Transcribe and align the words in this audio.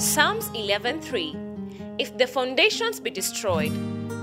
Psalms 0.00 0.48
11:3 0.54 1.36
If 1.98 2.16
the 2.16 2.26
foundations 2.26 2.98
be 3.00 3.10
destroyed, 3.10 3.70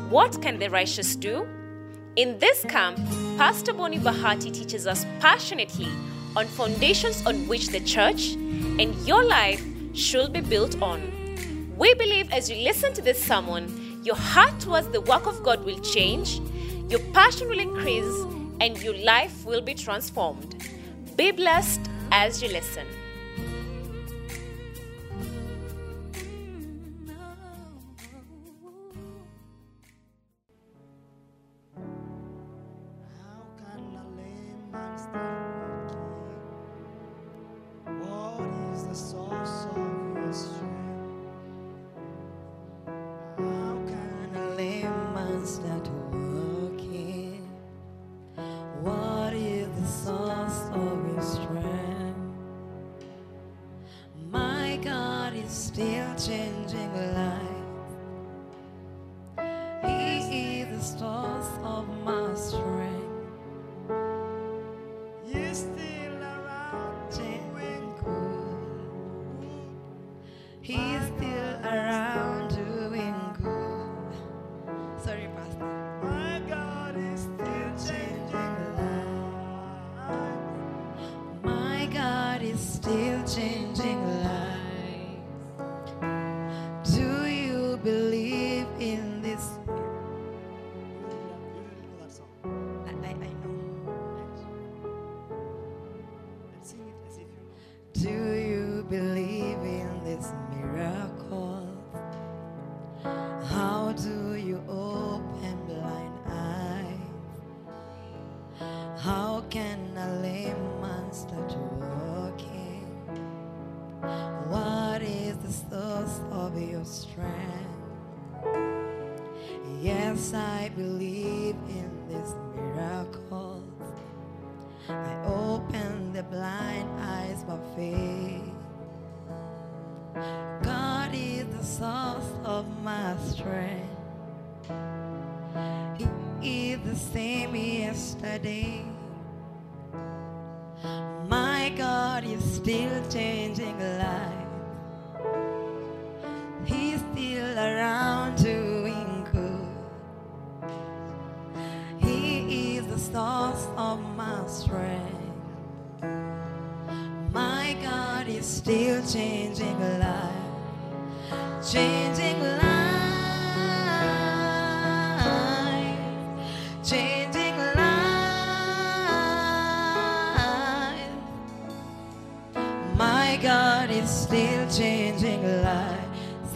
what 0.09 0.41
can 0.41 0.57
the 0.57 0.71
righteous 0.71 1.15
do? 1.15 1.45
In 2.15 2.39
this 2.39 2.63
camp, 2.63 2.97
Pastor 3.37 3.73
Boni 3.73 3.99
Bahati 3.99 4.51
teaches 4.51 4.87
us 4.87 5.05
passionately 5.19 5.91
on 6.35 6.47
foundations 6.47 7.23
on 7.27 7.47
which 7.47 7.67
the 7.67 7.79
church 7.81 8.33
and 8.81 8.95
your 9.05 9.23
life 9.23 9.63
should 9.93 10.33
be 10.33 10.41
built 10.41 10.81
on. 10.81 10.99
We 11.77 11.93
believe 11.93 12.31
as 12.31 12.49
you 12.49 12.55
listen 12.55 12.93
to 12.95 13.03
this 13.03 13.23
sermon, 13.23 14.01
your 14.03 14.15
heart 14.15 14.59
towards 14.59 14.87
the 14.87 15.01
work 15.01 15.27
of 15.27 15.43
God 15.43 15.63
will 15.63 15.79
change, 15.81 16.41
your 16.89 17.01
passion 17.13 17.49
will 17.49 17.59
increase, 17.59 18.15
and 18.59 18.81
your 18.81 18.97
life 18.97 19.45
will 19.45 19.61
be 19.61 19.75
transformed. 19.75 20.55
Be 21.15 21.29
blessed 21.31 21.81
as 22.11 22.41
you 22.41 22.49
listen. 22.49 22.96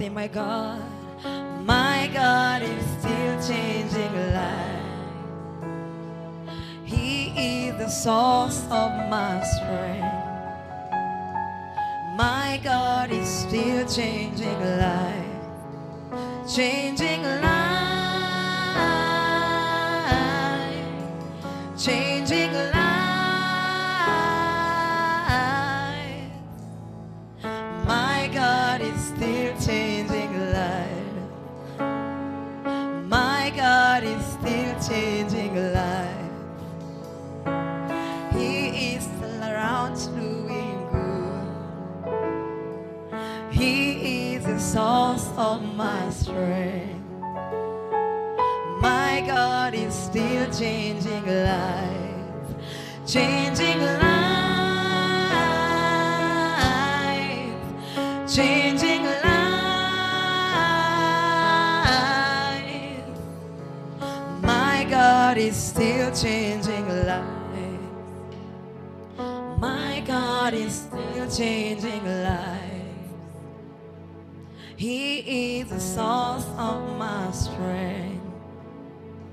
Say, 0.02 0.10
my 0.10 0.28
God, 0.28 0.82
my 1.64 2.10
God 2.12 2.64
is 2.64 2.84
still 2.98 3.40
changing 3.48 4.14
lives. 4.34 4.90
He 6.84 7.28
is 7.38 7.78
the 7.78 7.88
source 7.88 8.64
of 8.72 8.90
my 9.12 9.44
strength. 9.44 10.26
My 12.18 12.60
God 12.64 13.12
is 13.12 13.30
still 13.30 13.88
changing 13.88 14.60
lives, 14.60 16.56
changing 16.56 17.22
lives, 17.22 17.61
of 45.42 45.76
my 45.76 46.08
strength. 46.12 47.04
My 48.80 49.24
God 49.26 49.74
is 49.74 49.92
still 49.92 50.46
changing 50.54 51.26
lives, 51.26 52.54
changing 53.08 53.80
lives, 53.80 55.16
changing 58.36 59.04
lives. 59.04 59.32
My 64.44 64.86
God 64.90 65.38
is 65.40 65.56
still 65.56 66.12
changing 66.14 66.88
lives. 66.88 67.80
My 69.60 70.04
God 70.06 70.54
is 70.54 70.74
still 70.86 71.28
changing 71.30 72.06
lives. 72.06 72.71
He 74.82 75.60
is 75.60 75.70
the 75.70 75.80
source 75.80 76.48
of 76.58 76.98
my 76.98 77.30
strength. 77.30 78.26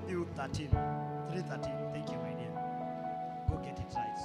Matthew 0.03 0.27
13, 0.37 0.69
313. 0.69 1.73
Thank 1.91 2.11
you, 2.11 2.19
my 2.19 2.35
dear. 2.37 2.53
Go 3.49 3.57
get 3.65 3.79
it 3.79 3.95
right. 3.97 4.21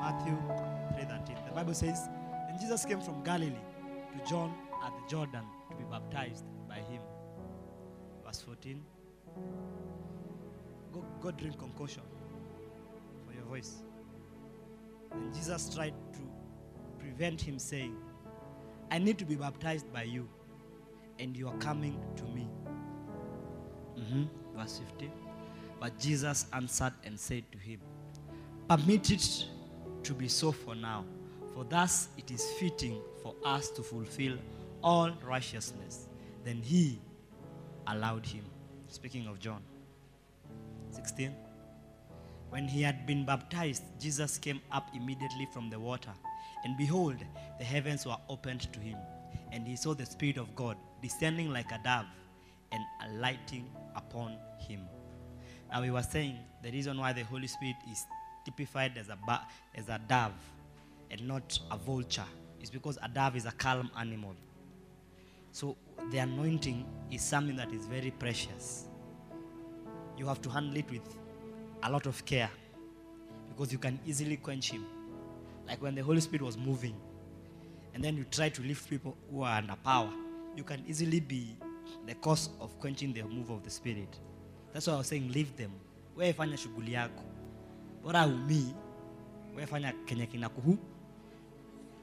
Matthew 0.00 0.34
3:13. 0.98 1.46
The 1.46 1.54
Bible 1.54 1.74
says, 1.74 2.08
And 2.48 2.58
Jesus 2.58 2.84
came 2.84 3.00
from 3.00 3.22
Galilee 3.22 3.54
to 3.54 4.28
John 4.28 4.52
at 4.84 4.92
the 4.96 5.08
Jordan 5.08 5.44
to 5.70 5.76
be 5.76 5.84
baptized 5.84 6.44
by 6.68 6.80
him. 6.90 7.02
Verse 8.26 8.40
14. 8.40 8.84
Go, 10.92 11.04
go 11.20 11.30
drink 11.30 11.56
concoction 11.56 12.02
voice. 13.50 13.82
And 15.10 15.34
Jesus 15.34 15.74
tried 15.74 15.94
to 16.12 16.20
prevent 16.98 17.40
him, 17.40 17.58
saying, 17.58 17.96
I 18.90 18.98
need 18.98 19.18
to 19.18 19.24
be 19.24 19.34
baptized 19.34 19.92
by 19.92 20.04
you, 20.04 20.28
and 21.18 21.36
you 21.36 21.48
are 21.48 21.56
coming 21.58 22.00
to 22.16 22.24
me. 22.24 22.48
Mhm. 23.96 24.28
Verse 24.54 24.78
15. 24.78 25.12
But 25.80 25.98
Jesus 25.98 26.46
answered 26.52 26.92
and 27.04 27.18
said 27.18 27.44
to 27.52 27.58
him, 27.58 27.80
Permit 28.68 29.10
it 29.10 29.48
to 30.04 30.14
be 30.14 30.28
so 30.28 30.52
for 30.52 30.74
now, 30.74 31.04
for 31.54 31.64
thus 31.64 32.08
it 32.16 32.30
is 32.30 32.48
fitting 32.52 33.02
for 33.22 33.34
us 33.44 33.68
to 33.70 33.82
fulfill 33.82 34.38
all 34.82 35.10
righteousness. 35.24 36.08
Then 36.44 36.62
he 36.62 37.00
allowed 37.86 38.24
him. 38.26 38.44
Speaking 38.88 39.26
of 39.26 39.38
John 39.40 39.62
16. 40.90 41.34
When 42.50 42.66
he 42.66 42.82
had 42.82 43.06
been 43.06 43.24
baptized, 43.24 43.84
Jesus 44.00 44.36
came 44.36 44.60
up 44.72 44.90
immediately 44.94 45.46
from 45.52 45.70
the 45.70 45.78
water. 45.78 46.10
And 46.64 46.76
behold, 46.76 47.16
the 47.58 47.64
heavens 47.64 48.04
were 48.04 48.16
opened 48.28 48.72
to 48.72 48.80
him. 48.80 48.98
And 49.52 49.66
he 49.66 49.76
saw 49.76 49.94
the 49.94 50.04
Spirit 50.04 50.36
of 50.36 50.54
God 50.54 50.76
descending 51.00 51.52
like 51.52 51.70
a 51.70 51.80
dove 51.82 52.06
and 52.72 52.82
alighting 53.06 53.70
upon 53.94 54.36
him. 54.58 54.80
Now, 55.70 55.80
we 55.80 55.90
were 55.90 56.02
saying 56.02 56.38
the 56.62 56.72
reason 56.72 56.98
why 56.98 57.12
the 57.12 57.22
Holy 57.22 57.46
Spirit 57.46 57.76
is 57.90 58.04
typified 58.44 58.98
as 58.98 59.08
a, 59.08 59.18
as 59.76 59.88
a 59.88 60.00
dove 60.08 60.32
and 61.10 61.26
not 61.26 61.58
a 61.70 61.76
vulture 61.76 62.24
is 62.60 62.70
because 62.70 62.98
a 63.02 63.08
dove 63.08 63.36
is 63.36 63.46
a 63.46 63.52
calm 63.52 63.90
animal. 63.96 64.34
So, 65.52 65.76
the 66.10 66.18
anointing 66.18 66.84
is 67.10 67.22
something 67.22 67.56
that 67.56 67.72
is 67.72 67.86
very 67.86 68.10
precious. 68.10 68.86
You 70.16 70.26
have 70.26 70.40
to 70.42 70.50
handle 70.50 70.76
it 70.76 70.90
with 70.90 71.16
a 71.82 71.90
lot 71.90 72.06
of 72.06 72.24
care 72.24 72.50
because 73.48 73.72
you 73.72 73.78
can 73.78 73.98
easily 74.06 74.36
quench 74.36 74.70
him. 74.70 74.84
Like 75.66 75.82
when 75.82 75.94
the 75.94 76.02
Holy 76.02 76.20
Spirit 76.20 76.42
was 76.42 76.56
moving, 76.56 76.94
and 77.94 78.02
then 78.04 78.16
you 78.16 78.24
try 78.24 78.48
to 78.48 78.62
lift 78.62 78.88
people 78.88 79.16
who 79.30 79.42
are 79.42 79.58
under 79.58 79.76
power, 79.84 80.10
you 80.56 80.64
can 80.64 80.82
easily 80.88 81.20
be 81.20 81.56
the 82.06 82.14
cause 82.14 82.50
of 82.60 82.78
quenching 82.80 83.12
the 83.12 83.22
move 83.22 83.50
of 83.50 83.62
the 83.62 83.70
Spirit. 83.70 84.18
That's 84.72 84.86
why 84.86 84.94
I 84.94 84.98
was 84.98 85.06
saying, 85.06 85.32
leave 85.32 85.56
them. 85.56 85.72
Wewe 86.16 86.32
fanya 86.32 86.56
shughuli 86.56 86.92
yako. 86.92 87.22
Bora 88.02 88.26
umi, 88.26 88.74
wewe 89.56 89.66
fanya 89.66 89.92
kenye 90.06 90.26
kinakuhu. 90.26 90.78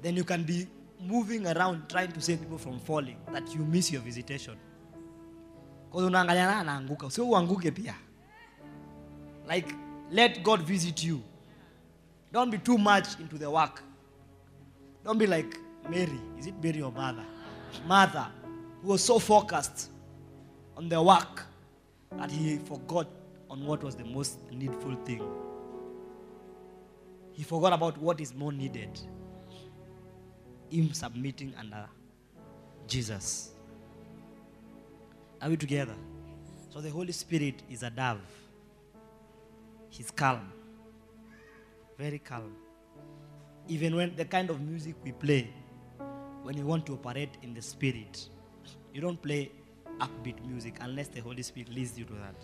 Then 0.01 0.15
you 0.15 0.23
can 0.23 0.43
be 0.43 0.67
moving 0.99 1.47
around 1.47 1.89
trying 1.89 2.11
to 2.11 2.21
save 2.21 2.39
people 2.39 2.57
from 2.57 2.79
falling, 2.79 3.17
that 3.31 3.53
you 3.55 3.65
miss 3.65 3.91
your 3.91 4.01
visitation. 4.01 4.57
Because 5.89 6.07
unaangalia 6.07 6.45
na 6.45 6.59
anaanguka, 6.59 7.11
sio 7.11 7.29
uanguke 7.29 7.71
pia. 7.71 7.95
Like, 9.47 9.73
let 10.11 10.43
God 10.43 10.61
visit 10.61 11.03
you. 11.03 11.23
Don't 12.31 12.49
be 12.51 12.57
too 12.57 12.77
much 12.77 13.19
into 13.19 13.37
the 13.37 13.49
work. 13.49 13.81
Don't 15.03 15.17
be 15.17 15.25
like 15.25 15.57
Mary. 15.89 16.19
Is 16.37 16.47
it 16.47 16.55
Mary 16.61 16.81
or 16.81 16.91
Martha? 16.91 17.25
Martha, 17.85 18.31
who 18.81 18.89
was 18.89 19.03
so 19.03 19.19
focused 19.19 19.89
on 20.75 20.89
the 20.89 21.01
work 21.01 21.45
that 22.17 22.29
he 22.29 22.57
forgot 22.57 23.07
on 23.49 23.65
what 23.65 23.83
was 23.83 23.95
the 23.95 24.03
most 24.03 24.39
needful 24.51 24.95
thing. 25.05 25.23
He 27.31 27.43
forgot 27.43 27.71
about 27.71 27.97
what 27.99 28.19
is 28.19 28.33
more 28.33 28.51
needed. 28.51 28.99
Him 30.69 30.91
submitting 30.93 31.53
under 31.57 31.87
Jesus. 32.87 33.51
Are 35.41 35.49
we 35.49 35.55
together? 35.55 35.95
So 36.69 36.81
the 36.81 36.89
Holy 36.89 37.13
Spirit 37.13 37.61
is 37.69 37.83
a 37.83 37.89
dove. 37.89 38.19
He's 39.97 40.11
calm. 40.11 40.51
Very 41.97 42.19
calm. 42.19 42.53
Even 43.67 43.95
when 43.95 44.15
the 44.15 44.25
kind 44.25 44.51
of 44.51 44.61
music 44.61 44.95
we 45.03 45.11
play, 45.11 45.49
when 46.43 46.55
you 46.55 46.65
want 46.65 46.85
to 46.85 46.93
operate 46.93 47.31
in 47.41 47.55
the 47.55 47.61
spirit, 47.61 48.29
you 48.93 49.01
don't 49.01 49.19
play 49.19 49.51
upbeat 49.99 50.45
music 50.45 50.75
unless 50.81 51.07
the 51.07 51.19
Holy 51.19 51.41
Spirit 51.41 51.69
leads 51.73 51.97
you 51.97 52.05
to 52.05 52.13
that. 52.13 52.35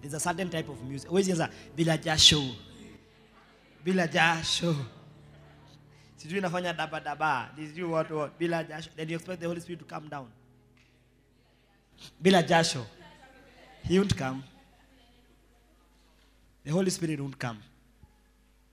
There's 0.00 0.14
a 0.14 0.20
certain 0.20 0.48
type 0.48 0.68
of 0.68 0.80
music. 0.84 1.10
Always 1.10 1.28
a 1.28 1.50
bila 1.76 1.98
jasho. 2.00 2.54
Bila 3.84 4.08
jasho. 4.08 4.74
Sijui 6.16 6.40
nafanya 6.40 6.72
daba 6.72 7.04
daba. 7.04 7.48
Sijui 7.58 7.88
what 7.88 8.10
what. 8.10 8.38
Bila 8.38 8.64
jasho. 8.66 8.88
Then 8.96 9.08
you 9.08 9.16
expect 9.16 9.40
the 9.40 9.48
Holy 9.48 9.60
Spirit 9.60 9.80
to 9.80 9.84
come 9.84 10.08
down. 10.08 10.28
Bila 12.22 12.46
jasho. 12.46 12.86
He 13.82 13.98
won't 13.98 14.16
come. 14.16 14.44
The 16.64 16.70
Holy 16.72 16.90
Spirit 16.90 17.20
won't 17.20 17.38
come. 17.38 17.58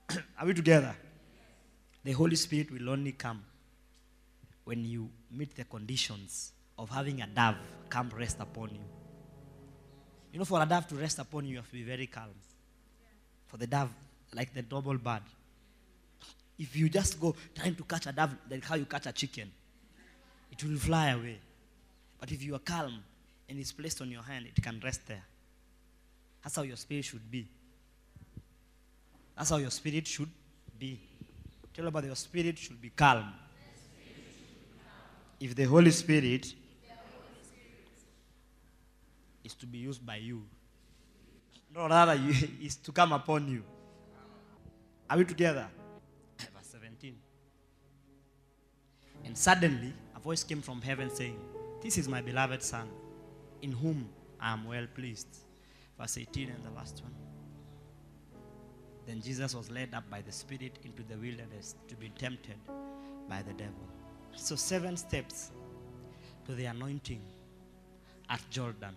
Are 0.40 0.46
we 0.46 0.54
together? 0.54 0.96
The 2.04 2.14
Holy 2.14 2.38
Spirit 2.38 2.72
will 2.72 2.90
only 2.90 3.12
come 3.12 3.44
when 4.64 4.86
you 4.86 5.10
meet 5.30 5.54
the 5.56 5.66
conditions 5.66 6.54
of 6.80 6.90
having 6.90 7.22
a 7.22 7.28
dove 7.28 7.58
come 7.90 8.10
rest 8.18 8.38
upon 8.40 8.70
you. 8.70 8.82
You 10.32 10.40
know, 10.40 10.46
for 10.46 10.62
a 10.62 10.66
dove 10.66 10.88
to 10.88 10.96
rest 10.96 11.20
upon 11.20 11.46
you, 11.46 11.52
you 11.52 11.58
have 11.58 11.68
to 11.68 11.74
be 11.74 11.84
very 11.84 12.08
calm. 12.08 12.30
For 13.48 13.58
the 13.58 13.68
dove, 13.68 13.90
like 14.34 14.54
the 14.54 14.62
double 14.62 14.98
bird, 14.98 15.24
if 16.58 16.74
you 16.76 16.88
just 16.88 17.20
go 17.20 17.36
trying 17.54 17.76
to 17.76 17.84
catch 17.84 18.08
a 18.08 18.14
dove, 18.14 18.34
like 18.50 18.64
how 18.64 18.76
you 18.76 18.86
catch 18.86 19.08
a 19.08 19.12
chicken, 19.12 19.52
it 20.50 20.64
will 20.64 20.78
fly 20.78 21.10
away. 21.10 21.40
But 22.18 22.32
if 22.32 22.42
you 22.42 22.56
are 22.56 22.60
calm 22.60 23.04
and 23.50 23.60
it's 23.60 23.74
placed 23.74 24.00
on 24.00 24.10
your 24.10 24.24
hand, 24.24 24.46
it 24.46 24.64
can 24.64 24.80
rest 24.82 25.02
there. 25.08 25.24
That's 26.42 26.56
how 26.56 26.62
your 26.62 26.78
spirit 26.78 27.04
should 27.04 27.30
be. 27.30 27.48
That's 29.38 29.50
how 29.50 29.57
your 29.57 29.72
spirit 29.72 30.07
should 30.07 30.30
be. 30.78 31.00
Tell 31.74 31.88
about 31.88 32.04
your 32.04 32.16
spirit 32.16 32.57
should 32.57 32.81
be 32.81 32.89
calm. 32.89 33.33
If 35.39 35.56
the 35.56 35.63
Holy 35.63 35.92
Spirit 35.92 36.54
is 39.44 39.56
to 39.56 39.66
be 39.66 39.80
used 39.80 40.06
by 40.06 40.18
you, 40.18 40.44
no, 41.74 41.88
rather, 41.88 42.16
you, 42.16 42.33
is 42.62 42.75
to 42.78 42.92
come 42.92 43.13
upon 43.13 43.48
you. 43.48 43.63
Are 45.10 45.18
we 45.18 45.25
together? 45.25 45.68
Verse 46.38 46.68
17. 46.72 47.16
And 49.25 49.38
suddenly, 49.38 49.94
a 50.16 50.19
voice 50.19 50.44
came 50.44 50.62
from 50.62 50.81
heaven 50.81 51.10
saying, 51.10 51.39
This 51.81 51.98
is 51.98 52.07
my 52.07 52.22
beloved 52.22 52.62
Son, 52.62 52.88
in 53.62 53.72
whom 53.72 54.10
I 54.39 54.54
am 54.54 54.66
well 54.66 54.86
pleased. 54.94 55.27
Verse 55.98 56.18
18 56.18 56.50
and 56.50 56.66
the 56.66 56.72
last 56.72 57.01
one. 57.04 57.31
Then 59.07 59.21
Jesus 59.21 59.56
was 59.56 59.71
led 59.71 59.94
up 59.94 60.09
by 60.09 60.21
the 60.21 60.31
Spirit 60.31 60.80
into 60.83 61.03
the 61.03 61.18
wilderness 61.18 61.75
to 61.88 61.95
be 61.95 62.09
tempted 62.09 62.56
by 63.27 63.42
the 63.42 63.53
devil. 63.53 63.88
So, 64.36 64.56
seven 64.56 64.95
steps 64.95 65.51
to 66.45 66.53
the 66.53 66.65
anointing 66.65 67.21
at 68.30 68.42
Jordan. 68.50 68.95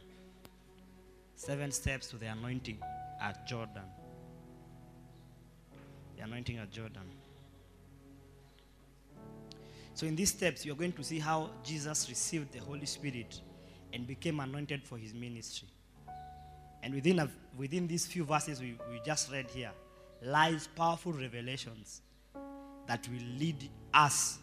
Seven 1.37 1.73
steps 1.73 2.09
to 2.09 2.17
the 2.17 2.27
anointing 2.27 2.79
at 3.21 3.47
Jordan. 3.47 3.83
The 6.17 6.25
anointing 6.25 6.59
at 6.59 6.71
Jordan. 6.71 7.03
So, 9.95 10.07
in 10.07 10.17
these 10.17 10.31
steps, 10.31 10.65
you're 10.67 10.77
going 10.77 10.93
to 10.93 11.05
see 11.05 11.19
how 11.19 11.51
Jesus 11.63 12.09
received 12.09 12.53
the 12.53 12.61
Holy 12.61 12.87
Spirit 12.87 13.41
and 13.93 14.07
became 14.07 14.41
anointed 14.41 14.83
for 14.83 14.99
his 14.99 15.15
ministry. 15.15 15.69
And 16.83 16.95
within, 16.95 17.21
a, 17.21 17.31
within 17.57 17.87
these 17.87 18.07
few 18.07 18.25
verses 18.25 18.61
we, 18.61 18.77
we 18.91 19.01
just 19.07 19.33
read 19.33 19.47
here, 19.51 19.71
lies 20.23 20.69
powerful 20.69 21.13
revelations 21.13 22.03
that 22.87 23.07
will 23.09 23.39
lead 23.39 23.69
us 23.93 24.39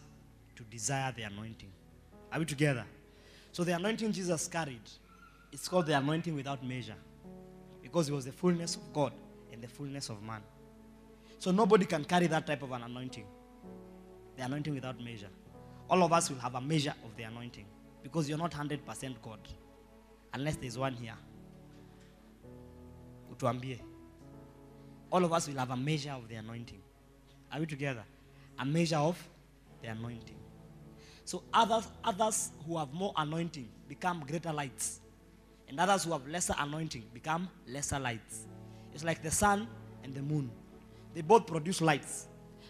to 0.56 0.62
desire 0.64 1.12
the 1.16 1.22
anointing. 1.22 1.70
Are 2.32 2.38
we 2.38 2.44
together? 2.44 2.84
So, 3.52 3.64
the 3.64 3.72
anointing 3.72 4.12
Jesus 4.12 4.48
carried, 4.48 4.80
it's 5.52 5.68
called 5.68 5.86
the 5.86 5.96
anointing 5.96 6.34
without 6.34 6.64
measure 6.64 6.96
because 7.82 8.08
it 8.08 8.12
was 8.12 8.24
the 8.24 8.32
fullness 8.32 8.76
of 8.76 8.92
God 8.92 9.12
and 9.52 9.62
the 9.62 9.68
fullness 9.68 10.08
of 10.08 10.22
man. 10.22 10.40
So, 11.38 11.50
nobody 11.50 11.84
can 11.84 12.04
carry 12.04 12.26
that 12.28 12.46
type 12.46 12.62
of 12.62 12.72
an 12.72 12.82
anointing. 12.82 13.26
The 14.36 14.44
anointing 14.44 14.74
without 14.74 14.98
measure. 15.02 15.28
All 15.90 16.02
of 16.02 16.12
us 16.12 16.30
will 16.30 16.38
have 16.38 16.54
a 16.54 16.60
measure 16.60 16.94
of 17.04 17.14
the 17.16 17.24
anointing 17.24 17.66
because 18.02 18.28
you're 18.28 18.38
not 18.38 18.52
100% 18.52 18.78
God 19.22 19.38
unless 20.32 20.56
there's 20.56 20.78
one 20.78 20.94
here. 20.94 21.14
Utuambie. 23.30 23.78
All 25.12 25.22
of 25.26 25.32
us 25.34 25.46
will 25.46 25.58
have 25.58 25.70
a 25.70 25.76
measure 25.76 26.12
of 26.12 26.26
the 26.26 26.36
anointing. 26.36 26.80
Are 27.52 27.60
we 27.60 27.66
together? 27.66 28.02
A 28.58 28.64
measure 28.64 28.96
of 28.96 29.22
the 29.82 29.88
anointing. 29.88 30.38
So 31.26 31.42
others, 31.52 31.86
others 32.02 32.50
who 32.66 32.78
have 32.78 32.92
more 32.94 33.12
anointing 33.18 33.68
become 33.88 34.24
greater 34.26 34.52
lights. 34.52 35.00
And 35.68 35.78
others 35.78 36.04
who 36.04 36.12
have 36.12 36.26
lesser 36.26 36.54
anointing 36.58 37.04
become 37.12 37.48
lesser 37.68 37.98
lights. 37.98 38.46
It's 38.94 39.04
like 39.04 39.22
the 39.22 39.30
sun 39.30 39.68
and 40.02 40.14
the 40.14 40.22
moon. 40.22 40.50
They 41.14 41.20
both 41.20 41.46
produce 41.46 41.82
lights. 41.82 42.26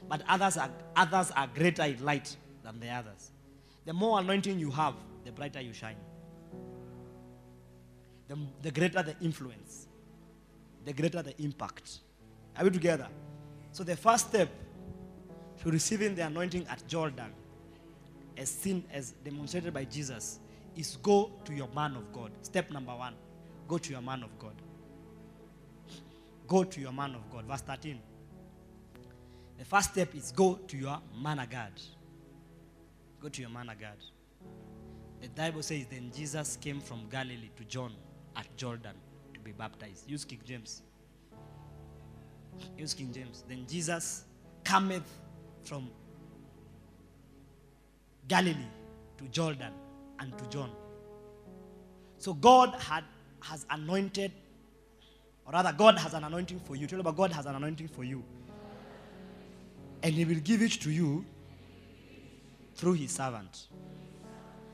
But 0.08 0.22
others 0.28 0.56
are, 0.56 0.70
others 0.96 1.30
are 1.37 1.46
greater 1.46 1.84
in 1.84 2.04
light 2.04 2.37
than 2.64 2.80
the 2.80 2.88
others. 2.88 3.30
The 3.84 3.92
more 3.92 4.18
anointing 4.18 4.58
you 4.58 4.72
have, 4.72 4.94
the 5.25 5.30
brighter 5.30 5.61
you 5.61 5.72
shine. 5.72 5.96
The, 8.26 8.37
the 8.62 8.70
greater 8.72 9.02
the 9.02 9.14
influence, 9.20 9.87
the 10.84 10.92
greater 10.92 11.22
the 11.22 11.40
impact. 11.40 12.00
Are 12.56 12.64
we 12.64 12.71
together? 12.71 13.09
So 13.73 13.85
the 13.85 13.97
first 13.97 14.28
step 14.28 14.49
to 15.62 15.71
receiving 15.71 16.14
the 16.14 16.26
anointing 16.26 16.66
at 16.68 16.87
Jordan, 16.87 17.32
as 18.37 18.50
seen 18.50 18.85
as 18.92 19.12
demonstrated 19.25 19.73
by 19.73 19.85
Jesus, 19.85 20.40
is 20.76 20.97
go 21.02 21.30
to 21.44 21.54
your 21.54 21.68
man 21.75 21.97
of 21.97 22.12
God. 22.12 22.32
Step 22.42 22.71
number 22.71 22.94
one, 22.94 23.14
go 23.68 23.78
to 23.78 23.92
your 23.92 24.02
man 24.02 24.23
of 24.23 24.38
God. 24.38 24.54
Go 26.47 26.64
to 26.64 26.80
your 26.80 26.92
man 26.92 27.14
of 27.14 27.30
God. 27.30 27.47
Verse 27.47 27.62
13. 27.62 27.99
The 29.59 29.64
first 29.64 29.92
step 29.92 30.14
is 30.14 30.32
go 30.32 30.56
to 30.56 30.76
your 30.76 31.00
man 31.23 31.38
of 31.38 31.49
God. 31.49 31.73
Go 33.21 33.28
to 33.28 33.40
your 33.40 33.50
man 33.50 33.68
of 33.68 33.80
God. 33.80 33.97
The 35.21 35.28
Bible 35.28 35.62
says, 35.62 35.87
Then 35.88 36.11
Jesus 36.14 36.56
came 36.61 36.80
from 36.80 37.09
Galilee 37.09 37.50
to 37.56 37.64
John 37.64 37.92
at 38.37 38.54
Jordan 38.56 38.97
to 39.32 39.40
be 39.40 39.52
baptized. 39.52 40.11
Use 40.11 40.25
King 40.25 40.40
James. 40.44 40.82
Use 42.76 42.94
King 42.94 43.12
James. 43.12 43.44
Then 43.49 43.64
Jesus 43.68 44.25
cometh 44.64 45.09
from 45.64 45.90
Galilee 48.28 48.56
to 49.18 49.25
Jordan 49.28 49.73
and 50.18 50.37
to 50.38 50.47
John. 50.49 50.71
So 52.18 52.35
God 52.35 52.75
had 52.80 53.04
has 53.40 53.66
anointed, 53.71 54.30
or 55.44 55.52
rather, 55.52 55.73
God 55.73 55.99
has 55.99 56.14
an 56.14 56.25
anointing 56.25 56.61
for 56.61 56.76
you. 56.76 56.87
Tell 56.87 57.00
about 57.00 57.16
God 57.16 57.32
has 57.32 57.47
an 57.47 57.56
anointing 57.56 57.88
for 57.88 58.04
you. 58.04 58.23
And 60.02 60.14
He 60.14 60.25
will 60.25 60.40
give 60.40 60.62
it 60.62 60.73
to 60.82 60.90
you 60.90 61.25
through 62.76 62.94
His 62.94 63.11
servant. 63.11 63.66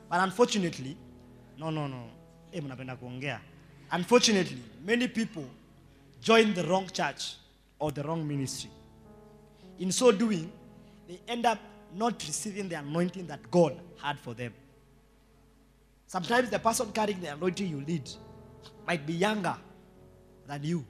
But 0.09 0.21
unfortunately, 0.21 0.97
no, 1.57 1.69
no, 1.69 1.87
no. 1.87 2.03
Eh. 2.53 3.37
Unfortunately, 3.91 4.57
many 4.85 5.07
people 5.07 5.45
join 6.21 6.53
the 6.53 6.63
wrong 6.65 6.87
church 6.87 7.35
or 7.79 7.91
the 7.91 8.03
wrong 8.03 8.27
ministry. 8.27 8.69
In 9.79 9.91
so 9.91 10.11
doing, 10.11 10.51
they 11.07 11.19
end 11.27 11.45
up 11.45 11.57
not 11.95 12.21
receiving 12.27 12.69
the 12.69 12.75
anointing 12.75 13.27
that 13.27 13.49
God 13.49 13.79
had 14.01 14.19
for 14.19 14.33
them. 14.33 14.53
Sometimes 16.05 16.49
the 16.49 16.59
person 16.59 16.91
carrying 16.91 17.21
the 17.21 17.33
anointing 17.33 17.67
you 17.67 17.81
lead 17.81 18.09
might 18.85 19.05
be 19.05 19.13
younger 19.13 19.55
than 20.47 20.63
you, 20.63 20.85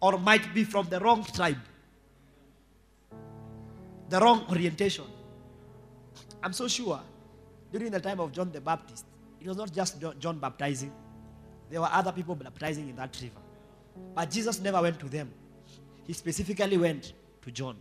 or 0.00 0.18
might 0.18 0.54
be 0.54 0.64
from 0.64 0.88
the 0.88 1.00
wrong 1.00 1.24
tribe, 1.24 1.56
the 4.08 4.20
wrong 4.20 4.44
orientation. 4.50 5.04
I'm 6.42 6.52
so 6.52 6.68
sure 6.68 7.00
during 7.72 7.90
the 7.90 8.00
time 8.00 8.20
of 8.20 8.32
John 8.32 8.52
the 8.52 8.60
Baptist, 8.60 9.06
it 9.40 9.48
was 9.48 9.56
not 9.56 9.72
just 9.72 10.02
John 10.18 10.38
baptizing, 10.38 10.92
there 11.70 11.80
were 11.80 11.88
other 11.90 12.12
people 12.12 12.34
baptizing 12.34 12.88
in 12.88 12.96
that 12.96 13.16
river. 13.22 13.40
But 14.14 14.30
Jesus 14.30 14.60
never 14.60 14.82
went 14.82 14.98
to 15.00 15.08
them, 15.08 15.30
he 16.04 16.12
specifically 16.12 16.76
went 16.76 17.12
to 17.42 17.50
John. 17.50 17.76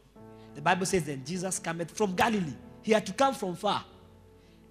The 0.56 0.62
Bible 0.62 0.86
says, 0.86 1.06
Then 1.06 1.24
Jesus 1.26 1.60
cometh 1.60 1.92
from 1.92 2.16
Galilee. 2.16 2.56
He 2.82 2.92
had 2.92 3.06
to 3.06 3.14
come 3.14 3.34
from 3.34 3.56
far. 3.56 3.84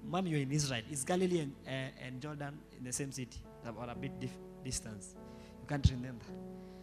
Mom, 0.05 0.27
you're 0.27 0.41
in 0.41 0.53
Israel. 0.53 0.83
Is 0.91 1.05
Galilee 1.05 1.41
and, 1.41 1.55
uh, 1.67 2.07
and 2.07 2.21
Jordan 2.21 2.59
in 2.77 2.85
the 2.85 2.93
same 2.93 3.13
city? 3.13 3.39
Or 3.65 3.89
a 3.89 3.95
bit 3.95 4.19
dif- 4.19 4.39
distance? 4.65 5.15
You 5.61 5.69
can't 5.69 5.89
remember. 5.91 6.25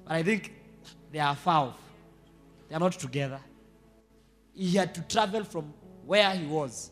But 0.03 0.13
I 0.13 0.23
think 0.23 0.53
they 1.11 1.19
are 1.19 1.35
far 1.35 1.67
off. 1.67 1.79
They 2.69 2.75
are 2.75 2.79
not 2.79 2.93
together. 2.93 3.39
He 4.53 4.75
had 4.75 4.93
to 4.95 5.01
travel 5.01 5.43
from 5.43 5.73
where 6.05 6.29
he 6.31 6.45
was 6.45 6.91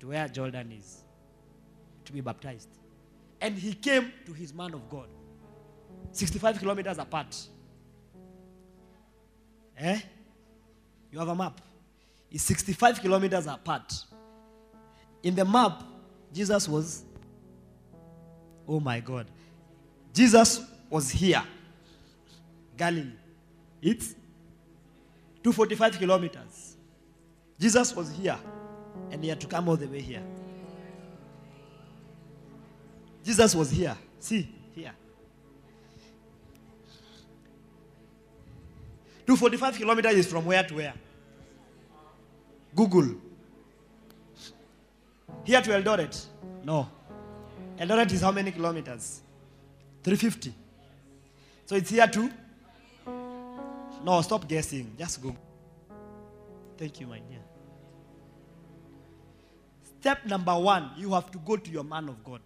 to 0.00 0.08
where 0.08 0.26
Jordan 0.28 0.72
is 0.72 1.02
to 2.04 2.12
be 2.12 2.20
baptized. 2.20 2.68
And 3.40 3.56
he 3.56 3.74
came 3.74 4.12
to 4.26 4.32
his 4.32 4.52
man 4.52 4.74
of 4.74 4.88
God. 4.88 5.08
65 6.12 6.58
kilometers 6.58 6.98
apart. 6.98 7.36
Eh? 9.78 10.00
You 11.10 11.18
have 11.18 11.28
a 11.28 11.34
map. 11.34 11.60
It's 12.30 12.44
65 12.44 13.00
kilometers 13.00 13.46
apart. 13.46 13.92
In 15.22 15.34
the 15.34 15.44
map, 15.44 15.82
Jesus 16.32 16.68
was, 16.68 17.04
oh 18.66 18.80
my 18.80 19.00
God. 19.00 19.26
Jesus 20.12 20.60
was 20.90 21.10
here, 21.10 21.42
Galilee. 22.76 23.12
It's 23.80 24.14
245 25.42 25.98
kilometers. 25.98 26.76
Jesus 27.58 27.94
was 27.94 28.10
here, 28.10 28.38
and 29.10 29.22
he 29.22 29.28
had 29.28 29.40
to 29.40 29.46
come 29.46 29.68
all 29.68 29.76
the 29.76 29.86
way 29.86 30.00
here. 30.00 30.22
Jesus 33.24 33.54
was 33.54 33.70
here. 33.70 33.96
See, 34.20 34.48
245 39.28 39.76
kilometers 39.76 40.14
is 40.14 40.26
from 40.26 40.46
where 40.46 40.62
to 40.62 40.74
where? 40.74 40.94
Google. 42.74 43.16
Here 45.44 45.60
to 45.60 45.70
Eldoret? 45.70 46.24
No. 46.64 46.88
Eldoret 47.78 48.10
is 48.10 48.22
how 48.22 48.32
many 48.32 48.52
kilometers? 48.52 49.20
350. 50.02 50.54
So 51.66 51.76
it's 51.76 51.90
here 51.90 52.06
to? 52.06 52.30
No, 54.02 54.22
stop 54.22 54.48
guessing. 54.48 54.94
Just 54.98 55.20
go. 55.22 55.36
Thank 56.78 56.98
you, 56.98 57.06
my 57.06 57.18
dear. 57.18 57.44
Step 60.00 60.24
number 60.24 60.58
one, 60.58 60.92
you 60.96 61.12
have 61.12 61.30
to 61.32 61.38
go 61.38 61.58
to 61.58 61.70
your 61.70 61.84
man 61.84 62.08
of 62.08 62.24
God. 62.24 62.40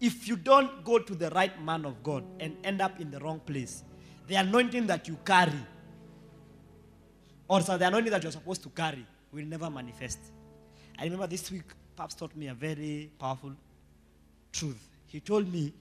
If 0.00 0.28
you 0.28 0.36
don't 0.36 0.84
go 0.84 1.00
to 1.00 1.14
the 1.16 1.30
right 1.30 1.60
man 1.64 1.84
of 1.84 2.04
God 2.04 2.22
and 2.38 2.56
end 2.62 2.80
up 2.80 3.00
in 3.00 3.10
the 3.10 3.18
wrong 3.18 3.40
place, 3.40 3.82
the 4.28 4.34
anointing 4.34 4.86
that 4.86 5.08
you 5.08 5.18
carry, 5.24 5.58
or 7.48 7.60
the 7.60 7.86
anointing 7.86 8.12
that 8.12 8.22
you're 8.22 8.32
supposed 8.32 8.62
to 8.62 8.68
carry, 8.68 9.04
will 9.32 9.44
never 9.44 9.70
manifest. 9.70 10.18
I 10.98 11.04
remember 11.04 11.26
this 11.26 11.50
week, 11.50 11.64
Pops 11.96 12.14
taught 12.14 12.36
me 12.36 12.46
a 12.48 12.54
very 12.54 13.10
powerful 13.18 13.52
truth. 14.52 14.78
He 15.06 15.20
told 15.20 15.50
me 15.52 15.72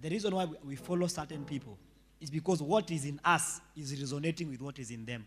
the 0.00 0.08
reason 0.08 0.34
why 0.34 0.46
we 0.66 0.74
follow 0.74 1.06
certain 1.06 1.44
people 1.44 1.76
is 2.20 2.30
because 2.30 2.62
what 2.62 2.90
is 2.90 3.04
in 3.04 3.20
us 3.24 3.60
is 3.76 3.92
resonating 4.00 4.50
with 4.50 4.60
what 4.60 4.78
is 4.78 4.90
in 4.90 5.04
them. 5.04 5.26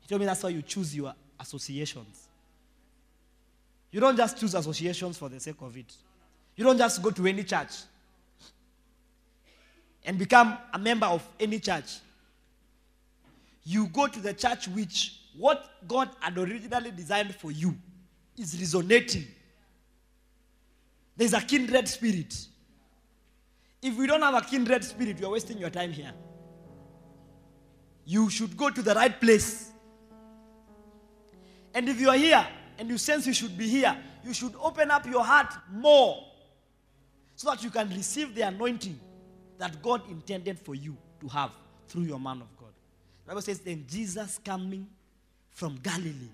He 0.00 0.08
told 0.08 0.20
me 0.20 0.26
that's 0.26 0.42
why 0.42 0.50
you 0.50 0.62
choose 0.62 0.94
your 0.94 1.12
associations. 1.40 2.28
You 3.90 4.00
don't 4.00 4.16
just 4.16 4.38
choose 4.38 4.54
associations 4.54 5.18
for 5.18 5.28
the 5.28 5.40
sake 5.40 5.60
of 5.60 5.76
it. 5.76 5.92
You 6.54 6.64
don't 6.64 6.78
just 6.78 7.02
go 7.02 7.10
to 7.10 7.26
any 7.26 7.44
church 7.44 7.72
and 10.06 10.16
become 10.16 10.56
a 10.72 10.78
member 10.78 11.06
of 11.06 11.28
any 11.38 11.58
church. 11.58 11.98
You 13.64 13.88
go 13.88 14.06
to 14.06 14.20
the 14.20 14.32
church 14.32 14.68
which 14.68 15.20
what 15.36 15.68
God 15.86 16.08
had 16.20 16.38
originally 16.38 16.92
designed 16.92 17.34
for 17.34 17.50
you 17.50 17.76
is 18.38 18.58
resonating. 18.58 19.26
There's 21.16 21.34
a 21.34 21.40
kindred 21.40 21.88
spirit. 21.88 22.46
If 23.82 23.96
we 23.98 24.06
don't 24.06 24.22
have 24.22 24.34
a 24.34 24.40
kindred 24.40 24.84
spirit, 24.84 25.18
you 25.18 25.26
are 25.26 25.32
wasting 25.32 25.58
your 25.58 25.70
time 25.70 25.92
here. 25.92 26.12
You 28.04 28.30
should 28.30 28.56
go 28.56 28.70
to 28.70 28.82
the 28.82 28.94
right 28.94 29.20
place. 29.20 29.72
And 31.74 31.88
if 31.88 32.00
you 32.00 32.08
are 32.08 32.16
here 32.16 32.46
and 32.78 32.88
you 32.88 32.96
sense 32.96 33.26
you 33.26 33.34
should 33.34 33.58
be 33.58 33.68
here, 33.68 33.96
you 34.24 34.32
should 34.32 34.54
open 34.60 34.90
up 34.90 35.04
your 35.06 35.24
heart 35.24 35.52
more 35.72 36.22
so 37.34 37.50
that 37.50 37.64
you 37.64 37.70
can 37.70 37.88
receive 37.90 38.34
the 38.34 38.42
anointing 38.42 39.00
that 39.58 39.82
God 39.82 40.02
intended 40.10 40.58
for 40.58 40.74
you 40.74 40.96
to 41.20 41.28
have 41.28 41.50
through 41.88 42.02
your 42.02 42.20
man 42.20 42.40
of 42.42 42.56
God. 42.58 42.72
The 43.24 43.30
Bible 43.30 43.42
says, 43.42 43.60
Then 43.60 43.84
Jesus 43.88 44.38
coming 44.44 44.86
from 45.50 45.78
Galilee. 45.82 46.30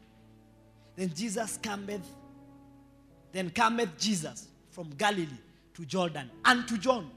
Then 0.97 1.13
Jesus 1.15 1.59
cometh, 1.63 2.07
then 3.33 3.51
cometh 3.51 3.97
Jesus 3.99 4.49
from 4.71 4.91
Galilee 4.91 5.27
to 5.75 5.85
Jordan 5.87 6.31
and 6.45 6.67
to 6.69 6.77
John. 6.77 7.11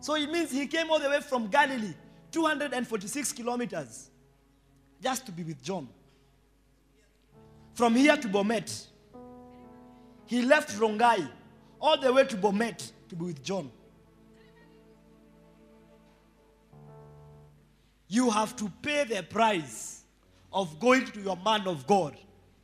So 0.00 0.14
it 0.16 0.30
means 0.30 0.50
he 0.50 0.66
came 0.66 0.90
all 0.90 0.98
the 0.98 1.08
way 1.08 1.20
from 1.20 1.48
Galilee, 1.48 1.94
246 2.32 3.32
kilometers, 3.32 4.10
just 5.02 5.26
to 5.26 5.32
be 5.32 5.42
with 5.42 5.62
John. 5.62 5.88
From 7.74 7.94
here 7.94 8.16
to 8.16 8.28
Bomet, 8.28 8.86
he 10.26 10.42
left 10.42 10.76
Rongai 10.78 11.28
all 11.80 11.98
the 11.98 12.12
way 12.12 12.24
to 12.24 12.36
Bomet 12.36 12.92
to 13.08 13.16
be 13.16 13.24
with 13.26 13.42
John. 13.42 13.70
You 18.10 18.28
have 18.28 18.56
to 18.56 18.68
pay 18.82 19.04
the 19.04 19.22
price 19.22 20.02
of 20.52 20.80
going 20.80 21.06
to 21.06 21.20
your 21.20 21.36
man 21.36 21.68
of 21.68 21.86
God 21.86 22.16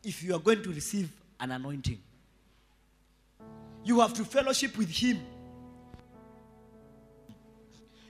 if 0.03 0.21
you 0.25 0.35
are 0.35 0.41
going 0.41 0.61
to 0.65 0.71
receive 0.71 1.09
an 1.39 1.53
anointing. 1.53 2.01
You 3.85 4.01
have 4.01 4.13
to 4.15 4.25
fellowship 4.25 4.77
with 4.77 4.91
him. 4.91 5.21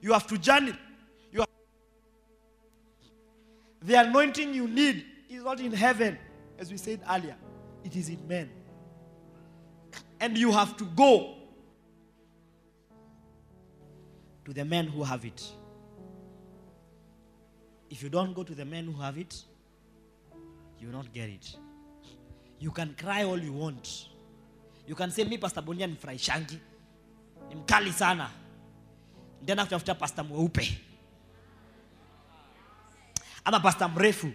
You 0.01 0.15
have 0.15 0.27
to 0.29 0.39
journey. 0.39 0.73
You 1.31 1.41
have 1.41 1.49
the 3.83 3.95
anointing 3.97 4.55
you 4.55 4.67
need 4.67 5.05
is 5.29 5.45
not 5.45 5.61
in 5.61 5.73
heaven, 5.73 6.17
as 6.59 6.71
we 6.71 6.79
said 6.79 7.03
earlier, 7.07 7.37
it 7.85 7.95
is 7.95 8.09
in 8.09 8.27
men. 8.27 8.49
And 10.21 10.39
you 10.39 10.53
have 10.53 10.75
to 10.79 10.85
go 10.85 11.35
to 14.47 14.55
the 14.55 14.65
men 14.65 14.87
who 14.87 15.03
have 15.03 15.27
it. 15.27 15.47
If 17.91 18.03
you 18.03 18.09
don't 18.09 18.35
go 18.35 18.43
to 18.43 18.55
the 18.55 18.65
men 18.65 18.87
who 18.87 19.01
have 19.01 19.17
it, 19.19 19.45
you 20.81 20.89
will 20.89 20.95
not 20.97 21.13
get 21.13 21.29
it. 21.29 21.57
You 22.59 22.71
can 22.71 22.95
cry 22.99 23.23
all 23.25 23.39
you 23.39 23.53
want. 23.53 24.09
You 24.87 24.95
can 24.95 25.11
say 25.11 25.25
mi 25.25 25.39
Pastor 25.39 25.63
Bonia 25.63 25.87
nifurahishangi. 25.87 26.59
Ni 27.49 27.55
mkali 27.55 27.93
sana. 27.93 28.31
Then 29.45 29.59
after 29.59 29.77
after 29.77 29.95
Pastor 29.95 30.25
Mweupe. 30.25 30.79
ama 33.47 33.61
pastor 33.61 33.89
mrefu 33.89 34.33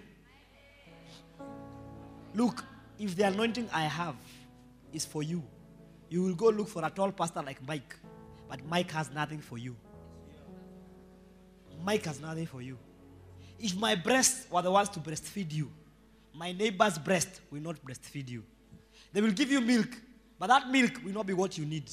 look 2.34 2.64
if 2.98 3.16
the 3.16 3.24
anointing 3.28 3.68
i 3.74 3.84
have 3.86 4.16
is 4.94 5.06
for 5.06 5.22
you 5.24 5.44
you 6.10 6.24
will 6.24 6.34
go 6.36 6.50
look 6.50 6.68
for 6.70 6.86
a 6.86 6.90
tall 6.90 7.12
pastor 7.12 7.44
like 7.44 7.60
mike 7.68 7.96
but 8.50 8.60
mike 8.70 8.90
has 8.92 9.12
nothing 9.12 9.40
for 9.42 9.58
you 9.58 9.76
mike 11.84 12.06
has 12.06 12.22
nothing 12.22 12.46
for 12.46 12.62
you 12.62 12.78
if 13.62 13.76
my 13.78 13.96
breasts 13.96 14.48
were 14.52 14.62
the 14.62 14.72
ones 14.72 14.90
to 14.90 15.00
breastfeed 15.00 15.52
you 15.52 15.72
my 16.34 16.52
neighbor's 16.52 16.98
breast 16.98 17.42
will 17.52 17.62
not 17.62 17.76
breastfeed 17.86 18.30
you 18.30 18.44
they 19.14 19.22
will 19.22 19.32
give 19.32 19.52
you 19.52 19.62
milk 19.62 19.90
but 20.40 20.48
that 20.48 20.70
milk 20.70 20.92
will 21.04 21.14
not 21.14 21.26
be 21.26 21.34
what 21.34 21.58
you 21.58 21.66
need 21.66 21.90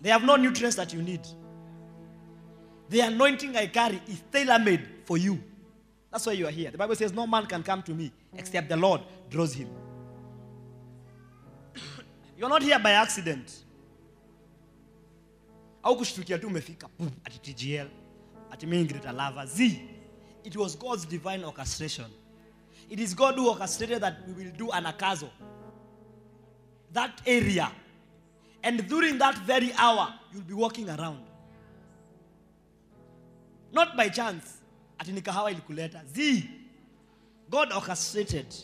they 0.00 0.10
have 0.10 0.22
no 0.24 0.36
nutrients 0.36 0.76
that 0.76 0.92
you 0.92 1.02
need 1.02 1.26
the 2.88 3.00
anointing 3.00 3.56
I 3.56 3.66
carry 3.66 4.00
is 4.08 4.22
tailor 4.32 4.58
made 4.58 4.86
for 5.04 5.18
you. 5.18 5.38
That's 6.10 6.24
why 6.24 6.32
you 6.32 6.46
are 6.46 6.50
here. 6.50 6.70
The 6.70 6.78
Bible 6.78 6.94
says, 6.96 7.12
No 7.12 7.26
man 7.26 7.46
can 7.46 7.62
come 7.62 7.82
to 7.82 7.94
me 7.94 8.10
except 8.34 8.68
the 8.68 8.76
Lord 8.76 9.02
draws 9.28 9.52
him. 9.52 9.68
You're 12.38 12.48
not 12.48 12.62
here 12.62 12.78
by 12.78 12.92
accident. 12.92 13.64
Ati 18.50 18.66
mimi 18.66 18.86
Greater 18.86 19.12
Love. 19.12 19.48
Z 19.48 19.80
it 20.44 20.56
was 20.56 20.74
god's 20.76 21.04
divine 21.04 21.44
orchestration. 21.44 22.06
It 22.88 23.00
is 23.00 23.14
god 23.14 23.34
who 23.34 23.48
orchestrated 23.48 24.00
that 24.02 24.16
we 24.26 24.44
will 24.44 24.52
do 24.52 24.70
an 24.70 24.84
akazo 24.84 25.28
that 26.92 27.20
area. 27.26 27.70
And 28.62 28.88
during 28.88 29.18
that 29.18 29.36
very 29.38 29.72
hour 29.74 30.14
you'll 30.32 30.42
be 30.42 30.54
walking 30.54 30.88
around. 30.88 31.20
Not 33.72 33.96
by 33.96 34.08
chance. 34.08 34.58
Ati 34.98 35.12
ni 35.12 35.20
kahawa 35.20 35.50
ilikuleta. 35.52 36.00
Z 36.12 36.48
god 37.50 37.72
orchestrated 37.72 38.54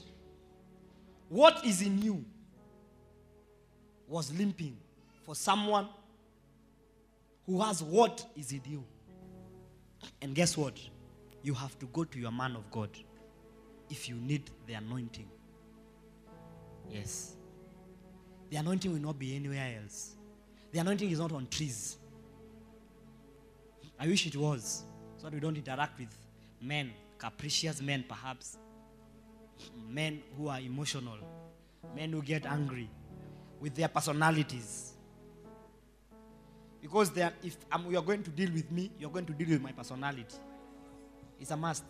what 1.28 1.64
is 1.64 1.82
in 1.82 2.00
you 2.02 2.24
was 4.08 4.32
limping 4.32 4.76
for 5.24 5.34
someone 5.34 5.88
who 7.46 7.60
has 7.60 7.82
what 7.82 8.24
is 8.36 8.52
in 8.52 8.60
you 8.66 8.84
and 10.23 10.34
guess 10.34 10.56
what? 10.56 10.78
You 11.42 11.54
have 11.54 11.78
to 11.78 11.87
go 11.87 12.04
to 12.04 12.18
your 12.18 12.32
man 12.32 12.56
of 12.56 12.70
god 12.70 12.90
if 13.90 14.08
you 14.08 14.16
need 14.16 14.50
the 14.66 14.75
anointing. 14.75 15.28
Yes. 16.88 17.37
The 18.50 18.56
anointing 18.56 18.92
will 18.92 19.00
not 19.00 19.18
be 19.18 19.37
anywhere 19.37 19.78
else. 19.82 20.16
The 20.73 20.78
anointing 20.80 21.11
is 21.11 21.18
not 21.18 21.32
on 21.32 21.46
trees. 21.49 21.99
I 23.99 24.06
wish 24.06 24.26
it 24.26 24.37
was 24.37 24.84
so 25.16 25.25
that 25.25 25.34
we 25.34 25.40
don't 25.40 25.56
interact 25.56 25.99
with 25.99 26.16
men 26.61 26.92
capricious 27.25 27.80
men 27.80 28.04
perhaps. 28.08 28.58
Men 29.88 30.23
who 30.37 30.49
are 30.49 30.61
emotional. 30.61 31.18
Men 31.94 32.12
who 32.12 32.23
get 32.23 32.44
angry 32.44 32.90
with 33.61 33.75
their 33.75 33.88
personalities 33.88 34.93
because 36.84 37.12
if 37.42 37.56
um, 37.72 37.86
you 37.90 37.96
are 37.96 38.02
going 38.02 38.22
to 38.22 38.28
deal 38.28 38.50
with 38.52 38.70
me 38.70 38.90
you're 38.98 39.08
going 39.08 39.24
to 39.24 39.32
deal 39.32 39.48
with 39.48 39.62
my 39.62 39.72
personality. 39.72 40.36
It's 41.40 41.50
a 41.50 41.56
must. 41.56 41.82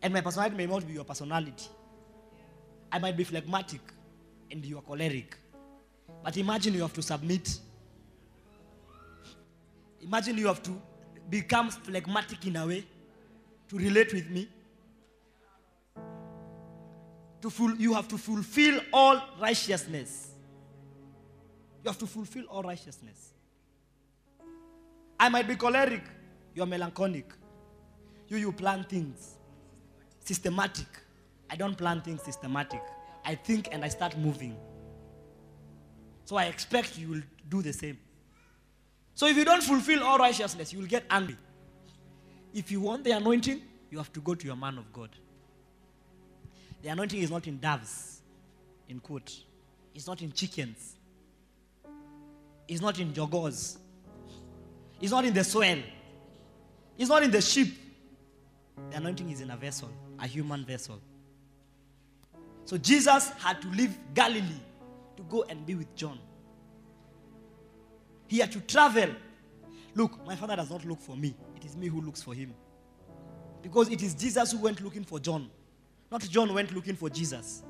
And 0.00 0.14
my 0.14 0.22
personality 0.22 0.56
may 0.56 0.64
not 0.64 0.86
be 0.86 0.94
your 0.94 1.04
personality. 1.04 1.68
I 2.90 2.98
might 2.98 3.14
be 3.14 3.24
phlegmatic 3.24 3.82
and 4.50 4.64
you 4.64 4.78
are 4.78 4.80
choleric. 4.80 5.36
But 6.24 6.38
imagine 6.38 6.72
you 6.72 6.80
have 6.80 6.94
to 6.94 7.02
submit. 7.02 7.58
Imagine 10.00 10.38
you 10.38 10.46
have 10.46 10.62
to 10.62 10.80
become 11.28 11.68
phlegmatic 11.68 12.46
in 12.46 12.56
a 12.56 12.66
way 12.66 12.86
to 13.68 13.76
relate 13.76 14.14
with 14.14 14.30
me. 14.30 14.48
To 17.42 17.50
ful- 17.50 17.76
you 17.76 17.92
have 17.92 18.08
to 18.08 18.16
fulfill 18.16 18.80
all 18.94 19.20
righteousness 19.38 20.30
you 21.86 21.90
have 21.90 21.98
to 21.98 22.06
fulfill 22.08 22.44
all 22.46 22.64
righteousness. 22.64 23.30
I 25.20 25.28
might 25.28 25.46
be 25.46 25.54
choleric. 25.54 26.02
You 26.52 26.64
are 26.64 26.66
melancholic. 26.66 27.32
You 28.26 28.38
you 28.38 28.50
plan 28.50 28.82
things. 28.82 29.36
Systematic. 30.18 30.88
I 31.48 31.54
don't 31.54 31.78
plan 31.78 32.00
things 32.00 32.22
systematic. 32.22 32.82
I 33.24 33.36
think 33.36 33.68
and 33.70 33.84
i 33.84 33.88
start 33.88 34.18
moving. 34.18 34.56
So 36.24 36.34
i 36.34 36.46
expect 36.46 36.98
you 36.98 37.08
will 37.08 37.22
do 37.48 37.62
the 37.62 37.72
same. 37.72 37.98
So 39.14 39.28
if 39.28 39.36
you 39.36 39.44
don't 39.44 39.62
fulfill 39.62 40.02
all 40.02 40.18
righteousness 40.18 40.72
you 40.72 40.80
will 40.80 40.88
get 40.88 41.04
angry. 41.08 41.36
If 42.52 42.72
you 42.72 42.80
want 42.80 43.04
the 43.04 43.12
anointing 43.12 43.62
you 43.92 43.98
have 43.98 44.12
to 44.12 44.20
go 44.20 44.34
to 44.34 44.44
your 44.44 44.56
man 44.56 44.76
of 44.76 44.92
god. 44.92 45.10
The 46.82 46.88
anointing 46.88 47.20
is 47.22 47.30
not 47.30 47.46
in 47.46 47.60
doves 47.60 48.22
in 48.88 48.98
quote. 48.98 49.32
It's 49.94 50.08
not 50.08 50.20
in 50.20 50.32
chickens 50.32 50.95
it's 52.68 52.80
not 52.80 52.98
in 52.98 53.12
jogos. 53.12 53.78
It's 55.00 55.12
not 55.12 55.24
in 55.24 55.34
the 55.34 55.44
soil. 55.44 55.78
It's 56.98 57.08
not 57.08 57.22
in 57.22 57.30
the 57.30 57.40
sheep. 57.40 57.76
The 58.90 58.96
anointing 58.96 59.30
is 59.30 59.40
in 59.40 59.50
a 59.50 59.56
vessel 59.56 59.90
a 60.18 60.26
human 60.26 60.64
vessel. 60.64 61.00
So 62.64 62.76
jesus 62.76 63.30
had 63.38 63.62
to 63.62 63.68
leave 63.68 63.96
galilee 64.14 64.60
to 65.16 65.22
go 65.24 65.44
and 65.48 65.64
be 65.64 65.74
with 65.74 65.94
john. 65.94 66.18
He 68.26 68.38
had 68.38 68.50
to 68.52 68.60
travel. 68.60 69.10
Look 69.94 70.24
my 70.26 70.36
father 70.36 70.56
does 70.56 70.70
not 70.70 70.84
look 70.84 71.00
for 71.00 71.16
me. 71.16 71.34
It 71.56 71.64
is 71.64 71.76
me 71.76 71.88
who 71.88 72.00
looks 72.00 72.22
for 72.22 72.34
him. 72.34 72.54
Because 73.62 73.88
it 73.90 74.02
is 74.02 74.14
jesus 74.14 74.52
who 74.52 74.58
went 74.58 74.80
looking 74.82 75.04
for 75.04 75.18
john. 75.18 75.48
Not 76.10 76.22
john 76.22 76.52
went 76.52 76.74
looking 76.74 76.96
for 76.96 77.10
jesus. 77.10 77.62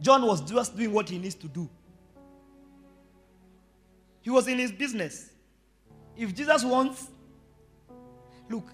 John 0.00 0.26
was 0.26 0.42
just 0.42 0.76
doing 0.76 0.92
what 0.92 1.08
he 1.08 1.18
needs 1.18 1.34
to 1.36 1.48
do 1.48 1.68
he 4.26 4.30
was 4.30 4.48
in 4.48 4.58
his 4.58 4.72
business. 4.72 5.30
If 6.16 6.34
jesus 6.34 6.64
wants 6.64 7.08
look 8.50 8.68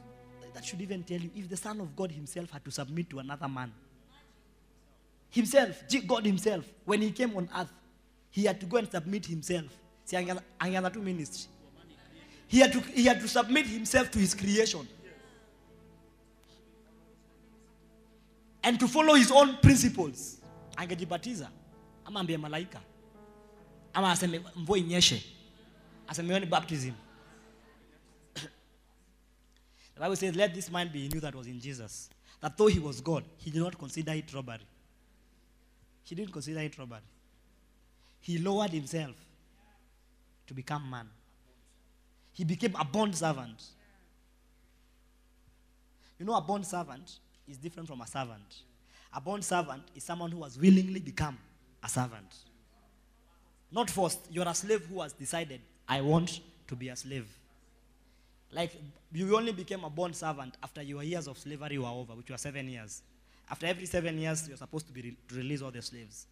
that 0.55 0.65
should 0.65 0.81
even 0.81 1.03
tell 1.03 1.21
you 1.21 1.31
if 1.35 1.49
the 1.49 1.57
son 1.57 1.81
of 1.81 1.95
god 1.97 2.13
himself 2.13 2.51
had 2.51 2.65
to 2.65 2.71
submit 2.71 3.11
to 3.11 3.19
another 3.19 3.49
man 3.49 3.73
himself 5.31 5.83
god 6.07 6.27
himself 6.27 6.65
when 6.85 7.01
he 7.03 7.11
came 7.11 7.37
on 7.37 7.49
earth 7.59 7.73
he 8.33 8.45
had 8.45 8.59
to 8.61 8.67
go 8.67 8.79
and 8.79 8.91
submit 8.91 9.27
himself. 9.27 9.67
Angeanza 10.11 10.43
angeanza 10.59 10.91
tu 10.93 11.01
ministry. 11.01 11.49
He 12.49 12.61
had, 12.61 12.73
to, 12.73 12.81
he 12.81 13.05
had 13.05 13.21
to 13.21 13.29
submit 13.29 13.67
himself 13.67 14.11
to 14.11 14.19
his 14.19 14.35
creation. 14.35 14.87
And 18.63 18.79
to 18.81 18.89
follow 18.89 19.15
his 19.15 19.31
own 19.31 19.57
principles. 19.59 20.39
Angejibatiza. 20.77 21.49
Ama 22.07 22.21
ambie 22.21 22.39
malaika. 22.39 22.81
Ama 23.95 24.11
aseme 24.11 24.41
mvua 24.57 24.79
inyeshe 24.79 25.25
aseme 26.13 26.41
ni 26.41 26.47
baptism. 26.47 26.95
The 29.95 30.01
bible 30.01 30.17
says 30.17 30.37
let 30.37 30.55
this 30.55 30.71
mind 30.71 30.93
be 30.93 31.07
in 31.07 31.13
you 31.13 31.21
that 31.21 31.35
was 31.35 31.47
in 31.47 31.61
jesus 31.61 32.09
that 32.41 32.57
though 32.57 32.67
he 32.67 32.79
was 32.79 33.01
god 33.01 33.25
he 33.39 33.51
did 33.51 33.63
not 33.63 33.79
consider 33.79 34.13
it 34.13 34.33
robbery. 34.35 34.67
He 36.05 36.15
didn't 36.15 36.33
consider 36.33 36.61
it 36.61 36.77
robbery. 36.79 37.01
He 38.21 38.39
lowered 38.39 38.71
himself 38.71 39.15
to 40.47 40.55
become 40.55 40.89
man. 40.91 41.09
He 42.33 42.45
became 42.45 42.75
a 42.79 42.85
bond 42.85 43.17
servant. 43.17 43.63
You 46.19 46.27
know 46.27 46.35
a 46.35 46.41
bond 46.41 46.67
servant 46.67 47.19
is 47.49 47.57
different 47.57 47.89
from 47.89 48.01
a 48.01 48.07
servant. 48.07 48.63
A 49.15 49.21
bond 49.21 49.45
servant 49.45 49.83
is 49.95 50.05
someone 50.05 50.31
who 50.31 50.43
has 50.43 50.59
willingly 50.59 51.01
become 51.01 51.39
a 51.83 51.89
servant. 51.89 52.35
Not 53.71 53.91
forced 53.91 54.21
you're 54.31 54.49
a 54.49 54.55
slave 54.55 54.85
who 54.91 55.01
has 55.01 55.13
decided 55.13 55.61
i 55.93 56.01
want 56.01 56.41
to 56.69 56.75
be 56.75 56.89
a 56.89 56.97
slave. 56.97 57.27
Like 58.51 58.73
you 59.13 59.37
only 59.37 59.53
became 59.53 59.85
a 59.85 59.91
bond 59.91 60.17
servant 60.17 60.55
after 60.63 60.81
your 60.83 61.03
years 61.03 61.27
of 61.27 61.37
slavery 61.37 61.79
were 61.79 61.87
over 61.87 62.15
which 62.15 62.31
were 62.31 62.39
seven 62.39 62.67
years. 62.69 63.03
After 63.51 63.67
every 63.67 63.85
seven 63.85 64.19
years 64.19 64.49
you're 64.49 64.57
supposed 64.57 64.87
to 64.87 64.93
be 64.93 65.03
re- 65.03 65.17
to 65.29 65.35
release 65.35 65.61
all 65.61 65.71
the 65.71 65.83
slaves 65.83 66.27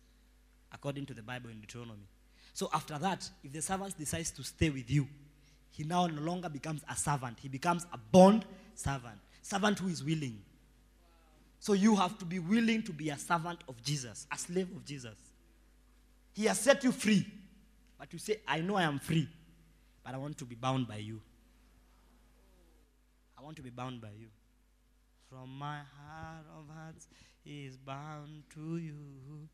according 0.73 1.05
to 1.07 1.15
the 1.15 1.23
bible 1.23 1.51
in 1.51 1.61
deuteronomy. 1.61 2.07
So 2.55 2.71
after 2.73 2.99
that 2.99 3.29
if 3.45 3.53
the 3.53 3.61
servant 3.61 3.99
decides 3.99 4.31
to 4.33 4.43
stay 4.43 4.71
with 4.71 4.91
you 4.91 5.07
he 5.71 5.85
now 5.85 6.07
no 6.07 6.23
longer 6.23 6.49
becomes 6.49 6.83
a 6.89 6.97
servant. 6.97 7.39
He 7.41 7.49
becomes 7.49 7.87
a 7.93 7.99
bond 7.99 8.47
servant 8.75 9.19
servant 9.43 9.79
who 9.79 9.89
is 9.89 10.03
willing. 10.03 10.39
So 11.59 11.75
you 11.75 11.97
have 11.97 12.17
to 12.19 12.25
be 12.25 12.39
willing 12.39 12.83
to 12.85 12.93
be 12.93 13.11
a 13.11 13.19
servant 13.19 13.59
of 13.69 13.83
jesus 13.83 14.27
a 14.33 14.39
slave 14.39 14.71
of 14.75 14.87
jesus. 14.87 15.19
He 16.33 16.47
has 16.47 16.59
set 16.59 16.83
you 16.83 16.93
free 16.93 17.27
but 17.99 18.11
you 18.15 18.19
say 18.19 18.41
i 18.49 18.61
know 18.61 18.77
i 18.77 18.83
am 18.85 18.99
free 18.99 19.29
but 20.05 20.15
i 20.15 20.17
want 20.19 20.37
to 20.39 20.45
be 20.45 20.55
bound 20.55 20.87
by 20.89 20.97
you 20.97 21.21
i 23.39 23.43
want 23.43 23.57
to 23.57 23.63
be 23.63 23.71
bound 23.71 24.01
by 24.01 24.11
you 24.19 24.29
from 25.29 25.49
my 25.59 25.79
heart 25.97 26.47
of 26.59 26.65
hearts 26.75 27.07
is 27.45 27.77
bound 27.77 28.43
to 28.53 28.77
you 28.79 29.49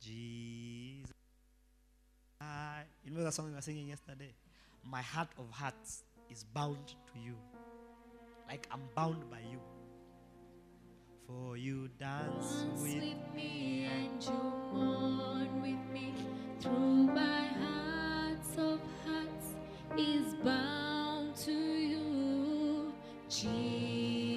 jesus 0.00 1.12
I, 2.40 2.82
you 3.04 3.12
know 3.12 3.22
that 3.22 3.32
song 3.34 3.46
we 3.46 3.52
were 3.54 3.60
singing 3.60 3.86
yesterday? 3.88 4.34
My 4.84 5.00
heart 5.00 5.28
of 5.38 5.48
hearts 5.50 6.02
is 6.28 6.42
bound 6.42 6.88
to 6.88 7.20
you. 7.20 7.36
Like 8.48 8.66
I'm 8.72 8.80
bound 8.96 9.30
by 9.30 9.38
you. 9.50 9.60
For 11.26 11.56
you 11.56 11.88
dance 12.00 12.62
Dance 12.62 12.80
with 12.82 12.94
with 12.96 13.34
me 13.34 13.88
and 13.90 14.22
you 14.22 14.32
mourn 14.72 15.62
with 15.62 15.92
me 15.92 16.12
through 16.60 17.04
my 17.14 17.46
hearts 17.62 18.50
of 18.58 18.80
hearts 19.06 19.41
is 19.98 20.34
bound 20.42 21.36
to 21.36 21.52
you, 21.52 22.92
Jesus. 23.28 24.31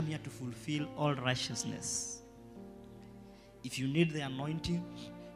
Come 0.00 0.06
here 0.06 0.20
to 0.24 0.30
fulfill 0.30 0.88
all 0.96 1.14
righteousness. 1.14 2.22
If 3.62 3.78
you 3.78 3.86
need 3.86 4.12
the 4.12 4.20
anointing, 4.20 4.82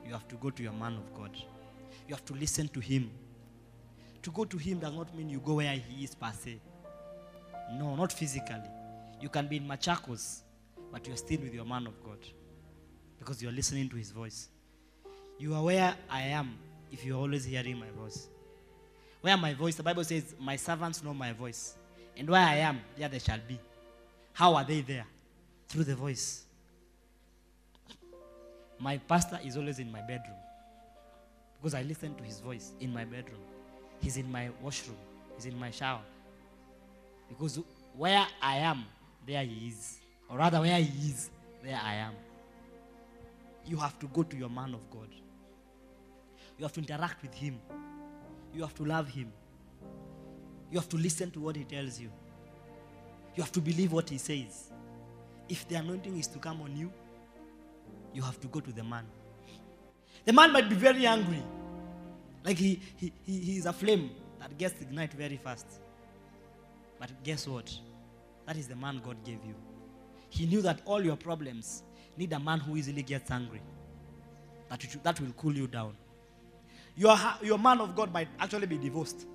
you 0.06 0.12
have 0.14 0.26
to 0.28 0.36
go 0.36 0.48
to 0.48 0.62
your 0.62 0.72
man 0.72 0.94
of 0.94 1.12
God. 1.12 1.36
You 2.08 2.14
have 2.14 2.24
to 2.24 2.32
listen 2.32 2.68
to 2.68 2.80
him. 2.80 3.10
To 4.22 4.30
go 4.30 4.46
to 4.46 4.56
him 4.56 4.78
does 4.78 4.94
not 4.94 5.14
mean 5.14 5.28
you 5.28 5.40
go 5.40 5.56
where 5.56 5.70
he 5.70 6.04
is 6.04 6.14
per 6.14 6.32
se. 6.32 6.62
No, 7.74 7.94
not 7.94 8.10
physically. 8.10 8.70
You 9.20 9.28
can 9.28 9.48
be 9.48 9.58
in 9.58 9.68
Machakos, 9.68 10.40
but 10.90 11.06
you're 11.06 11.18
still 11.18 11.40
with 11.40 11.52
your 11.52 11.66
man 11.66 11.86
of 11.86 12.02
God 12.02 12.20
because 13.18 13.42
you're 13.42 13.52
listening 13.52 13.90
to 13.90 13.96
his 13.96 14.12
voice. 14.12 14.48
You 15.38 15.52
are 15.56 15.62
where 15.62 15.94
I 16.08 16.22
am 16.22 16.56
if 16.90 17.04
you're 17.04 17.18
always 17.18 17.44
hearing 17.44 17.78
my 17.78 17.90
voice. 18.00 18.28
Where 19.20 19.36
my 19.36 19.52
voice, 19.52 19.74
the 19.74 19.82
Bible 19.82 20.04
says, 20.04 20.34
My 20.40 20.56
servants 20.56 21.04
know 21.04 21.12
my 21.12 21.34
voice. 21.34 21.76
And 22.16 22.30
where 22.30 22.40
I 22.40 22.56
am, 22.56 22.80
there 22.96 23.10
they 23.10 23.18
shall 23.18 23.40
be. 23.46 23.58
How 24.34 24.54
are 24.56 24.64
they 24.64 24.80
there? 24.80 25.06
Through 25.68 25.84
the 25.84 25.94
voice. 25.94 26.42
My 28.78 28.98
pastor 28.98 29.38
is 29.42 29.56
always 29.56 29.78
in 29.78 29.90
my 29.90 30.00
bedroom 30.00 30.36
because 31.56 31.74
I 31.74 31.82
listen 31.82 32.14
to 32.16 32.24
his 32.24 32.40
voice 32.40 32.72
in 32.80 32.92
my 32.92 33.04
bedroom. 33.04 33.40
He's 34.00 34.16
in 34.18 34.30
my 34.30 34.50
washroom, 34.60 34.98
he's 35.36 35.46
in 35.46 35.58
my 35.58 35.70
shower. 35.70 36.02
Because 37.28 37.60
where 37.96 38.26
I 38.42 38.56
am, 38.56 38.84
there 39.26 39.42
he 39.42 39.68
is. 39.68 40.00
Or 40.28 40.38
rather, 40.38 40.60
where 40.60 40.78
he 40.78 41.08
is, 41.08 41.30
there 41.62 41.80
I 41.82 41.94
am. 41.94 42.12
You 43.64 43.76
have 43.78 43.98
to 44.00 44.06
go 44.08 44.24
to 44.24 44.36
your 44.36 44.50
man 44.50 44.74
of 44.74 44.90
God. 44.90 45.08
You 46.58 46.64
have 46.64 46.72
to 46.72 46.80
interact 46.80 47.22
with 47.22 47.32
him. 47.34 47.58
You 48.52 48.62
have 48.62 48.74
to 48.74 48.84
love 48.84 49.08
him. 49.08 49.32
You 50.70 50.78
have 50.78 50.88
to 50.88 50.96
listen 50.96 51.30
to 51.30 51.40
what 51.40 51.56
he 51.56 51.64
tells 51.64 52.00
you. 52.00 52.10
You 53.34 53.42
have 53.42 53.52
to 53.52 53.60
believe 53.60 53.92
what 53.92 54.10
he 54.10 54.18
says. 54.18 54.70
If 55.48 55.66
the 55.68 55.76
anointing 55.76 56.16
is 56.18 56.26
to 56.28 56.38
come 56.38 56.62
on 56.62 56.76
you, 56.76 56.92
you 58.12 58.22
have 58.22 58.40
to 58.40 58.46
go 58.46 58.60
to 58.60 58.72
the 58.72 58.84
man. 58.84 59.04
The 60.24 60.32
man 60.32 60.52
might 60.52 60.68
be 60.68 60.74
very 60.74 61.06
angry. 61.06 61.42
Like 62.44 62.58
he, 62.58 62.80
he, 62.96 63.12
he, 63.24 63.38
he 63.40 63.56
is 63.56 63.66
a 63.66 63.72
flame 63.72 64.10
that 64.38 64.56
gets 64.56 64.80
ignited 64.80 65.18
very 65.18 65.36
fast. 65.36 65.66
But 66.98 67.10
guess 67.24 67.48
what? 67.48 67.72
That 68.46 68.56
is 68.56 68.68
the 68.68 68.76
man 68.76 69.00
God 69.04 69.16
gave 69.24 69.44
you. 69.46 69.54
He 70.28 70.46
knew 70.46 70.62
that 70.62 70.80
all 70.84 71.04
your 71.04 71.16
problems 71.16 71.82
need 72.16 72.32
a 72.32 72.38
man 72.38 72.60
who 72.60 72.76
easily 72.76 73.02
gets 73.02 73.30
angry. 73.30 73.60
That, 74.68 74.82
it, 74.84 75.02
that 75.02 75.20
will 75.20 75.32
cool 75.36 75.54
you 75.54 75.66
down. 75.66 75.96
Your, 76.96 77.16
your 77.42 77.58
man 77.58 77.80
of 77.80 77.96
God 77.96 78.12
might 78.12 78.28
actually 78.38 78.66
be 78.66 78.78
divorced. 78.78 79.26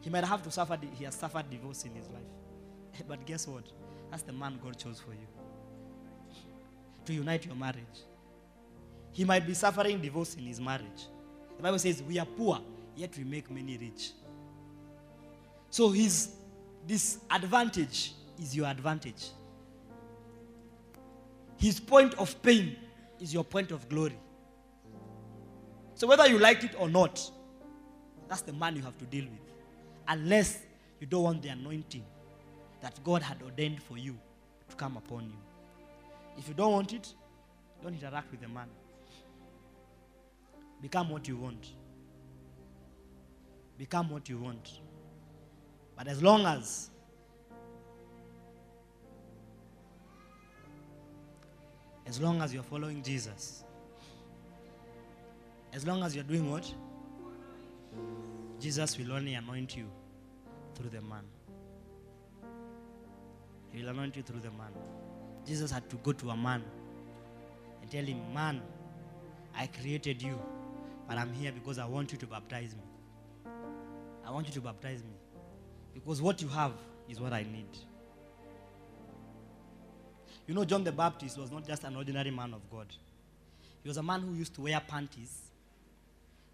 He 0.00 0.10
might 0.10 0.24
have 0.24 0.42
to 0.42 0.50
suffer, 0.50 0.78
he 0.96 1.04
has 1.04 1.14
suffered 1.14 1.50
divorce 1.50 1.84
in 1.84 1.94
his 1.94 2.08
life. 2.08 3.04
But 3.08 3.24
guess 3.26 3.46
what? 3.46 3.64
That's 4.10 4.22
the 4.22 4.32
man 4.32 4.58
God 4.62 4.78
chose 4.78 5.00
for 5.00 5.12
you 5.12 5.26
to 7.08 7.14
unite 7.14 7.46
your 7.46 7.54
marriage. 7.54 8.04
He 9.12 9.24
might 9.24 9.46
be 9.46 9.54
suffering 9.54 10.00
divorce 10.00 10.34
in 10.34 10.44
his 10.44 10.60
marriage. 10.60 11.06
The 11.56 11.62
Bible 11.62 11.78
says, 11.78 12.02
We 12.02 12.18
are 12.18 12.26
poor, 12.26 12.60
yet 12.94 13.16
we 13.16 13.24
make 13.24 13.50
many 13.50 13.78
rich. 13.78 14.10
So 15.70 15.90
his 15.90 16.34
disadvantage 16.86 18.12
is 18.38 18.54
your 18.54 18.66
advantage. 18.66 19.30
His 21.56 21.80
point 21.80 22.14
of 22.14 22.40
pain 22.42 22.76
is 23.18 23.32
your 23.32 23.42
point 23.44 23.72
of 23.72 23.88
glory. 23.88 24.18
So 25.94 26.06
whether 26.06 26.28
you 26.28 26.38
like 26.38 26.62
it 26.62 26.74
or 26.78 26.88
not, 26.88 27.20
that's 28.28 28.42
the 28.42 28.52
man 28.52 28.76
you 28.76 28.82
have 28.82 28.98
to 28.98 29.04
deal 29.06 29.24
with. 29.24 29.47
Unless 30.08 30.60
you 31.00 31.06
don't 31.06 31.22
want 31.22 31.42
the 31.42 31.50
anointing 31.50 32.04
that 32.80 32.98
God 33.04 33.22
had 33.22 33.42
ordained 33.42 33.82
for 33.82 33.98
you 33.98 34.16
to 34.70 34.76
come 34.76 34.96
upon 34.96 35.24
you. 35.24 35.36
If 36.38 36.48
you 36.48 36.54
don't 36.54 36.72
want 36.72 36.92
it, 36.92 37.12
don't 37.82 37.94
interact 37.94 38.30
with 38.30 38.40
the 38.40 38.48
man. 38.48 38.68
Become 40.80 41.10
what 41.10 41.28
you 41.28 41.36
want. 41.36 41.72
Become 43.76 44.10
what 44.10 44.28
you 44.28 44.38
want. 44.38 44.80
But 45.96 46.08
as 46.08 46.22
long 46.22 46.46
as 46.46 46.90
as 52.06 52.20
long 52.20 52.40
as 52.40 52.54
you're 52.54 52.62
following 52.62 53.02
Jesus, 53.02 53.64
as 55.72 55.86
long 55.86 56.02
as 56.02 56.14
you're 56.14 56.24
doing 56.24 56.50
what? 56.50 56.72
Jesus 58.60 58.96
will 58.98 59.12
only 59.12 59.34
anoint 59.34 59.76
you 59.76 59.88
through 60.78 60.90
the 60.90 61.00
man. 61.02 61.24
He 63.72 63.82
will 63.82 63.90
anoint 63.90 64.16
you 64.16 64.22
through 64.22 64.40
the 64.40 64.50
man. 64.50 64.72
Jesus 65.46 65.70
had 65.70 65.88
to 65.90 65.96
go 65.96 66.12
to 66.12 66.30
a 66.30 66.36
man 66.36 66.62
and 67.82 67.90
tell 67.90 68.04
him, 68.04 68.20
Man, 68.32 68.62
I 69.56 69.66
created 69.66 70.22
you, 70.22 70.38
but 71.08 71.18
I'm 71.18 71.32
here 71.32 71.52
because 71.52 71.78
I 71.78 71.86
want 71.86 72.12
you 72.12 72.18
to 72.18 72.26
baptize 72.26 72.74
me. 72.74 73.52
I 74.26 74.30
want 74.30 74.46
you 74.46 74.52
to 74.54 74.60
baptize 74.60 75.02
me. 75.02 75.16
Because 75.94 76.22
what 76.22 76.40
you 76.42 76.48
have 76.48 76.72
is 77.08 77.20
what 77.20 77.32
I 77.32 77.42
need. 77.42 77.68
You 80.46 80.54
know, 80.54 80.64
John 80.64 80.84
the 80.84 80.92
Baptist 80.92 81.38
was 81.38 81.50
not 81.50 81.66
just 81.66 81.84
an 81.84 81.96
ordinary 81.96 82.30
man 82.30 82.54
of 82.54 82.70
God, 82.70 82.86
he 83.82 83.88
was 83.88 83.96
a 83.96 84.02
man 84.02 84.20
who 84.20 84.34
used 84.34 84.54
to 84.54 84.62
wear 84.62 84.80
panties 84.80 85.42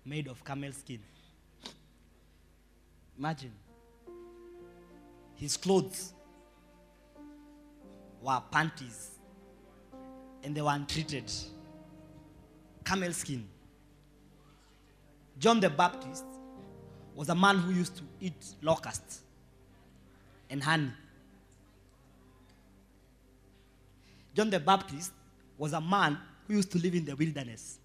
made 0.05 0.29
of 0.29 0.45
camel 0.45 0.73
skin. 0.73 1.01
Imagine. 3.19 3.53
His 5.37 5.57
clothes 5.57 6.13
were 8.23 8.41
panties 8.51 9.11
and 10.43 10.55
they 10.55 10.63
were 10.63 10.73
untreated. 10.73 11.31
Camel 12.85 13.13
skin. 13.13 13.49
John 15.39 15.61
the 15.61 15.71
Baptist 15.71 16.25
was 17.15 17.29
a 17.29 17.35
man 17.35 17.57
who 17.59 17.73
used 17.73 17.97
to 17.97 18.03
eat 18.21 18.55
locusts 18.63 19.21
and 20.51 20.63
honey. 20.63 20.91
John 24.35 24.51
the 24.51 24.61
Baptist 24.61 25.13
was 25.57 25.73
a 25.73 25.81
man 25.81 26.19
who 26.47 26.55
used 26.55 26.73
to 26.73 26.79
live 26.79 26.95
in 26.95 27.05
the 27.05 27.15
wilderness 27.15 27.79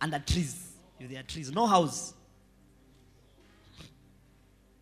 under 0.00 0.18
trees. 0.18 0.72
There 0.98 1.20
are 1.20 1.22
trees, 1.24 1.50
no 1.52 1.66
house. 1.66 2.14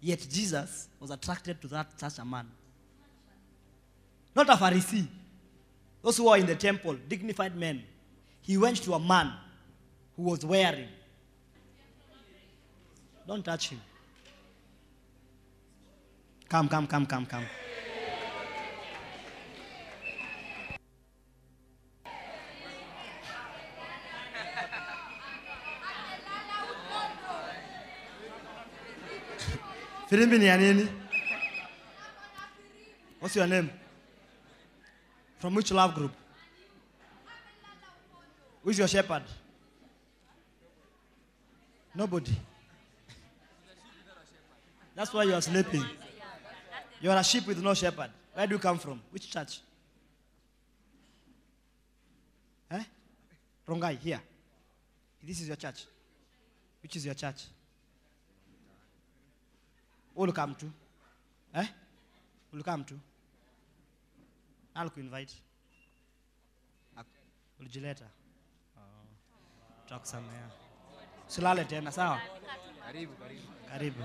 Yet 0.01 0.27
Jesus 0.31 0.89
was 0.99 1.11
attracted 1.11 1.61
to 1.61 1.69
that 1.69 1.99
such 1.99 2.19
a 2.19 2.25
man. 2.25 2.47
Not 4.35 4.49
a 4.49 4.55
Pharisee. 4.55 5.07
Those 6.03 6.17
who 6.17 6.29
are 6.29 6.39
in 6.39 6.47
the 6.47 6.55
temple, 6.55 6.97
dignified 7.09 7.57
men. 7.57 7.83
He 8.43 8.57
went 8.57 8.79
to 8.85 8.95
a 8.95 8.99
man 8.99 9.33
who 10.17 10.23
was 10.23 10.45
wearing. 10.45 10.89
Don't 13.27 13.45
touch 13.45 13.69
him. 13.69 13.81
Come, 16.49 16.69
come, 16.69 16.87
come, 16.87 17.07
come, 17.07 17.27
come. 17.27 17.45
Filimbi 30.11 30.39
ni 30.39 30.47
ya 30.47 30.57
nini? 30.57 30.89
What's 33.21 33.37
your 33.37 33.47
name? 33.47 33.71
From 35.39 35.55
which 35.55 35.71
love 35.71 35.95
group? 35.95 36.11
Who's 38.65 38.77
your 38.77 38.89
shepherd? 38.89 39.23
Nobody. 41.95 42.33
That's 44.97 45.15
why 45.15 45.25
you 45.25 45.35
are 45.35 45.43
sleeping. 45.43 45.85
You 47.01 47.11
are 47.13 47.19
a 47.19 47.23
sheep 47.23 47.47
with 47.47 47.63
no 47.63 47.73
shepherd. 47.75 48.11
Where 48.35 48.49
do 48.49 48.55
you 48.55 48.59
come 48.59 48.79
from? 48.81 49.01
Which 49.13 49.31
church? 49.31 49.61
Eh? 52.69 52.83
Rongai, 53.69 53.97
here. 54.01 54.21
This 55.23 55.41
is 55.41 55.47
your 55.47 55.57
church. 55.57 55.85
Which 56.83 56.97
is 56.97 57.07
your 57.07 57.15
church? 57.15 57.45
Will 60.17 60.47
mtu? 60.47 60.71
Eh? 61.55 61.69
ulikaa 62.53 62.77
mtu 62.77 62.99
alikuinvite 64.75 65.35
Ulijileta. 67.61 68.05
Oh. 68.05 68.81
Tutakusamea. 69.85 70.49
Silale 71.27 71.65
tena, 71.65 71.93
sawa? 71.93 72.21
Karibu, 72.87 73.13
karibu. 73.17 73.43
Karibu. 73.69 74.05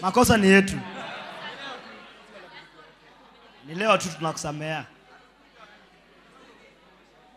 Makosa 0.00 0.36
ni 0.36 0.46
yetu. 0.46 0.80
Ni 3.66 3.74
leo 3.74 3.98
tu 3.98 4.08
tunakusamea. 4.08 4.86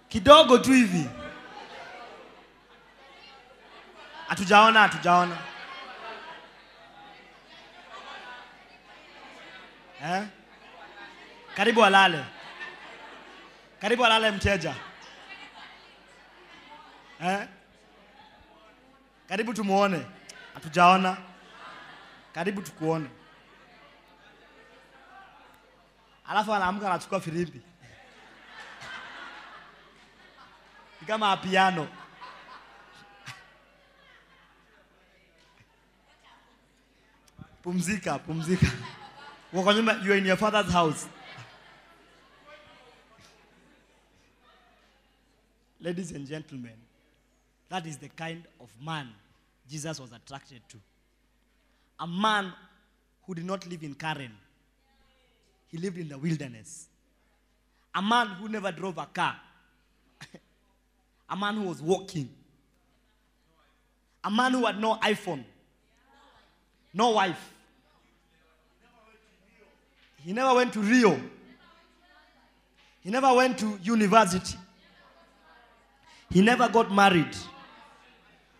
Kidogo 0.10 0.58
tu 0.58 0.72
hivi. 0.72 1.10
Hatujaona, 4.28 4.80
hatujaona. 4.80 5.38
Eh? 10.04 10.24
Karibu 11.56 11.84
alale, 11.86 12.26
Karibu 13.82 14.06
alale 14.06 14.32
mteja. 14.32 14.76
Eh? 17.22 17.48
Karibu 19.30 19.54
tumuone. 19.54 20.06
Hatujaona. 20.54 21.18
Karibu 22.34 22.62
tukuone. 22.62 23.10
Alafu 26.28 26.54
anaamka 26.54 26.88
anachukua 26.88 27.20
filimbi. 27.22 27.62
Ni 31.02 31.08
kama 31.08 31.38
piano. 31.38 31.88
Pumzika, 37.63 38.20
pumzika. 38.20 38.68
You 39.54 39.60
are 39.60 40.16
in 40.16 40.26
your 40.26 40.36
father's 40.36 40.72
house. 40.72 41.08
Ladies 45.80 46.12
and 46.12 46.26
gentlemen, 46.26 46.74
that 47.70 47.86
is 47.86 47.98
the 47.98 48.10
kind 48.10 48.44
of 48.60 48.70
man 48.84 49.10
Jesus 49.70 50.00
was 50.00 50.12
attracted 50.12 50.62
to. 50.70 50.78
A 52.00 52.08
man 52.08 52.52
who 53.28 53.36
did 53.36 53.46
not 53.46 53.68
live 53.70 53.84
in 53.84 53.94
Karen. 53.94 54.32
He 55.68 55.78
lived 55.78 56.00
in 56.00 56.10
the 56.10 56.18
wilderness. 56.18 56.88
A 57.94 58.02
man 58.02 58.30
who 58.30 58.50
never 58.50 58.72
drove 58.72 58.98
a 58.98 59.06
car. 59.06 59.36
a 61.30 61.36
man 61.36 61.58
who 61.58 61.63
was 61.63 61.80
walking. 61.80 62.28
A 64.24 64.32
man 64.32 64.54
who 64.54 64.66
had 64.66 64.82
no 64.82 64.96
iPhone. 64.96 65.44
No 66.92 67.12
wife. 67.12 67.53
He 70.24 70.32
never 70.32 70.56
went 70.56 70.74
to 70.74 70.80
Rio. 70.80 71.20
He 73.02 73.12
never 73.12 73.34
went 73.34 73.58
to 73.60 73.78
university. 73.84 74.58
He 76.32 76.42
never 76.42 76.70
got 76.70 76.92
married. 76.92 77.36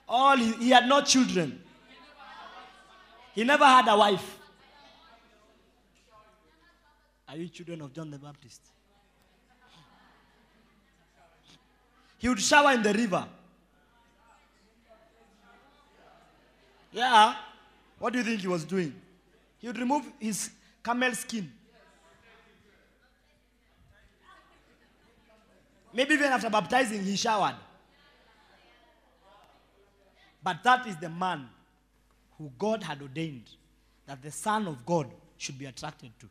All 0.08 0.36
he, 0.36 0.52
he 0.54 0.70
had 0.70 0.88
no 0.88 1.02
children. 1.02 1.62
He 3.34 3.44
never 3.44 3.66
had 3.66 3.88
a 3.88 3.98
wife. 3.98 4.40
Are 7.30 7.38
you 7.38 7.48
children 7.48 7.82
of 7.82 7.94
John 7.94 8.12
the 8.12 8.20
Baptist? 8.20 8.62
He 12.20 12.30
would 12.30 12.40
shower 12.40 12.74
in 12.74 12.84
the 12.84 12.94
river. 12.94 13.26
Yeah. 16.92 17.36
What 17.98 18.14
do 18.14 18.20
you 18.20 18.26
think 18.26 18.42
he 18.42 18.48
was 18.48 18.66
doing? 18.66 18.94
He 19.60 19.68
would 19.68 19.78
remove 19.78 20.06
his 20.20 20.52
camel 20.84 21.14
skin. 21.14 21.52
Maybe 25.94 26.16
even 26.16 26.32
after 26.32 26.50
baptizing, 26.50 27.04
he 27.04 27.16
showered. 27.16 27.56
But 30.44 30.64
that 30.64 30.88
is 30.88 30.98
the 30.98 31.10
man 31.10 31.48
who 32.38 32.52
God 32.58 32.84
had 32.84 33.02
ordained 33.02 33.50
that 34.08 34.22
the 34.22 34.32
Son 34.32 34.68
of 34.68 34.86
God 34.86 35.08
should 35.38 35.58
be 35.58 35.66
attracted 35.66 36.12
to. 36.20 36.28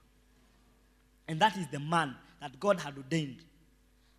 And 1.28 1.40
that 1.40 1.56
is 1.56 1.66
the 1.68 1.80
man 1.80 2.14
that 2.40 2.58
God 2.58 2.80
had 2.80 2.96
ordained 2.96 3.38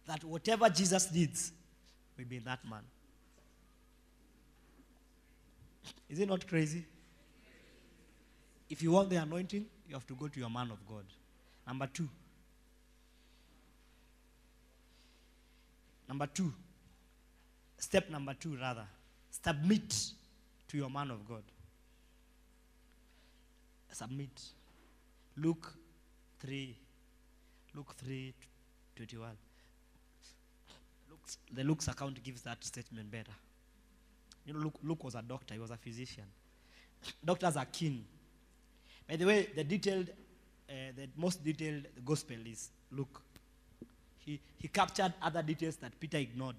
that 0.07 0.23
whatever 0.23 0.69
Jesus 0.69 1.11
needs 1.13 1.51
will 2.17 2.25
be 2.25 2.39
that 2.39 2.59
man. 2.67 2.81
Is 6.09 6.19
it 6.19 6.27
not 6.27 6.47
crazy? 6.47 6.85
If 8.69 8.81
you 8.81 8.91
want 8.91 9.09
the 9.09 9.17
anointing, 9.17 9.65
you 9.93 9.97
have 9.97 10.07
to 10.07 10.15
go 10.15 10.27
to 10.27 10.39
your 10.39 10.49
man 10.49 10.71
of 10.71 10.83
God. 10.87 11.05
Number 11.67 11.85
two. 11.85 12.09
Number 16.09 16.25
two. 16.25 16.51
Step 17.77 18.09
number 18.09 18.33
two, 18.33 18.57
rather. 18.59 18.87
Submit 19.29 19.95
to 20.67 20.77
your 20.77 20.89
man 20.89 21.11
of 21.11 21.27
God. 21.27 21.43
Submit. 23.91 24.41
Luke 25.37 25.71
3. 26.39 26.75
Luke 27.75 27.93
3 27.95 28.33
21. 28.95 29.29
Luke's, 31.11 31.37
the 31.53 31.63
Luke's 31.63 31.87
account 31.87 32.23
gives 32.23 32.41
that 32.41 32.63
statement 32.63 33.11
better. 33.11 33.31
You 34.43 34.53
know, 34.53 34.59
Luke, 34.59 34.79
Luke 34.81 35.03
was 35.03 35.13
a 35.13 35.21
doctor, 35.21 35.53
he 35.53 35.59
was 35.59 35.69
a 35.69 35.77
physician. 35.77 36.25
Doctors 37.23 37.57
are 37.57 37.65
keen. 37.65 38.05
By 39.07 39.15
the 39.15 39.25
way, 39.25 39.49
the 39.55 39.63
detailed, 39.63 40.09
uh, 40.69 40.73
the 40.95 41.07
most 41.17 41.43
detailed 41.43 41.83
gospel 42.05 42.37
is 42.45 42.69
Luke. 42.91 43.21
He, 44.19 44.39
he 44.57 44.67
captured 44.67 45.13
other 45.21 45.41
details 45.41 45.75
that 45.77 45.99
Peter 45.99 46.17
ignored. 46.17 46.55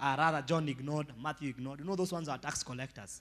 Uh, 0.00 0.14
rather, 0.16 0.42
John 0.42 0.68
ignored, 0.68 1.08
Matthew 1.22 1.50
ignored. 1.50 1.80
You 1.80 1.84
know, 1.84 1.96
those 1.96 2.12
ones 2.12 2.28
are 2.28 2.38
tax 2.38 2.62
collectors. 2.62 3.20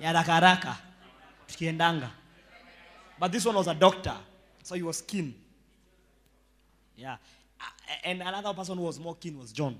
Ya 0.00 0.12
haraka 0.12 0.40
haraka, 0.40 0.76
tukiendanga. 1.48 2.10
But 3.18 3.32
this 3.32 3.44
one 3.44 3.56
was 3.56 3.66
a 3.66 3.74
doctor, 3.74 4.14
so 4.62 4.76
he 4.76 4.82
was 4.82 5.02
keen. 5.02 5.34
Yeah. 6.96 7.16
And 8.04 8.22
another 8.22 8.52
person 8.54 8.76
who 8.76 8.84
was 8.84 9.00
more 9.00 9.16
keen 9.16 9.36
was 9.38 9.50
John. 9.50 9.78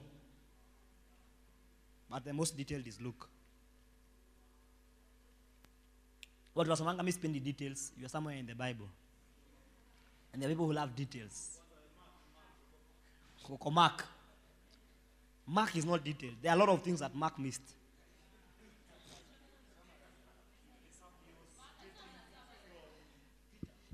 But 2.11 2.24
the 2.24 2.32
most 2.32 2.56
detailed 2.56 2.87
is 2.87 3.00
Luke. 3.00 3.28
What 6.59 6.66
was 6.66 6.81
among 6.81 7.05
me 7.05 7.12
spend 7.12 7.37
the 7.37 7.38
details, 7.38 7.92
you 7.97 8.05
are 8.05 8.09
somewhere 8.09 8.35
in 8.35 8.44
the 8.44 8.53
Bible. 8.53 8.88
And 10.33 10.42
there 10.42 10.49
are 10.49 10.53
people 10.53 10.66
who 10.66 10.73
love 10.73 10.92
details. 10.97 11.61
Mark. 13.71 14.05
Mark 15.47 15.77
is 15.77 15.87
not 15.87 16.03
detailed. 16.03 16.35
There 16.42 16.51
are 16.51 16.57
a 16.57 16.59
lot 16.59 16.68
of 16.71 16.83
things 16.83 16.99
that 16.99 17.14
Mark 17.14 17.38
missed. 17.38 17.62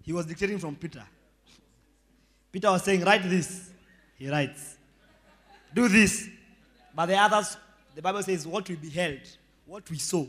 He 0.00 0.14
was 0.14 0.24
dictating 0.24 0.58
from 0.58 0.74
Peter. 0.76 1.04
Peter 2.50 2.70
was 2.70 2.82
saying, 2.82 3.04
Write 3.04 3.28
this. 3.28 3.68
He 4.16 4.30
writes. 4.30 4.78
Do 5.74 5.86
this. 5.86 6.30
But 6.96 7.04
the 7.04 7.18
others, 7.18 7.58
the 7.94 8.00
Bible 8.00 8.22
says, 8.22 8.46
what 8.46 8.66
we 8.66 8.76
beheld, 8.76 9.20
what 9.66 9.90
we 9.90 9.98
saw, 9.98 10.24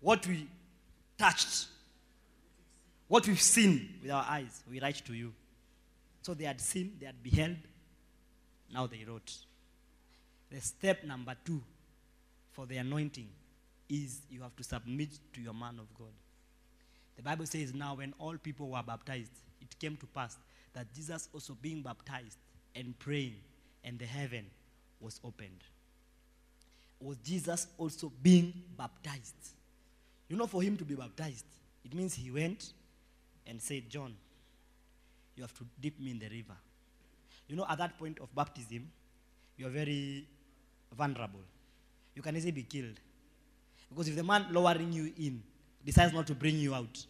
what 0.00 0.26
we 0.26 0.48
touched, 1.20 1.66
what 3.06 3.26
we've 3.26 3.42
seen 3.42 3.98
with 4.02 4.10
our 4.10 4.24
eyes, 4.26 4.62
we 4.70 4.80
write 4.80 5.04
to 5.04 5.12
you. 5.12 5.32
So 6.22 6.32
they 6.32 6.44
had 6.44 6.60
seen, 6.60 6.96
they 6.98 7.06
had 7.06 7.22
beheld, 7.22 7.56
now 8.72 8.86
they 8.86 9.04
wrote. 9.06 9.30
The 10.50 10.60
step 10.60 11.04
number 11.04 11.34
two 11.44 11.60
for 12.52 12.64
the 12.64 12.78
anointing 12.78 13.28
is 13.88 14.22
you 14.30 14.40
have 14.40 14.56
to 14.56 14.64
submit 14.64 15.10
to 15.34 15.42
your 15.42 15.52
man 15.52 15.78
of 15.78 15.92
God. 15.98 16.12
The 17.16 17.22
Bible 17.22 17.44
says, 17.44 17.74
now 17.74 17.96
when 17.96 18.14
all 18.18 18.36
people 18.38 18.70
were 18.70 18.82
baptized, 18.82 19.32
it 19.60 19.78
came 19.78 19.96
to 19.98 20.06
pass 20.06 20.38
that 20.72 20.86
Jesus 20.94 21.28
also 21.34 21.54
being 21.60 21.82
baptized 21.82 22.38
and 22.74 22.98
praying, 22.98 23.34
and 23.84 23.98
the 23.98 24.06
heaven 24.06 24.46
was 25.00 25.20
opened. 25.22 25.64
Was 27.00 27.18
Jesus 27.18 27.66
also 27.76 28.10
being 28.22 28.54
baptized? 28.78 29.59
You 30.30 30.36
know, 30.36 30.46
for 30.46 30.62
him 30.62 30.76
to 30.76 30.84
be 30.84 30.94
baptized, 30.94 31.44
it 31.84 31.92
means 31.92 32.14
he 32.14 32.30
went 32.30 32.72
and 33.48 33.60
said, 33.60 33.90
John, 33.90 34.14
you 35.34 35.42
have 35.42 35.52
to 35.54 35.64
dip 35.80 35.98
me 35.98 36.12
in 36.12 36.20
the 36.20 36.28
river. 36.28 36.54
You 37.48 37.56
know, 37.56 37.66
at 37.68 37.78
that 37.78 37.98
point 37.98 38.20
of 38.20 38.32
baptism, 38.32 38.88
you 39.56 39.66
are 39.66 39.70
very 39.70 40.24
vulnerable. 40.96 41.40
You 42.14 42.22
can 42.22 42.36
easily 42.36 42.52
be 42.52 42.62
killed. 42.62 43.00
Because 43.88 44.06
if 44.06 44.14
the 44.14 44.22
man 44.22 44.46
lowering 44.52 44.92
you 44.92 45.12
in 45.18 45.42
decides 45.84 46.12
not 46.12 46.28
to 46.28 46.34
bring 46.36 46.56
you 46.56 46.74
out, 46.76 47.04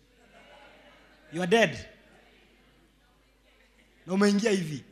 you 1.31 1.43
are 1.43 1.47
dead. 1.47 1.79
Na 4.07 4.15
umeingia 4.15 4.51
hivi. 4.51 4.85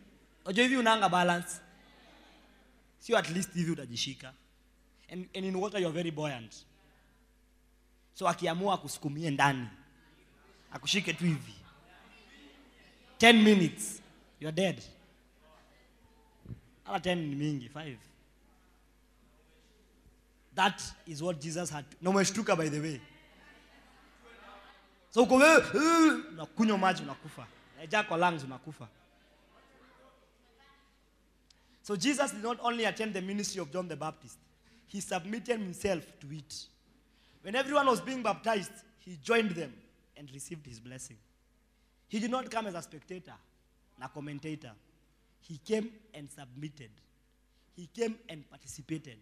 Unajua 0.45 0.65
hivi 0.65 0.77
unaanga 0.77 1.09
balance. 1.09 1.61
Sio 2.99 3.19
at 3.19 3.31
least 3.31 3.55
hivi 3.55 3.71
utajishika. 3.71 4.33
And, 5.11 5.29
and 5.35 5.47
in 5.47 5.57
water 5.57 5.81
you 5.81 5.87
are 5.87 5.95
very 5.95 6.11
buoyant. 6.11 6.65
So 8.19 8.29
akiamua 8.29 8.75
akusukumie 8.75 9.31
ndani. 9.31 9.69
Akushike 10.73 11.13
tu 11.13 11.25
hivi. 11.25 11.55
10 13.19 13.43
minutes 13.43 14.03
you 14.41 14.49
are 14.49 14.55
dead. 14.57 14.83
Hata 16.85 17.11
10 17.11 17.15
ni 17.15 17.35
mingi, 17.35 17.69
5. 17.69 17.97
That 20.55 20.83
is 21.07 21.23
what 21.23 21.41
Jesus 21.41 21.71
had. 21.71 21.85
Na 22.01 22.11
umeshtuka 22.11 22.57
by 22.57 22.69
the 22.69 22.81
way. 22.81 23.01
So 25.11 25.23
uko 25.23 25.37
wewe 25.37 25.65
unakunywa 26.33 26.79
maji 26.79 27.03
unakufa. 27.03 27.47
Inajaa 27.77 28.03
kwa 28.03 28.17
lungs 28.19 28.45
unakufa. 28.45 28.89
So 31.83 31.97
Jesus 31.97 32.33
did 32.35 32.43
not 32.43 32.59
only 32.63 32.87
attend 32.87 33.13
the 33.13 33.21
ministry 33.21 33.61
of 33.61 33.71
John 33.71 33.89
the 33.89 33.97
Baptist, 33.97 34.39
he 34.87 35.01
submitted 35.01 35.61
himself 35.61 36.05
to 36.21 36.33
it. 36.33 36.69
When 37.43 37.55
everyone 37.55 37.87
was 37.87 38.01
being 38.01 38.23
baptized, 38.23 38.73
he 38.99 39.17
joined 39.23 39.51
them 39.53 39.73
and 40.17 40.31
received 40.33 40.67
his 40.67 40.81
blessing. 40.81 41.17
He 42.09 42.19
did 42.19 42.31
not 42.31 42.51
come 42.51 42.67
as 42.67 42.75
a 42.75 42.83
spectator, 42.83 43.35
a 44.03 44.09
commentator. 44.09 44.73
He 45.41 45.59
came 45.59 45.91
and 46.15 46.29
submitted. 46.31 46.91
He 47.77 47.89
came 47.95 48.17
and 48.29 48.49
participated. 48.51 49.19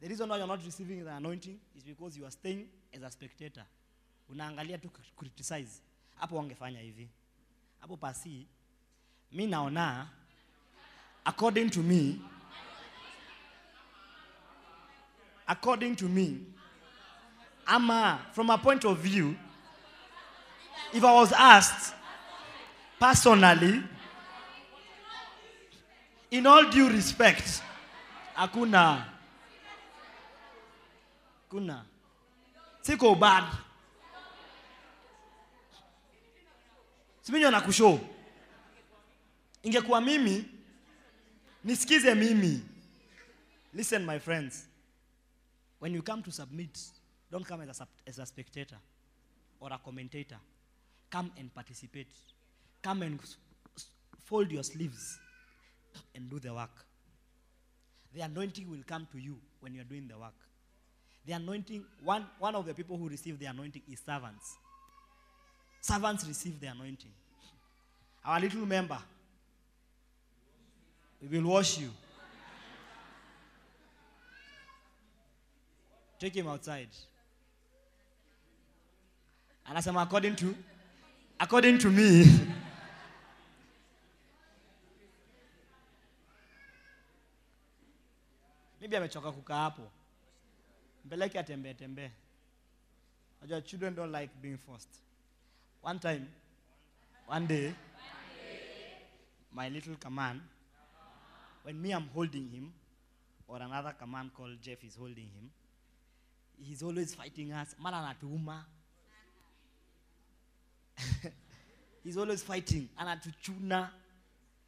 The 0.00 0.08
reason 0.08 0.28
why 0.28 0.38
you're 0.38 0.46
not 0.46 0.64
receiving 0.64 1.04
the 1.04 1.14
anointing 1.14 1.58
is 1.76 1.84
because 1.84 2.16
you 2.16 2.24
are 2.24 2.30
staying 2.30 2.66
as 2.92 3.02
a 3.02 3.10
spectator. 3.10 3.62
Unaangalia 4.30 4.78
tu 4.80 4.90
criticize. 5.16 5.80
Hapo 6.20 6.36
wangefanya 6.36 6.80
hivi. 6.80 7.08
Hapo 7.80 7.96
pasi 7.96 8.46
mi 9.32 9.46
naona 9.46 10.08
according 11.24 11.70
to 11.70 11.80
me 11.80 12.20
according 15.52 15.94
to 15.96 16.08
me 16.08 16.38
ama 17.66 18.18
from 18.32 18.50
a 18.50 18.56
point 18.58 18.84
of 18.84 18.98
view 18.98 19.36
if 20.94 21.04
I 21.04 21.12
was 21.12 21.32
asked 21.32 21.94
personally 22.98 23.82
in 26.30 26.46
all 26.46 26.64
due 26.70 26.88
respect 26.88 27.62
hakuna 28.34 29.04
kuna 31.50 31.84
siko 32.82 33.14
bad. 33.14 33.44
Siminyo 37.22 37.50
na 37.50 37.60
kushow 37.60 38.00
ingekuwa 39.62 40.00
mimi 40.00 40.44
nisikize 41.64 42.14
mimi. 42.14 42.62
Listen 43.74 44.06
my 44.06 44.18
friends 44.18 44.66
when 45.82 45.92
you 45.92 46.00
come 46.00 46.22
to 46.22 46.30
submit 46.30 46.78
don't 47.28 47.44
come 47.44 47.62
as 47.62 47.80
a, 47.80 47.88
as 48.06 48.20
a 48.20 48.24
spectator 48.26 48.76
or 49.58 49.72
a 49.72 49.80
commentator. 49.84 50.36
Come 51.10 51.32
and 51.36 51.52
participate. 51.52 52.06
Come 52.80 53.02
and 53.02 53.18
fold 54.22 54.52
your 54.52 54.62
sleeves 54.62 55.18
and 56.14 56.30
do 56.30 56.38
the 56.38 56.54
work. 56.54 56.70
The 58.14 58.20
anointing 58.20 58.70
will 58.70 58.84
come 58.86 59.08
to 59.10 59.18
you 59.18 59.36
when 59.58 59.74
you're 59.74 59.82
doing 59.82 60.06
the 60.06 60.16
work. 60.16 60.34
The 61.26 61.32
anointing 61.32 61.84
one, 62.04 62.26
one 62.38 62.54
of 62.54 62.64
the 62.64 62.74
people 62.74 62.96
who 62.96 63.08
receive 63.08 63.40
the 63.40 63.46
anointing 63.46 63.82
is 63.90 63.98
servants. 64.06 64.56
Servants 65.80 66.24
receive 66.28 66.60
the 66.60 66.68
anointing. 66.68 67.10
Our 68.24 68.38
little 68.38 68.66
member 68.66 68.98
we 71.20 71.40
will 71.40 71.50
wash 71.50 71.78
you 71.78 71.90
take 76.22 76.34
him 76.38 76.46
outside. 76.46 76.88
Anasema 79.66 80.02
according 80.02 80.36
to 80.36 80.54
according 81.40 81.78
to 81.78 81.90
me. 81.90 82.24
Maybe 88.80 88.96
amechoka 88.96 89.32
kukaa 89.32 89.56
hapo. 89.56 89.90
Mpeleke 91.04 91.38
atembee 91.38 91.74
tembee 91.74 92.10
najua 93.40 93.60
children 93.60 93.94
don't 93.94 94.14
like 94.20 94.32
being 94.42 94.58
forced. 94.58 94.90
One 95.82 95.98
time 95.98 96.26
one 97.26 97.46
day 97.46 97.74
my 99.52 99.68
little 99.70 99.96
kaman 99.96 100.40
when 101.64 101.82
me 101.82 101.90
i'm 101.94 102.08
holding 102.14 102.48
him 102.50 102.72
or 103.48 103.62
another 103.62 103.92
kaman 103.98 104.30
called 104.36 104.60
jeff 104.62 104.84
is 104.84 104.96
holding 104.96 105.28
him 105.36 105.50
he's 106.62 106.82
always 106.82 107.14
fighting 107.14 107.52
us. 107.52 107.74
Mara 107.80 107.96
anatuuma 107.96 108.64
he's 112.04 112.16
always 112.16 112.42
fighting. 112.42 112.88
Anatuchuna 113.00 113.90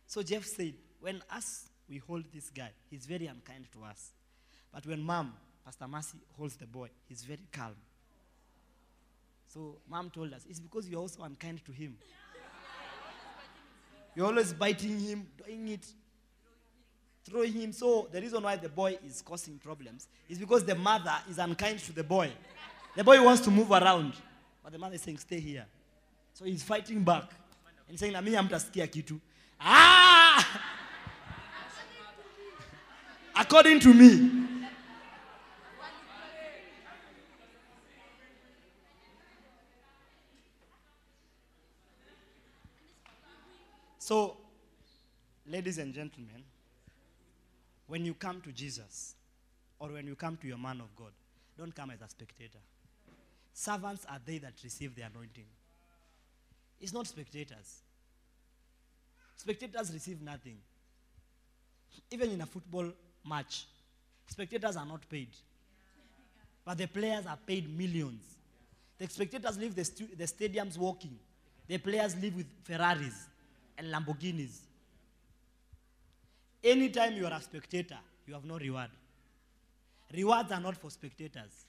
so 0.06 0.22
jeff 0.22 0.44
said 0.44 0.74
when 1.00 1.22
us 1.30 1.68
we 1.88 1.98
hold 1.98 2.24
this 2.32 2.50
guy 2.50 2.70
he's 2.90 3.06
very 3.06 3.26
unkind 3.26 3.66
to 3.72 3.84
us. 3.84 4.12
But 4.72 4.86
when 4.86 5.00
mom 5.00 5.34
pastor 5.64 5.88
mercy 5.88 6.18
holds 6.36 6.56
the 6.56 6.66
boy 6.66 6.88
he's 7.08 7.22
very 7.22 7.46
calm. 7.52 7.74
So 9.46 9.76
mom 9.88 10.10
told 10.10 10.32
us 10.32 10.44
it's 10.48 10.60
because 10.60 10.88
you're 10.88 11.00
also 11.00 11.22
unkind 11.22 11.64
to 11.66 11.72
him. 11.72 11.96
You're 14.16 14.26
always 14.26 14.52
biting 14.52 15.00
him 15.00 15.26
doing 15.44 15.68
it 15.68 15.86
throwing 17.24 17.52
him. 17.52 17.72
So 17.72 18.08
the 18.12 18.20
reason 18.20 18.42
why 18.42 18.56
the 18.56 18.68
boy 18.68 18.98
is 19.06 19.22
causing 19.22 19.58
problems 19.58 20.08
is 20.28 20.38
because 20.38 20.64
the 20.64 20.74
mother 20.74 21.14
is 21.30 21.38
unkind 21.38 21.78
to 21.80 21.92
the 21.92 22.04
boy. 22.04 22.30
The 22.96 23.04
boy 23.04 23.22
wants 23.22 23.40
to 23.42 23.50
move 23.50 23.70
around 23.70 24.14
but 24.64 24.72
the 24.72 24.78
mother 24.78 24.94
is 24.94 25.02
saying 25.02 25.18
stay 25.18 25.38
here. 25.40 25.66
So 26.32 26.46
he's 26.46 26.62
fighting 26.62 27.04
back 27.04 27.30
and 27.86 27.98
saying 27.98 28.14
na 28.14 28.22
mimi 28.22 28.36
hamtasikia 28.36 28.88
kitu. 28.88 29.20
Ah! 29.60 30.60
according 33.36 33.78
to 33.80 33.92
me. 33.92 34.40
So, 43.98 44.36
ladies 45.46 45.78
and 45.78 45.94
gentlemen, 45.94 46.44
when 47.86 48.04
you 48.04 48.14
come 48.14 48.40
to 48.42 48.52
Jesus 48.52 49.14
or 49.78 49.90
when 49.90 50.06
you 50.06 50.14
come 50.14 50.36
to 50.38 50.46
your 50.46 50.58
man 50.58 50.80
of 50.80 50.94
God, 50.96 51.12
don't 51.58 51.74
come 51.74 51.90
as 51.90 52.00
a 52.00 52.08
spectator. 52.08 52.58
Servants 53.52 54.04
are 54.10 54.20
they 54.24 54.38
that 54.38 54.54
receive 54.62 54.94
the 54.94 55.02
anointing. 55.02 55.44
It's 56.80 56.92
not 56.92 57.06
spectators. 57.06 57.82
Spectators 59.36 59.92
receive 59.92 60.20
nothing. 60.22 60.56
Even 62.10 62.30
in 62.30 62.40
a 62.40 62.46
football 62.46 62.90
match, 63.28 63.66
spectators 64.26 64.76
are 64.76 64.86
not 64.86 65.08
paid. 65.08 65.28
But 66.64 66.78
the 66.78 66.86
players 66.86 67.26
are 67.26 67.38
paid 67.46 67.76
millions. 67.76 68.22
The 68.98 69.08
spectators 69.08 69.58
leave 69.58 69.74
the, 69.74 69.84
stu- 69.84 70.08
the 70.16 70.24
stadiums 70.24 70.78
walking. 70.78 71.16
The 71.68 71.78
players 71.78 72.16
live 72.16 72.36
with 72.36 72.46
Ferraris 72.64 73.26
and 73.78 73.92
Lamborghinis. 73.92 74.58
Anytime 76.64 77.12
you 77.14 77.26
are 77.26 77.32
a 77.32 77.42
spectator, 77.42 77.98
you 78.26 78.32
have 78.32 78.44
no 78.44 78.56
reward. 78.56 78.88
Rewards 80.14 80.50
are 80.50 80.60
not 80.60 80.76
for 80.76 80.90
spectators. 80.90 81.66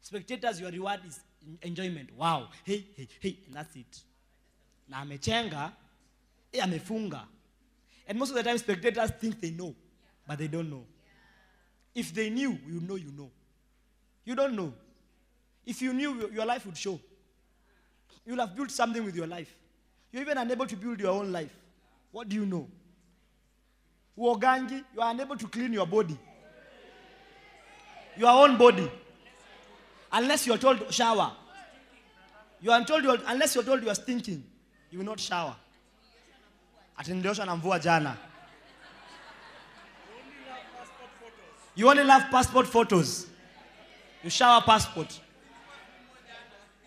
Spectators, 0.00 0.60
your 0.60 0.70
reward 0.70 1.00
is 1.06 1.20
enjoyment. 1.62 2.08
Wow, 2.16 2.48
hey, 2.64 2.86
hey, 2.96 3.06
hey, 3.20 3.38
and 3.46 3.54
that's 3.54 3.76
it. 3.76 4.00
Na 4.88 5.04
amechenga, 5.04 5.72
eh, 6.52 6.60
amefunga. 6.60 7.22
And 8.06 8.18
most 8.18 8.30
of 8.30 8.36
the 8.36 8.42
time, 8.42 8.56
spectators 8.56 9.10
think 9.10 9.40
they 9.40 9.50
know, 9.50 9.74
but 10.26 10.38
they 10.38 10.48
don't 10.48 10.70
know. 10.70 10.84
If 11.94 12.14
they 12.14 12.30
knew, 12.30 12.58
you 12.66 12.80
know 12.80 12.96
you 12.96 13.12
know. 13.12 13.30
You 14.24 14.34
don't 14.34 14.56
know. 14.56 14.72
If 15.66 15.82
you 15.82 15.92
knew, 15.92 16.30
your 16.32 16.46
life 16.46 16.64
would 16.66 16.76
show. 16.76 16.98
You'll 18.24 18.40
have 18.40 18.56
built 18.56 18.70
something 18.70 19.04
with 19.04 19.14
your 19.14 19.26
life. 19.26 19.54
You're 20.10 20.22
even 20.22 20.38
unable 20.38 20.66
to 20.66 20.76
build 20.76 21.00
your 21.00 21.10
own 21.10 21.30
life. 21.30 21.54
What 22.10 22.28
do 22.28 22.36
you 22.36 22.46
know? 22.46 22.68
Uogangi, 24.18 24.84
you 24.94 25.00
are 25.00 25.10
unable 25.10 25.36
to 25.36 25.48
clean 25.48 25.72
your 25.72 25.86
body. 25.86 26.16
Your 28.16 28.30
own 28.30 28.56
body. 28.56 28.90
Unless 30.12 30.46
you're 30.46 30.58
told 30.58 30.92
shower. 30.94 31.32
You 32.60 32.70
are 32.70 32.84
told 32.84 33.02
you're, 33.02 33.18
unless 33.26 33.54
you're 33.54 33.64
told 33.64 33.82
you 33.82 33.90
are 33.90 33.94
stinking, 33.94 34.44
you 34.90 34.98
will 34.98 35.06
not 35.06 35.18
shower. 35.20 35.56
Ati 36.96 37.12
niliosha 37.12 37.44
na 37.44 37.56
mvua 37.56 37.78
jana. 37.78 38.16
You 41.74 41.88
only 41.88 42.04
love 42.04 42.30
passport 42.30 42.66
photos. 42.66 43.26
You 44.22 44.30
shower 44.30 44.62
passport. 44.62 45.20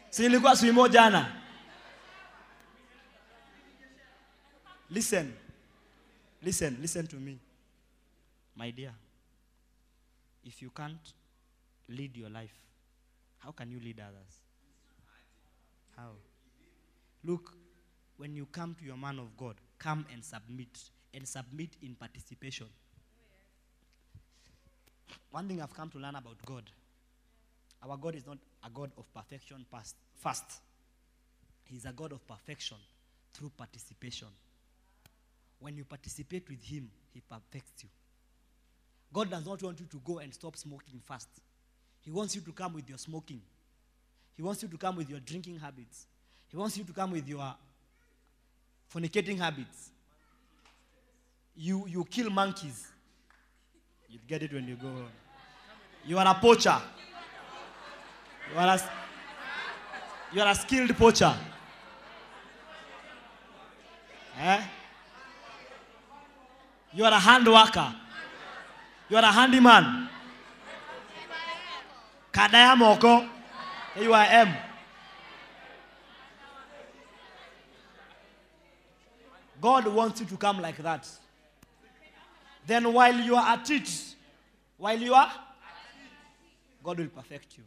Si 0.10 0.22
nilikuwa 0.24 0.56
swimo 0.56 0.88
jana. 0.88 1.32
Listen. 4.90 5.34
Listen, 6.42 6.78
listen 6.82 7.08
to 7.08 7.16
me. 7.16 7.40
My 8.56 8.72
dear. 8.72 8.92
If 10.44 10.62
you 10.62 10.70
can't 10.70 11.14
lead 11.90 12.16
your 12.16 12.30
life, 12.30 12.54
how 13.40 13.52
can 13.52 13.72
you 13.72 13.80
lead 13.80 14.00
others? 14.00 14.42
How? 15.96 16.12
Look, 17.24 17.54
when 18.18 18.36
you 18.36 18.46
come 18.46 18.76
to 18.80 18.86
your 18.86 18.98
man 18.98 19.20
of 19.20 19.36
God, 19.36 19.56
come 19.78 20.06
and 20.14 20.24
submit. 20.24 20.78
And 21.14 21.28
submit 21.28 21.70
in 21.82 21.96
participation. 21.96 22.68
One 25.32 25.48
thing 25.48 25.62
I've 25.62 25.74
come 25.74 25.90
to 25.90 25.98
learn 25.98 26.16
about 26.16 26.38
God 26.46 26.64
our 27.84 27.98
God 27.98 28.16
is 28.16 28.26
not 28.26 28.38
a 28.66 28.70
God 28.70 28.92
of 28.98 29.12
perfection 29.14 29.66
past, 29.72 29.96
first, 30.16 30.62
He's 31.64 31.86
a 31.86 31.92
God 31.92 32.12
of 32.12 32.26
perfection 32.28 32.78
through 33.34 33.52
participation. 33.58 34.28
When 35.60 35.76
you 35.76 35.86
participate 35.86 36.48
with 36.50 36.62
Him, 36.64 36.90
He 37.14 37.22
perfects 37.22 37.84
you. 37.84 37.90
God 39.14 39.30
does 39.30 39.46
not 39.46 39.62
want 39.64 39.80
you 39.80 39.86
to 39.88 39.98
go 40.04 40.20
and 40.20 40.34
stop 40.34 40.56
smoking 40.58 41.02
fast. 41.06 41.30
He 42.02 42.12
wants 42.12 42.36
you 42.36 42.42
to 42.42 42.52
come 42.52 42.74
with 42.74 42.88
your 42.88 42.98
smoking. 42.98 43.42
He 44.36 44.44
wants 44.44 44.62
you 44.62 44.70
to 44.70 44.78
come 44.78 44.96
with 44.96 45.10
your 45.10 45.20
drinking 45.20 45.60
habits. 45.60 46.06
He 46.48 46.58
wants 46.58 46.78
you 46.78 46.84
to 46.84 46.94
come 46.94 47.12
with 47.12 47.28
your 47.28 47.56
fornicating 48.94 49.38
habits. 49.40 49.90
You, 51.56 51.88
you 51.88 52.06
kill 52.06 52.30
monkeys. 52.30 52.88
You 54.10 54.20
get 54.28 54.44
it 54.44 54.54
when 54.54 54.68
you 54.68 54.76
go. 54.76 54.94
You 56.06 56.18
are 56.18 56.28
a 56.28 56.36
poacher. 56.36 56.80
You 58.54 58.60
are 58.60 58.76
a, 58.76 58.92
you 60.34 60.42
are 60.42 60.52
a 60.52 60.56
skilled 60.56 60.96
poacher. 60.96 61.36
Eh? 64.40 64.62
You 66.98 67.06
are 67.06 67.12
a 67.12 67.20
hand 67.20 67.46
worker. 67.46 67.94
You 69.08 69.18
are 69.18 69.24
a 69.24 69.32
handyman. 69.32 70.10
Kadaya 72.34 72.76
moko. 72.76 73.30
You 74.02 74.16
are 74.16 74.26
M. 74.28 74.56
God 79.62 79.88
wants 79.90 80.22
you 80.22 80.26
to 80.26 80.38
come 80.38 80.60
like 80.60 80.78
that. 80.78 81.08
Then 82.66 82.92
while 82.92 83.16
you 83.16 83.36
are 83.36 83.48
at 83.48 83.70
it, 83.70 84.16
while 84.78 85.00
you 85.00 85.14
are, 85.14 85.32
God 86.84 86.98
will 86.98 87.10
perfect 87.10 87.60
you. 87.60 87.64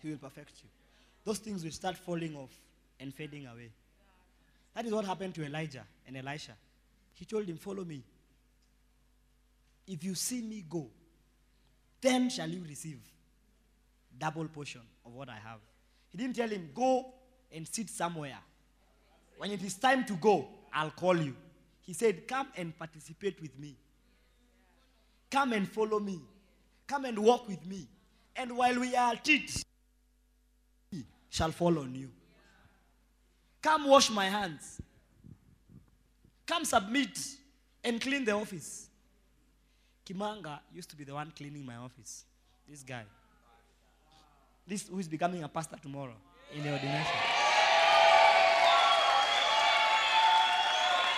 He 0.00 0.10
will 0.10 0.18
perfect 0.18 0.52
you. 0.62 0.68
Those 1.24 1.38
things 1.38 1.64
will 1.64 1.72
start 1.72 1.96
falling 1.96 2.36
off 2.36 2.56
and 3.00 3.12
fading 3.12 3.48
away. 3.48 3.72
That 4.76 4.86
is 4.86 4.92
what 4.92 5.04
happened 5.04 5.34
to 5.34 5.44
Elijah 5.44 5.84
and 6.06 6.16
Elisha. 6.16 6.52
He 7.14 7.24
told 7.24 7.48
him, 7.48 7.56
Follow 7.56 7.84
me. 7.84 8.04
If 9.86 10.02
you 10.02 10.14
see 10.14 10.42
me 10.42 10.64
go, 10.68 10.88
then 12.00 12.28
shall 12.28 12.48
you 12.48 12.62
receive 12.68 13.00
double 14.18 14.46
portion 14.48 14.80
of 15.04 15.14
what 15.14 15.28
I 15.28 15.34
have. 15.36 15.58
He 16.10 16.18
didn't 16.18 16.36
tell 16.36 16.48
him, 16.48 16.70
Go 16.74 17.14
and 17.52 17.66
sit 17.66 17.88
somewhere. 17.90 18.38
When 19.38 19.50
it 19.50 19.62
is 19.62 19.74
time 19.74 20.04
to 20.06 20.14
go, 20.14 20.48
I'll 20.72 20.90
call 20.90 21.16
you. 21.16 21.36
He 21.82 21.92
said, 21.92 22.26
Come 22.26 22.48
and 22.56 22.76
participate 22.78 23.40
with 23.40 23.58
me. 23.58 23.76
Come 25.30 25.52
and 25.52 25.68
follow 25.68 26.00
me. 26.00 26.20
Come 26.86 27.04
and 27.04 27.18
walk 27.18 27.48
with 27.48 27.64
me. 27.66 27.88
And 28.34 28.56
while 28.56 28.78
we 28.78 28.94
are 28.94 29.12
at 29.12 29.28
it, 29.28 29.64
shall 31.30 31.50
fall 31.52 31.78
on 31.78 31.94
you. 31.94 32.10
Come 33.60 33.88
wash 33.88 34.10
my 34.10 34.26
hands. 34.26 34.80
Come 36.46 36.64
submit 36.64 37.18
and 37.82 38.00
clean 38.00 38.24
the 38.24 38.32
office. 38.32 38.88
Kimanga 40.06 40.60
used 40.72 40.88
to 40.90 40.96
be 40.96 41.04
the 41.04 41.14
one 41.14 41.32
cleaning 41.36 41.64
my 41.66 41.76
office. 41.76 42.24
This 42.68 42.82
guy. 42.82 43.04
This 44.66 44.88
who 44.88 44.98
is 44.98 45.08
becoming 45.08 45.42
a 45.42 45.48
pastor 45.48 45.76
tomorrow 45.82 46.14
in 46.54 46.62
the 46.62 46.72
ordination. 46.72 47.16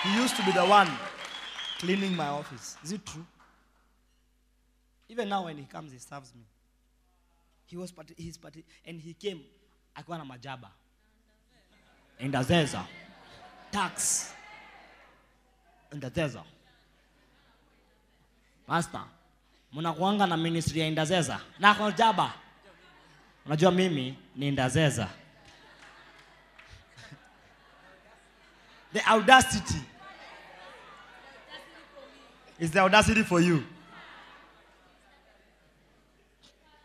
He 0.05 0.15
used 0.17 0.37
to 0.37 0.43
be 0.45 0.53
the 0.53 0.65
one 0.65 0.89
cleaning 1.79 2.15
my 2.17 2.29
office. 2.29 2.77
Is 2.85 2.93
it 2.93 3.05
true? 3.05 3.27
Even 5.09 5.29
now 5.29 5.45
when 5.45 5.57
he 5.59 5.65
comes, 5.65 5.93
he 5.93 5.99
serves 5.99 6.35
me. 6.35 6.43
He 7.67 7.77
was 7.77 7.91
parti- 7.91 8.15
he's 8.17 8.37
parti- 8.39 8.65
and 8.87 9.01
he 9.01 9.13
came 9.15 9.41
akiwa 9.97 10.19
na 10.19 10.25
majaba. 10.25 10.71
Ndazeza. 12.21 12.85
Tax. 13.71 14.33
Ndazeza. 15.93 16.45
Master, 18.69 19.01
mnakuanga 19.73 20.27
na 20.27 20.37
ministry 20.37 20.81
ya 20.81 20.87
Indazeza 20.87 21.41
na 21.59 21.75
kwa 21.75 21.93
jaba. 21.93 22.33
Unajua 23.47 23.71
mimi 23.71 24.19
ni 24.37 24.49
Indazeza. 24.49 25.09
The 28.93 29.01
audacity 29.01 29.81
is 32.59 32.71
the 32.71 32.81
audacity 32.81 33.23
for 33.25 33.41
you. 33.43 33.63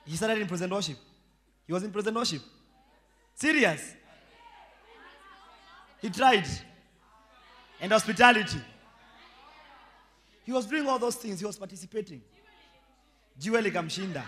He 0.05 0.15
started 0.17 0.41
in 0.41 0.47
present 0.47 0.71
worship. 0.71 0.97
He 1.67 1.73
was 1.73 1.84
in 1.84 1.91
present 1.91 2.15
worship. 2.15 2.41
Serious. 3.36 3.95
He 6.01 6.09
tried. 6.09 6.45
And 7.81 7.91
hospitality. 7.91 8.59
He 10.43 10.51
was 10.51 10.65
doing 10.65 10.87
all 10.87 10.99
those 10.99 11.15
things. 11.15 11.39
He 11.39 11.45
was 11.45 11.57
participating. 11.57 12.21
Jiwe 13.39 13.61
likamshinda. 13.61 14.23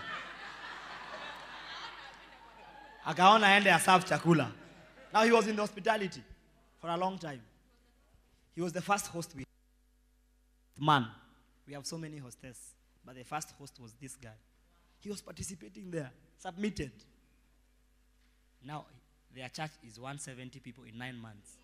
Akaona 3.06 3.46
aende 3.46 3.72
aserve 3.72 4.04
chakula. 4.04 4.50
Now 5.12 5.22
he 5.24 5.30
was 5.30 5.46
in 5.46 5.56
the 5.56 5.62
hospitality 5.62 6.22
for 6.80 6.90
a 6.90 6.96
long 6.96 7.18
time. 7.18 7.40
He 8.54 8.60
was 8.62 8.72
the 8.72 8.82
first 8.82 9.06
host 9.08 9.34
we 9.36 9.44
man. 10.78 11.06
We 11.66 11.74
have 11.74 11.86
so 11.86 11.98
many 11.98 12.18
hostess, 12.18 12.74
but 13.04 13.14
the 13.14 13.24
first 13.24 13.52
host 13.58 13.78
was 13.80 13.92
this 14.00 14.16
guy. 14.16 14.36
He 14.98 15.08
was 15.08 15.20
participating 15.20 15.90
there, 15.90 16.10
submitted. 16.38 16.92
Now 18.64 18.86
their 19.34 19.48
church 19.48 19.70
is 19.86 20.00
170 20.00 20.58
people 20.60 20.84
in 20.84 20.98
nine 20.98 21.16
months. 21.16 21.58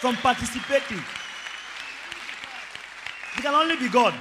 From 0.00 0.16
participating. 0.16 1.02
It 3.38 3.42
can 3.42 3.54
only 3.54 3.76
be 3.76 3.88
God. 3.88 4.14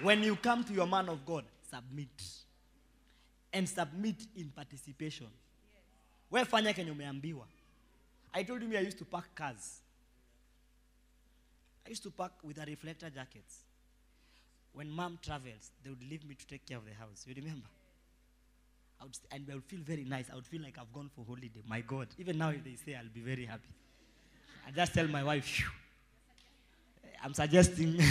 When 0.00 0.22
you 0.22 0.36
come 0.36 0.64
to 0.64 0.72
your 0.72 0.86
man 0.86 1.10
of 1.10 1.26
God, 1.26 1.44
submit. 1.70 2.08
And 3.52 3.68
submit 3.68 4.16
in 4.36 4.48
participation. 4.48 5.26
Wewe 6.32 6.44
fanya 6.44 6.72
kenye 6.72 6.90
umeambiwa. 6.90 7.46
I 8.32 8.42
told 8.42 8.62
him 8.62 8.70
I 8.74 8.80
used 8.80 8.96
to 8.98 9.04
park 9.04 9.34
cars. 9.34 9.80
I 11.84 11.90
used 11.90 12.02
to 12.04 12.10
park 12.10 12.32
with 12.42 12.56
a 12.56 12.64
reflector 12.64 13.10
jackets. 13.10 13.64
When 14.72 14.88
mom 14.88 15.18
travels, 15.20 15.72
they 15.82 15.90
would 15.90 16.02
leave 16.08 16.24
me 16.24 16.34
to 16.36 16.46
take 16.46 16.64
care 16.64 16.78
of 16.78 16.86
the 16.86 16.94
house. 16.94 17.26
You 17.26 17.34
remember? 17.36 17.66
I 18.98 19.04
would, 19.04 19.18
and 19.30 19.46
I 19.50 19.54
would 19.56 19.64
feel 19.64 19.80
very 19.80 20.04
nice. 20.04 20.30
I 20.32 20.36
would 20.36 20.46
feel 20.46 20.62
like 20.62 20.78
I've 20.78 20.92
gone 20.94 21.10
for 21.14 21.24
holiday. 21.26 21.62
My 21.68 21.82
God. 21.82 22.06
Even 22.18 22.38
now, 22.38 22.48
if 22.48 22.64
they 22.64 22.76
say, 22.76 22.94
I'll 22.94 23.12
be 23.12 23.20
very 23.20 23.44
happy. 23.44 23.68
I 24.66 24.70
just 24.70 24.94
tell 24.94 25.08
my 25.08 25.22
wife, 25.24 25.44
"Phew, 25.44 25.66
I'm 27.22 27.34
suggesting. 27.34 28.00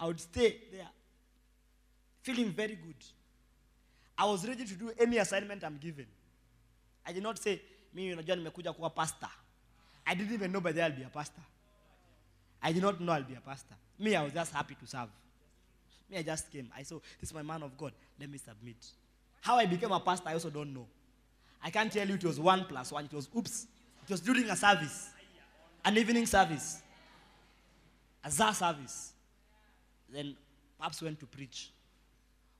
I 0.00 0.06
would 0.06 0.20
stay 0.20 0.56
there, 0.72 0.88
feeling 2.22 2.50
very 2.50 2.74
good. 2.74 2.96
I 4.16 4.24
was 4.24 4.46
ready 4.48 4.64
to 4.64 4.74
do 4.74 4.90
any 4.98 5.18
assignment 5.18 5.62
I'm 5.62 5.76
given. 5.76 6.06
I 7.06 7.12
did 7.12 7.22
not 7.22 7.38
say, 7.38 7.60
mimi 7.94 8.14
unajua 8.14 8.36
nimekuja 8.36 8.72
kuwa 8.72 8.90
pastor. 8.90 9.28
I 10.06 10.14
didn't 10.14 10.32
even 10.32 10.50
know 10.52 10.60
by 10.60 10.72
then 10.72 10.90
I'll 10.90 10.96
be 10.98 11.04
a 11.04 11.10
pastor. 11.10 11.42
I 12.62 12.72
did 12.72 12.82
not 12.82 13.00
know 13.00 13.12
I'll 13.12 13.22
be 13.22 13.34
a 13.34 13.40
pastor. 13.40 13.74
Me, 13.98 14.16
I 14.16 14.22
was 14.22 14.32
just 14.32 14.52
happy 14.52 14.74
to 14.74 14.86
serve. 14.86 15.08
Me, 16.10 16.18
I 16.18 16.22
just 16.22 16.50
came. 16.50 16.70
I 16.76 16.82
saw, 16.82 16.98
this 17.20 17.30
is 17.30 17.34
my 17.34 17.42
man 17.42 17.62
of 17.62 17.76
God. 17.76 17.92
Let 18.18 18.30
me 18.30 18.38
submit. 18.38 18.76
How 19.42 19.56
I 19.56 19.66
became 19.66 19.92
a 19.92 20.00
pastor, 20.00 20.30
I 20.30 20.34
also 20.34 20.50
don't 20.50 20.72
know. 20.72 20.86
I 21.62 21.70
can't 21.70 21.92
tell 21.92 22.08
you 22.08 22.14
it 22.14 22.24
was 22.24 22.40
one 22.40 22.64
plus 22.64 22.90
one. 22.92 23.04
It 23.04 23.12
was, 23.12 23.28
oops. 23.36 23.66
It 24.04 24.10
was 24.10 24.20
during 24.20 24.48
a 24.48 24.56
service, 24.56 25.10
an 25.84 25.96
evening 25.96 26.26
service, 26.26 26.82
a 28.24 28.30
ZA 28.30 28.52
service. 28.52 29.12
Then 30.12 30.36
Pops 30.78 31.02
went 31.02 31.18
to 31.20 31.26
preach. 31.26 31.70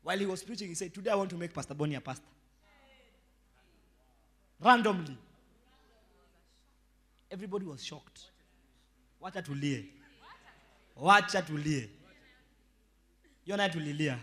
While 0.02 0.18
he 0.18 0.26
was 0.26 0.42
preaching, 0.42 0.68
he 0.68 0.74
said, 0.74 0.94
Today 0.94 1.10
I 1.10 1.14
want 1.14 1.30
to 1.30 1.36
make 1.36 1.52
Pastor 1.52 1.74
Bonnie 1.74 1.94
a 1.94 2.00
pastor. 2.00 2.24
Randomly. 4.62 5.16
Everybody 7.30 7.64
was 7.64 7.84
shocked. 7.84 8.20
Wacha 9.22 9.42
tulie. 9.42 9.86
Wacha 11.00 11.42
tulie. 11.46 11.88
Yona 13.46 13.70
tulilia. 13.70 14.18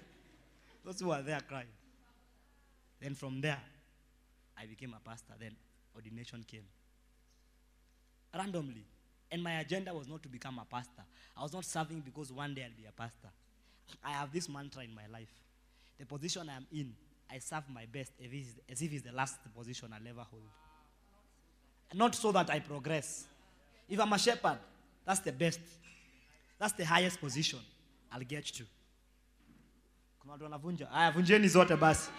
Those 0.84 1.00
who 1.00 1.08
were 1.08 1.22
there 1.22 1.40
cried. 1.46 1.66
Then 3.00 3.14
from 3.14 3.40
there, 3.40 3.60
I 4.58 4.66
became 4.66 4.94
a 4.94 5.08
pastor. 5.08 5.34
Then 5.38 5.54
ordination 5.94 6.44
came. 6.46 6.64
Randomly. 8.34 8.84
And 9.30 9.42
my 9.42 9.60
agenda 9.60 9.92
was 9.94 10.08
not 10.08 10.22
to 10.22 10.28
become 10.28 10.58
a 10.58 10.64
pastor. 10.64 11.02
I 11.36 11.42
was 11.42 11.52
not 11.52 11.64
serving 11.64 12.00
because 12.00 12.32
one 12.32 12.54
day 12.54 12.64
I'll 12.64 12.76
be 12.76 12.86
a 12.86 12.92
pastor. 12.92 13.28
I 14.04 14.12
have 14.12 14.32
this 14.32 14.48
mantra 14.48 14.82
in 14.84 14.94
my 14.94 15.06
life. 15.10 15.32
The 15.98 16.04
position 16.06 16.48
I'm 16.48 16.66
in, 16.72 16.94
I 17.30 17.38
serve 17.38 17.64
my 17.70 17.86
best 17.86 18.12
as 18.20 18.82
if 18.82 18.92
it's- 18.92 19.02
the 19.02 19.12
last 19.12 19.38
position 19.54 19.92
I'll 19.92 20.06
ever 20.06 20.22
hold. 20.22 20.48
Not 21.94 22.14
so 22.14 22.32
that 22.32 22.50
I 22.50 22.60
progress. 22.60 23.26
If 23.88 24.00
I'm 24.00 24.12
a 24.12 24.18
shepherd, 24.18 24.58
that's 25.04 25.20
the 25.20 25.32
best. 25.32 25.60
That's 26.58 26.72
the 26.74 26.84
highest 26.84 27.20
position 27.20 27.60
I'll 28.10 28.24
get 28.24 28.44
to. 28.46 28.64
Kuna 30.22 30.36
zote 31.48 31.76
basi. 31.76 32.10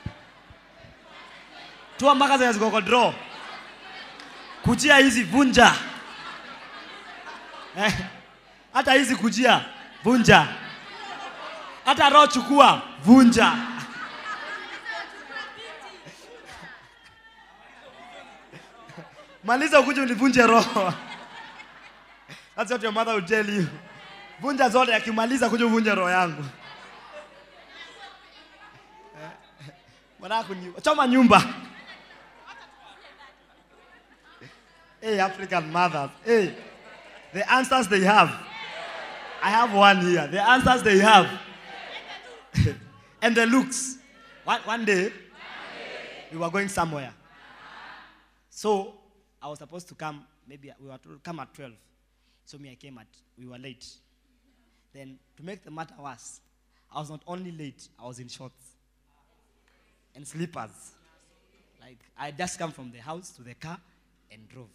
Draw. 2.85 3.13
Hizi 5.01 5.23
vunja. 5.23 5.92
Eh, 7.77 7.93
hata 8.73 8.93
hizi 8.93 9.15
kujia 9.15 9.65
vunja. 10.03 10.47
Hata 11.85 12.09
roho 12.09 12.27
chukua 12.27 12.81
vunja. 13.03 13.53
Maliza 19.43 19.79
ukuje 19.79 20.01
univunje 20.01 20.47
roho. 20.47 20.93
That's 22.55 22.71
what 22.71 22.83
your 22.83 22.91
mother 22.93 23.13
will 23.15 23.25
tell 23.25 23.49
you. 23.49 23.67
Vunja 24.41 24.69
zote 24.69 24.95
akimaliza 24.95 25.49
kuja 25.49 25.65
uvunje 25.65 25.95
roho 25.95 26.09
yangu. 26.09 26.45
Eh, 30.23 30.81
choma 30.81 31.07
nyumba. 31.07 31.43
Hey, 35.01 35.21
African 35.21 35.65
mothers. 35.71 36.11
Hey, 36.25 36.49
the 37.33 37.51
answers 37.51 37.87
they 37.87 38.01
have. 38.01 38.29
I 39.41 39.49
have 39.49 39.73
one 39.73 40.01
here. 40.01 40.27
The 40.27 40.41
answers 40.41 40.83
they 40.83 40.99
have. 40.99 41.29
and 43.21 43.35
the 43.35 43.45
looks. 43.45 43.97
One, 44.43 44.61
one 44.61 44.85
day, 44.85 45.11
we 46.31 46.37
were 46.37 46.49
going 46.49 46.69
somewhere. 46.69 47.13
So 48.49 48.93
I 49.41 49.47
was 49.47 49.59
supposed 49.59 49.87
to 49.89 49.95
come, 49.95 50.25
maybe 50.47 50.71
we 50.79 50.87
were 50.87 50.97
to 50.97 51.19
come 51.23 51.39
at 51.39 51.53
12. 51.53 51.73
So 52.45 52.57
me, 52.57 52.71
I 52.71 52.75
came 52.75 52.97
at, 52.97 53.07
we 53.37 53.47
were 53.47 53.57
late. 53.57 53.85
Then 54.93 55.17
to 55.37 55.43
make 55.43 55.63
the 55.63 55.71
matter 55.71 55.95
worse, 55.99 56.39
I 56.93 56.99
was 56.99 57.09
not 57.09 57.21
only 57.27 57.51
late, 57.51 57.87
I 58.01 58.05
was 58.05 58.19
in 58.19 58.27
shorts 58.27 58.75
and 60.15 60.27
slippers. 60.27 60.91
Like 61.81 61.97
I 62.17 62.31
just 62.31 62.59
come 62.59 62.71
from 62.71 62.91
the 62.91 62.99
house 62.99 63.31
to 63.31 63.41
the 63.41 63.55
car 63.55 63.79
and 64.31 64.47
drove. 64.47 64.69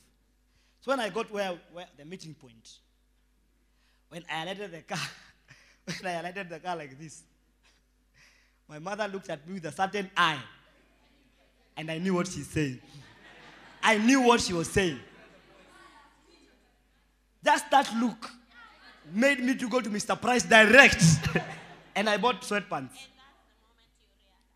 So 0.80 0.92
when 0.92 1.00
I 1.00 1.08
got 1.08 1.30
where, 1.30 1.58
where 1.72 1.86
the 1.96 2.04
meeting 2.04 2.34
point, 2.34 2.78
when 4.08 4.24
I 4.32 4.42
alighted 4.42 4.72
the 4.72 4.82
car, 4.82 4.98
when 6.00 6.14
I 6.14 6.20
alighted 6.20 6.48
the 6.48 6.60
car 6.60 6.76
like 6.76 6.98
this, 6.98 7.22
my 8.68 8.78
mother 8.78 9.08
looked 9.08 9.30
at 9.30 9.46
me 9.46 9.54
with 9.54 9.64
a 9.64 9.72
certain 9.72 10.10
eye, 10.16 10.38
and 11.76 11.90
I 11.90 11.98
knew 11.98 12.14
what 12.14 12.26
she's 12.28 12.48
saying. 12.48 12.80
I 13.82 13.98
knew 13.98 14.20
what 14.20 14.40
she 14.40 14.52
was 14.52 14.68
saying. 14.70 14.98
Just 17.44 17.70
that 17.70 17.90
look 17.98 18.30
made 19.12 19.40
me 19.40 19.54
to 19.54 19.68
go 19.68 19.80
to 19.80 19.88
Mr. 19.88 20.20
Price 20.20 20.42
direct, 20.42 21.02
and 21.96 22.08
I 22.08 22.16
bought 22.16 22.42
sweatpants. 22.42 23.06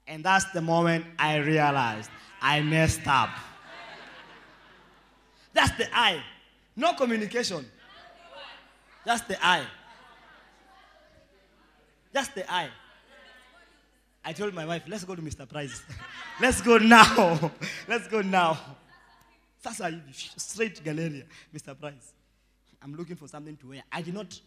And 0.07 0.25
that's 0.25 0.51
the 0.53 0.61
moment 0.61 1.07
I 1.19 1.37
realized 1.37 2.11
I 2.41 2.61
messed 2.61 3.07
up. 3.07 3.31
That's 5.53 5.77
the 5.77 5.89
eye. 5.97 6.23
No 6.77 6.95
communication. 6.95 7.67
That's 9.05 9.23
the 9.23 9.45
eye. 9.45 9.67
That's 12.13 12.29
the 12.29 12.51
eye. 12.53 12.71
I 14.25 14.33
told 14.33 14.55
my 14.55 14.65
wife, 14.65 14.83
let's 14.87 15.05
go 15.05 15.15
to 15.15 15.23
Mr. 15.23 15.49
Price. 15.49 15.83
let's 16.41 16.61
go 16.61 16.79
now. 16.79 17.51
let's 17.89 18.07
go 18.07 18.21
now. 18.21 18.59
Sasa 19.63 19.85
hivi, 19.85 20.41
straight 20.41 20.83
Galleria, 20.85 21.25
Mr. 21.55 21.79
Price. 21.79 22.13
I'm 22.83 22.95
looking 22.95 23.17
for 23.17 23.29
something 23.29 23.57
to 23.57 23.69
wear. 23.69 23.83
I 23.91 24.03
did 24.03 24.15
not, 24.15 24.39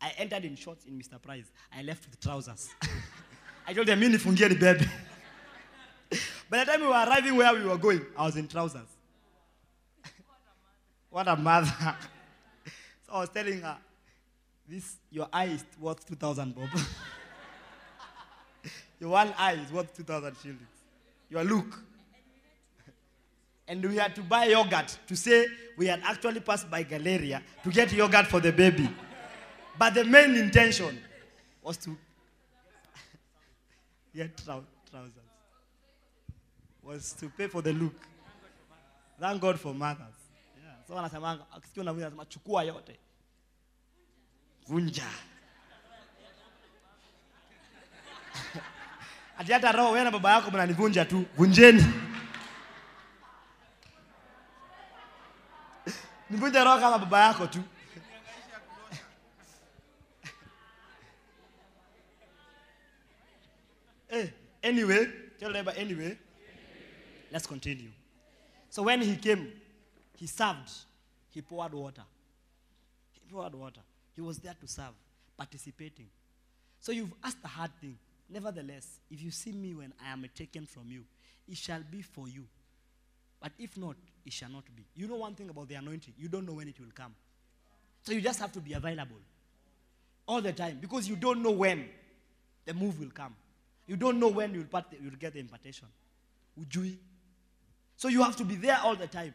I 0.00 0.12
entered 0.18 0.44
in 0.44 0.56
shorts 0.56 0.84
in 0.86 0.98
Mr. 0.98 1.20
Price. 1.20 1.50
I 1.76 1.82
left 1.82 2.08
with 2.08 2.20
trousers. 2.20 2.70
I 3.66 3.74
told 3.74 3.86
them, 3.86 4.00
mimi 4.00 4.16
nifungie 4.16 4.48
nibebe. 4.48 4.88
By 6.48 6.64
the 6.64 6.72
time 6.72 6.80
we 6.80 6.86
were 6.86 6.92
arriving 6.92 7.36
where 7.36 7.54
we 7.54 7.64
were 7.64 7.76
going, 7.76 8.00
I 8.16 8.24
was 8.24 8.36
in 8.36 8.48
trousers. 8.48 8.88
What 11.10 11.28
a 11.28 11.36
mother. 11.36 11.66
so 13.06 13.12
I 13.12 13.20
was 13.20 13.28
telling 13.30 13.60
her, 13.60 13.76
this, 14.68 14.96
your 15.10 15.28
eye 15.32 15.46
is 15.46 15.64
worth 15.80 16.06
2,000 16.06 16.54
bob. 16.54 16.68
your 19.00 19.10
one 19.10 19.32
eye 19.38 19.54
is 19.54 19.72
worth 19.72 19.96
2,000 19.96 20.36
shillings. 20.42 20.60
Your 21.30 21.44
look. 21.44 21.82
and 23.68 23.84
we 23.84 23.96
had 23.96 24.14
to 24.14 24.22
buy 24.22 24.46
yogurt 24.46 24.98
to 25.06 25.14
say 25.14 25.46
we 25.76 25.86
had 25.86 26.00
actually 26.02 26.40
passed 26.40 26.70
by 26.70 26.82
Galleria 26.82 27.42
to 27.62 27.70
get 27.70 27.92
yogurt 27.92 28.26
for 28.26 28.40
the 28.40 28.50
baby. 28.50 28.88
But 29.78 29.94
the 29.94 30.04
main 30.04 30.34
intention 30.36 30.98
was 31.62 31.76
to 31.78 31.90
get 34.14 34.36
trou- 34.38 34.64
trousers. 34.90 35.12
Was 36.82 37.12
to 37.20 37.28
pay 37.28 37.48
for 37.48 37.60
the 37.60 37.72
look. 37.72 37.94
Thank 39.20 39.42
God 39.42 39.60
for 39.60 39.74
mothers. 39.74 40.17
Yeah. 40.88 40.98
anasemanga 40.98 41.46
akisikia 41.52 41.82
unavunja 41.82 42.06
anasema 42.06 42.26
chukua 42.26 42.62
yote. 42.62 42.98
Vunja. 44.68 45.04
Ati 49.38 49.52
hata 49.52 49.72
roho 49.72 49.90
wewe 49.90 50.04
na 50.04 50.10
baba 50.10 50.32
yako 50.32 50.50
mnanivunja 50.50 51.04
tu. 51.04 51.24
Vunjeni. 51.36 51.84
Nivunja 56.30 56.64
roho 56.64 56.80
kama 56.80 56.98
baba 56.98 57.20
yako 57.26 57.46
tu. 57.46 57.62
hey, 64.08 64.30
anyway, 64.62 65.06
tell 65.38 65.52
them 65.52 65.68
anyway. 65.76 66.16
Let's 67.30 67.46
continue. 67.46 67.90
So 68.70 68.82
when 68.82 69.02
he 69.02 69.16
came, 69.16 69.52
he 70.18 70.26
served. 70.26 70.70
He 71.30 71.42
poured 71.42 71.72
water. 71.72 72.02
He 73.12 73.20
poured 73.32 73.54
water. 73.54 73.80
He 74.14 74.20
was 74.20 74.38
there 74.38 74.54
to 74.60 74.66
serve, 74.66 74.94
participating. 75.36 76.06
So 76.80 76.90
you've 76.90 77.12
asked 77.22 77.38
a 77.44 77.48
hard 77.48 77.70
thing. 77.80 77.96
Nevertheless, 78.28 78.98
if 79.10 79.22
you 79.22 79.30
see 79.30 79.52
me 79.52 79.74
when 79.74 79.92
I 80.04 80.12
am 80.12 80.26
taken 80.34 80.66
from 80.66 80.90
you, 80.90 81.04
it 81.48 81.56
shall 81.56 81.82
be 81.88 82.02
for 82.02 82.28
you. 82.28 82.44
But 83.40 83.52
if 83.58 83.76
not, 83.76 83.94
it 84.26 84.32
shall 84.32 84.50
not 84.50 84.64
be. 84.74 84.84
You 84.96 85.06
know 85.06 85.16
one 85.16 85.34
thing 85.34 85.48
about 85.50 85.68
the 85.68 85.76
anointing, 85.76 86.14
you 86.18 86.28
don't 86.28 86.46
know 86.46 86.54
when 86.54 86.68
it 86.68 86.78
will 86.80 86.92
come. 86.94 87.14
So 88.02 88.12
you 88.12 88.20
just 88.20 88.40
have 88.40 88.52
to 88.52 88.60
be 88.60 88.72
available 88.72 89.16
all 90.26 90.40
the 90.40 90.52
time 90.52 90.78
because 90.80 91.08
you 91.08 91.14
don't 91.14 91.42
know 91.42 91.52
when 91.52 91.88
the 92.64 92.74
move 92.74 92.98
will 92.98 93.10
come. 93.10 93.34
You 93.86 93.96
don't 93.96 94.18
know 94.18 94.28
when 94.28 94.52
you'll, 94.52 94.64
part, 94.64 94.86
you'll 95.00 95.12
get 95.12 95.34
the 95.34 95.40
impartation. 95.40 95.86
Ujui. 96.60 96.96
So 97.96 98.08
you 98.08 98.22
have 98.22 98.36
to 98.36 98.44
be 98.44 98.56
there 98.56 98.78
all 98.82 98.96
the 98.96 99.06
time. 99.06 99.32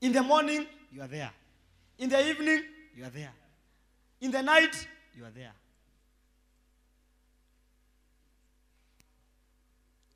In 0.00 0.12
the 0.12 0.22
morning, 0.22 0.66
you 0.92 1.02
are 1.02 1.08
there. 1.08 1.30
In 1.98 2.08
the 2.08 2.28
evening, 2.28 2.62
you 2.96 3.04
are 3.04 3.10
there. 3.10 3.32
In 4.20 4.30
the 4.30 4.42
night, 4.42 4.86
you 5.16 5.24
are 5.24 5.30
there. 5.30 5.52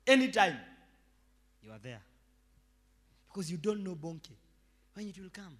Anytime, 0.07 0.57
you 1.63 1.71
are 1.71 1.79
there. 1.81 2.01
Because 3.27 3.51
you 3.51 3.57
don't 3.57 3.83
know 3.83 3.95
Bonke 3.95 4.31
when 4.93 5.07
it 5.07 5.19
will 5.19 5.29
come. 5.31 5.57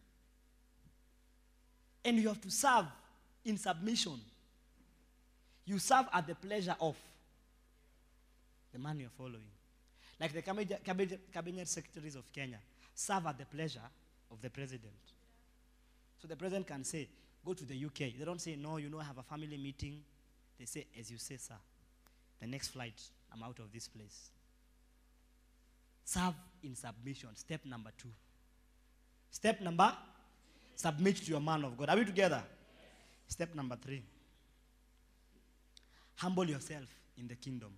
And 2.04 2.18
you 2.18 2.28
have 2.28 2.42
to 2.42 2.52
serve 2.52 2.86
in 3.44 3.58
submission. 3.58 4.20
You 5.66 5.80
serve 5.80 6.06
at 6.14 6.28
the 6.28 6.36
pleasure 6.36 6.76
of 6.80 6.96
the 8.72 8.80
man 8.80 9.00
you're 9.00 9.10
following. 9.18 9.42
Like 10.20 10.34
the 10.34 10.42
cabinet, 10.42 10.84
cabinet, 10.84 11.20
cabinet 11.34 11.68
secretaries 11.68 12.16
of 12.16 12.32
Kenya 12.32 12.60
serve 12.94 13.26
at 13.28 13.38
the 13.38 13.46
pleasure 13.46 13.82
of 14.32 14.42
the 14.42 14.50
president. 14.50 14.94
So 16.22 16.28
the 16.28 16.36
president 16.36 16.68
can 16.68 16.84
say, 16.84 17.08
go 17.46 17.54
to 17.54 17.66
the 17.66 17.86
UK. 17.86 18.18
They 18.18 18.26
don't 18.26 18.42
say, 18.42 18.56
no, 18.56 18.78
you 18.78 18.90
know, 18.90 19.00
I 19.00 19.04
have 19.04 19.18
a 19.18 19.24
family 19.24 19.58
meeting. 19.58 20.02
They 20.58 20.66
say, 20.66 20.86
as 21.00 21.12
you 21.12 21.18
say, 21.18 21.38
sir, 21.38 21.56
the 22.40 22.48
next 22.48 22.70
flight, 22.70 23.02
I'm 23.34 23.44
out 23.44 23.60
of 23.60 23.72
this 23.72 23.88
place. 23.88 24.32
Serve 26.04 26.34
in 26.64 26.76
submission. 26.76 27.30
Step 27.36 27.62
number 27.66 27.92
two. 27.98 28.10
Step 29.32 29.60
number, 29.62 29.92
submit 30.76 31.18
to 31.18 31.32
your 31.32 31.42
man 31.42 31.66
of 31.66 31.78
God. 31.78 31.90
Are 31.90 31.98
we 31.98 32.06
together? 32.06 32.42
Step 33.28 33.54
number 33.54 33.76
three. 33.76 34.04
Humble 36.16 36.50
yourself 36.50 36.88
in 37.18 37.28
the 37.28 37.36
kingdom. 37.36 37.72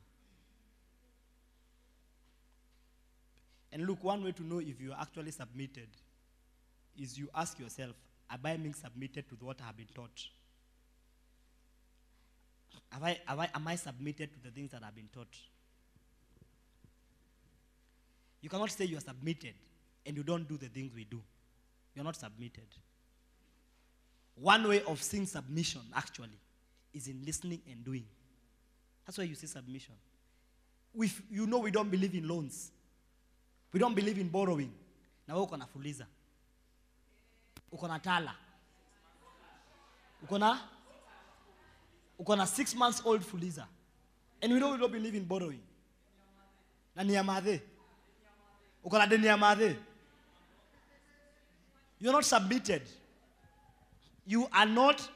And 3.72 3.86
look, 3.86 4.04
one 4.04 4.24
way 4.24 4.32
to 4.34 4.44
know 4.44 4.60
if 4.60 4.80
you 4.80 4.92
are 4.92 5.02
actually 5.02 5.32
submitted 5.32 5.88
is 6.98 7.18
you 7.18 7.30
ask 7.36 7.60
yourself, 7.60 7.96
Am 8.30 8.40
I 8.44 8.58
being 8.58 8.74
submitted 8.74 9.30
to 9.30 9.36
what 9.40 9.58
I 9.62 9.68
have 9.68 9.78
been 9.78 9.88
taught? 9.94 10.28
Have 12.92 13.04
I, 13.04 13.18
have 13.26 13.40
I, 13.40 13.50
am 13.54 13.68
I 13.68 13.76
submitted 13.76 14.34
to 14.34 14.40
the 14.44 14.50
things 14.50 14.72
that 14.72 14.82
I've 14.86 14.96
been 14.96 15.10
taught? 15.14 15.34
You 18.42 18.50
cannot 18.50 18.72
say 18.72 18.86
you 18.86 18.98
are 18.98 19.02
submitted 19.02 19.54
and 20.06 20.16
you 20.16 20.24
don't 20.24 20.48
do 20.48 20.58
the 20.58 20.68
things 20.68 20.94
we 20.94 21.04
do. 21.06 21.22
You're 21.96 22.06
not 22.06 22.16
submitted. 22.16 22.68
One 24.36 24.68
way 24.68 24.82
of 24.84 25.02
seeing 25.02 25.26
submission, 25.26 25.82
actually, 25.96 26.38
is 26.94 27.08
in 27.08 27.24
listening 27.26 27.62
and 27.70 27.84
doing. 27.84 28.06
That's 29.06 29.18
why 29.18 29.24
you 29.24 29.36
see 29.36 29.48
submission. 29.48 29.96
We, 30.94 31.12
you 31.32 31.48
know 31.48 31.60
we 31.60 31.72
don't 31.72 31.90
believe 31.90 32.14
in 32.14 32.28
loans. 32.28 32.72
We 33.74 33.80
don't 33.80 33.96
believe 33.96 34.18
in 34.18 34.28
borrowing. 34.28 34.72
Wewe 35.28 35.42
uko 35.48 35.58
na 35.58 35.66
fuliza. 35.66 36.06
Uko 37.72 37.88
na 37.88 38.00
tala. 38.00 38.34
Uko 40.24 40.38
na 40.40 40.60
uko 42.20 42.36
na 42.36 42.46
six 42.46 42.76
months 42.76 43.02
old 43.06 43.22
fuliza. 43.22 43.66
And 44.42 44.54
we 44.54 44.60
know 44.60 44.72
we 44.72 44.78
don't 44.78 44.92
believe 44.92 45.16
in 45.16 45.26
borrowing. 45.26 45.62
Na 46.96 47.04
ni 47.04 47.14
ya 47.14 47.24
madhe. 47.24 47.62
Uko 48.84 48.98
na 48.98 49.06
deni 49.06 49.26
ya 49.26 49.38
madhe. 49.38 49.76
You're 52.00 52.14
not 52.14 52.26
submitted. 52.26 52.84
You 54.26 54.48
are 54.52 54.66
not. 54.66 55.10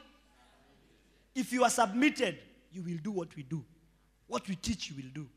If 1.35 1.53
you 1.53 1.63
are 1.63 1.69
submitted, 1.69 2.37
you 2.73 2.81
will 2.81 2.97
do 2.97 3.11
what 3.11 3.35
we 3.35 3.43
do. 3.43 3.63
What 4.27 4.47
we 4.47 4.55
teach, 4.55 4.89
you 4.89 4.95
will 4.95 5.11
do. 5.13 5.27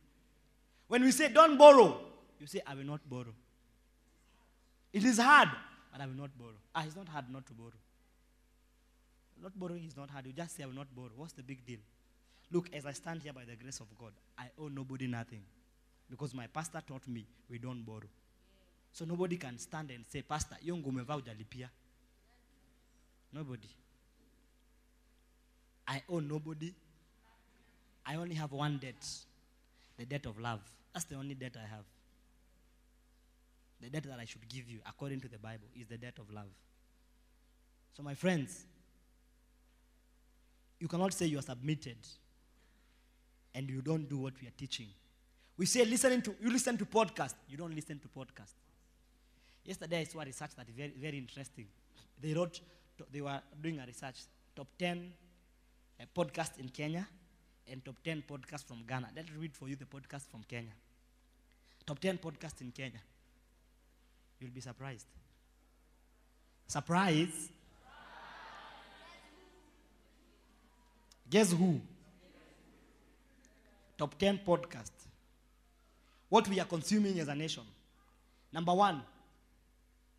When 0.89 1.03
we 1.03 1.11
say 1.11 1.29
don't 1.29 1.57
borrow, 1.57 2.01
you 2.41 2.47
say, 2.47 2.61
I 2.67 2.75
will 2.75 2.85
not 2.85 3.01
borrow. 3.09 3.35
It 4.93 5.05
is 5.05 5.19
hard, 5.19 5.49
but 5.95 6.03
I 6.03 6.07
will 6.07 6.15
not 6.15 6.37
borrow. 6.37 6.59
Ah, 6.75 6.83
it's 6.85 6.97
not 6.97 7.09
hard 7.09 7.31
not 7.31 7.47
to 7.47 7.53
borrow. 7.53 7.79
Not 9.41 9.57
borrowing 9.57 9.85
is 9.85 9.97
not 9.97 10.11
hard. 10.11 10.27
You 10.27 10.33
just 10.33 10.57
say, 10.57 10.65
I 10.65 10.67
will 10.67 10.75
not 10.75 10.93
borrow. 10.93 11.13
What's 11.15 11.35
the 11.35 11.45
big 11.45 11.65
deal? 11.65 11.79
Look, 12.51 12.69
as 12.75 12.85
I 12.85 12.91
stand 12.91 13.23
here 13.23 13.33
by 13.33 13.45
the 13.45 13.55
grace 13.55 13.79
of 13.79 13.87
God, 13.97 14.11
I 14.37 14.47
owe 14.59 14.67
nobody 14.67 15.07
nothing. 15.07 15.43
Because 16.11 16.35
my 16.35 16.49
pastor 16.49 16.83
taught 16.85 17.07
me 17.07 17.25
we 17.49 17.59
don't 17.59 17.87
borrow. 17.87 18.09
So 18.93 19.05
nobody 19.05 19.37
can 19.37 19.57
stand 19.57 19.93
and 19.93 20.05
say, 20.09 20.23
Pastor, 20.23 20.57
hiyo 20.61 20.77
nguo 20.77 20.89
umevaa 20.89 21.15
hujalipia." 21.15 21.71
Nobody. 23.33 23.69
I 25.87 26.03
owe 26.09 26.21
nobody. 26.21 26.75
I 28.05 28.17
only 28.17 28.35
have 28.35 28.53
one 28.53 28.79
debt 28.79 29.27
the 29.97 30.07
debt 30.07 30.27
of 30.27 30.41
love. 30.41 30.61
That's 30.93 31.07
the 31.07 31.15
only 31.15 31.35
debt 31.35 31.57
I 31.57 31.67
have. 31.67 31.85
The 33.85 33.91
debt 33.91 34.05
that 34.05 34.19
I 34.19 34.25
should 34.25 34.49
give 34.49 34.71
you, 34.71 34.79
according 34.89 35.21
to 35.21 35.29
the 35.29 35.37
Bible, 35.39 35.67
is 35.79 35.87
the 35.87 35.99
debt 35.99 36.15
of 36.19 36.33
love. 36.33 36.49
So, 37.95 38.03
my 38.03 38.15
friends, 38.15 38.65
you 40.81 40.89
cannot 40.89 41.13
say 41.13 41.27
you 41.27 41.39
are 41.39 41.43
submitted 41.43 41.99
and 43.55 43.69
you 43.69 43.83
don't 43.83 44.09
do 44.09 44.17
what 44.17 44.33
we 44.41 44.49
are 44.49 44.55
teaching. 44.57 44.87
We 45.59 45.67
say 45.67 45.85
listening 45.85 46.23
to 46.23 46.35
you 46.41 46.51
listen 46.51 46.79
to 46.79 46.87
podcast, 46.87 47.35
you 47.47 47.59
don't 47.59 47.75
listen 47.75 48.01
to 48.01 48.09
podcast. 48.09 48.55
Yesterday 49.65 50.01
I 50.01 50.05
saw 50.05 50.21
a 50.21 50.25
research 50.25 50.51
that 50.57 50.67
is 50.67 50.75
very, 50.75 50.95
very 50.99 51.19
interesting. 51.19 51.67
They 52.19 52.33
wrote, 52.33 52.61
they 53.13 53.21
were 53.21 53.41
doing 53.63 53.81
a 53.81 53.87
research, 53.87 54.17
top 54.57 54.69
10 54.79 55.13
uh, 56.01 56.05
podcasts 56.17 56.59
in 56.59 56.71
Kenya 56.71 57.07
and 57.71 57.85
top 57.85 57.97
10 58.03 58.25
podcasts 58.27 58.65
from 58.65 58.83
Ghana. 58.87 59.11
Let's 59.15 59.31
read 59.33 59.55
for 59.55 59.69
you 59.69 59.77
the 59.77 59.85
podcast 59.85 60.27
from 60.31 60.43
Kenya. 60.49 60.73
Top 61.87 61.99
10 61.99 62.17
podcasts 62.17 62.63
in 62.63 62.73
Kenya. 62.73 63.01
You'll 64.45 64.53
be 64.53 64.61
surprised. 64.61 65.07
Surprise. 66.67 67.49
Guess 71.31 71.53
who? 71.53 71.81
Top 73.97 74.19
10 74.19 74.41
podcast. 74.47 74.91
What 76.29 76.47
we 76.47 76.61
are 76.61 76.67
consuming 76.67 77.19
as 77.21 77.29
a 77.29 77.35
nation. 77.35 77.63
Number 78.53 78.75
one, 78.75 79.01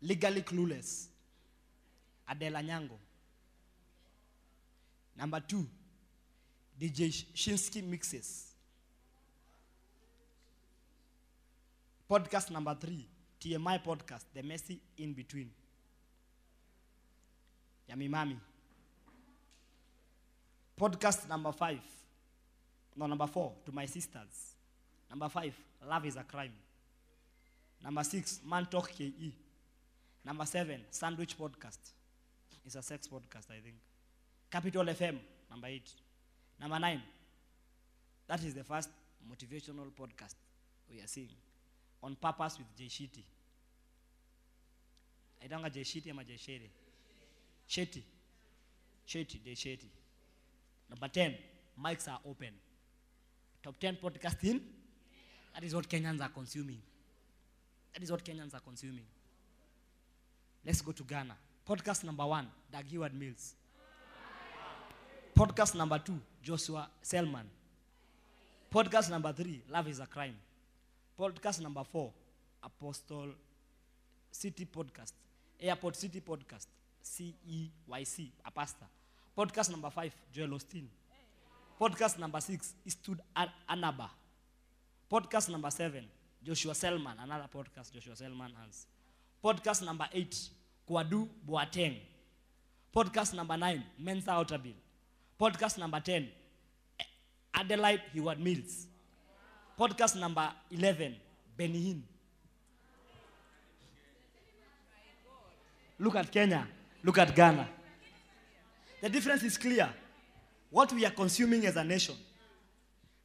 legally 0.02 0.42
clueless. 0.42 1.06
Adelle 2.28 2.54
Onyango. 2.54 2.98
Number 5.16 5.38
two, 5.38 5.64
DJ 6.80 7.10
Shinsky 7.32 7.80
mixes. 7.88 8.46
Podcast 12.10 12.50
number 12.50 12.74
three, 12.74 13.06
TMI 13.40 13.82
podcast, 13.82 14.24
The 14.34 14.42
Messy 14.42 14.80
In 14.98 15.12
Between. 15.12 15.50
Yami 17.90 18.08
Mami. 18.08 18.36
Podcast 20.78 21.28
number 21.28 21.52
five, 21.52 21.80
no, 22.96 23.06
number 23.06 23.26
four, 23.26 23.52
To 23.64 23.72
My 23.72 23.86
Sisters. 23.86 24.54
Number 25.08 25.28
five, 25.28 25.54
Love 25.88 26.06
is 26.06 26.16
a 26.16 26.24
Crime. 26.24 26.52
Number 27.82 28.02
six, 28.04 28.40
Man 28.44 28.66
Talk 28.66 28.90
KE. 28.90 29.32
Number 30.24 30.44
seven, 30.44 30.80
Sandwich 30.90 31.38
Podcast. 31.38 31.78
It's 32.64 32.74
a 32.74 32.82
sex 32.82 33.06
podcast, 33.06 33.50
I 33.50 33.60
think. 33.62 33.76
Capital 34.50 34.84
FM, 34.84 35.18
number 35.50 35.68
eight. 35.68 35.88
Number 36.60 36.78
nine, 36.78 37.02
that 38.26 38.42
is 38.42 38.54
the 38.54 38.64
first 38.64 38.88
motivational 39.30 39.90
podcast 39.92 40.34
we 40.90 41.00
are 41.00 41.06
seeing. 41.06 41.28
On 42.06 42.14
Purpose 42.14 42.58
with 42.58 42.68
Jay 42.76 42.86
Shiti. 42.86 43.24
Aidanga 45.42 45.72
Jay 45.72 45.80
Shiti 45.82 46.10
ama 46.10 46.22
Jay 46.22 46.36
Shere? 46.36 46.70
Shetty. 47.68 48.02
Shetty, 49.06 49.42
Jay 49.42 49.78
Number 50.88 51.08
10, 51.08 51.34
mics 51.82 52.08
are 52.08 52.20
open. 52.24 52.52
Top 53.60 53.78
10 53.80 53.96
podcasting. 53.96 54.60
That 55.52 55.64
is 55.64 55.74
what 55.74 55.88
Kenyans 55.88 56.20
are 56.22 56.28
consuming. 56.28 56.80
That 57.92 58.02
is 58.04 58.12
what 58.12 58.24
Kenyans 58.24 58.54
are 58.54 58.60
consuming. 58.60 59.06
Let's 60.64 60.80
go 60.82 60.92
to 60.92 61.02
Ghana. 61.02 61.36
Podcast 61.68 62.04
number 62.04 62.24
one, 62.24 62.46
Doug 62.72 62.84
Heward 62.84 63.14
Mills. 63.14 63.54
Podcast 65.34 65.74
number 65.74 65.98
two, 65.98 66.20
Joshua 66.40 66.88
Selman. 67.02 67.46
Podcast 68.72 69.10
number 69.10 69.32
three, 69.32 69.62
Love 69.68 69.88
is 69.88 69.98
a 69.98 70.06
Crime. 70.06 70.36
Podcast 71.18 71.60
number 71.62 71.82
four, 71.84 72.12
Apostle 72.62 73.34
City 74.30 74.66
Podcast. 74.66 75.12
Airport 75.60 75.96
City 75.96 76.20
Podcast. 76.20 76.66
C 77.02 77.34
E 77.48 77.70
a 78.44 78.50
pastor. 78.50 78.86
Podcast 79.36 79.70
number 79.70 79.90
five, 79.90 80.14
Joel 80.32 80.54
Austin. 80.54 80.88
Podcast 81.80 82.18
number 82.18 82.40
six, 82.40 82.74
Istud 82.86 83.18
Anaba. 83.68 84.10
Podcast 85.10 85.48
number 85.50 85.70
seven, 85.70 86.04
Joshua 86.42 86.74
Selman, 86.74 87.16
another 87.22 87.48
podcast 87.52 87.92
Joshua 87.92 88.16
Selman 88.16 88.52
has. 88.64 88.86
Podcast 89.44 89.84
number 89.84 90.08
eight, 90.12 90.50
Kwadu 90.88 91.28
Boateng. 91.46 91.96
Podcast 92.94 93.34
number 93.34 93.56
nine, 93.56 93.84
Mensa 93.98 94.30
Outerbill. 94.30 94.74
Podcast 95.38 95.78
number 95.78 96.00
10, 96.00 96.28
Adelaide 97.54 98.00
Heward 98.12 98.40
Mills. 98.40 98.86
Podcast 99.78 100.18
number 100.18 100.50
11, 100.70 101.14
Benny 101.56 101.78
Hinn. 101.78 102.02
Look 105.98 106.16
at 106.16 106.30
Kenya. 106.30 106.66
Look 107.02 107.18
at 107.18 107.34
Ghana. 107.34 107.68
The 109.00 109.08
difference 109.08 109.42
is 109.42 109.56
clear. 109.58 109.88
What 110.70 110.92
we 110.92 111.04
are 111.04 111.10
consuming 111.10 111.64
as 111.66 111.76
a 111.76 111.84
nation. 111.84 112.14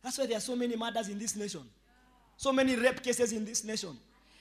That's 0.02 0.18
why 0.18 0.26
there 0.26 0.38
are 0.38 0.42
so 0.42 0.56
many 0.56 0.76
murders 0.76 1.10
in 1.10 1.18
this 1.18 1.36
nation. 1.36 1.62
So 2.38 2.52
many 2.52 2.76
rape 2.76 3.02
cases 3.02 3.32
in 3.34 3.46
this 3.46 3.64
nation. 3.64 3.98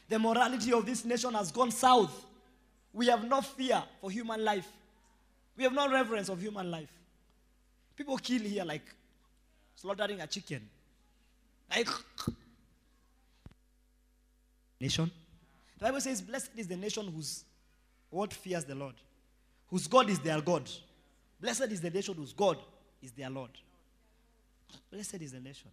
The 0.09 0.19
morality 0.19 0.73
of 0.73 0.85
this 0.87 1.05
nation 1.05 1.35
has 1.35 1.53
gone 1.53 1.71
south. 1.71 2.27
We 2.93 3.07
have 3.07 3.25
no 3.29 3.41
fear 3.41 3.83
for 4.01 4.11
human 4.11 4.45
life. 4.45 4.69
We 5.57 5.65
have 5.65 5.73
no 5.73 5.89
reverence 5.91 6.29
of 6.29 6.41
human 6.41 6.71
life. 6.71 6.91
People 7.97 8.17
kill 8.19 8.43
here 8.43 8.65
like 8.65 8.83
slaughtering 9.77 10.21
a 10.21 10.27
chicken. 10.27 10.69
Like 11.71 11.89
nation. 14.81 15.11
The 15.79 15.85
Bible 15.85 16.01
says, 16.01 16.21
Blessed 16.21 16.51
is 16.57 16.67
the 16.67 16.77
nation 16.77 17.07
whose 17.15 17.45
what 18.11 18.33
fears 18.33 18.65
the 18.65 18.75
Lord, 18.75 18.95
whose 19.69 19.87
God 19.87 20.11
is 20.11 20.19
their 20.19 20.41
God, 20.41 20.69
Blessed 21.41 21.73
is 21.73 21.81
the 21.81 21.91
nation 21.91 22.15
whose 22.15 22.33
God 22.33 22.59
is 23.03 23.13
their 23.13 23.31
Lord. 23.31 23.51
Blessed 24.91 25.23
is 25.23 25.33
the 25.33 25.41
nation. 25.41 25.71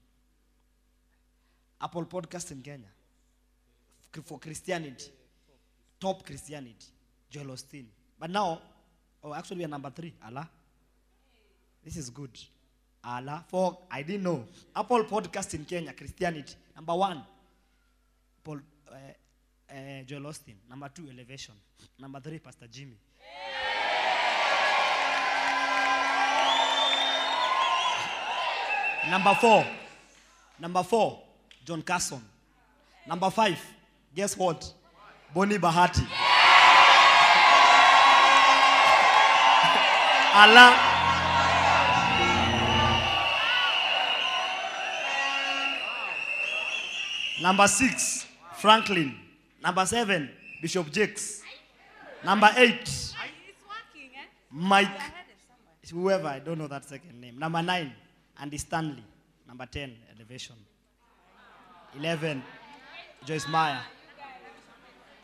Apple 1.81 2.05
Podcast 2.05 2.51
in 2.51 2.61
Kenya 2.61 2.87
for 4.23 4.39
Christianity, 4.39 5.11
top 5.99 6.25
Christianity, 6.25 6.87
Joel 7.29 7.47
Osteen. 7.47 7.85
But 8.19 8.31
now, 8.31 8.61
oh, 9.23 9.33
actually, 9.33 9.57
we 9.57 9.65
are 9.65 9.69
number 9.69 9.91
three. 9.91 10.13
Allah. 10.25 10.49
This 11.83 11.97
is 11.97 12.09
good. 12.09 12.31
Allah. 13.07 13.43
For, 13.47 13.77
I 13.89 14.03
didn't 14.03 14.23
know. 14.23 14.43
Apple 14.75 15.05
Podcast 15.05 15.53
in 15.53 15.63
Kenya, 15.63 15.93
Christianity. 15.93 16.55
Number 16.75 16.93
one, 16.93 17.23
Paul, 18.43 18.59
uh, 18.91 18.95
uh, 19.71 20.03
Joel 20.05 20.23
Osteen. 20.23 20.55
Number 20.69 20.89
two, 20.93 21.07
Elevation. 21.09 21.53
Number 21.99 22.19
three, 22.19 22.39
Pastor 22.39 22.67
Jimmy. 22.69 22.97
Number 29.09 29.33
four, 29.35 29.65
number 30.59 30.83
four, 30.83 31.21
John 31.63 31.81
Carson. 31.81 32.21
Number 33.07 33.29
five, 33.29 33.57
guess 34.13 34.35
what? 34.35 34.69
Bonnie 35.33 35.57
Bahati. 35.57 36.05
Allah. 40.33 40.96
Number 47.47 47.65
six, 47.69 48.27
Franklin. 48.57 49.15
Number 49.63 49.85
seven, 49.85 50.29
Bishop 50.61 50.91
Jakes. 50.91 51.41
Number 52.21 52.51
eight? 52.57 53.13
Mike. 54.51 54.99
Whoever, 55.89 56.27
I 56.27 56.39
don't 56.39 56.57
know 56.57 56.67
that 56.67 56.83
second 56.83 57.21
name. 57.21 57.39
Number 57.39 57.61
nine, 57.61 57.93
Andy 58.37 58.57
Stanley. 58.57 59.01
Number 59.47 59.65
10, 59.65 59.95
Elevation. 60.17 60.57
11, 61.97 62.43
Joyce 63.23 63.47
Meyer. 63.47 63.79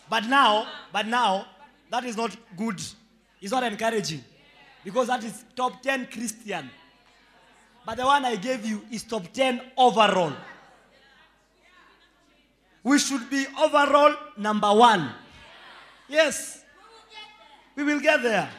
But 0.10 0.24
now, 0.24 0.66
but 0.94 1.06
now, 1.06 1.46
that 1.92 2.06
is 2.06 2.16
not 2.16 2.34
good. 2.56 2.82
It's 3.42 3.52
not 3.52 3.64
encouraging. 3.64 4.24
Because 4.86 5.08
that 5.08 5.26
is 5.26 5.44
top 5.58 5.82
10 5.82 6.08
Christian. 6.10 6.70
But 7.86 7.98
the 7.98 8.06
one 8.06 8.24
I 8.24 8.38
gave 8.38 8.66
you 8.66 8.82
is 8.90 9.04
top 9.04 9.24
10 9.34 9.62
overall. 9.76 10.32
We 12.84 13.00
should 13.00 13.30
be 13.30 13.46
overall 13.60 14.14
number 14.38 14.74
one. 14.74 15.10
Yes. 16.10 16.64
We 17.76 17.84
will 17.84 18.00
get 18.00 18.22
there. 18.22 18.50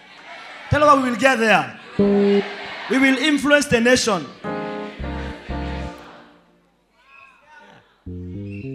Tell 0.70 0.88
her 0.88 1.02
we 1.02 1.10
will 1.10 1.16
get 1.18 1.38
there. 1.38 1.78
We 1.98 2.98
will 2.98 3.18
influence 3.18 3.66
the 3.66 3.80
nation. 3.80 4.26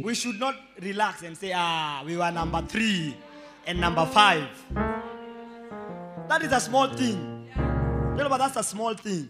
We 0.03 0.15
should 0.15 0.39
not 0.39 0.55
relax 0.81 1.23
and 1.23 1.37
say, 1.37 1.51
ah, 1.55 2.03
we 2.05 2.15
were 2.15 2.31
number 2.31 2.61
three 2.67 3.15
and 3.65 3.79
number 3.79 4.05
five. 4.05 4.47
That 6.27 6.41
is 6.43 6.51
a 6.51 6.59
small 6.59 6.87
thing. 6.93 7.49
Tell 7.55 8.29
her 8.29 8.37
that's 8.37 8.55
a 8.55 8.63
small 8.63 8.93
thing. 8.93 9.29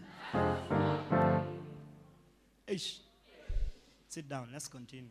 Ish. 2.68 3.00
Sit 4.08 4.28
down, 4.30 4.50
let's 4.52 4.68
continue. 4.68 5.10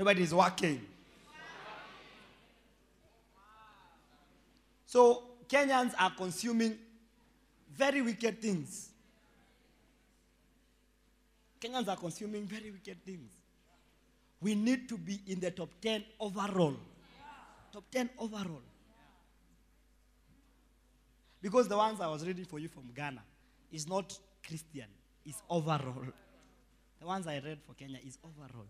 Everybody 0.00 0.22
is 0.22 0.34
working. 0.34 0.80
So 4.86 5.24
Kenyans 5.46 5.92
are 5.98 6.10
consuming 6.16 6.78
very 7.76 8.00
wicked 8.00 8.40
things. 8.40 8.88
Kenyans 11.60 11.86
are 11.88 11.98
consuming 11.98 12.46
very 12.46 12.70
wicked 12.70 13.04
things. 13.04 13.30
We 14.40 14.54
need 14.54 14.88
to 14.88 14.96
be 14.96 15.20
in 15.26 15.38
the 15.38 15.50
top 15.50 15.68
10 15.82 16.02
overall. 16.18 16.76
Top 17.70 17.84
10 17.92 18.08
overall. 18.20 18.62
Because 21.42 21.68
the 21.68 21.76
ones 21.76 22.00
I 22.00 22.06
was 22.06 22.26
reading 22.26 22.46
for 22.46 22.58
you 22.58 22.68
from 22.68 22.84
Ghana 22.96 23.20
is 23.70 23.86
not 23.86 24.18
Christian, 24.46 24.88
it's 25.26 25.42
overall. 25.50 26.06
The 27.00 27.06
ones 27.06 27.26
I 27.26 27.34
read 27.34 27.58
for 27.66 27.74
Kenya 27.74 27.98
is 28.02 28.16
overall. 28.24 28.64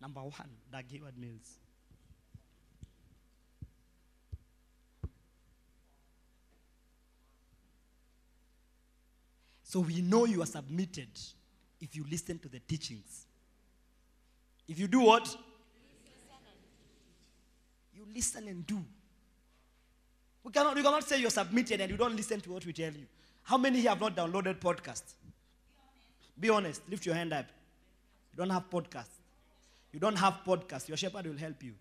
Number 0.00 0.20
one, 0.20 0.50
Doug 0.72 0.84
Heward 0.88 1.18
Mills. 1.18 1.58
So 9.62 9.78
we 9.80 10.00
know 10.00 10.24
you 10.24 10.42
are 10.42 10.46
submitted 10.46 11.10
if 11.80 11.94
you 11.94 12.04
listen 12.10 12.38
to 12.40 12.48
the 12.48 12.58
teachings. 12.58 13.26
If 14.66 14.80
you 14.80 14.88
do 14.88 15.00
what? 15.00 15.36
You 17.94 18.04
listen 18.12 18.48
and 18.48 18.66
do. 18.66 18.84
We 20.42 20.50
cannot, 20.50 20.76
you 20.76 20.82
cannot 20.82 21.04
say 21.04 21.20
you're 21.20 21.30
submitted 21.30 21.80
and 21.80 21.90
you 21.90 21.96
don't 21.96 22.16
listen 22.16 22.40
to 22.40 22.52
what 22.52 22.66
we 22.66 22.72
tell 22.72 22.92
you. 22.92 23.06
How 23.44 23.58
many 23.58 23.80
here 23.80 23.90
have 23.90 24.00
not 24.00 24.16
downloaded 24.16 24.58
podcast? 24.58 25.02
Be 26.38 26.48
honest. 26.48 26.82
Lift 26.88 27.06
your 27.06 27.14
hand 27.14 27.32
up. 27.32 27.46
You 28.32 28.38
don't 28.38 28.50
have 28.50 28.68
podcast. 28.70 29.19
You 29.92 30.00
don't 30.00 30.16
have 30.16 30.40
podcast. 30.46 30.88
Your 30.88 30.96
shepherd 30.96 31.26
will 31.26 31.36
help 31.36 31.62
you. 31.62 31.74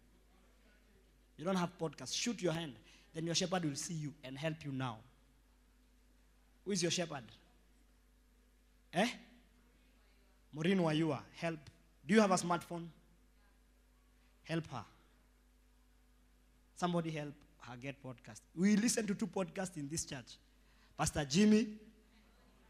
You 1.38 1.46
don't 1.46 1.56
have 1.56 1.72
podcast. 1.80 2.14
Shoot 2.16 2.42
your 2.42 2.54
hand. 2.54 2.74
Then 3.14 3.26
your 3.26 3.36
shepherd 3.36 3.64
will 3.66 3.76
see 3.76 3.94
you 3.94 4.14
and 4.24 4.38
help 4.38 4.64
you 4.66 4.72
now. 4.72 4.98
Who 6.66 6.72
is 6.72 6.82
your 6.82 6.92
shepherd? 6.92 7.24
Eh? 8.94 9.08
Maureen 10.54 10.80
Wayua, 10.80 11.20
help. 11.38 11.60
Do 12.06 12.16
you 12.16 12.22
have 12.22 12.32
a 12.32 12.36
smartphone? 12.36 12.88
Help 14.44 14.66
her. 14.72 14.84
Somebody 16.76 17.12
help 17.12 17.34
her 17.62 17.78
get 17.78 18.02
podcast. 18.04 18.42
We 18.56 18.76
listen 18.76 19.06
to 19.08 19.14
two 19.14 19.28
podcasts 19.28 19.78
in 19.78 19.88
this 19.88 20.06
church. 20.06 20.38
Pastor 20.98 21.26
Jimmy 21.26 21.68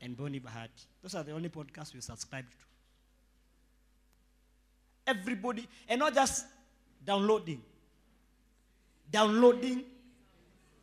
and 0.01 0.15
Bonnie 0.15 0.39
Bahati. 0.39 0.85
Those 1.01 1.15
are 1.15 1.23
the 1.23 1.31
only 1.31 1.49
podcasts 1.49 1.93
we 1.93 2.01
subscribe 2.01 2.45
to. 2.49 2.68
Everybody, 5.09 5.67
and 5.87 5.99
not 5.99 6.13
just 6.13 6.45
downloading, 7.05 7.61
downloading 9.11 9.83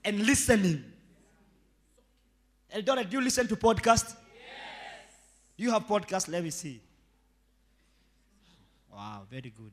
and 0.04 0.18
listening. 0.26 0.82
Eldora, 2.74 3.08
do 3.08 3.16
you 3.18 3.22
listen 3.24 3.46
to 3.46 3.56
podcast? 3.56 4.16
Do 5.56 5.64
you 5.64 5.70
have 5.70 5.86
podcast? 5.86 6.28
Let 6.28 6.42
me 6.42 6.50
see. 6.50 6.80
Wow, 8.92 9.22
very 9.30 9.50
good. 9.50 9.72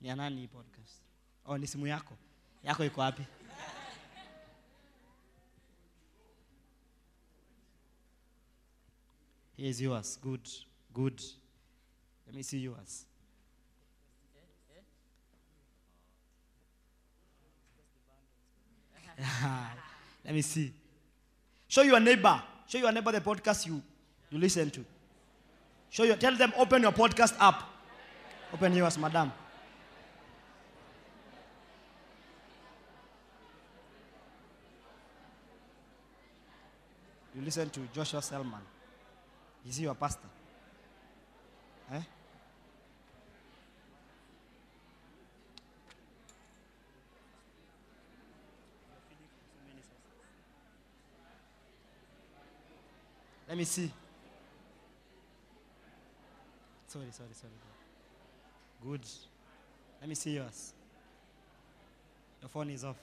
Ni 0.00 0.08
ya 0.08 0.14
nani 0.16 0.40
hii 0.40 0.46
podcast? 0.48 0.94
Oh, 1.46 1.58
ni 1.58 1.66
simu 1.66 1.86
yako. 1.86 2.14
Yako 2.64 2.84
iko 2.84 3.00
wapi? 3.00 3.22
Here's 9.56 9.80
yours. 9.80 10.18
Good. 10.22 10.48
Good. 10.92 11.22
Let 12.26 12.34
me 12.36 12.42
see 12.42 12.58
yours. 12.58 13.04
Let 20.24 20.34
me 20.34 20.42
see. 20.42 20.72
Show 21.66 21.82
your 21.82 22.00
neighbor. 22.00 22.42
Show 22.66 22.78
your 22.78 22.92
neighbor 22.92 23.12
the 23.12 23.20
podcast 23.20 23.66
you, 23.66 23.82
you 24.30 24.38
listen 24.38 24.70
to. 24.70 24.84
Show 25.90 26.04
your 26.04 26.16
tell 26.16 26.36
them 26.36 26.52
open 26.56 26.82
your 26.82 26.92
podcast 26.92 27.34
app. 27.40 27.62
Open 28.52 28.74
yours, 28.74 28.98
madam. 28.98 29.32
You 37.34 37.44
listen 37.44 37.70
to 37.70 37.80
Joshua 37.94 38.20
Selman. 38.20 38.60
Is 39.66 39.76
he 39.76 39.84
your 39.84 39.94
pastor? 39.94 40.28
Eh? 41.92 42.00
Let 53.48 53.56
me 53.56 53.64
see. 53.64 53.90
Sorry, 56.86 57.06
sorry, 57.10 57.30
sorry. 57.32 57.52
Good. 58.86 59.06
Let 60.00 60.08
me 60.08 60.14
see 60.14 60.34
yours. 60.34 60.74
Your 62.42 62.48
phone 62.50 62.70
is 62.70 62.84
off. 62.84 62.96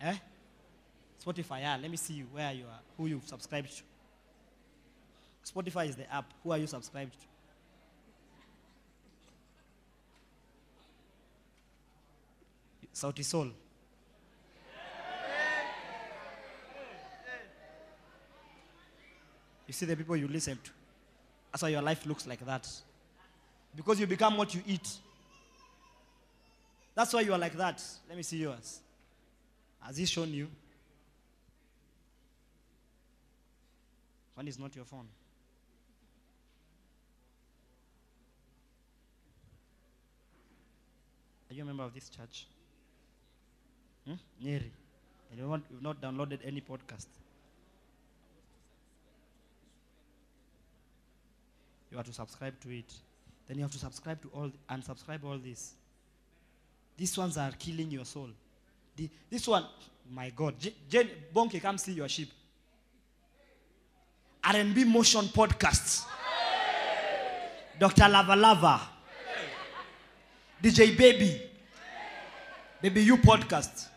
Eh? 0.00 0.16
Spotify, 1.24 1.60
yeah. 1.60 1.76
Let 1.80 1.90
me 1.90 1.96
see 1.96 2.14
you 2.14 2.26
where 2.32 2.52
you 2.52 2.64
are, 2.64 2.80
who 2.96 3.06
you've 3.06 3.26
subscribed 3.26 3.76
to. 3.76 3.82
Spotify 5.52 5.88
is 5.88 5.96
the 5.96 6.12
app. 6.12 6.32
Who 6.44 6.52
are 6.52 6.58
you 6.58 6.66
subscribed 6.66 7.12
to? 7.12 7.18
Saudi 12.92 13.22
Soul. 13.22 13.50
You 19.68 19.74
see 19.74 19.86
the 19.86 19.94
people 19.94 20.16
you 20.16 20.26
listen 20.26 20.58
to. 20.64 20.70
That's 21.52 21.62
why 21.62 21.68
your 21.68 21.82
life 21.82 22.04
looks 22.06 22.26
like 22.26 22.44
that. 22.44 22.66
Because 23.76 24.00
you 24.00 24.06
become 24.06 24.36
what 24.36 24.54
you 24.54 24.62
eat. 24.66 24.88
That's 26.94 27.12
why 27.12 27.20
you 27.20 27.32
are 27.32 27.38
like 27.38 27.56
that. 27.56 27.82
Let 28.08 28.16
me 28.16 28.22
see 28.22 28.38
yours. 28.38 28.80
Has 29.80 29.98
he 29.98 30.06
shown 30.06 30.32
you? 30.32 30.48
One 34.34 34.48
is 34.48 34.58
not 34.58 34.74
your 34.74 34.84
phone. 34.84 35.06
Are 41.50 41.54
you 41.54 41.62
a 41.62 41.66
member 41.66 41.82
of 41.82 41.92
this 41.92 42.08
church? 42.08 42.46
Hmm? 44.06 44.14
Nyeri. 44.42 44.70
And 45.30 45.40
you 45.40 45.48
want, 45.48 45.64
you've 45.70 45.82
not 45.82 46.00
downloaded 46.00 46.38
any 46.44 46.60
podcast. 46.60 47.06
You 51.90 51.96
have 51.96 52.06
to 52.06 52.12
subscribe 52.12 52.58
to 52.60 52.70
it. 52.70 52.92
Then 53.46 53.56
you 53.56 53.62
have 53.62 53.72
to 53.72 53.78
subscribe 53.78 54.20
to 54.22 54.28
all 54.34 54.50
and 54.68 54.84
subscribe 54.84 55.24
all 55.24 55.38
this. 55.38 55.72
These 56.96 57.16
ones 57.16 57.38
are 57.38 57.52
killing 57.58 57.90
your 57.90 58.04
soul. 58.04 58.28
The, 58.96 59.08
this 59.30 59.46
one, 59.46 59.64
my 60.10 60.30
God, 60.30 60.58
J- 60.58 60.74
Jane 60.88 61.10
Bonke, 61.34 61.60
come 61.62 61.78
see 61.78 61.92
your 61.92 62.08
sheep. 62.08 62.30
R&B 64.44 64.84
motion 64.84 65.22
podcasts. 65.26 66.04
Dr. 67.78 68.08
Lava 68.08 68.34
Lava. 68.34 68.80
DJ 70.62 70.96
Baby. 70.96 71.42
Baby 72.82 73.02
You 73.02 73.16
podcast. 73.16 73.88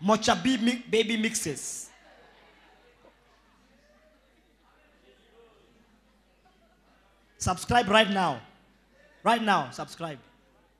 Mocha 0.00 0.38
B 0.42 0.56
Baby 0.90 1.16
mixes. 1.16 1.89
Subscribe 7.40 7.88
right 7.88 8.10
now. 8.10 8.38
Right 9.24 9.42
now, 9.42 9.70
subscribe. 9.70 10.18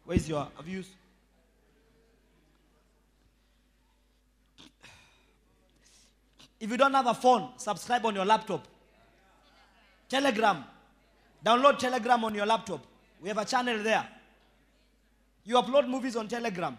Where's 0.05 0.29
your 0.29 0.47
views? 0.63 0.89
If 6.61 6.71
you 6.71 6.77
don't 6.77 6.93
have 6.93 7.07
a 7.07 7.15
phone, 7.15 7.49
subscribe 7.57 8.05
on 8.05 8.15
your 8.15 8.27
laptop. 8.27 8.69
Telegram. 10.11 10.63
Download 11.45 11.79
Telegram 11.79 12.23
on 12.25 12.35
your 12.35 12.45
laptop. 12.45 12.85
We 13.23 13.29
have 13.29 13.39
a 13.39 13.47
channel 13.47 13.83
there. 13.83 14.07
You 15.45 15.55
upload 15.55 15.89
movies 15.89 16.15
on 16.15 16.29
Telegram. 16.29 16.77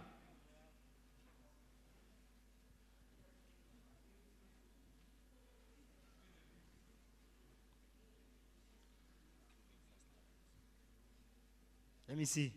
Me 12.22 12.26
see. 12.26 12.54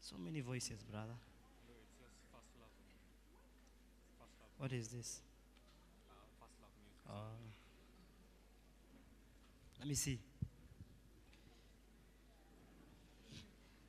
So 0.00 0.16
many 0.18 0.40
voices, 0.40 0.82
brother. 0.90 1.14
What 4.58 4.72
is 4.72 4.88
this? 4.88 5.20
Uh, 7.08 7.12
let 9.78 9.86
me 9.86 9.94
see. 9.94 10.18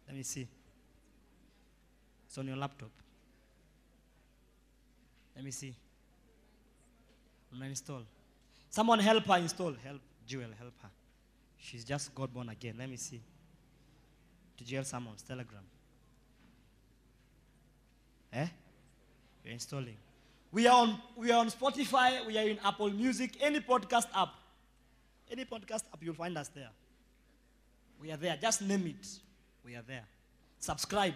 Let 0.07 0.15
me 0.15 0.21
see. 0.21 0.47
It's 2.27 2.37
on 2.37 2.45
your 2.45 2.57
laptop. 2.57 2.91
Let 5.35 5.43
me 5.43 5.49
see. 5.49 5.73
Una 7.51 7.65
install. 7.65 8.03
Someone 8.69 8.99
help 8.99 9.25
her 9.25 9.37
install. 9.39 9.73
Help 9.83 10.01
Jewel, 10.27 10.51
help 10.59 10.73
her. 10.83 11.00
She's 11.61 11.85
just 11.85 12.13
got 12.15 12.33
born 12.33 12.49
again. 12.49 12.75
Let 12.77 12.89
me 12.89 12.97
see. 12.97 13.21
To 14.57 14.63
Jewel 14.63 14.83
Summons, 14.83 15.21
Telegram. 15.21 15.61
Eh? 18.33 18.47
You're 19.43 19.53
installing. 19.53 19.97
We 20.51 20.67
are 20.67 20.81
on 20.81 20.99
we 21.15 21.31
are 21.31 21.39
on 21.39 21.49
Spotify, 21.49 22.25
we 22.25 22.37
are 22.37 22.47
in 22.47 22.59
Apple 22.65 22.89
Music, 22.89 23.37
any 23.41 23.59
podcast 23.59 24.07
app. 24.13 24.29
Any 25.29 25.45
podcast 25.45 25.83
app, 25.93 26.01
you'll 26.01 26.15
find 26.15 26.37
us 26.37 26.49
there. 26.49 26.69
We 28.01 28.11
are 28.11 28.17
there. 28.17 28.37
Just 28.41 28.63
name 28.63 28.87
it. 28.87 29.07
We 29.63 29.75
are 29.75 29.83
there. 29.87 30.03
Subscribe. 30.59 31.13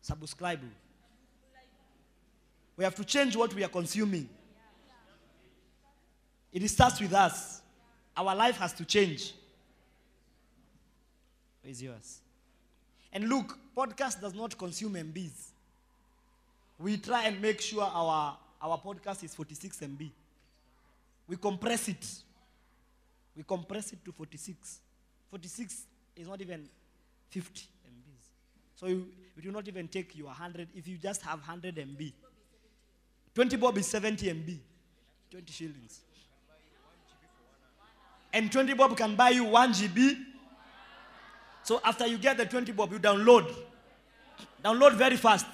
Subscribe. 0.00 0.60
We 2.76 2.84
have 2.84 2.94
to 2.94 3.04
change 3.04 3.36
what 3.36 3.52
we 3.54 3.62
are 3.62 3.68
consuming. 3.68 4.28
It 6.52 6.66
starts 6.68 6.98
with 7.00 7.12
us. 7.12 7.60
Our 8.18 8.34
life 8.34 8.56
has 8.58 8.72
to 8.72 8.84
change. 8.84 9.32
Where's 11.62 11.80
yours? 11.80 12.18
And 13.12 13.28
look, 13.28 13.56
podcast 13.76 14.20
does 14.20 14.34
not 14.34 14.58
consume 14.58 14.94
MBs. 14.94 15.50
We 16.80 16.96
try 16.96 17.26
and 17.26 17.40
make 17.40 17.60
sure 17.60 17.84
our, 17.84 18.36
our 18.60 18.76
podcast 18.78 19.22
is 19.22 19.36
46 19.36 19.78
MB. 19.78 20.10
We 21.28 21.36
compress 21.36 21.88
it. 21.88 22.06
We 23.36 23.44
compress 23.44 23.92
it 23.92 24.04
to 24.04 24.10
46. 24.10 24.80
46 25.30 25.82
is 26.16 26.26
not 26.26 26.40
even 26.40 26.68
50 27.30 27.60
MBs. 27.86 28.24
So 28.74 28.86
you, 28.86 29.06
it 29.36 29.46
will 29.46 29.52
not 29.52 29.68
even 29.68 29.86
take 29.86 30.16
you 30.16 30.24
100 30.24 30.68
if 30.74 30.88
you 30.88 30.96
just 30.96 31.22
have 31.22 31.38
100 31.38 31.76
MB. 31.76 32.12
20 33.32 33.56
bob 33.58 33.78
is 33.78 33.86
70 33.86 34.26
MB. 34.26 34.58
20 35.30 35.52
shillings. 35.52 36.00
And 38.32 38.52
20 38.52 38.74
bob 38.74 38.96
can 38.96 39.16
buy 39.16 39.30
you 39.30 39.44
1 39.44 39.72
GB. 39.72 40.24
So 41.62 41.80
after 41.84 42.06
you 42.06 42.18
get 42.18 42.36
the 42.36 42.46
20 42.46 42.72
bob, 42.72 42.92
you 42.92 42.98
download. 42.98 43.54
Download 44.64 44.94
very 44.94 45.16
fast. 45.16 45.46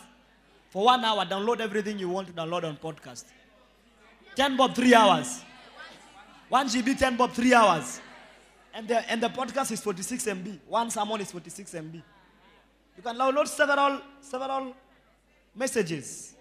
For 0.71 0.85
one 0.85 1.05
hour, 1.05 1.25
download 1.25 1.61
everything 1.61 1.99
you 1.99 2.09
want 2.09 2.27
to 2.29 2.33
download 2.33 2.65
on 2.65 2.77
podcast. 2.77 3.25
10 4.35 4.57
bob, 4.57 4.75
3 4.75 4.95
hours. 4.95 5.43
1 6.49 6.67
GB, 6.69 6.99
10 6.99 7.17
bob, 7.17 7.33
3 7.33 7.55
hours. 7.55 8.01
And 8.73 8.89
the, 8.89 9.09
and 9.11 9.23
the 9.23 9.29
podcast 9.29 9.71
is 9.71 9.81
46 9.81 10.25
MB. 10.25 10.59
One 10.67 10.91
sermon 10.91 11.21
is 11.21 11.31
46 11.31 11.73
MB. 11.75 11.95
You 12.97 13.03
can 13.03 13.17
download 13.17 13.47
several, 13.47 14.01
several 14.21 14.75
messages. 15.55 16.35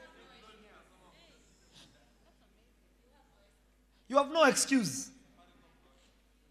You 4.08 4.18
have 4.18 4.32
no 4.32 4.44
excuse. 4.46 5.10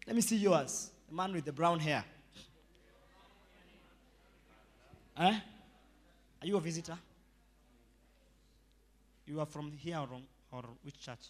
Let 0.07 0.15
me 0.15 0.21
see 0.21 0.37
yours. 0.37 0.91
The 1.09 1.15
man 1.15 1.33
with 1.33 1.45
the 1.45 1.51
brown 1.53 1.79
hair. 1.79 2.03
Eh? 5.17 5.39
Are 6.41 6.47
you 6.47 6.57
a 6.57 6.61
visitor? 6.61 6.97
You 9.25 9.39
are 9.39 9.45
from 9.45 9.71
here 9.77 9.97
or, 9.99 10.09
or 10.51 10.63
which 10.83 10.99
church? 10.99 11.29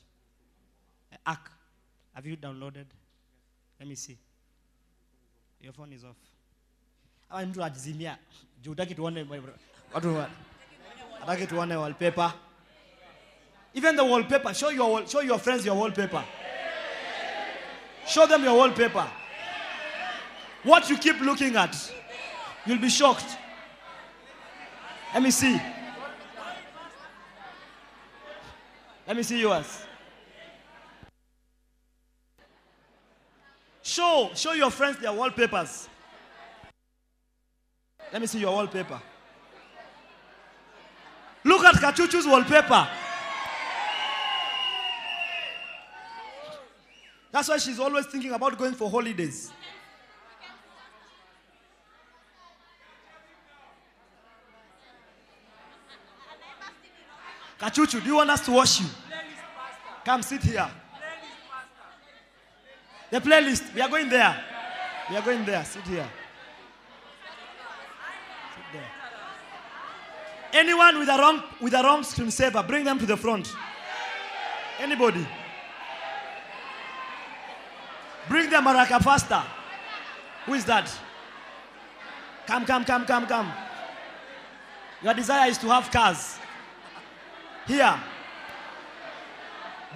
Uh, 1.11 1.17
Ark. 1.27 1.51
Have 2.13 2.25
you 2.25 2.37
downloaded? 2.37 2.85
Let 3.79 3.87
me 3.89 3.95
see. 3.95 4.17
Your 5.61 5.73
phone 5.73 5.93
is 5.93 6.03
off. 6.03 6.15
Hawa 7.29 7.45
mtu 7.45 7.63
ajizimia. 7.63 8.17
Juu 8.61 8.69
hutaki 8.71 8.95
tuone 8.95 9.25
watu 9.93 10.15
wa- 10.15 10.29
hataki 11.19 11.47
tuone 11.47 11.75
wallpaper. 11.75 12.33
Even 13.73 13.95
the 13.95 14.01
wallpaper, 14.03 14.53
show 14.53 14.69
your 14.71 15.07
show 15.07 15.21
your 15.21 15.39
friends 15.39 15.65
your 15.65 15.75
wallpaper. 15.77 16.23
Show 18.07 18.27
them 18.27 18.43
your 18.43 18.55
wallpaper. 18.55 19.07
What 20.63 20.89
you 20.89 20.97
keep 20.97 21.19
looking 21.19 21.55
at, 21.55 21.75
you'll 22.65 22.79
be 22.79 22.89
shocked. 22.89 23.37
Let 25.13 25.23
me 25.23 25.31
see. 25.31 25.61
Let 29.05 29.17
me 29.17 29.23
see 29.23 29.41
yours. 29.41 29.85
Show, 33.81 34.31
show 34.33 34.53
your 34.53 34.71
friends 34.71 34.97
their 34.99 35.11
wallpapers. 35.11 35.89
Let 38.11 38.21
me 38.21 38.27
see 38.27 38.39
your 38.39 38.53
wallpaper. 38.53 39.01
Look 41.43 41.65
at 41.65 41.75
Kachuchu's 41.75 42.25
wallpaper. 42.25 42.87
That's 47.33 47.49
why 47.49 47.57
she's 47.57 47.79
always 47.79 48.05
thinking 48.05 48.31
about 48.31 48.55
going 48.59 48.73
for 48.73 48.87
holidays. 48.91 49.51
Kachuchu, 57.59 58.03
do 58.03 58.07
you 58.07 58.15
want 58.17 58.29
us 58.29 58.45
to 58.45 58.51
wash 58.51 58.81
you? 58.81 58.87
Come 60.05 60.21
sit 60.21 60.43
here. 60.43 60.69
The 63.09 63.19
playlist, 63.19 63.73
we 63.73 63.81
are 63.81 63.89
going 63.89 64.09
there. 64.09 64.43
We 65.09 65.15
are 65.15 65.23
going 65.23 65.43
there. 65.43 65.65
Sit 65.65 65.87
here. 65.87 66.07
Sit 68.53 68.63
there. 68.73 68.91
Anyone 70.61 70.99
with 70.99 71.09
a 71.09 71.17
wrong 71.17 71.43
with 71.59 71.73
a 71.73 71.81
wrong 71.81 72.01
screensaver, 72.03 72.67
bring 72.67 72.83
them 72.83 72.99
to 72.99 73.07
the 73.07 73.17
front. 73.17 73.55
Anybody? 74.79 75.25
Bring 78.27 78.49
them 78.49 78.65
maraca 78.65 79.01
faster. 79.03 79.43
Who 80.45 80.53
is 80.53 80.65
that? 80.65 80.91
Come, 82.47 82.65
come, 82.65 82.83
come, 82.85 83.05
come, 83.05 83.25
come. 83.25 83.51
Your 85.01 85.13
desire 85.13 85.49
is 85.49 85.57
to 85.59 85.67
have 85.67 85.91
cars. 85.91 86.37
Here. 87.67 87.95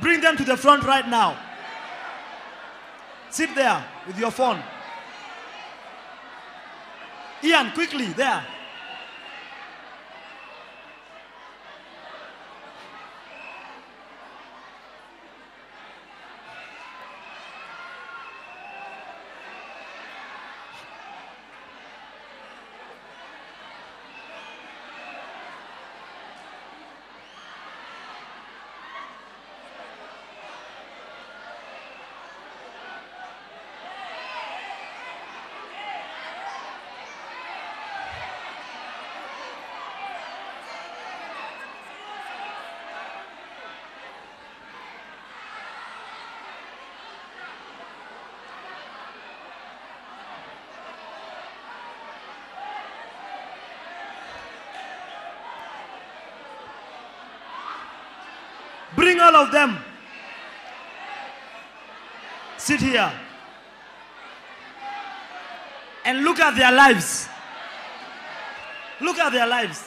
Bring 0.02 0.22
them 0.22 0.38
to 0.38 0.44
the 0.44 0.58
front 0.58 0.84
right 0.84 1.08
now. 1.08 1.38
Sit 3.30 3.54
there 3.56 3.84
with 4.06 4.18
your 4.18 4.32
phone. 4.32 4.62
Ian, 7.44 7.72
quickly, 7.72 8.08
there. 8.14 8.44
Bring 58.98 59.17
all 59.28 59.36
of 59.44 59.52
them. 59.52 59.78
Sit 62.58 62.80
here. 62.80 63.12
And 66.06 66.24
look 66.24 66.40
at 66.40 66.56
their 66.56 66.72
lives. 66.72 67.28
Look 69.02 69.20
at 69.20 69.32
their 69.32 69.48
lives. 69.48 69.84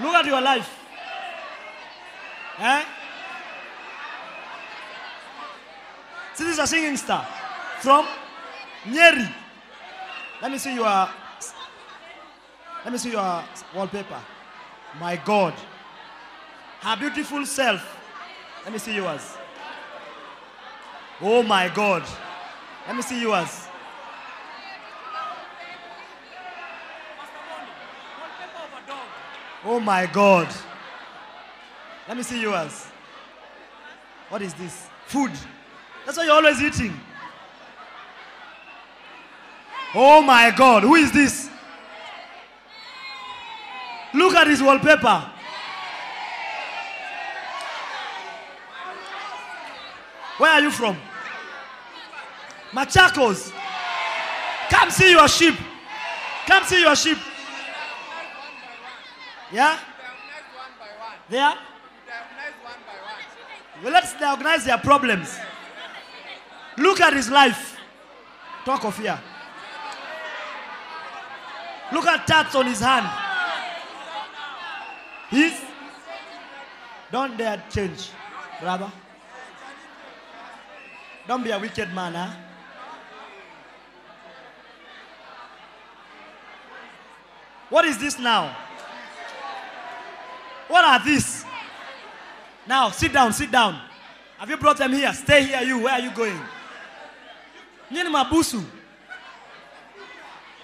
Look 0.00 0.14
at 0.14 0.24
your 0.24 0.40
life. 0.40 0.68
Eh? 2.58 2.84
See, 6.34 6.44
this 6.44 6.54
is 6.54 6.58
a 6.58 6.66
singing 6.66 6.96
star 6.96 7.26
from 7.80 8.06
Nyeri. 8.84 9.30
Let 10.40 10.50
me 10.50 10.58
see 10.58 10.74
your. 10.74 11.08
Let 12.84 12.92
me 12.92 12.98
see 12.98 13.10
your 13.12 13.44
wallpaper. 13.74 14.20
My 14.98 15.16
God. 15.16 15.54
Her 16.80 16.96
beautiful 16.96 17.44
self. 17.44 17.82
Let 18.64 18.72
me 18.72 18.78
see 18.78 18.94
yours. 18.94 19.36
Oh 21.20 21.42
my 21.42 21.68
God. 21.68 22.02
Let 22.86 22.96
me 22.96 23.02
see 23.02 23.20
yours. 23.20 23.66
Oh 29.64 29.78
my 29.78 30.06
God. 30.06 30.48
Let 32.08 32.16
me 32.16 32.22
see 32.22 32.40
yours. 32.40 32.86
What 34.30 34.40
is 34.40 34.54
this? 34.54 34.86
Food. 35.06 35.32
That's 36.06 36.16
what 36.16 36.24
you're 36.24 36.34
always 36.34 36.62
eating. 36.62 36.98
Oh 39.94 40.22
my 40.22 40.50
God. 40.56 40.82
Who 40.82 40.94
is 40.94 41.12
this? 41.12 41.50
Look 44.14 44.34
at 44.34 44.46
his 44.46 44.62
wallpaper. 44.62 45.30
Where 50.40 50.52
are 50.52 50.62
you 50.62 50.70
from? 50.70 50.96
Machakos. 52.72 53.52
Come 54.70 54.90
see 54.90 55.10
your 55.10 55.28
sheep. 55.28 55.54
Come 56.46 56.64
see 56.64 56.80
your 56.80 56.96
sheep. 56.96 57.18
Yeah? 59.52 59.78
There? 61.28 61.54
Well, 63.82 63.92
let's 63.92 64.18
diagnose 64.18 64.64
their 64.64 64.78
problems. 64.78 65.38
Look 66.78 67.02
at 67.02 67.12
his 67.12 67.28
life. 67.28 67.76
Talk 68.64 68.86
of 68.86 68.96
here. 68.96 69.20
Look 71.92 72.06
at 72.06 72.26
tats 72.26 72.54
on 72.54 72.64
his 72.64 72.80
hand. 72.80 73.06
He's. 75.28 75.60
Don't 77.12 77.36
dare 77.36 77.62
change, 77.68 78.08
brother. 78.62 78.90
Don't 81.30 81.44
be 81.44 81.52
a 81.52 81.58
wicked 81.60 81.94
man, 81.94 82.12
huh? 82.12 82.28
What 87.68 87.84
is 87.84 87.98
this 87.98 88.18
now? 88.18 88.56
What 90.66 90.84
are 90.84 91.04
these? 91.04 91.44
Now, 92.66 92.90
sit 92.90 93.12
down, 93.12 93.32
sit 93.32 93.52
down. 93.52 93.80
Have 94.38 94.50
you 94.50 94.56
brought 94.56 94.78
them 94.78 94.92
here? 94.92 95.12
Stay 95.12 95.44
here, 95.44 95.60
you. 95.60 95.84
Where 95.84 95.92
are 95.92 96.00
you 96.00 96.10
going? 96.10 96.40
Nini 97.92 98.10
mabusu? 98.10 98.64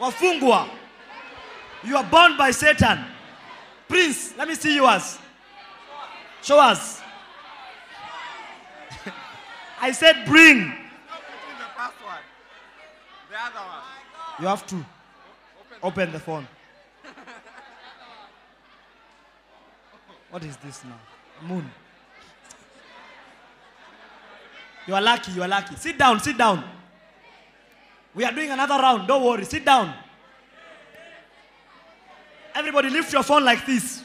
Wafungwa. 0.01 0.69
You 1.85 1.97
are 1.97 2.11
born 2.11 2.37
by 2.37 2.51
Satan. 2.51 3.05
Prince, 3.87 4.37
let 4.37 4.49
me 4.49 4.57
see 4.57 4.75
yours. 4.75 5.17
Show 6.43 6.59
us. 6.59 7.03
I 9.81 9.93
said 9.93 10.25
bring. 10.27 10.59
the 10.59 10.75
first 11.77 12.05
one. 12.05 12.23
The 13.31 13.37
other 13.37 13.67
one. 13.67 13.83
You 14.41 14.47
have 14.47 14.67
to 14.67 14.85
open 15.83 16.13
the 16.13 16.21
phone. 16.21 16.47
What 20.31 20.45
is 20.45 20.57
this 20.59 20.85
now? 20.85 20.99
Moon. 21.49 21.71
You 24.87 24.95
are 24.95 25.01
lucky, 25.03 25.33
you 25.33 25.43
are 25.43 25.49
lucky. 25.49 25.77
Sit 25.77 25.99
down, 25.99 26.21
sit 26.21 26.37
down. 26.37 26.63
We 28.15 28.25
are 28.25 28.33
doing 28.33 28.51
another 28.51 28.75
round. 28.75 29.07
Don't 29.07 29.25
worry. 29.25 29.45
Sit 29.45 29.65
down. 29.65 29.95
Everybody 32.55 32.89
lift 32.89 33.13
your 33.13 33.23
phone 33.23 33.45
like 33.45 33.67
this. 33.67 34.03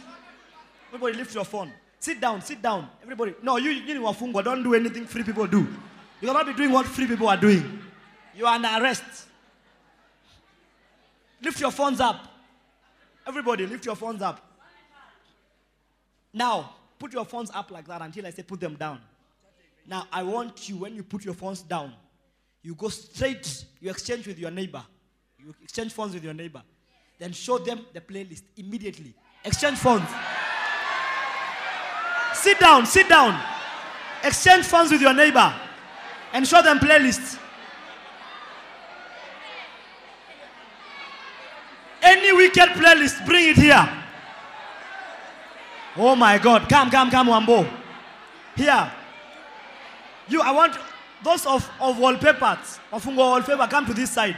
Everybody 0.89 1.17
lift 1.17 1.34
your 1.34 1.45
phone. 1.45 1.72
Sit 2.02 2.20
down, 2.20 2.41
sit 2.41 2.60
down. 2.60 2.89
Everybody. 3.04 3.36
No, 3.43 3.58
you, 3.58 3.70
you 3.70 4.02
wafungwa. 4.02 4.43
Don't 4.43 4.64
do 4.64 4.74
anything 4.74 5.06
free 5.06 5.22
people 5.22 5.45
do. 5.45 5.68
You 6.20 6.28
cannot 6.28 6.47
be 6.47 6.54
doing 6.54 6.72
what 6.72 6.88
free 6.88 7.06
people 7.06 7.28
are 7.30 7.38
doing. 7.38 7.80
You 8.36 8.47
are 8.47 8.56
under 8.56 8.70
arrest. 8.70 9.04
Lift 11.43 11.60
your 11.62 11.70
phones 11.70 11.99
up. 11.99 12.28
Everybody, 13.28 13.68
lift 13.68 13.86
your 13.86 13.95
phones 13.95 14.24
up. 14.24 14.43
Now, 16.34 16.74
put 16.97 17.14
your 17.14 17.24
phones 17.24 17.52
up 17.54 17.70
like 17.70 17.88
that 17.88 18.02
until 18.02 18.26
I 18.26 18.32
say 18.32 18.41
put 18.41 18.60
them 18.60 18.76
down. 18.76 18.99
Now, 19.86 20.08
I 20.12 20.24
want 20.24 20.68
you, 20.70 20.78
when 20.78 20.95
you 20.95 21.04
put 21.04 21.24
your 21.24 21.36
phones 21.36 21.62
down, 21.62 21.93
you 22.64 22.74
go 22.74 22.89
straight, 22.89 23.66
you 23.80 23.91
exchange 23.91 24.26
with 24.26 24.39
your 24.39 24.49
neighbor. 24.49 24.84
You 25.38 25.54
exchange 25.62 25.93
phones 25.93 26.16
with 26.16 26.24
your 26.24 26.34
neighbor. 26.34 26.64
Then 27.20 27.32
show 27.32 27.60
them 27.60 27.86
the 27.93 28.02
playlist 28.02 28.41
immediately. 28.58 29.14
Exchange 29.45 29.78
phones. 29.78 30.10
Sit 32.34 32.59
down, 32.59 32.86
sit 32.86 33.09
down. 33.09 33.41
Exchange 34.23 34.65
phones 34.65 34.91
with 34.91 35.01
your 35.01 35.13
neighbor 35.13 35.53
and 36.34 36.47
show 36.47 36.61
them 36.61 36.79
playlists. 36.79 37.39
Any 42.01 42.34
wicked 42.34 42.69
playlist, 42.69 43.25
bring 43.25 43.49
it 43.49 43.55
here. 43.57 43.89
Oh 45.97 46.15
my 46.15 46.38
God. 46.38 46.67
Come, 46.67 46.89
come, 46.89 47.11
come, 47.11 47.27
Wambo. 47.27 47.69
Here. 48.55 48.91
You, 50.27 50.41
I 50.41 50.51
want 50.51 50.77
those 51.23 51.45
of, 51.45 51.69
of 51.79 51.99
wallpapers, 51.99 52.79
Ofungo 52.91 53.17
wallpaper, 53.17 53.67
come 53.67 53.86
to 53.86 53.93
this 53.93 54.09
side. 54.11 54.36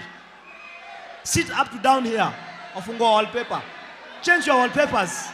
Sit 1.24 1.50
up 1.52 1.72
to 1.72 1.80
down 1.80 2.04
here. 2.04 2.34
Ofungo 2.74 3.00
wallpaper. 3.00 3.62
Change 4.22 4.48
your 4.48 4.58
wallpapers. 4.58 5.28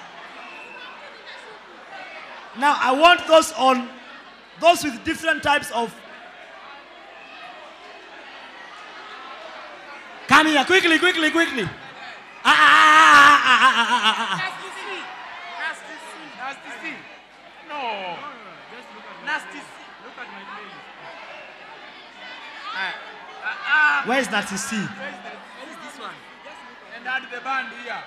Now 2.59 2.77
I 2.79 2.91
want 2.91 3.25
those 3.27 3.51
on 3.53 3.87
those 4.59 4.83
with 4.83 5.03
different 5.05 5.41
types 5.43 5.71
of 5.71 5.95
Come 10.27 10.45
here, 10.45 10.63
quickly, 10.63 10.99
quickly, 10.99 11.31
quickly. 11.31 11.63
Ah, 12.45 12.53
ah, 12.53 13.41
ah, 13.43 13.59
ah, 13.65 13.75
ah, 13.81 13.87
ah, 13.89 14.03
ah, 14.05 14.27
ah. 14.29 14.37
Nasty 14.37 14.69
C. 14.77 14.79
Nasty 15.57 15.95
C. 16.05 16.11
Nasty 16.37 16.71
C. 16.81 16.93
No. 17.67 17.81
Nasty 19.25 19.57
C. 19.57 19.65
Look 20.05 20.17
at 20.21 20.29
my 20.29 20.43
face. 20.53 20.77
Ah, 22.77 22.93
ah, 23.43 23.57
ah. 23.73 24.03
Where 24.05 24.19
is 24.19 24.29
Nasty 24.29 24.57
C? 24.57 24.75
Where 24.77 24.85
is 25.65 25.77
this 25.81 25.97
one? 25.99 26.13
And 26.95 27.07
add 27.07 27.23
the 27.33 27.41
band 27.41 27.73
here. 27.83 28.03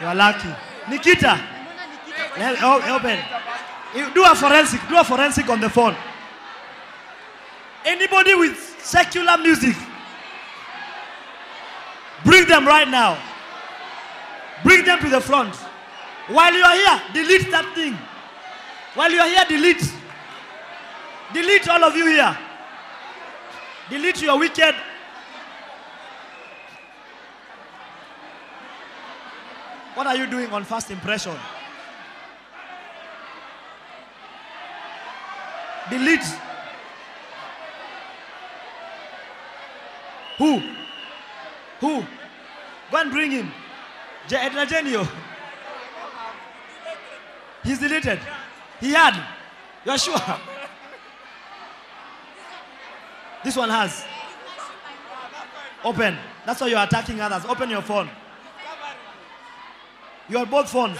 You 0.00 0.06
are 0.08 0.14
lucky. 0.14 0.75
Nikita, 0.88 1.40
open. 2.90 3.18
Do 4.14 4.24
a 4.24 4.34
forensic. 4.34 4.80
Do 4.88 4.98
a 4.98 5.04
forensic 5.04 5.48
on 5.48 5.60
the 5.60 5.70
phone. 5.70 5.96
Anybody 7.84 8.34
with 8.34 8.56
secular 8.80 9.38
music, 9.38 9.76
bring 12.24 12.46
them 12.46 12.66
right 12.66 12.88
now. 12.88 13.18
Bring 14.64 14.84
them 14.84 14.98
to 15.00 15.08
the 15.08 15.20
front. 15.20 15.54
While 16.28 16.52
you 16.52 16.62
are 16.62 16.74
here, 16.74 17.02
delete 17.14 17.50
that 17.50 17.72
thing. 17.74 17.96
While 18.94 19.12
you 19.12 19.20
are 19.20 19.28
here, 19.28 19.44
delete. 19.48 19.92
Delete 21.32 21.68
all 21.68 21.84
of 21.84 21.94
you 21.96 22.06
here. 22.06 22.38
Delete 23.90 24.22
your 24.22 24.38
wicked. 24.38 24.74
What 29.96 30.06
are 30.06 30.14
you 30.14 30.26
doing 30.26 30.50
on 30.52 30.62
first 30.62 30.90
impression? 30.90 31.34
Delete. 35.88 36.20
Who? 40.36 40.60
Who? 41.80 42.04
Go 42.90 42.96
and 42.98 43.10
bring 43.10 43.30
him. 43.30 43.50
Edna 44.30 44.66
Genio. 44.66 45.08
He's 47.64 47.78
deleted. 47.78 48.20
He 48.80 48.92
had. 48.92 49.18
You're 49.86 49.96
sure? 49.96 50.20
This 53.42 53.56
one 53.56 53.70
has. 53.70 54.04
Open. 55.82 56.18
That's 56.44 56.60
why 56.60 56.66
you're 56.66 56.82
attacking 56.82 57.18
others. 57.18 57.46
Open 57.48 57.70
your 57.70 57.80
phone. 57.80 58.10
You 60.28 60.38
are 60.38 60.46
both 60.46 60.68
phones. 60.70 60.98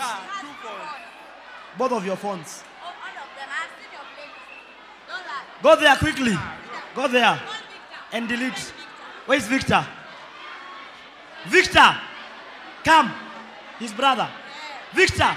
Both 1.78 1.92
of 1.92 2.06
your 2.06 2.16
phones. 2.16 2.62
Go 5.62 5.76
there 5.76 5.96
quickly. 5.96 6.36
Go 6.94 7.08
there 7.08 7.40
and 8.12 8.28
delete. 8.28 8.72
Where's 9.26 9.46
Victor? 9.46 9.84
Victor, 11.48 11.96
come. 12.84 13.12
His 13.78 13.92
brother. 13.92 14.28
Victor. 14.94 15.34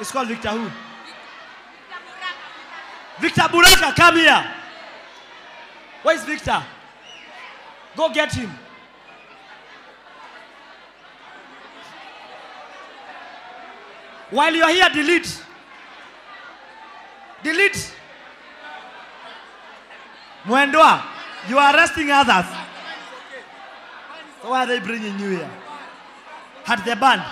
It's 0.00 0.12
called 0.12 0.28
Victor 0.28 0.50
who? 0.50 0.70
Victor 3.20 3.42
Buraka, 3.42 3.96
come 3.96 4.16
here. 4.16 4.54
Where's 6.02 6.22
Victor? 6.24 6.62
Go 7.96 8.12
get 8.12 8.32
him. 8.34 8.50
While 14.30 14.54
you're 14.54 14.68
here, 14.68 14.88
delete. 14.92 15.42
Delete. 17.42 17.92
Mwendwa, 20.44 21.02
you 21.48 21.58
are 21.58 21.74
arresting 21.74 22.10
others. 22.10 22.46
So 24.42 24.50
why 24.50 24.64
are 24.64 24.66
they 24.66 24.80
bringing 24.80 25.18
you 25.18 25.30
here? 25.30 25.50
At 26.66 26.84
the 26.84 26.96
band. 26.96 27.22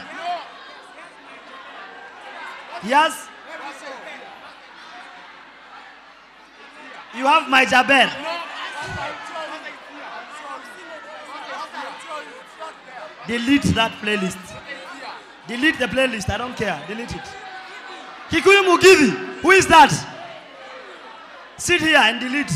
Yes? 2.85 3.29
You 7.17 7.27
have 7.27 7.49
my 7.49 7.65
Jabel. 7.65 8.11
Delete 13.27 13.75
that 13.75 13.93
playlist. 14.03 14.54
Delete 15.47 15.79
the 15.79 15.87
playlist. 15.87 16.31
I 16.31 16.39
don't 16.39 16.57
care. 16.57 16.83
Delete 16.89 17.15
it. 17.15 17.23
Kikuyu 18.31 18.65
Mugithi. 18.65 19.41
Who 19.43 19.51
is 19.51 19.67
that? 19.67 19.93
Sit 21.57 21.81
here 21.81 21.99
and 21.99 22.21
delete. 22.21 22.53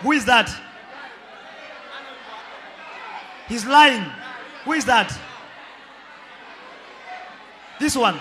Who 0.00 0.12
is 0.12 0.24
that? 0.24 0.50
He's 3.48 3.64
lying. 3.66 4.04
Who 4.64 4.72
is 4.72 4.84
that? 4.86 5.16
This 7.78 7.96
one. 7.96 8.18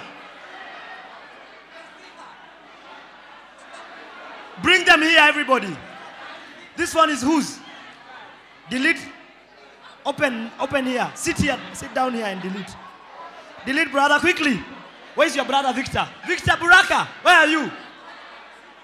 Bring 4.62 4.86
them 4.86 5.02
here, 5.02 5.20
everybody. 5.20 5.76
This 6.76 6.94
one 6.94 7.10
is 7.10 7.22
whose? 7.22 7.60
Delete. 8.70 9.00
Open, 10.06 10.52
open 10.60 10.86
here. 10.86 11.10
Sit 11.16 11.38
here. 11.38 11.60
Sit 11.74 11.94
down 11.94 12.14
here 12.14 12.26
and 12.26 12.42
delete. 12.42 12.76
Delete, 13.66 13.92
brother, 13.92 14.20
quickly. 14.20 14.60
Where's 15.16 15.36
your 15.36 15.46
brother, 15.46 15.72
Victor? 15.74 16.08
Victor 16.28 16.52
Buraka. 16.52 17.08
Where 17.22 17.36
are 17.36 17.48
you? 17.48 17.72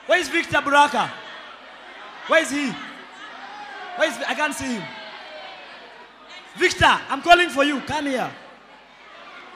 Where 0.06 0.20
is 0.20 0.30
Victor 0.30 0.58
Buraka? 0.58 1.10
Where 2.28 2.42
is 2.42 2.52
he? 2.52 2.72
Where 3.96 4.10
is 4.10 4.18
I 4.28 4.34
can't 4.36 4.54
see 4.54 4.76
him. 4.76 4.84
Victor, 6.58 6.86
I'm 7.10 7.22
calling 7.22 7.50
for 7.50 7.64
you. 7.64 7.82
Come 7.82 8.06
here. 8.06 8.32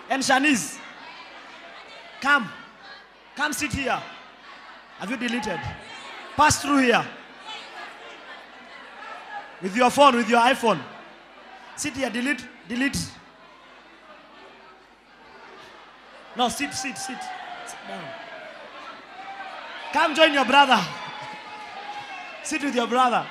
And 0.09 0.21
Shanice. 0.21 0.79
Come. 2.21 2.49
Come 3.35 3.53
sit 3.53 3.73
here. 3.73 4.01
Have 4.99 5.09
you 5.09 5.17
deleted? 5.17 5.59
Pass 6.35 6.61
through 6.61 6.79
here. 6.79 7.05
With 9.61 9.75
your 9.75 9.89
phone, 9.89 10.15
with 10.15 10.29
your 10.29 10.41
iPhone. 10.41 10.79
Sit 11.75 11.93
here, 11.93 12.09
delete, 12.09 12.45
delete. 12.67 12.97
No, 16.35 16.49
sit, 16.49 16.73
sit, 16.73 16.97
sit. 16.97 17.17
Sit 17.65 17.77
down. 17.87 18.03
Come 19.91 20.15
join 20.15 20.33
your 20.33 20.45
brother. 20.45 20.79
Sit 22.43 22.63
with 22.63 22.75
your 22.75 22.87
brother. 22.87 23.25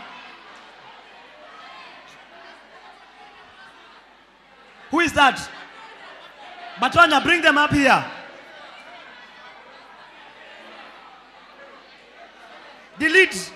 Who 4.90 5.01
is 5.01 5.12
that? 5.14 5.51
Batonya, 6.77 7.23
bring 7.23 7.43
them 7.43 7.59
up 7.59 7.73
here. 7.73 8.05
Delete. 12.98 13.52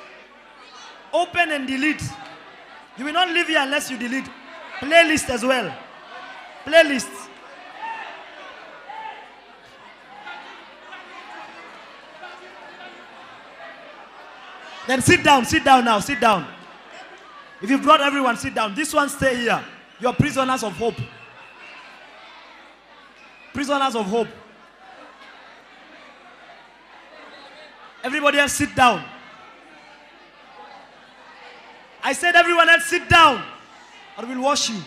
Open 1.12 1.52
and 1.52 1.66
delete. 1.66 2.02
You 2.98 3.04
will 3.04 3.12
not 3.12 3.28
leave 3.28 3.46
here 3.46 3.60
unless 3.60 3.90
you 3.90 3.98
delete. 3.98 4.28
Playlist 4.80 5.30
as 5.30 5.42
well. 5.42 5.74
Playlist. 6.64 7.28
Then 14.86 15.02
sit 15.02 15.24
down, 15.24 15.44
sit 15.44 15.64
down 15.64 15.84
now, 15.84 15.98
sit 15.98 16.20
down. 16.20 16.46
If 17.60 17.70
you 17.70 17.78
brought 17.78 18.00
everyone, 18.00 18.36
sit 18.36 18.54
down. 18.54 18.74
This 18.74 18.92
one 18.92 19.08
stay 19.08 19.36
here. 19.36 19.64
You're 19.98 20.12
prisoners 20.12 20.62
of 20.62 20.72
hope. 20.74 20.94
Prisoners 23.52 23.96
of 23.96 24.06
hope. 24.06 24.28
Everybody 28.04 28.38
else 28.38 28.52
sit 28.52 28.74
down. 28.76 29.02
I 32.04 32.12
said 32.12 32.36
everyone 32.36 32.68
else 32.68 32.84
sit 32.84 33.08
down 33.08 33.42
or 34.18 34.26
we'll 34.26 34.42
wash 34.42 34.70
you. 34.70 34.82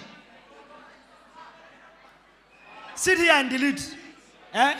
Sit 2.96 3.18
here 3.18 3.32
and 3.32 3.50
delete. 3.50 3.96
Eh? 4.54 4.80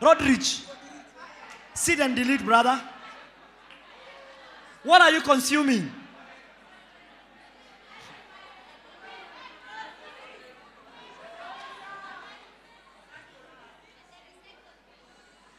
Rodrich. 0.00 0.66
Sit 1.74 2.00
and 2.00 2.14
delete, 2.14 2.44
brother. 2.44 2.80
What 4.84 5.00
are 5.00 5.10
you 5.10 5.20
consuming? 5.22 5.90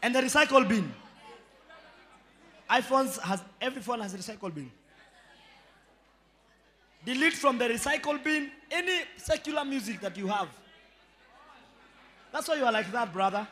And 0.01 0.13
the 0.13 0.21
recycle 0.21 0.67
bin. 0.67 0.93
iPhones 2.69 3.19
has 3.19 3.41
every 3.59 3.81
phone 3.81 4.01
has 4.01 4.13
a 4.13 4.17
recycle 4.17 4.53
bin. 4.53 4.71
Delete 7.05 7.33
from 7.33 7.59
the 7.59 7.65
recycle 7.65 8.21
bin 8.23 8.49
any 8.71 9.01
secular 9.17 9.63
music 9.63 10.01
that 10.01 10.17
you 10.17 10.27
have. 10.27 10.47
That's 12.31 12.47
why 12.47 12.55
you 12.55 12.65
are 12.65 12.71
like 12.71 12.91
that, 12.91 13.13
brother. 13.13 13.47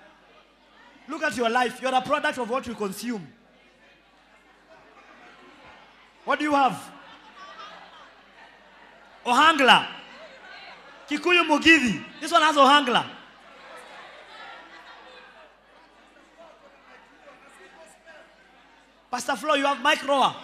Look 1.07 1.21
at 1.21 1.37
your 1.37 1.49
life. 1.49 1.79
You're 1.81 1.93
a 1.93 2.01
product 2.01 2.39
of 2.39 2.49
what 2.49 2.65
you 2.65 2.73
consume. 2.73 3.27
What 6.25 6.39
do 6.39 6.45
you 6.45 6.53
have? 6.53 6.81
Ohangla. 9.25 9.87
Kikuyu 11.07 11.47
Mugithi. 11.47 12.03
This 12.19 12.31
one 12.31 12.41
has 12.41 12.55
Ohangla. 12.55 13.05
Pastor 19.11 19.35
Flo, 19.35 19.53
you 19.53 19.65
have 19.65 19.79
Mike 19.81 20.01
Rua. 20.07 20.35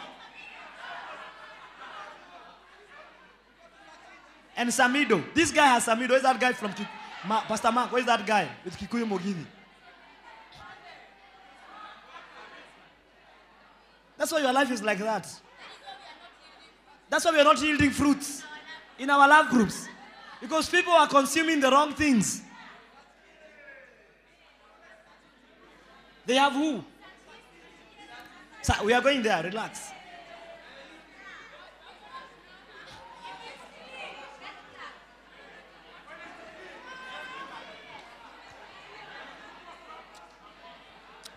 And 4.60 4.70
Samidoh. 4.70 5.24
This 5.34 5.52
guy 5.54 5.68
has 5.68 5.86
Samidoh. 5.86 6.10
Where's 6.10 6.24
that 6.24 6.38
guy 6.38 6.52
from 6.52 6.74
Ki- 6.74 6.86
Ma- 7.26 7.40
Pastor 7.44 7.72
Mark? 7.72 7.94
Where's 7.94 8.06
that 8.06 8.26
guy 8.28 8.46
with 8.66 8.78
Kikuyu 8.78 9.08
Mugithi? 9.08 9.46
That's 14.18 14.34
why 14.34 14.40
your 14.42 14.52
life 14.52 14.70
is 14.70 14.84
like 14.84 14.98
that. 14.98 15.26
That's 17.10 17.24
why 17.24 17.32
we 17.32 17.40
are 17.40 17.46
not 17.46 17.62
yielding 17.62 17.90
fruits 17.92 18.44
in 18.98 19.10
our 19.10 19.30
love 19.30 19.48
groups. 19.50 19.88
Because 20.42 20.70
people 20.70 20.92
are 20.92 21.08
consuming 21.08 21.62
the 21.62 21.72
wrong 21.72 21.94
things. 21.94 22.42
They 26.26 26.36
have 26.36 26.52
who? 26.52 26.84
So 28.62 28.74
we 28.84 28.92
are 28.92 29.02
going 29.02 29.24
there, 29.24 29.42
relax. 29.42 29.92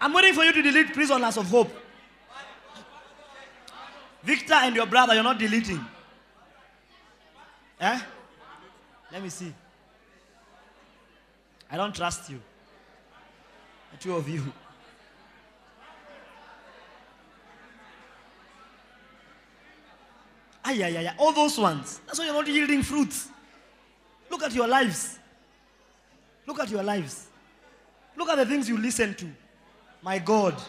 I'm 0.03 0.13
waiting 0.13 0.35
for 0.35 0.43
you 0.43 0.53
to 0.53 0.63
delete 0.63 0.93
prisoners 0.93 1.37
of 1.37 1.49
hope. 1.49 1.71
Victor 4.25 4.55
and 4.55 4.75
your 4.75 4.87
brother, 4.87 5.15
you're 5.15 5.23
not 5.23 5.39
deleting. 5.39 5.81
Eh? 7.81 8.01
Let 9.13 9.23
me 9.23 9.29
see. 9.29 9.55
I 11.71 11.77
don't 11.77 11.95
trust 11.95 12.29
you. 12.31 12.41
The 13.93 13.99
two 13.99 14.17
of 14.17 14.29
you. 14.29 14.43
Ay, 20.65 20.83
ay, 20.83 20.97
ay, 20.97 21.07
ay. 21.07 21.15
All 21.17 21.33
those 21.33 21.57
ones. 21.59 22.01
That's 22.07 22.19
why 22.19 22.25
you're 22.25 22.35
not 22.35 22.49
yielding 22.49 22.83
fruits. 22.83 23.29
Look 24.29 24.43
at 24.43 24.53
your 24.53 24.67
lives. 24.67 25.21
Look 26.45 26.59
at 26.59 26.71
your 26.71 26.83
lives. 26.83 27.29
Look 28.17 28.29
at 28.31 28.37
the 28.39 28.47
things 28.47 28.69
you 28.69 28.77
listen 28.77 29.15
to. 29.15 29.27
My 30.03 30.19
God. 30.19 30.61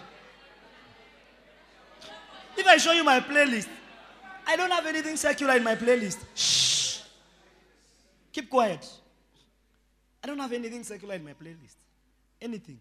If 2.56 2.68
I 2.68 2.78
show 2.78 2.92
you 2.92 3.04
my 3.04 3.20
playlist, 3.20 3.68
I 4.46 4.56
don't 4.56 4.70
have 4.70 4.86
anything 4.86 5.18
secular 5.18 5.56
in 5.56 5.64
my 5.64 5.76
playlist. 5.76 6.20
Shh. 6.36 7.02
Keep 8.32 8.50
quiet. 8.50 8.88
I 10.24 10.28
don't 10.28 10.40
have 10.40 10.54
anything 10.54 10.84
secular 10.84 11.16
in 11.16 11.24
my 11.24 11.34
playlist. 11.34 11.76
Anything. 12.40 12.80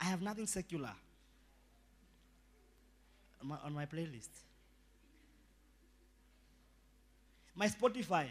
I 0.00 0.04
have 0.04 0.20
nothing 0.20 0.46
secular 0.46 0.92
on 3.40 3.48
my, 3.48 3.56
on 3.64 3.72
my 3.72 3.86
playlist. 3.86 4.28
My 7.54 7.66
Spotify. 7.66 8.26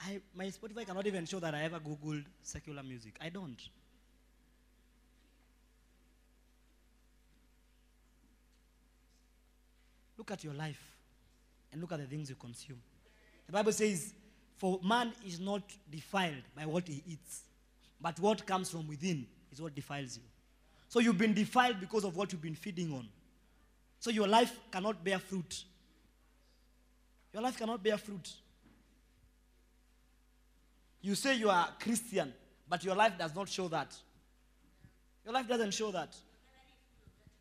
I, 0.00 0.20
my 0.34 0.46
Spotify 0.46 0.86
cannot 0.86 1.06
even 1.06 1.24
show 1.24 1.40
that 1.40 1.54
I 1.54 1.62
ever 1.62 1.80
Googled 1.80 2.24
secular 2.42 2.82
music. 2.82 3.16
I 3.20 3.28
don't. 3.28 3.56
Look 10.28 10.40
at 10.40 10.44
your 10.44 10.52
life 10.52 10.78
and 11.72 11.80
look 11.80 11.90
at 11.92 12.00
the 12.00 12.04
things 12.04 12.28
you 12.28 12.36
consume. 12.36 12.78
The 13.46 13.52
Bible 13.52 13.72
says, 13.72 14.12
For 14.58 14.78
man 14.84 15.10
is 15.26 15.40
not 15.40 15.62
defiled 15.90 16.42
by 16.54 16.66
what 16.66 16.86
he 16.86 17.02
eats, 17.08 17.44
but 17.98 18.20
what 18.20 18.44
comes 18.44 18.68
from 18.68 18.86
within 18.86 19.26
is 19.50 19.62
what 19.62 19.74
defiles 19.74 20.18
you. 20.18 20.22
So 20.90 21.00
you've 21.00 21.16
been 21.16 21.32
defiled 21.32 21.80
because 21.80 22.04
of 22.04 22.14
what 22.14 22.30
you've 22.30 22.42
been 22.42 22.54
feeding 22.54 22.92
on. 22.92 23.08
So 24.00 24.10
your 24.10 24.28
life 24.28 24.54
cannot 24.70 25.02
bear 25.02 25.18
fruit. 25.18 25.64
Your 27.32 27.42
life 27.42 27.56
cannot 27.56 27.82
bear 27.82 27.96
fruit. 27.96 28.30
You 31.00 31.14
say 31.14 31.36
you 31.36 31.48
are 31.48 31.70
Christian, 31.80 32.34
but 32.68 32.84
your 32.84 32.94
life 32.94 33.16
does 33.18 33.34
not 33.34 33.48
show 33.48 33.68
that. 33.68 33.96
Your 35.24 35.32
life 35.32 35.48
doesn't 35.48 35.72
show 35.72 35.90
that. 35.90 36.14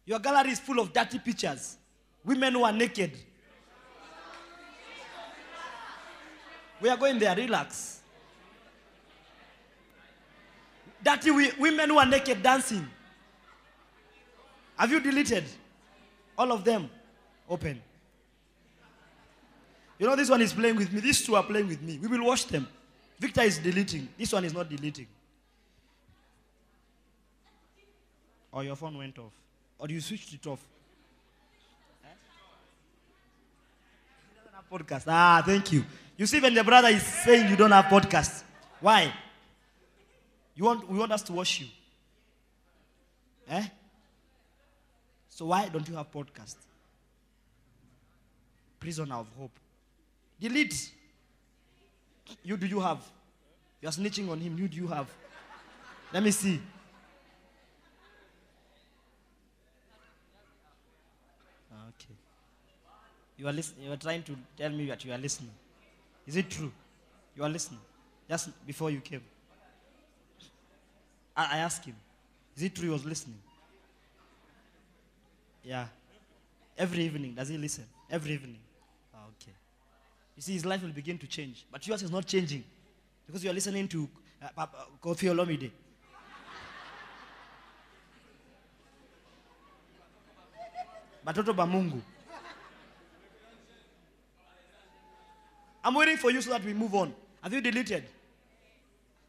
Your 0.05 0.19
gallery 0.19 0.51
is 0.51 0.59
full 0.61 0.79
of 0.79 0.93
dirty 0.93 1.19
pictures. 1.19 1.77
Women 2.27 2.53
who 2.53 2.63
are 2.65 2.73
naked. 2.73 3.13
We 6.81 6.89
are 6.89 6.97
going 6.97 7.17
there, 7.17 7.35
relax. 7.35 8.01
Dirty 11.01 11.29
wi- 11.29 11.53
women 11.57 11.89
who 11.89 11.97
are 11.97 12.05
naked 12.05 12.43
dancing. 12.43 12.85
Have 14.77 14.91
you 14.91 14.99
deleted? 14.99 15.45
All 16.37 16.51
of 16.51 16.63
them. 16.65 16.89
Open. 17.49 17.81
You 19.97 20.05
know, 20.05 20.15
this 20.15 20.29
one 20.29 20.41
is 20.41 20.51
playing 20.53 20.75
with 20.75 20.91
me. 20.91 20.99
These 20.99 21.25
two 21.25 21.35
are 21.35 21.43
playing 21.43 21.67
with 21.67 21.81
me. 21.81 21.97
We 21.97 22.07
will 22.07 22.25
watch 22.25 22.45
them. 22.47 22.67
Victor 23.19 23.41
is 23.41 23.57
deleting. 23.57 24.09
This 24.17 24.33
one 24.33 24.43
is 24.43 24.53
not 24.53 24.69
deleting. 24.69 25.07
Or 28.51 28.63
your 28.65 28.75
phone 28.75 28.97
went 28.97 29.17
off. 29.17 29.31
Or 29.79 29.87
you 29.87 30.01
switched 30.01 30.33
it 30.33 30.45
off. 30.45 30.59
Eh? 32.03 32.07
You 34.35 34.35
don't 34.35 34.45
have 34.45 34.53
podcast. 34.71 35.03
Ah, 35.07 35.41
thank 35.45 35.71
you. 35.71 35.83
You 36.17 36.25
see, 36.25 36.39
when 36.39 36.53
the 36.53 36.63
brother 36.63 36.89
is 36.89 37.03
saying 37.03 37.49
you 37.49 37.55
don't 37.55 37.71
have 37.71 37.85
podcast, 37.85 38.43
why? 38.79 39.13
You 40.55 40.63
want 40.65 40.89
we 40.89 40.97
want 40.97 41.11
us 41.11 41.21
to 41.23 41.33
watch 41.33 41.61
you. 41.61 41.67
Eh? 43.49 43.67
So 45.29 45.45
why 45.45 45.69
don't 45.69 45.87
you 45.87 45.95
have 45.95 46.11
podcast? 46.11 46.55
Prisoner 48.79 49.15
of 49.15 49.27
hope. 49.37 49.51
Delete. 50.39 50.91
You 52.43 52.57
do 52.57 52.65
you 52.65 52.79
have? 52.79 52.99
You 53.81 53.89
are 53.89 53.91
snitching 53.91 54.29
on 54.29 54.39
him. 54.39 54.57
You 54.57 54.67
do 54.67 54.77
you 54.77 54.87
have? 54.87 55.07
Let 56.11 56.23
me 56.23 56.31
see. 56.31 56.59
Okay. 61.71 62.15
You 63.37 63.47
are 63.47 63.53
listening. 63.53 63.85
You 63.85 63.93
are 63.93 63.97
trying 63.97 64.23
to 64.23 64.35
tell 64.57 64.69
me 64.71 64.87
that 64.87 65.03
you 65.05 65.13
are 65.13 65.17
listening. 65.17 65.51
Is 66.25 66.35
it 66.35 66.49
true? 66.49 66.71
You 67.35 67.43
are 67.43 67.49
listening. 67.49 67.79
Just 68.29 68.49
before 68.65 68.89
you 68.91 68.99
came. 68.99 69.21
I, 71.35 71.49
I 71.53 71.57
asked 71.59 71.85
him. 71.85 71.95
Is 72.55 72.63
it 72.63 72.75
true 72.75 72.85
he 72.85 72.89
was 72.89 73.05
listening? 73.05 73.37
Yeah. 75.63 75.85
Every 76.77 77.03
evening, 77.03 77.33
does 77.33 77.49
he 77.49 77.57
listen? 77.57 77.85
Every 78.09 78.33
evening. 78.33 78.59
Ah, 79.13 79.19
okay. 79.41 79.51
You 80.35 80.41
see, 80.41 80.53
his 80.53 80.65
life 80.65 80.81
will 80.81 80.89
begin 80.89 81.17
to 81.19 81.27
change. 81.27 81.65
But 81.71 81.85
yours 81.87 82.03
is 82.03 82.11
not 82.11 82.25
changing. 82.25 82.63
Because 83.25 83.43
you 83.43 83.49
are 83.49 83.53
listening 83.53 83.87
to 83.89 84.07
uh, 84.41 84.47
Papa- 84.55 84.85
Koffi 85.01 85.29
Olomide. 85.29 85.71
Batoto 91.25 91.53
Bamungu. 91.53 92.01
I'm 95.87 95.93
waiting 95.93 96.17
for 96.17 96.29
you 96.29 96.41
so 96.41 96.49
that 96.49 96.65
we 96.65 96.73
move 96.73 96.93
on. 96.95 97.13
Have 97.41 97.53
you 97.53 97.61
deleted? 97.61 98.03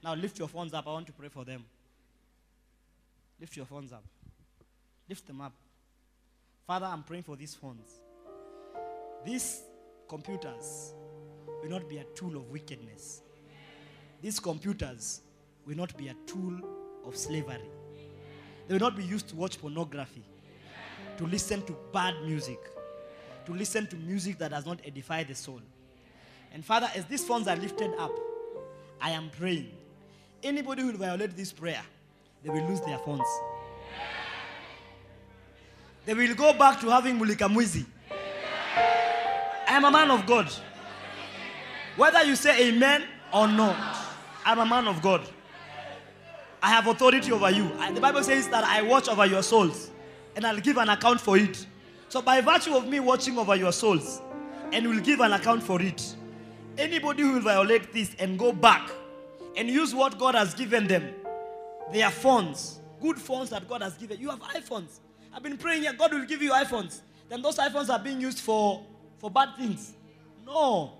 Now 0.02 0.14
lift 0.16 0.40
your 0.40 0.48
phones 0.48 0.74
up. 0.74 0.88
I 0.88 0.90
want 0.90 1.06
to 1.06 1.12
pray 1.12 1.28
for 1.28 1.44
them. 1.44 1.64
Lift 3.38 3.56
your 3.56 3.64
phones 3.64 3.92
up. 3.92 4.02
Lift 5.08 5.24
them 5.28 5.40
up. 5.40 5.52
Father, 6.66 6.86
I'm 6.86 7.04
praying 7.04 7.22
for 7.22 7.36
these 7.36 7.54
phones. 7.54 8.00
These 9.24 9.62
computers 10.08 10.94
will 11.62 11.70
not 11.70 11.88
be 11.88 11.98
a 11.98 12.04
tool 12.16 12.36
of 12.36 12.50
wickedness. 12.50 13.22
These 14.20 14.40
computers 14.40 15.20
will 15.64 15.76
not 15.76 15.96
be 15.96 16.08
a 16.08 16.16
tool 16.26 16.58
of 17.06 17.16
slavery. 17.16 17.70
They 18.66 18.74
will 18.74 18.80
not 18.80 18.96
be 18.96 19.04
used 19.04 19.28
to 19.28 19.36
watch 19.36 19.60
pornography, 19.60 20.24
to 21.18 21.24
listen 21.24 21.62
to 21.66 21.76
bad 21.92 22.14
music, 22.24 22.58
to 23.46 23.52
listen 23.54 23.86
to 23.86 23.94
music 23.94 24.38
that 24.38 24.50
does 24.50 24.66
not 24.66 24.80
edify 24.84 25.22
the 25.22 25.36
soul. 25.36 25.60
And 26.52 26.64
Father, 26.64 26.90
as 26.94 27.04
these 27.06 27.24
phones 27.24 27.46
are 27.48 27.56
lifted 27.56 27.92
up, 27.98 28.12
I 29.00 29.10
am 29.10 29.30
praying. 29.38 29.70
Anybody 30.42 30.82
who 30.82 30.88
will 30.88 30.98
violate 30.98 31.36
this 31.36 31.52
prayer, 31.52 31.82
they 32.42 32.50
will 32.50 32.66
lose 32.68 32.80
their 32.82 32.98
phones. 32.98 33.26
They 36.06 36.14
will 36.14 36.34
go 36.34 36.52
back 36.52 36.80
to 36.80 36.88
having 36.88 37.18
Mulikamwizi. 37.18 37.84
I 38.10 39.72
am 39.72 39.84
a 39.84 39.90
man 39.90 40.10
of 40.10 40.24
God. 40.26 40.50
Whether 41.96 42.22
you 42.24 42.36
say 42.36 42.68
amen 42.68 43.04
or 43.32 43.46
not, 43.46 43.96
I'm 44.44 44.58
a 44.58 44.66
man 44.66 44.88
of 44.88 45.02
God. 45.02 45.28
I 46.62 46.68
have 46.70 46.86
authority 46.86 47.30
over 47.32 47.50
you. 47.50 47.64
And 47.80 47.96
the 47.96 48.00
Bible 48.00 48.22
says 48.22 48.48
that 48.48 48.64
I 48.64 48.82
watch 48.82 49.08
over 49.08 49.26
your 49.26 49.42
souls 49.42 49.90
and 50.34 50.46
I'll 50.46 50.60
give 50.60 50.78
an 50.78 50.88
account 50.88 51.20
for 51.20 51.36
it. 51.36 51.66
So, 52.08 52.22
by 52.22 52.40
virtue 52.40 52.74
of 52.74 52.86
me 52.88 53.00
watching 53.00 53.36
over 53.38 53.54
your 53.54 53.72
souls 53.72 54.22
and 54.72 54.88
will 54.88 55.00
give 55.00 55.20
an 55.20 55.32
account 55.32 55.62
for 55.62 55.82
it, 55.82 56.16
anybody 56.78 57.22
who 57.22 57.34
will 57.34 57.40
violate 57.40 57.92
this 57.92 58.14
and 58.18 58.38
go 58.38 58.52
back 58.52 58.90
and 59.56 59.68
use 59.68 59.94
what 59.94 60.18
God 60.18 60.34
has 60.34 60.54
given 60.54 60.86
them, 60.86 61.14
their 61.92 62.10
phones, 62.10 62.80
good 63.00 63.18
phones 63.18 63.50
that 63.50 63.68
God 63.68 63.82
has 63.82 63.94
given. 63.96 64.20
You 64.20 64.30
have 64.30 64.40
iPhones. 64.40 65.00
I've 65.32 65.42
been 65.42 65.58
praying 65.58 65.82
here, 65.82 65.92
God 65.92 66.12
will 66.12 66.24
give 66.24 66.40
you 66.42 66.52
iPhones. 66.52 67.00
Then 67.28 67.42
those 67.42 67.56
iPhones 67.58 67.90
are 67.90 67.98
being 67.98 68.20
used 68.20 68.38
for, 68.38 68.84
for 69.18 69.30
bad 69.30 69.56
things. 69.56 69.94
No. 70.46 70.92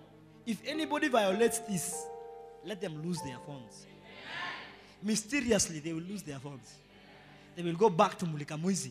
If 0.44 0.60
anybody 0.66 1.08
violates 1.08 1.60
this, 1.60 2.04
let 2.64 2.80
them 2.80 3.02
lose 3.02 3.20
their 3.22 3.38
phones. 3.46 3.86
Mysteriously, 5.02 5.78
they 5.78 5.92
will 5.92 6.02
lose 6.02 6.22
their 6.22 6.38
phones. 6.38 6.74
They 7.54 7.62
will 7.62 7.74
go 7.76 7.88
back 7.88 8.18
to 8.18 8.26
Mulika 8.26 8.60
Muizi. 8.60 8.90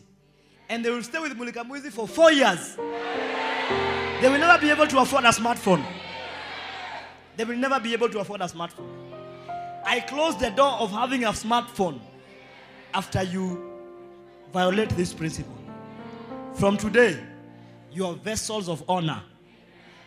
And 0.68 0.84
they 0.84 0.90
will 0.90 1.02
stay 1.02 1.18
with 1.18 1.36
Mulika 1.36 1.64
Muizi 1.68 1.90
for 1.90 2.08
four 2.08 2.32
years. 2.32 2.76
They 2.76 4.28
will 4.28 4.38
never 4.38 4.60
be 4.60 4.70
able 4.70 4.86
to 4.86 4.98
afford 4.98 5.24
a 5.24 5.28
smartphone. 5.28 5.84
They 7.38 7.44
will 7.44 7.56
never 7.56 7.78
be 7.78 7.92
able 7.92 8.08
to 8.08 8.18
afford 8.18 8.40
a 8.40 8.46
smartphone. 8.46 8.88
I 9.86 10.00
close 10.00 10.36
the 10.36 10.50
door 10.50 10.72
of 10.72 10.90
having 10.90 11.22
a 11.22 11.28
smartphone 11.28 12.00
after 12.92 13.22
you 13.22 13.74
violate 14.52 14.88
this 14.90 15.14
principle. 15.14 15.56
From 16.54 16.76
today, 16.76 17.16
you 17.92 18.06
are 18.06 18.14
vessels 18.14 18.68
of 18.68 18.82
honor. 18.88 19.22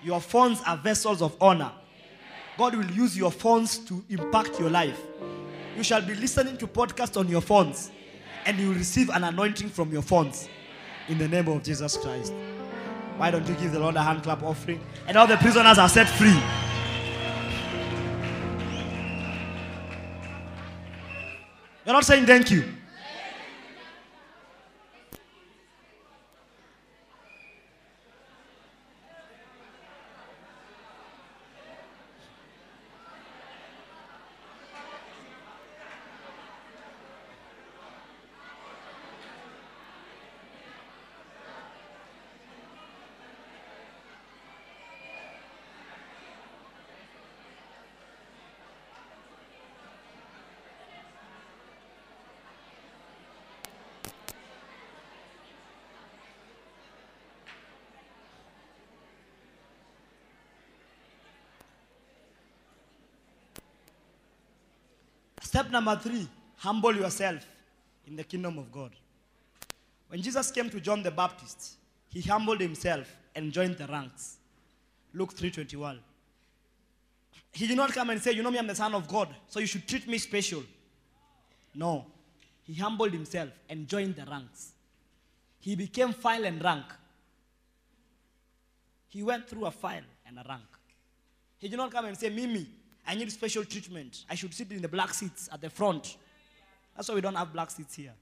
Your 0.03 0.19
phones 0.19 0.61
are 0.67 0.75
vessels 0.75 1.21
of 1.21 1.37
honor. 1.39 1.71
God 2.57 2.75
will 2.75 2.91
use 2.91 3.17
your 3.17 3.31
phones 3.31 3.77
to 3.85 4.03
impact 4.09 4.59
your 4.59 4.69
life. 4.69 4.99
You 5.77 5.83
shall 5.83 6.01
be 6.01 6.15
listening 6.15 6.57
to 6.57 6.67
podcasts 6.67 7.17
on 7.17 7.29
your 7.29 7.39
phones, 7.39 7.91
and 8.45 8.59
you 8.59 8.67
will 8.67 8.75
receive 8.75 9.09
an 9.09 9.23
anointing 9.23 9.69
from 9.69 9.89
your 9.93 10.01
phones 10.01 10.49
in 11.07 11.17
the 11.17 11.29
name 11.29 11.47
of 11.47 11.63
Jesus 11.63 11.95
Christ. 11.95 12.33
Why 13.15 13.31
don't 13.31 13.47
you 13.47 13.55
give 13.55 13.71
the 13.71 13.79
Lord 13.79 13.95
a 13.95 14.03
hand 14.03 14.21
clap 14.21 14.43
offering? 14.43 14.81
And 15.07 15.15
all 15.15 15.27
the 15.27 15.37
prisoners 15.37 15.77
are 15.77 15.87
set 15.87 16.09
free. 16.09 16.37
You're 21.91 21.97
not 21.97 22.05
saying 22.05 22.25
thank 22.25 22.49
you. 22.49 22.80
Step 65.61 65.71
number 65.73 65.95
three 65.95 66.27
humble 66.57 66.95
yourself 66.95 67.45
in 68.07 68.15
the 68.15 68.23
kingdom 68.23 68.57
of 68.57 68.71
God. 68.71 68.89
When 70.07 70.19
Jesus 70.19 70.49
came 70.49 70.71
to 70.71 70.79
John 70.79 71.03
the 71.03 71.11
Baptist, 71.11 71.75
he 72.09 72.19
humbled 72.21 72.59
himself 72.59 73.15
and 73.35 73.51
joined 73.51 73.77
the 73.77 73.85
ranks. 73.85 74.37
Luke 75.13 75.35
3:21. 75.35 75.99
He 77.51 77.67
did 77.67 77.77
not 77.77 77.93
come 77.93 78.09
and 78.09 78.19
say, 78.19 78.31
You 78.31 78.41
know 78.41 78.49
me, 78.49 78.57
I'm 78.57 78.65
the 78.65 78.73
Son 78.73 78.95
of 78.95 79.07
God, 79.07 79.35
so 79.47 79.59
you 79.59 79.67
should 79.67 79.87
treat 79.87 80.07
me 80.07 80.17
special. 80.17 80.63
No. 81.75 82.07
He 82.63 82.73
humbled 82.73 83.13
himself 83.13 83.51
and 83.69 83.87
joined 83.87 84.15
the 84.15 84.25
ranks. 84.25 84.71
He 85.59 85.75
became 85.75 86.11
file 86.11 86.45
and 86.45 86.59
rank. 86.63 86.85
He 89.09 89.21
went 89.21 89.47
through 89.47 89.67
a 89.67 89.71
file 89.71 90.07
and 90.25 90.39
a 90.39 90.45
rank. 90.49 90.69
He 91.59 91.67
did 91.67 91.77
not 91.77 91.91
come 91.91 92.05
and 92.05 92.17
say, 92.17 92.29
Mimi, 92.31 92.67
I 93.05 93.15
need 93.15 93.31
special 93.31 93.65
treatment. 93.65 94.25
I 94.29 94.35
should 94.35 94.53
sit 94.53 94.71
in 94.71 94.81
the 94.81 94.87
black 94.87 95.13
seats 95.13 95.49
at 95.51 95.61
the 95.61 95.69
front. 95.69 96.17
That's 96.95 97.09
why 97.09 97.15
we 97.15 97.21
don't 97.21 97.35
have 97.35 97.51
black 97.51 97.71
seats 97.71 97.95
here. 97.95 98.13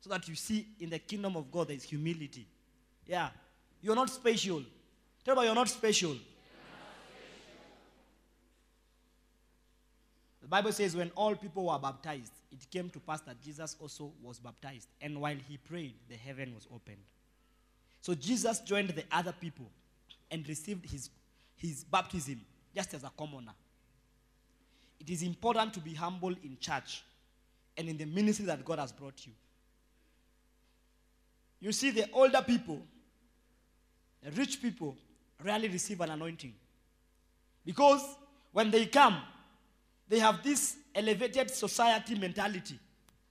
So 0.00 0.10
that 0.10 0.28
you 0.28 0.34
see 0.34 0.66
in 0.80 0.90
the 0.90 0.98
kingdom 0.98 1.36
of 1.36 1.50
God 1.50 1.68
there 1.68 1.76
is 1.76 1.84
humility. 1.84 2.46
Yeah. 3.06 3.28
You're 3.80 3.94
not 3.94 4.10
special. 4.10 4.62
Tell 5.24 5.32
about 5.32 5.44
you're 5.44 5.54
not 5.54 5.68
special. 5.68 6.16
The 10.42 10.48
Bible 10.48 10.72
says 10.72 10.94
when 10.94 11.10
all 11.16 11.34
people 11.34 11.66
were 11.66 11.78
baptized, 11.78 12.32
it 12.52 12.70
came 12.70 12.90
to 12.90 13.00
pass 13.00 13.22
that 13.22 13.40
Jesus 13.40 13.76
also 13.80 14.12
was 14.22 14.38
baptized. 14.38 14.88
And 15.00 15.18
while 15.20 15.36
he 15.48 15.56
prayed, 15.56 15.94
the 16.10 16.16
heaven 16.16 16.54
was 16.54 16.68
opened. 16.72 16.98
So 18.02 18.14
Jesus 18.14 18.60
joined 18.60 18.90
the 18.90 19.04
other 19.10 19.32
people 19.32 19.64
and 20.30 20.46
received 20.46 20.90
his, 20.90 21.08
his 21.56 21.84
baptism 21.84 22.42
just 22.74 22.94
as 22.94 23.04
a 23.04 23.10
commoner. 23.16 23.52
It 25.00 25.10
is 25.10 25.22
important 25.22 25.74
to 25.74 25.80
be 25.80 25.94
humble 25.94 26.34
in 26.42 26.56
church 26.58 27.04
and 27.76 27.88
in 27.88 27.96
the 27.96 28.06
ministry 28.06 28.46
that 28.46 28.64
God 28.64 28.78
has 28.78 28.92
brought 28.92 29.26
you. 29.26 29.32
You 31.60 31.72
see, 31.72 31.90
the 31.90 32.06
older 32.12 32.42
people, 32.42 32.80
the 34.22 34.30
rich 34.32 34.60
people, 34.60 34.96
rarely 35.42 35.68
receive 35.68 36.00
an 36.00 36.10
anointing. 36.10 36.54
Because 37.64 38.02
when 38.52 38.70
they 38.70 38.86
come, 38.86 39.18
they 40.08 40.18
have 40.18 40.42
this 40.42 40.76
elevated 40.94 41.50
society 41.50 42.14
mentality 42.14 42.78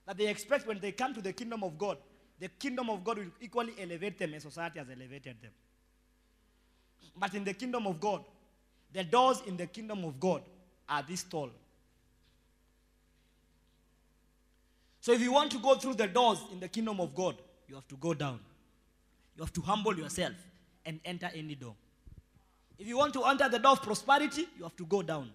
that 0.06 0.18
they 0.18 0.26
expect 0.26 0.66
when 0.66 0.78
they 0.80 0.92
come 0.92 1.14
to 1.14 1.20
the 1.22 1.32
kingdom 1.32 1.62
of 1.62 1.78
God, 1.78 1.96
the 2.38 2.48
kingdom 2.48 2.90
of 2.90 3.04
God 3.04 3.18
will 3.18 3.30
equally 3.40 3.72
elevate 3.80 4.18
them 4.18 4.34
as 4.34 4.42
society 4.42 4.78
has 4.78 4.88
elevated 4.90 5.36
them. 5.40 5.52
But 7.16 7.34
in 7.34 7.44
the 7.44 7.54
kingdom 7.54 7.86
of 7.86 8.00
God, 8.00 8.24
the 8.94 9.04
doors 9.04 9.42
in 9.46 9.56
the 9.56 9.66
kingdom 9.66 10.04
of 10.04 10.18
God 10.18 10.42
are 10.88 11.02
this 11.02 11.24
tall. 11.24 11.50
So 15.00 15.12
if 15.12 15.20
you 15.20 15.32
want 15.32 15.50
to 15.50 15.58
go 15.58 15.74
through 15.74 15.94
the 15.94 16.06
doors 16.06 16.38
in 16.52 16.60
the 16.60 16.68
kingdom 16.68 17.00
of 17.00 17.14
God, 17.14 17.36
you 17.68 17.74
have 17.74 17.86
to 17.88 17.96
go 17.96 18.14
down. 18.14 18.38
You 19.36 19.42
have 19.42 19.52
to 19.52 19.60
humble 19.60 19.94
yourself 19.98 20.32
and 20.86 21.00
enter 21.04 21.28
any 21.34 21.56
door. 21.56 21.74
If 22.78 22.86
you 22.86 22.96
want 22.96 23.12
to 23.14 23.24
enter 23.24 23.48
the 23.48 23.58
door 23.58 23.72
of 23.72 23.82
prosperity, 23.82 24.46
you 24.56 24.62
have 24.62 24.76
to 24.76 24.86
go 24.86 25.02
down. 25.02 25.30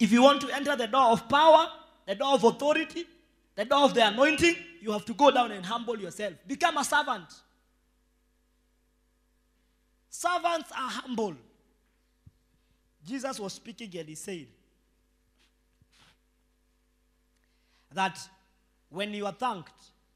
If 0.00 0.10
you 0.10 0.22
want 0.22 0.40
to 0.40 0.54
enter 0.54 0.74
the 0.74 0.86
door 0.86 1.12
of 1.12 1.28
power, 1.28 1.68
the 2.06 2.14
door 2.14 2.34
of 2.34 2.44
authority, 2.44 3.04
the 3.54 3.64
door 3.64 3.84
of 3.84 3.94
the 3.94 4.06
anointing, 4.06 4.56
you 4.80 4.90
have 4.90 5.04
to 5.04 5.14
go 5.14 5.30
down 5.30 5.52
and 5.52 5.64
humble 5.64 5.98
yourself. 5.98 6.34
Become 6.46 6.78
a 6.78 6.84
servant. 6.84 7.26
Servants 10.16 10.70
are 10.70 10.90
humble. 10.90 11.34
Jesus 13.04 13.40
was 13.40 13.52
speaking 13.52 13.90
and 13.98 14.08
he 14.08 14.14
said 14.14 14.46
that 17.92 18.16
when 18.90 19.12
you 19.12 19.26
are 19.26 19.32
thanked, 19.32 19.72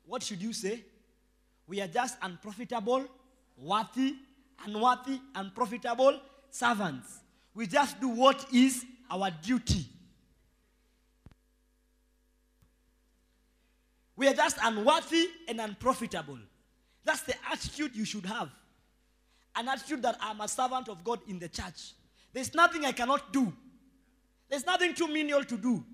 what 0.06 0.22
should 0.22 0.40
you 0.40 0.52
say? 0.52 0.84
We 1.66 1.80
are 1.80 1.88
just 1.88 2.16
unprofitable, 2.22 3.06
worthy, 3.60 4.14
unworthy, 4.64 5.18
unprofitable 5.34 6.20
servants. 6.48 7.18
We 7.52 7.66
just 7.66 8.00
do 8.00 8.06
what 8.06 8.46
is 8.54 8.84
our 9.10 9.32
duty. 9.32 9.84
We 14.14 14.28
are 14.28 14.34
just 14.34 14.58
unworthy 14.62 15.26
and 15.48 15.60
unprofitable. 15.60 16.38
That's 17.04 17.22
the 17.22 17.34
attitude 17.50 17.96
you 17.96 18.04
should 18.04 18.26
have. 18.26 18.48
An 19.58 19.68
attitude 19.68 20.02
that 20.02 20.16
I'm 20.20 20.40
a 20.40 20.46
servant 20.46 20.88
of 20.88 21.02
God 21.02 21.18
in 21.26 21.40
the 21.40 21.48
church. 21.48 21.94
There's 22.32 22.54
nothing 22.54 22.84
I 22.84 22.92
cannot 22.92 23.32
do. 23.32 23.52
There's 24.48 24.64
nothing 24.64 24.94
too 24.94 25.08
menial 25.08 25.42
to 25.44 25.56
do. 25.56 25.84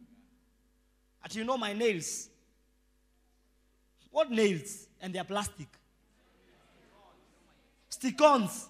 But 1.22 1.34
you 1.34 1.44
know 1.44 1.56
my 1.56 1.72
nails. 1.72 2.28
What 4.10 4.30
nails? 4.30 4.86
And 5.00 5.14
they're 5.14 5.24
plastic. 5.24 5.68
Stick-ons. 7.88 8.68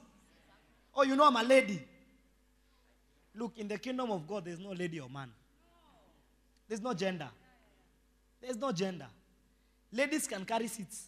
Oh, 0.94 1.02
you 1.02 1.16
know 1.16 1.26
I'm 1.26 1.36
a 1.36 1.42
lady. 1.42 1.84
Look, 3.34 3.58
in 3.58 3.66
the 3.66 3.78
kingdom 3.78 4.12
of 4.12 4.28
God, 4.28 4.44
there's 4.44 4.60
no 4.60 4.70
lady 4.70 5.00
or 5.00 5.08
man. 5.10 5.32
There's 6.68 6.80
no 6.80 6.94
gender. 6.94 7.28
There's 8.40 8.56
no 8.56 8.70
gender. 8.70 9.08
Ladies 9.90 10.28
can 10.28 10.44
carry 10.44 10.68
seats. 10.68 11.06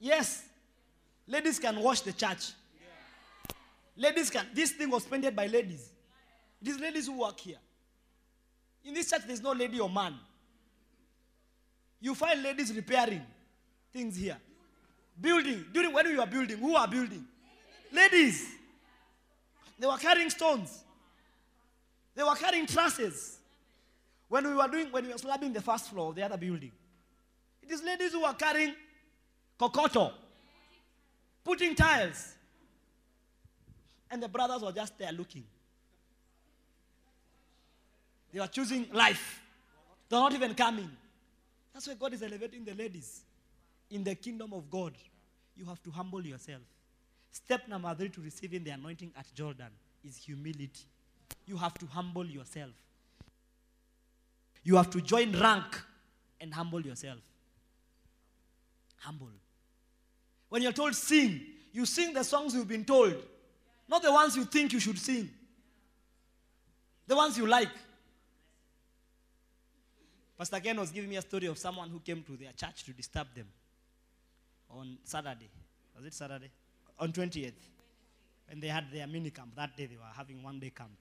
Yes. 0.00 0.42
Ladies 1.26 1.58
can 1.58 1.78
wash 1.80 2.00
the 2.00 2.12
church. 2.12 2.52
Ladies 3.96 4.30
can. 4.30 4.46
This 4.52 4.72
thing 4.72 4.90
was 4.90 5.04
painted 5.04 5.34
by 5.34 5.46
ladies. 5.46 5.90
It 6.60 6.68
is 6.68 6.80
ladies 6.80 7.06
who 7.06 7.20
work 7.20 7.38
here. 7.40 7.58
In 8.84 8.94
this 8.94 9.10
church, 9.10 9.22
there's 9.26 9.42
no 9.42 9.52
lady 9.52 9.80
or 9.80 9.88
man. 9.88 10.14
You 12.00 12.14
find 12.14 12.42
ladies 12.42 12.74
repairing, 12.74 13.22
things 13.92 14.16
here. 14.16 14.36
Building. 15.18 15.64
During 15.72 15.92
when 15.92 16.06
we 16.06 16.18
were 16.18 16.26
building, 16.26 16.58
who 16.58 16.76
are 16.76 16.88
building? 16.88 17.24
Ladies. 17.92 18.46
They 19.78 19.86
were 19.86 19.96
carrying 19.96 20.30
stones. 20.30 20.84
They 22.14 22.22
were 22.22 22.34
carrying 22.34 22.66
trusses. 22.66 23.38
When 24.28 24.46
we 24.46 24.54
were 24.54 24.68
doing, 24.68 24.88
when 24.90 25.04
we 25.04 25.12
were 25.12 25.18
slabbing 25.18 25.52
the 25.52 25.60
first 25.60 25.90
floor 25.90 26.10
of 26.10 26.14
the 26.14 26.22
other 26.22 26.36
building, 26.36 26.72
it 27.62 27.70
is 27.70 27.82
ladies 27.82 28.12
who 28.12 28.24
are 28.24 28.34
carrying 28.34 28.74
kokoto, 29.58 30.12
putting 31.44 31.74
tiles. 31.74 32.34
And 34.10 34.22
the 34.22 34.28
brothers 34.28 34.62
were 34.62 34.72
just 34.72 34.98
there 34.98 35.12
looking. 35.12 35.44
They 38.32 38.40
were 38.40 38.46
choosing 38.46 38.88
life. 38.92 39.40
They're 40.08 40.18
not 40.18 40.32
even 40.34 40.54
coming. 40.54 40.90
That's 41.72 41.86
why 41.86 41.94
God 41.94 42.14
is 42.14 42.22
elevating 42.22 42.64
the 42.64 42.74
ladies. 42.74 43.22
In 43.90 44.04
the 44.04 44.14
kingdom 44.14 44.52
of 44.52 44.70
God, 44.70 44.92
you 45.56 45.64
have 45.66 45.82
to 45.84 45.90
humble 45.90 46.24
yourself. 46.24 46.62
Step 47.30 47.68
number 47.68 47.94
three 47.94 48.08
to 48.10 48.20
receiving 48.20 48.64
the 48.64 48.70
anointing 48.70 49.12
at 49.16 49.26
Jordan 49.34 49.70
is 50.04 50.16
humility. 50.16 50.84
You 51.46 51.56
have 51.56 51.74
to 51.78 51.86
humble 51.86 52.26
yourself. 52.26 52.70
You 54.62 54.76
have 54.76 54.90
to 54.90 55.00
join 55.00 55.32
rank 55.38 55.80
and 56.40 56.54
humble 56.54 56.80
yourself. 56.80 57.20
Humble. 58.98 59.28
When 60.54 60.62
you're 60.62 60.70
told 60.70 60.94
sing, 60.94 61.40
you 61.72 61.84
sing 61.84 62.12
the 62.12 62.22
songs 62.22 62.54
you've 62.54 62.68
been 62.68 62.84
told, 62.84 63.16
not 63.88 64.04
the 64.04 64.12
ones 64.12 64.36
you 64.36 64.44
think 64.44 64.72
you 64.72 64.78
should 64.78 64.96
sing, 64.96 65.28
the 67.08 67.16
ones 67.16 67.36
you 67.36 67.44
like. 67.44 67.72
Pastor 70.38 70.60
Ken 70.60 70.78
was 70.78 70.92
giving 70.92 71.10
me 71.10 71.16
a 71.16 71.22
story 71.22 71.46
of 71.46 71.58
someone 71.58 71.90
who 71.90 71.98
came 71.98 72.22
to 72.22 72.36
their 72.36 72.52
church 72.52 72.84
to 72.84 72.92
disturb 72.92 73.34
them 73.34 73.48
on 74.70 74.96
Saturday. 75.02 75.50
Was 75.96 76.04
it 76.04 76.14
Saturday? 76.14 76.52
On 77.00 77.10
20th. 77.10 77.52
And 78.48 78.62
they 78.62 78.68
had 78.68 78.84
their 78.92 79.08
mini 79.08 79.30
camp. 79.30 79.56
That 79.56 79.76
day 79.76 79.86
they 79.86 79.96
were 79.96 80.02
having 80.16 80.40
one 80.40 80.60
day 80.60 80.70
camp. 80.70 80.98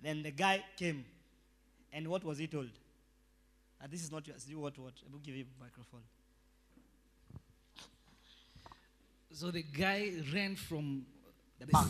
Then 0.00 0.22
the 0.22 0.30
guy 0.30 0.62
came, 0.76 1.04
and 1.92 2.06
what 2.06 2.22
was 2.22 2.38
he 2.38 2.46
told? 2.46 2.70
Ah, 3.82 3.86
this 3.90 4.04
is 4.04 4.12
not 4.12 4.24
yours. 4.28 4.46
You 4.48 4.60
what 4.60 4.78
what? 4.78 4.92
I 5.04 5.10
will 5.10 5.18
give 5.18 5.34
you 5.34 5.44
microphone. 5.60 6.02
So 9.32 9.50
the 9.50 9.62
guy 9.62 10.12
ran 10.32 10.56
from 10.56 11.04
The 11.58 11.66
back. 11.66 11.86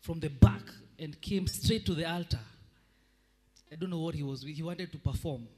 from 0.00 0.20
the 0.20 0.28
back 0.30 0.62
and 0.98 1.20
came 1.20 1.46
straight 1.48 1.84
to 1.86 1.94
the 1.94 2.08
altar. 2.08 2.38
I 3.72 3.74
don't 3.76 3.90
know 3.90 3.98
what 4.00 4.14
he 4.14 4.22
was. 4.22 4.42
He 4.42 4.62
wanted 4.62 4.92
to 4.92 4.98
perform. 4.98 5.48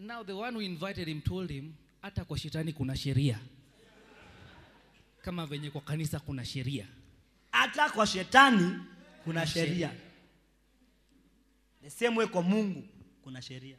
Now 0.00 0.22
the 0.22 0.36
one 0.36 0.54
who 0.54 0.60
invited 0.60 1.08
him 1.08 1.20
told 1.20 1.50
him, 1.50 1.74
hata 2.02 2.24
kwa 2.24 2.36
shetani 2.38 2.72
kuna 2.74 2.94
sheria, 2.96 3.38
kama 5.22 5.46
venye 5.46 5.70
kwa 5.70 5.80
kanisa 5.80 6.20
kuna 6.20 6.44
sheria. 6.44 6.86
Hata 7.52 7.90
kwa 7.90 8.06
shetani 8.06 8.78
kuna 9.24 9.46
sheria. 9.46 9.90
The 11.82 11.90
same 11.90 12.16
way 12.16 12.26
kwa 12.26 12.42
Mungu 12.42 12.82
kuna 13.24 13.42
sheria. 13.42 13.76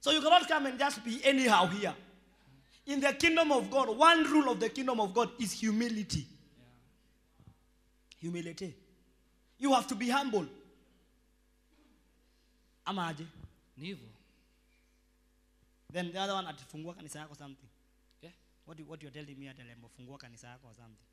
So 0.00 0.10
you 0.10 0.20
cannot 0.20 0.46
come 0.48 0.66
and 0.66 0.78
just 0.78 1.02
be 1.04 1.20
anyhow 1.24 1.66
here. 1.68 1.94
In 2.86 3.00
the 3.00 3.12
kingdom 3.14 3.50
of 3.52 3.68
God, 3.70 3.88
one 3.98 4.24
rule 4.24 4.50
of 4.52 4.60
the 4.60 4.68
kingdom 4.68 5.00
of 5.00 5.12
God 5.12 5.30
is 5.40 5.52
humility. 5.52 6.26
Humility. 8.20 8.74
You 9.58 9.72
have 9.72 9.86
to 9.88 9.94
be 9.94 10.08
humble. 10.08 10.46
Ama 12.86 13.06
aje? 13.08 13.26
Ni 13.76 13.86
hivyo. 13.86 14.08
Then 15.92 16.12
the 16.12 16.18
other 16.20 16.34
one 16.34 16.46
atifungua 16.48 16.94
kanisa 16.94 17.18
yako 17.18 17.34
something. 17.34 17.68
Okay? 18.18 18.32
What, 18.66 18.78
you, 18.78 18.84
what 18.84 19.02
you're 19.02 19.10
telling 19.14 19.36
me 19.38 19.48
atelembo 19.48 19.88
fungua 19.96 20.18
kanisa 20.18 20.48
yako 20.48 20.68
or 20.68 20.74
something. 20.74 21.04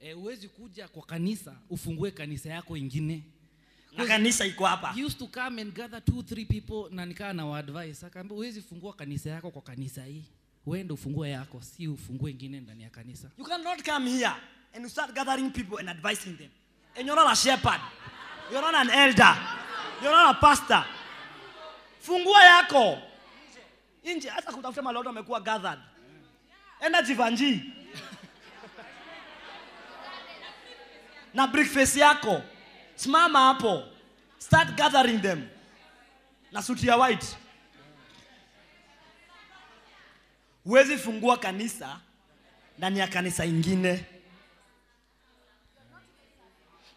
Eh, 0.00 0.14
huwezi 0.16 0.48
kuja 0.48 0.88
kwa 0.88 1.02
kanisa 1.02 1.56
ufungue 1.70 2.10
kanisa 2.10 2.48
yako 2.50 2.76
ingine. 2.76 3.22
Na 3.96 4.06
kanisa 4.06 4.46
iko 4.46 4.66
hapa. 4.66 4.92
He 4.92 5.04
used 5.04 5.18
to 5.18 5.26
come 5.26 5.62
and 5.62 5.74
gather 5.74 6.04
two 6.04 6.22
three 6.22 6.44
people 6.44 6.94
na 6.94 7.06
nikaa 7.06 7.32
na 7.32 7.56
advice 7.56 8.06
akaambia 8.06 8.34
huwezi 8.34 8.62
fungua 8.62 8.92
kanisa 8.92 9.30
yako 9.30 9.50
kwa 9.50 9.62
kanisa 9.62 10.04
hii 10.04 10.24
uende 10.66 10.92
ufungue 10.92 11.30
yako 11.30 11.60
si 11.62 11.88
ufungue 11.88 12.30
ingine 12.30 12.60
ndani 12.60 12.82
ya 12.82 12.90
kanisa 12.90 13.28
You 13.38 13.44
cannot 13.44 13.82
come 13.84 14.10
here 14.10 14.32
and 14.74 14.88
start 14.88 15.12
gathering 15.14 15.50
people 15.50 15.78
and 15.78 15.88
advising 15.90 16.36
them. 16.36 16.50
And 16.96 17.06
you're 17.06 17.16
not 17.24 17.32
a 17.32 17.36
shepherd. 17.36 17.80
You're 18.50 18.62
not 18.62 18.74
an 18.74 18.90
elder. 18.90 19.36
You're 20.02 20.12
not 20.12 20.36
a 20.36 20.40
pastor. 20.40 20.84
Fungua 22.00 22.44
yako. 22.44 22.98
Nje 24.04 24.28
hata 24.28 24.52
kutafuta 24.52 24.82
maloto 24.82 25.08
amekuwa 25.10 25.40
gathered. 25.40 25.78
Enda 26.80 27.02
Jivanji. 27.02 27.72
Na 31.34 31.46
breakfast 31.46 31.96
yako. 31.96 32.42
Simama 32.94 33.38
hapo. 33.38 33.82
Start 34.38 34.74
gathering 34.76 35.18
them. 35.22 35.48
Na 36.52 36.62
suti 36.62 36.86
ya 36.86 36.96
white. 36.96 37.36
Huwezi 40.64 40.98
fungua 40.98 41.36
kanisa 41.36 42.00
ndani 42.78 42.98
ya 42.98 43.08
kanisa 43.08 43.44
ingine. 43.44 44.04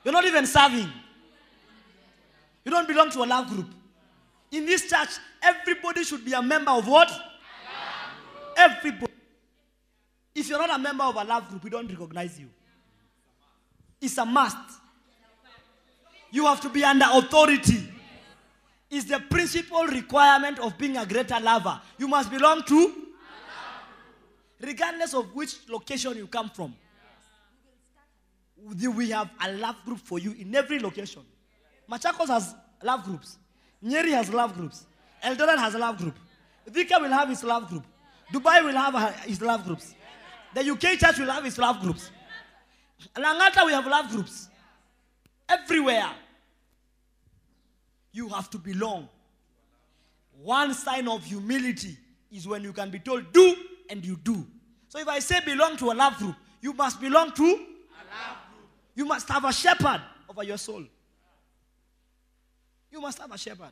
You're 0.04 0.22
not 0.22 0.26
even 0.26 0.46
serving. 0.46 0.90
You 2.66 2.72
don't 2.72 2.88
belong 2.88 3.12
to 3.12 3.24
a 3.24 3.26
love 3.26 3.50
group. 3.50 3.68
In 4.52 4.66
this 4.66 4.88
church, 4.90 5.10
everybody 5.42 6.04
should 6.04 6.24
be 6.24 6.34
a 6.34 6.42
member 6.42 6.72
of 6.72 6.88
what? 6.88 7.12
Everybody. 8.56 9.12
If 10.36 10.50
you're 10.50 10.60
not 10.60 10.70
a 10.70 10.78
member 10.78 11.04
of 11.04 11.16
a 11.16 11.24
love 11.24 11.50
group, 11.50 11.64
we 11.64 11.70
don't 11.70 11.90
recognize 11.90 12.40
you. 12.40 12.50
It's 14.00 14.18
a 14.18 14.26
must. 14.26 14.58
You 16.32 16.46
have 16.46 16.62
to 16.62 16.70
be 16.70 16.84
under 16.84 17.06
authority. 17.12 17.92
It's 18.90 19.06
the 19.06 19.20
principal 19.20 19.86
requirement 19.88 20.60
of 20.60 20.78
being 20.78 20.98
a 20.98 21.06
greater 21.06 21.40
lover. 21.40 21.82
You 21.98 22.08
must 22.08 22.30
belong 22.30 22.64
to 22.64 23.05
regardless 24.60 25.14
of 25.14 25.34
which 25.34 25.56
location 25.70 26.16
you 26.18 26.28
come 26.28 26.50
from. 26.50 26.76
We 28.58 29.10
have 29.12 29.30
a 29.44 29.52
love 29.52 29.76
group 29.86 30.00
for 30.00 30.18
you 30.20 30.34
in 30.34 30.56
every 30.56 30.80
location. 30.80 31.22
Machakos 31.90 32.28
has 32.28 32.56
love 32.84 33.04
groups. 33.04 33.38
Nyeri 33.84 34.12
has 34.12 34.30
love 34.34 34.56
groups. 34.56 34.86
Eldoret 35.24 35.58
has 35.58 35.76
a 35.76 35.78
love 35.80 35.98
group. 35.98 36.16
Vika 36.70 37.00
will 37.00 37.10
have 37.12 37.30
his 37.30 37.44
love 37.44 37.70
group. 37.70 37.84
Dubai 38.34 38.64
will 38.64 38.74
have 38.74 39.20
his 39.26 39.42
love 39.42 39.64
groups. 39.66 39.94
The 40.54 40.62
UK 40.72 40.98
church 40.98 41.20
will 41.20 41.30
have 41.30 41.46
its 41.46 41.58
love 41.58 41.82
groups. 41.82 42.10
Langata 43.16 43.66
we 43.66 43.74
have 43.74 43.86
love 43.86 44.10
groups. 44.10 44.50
Everywhere. 45.48 46.10
You 48.12 48.30
have 48.30 48.50
to 48.52 48.58
belong. 48.58 49.10
One 50.42 50.74
sign 50.74 51.08
of 51.08 51.24
humility 51.24 51.98
is 52.32 52.48
when 52.48 52.64
you 52.64 52.74
can 52.74 52.90
be 52.90 53.00
told, 53.00 53.32
do, 53.32 53.56
and 53.90 54.06
you 54.06 54.16
do. 54.18 54.46
So 54.88 55.00
if 55.00 55.08
I 55.08 55.20
say 55.20 55.40
belong 55.46 55.78
to 55.78 55.92
a 55.92 55.94
love 55.94 56.18
group, 56.18 56.36
you 56.62 56.74
must 56.74 57.00
belong 57.00 57.32
to 57.34 57.44
a 57.44 57.48
love 57.48 57.58
group. 57.58 58.70
You 58.96 59.06
must 59.06 59.28
have 59.30 59.44
a 59.46 59.54
shepherd 59.54 60.02
over 60.30 60.44
your 60.44 60.58
soul. 60.58 60.84
You 62.92 63.02
must 63.02 63.20
have 63.20 63.32
a 63.32 63.38
shepherd. 63.38 63.72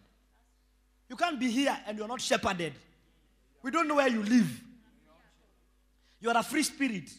You 1.10 1.16
can't 1.16 1.40
be 1.40 1.50
here 1.50 1.78
and 1.88 1.98
you're 1.98 2.08
not 2.08 2.22
shepherded. 2.22 2.74
We 3.62 3.72
don't 3.72 3.88
know 3.88 3.96
where 3.96 4.10
you 4.10 4.22
live. 4.24 4.62
You 6.20 6.30
are 6.30 6.38
a 6.38 6.44
free 6.44 6.64
spirit. 6.64 7.10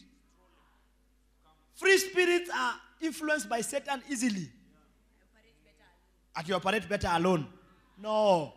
Free 1.75 1.97
spirits 1.97 2.49
are 2.53 2.75
influenced 3.01 3.49
by 3.49 3.61
Satan 3.61 4.01
easily. 4.09 4.49
And 6.35 6.47
you 6.47 6.55
operate 6.55 6.87
better 6.87 7.09
alone. 7.11 7.47
No. 8.01 8.53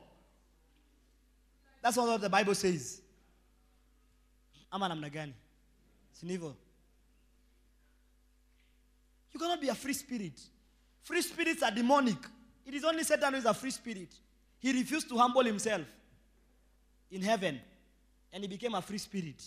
That's 1.82 1.96
not 1.96 2.06
what 2.06 2.20
the 2.20 2.28
Bible 2.28 2.54
says. 2.54 3.00
Ama 4.72 4.88
namna 4.88 5.12
gani? 5.12 5.34
Si? 6.12 6.26
You 9.32 9.38
cannot 9.38 9.60
be 9.60 9.68
a 9.68 9.74
free 9.74 9.92
spirit. 9.92 10.40
Free 11.02 11.22
spirits 11.22 11.62
are 11.62 11.70
demonic. 11.70 12.18
It 12.66 12.74
is 12.74 12.84
only 12.84 13.04
Satan 13.04 13.32
who 13.32 13.38
is 13.38 13.44
a 13.44 13.54
free 13.54 13.70
spirit. 13.70 14.08
He 14.58 14.72
refused 14.72 15.08
to 15.08 15.16
humble 15.16 15.44
himself 15.44 15.86
in 17.10 17.22
heaven 17.22 17.60
and 18.32 18.42
he 18.42 18.48
became 18.48 18.74
a 18.74 18.82
free 18.82 18.98
spirit. 18.98 19.42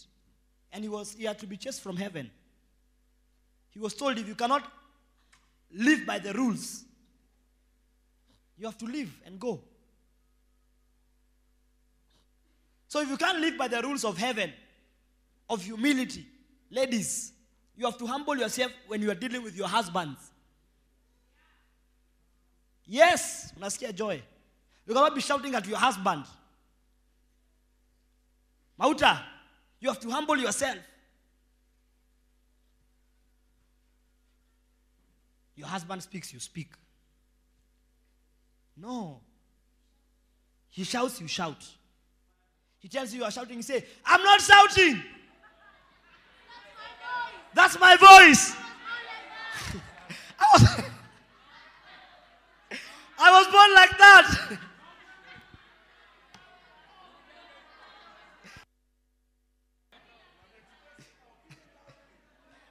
And 0.71 0.83
he 0.83 0.89
was 0.89 1.13
he 1.13 1.25
had 1.25 1.37
to 1.39 1.47
be 1.47 1.57
chased 1.57 1.81
from 1.81 1.97
heaven. 1.97 2.31
He 3.69 3.79
was 3.79 3.93
told 3.93 4.17
if 4.17 4.27
you 4.27 4.35
cannot 4.35 4.63
live 5.73 6.05
by 6.05 6.19
the 6.19 6.33
rules, 6.33 6.83
you 8.57 8.65
have 8.65 8.77
to 8.77 8.85
leave 8.85 9.13
and 9.25 9.39
go. 9.39 9.59
So 12.87 13.01
if 13.01 13.09
you 13.09 13.17
can't 13.17 13.39
live 13.39 13.57
by 13.57 13.67
the 13.67 13.81
rules 13.81 14.03
of 14.03 14.17
heaven, 14.17 14.51
of 15.51 15.61
humility, 15.61 16.25
ladies, 16.69 17.33
you 17.75 17.85
have 17.85 17.97
to 17.97 18.07
humble 18.07 18.37
yourself 18.37 18.71
when 18.87 19.01
you 19.01 19.11
are 19.11 19.15
dealing 19.15 19.43
with 19.43 19.55
your 19.55 19.67
husbands. 19.67 20.31
Yes, 22.85 23.53
unasikia 23.57 23.93
joy. 23.93 24.21
You 24.87 24.93
cannot 24.93 25.13
be 25.13 25.21
shouting 25.21 25.53
at 25.55 25.67
your 25.67 25.77
husband. 25.77 26.23
Mauta, 28.79 29.19
You 29.79 29.89
have 29.89 29.99
to 29.99 30.09
humble 30.09 30.37
yourself. 30.37 30.77
Your 35.55 35.67
husband 35.67 36.01
speaks, 36.01 36.33
you 36.33 36.39
speak. 36.39 36.69
No. 38.77 39.19
He 40.69 40.83
shouts, 40.83 41.19
you 41.19 41.27
shout. 41.27 41.63
He 42.79 42.87
tells 42.87 43.13
you 43.13 43.19
you 43.19 43.25
are 43.25 43.31
shouting, 43.31 43.57
you 43.57 43.63
say, 43.63 43.85
I'm 44.05 44.23
not 44.23 44.41
shouting. 44.41 45.03
That's 47.53 47.79
my 47.79 47.95
voice. 47.97 48.55
I 50.39 50.45
was, 50.53 50.63
I 53.19 53.31
was 53.31 53.47
born 53.47 53.73
like 53.73 53.97
that. 53.97 54.57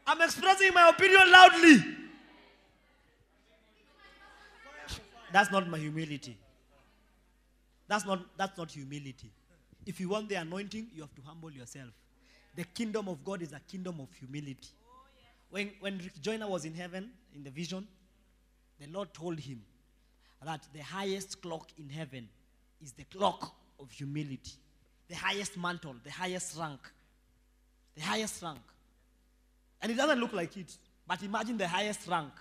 I'm 0.06 0.20
expressing 0.22 0.74
my 0.74 0.88
opinion 0.88 1.30
loudly. 1.30 1.84
That's 5.32 5.52
not 5.52 5.68
my 5.68 5.78
humility. 5.78 6.36
That's 7.86 8.04
not, 8.04 8.20
that's 8.36 8.58
not 8.58 8.70
humility. 8.70 9.30
If 9.86 10.00
you 10.00 10.08
want 10.08 10.28
the 10.28 10.36
anointing, 10.36 10.88
you 10.94 11.02
have 11.02 11.14
to 11.14 11.22
humble 11.22 11.50
yourself. 11.52 11.90
The 12.54 12.64
kingdom 12.64 13.08
of 13.08 13.24
God 13.24 13.42
is 13.42 13.52
a 13.52 13.60
kingdom 13.60 14.00
of 14.00 14.08
humility. 14.18 14.68
When, 15.50 15.70
when 15.80 15.98
Rick 15.98 16.20
Joyner 16.20 16.48
was 16.48 16.64
in 16.64 16.74
heaven, 16.74 17.10
in 17.34 17.42
the 17.42 17.50
vision, 17.50 17.86
the 18.80 18.86
Lord 18.88 19.12
told 19.12 19.38
him 19.38 19.62
that 20.44 20.66
the 20.72 20.80
highest 20.82 21.42
clock 21.42 21.68
in 21.78 21.88
heaven 21.88 22.28
is 22.82 22.92
the 22.92 23.04
clock 23.04 23.54
of 23.78 23.90
humility. 23.90 24.52
The 25.08 25.16
highest 25.16 25.56
mantle, 25.58 25.96
the 26.02 26.10
highest 26.10 26.56
rank. 26.58 26.80
The 27.96 28.02
highest 28.02 28.42
rank. 28.42 28.60
And 29.82 29.92
it 29.92 29.96
doesn't 29.96 30.18
look 30.18 30.32
like 30.32 30.56
it. 30.56 30.76
But 31.06 31.22
imagine 31.22 31.58
the 31.58 31.68
highest 31.68 32.06
rank 32.06 32.32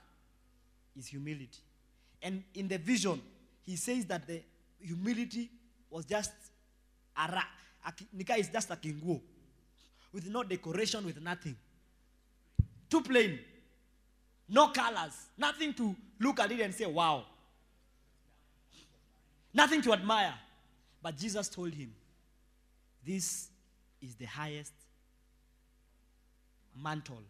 is 0.97 1.07
humility. 1.07 1.59
And 2.21 2.43
in 2.53 2.67
the 2.67 2.77
vision, 2.77 3.21
he 3.63 3.75
says 3.75 4.05
that 4.05 4.27
the 4.27 4.41
humility 4.79 5.49
was 5.89 6.05
just 6.05 6.31
a 7.17 7.31
ra- 7.31 7.43
a 7.85 8.39
is 8.39 8.49
just 8.49 8.69
a 8.69 8.75
kinguo 8.75 9.21
with 10.13 10.27
no 10.27 10.43
decoration, 10.43 11.05
with 11.05 11.21
nothing. 11.21 11.55
Too 12.89 13.01
plain. 13.01 13.39
No 14.47 14.69
colors. 14.69 15.27
Nothing 15.37 15.73
to 15.75 15.95
look 16.19 16.39
at 16.39 16.51
it 16.51 16.59
and 16.61 16.73
say, 16.73 16.85
wow. 16.85 17.23
Nothing 19.53 19.81
to 19.83 19.93
admire. 19.93 20.33
But 21.01 21.17
Jesus 21.17 21.47
told 21.47 21.73
him, 21.73 21.93
this 23.05 23.49
is 24.01 24.15
the 24.15 24.25
highest 24.25 24.73
mantle 26.75 27.23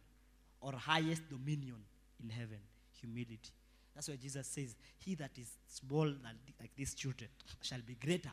or 0.62 0.74
highest 0.74 1.30
dominion 1.30 1.78
in 2.24 2.30
heaven 2.30 2.60
humility. 3.00 3.52
That's 3.96 4.10
why 4.10 4.16
Jesus 4.16 4.48
says, 4.48 4.76
He 4.98 5.16
that 5.16 5.32
is 5.38 5.52
small 5.68 6.06
like 6.06 6.72
these 6.76 6.94
children 6.94 7.30
shall 7.62 7.80
be 7.86 7.96
greater. 7.96 8.32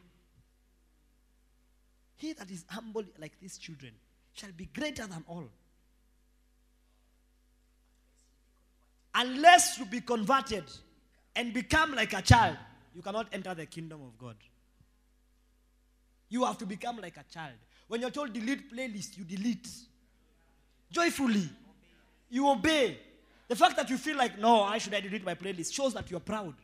He 2.16 2.32
that 2.34 2.50
is 2.50 2.64
humble 2.68 3.04
like 3.18 3.38
these 3.40 3.58
children 3.58 3.92
shall 4.36 4.52
be 4.56 4.66
greater 4.66 5.06
than 5.06 5.24
all. 5.26 5.44
Unless 9.14 9.78
you 9.78 9.86
be 9.86 10.00
converted 10.02 10.64
and 11.34 11.52
become 11.52 11.94
like 11.94 12.12
a 12.12 12.20
child, 12.20 12.56
you 12.94 13.02
cannot 13.02 13.28
enter 13.32 13.54
the 13.54 13.66
kingdom 13.66 14.02
of 14.02 14.16
God. 14.18 14.36
You 16.28 16.44
have 16.44 16.58
to 16.58 16.66
become 16.66 16.98
like 16.98 17.16
a 17.16 17.24
child. 17.32 17.54
When 17.88 18.00
you're 18.00 18.10
told 18.10 18.32
delete 18.32 18.72
playlist, 18.72 19.16
you 19.16 19.24
delete. 19.24 19.68
Joyfully. 20.90 21.48
You 22.28 22.48
obey. 22.50 22.98
The 23.48 23.56
fact 23.56 23.76
that 23.76 23.88
you 23.88 23.96
feel 23.96 24.16
like, 24.16 24.38
no, 24.38 24.62
I 24.62 24.78
should 24.78 24.92
I 24.92 25.00
delete 25.00 25.24
my 25.24 25.34
playlist 25.34 25.72
shows 25.72 25.94
that 25.94 26.10
you're 26.10 26.20
proud. 26.20 26.54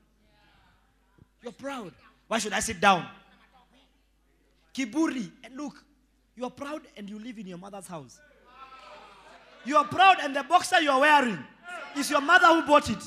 You're 1.42 1.52
proud. 1.52 1.92
Why 2.28 2.38
should 2.38 2.52
I 2.52 2.60
sit 2.60 2.80
down? 2.80 3.06
Kiburi. 4.74 5.30
And 5.44 5.56
look, 5.56 5.82
you 6.36 6.44
are 6.44 6.50
proud 6.50 6.82
and 6.96 7.08
you 7.08 7.18
live 7.18 7.38
in 7.38 7.46
your 7.46 7.58
mother's 7.58 7.86
house. 7.86 8.20
You 9.64 9.76
are 9.76 9.84
proud 9.84 10.16
and 10.22 10.34
the 10.34 10.42
boxer 10.42 10.80
you 10.80 10.90
are 10.90 11.00
wearing 11.00 11.38
is 11.96 12.10
your 12.10 12.20
mother 12.20 12.46
who 12.46 12.62
bought 12.66 12.90
it. 12.90 13.02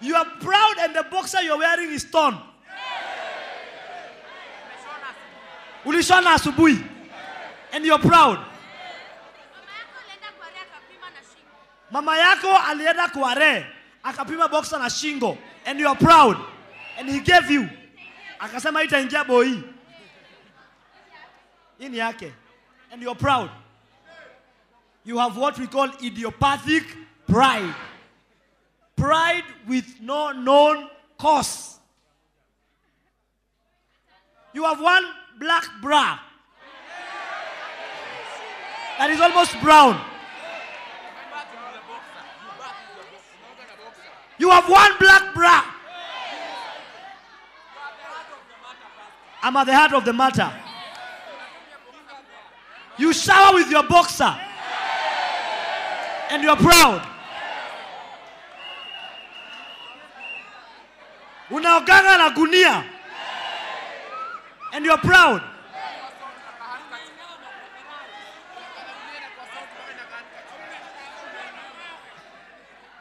You 0.00 0.14
are 0.16 0.26
proud 0.40 0.74
and 0.80 0.94
the 0.94 1.04
boxer 1.10 1.40
you're 1.42 1.58
wearing 1.58 1.90
is 1.90 2.04
torn. 2.04 2.36
And 7.72 7.84
you're 7.86 7.98
proud. 7.98 8.46
Mama 11.90 12.12
yako 12.12 12.48
alienda 12.56 13.08
kuare 13.08 13.66
akapima 14.04 14.50
boxer 14.50 14.78
na 14.78 14.88
shingo 14.88 15.36
and 15.66 15.78
you 15.78 15.86
are 15.86 15.96
proud 15.96 16.36
and 16.98 17.08
he 17.08 17.20
gave 17.20 17.50
you. 17.50 17.68
Akasema 18.42 18.82
itaingia 18.82 19.24
boy. 19.24 19.48
Hii 21.78 21.88
ni 21.88 21.98
yake 21.98 22.32
and 22.92 23.02
you're 23.02 23.18
proud. 23.18 23.50
You 25.04 25.18
have 25.18 25.36
what 25.40 25.58
we 25.58 25.66
call 25.66 25.90
idiopathic 26.02 26.84
pride. 27.26 27.74
Pride 28.96 29.44
with 29.68 30.00
no 30.00 30.32
known 30.32 30.88
cause. 31.18 31.78
You 34.52 34.64
have 34.64 34.80
one 34.80 35.04
black 35.38 35.64
bra 35.80 36.18
that 38.98 39.10
is 39.10 39.20
almost 39.20 39.60
brown. 39.62 40.00
You 44.38 44.50
have 44.50 44.68
one 44.68 44.98
black 44.98 45.32
bra. 45.34 45.71
I'm 49.42 49.56
at 49.56 49.64
the 49.64 49.74
heart 49.76 49.92
of 49.92 50.04
the 50.04 50.12
matter. 50.12 50.52
You 52.98 53.12
shower 53.12 53.54
with 53.54 53.70
your 53.70 53.82
boxer 53.82 54.36
and 56.30 56.42
you're 56.42 56.56
proud. 56.56 57.08
Unaoganga 61.50 62.18
na 62.18 62.30
gunia 62.34 62.84
and 64.72 64.84
you're 64.84 64.98
proud. 64.98 65.42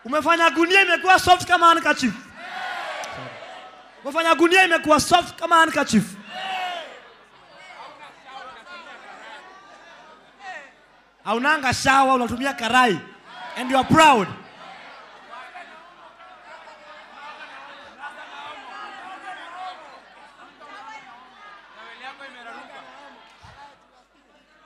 Umefanya 0.05 0.49
gunia 0.49 0.81
imekuwa 0.81 1.19
soft 1.19 1.47
kama 1.47 1.65
handkerchief. 1.67 2.13
Umefanya 4.03 4.35
gunia 4.35 4.63
imekuwa 4.63 4.99
soft 4.99 5.39
kama 5.39 5.55
handkerchief. 5.55 6.03
Haunanga 11.25 11.73
shawa, 11.73 12.13
unatumia 12.15 12.53
karai 12.53 12.99
and 13.57 13.69
you 13.69 13.77
are 13.77 13.83
proud. 13.83 14.27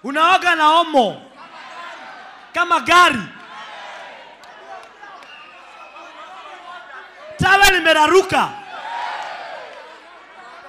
Unaoga 0.03 0.55
na 0.55 0.79
omo 0.81 1.21
kama 2.53 2.79
gari. 2.79 3.21
Tawe 7.37 7.71
limeraruka. 7.71 8.49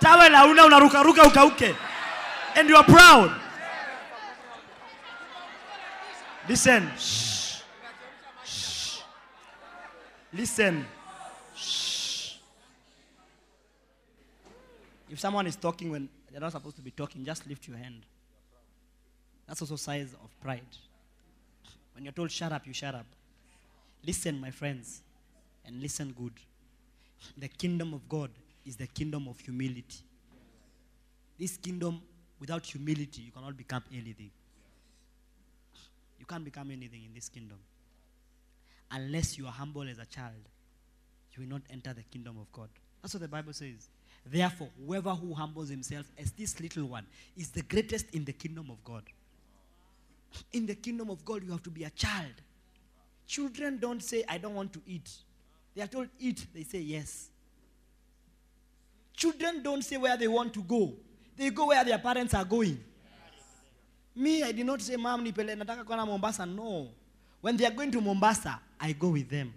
Tawe 0.01 0.29
la 0.29 0.45
una 0.47 0.65
unarukaruka 0.65 1.23
ukauke. 1.25 1.75
And 2.57 2.69
you 2.69 2.77
are 2.77 2.85
proud. 2.85 3.31
Listen. 6.49 6.91
Shh. 6.97 7.61
Shh. 8.45 9.01
Listen. 10.33 10.87
Shh. 11.57 12.35
If 15.11 15.19
someone 15.19 15.47
is 15.47 15.57
talking 15.57 15.91
when 15.91 16.09
they're 16.31 16.41
not 16.41 16.53
supposed 16.53 16.77
to 16.77 16.83
be 16.83 16.91
talking, 16.93 17.25
just 17.25 17.47
lift 17.49 17.67
your 17.67 17.77
hand. 17.77 18.03
That's 19.49 19.61
also 19.61 19.77
signs 19.77 20.15
of 20.15 20.41
pride. 20.41 20.61
When 21.95 22.05
you're 22.05 22.13
told 22.13 22.31
shut 22.31 22.53
up, 22.53 22.67
you 22.67 22.73
shut 22.73 22.95
up. 22.95 23.07
Listen, 24.05 24.41
my 24.41 24.51
friends, 24.51 25.03
and 25.65 25.81
listen 25.81 26.15
good. 26.17 26.33
The 27.39 27.49
kingdom 27.49 27.95
of 27.95 28.09
God 28.09 28.31
is 28.65 28.77
the 28.77 28.87
kingdom 28.87 29.27
of 29.29 29.41
humility. 29.41 30.03
This 31.39 31.57
kingdom, 31.57 32.01
without 32.39 32.65
humility, 32.65 33.23
you 33.23 33.33
cannot 33.33 33.57
become 33.57 33.83
anything. 33.93 34.31
You 36.19 36.27
can't 36.27 36.45
become 36.45 36.71
anything 36.71 37.05
in 37.05 37.15
this 37.15 37.29
kingdom. 37.29 37.59
Unless 38.91 39.39
you 39.39 39.47
are 39.47 39.53
humble 39.53 39.83
as 39.83 39.99
a 39.99 40.07
child, 40.07 40.49
you 41.35 41.43
will 41.43 41.51
not 41.51 41.63
enter 41.71 41.93
the 41.93 42.03
kingdom 42.05 42.39
of 42.39 42.51
God. 42.53 42.69
That's 43.03 43.15
what 43.15 43.21
the 43.21 43.29
Bible 43.29 43.53
says. 43.53 43.89
Therefore, 44.25 44.69
whoever 44.85 45.11
who 45.11 45.35
humbles 45.35 45.69
himself 45.69 46.11
as 46.19 46.33
this 46.33 46.61
little 46.61 46.87
one 46.87 47.07
is 47.37 47.51
the 47.51 47.63
greatest 47.63 48.15
in 48.15 48.25
the 48.25 48.33
kingdom 48.33 48.71
of 48.71 48.83
God. 48.85 49.03
In 50.53 50.67
the 50.67 50.75
kingdom 50.75 51.11
of 51.11 51.25
God, 51.25 51.45
you 51.45 51.53
have 51.53 51.63
to 51.63 51.71
be 51.71 51.85
a 51.85 51.91
child. 51.91 52.33
Children 53.27 53.79
don't 53.79 54.03
say, 54.03 54.25
I 54.29 54.39
don't 54.39 54.55
want 54.55 54.73
to 54.73 54.81
eat. 54.87 55.11
They 55.75 55.83
are 55.83 55.87
told, 55.87 56.09
eat. 56.19 56.47
They 56.55 56.63
say, 56.63 56.79
yes. 56.79 57.29
Children 59.15 59.63
don't 59.63 59.83
say 59.83 59.97
where 59.97 60.17
they 60.17 60.29
want 60.29 60.53
to 60.55 60.63
go. 60.63 60.95
They 61.37 61.51
go 61.51 61.67
where 61.67 61.85
their 61.85 61.99
parents 61.99 62.35
are 62.35 62.45
going. 62.45 62.83
Me, 64.17 64.43
I 64.43 64.51
did 64.53 64.65
not 64.65 64.81
say, 64.81 64.97
Mom, 64.97 65.23
nipele 65.25 65.55
nataka 65.57 65.85
kwenda 65.85 66.07
Mombasa. 66.07 66.47
No. 66.47 66.89
When 67.43 67.57
they 67.57 67.67
are 67.67 67.71
going 67.71 67.91
to 67.93 68.01
Mombasa, 68.01 68.59
I 68.81 68.93
go 68.93 69.09
with 69.11 69.29
them. 69.29 69.53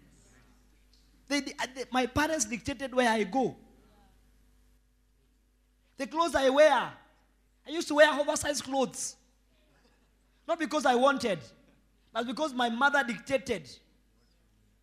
They, 1.30 1.40
they- 1.40 1.56
my 1.92 2.06
parents 2.06 2.46
dictated 2.46 2.94
where 2.94 3.10
I 3.10 3.24
go. 3.24 3.56
The 5.98 6.08
clothes 6.08 6.36
I 6.36 6.50
wear, 6.50 6.74
I 7.68 7.70
used 7.70 7.88
to 7.90 7.96
wear 7.96 8.12
oversized 8.20 8.64
clothes. 8.64 9.16
Not 10.48 10.60
because 10.60 10.86
I 10.86 10.96
wanted, 10.96 11.40
but 12.14 12.26
because 12.26 12.54
my 12.54 12.70
mother 12.70 13.04
dictated 13.04 13.70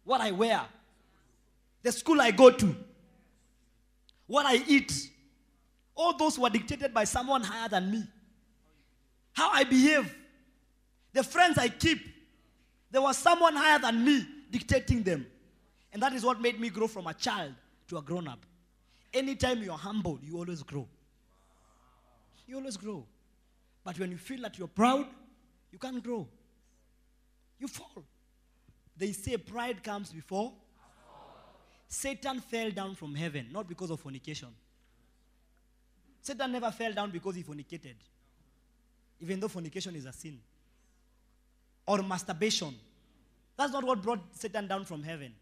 what 0.05 0.21
I 0.21 0.31
wear, 0.31 0.63
the 1.83 1.91
school 1.93 2.21
I 2.21 2.31
go 2.31 2.51
to, 2.51 2.77
what 4.27 4.47
I 4.47 4.63
eat. 4.67 5.11
All 5.95 6.17
those 6.17 6.39
were 6.39 6.51
dictated 6.51 6.93
by 6.95 7.05
someone 7.05 7.43
higher 7.43 7.69
than 7.69 7.91
me. 7.91 8.05
How 9.37 9.51
I 9.53 9.65
behave, 9.65 10.17
the 11.13 11.23
friends 11.23 11.59
I 11.59 11.69
keep, 11.69 12.01
there 12.91 13.03
was 13.03 13.19
someone 13.19 13.55
higher 13.55 13.79
than 13.79 14.03
me 14.03 14.27
dictating 14.51 15.03
them. 15.03 15.27
And 15.93 16.03
that 16.03 16.15
is 16.15 16.25
what 16.25 16.41
made 16.41 16.59
me 16.59 16.71
grow 16.71 16.87
from 16.87 17.07
a 17.07 17.13
child 17.13 17.53
to 17.89 17.99
a 17.99 18.03
grown 18.03 18.29
up. 18.29 18.39
Anytime 19.13 19.63
you're 19.63 19.75
humbled, 19.77 20.21
you 20.23 20.39
always 20.39 20.63
grow. 20.63 20.89
You 22.47 22.57
always 22.57 22.79
grow. 22.79 23.05
But 23.85 23.99
when 23.99 24.11
you 24.11 24.17
feel 24.17 24.41
that 24.41 24.57
you're 24.59 24.69
proud, 24.69 25.07
you 25.71 25.79
can't 25.79 26.03
grow. 26.03 26.27
You 27.59 27.69
fall. 27.69 28.05
They 28.97 29.13
say 29.13 29.37
pride 29.37 29.83
comes 29.83 30.13
before. 30.15 30.51
Satan 31.89 32.41
fell 32.41 32.71
down 32.71 32.95
from 32.95 33.15
heaven, 33.15 33.49
not 33.53 33.69
because 33.69 33.91
of 33.91 34.01
fornication. 34.01 34.49
Satan 36.23 36.53
never 36.53 36.71
fell 36.71 36.95
down 36.95 37.11
because 37.11 37.35
he 37.37 37.43
fornicated, 37.43 37.97
even 39.21 39.41
though 39.41 39.49
fornication 39.49 39.95
is 39.97 40.05
a 40.05 40.13
sin. 40.13 40.39
Or 41.87 42.03
masturbation. 42.03 42.75
That's 43.57 43.73
not 43.73 43.85
what 43.85 44.03
brought 44.03 44.21
Satan 44.33 44.67
down 44.67 44.85
from 44.85 45.03
heaven. 45.03 45.33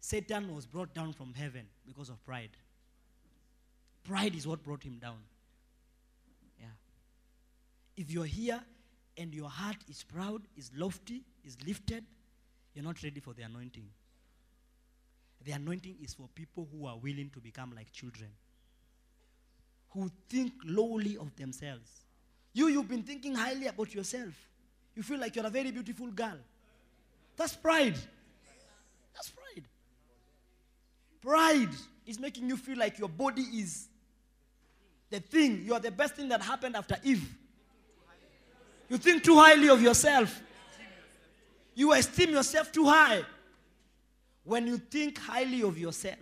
Satan 0.00 0.54
was 0.54 0.66
brought 0.66 0.94
down 0.94 1.12
from 1.12 1.34
heaven 1.34 1.66
because 1.86 2.08
of 2.08 2.24
pride. 2.24 2.50
Pride 4.04 4.34
is 4.34 4.46
what 4.46 4.62
brought 4.62 4.82
him 4.82 4.98
down. 4.98 5.18
Yeah. 6.58 6.66
If 7.96 8.10
you're 8.10 8.24
here 8.24 8.60
and 9.16 9.34
your 9.34 9.48
heart 9.48 9.76
is 9.88 10.02
proud, 10.02 10.42
is 10.56 10.70
lofty, 10.74 11.22
is 11.44 11.56
lifted, 11.66 12.04
you're 12.74 12.84
not 12.84 13.02
ready 13.02 13.20
for 13.20 13.34
the 13.34 13.42
anointing. 13.42 13.88
The 15.44 15.52
anointing 15.52 15.96
is 16.02 16.14
for 16.14 16.28
people 16.34 16.68
who 16.72 16.86
are 16.86 16.96
willing 16.98 17.30
to 17.30 17.40
become 17.40 17.72
like 17.74 17.92
children, 17.92 18.30
who 19.90 20.10
think 20.28 20.52
lowly 20.64 21.16
of 21.16 21.34
themselves. 21.36 22.00
You, 22.52 22.68
you've 22.68 22.88
been 22.88 23.02
thinking 23.02 23.34
highly 23.34 23.66
about 23.66 23.94
yourself. 23.94 24.34
You 24.94 25.02
feel 25.02 25.18
like 25.18 25.36
you're 25.36 25.46
a 25.46 25.50
very 25.50 25.70
beautiful 25.70 26.08
girl. 26.08 26.38
That's 27.36 27.54
pride. 27.54 27.96
That's 29.14 29.30
pride. 29.30 29.64
Pride 31.20 31.74
is 32.06 32.18
making 32.18 32.48
you 32.48 32.56
feel 32.56 32.78
like 32.78 32.98
your 32.98 33.08
body 33.08 33.42
is 33.42 33.88
the 35.10 35.20
thing. 35.20 35.62
You 35.64 35.74
are 35.74 35.80
the 35.80 35.90
best 35.90 36.14
thing 36.14 36.28
that 36.28 36.42
happened 36.42 36.76
after 36.76 36.96
Eve. 37.02 37.36
You 38.88 38.98
think 38.98 39.22
too 39.22 39.36
highly 39.36 39.68
of 39.68 39.80
yourself. 39.80 40.40
You 41.74 41.92
esteem 41.92 42.30
yourself 42.30 42.72
too 42.72 42.84
high. 42.84 43.22
When 44.44 44.66
you 44.66 44.78
think 44.78 45.18
highly 45.18 45.62
of 45.62 45.78
yourself, 45.78 46.18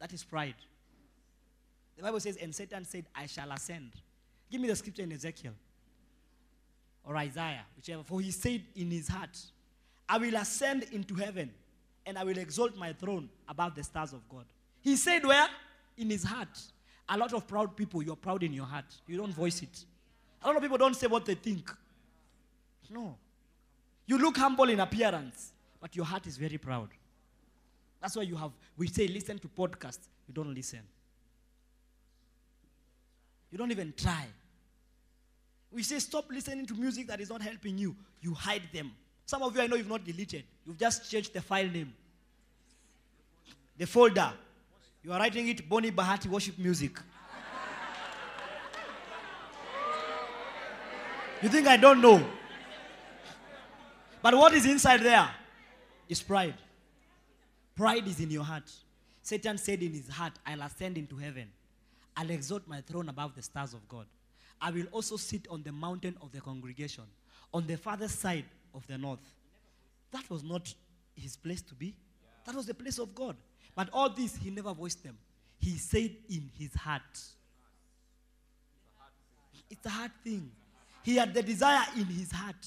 that 0.00 0.12
is 0.12 0.24
pride. 0.24 0.54
The 2.00 2.06
Bible 2.06 2.20
says, 2.20 2.38
and 2.38 2.54
Satan 2.54 2.86
said, 2.86 3.04
I 3.14 3.26
shall 3.26 3.52
ascend. 3.52 3.90
Give 4.50 4.58
me 4.58 4.68
the 4.68 4.74
scripture 4.74 5.02
in 5.02 5.12
Ezekiel 5.12 5.52
or 7.04 7.14
Isaiah, 7.18 7.66
whichever. 7.76 8.02
For 8.02 8.22
he 8.22 8.30
said 8.30 8.62
in 8.74 8.90
his 8.90 9.06
heart, 9.06 9.38
I 10.08 10.16
will 10.16 10.34
ascend 10.36 10.86
into 10.92 11.14
heaven 11.14 11.50
and 12.06 12.16
I 12.16 12.24
will 12.24 12.38
exalt 12.38 12.74
my 12.74 12.94
throne 12.94 13.28
above 13.46 13.74
the 13.74 13.84
stars 13.84 14.14
of 14.14 14.26
God. 14.30 14.46
He 14.80 14.96
said, 14.96 15.26
Where? 15.26 15.46
In 15.98 16.08
his 16.08 16.24
heart. 16.24 16.58
A 17.06 17.18
lot 17.18 17.34
of 17.34 17.46
proud 17.46 17.76
people, 17.76 18.02
you're 18.02 18.16
proud 18.16 18.42
in 18.44 18.54
your 18.54 18.64
heart. 18.64 18.86
You 19.06 19.18
don't 19.18 19.34
voice 19.34 19.60
it. 19.60 19.84
A 20.42 20.46
lot 20.46 20.56
of 20.56 20.62
people 20.62 20.78
don't 20.78 20.96
say 20.96 21.06
what 21.06 21.26
they 21.26 21.34
think. 21.34 21.70
No. 22.88 23.14
You 24.06 24.16
look 24.16 24.38
humble 24.38 24.70
in 24.70 24.80
appearance, 24.80 25.52
but 25.78 25.94
your 25.94 26.06
heart 26.06 26.26
is 26.26 26.38
very 26.38 26.56
proud. 26.56 26.88
That's 28.00 28.16
why 28.16 28.22
you 28.22 28.36
have, 28.36 28.52
we 28.78 28.88
say, 28.88 29.06
listen 29.06 29.38
to 29.40 29.48
podcasts. 29.48 30.08
You 30.26 30.32
don't 30.32 30.54
listen. 30.54 30.80
You 33.50 33.58
don't 33.58 33.70
even 33.70 33.92
try. 33.96 34.26
We 35.72 35.82
say, 35.82 35.98
stop 35.98 36.30
listening 36.30 36.66
to 36.66 36.74
music 36.74 37.06
that 37.08 37.20
is 37.20 37.30
not 37.30 37.42
helping 37.42 37.78
you. 37.78 37.94
You 38.20 38.34
hide 38.34 38.62
them. 38.72 38.92
Some 39.26 39.42
of 39.42 39.54
you, 39.54 39.62
I 39.62 39.66
know 39.66 39.76
you've 39.76 39.88
not 39.88 40.04
deleted. 40.04 40.44
You've 40.66 40.78
just 40.78 41.10
changed 41.10 41.32
the 41.32 41.40
file 41.40 41.68
name. 41.68 41.92
The 43.78 43.86
folder. 43.86 44.32
You 45.02 45.12
are 45.12 45.18
writing 45.18 45.48
it 45.48 45.68
Bonnie 45.68 45.92
Bahati 45.92 46.26
Worship 46.26 46.58
Music. 46.58 46.98
You 51.42 51.48
think 51.48 51.66
I 51.66 51.76
don't 51.76 52.02
know? 52.02 52.22
But 54.20 54.34
what 54.34 54.52
is 54.52 54.66
inside 54.66 55.00
there 55.00 55.30
is 56.08 56.20
pride. 56.20 56.54
Pride 57.74 58.06
is 58.06 58.20
in 58.20 58.30
your 58.30 58.44
heart. 58.44 58.70
Satan 59.22 59.56
said 59.56 59.82
in 59.82 59.92
his 59.92 60.08
heart, 60.08 60.34
I'll 60.44 60.60
ascend 60.62 60.98
into 60.98 61.16
heaven. 61.16 61.48
I'll 62.16 62.30
exalt 62.30 62.66
my 62.66 62.80
throne 62.80 63.08
above 63.08 63.34
the 63.34 63.42
stars 63.42 63.72
of 63.72 63.88
God. 63.88 64.06
I 64.60 64.70
will 64.70 64.86
also 64.92 65.16
sit 65.16 65.46
on 65.48 65.62
the 65.62 65.72
mountain 65.72 66.16
of 66.20 66.32
the 66.32 66.40
congregation, 66.40 67.04
on 67.54 67.66
the 67.66 67.76
farther 67.76 68.08
side 68.08 68.44
of 68.74 68.86
the 68.86 68.98
north. 68.98 69.34
That 70.12 70.28
was 70.28 70.42
not 70.42 70.72
his 71.14 71.36
place 71.36 71.62
to 71.62 71.74
be. 71.74 71.94
That 72.44 72.54
was 72.54 72.66
the 72.66 72.74
place 72.74 72.98
of 72.98 73.14
God. 73.14 73.36
But 73.74 73.88
all 73.92 74.10
this, 74.10 74.36
he 74.36 74.50
never 74.50 74.72
voiced 74.74 75.02
them. 75.02 75.16
He 75.58 75.76
said 75.78 76.10
in 76.28 76.50
his 76.58 76.74
heart. 76.74 77.20
It's 79.70 79.86
a 79.86 79.90
hard 79.90 80.10
thing. 80.24 80.50
He 81.02 81.16
had 81.16 81.32
the 81.32 81.42
desire 81.42 81.86
in 81.96 82.06
his 82.06 82.32
heart 82.32 82.66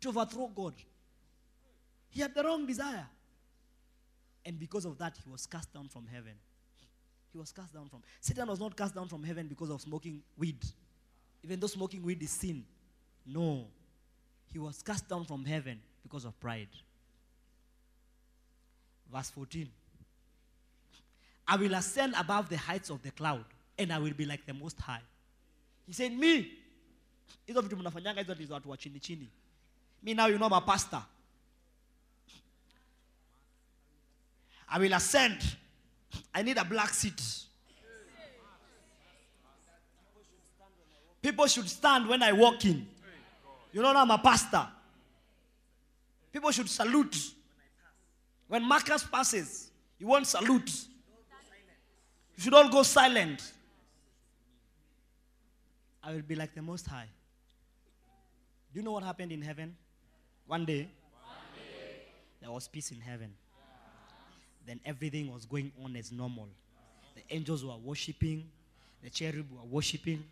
to 0.00 0.08
overthrow 0.08 0.48
God. 0.48 0.74
He 2.10 2.22
had 2.22 2.34
the 2.34 2.42
wrong 2.42 2.66
desire. 2.66 3.06
And 4.44 4.58
because 4.58 4.84
of 4.84 4.96
that, 4.98 5.16
he 5.22 5.30
was 5.30 5.46
cast 5.46 5.72
down 5.74 5.88
from 5.88 6.06
heaven. 6.06 6.32
He 7.36 7.40
was 7.40 7.52
cast 7.52 7.74
down 7.74 7.86
from. 7.90 8.02
Satan 8.18 8.48
was 8.48 8.58
not 8.58 8.74
cast 8.74 8.94
down 8.94 9.08
from 9.08 9.22
heaven 9.22 9.46
because 9.46 9.68
of 9.68 9.82
smoking 9.82 10.22
weed. 10.38 10.56
Even 11.44 11.60
though 11.60 11.66
smoking 11.66 12.02
weed 12.02 12.22
is 12.22 12.30
sin. 12.30 12.64
No. 13.26 13.66
He 14.50 14.58
was 14.58 14.80
cast 14.80 15.06
down 15.06 15.26
from 15.26 15.44
heaven 15.44 15.78
because 16.02 16.24
of 16.24 16.40
pride. 16.40 16.70
Verse 19.12 19.28
14. 19.28 19.68
I 21.46 21.56
will 21.56 21.74
ascend 21.74 22.14
above 22.18 22.48
the 22.48 22.56
heights 22.56 22.88
of 22.88 23.02
the 23.02 23.10
cloud, 23.10 23.44
and 23.78 23.92
I 23.92 23.98
will 23.98 24.14
be 24.14 24.24
like 24.24 24.46
the 24.46 24.54
Most 24.54 24.80
High. 24.80 25.02
He 25.86 25.92
said, 25.92 26.12
Me. 26.12 26.50
Hizo 27.46 27.60
vitu 27.60 27.76
mnafanyanga 27.76 28.20
hizo 28.20 28.34
ndizo 28.34 28.54
watu 28.54 28.70
wa 28.70 28.76
chini 28.76 29.00
chini. 29.00 29.28
Me 30.02 30.14
now 30.14 30.26
you 30.26 30.38
know 30.38 30.54
a 30.54 30.60
pastor. 30.60 31.02
I 34.68 34.78
will 34.78 34.94
ascend. 34.94 35.56
I 36.34 36.42
need 36.42 36.56
a 36.56 36.64
black 36.64 36.90
seat. 36.90 37.20
People 41.22 41.46
should 41.46 41.68
stand 41.68 42.08
when 42.08 42.22
I 42.22 42.32
walk 42.32 42.64
in. 42.64 42.86
You 43.72 43.82
know, 43.82 43.94
I'm 43.94 44.10
a 44.10 44.18
pastor. 44.18 44.66
People 46.32 46.50
should 46.50 46.68
salute. 46.68 47.32
When 48.48 48.62
Marcus 48.62 49.04
passes, 49.04 49.70
you 49.98 50.06
won't 50.06 50.26
salute. 50.26 50.70
You 52.36 52.42
should 52.42 52.54
all 52.54 52.68
go 52.68 52.82
silent. 52.82 53.52
I 56.02 56.12
will 56.12 56.22
be 56.22 56.36
like 56.36 56.54
the 56.54 56.62
Most 56.62 56.86
High. 56.86 57.08
Do 58.72 58.78
you 58.78 58.84
know 58.84 58.92
what 58.92 59.02
happened 59.02 59.32
in 59.32 59.42
heaven? 59.42 59.74
One 60.46 60.64
day, 60.64 60.88
there 62.40 62.52
was 62.52 62.68
peace 62.68 62.92
in 62.92 63.00
heaven. 63.00 63.32
Then 64.66 64.80
everything 64.84 65.32
was 65.32 65.44
going 65.44 65.72
on 65.84 65.96
as 65.96 66.10
normal. 66.12 66.48
The 67.14 67.22
angels 67.34 67.64
were 67.64 67.76
worshiping, 67.76 68.48
the 69.02 69.10
cherub 69.10 69.46
were 69.50 69.64
worshiping, 69.70 70.24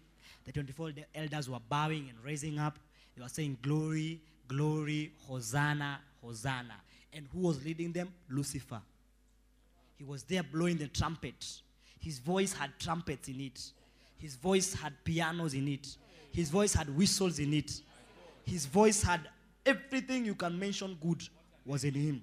the 0.44 0.52
24 0.52 0.92
elders 1.14 1.48
were 1.48 1.60
bowing 1.68 2.08
and 2.10 2.18
raising 2.22 2.58
up. 2.58 2.78
They 3.16 3.22
were 3.22 3.28
saying, 3.28 3.58
Glory, 3.62 4.20
glory, 4.48 5.12
Hosanna, 5.26 6.00
Hosanna. 6.22 6.74
And 7.12 7.26
who 7.32 7.40
was 7.40 7.64
leading 7.64 7.92
them? 7.92 8.12
Lucifer. 8.28 8.80
He 9.96 10.04
was 10.04 10.24
there 10.24 10.42
blowing 10.42 10.76
the 10.76 10.88
trumpet. 10.88 11.60
His 12.00 12.18
voice 12.18 12.52
had 12.52 12.70
trumpets 12.78 13.28
in 13.28 13.40
it. 13.40 13.60
His 14.18 14.34
voice 14.34 14.74
had 14.74 14.92
pianos 15.04 15.54
in 15.54 15.68
it. 15.68 15.96
His 16.32 16.50
voice 16.50 16.74
had 16.74 16.94
whistles 16.94 17.38
in 17.38 17.54
it. 17.54 17.80
His 18.44 18.66
voice 18.66 19.02
had 19.02 19.20
everything 19.64 20.24
you 20.24 20.34
can 20.34 20.58
mention 20.58 20.98
good 21.00 21.22
was 21.64 21.84
in 21.84 21.94
him. 21.94 22.22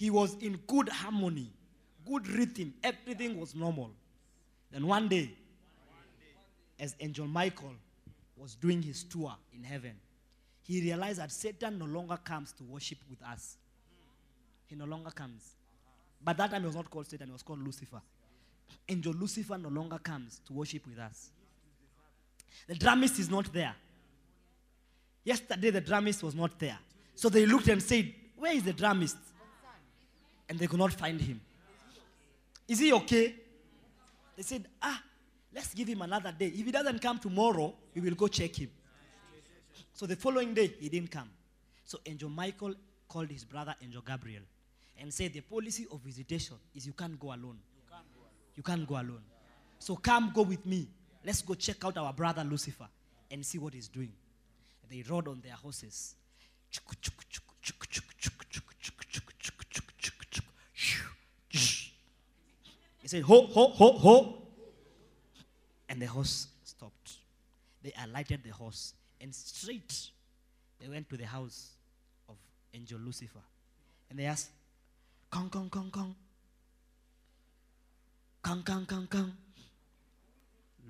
He 0.00 0.08
was 0.08 0.34
in 0.40 0.58
good 0.66 0.88
harmony, 0.88 1.52
good 2.08 2.26
rhythm. 2.26 2.72
Everything 2.82 3.38
was 3.38 3.54
normal. 3.54 3.90
Then 4.72 4.86
one 4.86 5.08
day, 5.08 5.30
as 6.78 6.96
Angel 7.00 7.26
Michael 7.26 7.74
was 8.34 8.54
doing 8.54 8.80
his 8.80 9.04
tour 9.04 9.36
in 9.54 9.62
heaven, 9.62 9.92
he 10.62 10.80
realized 10.80 11.18
that 11.18 11.30
Satan 11.30 11.78
no 11.78 11.84
longer 11.84 12.16
comes 12.16 12.50
to 12.52 12.64
worship 12.64 12.96
with 13.10 13.22
us. 13.22 13.58
He 14.68 14.74
no 14.74 14.86
longer 14.86 15.10
comes. 15.10 15.42
But 16.24 16.38
that 16.38 16.50
time 16.50 16.62
he 16.62 16.66
was 16.68 16.76
not 16.76 16.88
called 16.88 17.06
Satan, 17.06 17.26
he 17.26 17.32
was 17.34 17.42
called 17.42 17.62
Lucifer. 17.62 18.00
Angel 18.88 19.12
Lucifer 19.12 19.58
no 19.58 19.68
longer 19.68 19.98
comes 19.98 20.40
to 20.46 20.54
worship 20.54 20.86
with 20.86 20.98
us. 20.98 21.28
The 22.66 22.74
drummist 22.74 23.18
is 23.18 23.28
not 23.28 23.52
there. 23.52 23.74
Yesterday, 25.24 25.68
the 25.68 25.82
drummist 25.82 26.22
was 26.22 26.34
not 26.34 26.58
there. 26.58 26.78
So 27.14 27.28
they 27.28 27.44
looked 27.44 27.68
and 27.68 27.82
said, 27.82 28.14
Where 28.38 28.54
is 28.54 28.62
the 28.62 28.72
drummist? 28.72 29.18
And 30.50 30.58
they 30.58 30.66
could 30.66 30.80
not 30.80 30.92
find 30.92 31.20
him. 31.20 31.40
Is 32.68 32.80
he 32.80 32.92
okay? 32.92 33.34
They 34.36 34.42
said, 34.42 34.66
Ah, 34.82 35.00
let's 35.54 35.72
give 35.72 35.88
him 35.88 36.02
another 36.02 36.34
day. 36.36 36.48
If 36.48 36.66
he 36.66 36.72
doesn't 36.72 37.00
come 37.00 37.18
tomorrow, 37.20 37.72
we 37.94 38.00
will 38.00 38.16
go 38.16 38.26
check 38.26 38.56
him. 38.56 38.68
So 39.94 40.06
the 40.06 40.16
following 40.16 40.52
day, 40.52 40.74
he 40.80 40.88
didn't 40.88 41.10
come. 41.10 41.30
So 41.84 41.98
Angel 42.04 42.28
Michael 42.28 42.74
called 43.08 43.30
his 43.30 43.44
brother 43.44 43.76
Angel 43.80 44.02
Gabriel 44.02 44.42
and 45.00 45.14
said, 45.14 45.32
The 45.32 45.40
policy 45.40 45.86
of 45.90 46.00
visitation 46.00 46.56
is 46.74 46.84
you 46.84 46.92
can't 46.94 47.18
go 47.18 47.28
alone. 47.28 47.58
You 48.56 48.62
can't 48.62 48.86
go 48.86 48.94
alone. 48.96 49.22
So 49.78 49.94
come, 49.96 50.32
go 50.34 50.42
with 50.42 50.66
me. 50.66 50.88
Let's 51.24 51.42
go 51.42 51.54
check 51.54 51.84
out 51.84 51.96
our 51.96 52.12
brother 52.12 52.42
Lucifer 52.42 52.88
and 53.30 53.46
see 53.46 53.58
what 53.58 53.72
he's 53.74 53.88
doing. 53.88 54.12
They 54.90 55.04
rode 55.08 55.28
on 55.28 55.40
their 55.44 55.54
horses. 55.54 56.16
He 56.68 56.78
said, 63.10 63.22
Ho, 63.24 63.46
ho, 63.46 63.68
ho, 63.68 63.92
ho. 63.92 64.42
And 65.88 66.00
the 66.00 66.06
horse 66.06 66.46
stopped. 66.62 67.14
They 67.82 67.92
alighted 68.04 68.42
the 68.44 68.50
horse 68.50 68.94
and 69.20 69.34
straight 69.34 70.10
they 70.80 70.88
went 70.88 71.08
to 71.10 71.16
the 71.16 71.26
house 71.26 71.70
of 72.28 72.36
Angel 72.72 72.98
Lucifer. 73.00 73.40
And 74.08 74.18
they 74.18 74.24
asked, 74.24 74.50
Kong, 75.30 75.50
kong, 75.50 75.68
kong, 75.68 75.90
kong. 75.92 76.14
Kong, 78.42 78.62
kong, 78.64 78.86
kong, 78.86 79.08
kong. 79.10 79.32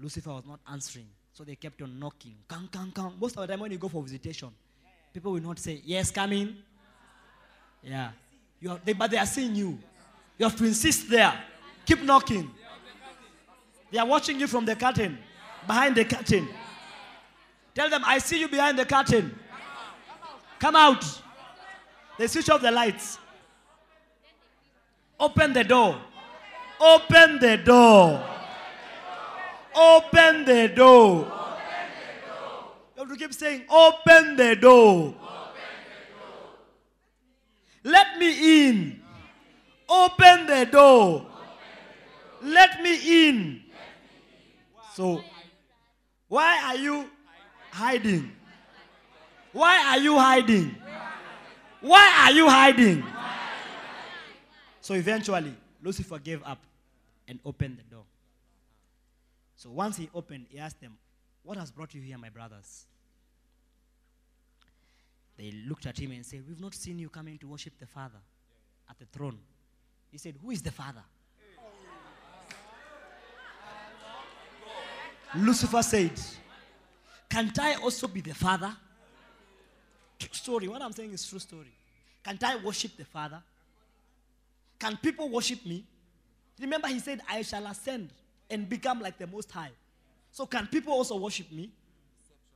Lucifer 0.00 0.30
was 0.30 0.44
not 0.46 0.60
answering. 0.70 1.08
So 1.32 1.42
they 1.42 1.56
kept 1.56 1.80
on 1.82 1.98
knocking. 1.98 2.36
Kong, 2.46 2.68
kong, 2.72 2.92
kong. 2.94 3.14
Most 3.20 3.36
of 3.36 3.42
the 3.42 3.48
time 3.48 3.60
when 3.60 3.72
you 3.72 3.78
go 3.78 3.88
for 3.88 4.02
visitation, 4.02 4.50
people 5.12 5.32
will 5.32 5.42
not 5.42 5.58
say, 5.58 5.80
Yes, 5.84 6.10
come 6.10 6.32
in. 6.32 6.56
Yeah. 7.82 8.10
You 8.60 8.72
are, 8.72 8.80
they, 8.84 8.92
but 8.92 9.10
they 9.10 9.18
are 9.18 9.26
seeing 9.26 9.54
you. 9.54 9.78
You 10.38 10.46
have 10.46 10.56
to 10.56 10.64
insist 10.64 11.10
there. 11.10 11.32
Keep 11.90 12.04
knocking. 12.04 12.48
They 13.90 13.98
are 13.98 14.06
watching 14.06 14.38
you 14.38 14.46
from 14.46 14.64
the 14.64 14.76
curtain, 14.76 15.18
behind 15.66 15.96
the 15.96 16.04
curtain. 16.04 16.48
Tell 17.74 17.90
them, 17.90 18.02
I 18.06 18.18
see 18.18 18.38
you 18.38 18.46
behind 18.46 18.78
the 18.78 18.84
curtain. 18.84 19.36
Come 20.60 20.76
out. 20.76 21.04
They 22.16 22.28
switch 22.28 22.48
off 22.48 22.62
the 22.62 22.70
lights. 22.70 23.18
Open 25.18 25.52
the 25.52 25.64
door. 25.64 26.00
Open 26.80 27.40
the 27.40 27.56
door. 27.56 28.24
Open 29.74 30.44
the 30.44 30.68
door. 30.68 31.26
You 32.94 32.98
have 32.98 33.08
to 33.08 33.16
keep 33.16 33.34
saying, 33.34 33.64
Open 33.68 34.36
the 34.36 34.54
door. 34.54 35.12
Let 37.82 38.16
me 38.16 38.68
in. 38.68 39.02
Open 39.88 40.46
the 40.46 40.68
door. 40.70 41.29
Let 42.42 42.82
me 42.82 43.28
in. 43.28 43.62
So, 44.94 45.22
why 46.28 46.60
are 46.64 46.76
you 46.76 47.10
hiding? 47.70 48.32
Why 49.52 49.78
are 49.86 49.98
you 49.98 50.18
hiding? 50.18 50.74
Why 51.80 52.14
are 52.20 52.32
you 52.32 52.48
hiding? 52.48 53.02
So 54.80 54.94
eventually, 54.94 55.54
Lucifer 55.82 56.18
gave 56.18 56.42
up 56.44 56.58
and 57.28 57.38
opened 57.44 57.78
the 57.78 57.94
door. 57.94 58.04
So 59.56 59.70
once 59.70 59.96
he 59.96 60.08
opened, 60.14 60.46
he 60.48 60.58
asked 60.58 60.80
them, 60.80 60.96
What 61.42 61.58
has 61.58 61.70
brought 61.70 61.94
you 61.94 62.00
here, 62.00 62.18
my 62.18 62.30
brothers? 62.30 62.86
They 65.36 65.52
looked 65.68 65.86
at 65.86 65.98
him 65.98 66.12
and 66.12 66.24
said, 66.24 66.42
We've 66.46 66.60
not 66.60 66.74
seen 66.74 66.98
you 66.98 67.08
coming 67.08 67.38
to 67.38 67.46
worship 67.46 67.72
the 67.78 67.86
Father 67.86 68.18
at 68.88 68.98
the 68.98 69.06
throne. 69.06 69.38
He 70.10 70.18
said, 70.18 70.34
Who 70.42 70.50
is 70.50 70.62
the 70.62 70.70
Father? 70.70 71.02
Lucifer 75.36 75.82
said, 75.82 76.12
Can't 77.28 77.58
I 77.58 77.74
also 77.74 78.08
be 78.08 78.20
the 78.20 78.34
Father? 78.34 78.74
True 80.18 80.28
story. 80.32 80.68
What 80.68 80.82
I'm 80.82 80.92
saying 80.92 81.12
is 81.12 81.26
true 81.26 81.38
story. 81.38 81.72
Can't 82.24 82.42
I 82.42 82.56
worship 82.56 82.96
the 82.96 83.04
Father? 83.04 83.42
Can 84.78 84.96
people 84.96 85.28
worship 85.28 85.64
me? 85.64 85.84
Remember, 86.60 86.88
he 86.88 86.98
said, 86.98 87.20
I 87.28 87.42
shall 87.42 87.66
ascend 87.66 88.10
and 88.50 88.68
become 88.68 89.00
like 89.00 89.18
the 89.18 89.26
Most 89.26 89.50
High. 89.50 89.70
So, 90.32 90.46
can 90.46 90.66
people 90.66 90.92
also 90.92 91.16
worship 91.16 91.50
me? 91.50 91.70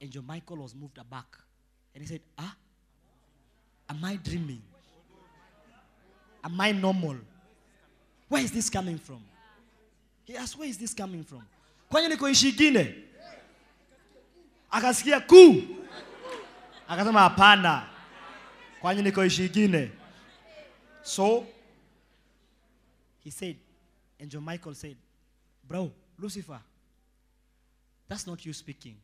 Angel 0.01 0.23
Michael 0.23 0.57
was 0.59 0.75
moved 0.75 0.99
aback. 0.99 1.27
And 1.95 2.03
he 2.03 2.09
said, 2.09 2.21
Ah, 2.39 2.55
am 3.89 4.05
I 4.05 4.17
dreaming? 4.17 4.63
Am 6.43 6.61
I 6.61 6.73
normal? 6.73 7.17
Where 8.29 8.43
is 8.43 8.51
this 8.51 8.69
coming 8.69 8.99
from? 8.99 9.23
He 10.25 10.37
asked, 10.37 10.59
Where 10.59 10.69
is 10.69 10.77
this 10.77 10.93
coming 10.93 11.23
from? 11.23 11.43
Kwani 11.95 12.09
niko 12.09 12.29
nchi 12.29 12.49
ingine? 12.49 12.95
Akasikia 14.71 15.21
kuu. 15.21 15.63
Akasema 16.89 17.21
hapana. 17.21 17.89
Kwani 18.81 19.03
niko 19.03 19.25
nchi 19.25 19.47
ingine? 19.47 19.91
So 21.03 21.47
he 23.25 23.31
said, 23.31 23.57
Angel 24.23 24.41
Michael 24.41 24.75
said, 24.75 24.97
Bro, 25.69 25.93
Lucifer, 26.19 26.61
that's 28.09 28.27
not 28.27 28.45
you 28.47 28.53
speaking. 28.53 28.97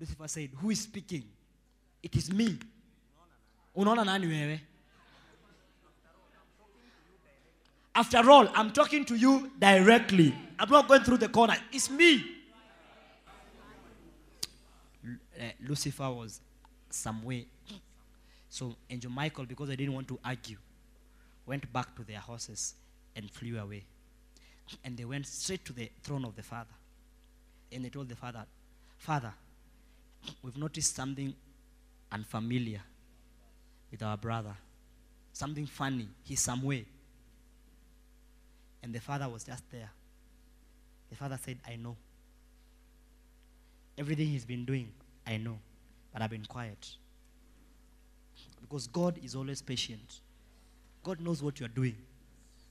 Lucifer 0.00 0.28
said, 0.28 0.50
Who 0.62 0.70
is 0.70 0.82
speaking? 0.82 1.24
It 2.02 2.16
is 2.16 2.30
me. 2.32 2.58
Unaona 3.76 4.04
nani 4.04 4.26
wewe? 4.26 4.60
After 7.94 8.28
all, 8.28 8.48
I'm 8.54 8.72
talking 8.72 9.04
to 9.04 9.14
you 9.14 9.50
directly. 9.58 10.34
I'm 10.58 10.68
not 10.68 10.88
going 10.88 11.04
through 11.04 11.18
the 11.18 11.28
corner. 11.28 11.54
It's 11.72 11.88
me. 11.90 12.24
Uh, 15.06 15.44
Lucifer 15.66 16.10
was 16.10 16.40
some 16.90 17.22
way. 17.22 17.46
So 18.48 18.74
Angel 18.90 19.10
Michael, 19.10 19.44
because 19.46 19.70
I 19.70 19.76
didn't 19.76 19.94
want 19.94 20.08
to 20.08 20.18
argue, 20.24 20.56
went 21.46 21.72
back 21.72 21.94
to 21.96 22.02
their 22.04 22.18
horses 22.18 22.74
and 23.14 23.30
flew 23.30 23.58
away. 23.58 23.84
And 24.84 24.96
they 24.96 25.04
went 25.04 25.26
straight 25.26 25.64
to 25.66 25.72
the 25.72 25.90
throne 26.02 26.24
of 26.24 26.34
the 26.34 26.42
Father. 26.42 26.74
And 27.70 27.84
they 27.84 27.90
told 27.90 28.08
the 28.08 28.16
Father, 28.16 28.44
Father, 28.96 29.32
we've 30.42 30.56
noticed 30.56 30.96
something 30.96 31.34
unfamiliar 32.10 32.80
with 33.90 34.02
our 34.02 34.16
brother. 34.16 34.56
Something 35.32 35.66
funny. 35.66 36.08
He's 36.22 36.40
some 36.40 36.62
way. 36.62 36.86
And 38.84 38.94
the 38.94 39.00
father 39.00 39.26
was 39.30 39.44
just 39.44 39.62
there. 39.72 39.90
The 41.08 41.16
father 41.16 41.38
said, 41.42 41.56
I 41.66 41.76
know. 41.76 41.96
Everything 43.96 44.26
he's 44.26 44.44
been 44.44 44.66
doing, 44.66 44.92
I 45.26 45.38
know. 45.38 45.58
But 46.12 46.20
I've 46.20 46.28
been 46.28 46.44
quiet. 46.44 46.90
Because 48.60 48.86
God 48.86 49.18
is 49.24 49.34
always 49.34 49.62
patient. 49.62 50.20
God 51.02 51.18
knows 51.18 51.42
what 51.42 51.60
you're 51.60 51.68
doing, 51.70 51.96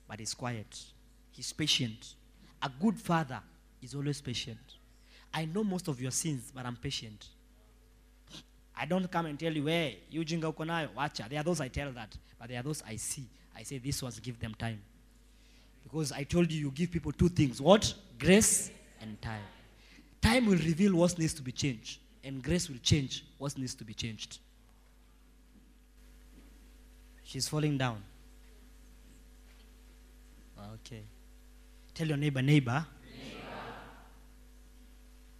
but 0.08 0.20
he's 0.20 0.34
quiet. 0.34 0.84
He's 1.32 1.52
patient. 1.52 2.14
A 2.62 2.70
good 2.80 2.96
father 2.96 3.40
is 3.82 3.96
always 3.96 4.20
patient. 4.20 4.58
I 5.32 5.46
know 5.46 5.64
most 5.64 5.88
of 5.88 6.00
your 6.00 6.12
sins, 6.12 6.52
but 6.54 6.64
I'm 6.64 6.76
patient. 6.76 7.26
I 8.76 8.86
don't 8.86 9.10
come 9.10 9.26
and 9.26 9.38
tell 9.38 9.52
you, 9.52 9.66
hey, 9.66 9.98
you 10.10 10.24
jinga 10.24 10.52
uko 10.52 10.88
wacha. 10.94 11.28
There 11.28 11.40
are 11.40 11.44
those 11.44 11.60
I 11.60 11.66
tell 11.68 11.90
that, 11.90 12.16
but 12.38 12.48
there 12.48 12.60
are 12.60 12.62
those 12.62 12.84
I 12.86 12.94
see. 12.94 13.26
I 13.56 13.64
say, 13.64 13.78
this 13.78 14.00
ones 14.00 14.20
give 14.20 14.38
them 14.38 14.54
time. 14.54 14.80
Because 15.84 16.10
I 16.10 16.24
told 16.24 16.50
you, 16.50 16.60
you 16.60 16.70
give 16.70 16.90
people 16.90 17.12
two 17.12 17.28
things 17.28 17.60
what? 17.60 17.94
Grace 18.18 18.70
and 19.00 19.20
time. 19.22 19.42
Time 20.20 20.46
will 20.46 20.56
reveal 20.56 20.96
what 20.96 21.16
needs 21.18 21.34
to 21.34 21.42
be 21.42 21.52
changed, 21.52 22.00
and 22.24 22.42
grace 22.42 22.68
will 22.68 22.78
change 22.82 23.24
what 23.38 23.56
needs 23.56 23.74
to 23.74 23.84
be 23.84 23.94
changed. 23.94 24.38
She's 27.22 27.46
falling 27.46 27.78
down. 27.78 28.02
Okay. 30.74 31.02
Tell 31.94 32.06
your 32.06 32.16
neighbor, 32.16 32.42
neighbor. 32.42 32.84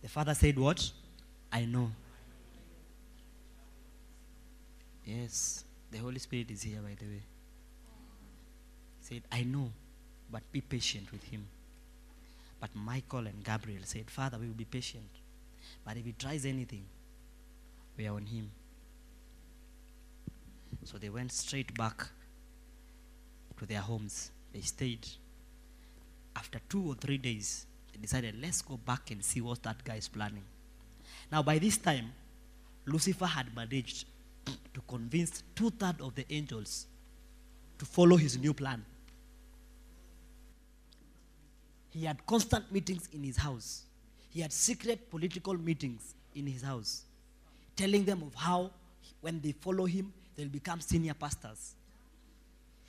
The 0.03 0.09
father 0.09 0.35
said, 0.35 0.59
What? 0.59 0.91
I 1.51 1.65
know. 1.65 1.91
Yes, 5.05 5.65
the 5.91 5.99
Holy 5.99 6.19
Spirit 6.19 6.51
is 6.51 6.63
here, 6.63 6.81
by 6.83 6.95
the 6.99 7.07
way. 7.07 7.23
Said, 9.01 9.23
I 9.31 9.43
know, 9.43 9.71
but 10.35 10.43
be 10.51 10.61
patient 10.61 11.13
with 11.13 11.23
him. 11.23 11.47
But 12.61 12.71
Michael 12.75 13.29
and 13.29 13.45
Gabriel 13.45 13.83
said, 13.85 14.11
Father, 14.11 14.37
we 14.37 14.49
will 14.49 14.55
be 14.55 14.65
patient. 14.65 15.09
But 15.85 15.97
if 15.97 16.05
he 16.05 16.13
tries 16.19 16.45
anything, 16.45 16.83
we 17.97 18.09
are 18.09 18.17
on 18.17 18.27
him. 18.27 18.51
So 20.83 20.99
they 20.99 21.09
went 21.09 21.31
straight 21.31 21.73
back 21.79 22.09
to 23.61 23.65
their 23.65 23.79
homes. 23.79 24.33
They 24.53 24.63
stayed. 24.63 25.07
After 26.35 26.59
two 26.69 26.83
or 26.85 26.95
three 26.97 27.19
days, 27.19 27.67
they 27.93 28.01
decided, 28.01 28.35
let's 28.43 28.61
go 28.61 28.77
back 28.77 29.13
and 29.13 29.25
see 29.25 29.41
what 29.41 29.63
that 29.63 29.85
guy 29.85 29.95
is 29.95 30.09
planning. 30.09 30.43
Now, 31.31 31.45
by 31.45 31.61
this 31.61 31.77
time, 31.77 32.13
Lucifer 32.87 33.27
had 33.27 33.55
managed 33.55 34.07
to 34.47 34.81
convince 34.89 35.45
two 35.55 35.71
thirds 35.71 36.01
of 36.01 36.17
the 36.17 36.27
angels 36.29 36.87
to 37.79 37.85
follow 37.85 38.17
his 38.17 38.37
new 38.37 38.53
plan. 38.53 38.85
He 41.95 42.05
had 42.05 42.27
constant 42.27 42.71
meetings 42.73 43.09
in 43.13 43.23
his 43.23 43.37
house. 43.37 43.85
He 44.31 44.41
had 44.41 44.53
secret 44.53 45.11
political 45.11 45.55
meetings 45.55 46.15
in 46.35 46.47
his 46.47 46.61
house, 46.63 47.03
telling 47.77 48.05
them 48.05 48.23
of 48.23 48.35
how, 48.35 48.73
when 49.21 49.41
they 49.41 49.53
follow 49.53 49.85
him, 49.85 50.13
they'll 50.35 50.49
become 50.49 50.81
senior 50.81 51.15
pastors. 51.15 51.75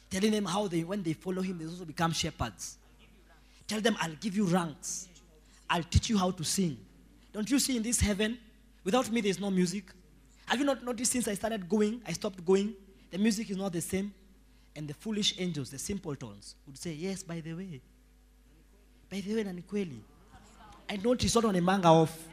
Telling 0.10 0.32
them 0.32 0.45
how 0.45 0.68
they, 0.68 0.84
when 0.84 1.03
they 1.03 1.14
follow 1.14 1.44
him, 1.44 1.60
they 1.60 1.65
also 1.65 1.86
become 1.86 2.11
shepherds. 2.14 2.77
Tell 3.68 3.80
them, 3.80 3.95
I'll 4.02 4.15
give 4.19 4.36
you 4.36 4.45
ranks. 4.45 5.07
I'll 5.69 5.84
teach 5.84 6.10
you 6.10 6.18
how 6.18 6.32
to 6.32 6.44
sing. 6.44 6.77
Don't 7.32 7.49
you 7.49 7.60
see 7.60 7.77
in 7.77 7.84
this 7.84 7.99
heaven, 7.99 8.40
without 8.84 9.11
me, 9.11 9.22
there's 9.22 9.40
no 9.40 9.52
music? 9.52 9.84
Have 10.48 10.60
you 10.60 10.65
not 10.65 10.84
noticed 10.84 11.11
since 11.11 11.27
I 11.27 11.36
started 11.36 11.69
going, 11.69 12.02
I 12.07 12.14
stopped 12.14 12.44
going, 12.44 12.73
the 13.11 13.19
music 13.19 13.52
is 13.52 13.57
not 13.57 13.72
the 13.72 13.82
same? 13.82 14.11
And 14.76 14.88
the 14.88 14.94
foolish 14.95 15.36
angels, 15.38 15.69
the 15.69 15.77
simpletons, 15.77 16.56
would 16.65 16.77
say, 16.77 16.94
Yes, 16.94 17.22
by 17.23 17.40
the 17.40 17.53
way. 17.53 17.82
By 19.16 19.22
the 19.22 19.34
way, 19.34 19.44
na 19.44 19.54
ni 19.54 19.62
kweli. 19.62 19.98
I 20.90 20.98
noticed 20.98 21.36
not 21.36 21.46
on 21.46 21.56
a 21.56 21.62
manga 21.62 21.88
off. 21.88 22.28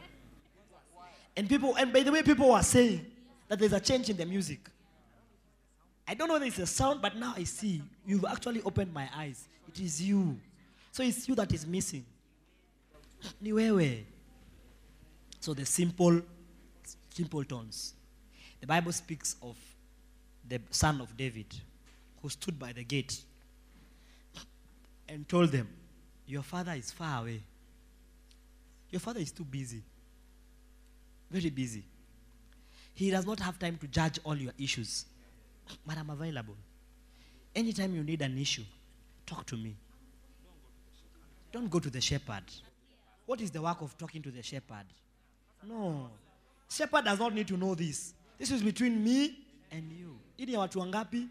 And 1.37 1.49
people, 1.49 1.77
and 1.77 1.93
by 1.93 2.03
the 2.03 2.11
way, 2.11 2.25
people 2.25 2.51
were 2.51 2.63
saying 2.63 3.07
that 3.47 3.61
there's 3.61 3.73
a 3.73 3.79
change 3.79 4.11
in 4.11 4.17
the 4.17 4.27
music. 4.27 4.69
I 6.09 6.15
don't 6.15 6.27
know 6.27 6.35
whether 6.35 6.47
it's 6.47 6.59
a 6.59 6.67
sound, 6.67 7.01
but 7.01 7.15
now 7.15 7.35
I 7.37 7.45
see. 7.45 7.81
You've 8.05 8.25
actually 8.25 8.63
opened 8.63 8.93
my 8.93 9.09
eyes. 9.15 9.47
It 9.69 9.81
is 9.81 10.03
you. 10.03 10.37
So 10.91 11.05
it's 11.05 11.29
you 11.29 11.37
that 11.37 11.53
is 11.53 11.65
missing. 11.65 12.05
Ni 13.41 13.53
wewe. 13.53 14.03
So 15.39 15.55
the 15.55 15.65
simple, 15.65 16.21
simple 17.15 17.45
tones. 17.45 17.95
The 18.61 18.67
Bible 18.67 18.91
speaks 18.91 19.37
of 19.41 19.57
the 20.49 20.61
son 20.71 21.01
of 21.01 21.17
David 21.17 21.47
who 22.21 22.29
stood 22.29 22.59
by 22.59 22.73
the 22.73 22.83
gate 22.83 23.23
and 25.09 25.29
told 25.29 25.51
them, 25.51 25.69
Your 26.33 26.43
father 26.43 26.73
is 26.73 26.91
far 26.91 27.21
away. 27.21 27.43
Your 28.89 29.01
father 29.01 29.21
is 29.21 29.33
too 29.33 29.45
busy. 29.45 29.83
Very 31.31 31.51
busy. 31.51 31.85
He 32.95 33.11
does 33.11 33.27
not 33.27 33.39
have 33.41 33.59
time 33.59 33.77
to 33.77 33.87
judge 33.87 34.19
all 34.25 34.35
your 34.35 34.55
issues. 34.59 35.05
But 35.87 35.99
I'm 35.99 36.09
available. 36.09 36.57
Anytime 37.55 37.95
you 37.95 38.03
need 38.03 38.23
an 38.23 38.39
issue, 38.39 38.63
talk 39.27 39.45
to 39.45 39.59
me. 39.59 39.77
Don't 41.53 41.71
go 41.71 41.79
to 41.79 41.91
the 41.91 42.01
shepherd. 42.01 42.45
What 43.27 43.43
is 43.43 43.51
the 43.51 43.61
work 43.61 43.83
of 43.83 43.99
talking 43.99 44.23
to 44.23 44.31
the 44.31 44.43
shepherd? 44.43 44.87
No. 45.69 46.09
Shepherd 46.71 47.05
does 47.05 47.19
not 47.19 47.35
need 47.35 47.49
to 47.49 47.59
know 47.59 47.75
this. 47.75 48.15
This 48.39 48.51
is 48.51 48.63
between 48.63 49.05
me 49.05 49.39
and 49.71 49.93
you. 49.93 50.19
Hii 50.39 50.57
watu 50.57 50.79
wangapi? 50.81 51.29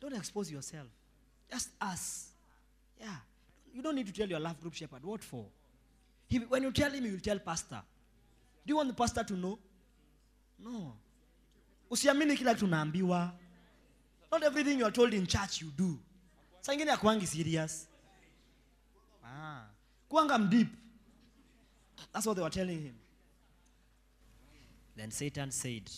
Don't 0.00 0.16
expose 0.16 0.50
yourself. 0.50 0.88
Just 1.48 1.68
us. 1.80 2.32
Yeah. 3.00 3.16
You 3.72 3.82
don't 3.82 3.94
need 3.94 4.06
to 4.06 4.12
tell 4.12 4.28
your 4.28 4.40
life 4.40 4.60
group 4.60 4.74
shepherd. 4.74 5.04
What 5.04 5.22
for? 5.22 5.46
He, 6.28 6.38
when 6.38 6.62
you 6.62 6.72
tell 6.72 6.90
him, 6.90 7.04
you 7.04 7.12
will 7.12 7.20
tell 7.20 7.38
pastor. 7.38 7.80
Do 8.66 8.72
you 8.72 8.76
want 8.76 8.88
the 8.88 8.94
pastor 8.94 9.24
to 9.24 9.34
know? 9.34 9.58
No. 10.58 10.92
Usiamini 11.90 12.36
kila 12.36 12.54
tunaambiwa. 12.54 13.32
Not 14.30 14.42
everything 14.42 14.78
you 14.78 14.84
are 14.84 14.90
told 14.90 15.14
in 15.14 15.26
church 15.26 15.62
you 15.62 15.70
do. 15.76 15.98
Saa 16.60 16.72
ingine 16.72 17.26
serious. 17.26 17.86
Ah. 19.24 19.64
Kuanga 20.10 20.38
mdeep. 20.38 20.68
That's 22.12 22.26
what 22.26 22.36
they 22.36 22.42
were 22.42 22.50
telling 22.50 22.82
him. 22.82 22.94
Then 24.96 25.10
Satan 25.10 25.50
said, 25.50 25.88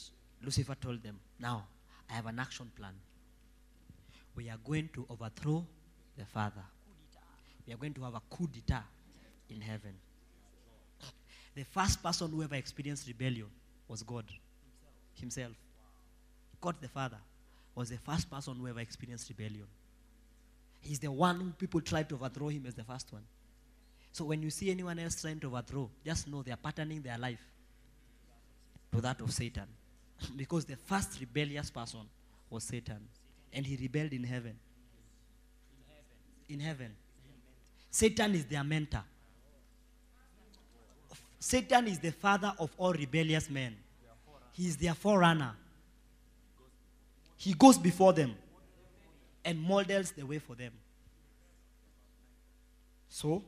Lucifer 0.42 0.74
told 0.74 1.02
them, 1.02 1.18
Now, 1.38 1.66
I 2.08 2.14
have 2.14 2.26
an 2.26 2.38
action 2.38 2.70
plan. 2.76 2.94
We 4.36 4.48
are 4.50 4.58
going 4.64 4.90
to 4.94 5.06
overthrow 5.08 5.66
the 6.16 6.24
Father. 6.24 6.64
We 7.66 7.72
are 7.72 7.76
going 7.76 7.94
to 7.94 8.02
have 8.02 8.14
a 8.14 8.22
coup 8.30 8.46
d'etat 8.46 8.84
in 9.48 9.60
heaven. 9.60 9.94
The 11.54 11.64
first 11.64 12.02
person 12.02 12.30
who 12.30 12.42
ever 12.42 12.54
experienced 12.54 13.06
rebellion 13.06 13.48
was 13.88 14.02
God 14.02 14.24
Himself. 15.14 15.52
God 16.60 16.76
the 16.80 16.88
Father 16.88 17.18
was 17.74 17.90
the 17.90 17.98
first 17.98 18.30
person 18.30 18.54
who 18.54 18.68
ever 18.68 18.80
experienced 18.80 19.28
rebellion. 19.28 19.66
He's 20.80 20.98
the 20.98 21.10
one 21.10 21.40
who 21.40 21.50
people 21.50 21.80
tried 21.80 22.08
to 22.08 22.14
overthrow 22.14 22.48
him 22.48 22.64
as 22.66 22.74
the 22.74 22.84
first 22.84 23.12
one. 23.12 23.22
So 24.12 24.24
when 24.24 24.42
you 24.42 24.50
see 24.50 24.70
anyone 24.70 24.98
else 24.98 25.20
trying 25.20 25.40
to 25.40 25.46
overthrow, 25.48 25.90
just 26.04 26.26
know 26.28 26.42
they 26.42 26.52
are 26.52 26.56
patterning 26.56 27.02
their 27.02 27.18
life 27.18 27.40
to 28.92 29.00
that 29.00 29.20
of 29.20 29.30
Satan. 29.32 29.66
because 30.36 30.64
the 30.64 30.76
first 30.76 31.20
rebellious 31.20 31.70
person 31.70 32.00
was 32.48 32.64
Satan. 32.64 33.08
And 33.52 33.66
he 33.66 33.76
rebelled 33.76 34.12
in 34.12 34.24
heaven. 34.24 34.58
In 36.48 36.60
heaven. 36.60 36.92
Satan 37.90 38.34
is 38.34 38.44
their 38.44 38.62
mentor. 38.62 39.02
Satan 41.38 41.88
is 41.88 41.98
the 41.98 42.12
father 42.12 42.52
of 42.58 42.70
all 42.76 42.92
rebellious 42.92 43.48
men. 43.50 43.74
He 44.52 44.66
is 44.66 44.76
their 44.76 44.94
forerunner. 44.94 45.54
He 47.36 47.54
goes 47.54 47.78
before 47.78 48.12
them 48.12 48.34
and 49.44 49.58
models 49.58 50.12
the 50.12 50.24
way 50.24 50.38
for 50.38 50.54
them. 50.54 50.72
So, 53.08 53.42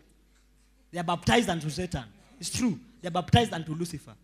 they 0.90 0.98
are 0.98 1.04
baptized 1.04 1.48
unto 1.48 1.68
Satan. 1.70 2.04
It's 2.40 2.50
true. 2.50 2.78
They 3.00 3.08
are 3.08 3.12
baptized 3.12 3.52
unto 3.52 3.74
Lucifer. 3.74 4.14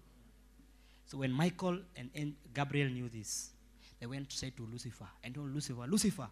So 1.07 1.19
when 1.19 1.33
Michael 1.33 1.79
and, 1.97 2.35
Gabriel 2.53 2.89
knew 2.91 3.09
this, 3.09 3.51
they 4.01 4.07
went 4.07 4.29
to 4.31 4.37
say 4.37 4.51
to 4.51 4.69
Lucifer 4.71 5.07
and 5.23 5.35
told 5.35 5.55
Lucifer, 5.55 5.87
Lucifer, 5.87 6.29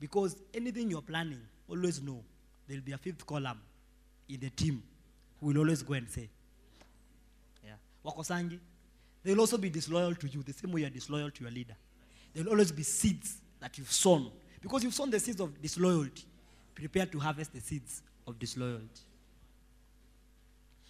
because 0.00 0.36
anything 0.54 0.90
you're 0.90 1.02
planning, 1.02 1.40
always 1.68 2.00
know 2.02 2.22
there'll 2.72 2.84
be 2.84 2.92
a 2.92 2.98
fifth 2.98 3.26
column 3.26 3.60
in 4.30 4.40
the 4.40 4.48
team 4.48 4.82
who 5.38 5.48
will 5.48 5.58
always 5.58 5.82
go 5.82 5.92
and 5.92 6.08
say, 6.08 6.26
yeah. 7.62 7.74
Wakosangi, 8.02 8.58
they'll 9.22 9.40
also 9.40 9.58
be 9.58 9.68
disloyal 9.68 10.14
to 10.14 10.26
you 10.26 10.42
the 10.42 10.54
same 10.54 10.72
way 10.72 10.80
you're 10.80 10.90
disloyal 10.90 11.30
to 11.30 11.42
your 11.42 11.50
leader. 11.50 11.74
There'll 12.32 12.50
always 12.50 12.72
be 12.72 12.82
seeds 12.82 13.36
that 13.60 13.76
you've 13.76 13.92
sown. 13.92 14.30
Because 14.62 14.84
you've 14.84 14.94
sown 14.94 15.10
the 15.10 15.20
seeds 15.20 15.38
of 15.40 15.60
disloyalty. 15.60 16.24
Prepare 16.74 17.04
to 17.06 17.18
harvest 17.18 17.52
the 17.52 17.60
seeds 17.60 18.00
of 18.26 18.38
disloyalty. 18.38 19.02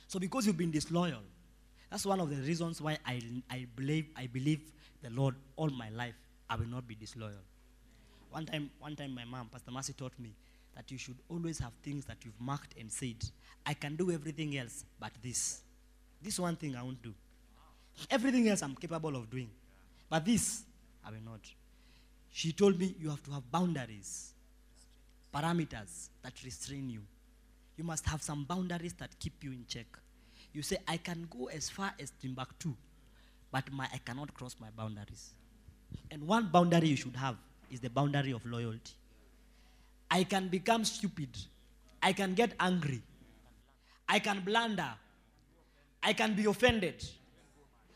So 0.07 0.21
because 0.21 0.47
you've 0.47 0.59
been 0.59 0.71
disloyal, 0.71 1.23
that's 1.91 2.07
one 2.07 2.21
of 2.21 2.31
the 2.31 2.37
reasons 2.37 2.81
why 2.81 2.99
I, 3.05 3.21
I, 3.51 3.67
believe, 3.75 4.07
I 4.17 4.29
believe 4.29 4.61
the 5.03 5.11
Lord 5.11 5.35
all 5.57 5.71
my 5.71 5.89
life, 5.89 6.15
I 6.49 6.55
will 6.55 6.69
not 6.69 6.87
be 6.87 6.95
disloyal. 6.95 7.43
One 8.31 8.47
time, 8.47 8.71
one 8.79 8.95
time 8.95 9.17
my 9.17 9.25
mom, 9.25 9.49
Pastor 9.49 9.73
Mercy, 9.73 9.95
taught 9.95 10.13
me 10.21 10.33
that 10.75 10.91
you 10.91 10.99
should 10.99 11.17
always 11.29 11.59
have 11.59 11.73
things 11.83 12.05
that 12.07 12.19
you've 12.25 12.41
marked 12.41 12.75
and 12.79 12.91
said, 12.91 13.17
I 13.65 13.75
can 13.75 13.97
do 13.97 14.11
everything 14.11 14.57
else 14.57 14.85
but 14.99 15.13
this. 15.23 15.61
This 16.21 16.39
one 16.39 16.57
thing 16.57 16.77
I 16.77 16.83
won't 16.83 17.03
do. 17.03 17.15
Everything 18.11 18.49
else 18.49 18.63
I'm 18.63 18.75
capable 18.75 19.17
of 19.17 19.31
doing. 19.31 19.51
But 20.09 20.25
this, 20.25 20.63
I 21.05 21.11
will 21.11 21.25
not. 21.25 21.41
She 22.31 22.53
told 22.53 22.79
me 22.79 22.95
you 22.99 23.11
have 23.11 23.23
to 23.25 23.33
have 23.33 23.51
boundaries, 23.51 24.33
parameters 25.35 26.09
that 26.23 26.33
restrain 26.45 26.89
you. 26.89 27.03
You 27.77 27.85
must 27.85 28.07
have 28.07 28.23
some 28.23 28.45
boundaries 28.45 28.95
that 28.95 29.11
keep 29.19 29.43
you 29.43 29.53
in 29.53 29.65
check. 29.69 29.87
You 30.53 30.63
say, 30.63 30.79
I 30.87 30.97
can 30.97 31.27
go 31.31 31.47
as 31.47 31.69
far 31.69 31.93
as 32.01 32.13
Timbuktu, 32.21 32.75
but 33.51 33.71
my, 33.73 33.89
I 33.93 33.99
cannot 33.99 34.33
cross 34.35 34.57
my 34.61 34.69
boundaries. 34.77 35.31
And 36.11 36.27
one 36.27 36.49
boundary 36.53 36.89
you 36.89 36.97
should 36.97 37.17
have 37.17 37.37
is 37.71 37.81
the 37.81 37.91
boundary 37.91 38.33
of 38.33 38.45
loyalty. 38.47 38.93
I 40.13 40.25
can 40.25 40.49
become 40.49 40.85
stupid. 40.85 41.31
I 42.03 42.13
can 42.13 42.35
get 42.35 42.53
angry. 42.61 43.01
I 44.07 44.19
can 44.19 44.41
blunder. 44.41 44.91
I 46.03 46.13
can 46.13 46.35
be 46.35 46.45
offended. 46.45 47.03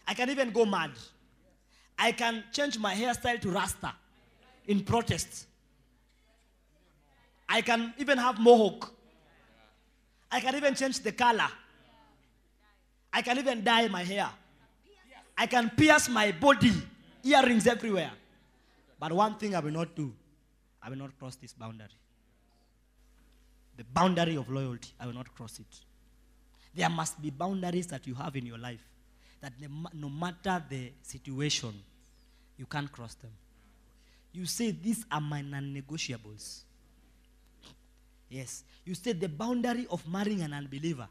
I 0.09 0.15
can 0.15 0.31
even 0.31 0.51
go 0.51 0.65
mad. 0.65 0.93
I 1.99 2.13
can 2.13 2.43
change 2.53 2.79
my 2.79 2.95
hairstyle 2.95 3.39
to 3.43 3.51
Rasta 3.51 3.93
in 4.67 4.83
protest. 4.83 5.47
I 7.47 7.61
can 7.61 7.93
even 7.99 8.17
have 8.17 8.41
mohawk. 8.41 8.95
I 10.33 10.41
can 10.41 10.55
even 10.55 10.75
change 10.75 11.01
the 11.01 11.13
color. 11.13 11.49
I 13.13 13.21
can 13.21 13.37
even 13.39 13.63
dye 13.63 13.89
my 13.89 14.05
hair. 14.05 14.31
I 15.37 15.47
can 15.47 15.69
pierce 15.69 16.09
my 16.09 16.33
body, 16.33 16.73
earrings 17.23 17.67
everywhere. 17.67 18.13
But 18.99 19.13
one 19.13 19.35
thing 19.35 19.55
I 19.55 19.61
will 19.61 19.71
not 19.71 19.95
do, 19.95 20.15
I 20.83 20.89
will 20.89 20.97
not 20.97 21.19
cross 21.19 21.37
this 21.37 21.53
boundary. 21.53 21.89
The 23.77 23.85
boundary 23.85 24.37
of 24.37 24.49
loyalty, 24.51 24.91
I 24.99 25.07
will 25.07 25.13
not 25.15 25.35
cross 25.35 25.59
it. 25.59 25.81
There 26.75 26.89
must 26.91 27.21
be 27.21 27.31
boundaries 27.31 27.87
that 27.89 28.07
you 28.07 28.15
have 28.15 28.37
in 28.37 28.47
your 28.47 28.59
life 28.59 28.81
that 29.41 29.53
no 29.95 30.09
matter 30.09 30.63
the 30.69 30.93
situation, 31.03 31.75
you 32.59 32.67
can't 32.67 32.91
cross 32.91 33.15
them. 33.15 33.31
You 34.33 34.47
say, 34.47 34.71
These 34.71 35.05
are 35.11 35.21
my 35.21 35.43
non 35.43 35.75
negotiables. 35.75 36.63
Yes. 38.29 38.65
You 38.85 38.95
say 38.95 39.13
the 39.13 39.29
boundary 39.29 39.87
of 39.91 40.07
marrying 40.09 40.43
an 40.43 40.53
unbeliever. 40.53 41.09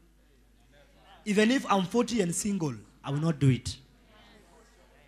Even 1.24 1.50
if 1.50 1.64
I'm 1.70 1.84
40 1.84 2.20
and 2.22 2.34
single, 2.34 2.74
I 3.02 3.10
will 3.10 3.18
not 3.20 3.38
do 3.38 3.48
it. 3.48 3.76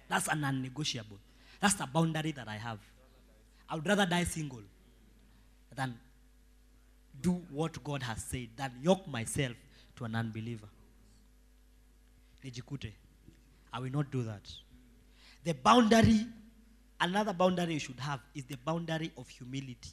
That's 0.09 0.27
a 0.29 0.35
non 0.35 0.63
negotiable. 0.63 1.19
That's 1.61 1.75
the 1.75 1.87
boundary 1.87 2.33
that 2.33 2.49
I 2.49 2.57
have. 2.57 2.79
I 3.69 3.75
would 3.75 3.87
rather 3.87 4.07
die 4.07 4.25
single 4.25 4.63
than 5.77 5.95
do 7.21 7.43
what 7.51 7.83
God 7.83 8.03
has 8.03 8.23
said, 8.25 8.49
than 8.57 8.73
yoke 8.83 9.07
myself 9.09 9.55
to 9.97 10.05
an 10.05 10.15
unbeliever. 10.15 10.69
Nijikute. 12.45 12.93
I 13.73 13.81
will 13.81 13.91
not 13.91 14.11
do 14.11 14.23
that. 14.23 14.51
The 15.45 15.55
boundary, 15.55 16.27
another 17.01 17.33
boundary 17.33 17.75
you 17.75 17.81
should 17.81 18.01
have 18.01 18.21
is 18.35 18.45
the 18.45 18.57
boundary 18.57 19.13
of 19.17 19.29
humility. 19.29 19.91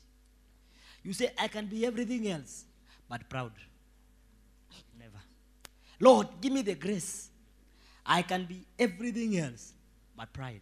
You 1.03 1.13
say, 1.13 1.31
I 1.37 1.47
can 1.47 1.67
be 1.67 1.85
everything 1.85 2.27
else, 2.27 2.65
but 3.09 3.29
proud. 3.29 3.51
Never. 4.97 5.21
Lord, 5.99 6.27
give 6.41 6.51
me 6.51 6.61
the 6.61 6.75
grace. 6.75 7.29
I 8.05 8.21
can 8.21 8.45
be 8.45 8.65
everything 8.77 9.37
else, 9.37 9.73
but 10.15 10.31
pride. 10.33 10.61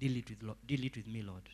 Deal 0.00 0.16
it 0.16 0.28
with, 0.28 0.66
deal 0.66 0.84
it 0.84 0.96
with 0.96 1.06
me, 1.06 1.22
Lord. 1.22 1.48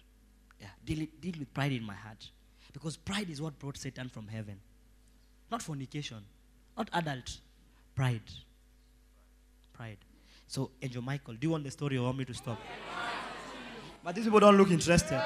Yeah, 0.60 0.68
deal, 0.84 1.02
it, 1.02 1.20
deal 1.20 1.34
with 1.38 1.52
pride 1.52 1.72
in 1.72 1.82
my 1.84 1.94
heart. 1.94 2.30
Because 2.78 2.96
pride 2.96 3.28
is 3.28 3.42
what 3.42 3.58
brought 3.58 3.76
Satan 3.76 4.08
from 4.08 4.28
heaven. 4.28 4.60
Not 5.50 5.62
fornication, 5.62 6.18
not 6.76 6.88
adult. 6.92 7.38
Pride. 7.96 8.22
Pride. 9.72 9.96
So, 10.46 10.70
Angel 10.80 11.02
Michael, 11.02 11.34
do 11.34 11.40
you 11.42 11.50
want 11.50 11.64
the 11.64 11.72
story 11.72 11.98
or 11.98 12.04
want 12.04 12.18
me 12.18 12.24
to 12.24 12.34
stop? 12.34 12.60
But 14.04 14.14
these 14.14 14.26
people 14.26 14.38
don't 14.38 14.56
look 14.56 14.70
interested. 14.70 15.20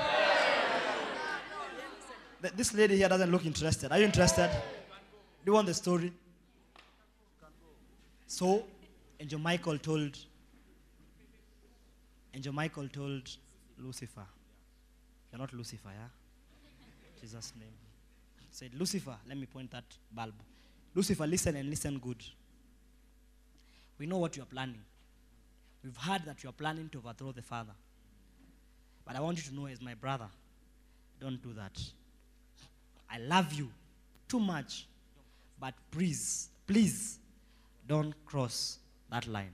This 2.57 2.73
lady 2.73 2.97
here 2.97 3.11
doesn't 3.11 3.31
look 3.31 3.45
interested. 3.45 3.93
Are 3.93 3.99
you 3.99 4.07
interested? 4.07 4.49
Do 5.45 5.51
you 5.51 5.53
want 5.53 5.67
the 5.67 5.75
story? 5.75 6.11
So, 8.27 8.65
Angel 9.21 9.39
Michael 9.39 9.77
told 9.77 10.17
Angel 12.33 12.55
Michael 12.55 12.89
told 12.89 13.29
Lucifer, 13.79 14.25
You're 15.31 15.39
not 15.39 15.53
Lucifer, 15.53 15.91
yeah? 15.91 16.22
Jesus' 17.23 17.53
name. 17.59 17.71
Said, 18.51 18.73
Lucifer, 18.75 19.17
let 19.27 19.39
me 19.39 19.47
point 19.47 19.71
that 19.71 19.85
bulb. 20.15 20.35
Lucifer, 20.95 21.27
listen 21.27 21.57
and 21.57 21.71
listen 21.71 21.99
good. 21.99 22.23
We 23.99 24.07
know 24.07 24.19
what 24.19 24.37
you 24.37 24.43
are 24.43 24.47
planning. 24.47 24.83
We've 25.83 25.97
heard 25.97 26.23
that 26.27 26.43
you 26.43 26.51
are 26.51 26.53
planning 26.53 26.89
to 26.91 26.99
overthrow 26.99 27.33
the 27.33 27.43
Father. 27.43 27.73
But 29.07 29.17
I 29.17 29.21
want 29.21 29.39
you 29.39 29.45
to 29.51 29.55
know, 29.55 29.67
as 29.67 29.81
my 29.81 29.95
brother, 29.95 30.27
don't 31.21 31.43
do 31.43 31.53
that. 31.55 31.81
I 33.11 33.19
love 33.19 33.53
you 33.53 33.71
too 34.29 34.41
much. 34.41 34.87
But 35.59 35.75
please, 35.91 36.49
please, 36.67 37.19
don't 37.87 38.13
cross 38.27 38.79
that 39.11 39.27
line. 39.29 39.53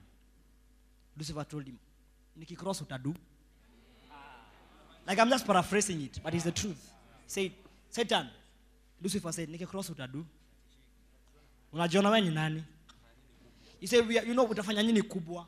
Lucifer 1.16 1.44
told 1.44 1.66
him, 1.66 1.78
Nikicross 2.40 2.82
utadu. 2.82 3.14
Like 5.06 5.18
I'm 5.18 5.28
just 5.28 5.46
paraphrasing 5.46 6.02
it, 6.02 6.20
but 6.22 6.34
it's 6.34 6.44
the 6.44 6.52
truth. 6.52 6.92
Say, 7.28 7.52
Satan, 7.90 8.26
Lucifer 9.02 9.30
said, 9.32 9.48
Nikicross 9.48 9.90
utadu. 9.90 10.24
Unajiona 11.72 12.10
wewe 12.10 12.20
ni 12.20 12.30
nani? 12.30 12.64
He 13.80 13.86
said, 13.86 14.08
we 14.08 14.18
are, 14.18 14.26
you 14.26 14.32
know, 14.34 14.46
utafanya 14.46 14.82
nini 14.82 15.02
kubwa? 15.02 15.46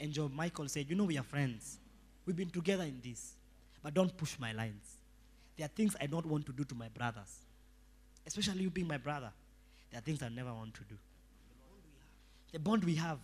Angel 0.00 0.28
Michael 0.28 0.68
said, 0.68 0.90
you 0.90 0.96
know, 0.96 1.04
we 1.04 1.16
are 1.16 1.22
friends. 1.22 1.78
We've 2.26 2.36
been 2.36 2.50
together 2.50 2.82
in 2.82 3.00
this. 3.00 3.36
But 3.82 3.94
don't 3.94 4.16
push 4.16 4.36
my 4.40 4.52
lines. 4.52 4.98
There 5.56 5.64
are 5.64 5.68
things 5.68 5.94
I 6.00 6.06
don't 6.06 6.26
want 6.26 6.46
to 6.46 6.52
do 6.52 6.64
to 6.64 6.74
my 6.74 6.88
brothers. 6.88 7.46
Especially 8.26 8.62
you 8.62 8.70
being 8.70 8.88
my 8.88 8.98
brother. 8.98 9.30
There 9.90 9.98
are 9.98 10.02
things 10.02 10.20
I 10.20 10.28
never 10.28 10.52
want 10.52 10.74
to 10.74 10.80
do. 10.82 10.96
The 12.50 12.58
bond 12.58 12.82
we 12.82 12.96
have. 12.96 13.18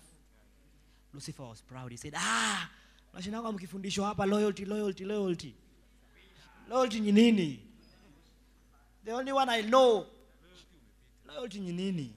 Lucifer 1.13 1.43
was 1.43 1.61
proud. 1.61 1.91
He 1.91 1.97
said, 1.97 2.15
ah, 2.17 2.71
loyalty, 3.15 4.65
loyalty, 4.65 5.05
loyalty. 5.05 5.55
Loyalty 6.69 7.01
ni 7.01 7.13
nini? 7.13 7.61
The 9.05 9.13
only 9.13 9.33
one 9.33 9.49
I 9.49 9.63
know. 9.63 10.07
Loyalty 11.27 11.61
ni 11.61 11.73
nini? 11.73 12.13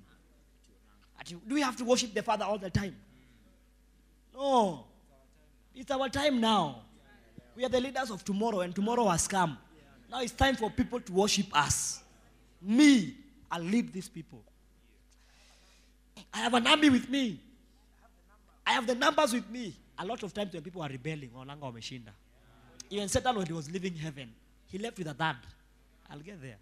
Do 1.47 1.55
we 1.55 1.61
have 1.61 1.77
to 1.77 1.85
worship 1.85 2.13
the 2.13 2.23
Father 2.23 2.45
all 2.45 2.57
the 2.57 2.69
time? 2.69 2.95
No. 4.33 4.85
It's 5.73 5.89
our 5.91 6.09
time 6.09 6.41
now. 6.41 6.81
We 7.55 7.63
are 7.63 7.69
the 7.69 7.79
leaders 7.79 8.09
of 8.09 8.25
tomorrow, 8.25 8.61
and 8.61 8.73
tomorrow 8.75 9.07
has 9.07 9.27
come. 9.27 9.57
Now 10.09 10.21
it's 10.21 10.31
time 10.33 10.55
for 10.55 10.69
people 10.69 10.99
to 10.99 11.13
worship 11.13 11.45
us. 11.53 12.01
Me, 12.61 13.15
I'll 13.49 13.61
lead 13.61 13.93
these 13.93 14.09
people. 14.09 14.43
I 16.33 16.39
have 16.39 16.53
an 16.53 16.67
army 16.67 16.89
with 16.89 17.09
me. 17.09 17.39
I 18.65 18.73
have 18.73 18.87
the 18.87 18.95
numbers 18.95 19.33
with 19.33 19.49
me. 19.49 19.75
A 19.97 20.05
lot 20.05 20.23
of 20.23 20.33
times 20.33 20.53
when 20.53 20.61
people 20.63 20.81
are 20.81 20.89
rebelling, 20.89 21.29
wanaanga 21.29 21.61
wameshinda. 21.61 22.11
Even 22.91 23.07
Satan, 23.07 23.37
when 23.37 23.47
he 23.47 23.53
was 23.53 23.71
leaving 23.71 23.95
heaven, 23.95 24.29
he 24.67 24.77
left 24.77 24.97
with 24.97 25.07
a 25.07 25.13
dad. 25.13 25.37
I'll 26.09 26.19
get 26.19 26.41
there. 26.41 26.57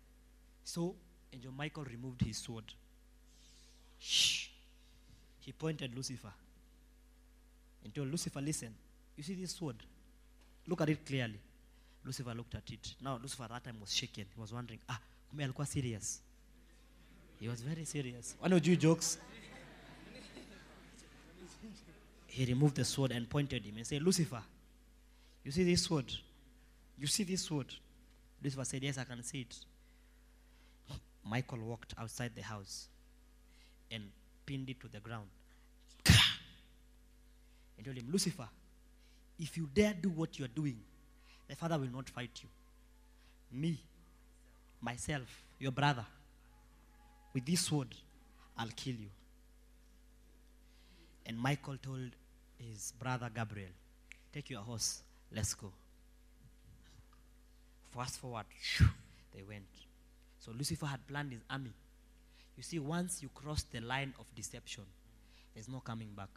So, 0.63 0.93
Angel 1.33 1.51
Michael 1.51 1.83
removed 1.85 2.21
his 2.21 2.37
sword. 2.37 2.65
Shh. 3.99 4.47
He 5.41 5.51
pointed 5.51 5.95
Lucifer 5.95 6.31
and 7.83 7.93
told 7.95 8.11
Lucifer, 8.11 8.39
listen, 8.41 8.69
you 9.17 9.23
see 9.23 9.33
this 9.33 9.51
sword? 9.51 9.75
Look 10.67 10.81
at 10.81 10.89
it 10.89 11.03
clearly. 11.03 11.39
Lucifer 12.05 12.33
looked 12.35 12.53
at 12.53 12.69
it. 12.71 12.93
Now, 13.01 13.17
Lucifer 13.19 13.43
at 13.43 13.49
that 13.49 13.63
time 13.63 13.79
was 13.81 13.91
shaken. 13.91 14.25
He 14.33 14.39
was 14.39 14.53
wondering, 14.53 14.79
ah, 14.87 14.99
kumbe 15.31 15.43
alikuwa 15.43 15.65
serious. 15.65 16.21
He 17.39 17.47
was 17.47 17.61
very 17.61 17.85
serious. 17.85 18.35
One 18.39 18.53
of 18.53 18.65
you 18.67 18.75
jokes. 18.75 19.17
He 22.27 22.45
removed 22.45 22.75
the 22.75 22.85
sword 22.85 23.11
and 23.11 23.27
pointed 23.27 23.63
him 23.65 23.77
and 23.77 23.87
said, 23.87 24.03
Lucifer, 24.03 24.43
you 25.43 25.51
see 25.51 25.63
this 25.63 25.83
sword? 25.83 26.11
You 26.97 27.07
see 27.07 27.23
this 27.23 27.41
sword? 27.41 27.67
Lucifer 28.43 28.65
said, 28.65 28.83
Yes, 28.83 28.97
I 28.97 29.03
can 29.03 29.23
see 29.23 29.41
it. 29.41 29.55
Michael 31.25 31.59
walked 31.59 31.93
outside 31.97 32.31
the 32.35 32.41
house 32.41 32.87
and 33.91 34.03
pinned 34.45 34.69
it 34.69 34.79
to 34.81 34.87
the 34.87 34.99
ground. 34.99 35.27
And 37.77 37.85
told 37.85 37.97
him, 37.97 38.07
Lucifer, 38.11 38.47
if 39.39 39.55
you 39.57 39.69
dare 39.73 39.93
do 39.93 40.09
what 40.09 40.37
you 40.37 40.45
are 40.45 40.49
doing, 40.49 40.77
the 41.47 41.55
Father 41.55 41.77
will 41.77 41.87
not 41.87 42.09
fight 42.09 42.41
you. 42.43 42.49
Me, 43.57 43.79
myself, 44.81 45.43
your 45.59 45.71
brother, 45.71 46.05
with 47.33 47.45
this 47.45 47.61
sword, 47.61 47.87
I'll 48.57 48.67
kill 48.75 48.95
you. 48.95 49.09
And 51.25 51.37
Michael 51.37 51.77
told 51.81 52.09
his 52.57 52.91
brother 52.99 53.29
Gabriel, 53.33 53.69
Take 54.33 54.49
your 54.49 54.61
horse, 54.61 55.03
let's 55.33 55.53
go. 55.53 55.71
Fast 57.91 58.19
forward, 58.19 58.45
they 59.35 59.43
went. 59.43 59.63
So 60.39 60.51
Lucifer 60.51 60.85
had 60.85 61.05
planned 61.07 61.31
his 61.31 61.41
army. 61.49 61.71
You 62.55 62.63
see, 62.63 62.79
once 62.79 63.21
you 63.21 63.29
cross 63.33 63.63
the 63.63 63.79
line 63.79 64.13
of 64.19 64.25
deception, 64.35 64.83
there's 65.53 65.69
no 65.69 65.79
coming 65.79 66.09
back. 66.15 66.29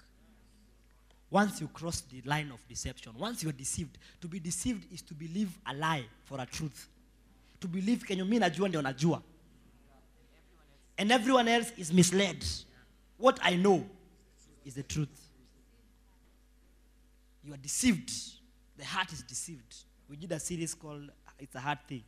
Once 1.31 1.61
you 1.61 1.69
cross 1.69 2.03
the 2.03 2.21
line 2.29 2.51
of 2.53 2.61
deception, 2.69 3.13
once 3.19 3.43
you're 3.43 3.53
deceived, 3.53 3.97
to 4.21 4.29
be 4.29 4.39
deceived 4.39 4.93
is 4.93 5.01
to 5.03 5.15
believe 5.15 5.49
a 5.67 5.75
lie 5.75 6.05
for 6.25 6.41
a 6.41 6.47
truth. 6.47 6.89
To 7.61 7.69
believe 7.69 8.05
kenye 8.07 8.29
mi 8.29 8.39
najua 8.39 8.67
a 8.69 8.83
najua. 8.83 9.23
And 10.99 11.11
everyone 11.11 11.49
else 11.49 11.73
is 11.79 11.93
misled. 11.93 12.45
What 13.17 13.39
I 13.43 13.57
know 13.57 13.85
is 14.65 14.75
the 14.75 14.83
truth. 14.83 15.31
You 17.45 17.55
are 17.55 17.59
deceived. 17.59 18.13
The 18.83 18.89
heart 18.89 19.13
is 19.13 19.23
deceived. 19.23 19.77
We 20.11 20.17
did 20.17 20.33
a 20.33 20.41
series 20.41 20.75
called 20.75 21.09
It's 21.39 21.55
a 21.55 21.61
Heart 21.61 21.79
Thing. 21.87 22.03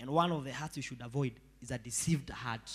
And 0.00 0.10
one 0.10 0.32
of 0.32 0.42
the 0.42 0.52
hearts 0.52 0.76
you 0.76 0.82
should 0.82 1.00
avoid 1.00 1.30
is 1.62 1.70
a 1.70 1.78
deceived 1.78 2.28
heart. 2.28 2.68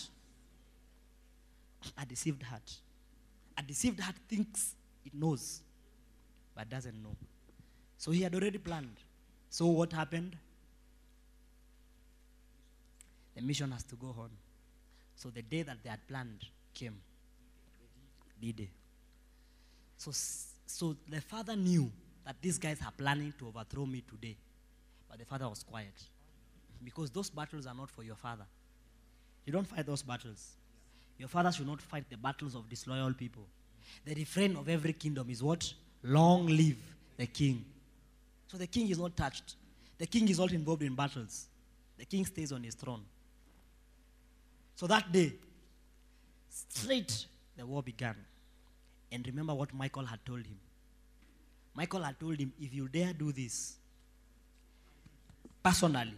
A 2.02 2.06
deceived 2.06 2.42
heart. 2.42 2.72
A 3.58 3.64
deceived 3.64 4.00
heart 4.00 4.16
thinks 4.30 4.76
it 5.06 5.14
knows, 5.14 5.60
but 6.56 6.70
doesn't 6.70 7.04
know. 7.04 7.14
So 7.98 8.12
he 8.12 8.22
had 8.22 8.34
already 8.34 8.60
planned. 8.60 8.96
So 9.50 9.66
what 9.66 9.92
happened? 9.92 10.38
the 13.36 13.42
mission 13.42 13.72
has 13.72 13.84
to 13.84 13.96
go 13.98 14.16
on. 14.18 14.30
So 15.18 15.30
the 15.32 15.42
day 15.42 15.64
that 15.64 15.84
they 15.84 15.90
had 15.90 16.08
planned 16.08 16.46
came. 16.74 16.96
D 18.40 18.54
Day. 18.54 18.70
So, 19.98 20.12
so 20.66 20.96
the 21.10 21.20
father 21.20 21.58
knew 21.58 21.92
that 22.26 22.36
these 22.42 22.58
guys 22.58 22.80
are 22.86 22.92
planning 22.92 23.34
to 23.40 23.48
overthrow 23.48 23.86
me 23.86 24.04
today. 24.10 24.36
But 25.10 25.20
the 25.20 25.26
father 25.26 25.50
was 25.50 25.64
quiet. 25.64 25.94
Because 26.84 27.10
those 27.10 27.30
battles 27.30 27.68
are 27.68 27.76
not 27.76 27.90
for 27.90 28.04
your 28.04 28.16
father. 28.16 28.46
You 29.46 29.54
don't 29.54 29.68
fight 29.68 29.86
those 29.86 30.02
battles. 30.02 30.52
Your 31.18 31.28
father 31.28 31.52
should 31.52 31.68
not 31.68 31.82
fight 31.82 32.06
the 32.10 32.18
battles 32.18 32.56
of 32.56 32.70
disloyal 32.70 33.14
people. 33.14 33.44
The 34.06 34.16
refrain 34.16 34.56
of 34.56 34.70
every 34.70 34.94
kingdom 34.94 35.30
is 35.30 35.44
what? 35.44 35.72
Long 36.04 36.48
live 36.48 36.78
the 37.18 37.28
king. 37.28 37.64
So 38.48 38.58
the 38.58 38.68
king 38.68 38.90
is 38.90 38.98
not 38.98 39.16
touched. 39.16 39.56
The 39.98 40.08
king 40.08 40.28
is 40.30 40.40
not 40.40 40.52
involved 40.52 40.82
in 40.84 40.96
battles. 40.96 41.48
The 41.98 42.06
king 42.06 42.26
stays 42.26 42.52
on 42.52 42.64
his 42.64 42.74
throne. 42.74 43.02
So 44.76 44.88
that 44.88 45.12
day, 45.12 45.34
straight 46.50 47.28
the 47.56 47.66
war 47.66 47.84
began. 47.84 48.16
And 49.12 49.26
remember 49.28 49.54
what 49.54 49.74
Michael 49.74 50.06
had 50.06 50.26
told 50.26 50.40
him. 50.40 50.58
Michael 51.74 52.04
had 52.04 52.20
told 52.20 52.40
him, 52.40 52.52
if 52.60 52.74
you 52.74 52.88
dare 52.88 53.14
do 53.14 53.32
this, 53.32 53.76
personally, 55.64 56.14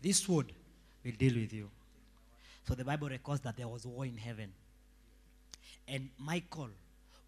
this 0.00 0.18
sword 0.18 0.52
will 1.04 1.12
deal 1.12 1.34
with 1.34 1.52
you. 1.52 1.70
So 2.66 2.74
the 2.74 2.84
Bible 2.84 3.08
records 3.08 3.40
that 3.42 3.56
there 3.56 3.68
was 3.68 3.86
war 3.86 4.04
in 4.06 4.16
heaven. 4.16 4.52
And 5.86 6.08
Michael, 6.18 6.68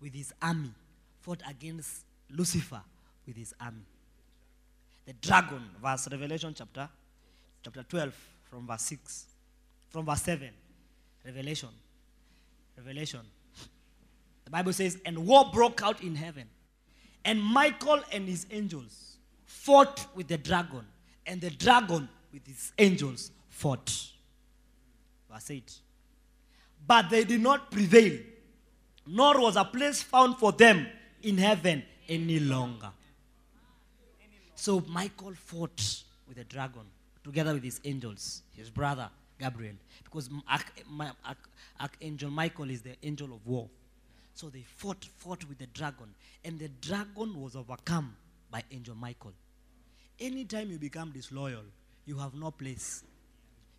with 0.00 0.14
his 0.14 0.32
army, 0.40 0.72
fought 1.20 1.42
against 1.48 2.04
Lucifer 2.30 2.80
with 3.26 3.36
his 3.36 3.54
army. 3.60 3.84
The 5.06 5.14
dragon, 5.14 5.62
verse 5.82 6.08
Revelation 6.10 6.54
chapter, 6.56 6.88
chapter 7.62 7.82
12, 7.82 8.14
from 8.50 8.66
verse 8.66 8.82
6, 8.82 9.26
from 9.88 10.06
verse 10.06 10.22
7. 10.22 10.50
Revelation. 11.24 11.68
Revelation. 12.76 13.20
The 14.44 14.50
Bible 14.50 14.72
says, 14.72 14.98
and 15.04 15.26
war 15.26 15.50
broke 15.52 15.82
out 15.82 16.02
in 16.02 16.14
heaven. 16.14 16.46
And 17.24 17.42
Michael 17.42 18.00
and 18.12 18.28
his 18.28 18.46
angels 18.50 19.16
fought 19.44 20.06
with 20.14 20.28
the 20.28 20.38
dragon, 20.38 20.86
and 21.26 21.40
the 21.40 21.50
dragon 21.50 22.08
with 22.32 22.46
his 22.46 22.72
angels 22.78 23.30
fought. 23.48 24.06
Verse 25.30 25.50
8. 25.50 25.78
But 26.86 27.10
they 27.10 27.24
did 27.24 27.40
not 27.40 27.70
prevail, 27.70 28.18
nor 29.06 29.40
was 29.40 29.56
a 29.56 29.64
place 29.64 30.02
found 30.02 30.38
for 30.38 30.52
them 30.52 30.86
in 31.22 31.38
heaven 31.38 31.82
any 32.08 32.40
longer. 32.40 32.90
So 34.54 34.80
Michael 34.88 35.34
fought 35.34 36.02
with 36.26 36.36
the 36.36 36.44
dragon 36.44 36.82
together 37.22 37.54
with 37.54 37.64
his 37.64 37.80
angels, 37.84 38.42
his 38.56 38.70
brother 38.70 39.10
Gabriel, 39.38 39.76
because 40.04 40.28
Archangel 41.78 42.30
Michael 42.30 42.70
is 42.70 42.82
the 42.82 42.96
angel 43.02 43.32
of 43.32 43.46
war. 43.46 43.68
So 44.34 44.48
they 44.48 44.64
fought, 44.76 45.06
fought 45.18 45.44
with 45.48 45.58
the 45.58 45.66
dragon, 45.66 46.14
and 46.44 46.58
the 46.58 46.68
dragon 46.68 47.40
was 47.40 47.56
overcome 47.56 48.16
by 48.50 48.62
Angel 48.70 48.94
Michael. 48.94 49.32
Anytime 50.18 50.70
you 50.70 50.78
become 50.78 51.10
disloyal, 51.10 51.64
you 52.06 52.16
have 52.18 52.34
no 52.34 52.50
place. 52.50 53.04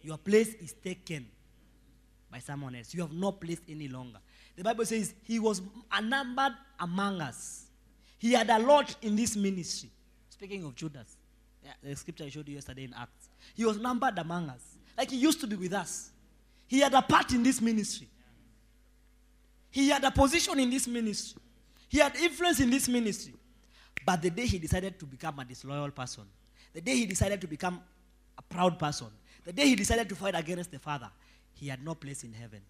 Your 0.02 0.18
place 0.18 0.54
is 0.56 0.74
taken 0.74 1.28
by 2.32 2.40
someone 2.40 2.76
else. 2.76 2.94
You 2.94 3.02
have 3.02 3.12
no 3.12 3.32
place 3.32 3.60
any 3.70 3.88
longer. 3.88 4.20
The 4.56 4.64
Bible 4.64 4.86
says 4.86 5.14
he 5.24 5.40
was 5.40 5.62
numbered 6.02 6.54
among 6.80 7.22
us. 7.22 7.68
He 8.20 8.34
had 8.34 8.50
a 8.50 8.60
lot 8.60 8.96
in 9.02 9.16
this 9.16 9.36
ministry. 9.36 9.90
Speaking 10.30 10.64
of 10.64 10.76
Judas, 10.76 11.18
the 11.84 11.96
scripture 11.96 12.24
I 12.26 12.30
showed 12.30 12.48
you 12.48 12.56
yesterday 12.56 12.86
in 12.86 12.94
Acts. 12.94 13.30
He 13.56 13.66
was 13.66 13.78
numbered 13.78 14.18
among 14.18 14.50
us. 14.50 14.62
Like 14.98 15.12
he 15.12 15.18
used 15.18 15.40
to 15.42 15.48
be 15.48 15.56
with 15.56 15.74
us. 15.74 16.12
He 16.68 16.80
had 16.80 16.94
a 16.94 17.02
part 17.02 17.34
in 17.34 17.44
this 17.44 17.62
ministry. 17.62 18.08
He 19.72 19.90
had 19.90 20.04
a 20.04 20.12
position 20.12 20.60
in 20.60 20.70
this 20.70 20.88
ministry. 20.88 21.42
He 21.88 22.00
had 22.00 22.16
influence 22.16 22.60
in 22.60 22.70
this 22.70 22.88
ministry. 22.88 23.34
But 24.06 24.22
the 24.22 24.30
day 24.30 24.46
he 24.46 24.60
decided 24.60 25.00
to 25.00 25.06
become 25.06 25.40
a 25.40 25.46
disloyal 25.46 25.92
person, 25.92 26.24
the 26.74 26.82
day 26.82 26.96
he 26.96 27.06
decided 27.06 27.42
to 27.42 27.48
become 27.48 27.82
a 28.38 28.42
proud 28.42 28.78
person, 28.80 29.08
the 29.44 29.54
day 29.54 29.68
he 29.68 29.76
decided 29.76 30.10
to 30.10 30.16
fight 30.16 30.36
against 30.36 30.72
the 30.72 30.80
Father, 30.80 31.10
he 31.54 31.68
had 31.68 31.84
no 31.84 31.96
place 31.96 32.24
in 32.24 32.34
heaven. 32.34 32.62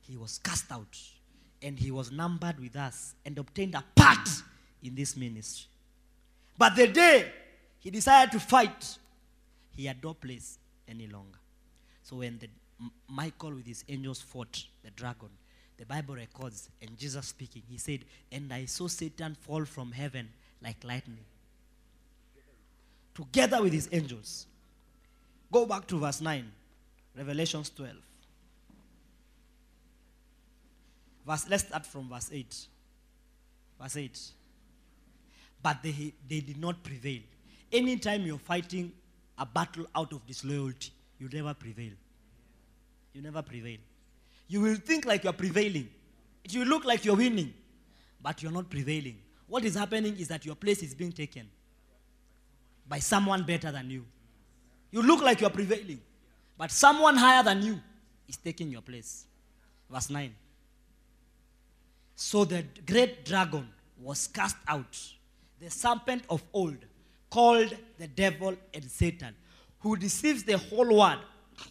He 0.00 0.16
was 0.16 0.38
cast 0.38 0.70
out 0.70 0.98
and 1.62 1.78
he 1.78 1.90
was 1.90 2.10
numbered 2.10 2.58
with 2.58 2.76
us 2.76 3.14
and 3.24 3.38
obtained 3.38 3.74
a 3.74 3.84
part 3.94 4.28
in 4.82 4.94
this 4.94 5.16
ministry. 5.16 5.68
But 6.58 6.76
the 6.76 6.88
day 6.88 7.30
he 7.78 7.90
decided 7.90 8.32
to 8.32 8.40
fight, 8.40 8.98
he 9.70 9.86
had 9.86 10.02
no 10.02 10.14
place 10.14 10.58
any 10.88 11.06
longer. 11.06 11.38
So 12.02 12.16
when 12.16 12.38
the, 12.38 12.48
Michael 13.08 13.54
with 13.54 13.66
his 13.66 13.84
angels 13.88 14.20
fought 14.20 14.64
the 14.84 14.90
dragon, 14.90 15.28
the 15.82 15.86
Bible 15.86 16.14
records, 16.14 16.70
and 16.80 16.96
Jesus 16.96 17.26
speaking, 17.26 17.60
he 17.68 17.76
said, 17.76 18.04
And 18.30 18.52
I 18.52 18.66
saw 18.66 18.86
Satan 18.86 19.36
fall 19.40 19.64
from 19.64 19.90
heaven 19.90 20.28
like 20.62 20.76
lightning, 20.84 21.24
together 23.12 23.60
with 23.60 23.72
his 23.72 23.88
angels. 23.90 24.46
Go 25.50 25.66
back 25.66 25.88
to 25.88 25.98
verse 25.98 26.20
9, 26.20 26.44
Revelations 27.16 27.68
12. 27.70 27.96
Verse, 31.26 31.46
let's 31.48 31.64
start 31.64 31.84
from 31.84 32.08
verse 32.08 32.30
8. 32.32 32.66
Verse 33.80 33.96
8. 33.96 34.20
But 35.64 35.82
they, 35.82 36.14
they 36.28 36.40
did 36.42 36.60
not 36.60 36.80
prevail. 36.84 37.22
Anytime 37.72 38.22
you're 38.22 38.38
fighting 38.38 38.92
a 39.36 39.44
battle 39.44 39.86
out 39.96 40.12
of 40.12 40.24
disloyalty, 40.28 40.92
you 41.18 41.28
never 41.32 41.54
prevail. 41.54 41.90
You 43.14 43.22
never 43.22 43.42
prevail. 43.42 43.78
You 44.52 44.60
will 44.60 44.76
think 44.76 45.06
like 45.06 45.24
you're 45.24 45.32
prevailing. 45.32 45.88
It 46.44 46.54
will 46.54 46.66
look 46.66 46.84
like 46.84 47.06
you're 47.06 47.16
winning, 47.16 47.54
but 48.20 48.42
you're 48.42 48.52
not 48.52 48.68
prevailing. 48.68 49.16
What 49.46 49.64
is 49.64 49.76
happening 49.76 50.14
is 50.18 50.28
that 50.28 50.44
your 50.44 50.56
place 50.56 50.82
is 50.82 50.94
being 50.94 51.10
taken 51.10 51.48
by 52.86 52.98
someone 52.98 53.44
better 53.44 53.72
than 53.72 53.88
you. 53.88 54.04
You 54.90 55.00
look 55.00 55.22
like 55.22 55.40
you're 55.40 55.48
prevailing, 55.48 56.02
but 56.58 56.70
someone 56.70 57.16
higher 57.16 57.42
than 57.42 57.62
you 57.62 57.80
is 58.28 58.36
taking 58.36 58.68
your 58.68 58.82
place. 58.82 59.24
Verse 59.90 60.10
9. 60.10 60.34
So 62.14 62.44
the 62.44 62.66
great 62.86 63.24
dragon 63.24 63.66
was 63.98 64.26
cast 64.26 64.56
out, 64.68 64.98
the 65.60 65.70
serpent 65.70 66.24
of 66.28 66.42
old, 66.52 66.76
called 67.30 67.74
the 67.96 68.06
devil 68.06 68.54
and 68.74 68.84
Satan, 68.84 69.34
who 69.78 69.96
deceives 69.96 70.44
the 70.44 70.58
whole 70.58 70.98
world. 70.98 71.20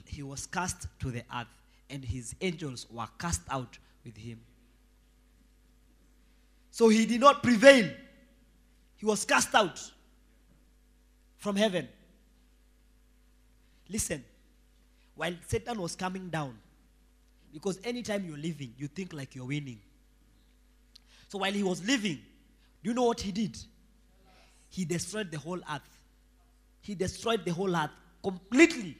He 0.07 0.23
was 0.23 0.47
cast 0.47 0.87
to 1.01 1.11
the 1.11 1.23
earth, 1.31 1.45
and 1.91 2.03
his 2.03 2.33
angels 2.41 2.87
were 2.89 3.07
cast 3.19 3.41
out 3.49 3.77
with 4.03 4.17
him. 4.17 4.39
So 6.71 6.87
he 6.87 7.05
did 7.05 7.19
not 7.19 7.43
prevail. 7.43 7.89
He 8.95 9.05
was 9.05 9.25
cast 9.25 9.53
out 9.53 9.79
from 11.37 11.55
heaven. 11.55 11.87
Listen, 13.89 14.23
while 15.15 15.33
Satan 15.47 15.81
was 15.81 15.95
coming 15.95 16.29
down, 16.29 16.57
because 17.53 17.79
anytime 17.83 18.25
you're 18.25 18.37
living, 18.37 18.73
you 18.77 18.87
think 18.87 19.11
like 19.11 19.35
you're 19.35 19.45
winning. 19.45 19.79
So 21.27 21.39
while 21.39 21.51
he 21.51 21.63
was 21.63 21.85
living, 21.85 22.19
do 22.81 22.89
you 22.89 22.93
know 22.93 23.03
what 23.03 23.19
he 23.19 23.31
did? 23.31 23.57
He 24.69 24.85
destroyed 24.85 25.29
the 25.29 25.37
whole 25.37 25.59
earth. 25.59 25.99
He 26.79 26.95
destroyed 26.95 27.43
the 27.43 27.51
whole 27.51 27.75
earth 27.75 27.91
completely 28.23 28.97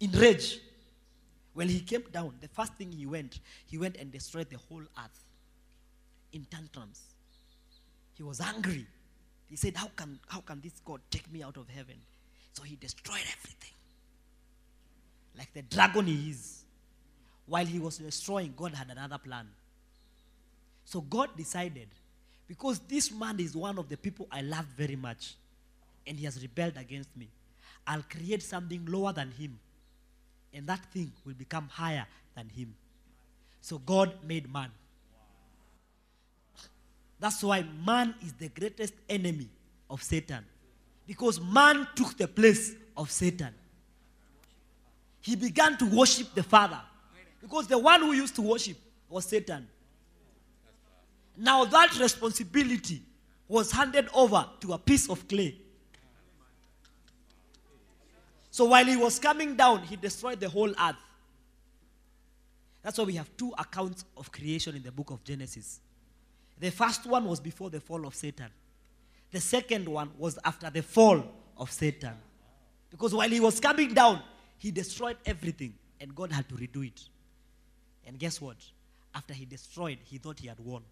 in 0.00 0.10
rage. 0.12 0.58
When 1.54 1.68
he 1.68 1.80
came 1.80 2.04
down, 2.10 2.34
the 2.40 2.48
first 2.48 2.74
thing 2.74 2.92
he 2.92 3.06
went, 3.06 3.40
he 3.66 3.78
went 3.78 3.96
and 3.96 4.10
destroyed 4.10 4.48
the 4.48 4.56
whole 4.56 4.82
earth 4.82 5.24
in 6.32 6.46
tantrums. 6.50 7.00
He 8.14 8.22
was 8.22 8.40
angry. 8.40 8.86
He 9.48 9.56
said, 9.56 9.76
How 9.76 9.88
can, 9.94 10.18
how 10.28 10.40
can 10.40 10.60
this 10.60 10.80
God 10.84 11.00
take 11.10 11.30
me 11.30 11.42
out 11.42 11.56
of 11.56 11.68
heaven? 11.68 11.96
So 12.52 12.62
he 12.62 12.76
destroyed 12.76 13.20
everything. 13.20 13.74
Like 15.36 15.52
the 15.52 15.62
dragon 15.62 16.06
he 16.06 16.30
is. 16.30 16.64
While 17.46 17.66
he 17.66 17.78
was 17.78 17.98
destroying, 17.98 18.54
God 18.56 18.74
had 18.74 18.90
another 18.90 19.18
plan. 19.18 19.48
So 20.84 21.00
God 21.00 21.30
decided, 21.36 21.88
because 22.46 22.78
this 22.80 23.10
man 23.10 23.40
is 23.40 23.56
one 23.56 23.78
of 23.78 23.88
the 23.88 23.96
people 23.96 24.26
I 24.30 24.42
love 24.42 24.66
very 24.76 24.96
much, 24.96 25.34
and 26.06 26.18
he 26.18 26.24
has 26.24 26.40
rebelled 26.40 26.76
against 26.76 27.14
me, 27.16 27.28
I'll 27.86 28.04
create 28.08 28.42
something 28.42 28.84
lower 28.86 29.12
than 29.12 29.32
him, 29.32 29.58
and 30.54 30.66
that 30.66 30.84
thing 30.92 31.12
will 31.24 31.34
become 31.34 31.68
higher 31.68 32.06
than 32.36 32.48
him. 32.48 32.74
So 33.60 33.78
God 33.78 34.12
made 34.26 34.52
man. 34.52 34.70
That's 37.20 37.42
why 37.42 37.64
man 37.86 38.14
is 38.20 38.32
the 38.32 38.48
greatest 38.48 38.94
enemy 39.08 39.48
of 39.88 40.02
Satan. 40.02 40.44
Because 41.06 41.40
man 41.40 41.86
took 41.94 42.16
the 42.16 42.26
place 42.26 42.74
of 42.96 43.10
Satan. 43.10 43.54
He 45.20 45.36
began 45.36 45.78
to 45.78 45.84
worship 45.86 46.34
the 46.34 46.42
Father. 46.42 46.80
Because 47.40 47.68
the 47.68 47.78
one 47.78 48.00
who 48.00 48.12
used 48.12 48.34
to 48.36 48.42
worship 48.42 48.76
was 49.08 49.24
Satan. 49.24 49.68
Now 51.36 51.64
that 51.64 51.96
responsibility 51.98 53.02
was 53.46 53.70
handed 53.70 54.08
over 54.14 54.44
to 54.60 54.72
a 54.72 54.78
piece 54.78 55.08
of 55.08 55.26
clay. 55.28 55.61
So 58.52 58.66
while 58.66 58.84
he 58.84 58.96
was 58.96 59.18
coming 59.18 59.56
down, 59.56 59.82
he 59.84 59.96
destroyed 59.96 60.38
the 60.38 60.48
whole 60.48 60.68
earth. 60.68 60.96
That's 62.82 62.98
why 62.98 63.04
we 63.04 63.14
have 63.14 63.34
two 63.34 63.54
accounts 63.56 64.04
of 64.14 64.30
creation 64.30 64.76
in 64.76 64.82
the 64.82 64.92
book 64.92 65.10
of 65.10 65.24
Genesis. 65.24 65.80
The 66.60 66.70
first 66.70 67.06
one 67.06 67.24
was 67.24 67.40
before 67.40 67.70
the 67.70 67.80
fall 67.80 68.06
of 68.06 68.14
Satan. 68.14 68.50
The 69.30 69.40
second 69.40 69.88
one 69.88 70.10
was 70.18 70.38
after 70.44 70.68
the 70.68 70.82
fall 70.82 71.24
of 71.56 71.72
Satan. 71.72 72.12
Because 72.90 73.14
while 73.14 73.30
he 73.30 73.40
was 73.40 73.58
coming 73.58 73.94
down, 73.94 74.20
he 74.58 74.70
destroyed 74.70 75.16
everything 75.24 75.72
and 75.98 76.14
God 76.14 76.30
had 76.30 76.46
to 76.50 76.54
redo 76.56 76.86
it. 76.86 77.08
And 78.06 78.18
guess 78.18 78.38
what? 78.38 78.58
After 79.14 79.32
he 79.32 79.46
destroyed, 79.46 79.96
he 80.04 80.18
thought 80.18 80.40
he 80.40 80.48
had 80.48 80.60
won. 80.60 80.82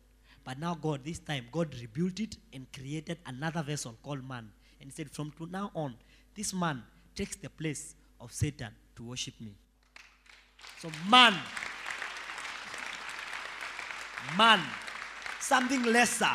But 0.44 0.58
now, 0.58 0.74
God, 0.74 1.04
this 1.04 1.18
time, 1.18 1.44
God 1.52 1.74
rebuilt 1.78 2.20
it 2.20 2.38
and 2.54 2.66
created 2.72 3.18
another 3.26 3.62
vessel 3.62 3.94
called 4.02 4.26
man. 4.26 4.50
And 4.80 4.90
said, 4.90 5.10
From 5.10 5.30
now 5.50 5.70
on, 5.74 5.94
this 6.34 6.54
man 6.54 6.82
takes 7.20 7.36
the 7.36 7.50
place 7.50 7.94
of 8.18 8.32
Satan 8.32 8.70
to 8.96 9.02
worship 9.02 9.34
me. 9.42 9.52
So, 10.78 10.90
man, 11.06 11.34
man, 14.38 14.58
something 15.38 15.82
lesser, 15.82 16.30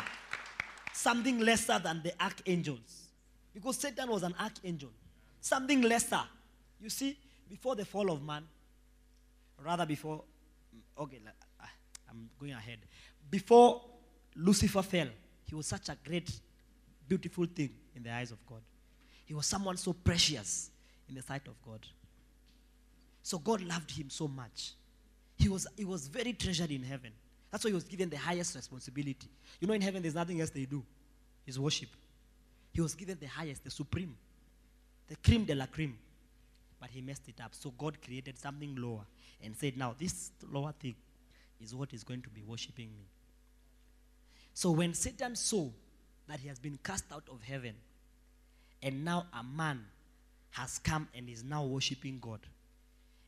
something 0.92 1.40
lesser 1.40 1.80
than 1.80 2.02
the 2.04 2.12
archangels. 2.22 3.08
Because 3.52 3.78
Satan 3.78 4.08
was 4.08 4.22
an 4.22 4.36
archangel, 4.38 4.90
something 5.40 5.82
lesser. 5.82 6.22
You 6.80 6.88
see, 6.88 7.18
before 7.50 7.74
the 7.74 7.84
fall 7.84 8.08
of 8.12 8.22
man, 8.22 8.44
rather 9.64 9.86
before, 9.86 10.22
okay, 10.96 11.18
ah, 11.60 11.68
I'm 12.08 12.30
going 12.38 12.52
ahead. 12.52 12.78
Before 13.28 13.82
Lucifer 14.36 14.82
fell, 14.82 15.08
he 15.46 15.56
was 15.56 15.66
such 15.66 15.88
a 15.88 15.96
great, 16.06 16.30
beautiful 17.08 17.46
thing 17.46 17.70
in 17.96 18.04
the 18.04 18.12
eyes 18.12 18.30
of 18.30 18.38
God. 18.46 18.60
He 19.24 19.34
was 19.34 19.46
someone 19.46 19.76
so 19.78 19.92
precious 19.92 20.70
in 21.08 21.14
the 21.14 21.22
sight 21.22 21.46
of 21.46 21.54
God. 21.64 21.80
So 23.22 23.38
God 23.38 23.60
loved 23.62 23.90
him 23.90 24.10
so 24.10 24.28
much. 24.28 24.72
He 25.36 25.48
was, 25.48 25.66
he 25.76 25.84
was 25.84 26.08
very 26.08 26.32
treasured 26.32 26.70
in 26.70 26.82
heaven. 26.82 27.12
That's 27.50 27.64
why 27.64 27.70
he 27.70 27.74
was 27.74 27.84
given 27.84 28.08
the 28.08 28.18
highest 28.18 28.54
responsibility. 28.54 29.28
You 29.60 29.68
know, 29.68 29.74
in 29.74 29.80
heaven, 29.80 30.02
there's 30.02 30.14
nothing 30.14 30.40
else 30.40 30.50
they 30.50 30.64
do. 30.64 30.82
It's 31.46 31.58
worship. 31.58 31.88
He 32.72 32.80
was 32.80 32.94
given 32.94 33.16
the 33.20 33.26
highest, 33.26 33.64
the 33.64 33.70
supreme, 33.70 34.16
the 35.08 35.16
cream 35.16 35.44
de 35.44 35.54
la 35.54 35.66
cream. 35.66 35.96
But 36.80 36.90
he 36.90 37.00
messed 37.00 37.28
it 37.28 37.40
up. 37.42 37.54
So 37.54 37.72
God 37.78 37.96
created 38.04 38.38
something 38.38 38.74
lower 38.76 39.06
and 39.42 39.56
said, 39.56 39.76
now 39.76 39.94
this 39.98 40.30
lower 40.50 40.72
thing 40.72 40.94
is 41.60 41.74
what 41.74 41.94
is 41.94 42.04
going 42.04 42.22
to 42.22 42.28
be 42.28 42.42
worshiping 42.42 42.88
me. 42.88 43.06
So 44.52 44.70
when 44.70 44.94
Satan 44.94 45.36
saw 45.36 45.68
that 46.28 46.40
he 46.40 46.48
has 46.48 46.58
been 46.58 46.78
cast 46.82 47.04
out 47.12 47.24
of 47.30 47.42
heaven, 47.42 47.74
and 48.82 49.04
now 49.04 49.26
a 49.32 49.42
man 49.42 49.84
has 50.56 50.78
come 50.78 51.06
and 51.14 51.28
is 51.28 51.44
now 51.44 51.64
worshiping 51.64 52.18
God. 52.18 52.40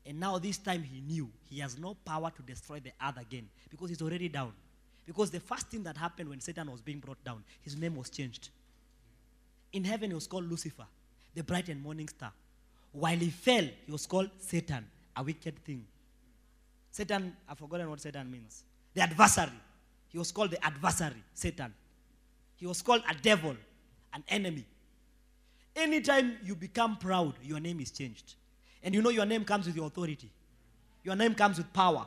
And 0.06 0.18
now 0.18 0.38
this 0.38 0.56
time 0.56 0.82
he 0.82 1.02
knew 1.02 1.28
he 1.44 1.60
has 1.60 1.78
no 1.78 1.94
power 1.94 2.30
to 2.34 2.42
destroy 2.42 2.80
the 2.80 2.92
earth 3.06 3.20
again 3.20 3.46
because 3.68 3.90
he's 3.90 4.00
already 4.00 4.30
down. 4.30 4.52
Because 5.06 5.30
the 5.30 5.40
first 5.40 5.68
thing 5.68 5.82
that 5.82 5.96
happened 5.96 6.30
when 6.30 6.40
Satan 6.40 6.70
was 6.70 6.80
being 6.80 6.98
brought 7.00 7.22
down, 7.24 7.44
his 7.60 7.76
name 7.76 7.96
was 7.96 8.08
changed. 8.08 8.48
In 9.74 9.84
heaven, 9.84 10.10
he 10.10 10.14
was 10.14 10.26
called 10.26 10.48
Lucifer, 10.48 10.86
the 11.34 11.42
bright 11.42 11.68
and 11.68 11.82
morning 11.82 12.08
star. 12.08 12.32
While 12.92 13.18
he 13.18 13.28
fell, 13.28 13.68
he 13.84 13.92
was 13.92 14.06
called 14.06 14.30
Satan, 14.38 14.86
a 15.14 15.22
wicked 15.22 15.62
thing. 15.64 15.84
Satan, 16.90 17.36
I've 17.46 17.58
forgotten 17.58 17.90
what 17.90 18.00
Satan 18.00 18.30
means. 18.30 18.64
The 18.94 19.02
adversary. 19.02 19.52
He 20.08 20.16
was 20.18 20.32
called 20.32 20.52
the 20.52 20.64
adversary, 20.64 21.22
Satan. 21.34 21.74
He 22.56 22.66
was 22.66 22.80
called 22.80 23.02
a 23.08 23.14
devil, 23.14 23.54
an 24.14 24.24
enemy. 24.28 24.64
Anytime 25.78 26.36
you 26.44 26.56
become 26.56 26.96
proud, 26.96 27.34
your 27.42 27.60
name 27.60 27.80
is 27.80 27.90
changed. 27.92 28.34
And 28.82 28.94
you 28.94 29.00
know 29.00 29.10
your 29.10 29.26
name 29.26 29.44
comes 29.44 29.66
with 29.66 29.76
your 29.76 29.86
authority. 29.86 30.30
Your 31.04 31.14
name 31.14 31.34
comes 31.34 31.58
with 31.58 31.72
power. 31.72 32.04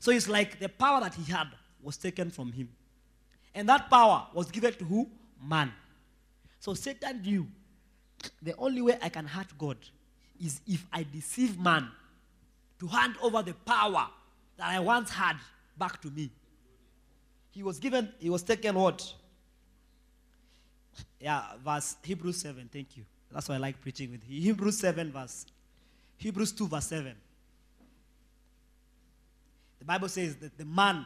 So 0.00 0.10
it's 0.10 0.28
like 0.28 0.58
the 0.58 0.68
power 0.68 1.00
that 1.00 1.14
he 1.14 1.30
had 1.30 1.46
was 1.82 1.96
taken 1.96 2.30
from 2.30 2.52
him. 2.52 2.68
And 3.54 3.68
that 3.68 3.88
power 3.88 4.26
was 4.34 4.50
given 4.50 4.74
to 4.74 4.84
who? 4.84 5.08
Man. 5.40 5.72
So 6.58 6.74
Satan 6.74 7.22
knew 7.22 7.46
the 8.42 8.54
only 8.56 8.82
way 8.82 8.98
I 9.00 9.08
can 9.08 9.26
hurt 9.26 9.56
God 9.56 9.76
is 10.40 10.60
if 10.66 10.84
I 10.92 11.04
deceive 11.04 11.58
man 11.58 11.88
to 12.80 12.88
hand 12.88 13.14
over 13.22 13.42
the 13.42 13.54
power 13.54 14.08
that 14.56 14.68
I 14.68 14.80
once 14.80 15.10
had 15.10 15.36
back 15.78 16.00
to 16.02 16.10
me. 16.10 16.30
He 17.52 17.62
was 17.62 17.78
given, 17.78 18.12
he 18.18 18.30
was 18.30 18.42
taken 18.42 18.74
what? 18.74 19.12
Yeah, 21.20 21.44
verse 21.64 21.96
Hebrews 22.02 22.38
7, 22.38 22.68
thank 22.72 22.96
you. 22.96 23.04
That's 23.30 23.48
why 23.48 23.54
I 23.54 23.58
like 23.58 23.80
preaching 23.80 24.10
with 24.10 24.20
you. 24.28 24.40
Hebrews 24.40 24.78
7, 24.78 25.10
verse 25.12 25.46
Hebrews 26.18 26.52
2, 26.52 26.68
verse 26.68 26.86
7. 26.86 27.14
The 29.80 29.84
Bible 29.84 30.08
says 30.08 30.36
that 30.36 30.56
the 30.56 30.64
man, 30.64 31.04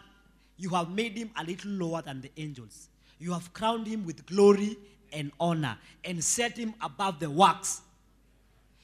you 0.59 0.69
have 0.71 0.91
made 0.91 1.17
him 1.17 1.31
a 1.39 1.45
little 1.45 1.71
lower 1.71 2.03
than 2.03 2.21
the 2.21 2.31
angels. 2.37 2.89
You 3.19 3.33
have 3.33 3.53
crowned 3.55 3.87
him 3.87 4.05
with 4.05 4.27
glory 4.27 4.77
and 5.13 5.33
honor 5.41 5.79
and 6.05 6.23
set 6.23 6.59
him 6.59 6.75
above 6.83 7.19
the 7.19 7.31
works. 7.31 7.81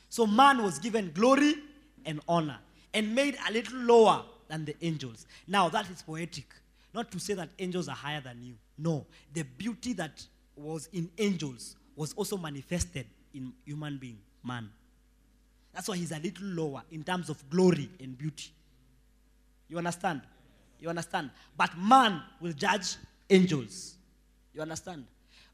So 0.09 0.27
man 0.27 0.63
was 0.63 0.79
given 0.79 1.11
glory 1.15 1.55
and 2.07 2.21
honor 2.27 2.59
and 2.95 3.15
made 3.15 3.37
a 3.49 3.53
little 3.53 3.79
lower 3.79 4.23
than 4.49 4.65
the 4.65 4.75
angels. 4.81 5.27
Now 5.47 5.69
that 5.69 5.91
is 5.91 6.01
poetic. 6.03 6.47
Not 6.95 7.11
to 7.13 7.19
say 7.19 7.35
that 7.35 7.49
angels 7.59 7.89
are 7.89 7.95
higher 7.95 8.21
than 8.21 8.43
you. 8.43 8.55
No. 8.79 9.07
The 9.35 9.43
beauty 9.43 9.93
that 9.95 10.25
was 10.63 10.89
in 10.93 11.11
angels 11.19 11.77
was 11.97 12.13
also 12.15 12.37
manifested 12.37 13.07
in 13.35 13.53
human 13.65 13.99
being, 13.99 14.19
man. 14.45 14.71
That's 15.75 15.89
why 15.89 15.97
he's 15.97 16.13
a 16.13 16.19
little 16.19 16.47
lower 16.47 16.83
in 16.91 17.03
terms 17.03 17.29
of 17.29 17.49
glory 17.51 17.89
and 18.01 18.17
beauty. 18.17 18.51
You 19.69 19.79
understand? 19.79 20.23
You 20.79 20.89
understand? 20.89 21.31
But 21.57 21.77
man 21.79 22.23
will 22.41 22.53
judge 22.53 22.97
angels. 23.31 23.95
You 24.53 24.61
understand? 24.61 25.07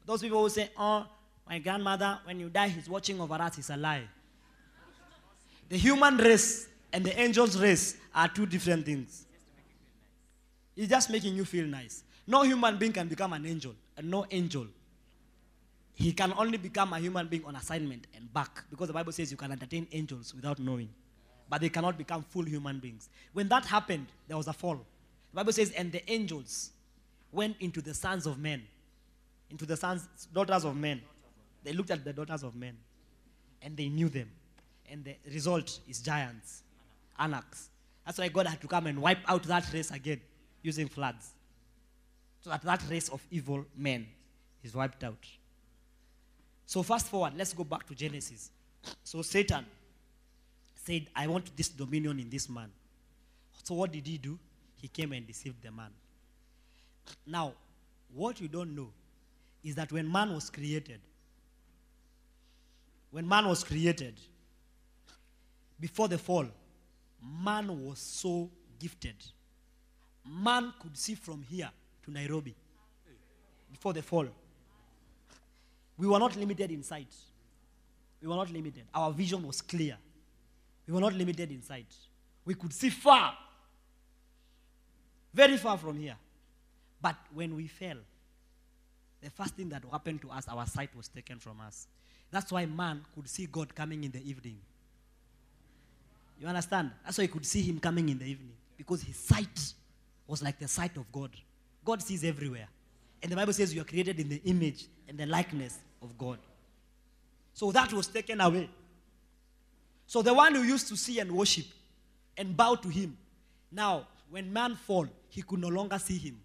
Those 0.05 0.21
people 0.21 0.41
who 0.41 0.49
say, 0.49 0.69
oh, 0.77 1.05
my 1.47 1.59
grandmother, 1.59 2.19
when 2.25 2.39
you 2.39 2.49
die, 2.49 2.67
he's 2.67 2.89
watching 2.89 3.19
over 3.21 3.35
us, 3.35 3.57
it's 3.57 3.69
a 3.69 3.77
lie. 3.77 4.03
The 5.69 5.77
human 5.77 6.17
race 6.17 6.67
and 6.91 7.05
the 7.05 7.17
angel's 7.17 7.57
race 7.59 7.95
are 8.13 8.27
two 8.27 8.45
different 8.45 8.85
things. 8.85 9.25
He's 10.75 10.89
just 10.89 11.09
making 11.09 11.35
you 11.35 11.45
feel 11.45 11.65
nice. 11.65 12.03
No 12.25 12.43
human 12.43 12.77
being 12.77 12.91
can 12.91 13.07
become 13.07 13.33
an 13.33 13.45
angel, 13.45 13.73
and 13.97 14.09
no 14.09 14.25
angel. 14.29 14.67
He 15.99 16.13
can 16.13 16.33
only 16.37 16.57
become 16.57 16.93
a 16.93 16.99
human 16.99 17.27
being 17.27 17.43
on 17.43 17.57
assignment 17.57 18.07
and 18.15 18.33
back, 18.33 18.63
because 18.69 18.87
the 18.87 18.93
Bible 18.93 19.11
says 19.11 19.31
you 19.31 19.35
can 19.35 19.51
entertain 19.51 19.85
angels 19.91 20.33
without 20.33 20.57
knowing, 20.57 20.87
but 21.49 21.59
they 21.59 21.67
cannot 21.67 21.97
become 21.97 22.23
full 22.23 22.45
human 22.45 22.79
beings. 22.79 23.09
When 23.33 23.49
that 23.49 23.65
happened, 23.65 24.07
there 24.25 24.37
was 24.37 24.47
a 24.47 24.53
fall. 24.53 24.77
The 24.77 25.35
Bible 25.35 25.51
says, 25.51 25.71
and 25.71 25.91
the 25.91 26.09
angels 26.09 26.71
went 27.33 27.57
into 27.59 27.81
the 27.81 27.93
sons 27.93 28.25
of 28.25 28.39
men, 28.39 28.63
into 29.49 29.65
the 29.65 29.75
sons, 29.75 30.07
daughters 30.33 30.63
of 30.63 30.77
men. 30.77 31.01
They 31.65 31.73
looked 31.73 31.91
at 31.91 32.05
the 32.05 32.13
daughters 32.13 32.43
of 32.43 32.55
men, 32.55 32.77
and 33.61 33.75
they 33.75 33.89
knew 33.89 34.07
them. 34.07 34.31
And 34.89 35.03
the 35.03 35.17
result 35.33 35.81
is 35.85 35.99
giants, 35.99 36.63
anarchs. 37.19 37.67
That's 38.05 38.17
why 38.17 38.29
God 38.29 38.47
had 38.47 38.61
to 38.61 38.67
come 38.67 38.87
and 38.87 39.01
wipe 39.01 39.19
out 39.27 39.43
that 39.43 39.65
race 39.73 39.91
again 39.91 40.21
using 40.61 40.87
floods. 40.87 41.33
So 42.39 42.51
that 42.51 42.61
that 42.61 42.83
race 42.89 43.09
of 43.09 43.21
evil 43.29 43.65
men 43.75 44.07
is 44.63 44.73
wiped 44.73 45.03
out. 45.03 45.27
So 46.69 46.83
fast 46.83 47.07
forward, 47.07 47.33
let's 47.35 47.51
go 47.51 47.63
back 47.63 47.87
to 47.87 47.95
Genesis. 47.95 48.51
So 49.03 49.23
Satan 49.23 49.65
said, 50.75 51.07
I 51.15 51.25
want 51.25 51.57
this 51.57 51.69
dominion 51.69 52.19
in 52.19 52.29
this 52.29 52.47
man. 52.47 52.69
So 53.63 53.73
what 53.73 53.91
did 53.91 54.05
he 54.05 54.19
do? 54.19 54.37
He 54.75 54.87
came 54.87 55.11
and 55.13 55.25
deceived 55.25 55.63
the 55.63 55.71
man. 55.71 55.89
Now, 57.25 57.53
what 58.13 58.39
you 58.39 58.47
don't 58.47 58.75
know 58.75 58.89
is 59.63 59.73
that 59.73 59.91
when 59.91 60.11
man 60.11 60.31
was 60.31 60.51
created, 60.51 60.99
when 63.09 63.27
man 63.27 63.47
was 63.47 63.63
created, 63.63 64.13
before 65.79 66.07
the 66.07 66.19
fall, 66.19 66.45
man 67.43 67.83
was 67.83 67.97
so 67.97 68.47
gifted. 68.77 69.15
Man 70.23 70.71
could 70.79 70.95
see 70.95 71.15
from 71.15 71.41
here 71.49 71.71
to 72.03 72.11
Nairobi 72.11 72.53
before 73.71 73.93
the 73.93 74.03
fall. 74.03 74.27
We 75.99 76.07
were 76.07 76.17
not 76.17 76.35
limited 76.37 76.71
in 76.71 76.81
sight. 76.81 77.13
We 78.21 78.29
were 78.29 78.35
not 78.35 78.49
limited. 78.49 78.83
Our 78.95 79.11
vision 79.11 79.45
was 79.45 79.61
clear. 79.61 79.97
We 80.87 80.93
were 80.93 81.01
not 81.01 81.13
limited 81.13 81.51
in 81.51 81.61
sight. 81.61 81.93
We 82.45 82.55
could 82.55 82.73
see 82.73 82.89
far, 82.89 83.33
very 85.33 85.57
far 85.57 85.77
from 85.77 85.99
here. 85.99 86.15
But 87.01 87.17
when 87.33 87.53
we 87.53 87.67
fell, 87.67 87.97
the 89.21 89.29
first 89.29 89.55
thing 89.55 89.67
that 89.69 89.83
happened 89.91 90.21
to 90.21 90.31
us, 90.31 90.47
our 90.47 90.65
sight 90.65 90.89
was 90.95 91.09
taken 91.09 91.37
from 91.37 91.59
us. 91.59 91.87
That's 92.31 92.49
why 92.49 92.65
man 92.65 93.01
could 93.13 93.27
see 93.27 93.45
God 93.45 93.75
coming 93.75 94.05
in 94.05 94.11
the 94.11 94.27
evening. 94.27 94.57
You 96.39 96.47
understand? 96.47 96.91
That's 97.03 97.17
why 97.17 97.23
he 97.23 97.27
could 97.27 97.45
see 97.45 97.61
him 97.61 97.77
coming 97.77 98.07
in 98.07 98.17
the 98.17 98.25
evening. 98.25 98.53
Because 98.77 99.01
his 99.01 99.17
sight 99.17 99.73
was 100.25 100.41
like 100.41 100.57
the 100.59 100.67
sight 100.69 100.95
of 100.95 101.11
God. 101.11 101.31
God 101.83 102.01
sees 102.01 102.23
everywhere. 102.23 102.69
And 103.21 103.29
the 103.29 103.35
Bible 103.35 103.51
says 103.51 103.73
you 103.73 103.81
are 103.81 103.85
created 103.85 104.17
in 104.19 104.29
the 104.29 104.41
image 104.45 104.85
and 105.09 105.17
the 105.17 105.25
likeness 105.25 105.79
of 106.01 106.17
God. 106.17 106.39
So 107.53 107.71
that 107.71 107.91
was 107.93 108.07
taken 108.07 108.41
away. 108.41 108.69
So 110.07 110.21
the 110.21 110.33
one 110.33 110.55
who 110.55 110.63
used 110.63 110.87
to 110.87 110.97
see 110.97 111.19
and 111.19 111.31
worship 111.31 111.65
and 112.37 112.55
bow 112.55 112.75
to 112.75 112.87
him, 112.89 113.17
now 113.71 114.07
when 114.29 114.51
man 114.51 114.75
fall, 114.75 115.07
he 115.27 115.41
could 115.41 115.59
no 115.59 115.67
longer 115.67 115.99
see 115.99 116.17
him. 116.17 116.39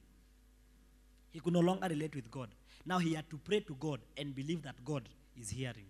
He 1.30 1.40
could 1.40 1.52
no 1.52 1.60
longer 1.60 1.88
relate 1.88 2.14
with 2.14 2.30
God. 2.30 2.48
Now 2.86 2.98
he 2.98 3.14
had 3.14 3.28
to 3.30 3.38
pray 3.38 3.60
to 3.60 3.74
God 3.74 4.00
and 4.16 4.34
believe 4.34 4.62
that 4.62 4.74
God 4.84 5.08
is 5.40 5.50
hearing. 5.50 5.86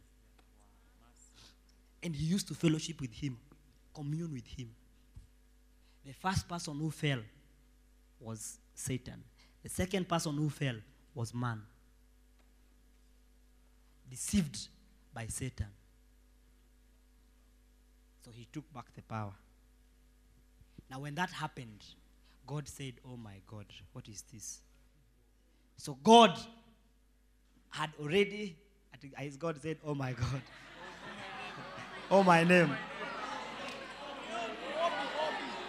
And 2.02 2.14
he 2.14 2.26
used 2.26 2.46
to 2.48 2.54
fellowship 2.54 3.00
with 3.00 3.12
him, 3.12 3.38
commune 3.94 4.32
with 4.32 4.46
him. 4.46 4.70
The 6.04 6.12
first 6.12 6.46
person 6.48 6.78
who 6.78 6.90
fell 6.90 7.20
was 8.20 8.58
Satan. 8.74 9.22
The 9.62 9.68
second 9.68 10.08
person 10.08 10.34
who 10.34 10.50
fell 10.50 10.76
was 11.14 11.32
man. 11.34 11.62
Deceived 14.10 14.68
by 15.12 15.26
Satan. 15.26 15.66
So 18.24 18.30
he 18.32 18.46
took 18.52 18.72
back 18.72 18.86
the 18.94 19.02
power. 19.02 19.32
Now, 20.90 21.00
when 21.00 21.14
that 21.16 21.30
happened, 21.30 21.84
God 22.46 22.68
said, 22.68 22.94
Oh 23.06 23.16
my 23.16 23.40
God, 23.46 23.66
what 23.92 24.08
is 24.08 24.22
this? 24.32 24.60
So 25.76 25.98
God 26.02 26.38
had 27.70 27.90
already, 28.00 28.56
as 29.18 29.36
God 29.36 29.60
said, 29.60 29.78
Oh 29.84 29.94
my 29.94 30.12
God. 30.12 30.42
oh 32.10 32.22
my 32.22 32.44
name. 32.44 32.70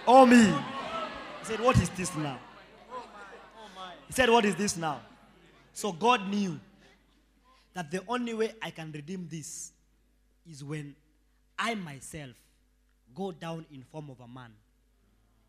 Oh 0.07 0.26
me. 0.26 0.45
He 1.40 1.45
said, 1.45 1.60
What 1.60 1.78
is 1.78 1.90
this 1.90 2.16
now? 2.16 2.40
He 4.07 4.14
said, 4.14 4.30
What 4.30 4.45
is 4.45 4.56
this 4.56 4.78
now? 4.78 5.02
So 5.74 5.91
God 5.91 6.30
knew 6.30 6.60
that 7.76 7.92
the 7.92 8.02
only 8.08 8.34
way 8.34 8.54
I 8.62 8.72
can 8.72 8.92
redeem 8.92 9.28
this 9.30 9.72
is 10.50 10.64
when 10.64 10.96
I 11.60 11.76
myself 11.76 12.32
go 13.14 13.32
down 13.32 13.66
in 13.72 13.84
form 13.84 14.10
of 14.10 14.20
a 14.22 14.28
man 14.28 14.52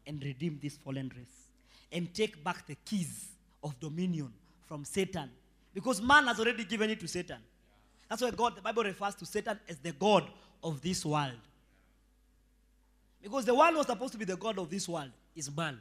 and 0.06 0.22
redeem 0.22 0.58
this 0.60 0.76
fallen 0.76 1.10
race 1.16 1.50
and 1.92 2.12
take 2.12 2.42
back 2.44 2.66
the 2.66 2.76
keys 2.84 3.28
of 3.62 3.78
dominion 3.80 4.32
from 4.66 4.84
Satan. 4.84 5.30
Because 5.72 6.02
man 6.02 6.26
has 6.26 6.40
already 6.40 6.64
given 6.64 6.90
it 6.90 7.00
to 7.00 7.08
Satan. 7.08 7.38
That's 8.08 8.22
why 8.22 8.30
God, 8.30 8.56
the 8.56 8.62
Bible 8.62 8.84
refers 8.84 9.14
to 9.16 9.26
Satan 9.26 9.58
as 9.68 9.78
the 9.78 9.92
God 9.92 10.28
of 10.62 10.80
this 10.80 11.04
world. 11.04 11.32
Because 13.22 13.44
the 13.44 13.54
who 13.54 13.76
was 13.76 13.86
supposed 13.86 14.12
to 14.12 14.18
be 14.18 14.24
the 14.24 14.36
God 14.36 14.58
of 14.58 14.68
this 14.68 14.88
world 14.88 15.10
is 15.34 15.54
man. 15.54 15.80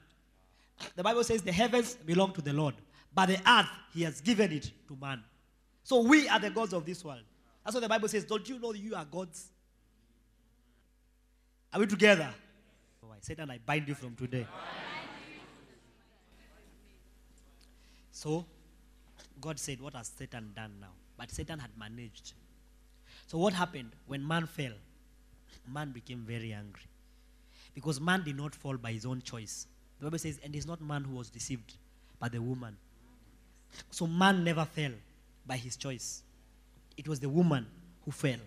The 0.96 1.04
Bible 1.04 1.24
says 1.24 1.42
the 1.42 1.52
heavens 1.52 1.96
belong 1.96 2.34
to 2.34 2.42
the 2.42 2.54
Lord, 2.54 2.76
but 3.14 3.28
the 3.28 3.40
earth 3.50 3.70
he 3.94 4.04
has 4.04 4.22
given 4.22 4.52
it 4.52 4.72
to 4.88 4.98
man. 5.00 5.24
So 5.86 6.02
we 6.02 6.28
are 6.28 6.40
the 6.40 6.50
gods 6.50 6.74
of 6.74 6.84
this 6.84 7.06
world. 7.06 7.22
That's 7.64 7.76
what 7.76 7.82
the 7.82 7.88
Bible 7.88 8.08
says. 8.08 8.26
Don't 8.26 8.50
you 8.50 8.58
know 8.58 8.74
you 8.74 8.96
are 8.96 9.06
gods? 9.06 9.52
Are 11.72 11.80
we 11.80 11.86
together? 11.86 12.28
Oh, 13.04 13.12
I 13.12 13.18
Satan, 13.22 13.52
I 13.52 13.60
bind 13.64 13.88
you 13.88 13.94
from 13.94 14.16
today. 14.16 14.48
So, 18.10 18.48
God 19.40 19.60
said, 19.60 19.80
What 19.80 19.94
has 19.94 20.08
Satan 20.18 20.54
done 20.56 20.72
now? 20.82 20.94
But 21.20 21.30
Satan 21.30 21.60
had 21.60 21.70
managed. 21.78 22.34
So, 23.28 23.38
what 23.38 23.54
happened 23.54 23.92
when 24.08 24.28
man 24.28 24.48
fell? 24.48 24.74
Man 25.72 25.92
became 25.92 26.24
very 26.28 26.52
angry. 26.52 26.88
Because 27.76 28.02
man 28.02 28.24
did 28.24 28.38
not 28.38 28.56
fall 28.56 28.78
by 28.78 28.92
his 28.92 29.06
own 29.06 29.22
choice. 29.22 29.68
The 30.00 30.06
Bible 30.06 30.18
says, 30.18 30.40
And 30.44 30.56
it's 30.56 30.66
not 30.66 30.82
man 30.82 31.04
who 31.04 31.16
was 31.16 31.30
deceived, 31.30 31.76
but 32.20 32.32
the 32.32 32.42
woman. 32.42 32.76
So, 33.92 34.08
man 34.08 34.44
never 34.44 34.66
fell 34.66 34.94
by 35.46 35.58
his 35.58 35.76
choice. 35.76 36.24
It 36.98 37.08
was 37.08 37.20
the 37.20 37.30
woman 37.30 37.66
who 38.04 38.12
fell. 38.12 38.40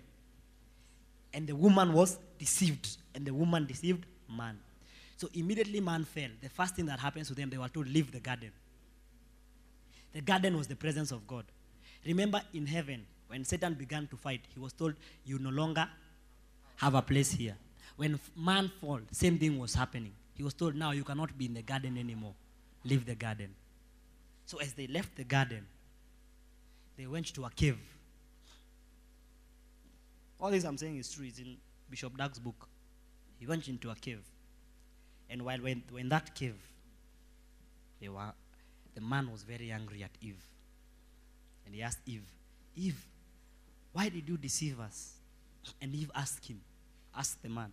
And 1.33 1.47
the 1.47 1.55
woman 1.55 1.93
was 1.93 2.19
deceived, 2.39 2.97
and 3.15 3.27
the 3.27 3.35
woman 3.35 3.67
deceived 3.67 4.07
man. 4.35 4.59
So 5.17 5.29
immediately 5.35 5.81
man 5.81 6.05
fell. 6.05 6.31
The 6.41 6.49
first 6.49 6.77
thing 6.77 6.87
that 6.87 6.99
happens 7.01 7.29
to 7.29 7.35
them, 7.35 7.51
they 7.51 7.59
were 7.59 7.69
told, 7.69 7.89
leave 7.89 8.13
the 8.13 8.21
garden. 8.21 8.53
The 10.13 10.21
garden 10.21 10.57
was 10.57 10.67
the 10.67 10.77
presence 10.77 11.11
of 11.11 11.27
God. 11.27 11.45
Remember 12.07 12.41
in 12.55 12.67
heaven, 12.67 13.05
when 13.27 13.45
Satan 13.45 13.75
began 13.75 14.07
to 14.07 14.17
fight, 14.17 14.41
he 14.55 14.61
was 14.61 14.73
told, 14.73 14.95
you 15.25 15.39
no 15.39 15.51
longer 15.51 15.87
have 16.77 16.95
a 16.95 17.03
place 17.03 17.33
here. 17.33 17.57
When 17.97 18.19
man 18.37 18.71
fell, 18.81 19.01
same 19.11 19.39
thing 19.39 19.59
was 19.59 19.75
happening. 19.75 20.13
He 20.35 20.43
was 20.43 20.55
told, 20.55 20.77
now 20.77 20.93
you 20.93 21.05
cannot 21.05 21.37
be 21.37 21.47
in 21.47 21.55
the 21.55 21.63
garden 21.63 21.99
anymore. 21.99 22.35
Leave 22.85 23.05
the 23.05 23.17
garden. 23.17 23.55
So 24.47 24.59
as 24.59 24.73
they 24.73 24.87
left 24.87 25.17
the 25.17 25.25
garden, 25.25 25.67
they 26.99 27.07
went 27.07 27.33
to 27.33 27.45
a 27.45 27.51
cave. 27.51 27.79
All 30.41 30.51
this 30.51 30.65
I'm 30.65 30.77
saying 30.77 30.97
is 30.97 31.11
true. 31.11 31.25
It's 31.27 31.39
in 31.39 31.57
Bishop 31.89 32.17
Doug's 32.17 32.41
book. 32.41 32.69
He 33.39 33.47
went 33.47 33.69
into 33.69 33.89
a 33.91 33.95
cave. 33.95 34.23
And 35.31 35.43
while 35.43 35.59
when, 35.59 35.83
when 35.91 36.09
that 36.09 36.35
cave, 36.35 36.57
they 38.01 38.09
were, 38.09 38.33
the 38.95 39.01
man 39.01 39.31
was 39.31 39.45
very 39.45 39.71
angry 39.71 40.03
at 40.03 40.11
Eve. 40.21 40.43
And 41.65 41.75
he 41.75 41.83
asked 41.83 42.01
Eve, 42.07 42.25
Eve, 42.77 43.07
why 43.93 44.09
did 44.09 44.29
you 44.29 44.37
deceive 44.37 44.81
us? 44.81 45.15
And 45.81 45.95
Eve 45.95 46.11
asked 46.15 46.47
him, 46.47 46.61
asked 47.17 47.43
the 47.43 47.49
man, 47.49 47.73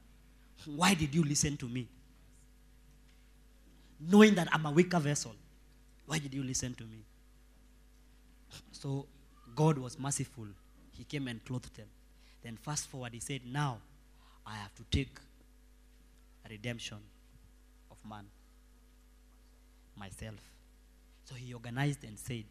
why 0.65 0.93
did 0.93 1.15
you 1.15 1.23
listen 1.23 1.57
to 1.57 1.67
me? 1.67 1.87
Knowing 3.99 4.35
that 4.35 4.49
I'm 4.51 4.65
a 4.65 4.71
weaker 4.71 4.99
vessel, 4.99 5.33
why 6.05 6.19
did 6.19 6.33
you 6.33 6.43
listen 6.43 6.73
to 6.75 6.83
me? 6.83 7.03
So 8.71 9.07
God 9.55 9.77
was 9.77 9.97
merciful. 9.97 10.47
He 10.91 11.03
came 11.03 11.27
and 11.27 11.43
clothed 11.43 11.75
them. 11.75 11.87
Then 12.43 12.57
fast 12.57 12.87
forward, 12.87 13.13
he 13.13 13.19
said, 13.19 13.41
Now 13.45 13.79
I 14.45 14.55
have 14.55 14.73
to 14.75 14.83
take 14.91 15.17
redemption 16.49 16.97
of 17.89 17.97
man, 18.07 18.25
myself. 19.97 20.39
So 21.23 21.35
he 21.35 21.53
organized 21.53 22.03
and 22.03 22.17
said, 22.19 22.45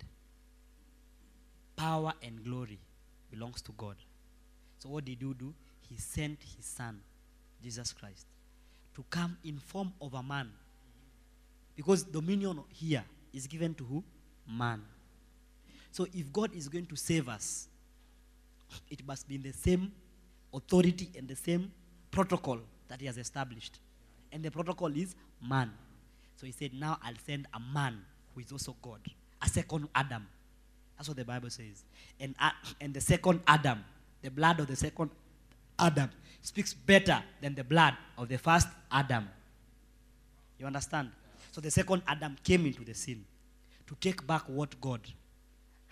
Power 1.77 2.13
and 2.23 2.43
glory 2.45 2.79
belongs 3.31 3.63
to 3.63 3.73
God. 3.73 3.97
So 4.79 4.89
what 4.89 5.05
did 5.05 5.21
you 5.23 5.35
do? 5.35 5.55
He 5.89 5.97
sent 5.97 6.39
his 6.57 6.65
son, 6.65 7.01
Jesus 7.63 7.93
Christ, 7.93 8.27
to 8.95 9.05
come 9.11 9.37
in 9.45 9.59
form 9.59 9.93
of 10.01 10.15
a 10.15 10.23
man. 10.23 10.51
Because 11.77 12.03
dominion 12.05 12.61
here 12.69 13.05
is 13.33 13.47
given 13.47 13.75
to 13.75 13.85
who? 13.85 14.05
Man. 14.49 14.83
So 15.95 16.09
if 16.13 16.33
God 16.33 16.53
is 16.57 16.69
going 16.69 16.87
to 16.87 16.97
save 16.97 17.29
us, 17.29 17.69
it 18.91 19.07
must 19.07 19.29
be 19.29 19.37
in 19.37 19.43
the 19.43 19.53
same 19.53 19.93
authority 20.53 21.09
and 21.17 21.29
the 21.29 21.37
same 21.37 21.71
protocol 22.11 22.59
that 22.89 23.01
he 23.01 23.07
has 23.07 23.17
established. 23.17 23.79
And 24.33 24.43
the 24.43 24.51
protocol 24.51 24.89
is 24.89 25.15
man. 25.41 25.71
So 26.35 26.47
he 26.47 26.53
said, 26.53 26.75
Now 26.75 26.99
I'll 27.01 27.15
send 27.25 27.47
a 27.55 27.61
man 27.73 28.01
who 28.35 28.41
is 28.41 28.51
also 28.51 28.75
God, 28.83 28.99
a 29.41 29.49
second 29.49 29.89
Adam. 29.95 30.27
That's 30.97 31.07
what 31.07 31.17
the 31.17 31.25
Bible 31.25 31.49
says. 31.51 31.85
And, 32.19 32.35
uh, 32.41 32.51
and 32.81 32.93
the 32.93 33.01
second 33.01 33.43
Adam, 33.47 33.85
the 34.21 34.33
blood 34.33 34.59
of 34.59 34.67
the 34.67 34.75
second 34.75 35.13
Adam, 35.79 36.11
speaks 36.43 36.75
better 36.75 37.23
than 37.41 37.55
the 37.55 37.63
blood 37.63 37.95
of 38.19 38.29
the 38.29 38.39
first 38.39 38.67
Adam. 38.91 39.29
You 40.59 40.67
understand? 40.67 41.13
So 41.53 41.61
the 41.61 41.71
second 41.71 42.03
Adam 42.09 42.37
came 42.43 42.67
into 42.67 42.85
the 42.85 42.95
scene 42.95 43.25
to 43.87 43.95
take 44.01 44.27
back 44.27 44.43
what 44.49 44.81
God 44.81 45.01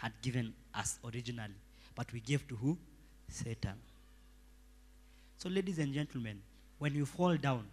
had 0.02 0.12
given 0.20 0.52
us 0.74 0.98
originally. 1.04 1.54
But 1.94 2.12
we 2.12 2.18
gave 2.20 2.46
to 2.48 2.56
who? 2.56 2.76
Satan. 3.28 3.74
So, 5.38 5.48
ladies 5.48 5.78
and 5.78 5.94
gentlemen, 5.94 6.40
when 6.78 6.94
you 6.94 7.06
fall 7.06 7.36
down, 7.36 7.64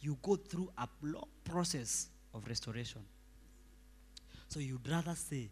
you 0.00 0.16
go 0.20 0.34
through 0.34 0.68
a 0.76 0.88
long 1.02 1.28
process 1.44 2.08
of 2.34 2.46
restoration. 2.48 3.02
So, 4.48 4.58
you'd 4.58 4.86
rather 4.88 5.14
say, 5.14 5.48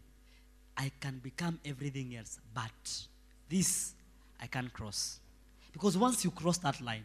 I 0.77 0.91
can 0.99 1.19
become 1.23 1.57
everything 1.63 2.15
else, 2.17 2.39
but 2.53 3.07
this 3.49 3.93
I 4.41 4.47
can't 4.47 4.71
cross. 4.73 5.19
Because 5.71 5.97
once 5.97 6.25
you 6.25 6.31
cross 6.31 6.57
that 6.59 6.81
line, 6.81 7.03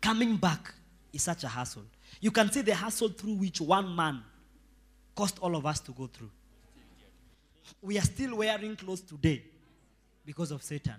coming 0.00 0.36
back 0.36 0.72
is 1.12 1.22
such 1.22 1.42
a 1.42 1.48
hassle. 1.48 1.84
You 2.20 2.30
can 2.30 2.50
see 2.52 2.62
the 2.62 2.74
hassle 2.74 3.08
through 3.08 3.34
which 3.34 3.60
one 3.60 3.94
man 3.94 4.22
caused 5.16 5.38
all 5.40 5.56
of 5.56 5.66
us 5.66 5.80
to 5.80 5.92
go 5.92 6.06
through. 6.06 6.30
We 7.80 7.98
are 7.98 8.02
still 8.02 8.36
wearing 8.36 8.76
clothes 8.76 9.00
today 9.00 9.42
because 10.24 10.50
of 10.50 10.62
Satan. 10.62 10.96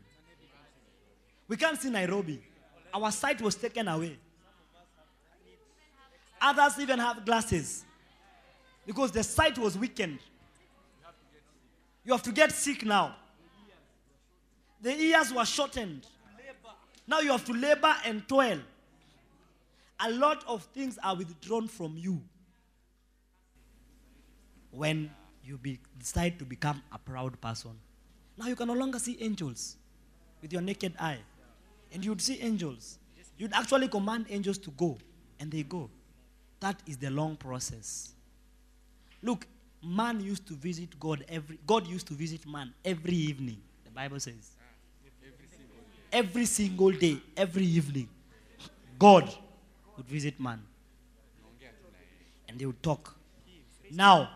We 1.47 1.57
can't 1.57 1.79
see 1.79 1.89
Nairobi. 1.89 2.41
Our 2.93 3.11
sight 3.11 3.41
was 3.41 3.55
taken 3.55 3.87
away. 3.87 4.17
Others 6.41 6.79
even 6.79 6.99
have 6.99 7.25
glasses 7.25 7.85
because 8.85 9.11
the 9.11 9.23
sight 9.23 9.57
was 9.57 9.77
weakened. 9.77 10.19
You 12.03 12.11
have 12.11 12.23
to 12.23 12.31
get 12.31 12.51
sick 12.51 12.85
now. 12.85 13.15
The 14.81 14.93
ears 14.93 15.33
were 15.33 15.45
shortened. 15.45 16.05
Now 17.07 17.19
you 17.19 17.31
have 17.31 17.45
to 17.45 17.53
labor 17.53 17.95
and 18.05 18.27
toil. 18.27 18.59
A 19.99 20.11
lot 20.11 20.43
of 20.47 20.63
things 20.73 20.99
are 21.01 21.15
withdrawn 21.15 21.67
from 21.67 21.95
you 21.97 22.21
when 24.71 25.09
you 25.45 25.57
be, 25.57 25.79
decide 25.99 26.39
to 26.39 26.45
become 26.45 26.81
a 26.91 26.97
proud 26.97 27.39
person. 27.41 27.71
Now 28.37 28.47
you 28.47 28.55
can 28.55 28.67
no 28.67 28.73
longer 28.73 28.99
see 28.99 29.17
angels 29.19 29.75
with 30.41 30.51
your 30.51 30.61
naked 30.61 30.93
eye. 30.99 31.19
And 31.91 32.03
you'd 32.03 32.21
see 32.21 32.39
angels. 32.41 32.97
You'd 33.37 33.53
actually 33.53 33.87
command 33.87 34.27
angels 34.29 34.57
to 34.59 34.71
go, 34.71 34.97
and 35.39 35.51
they 35.51 35.63
go. 35.63 35.89
That 36.59 36.81
is 36.87 36.97
the 36.97 37.09
long 37.09 37.35
process. 37.35 38.13
Look, 39.21 39.45
man 39.83 40.19
used 40.21 40.47
to 40.47 40.53
visit 40.53 40.97
God 40.99 41.25
every 41.27 41.59
God 41.67 41.87
used 41.87 42.07
to 42.07 42.13
visit 42.13 42.47
man 42.47 42.73
every 42.85 43.15
evening. 43.15 43.57
The 43.83 43.91
Bible 43.91 44.19
says. 44.19 44.51
Every 46.11 46.45
single 46.45 46.91
day, 46.91 47.17
every 47.35 47.65
evening, 47.65 48.07
God 48.99 49.33
would 49.97 50.07
visit 50.07 50.39
man. 50.39 50.61
And 52.47 52.59
they 52.59 52.65
would 52.65 52.81
talk. 52.83 53.15
Now, 53.91 54.29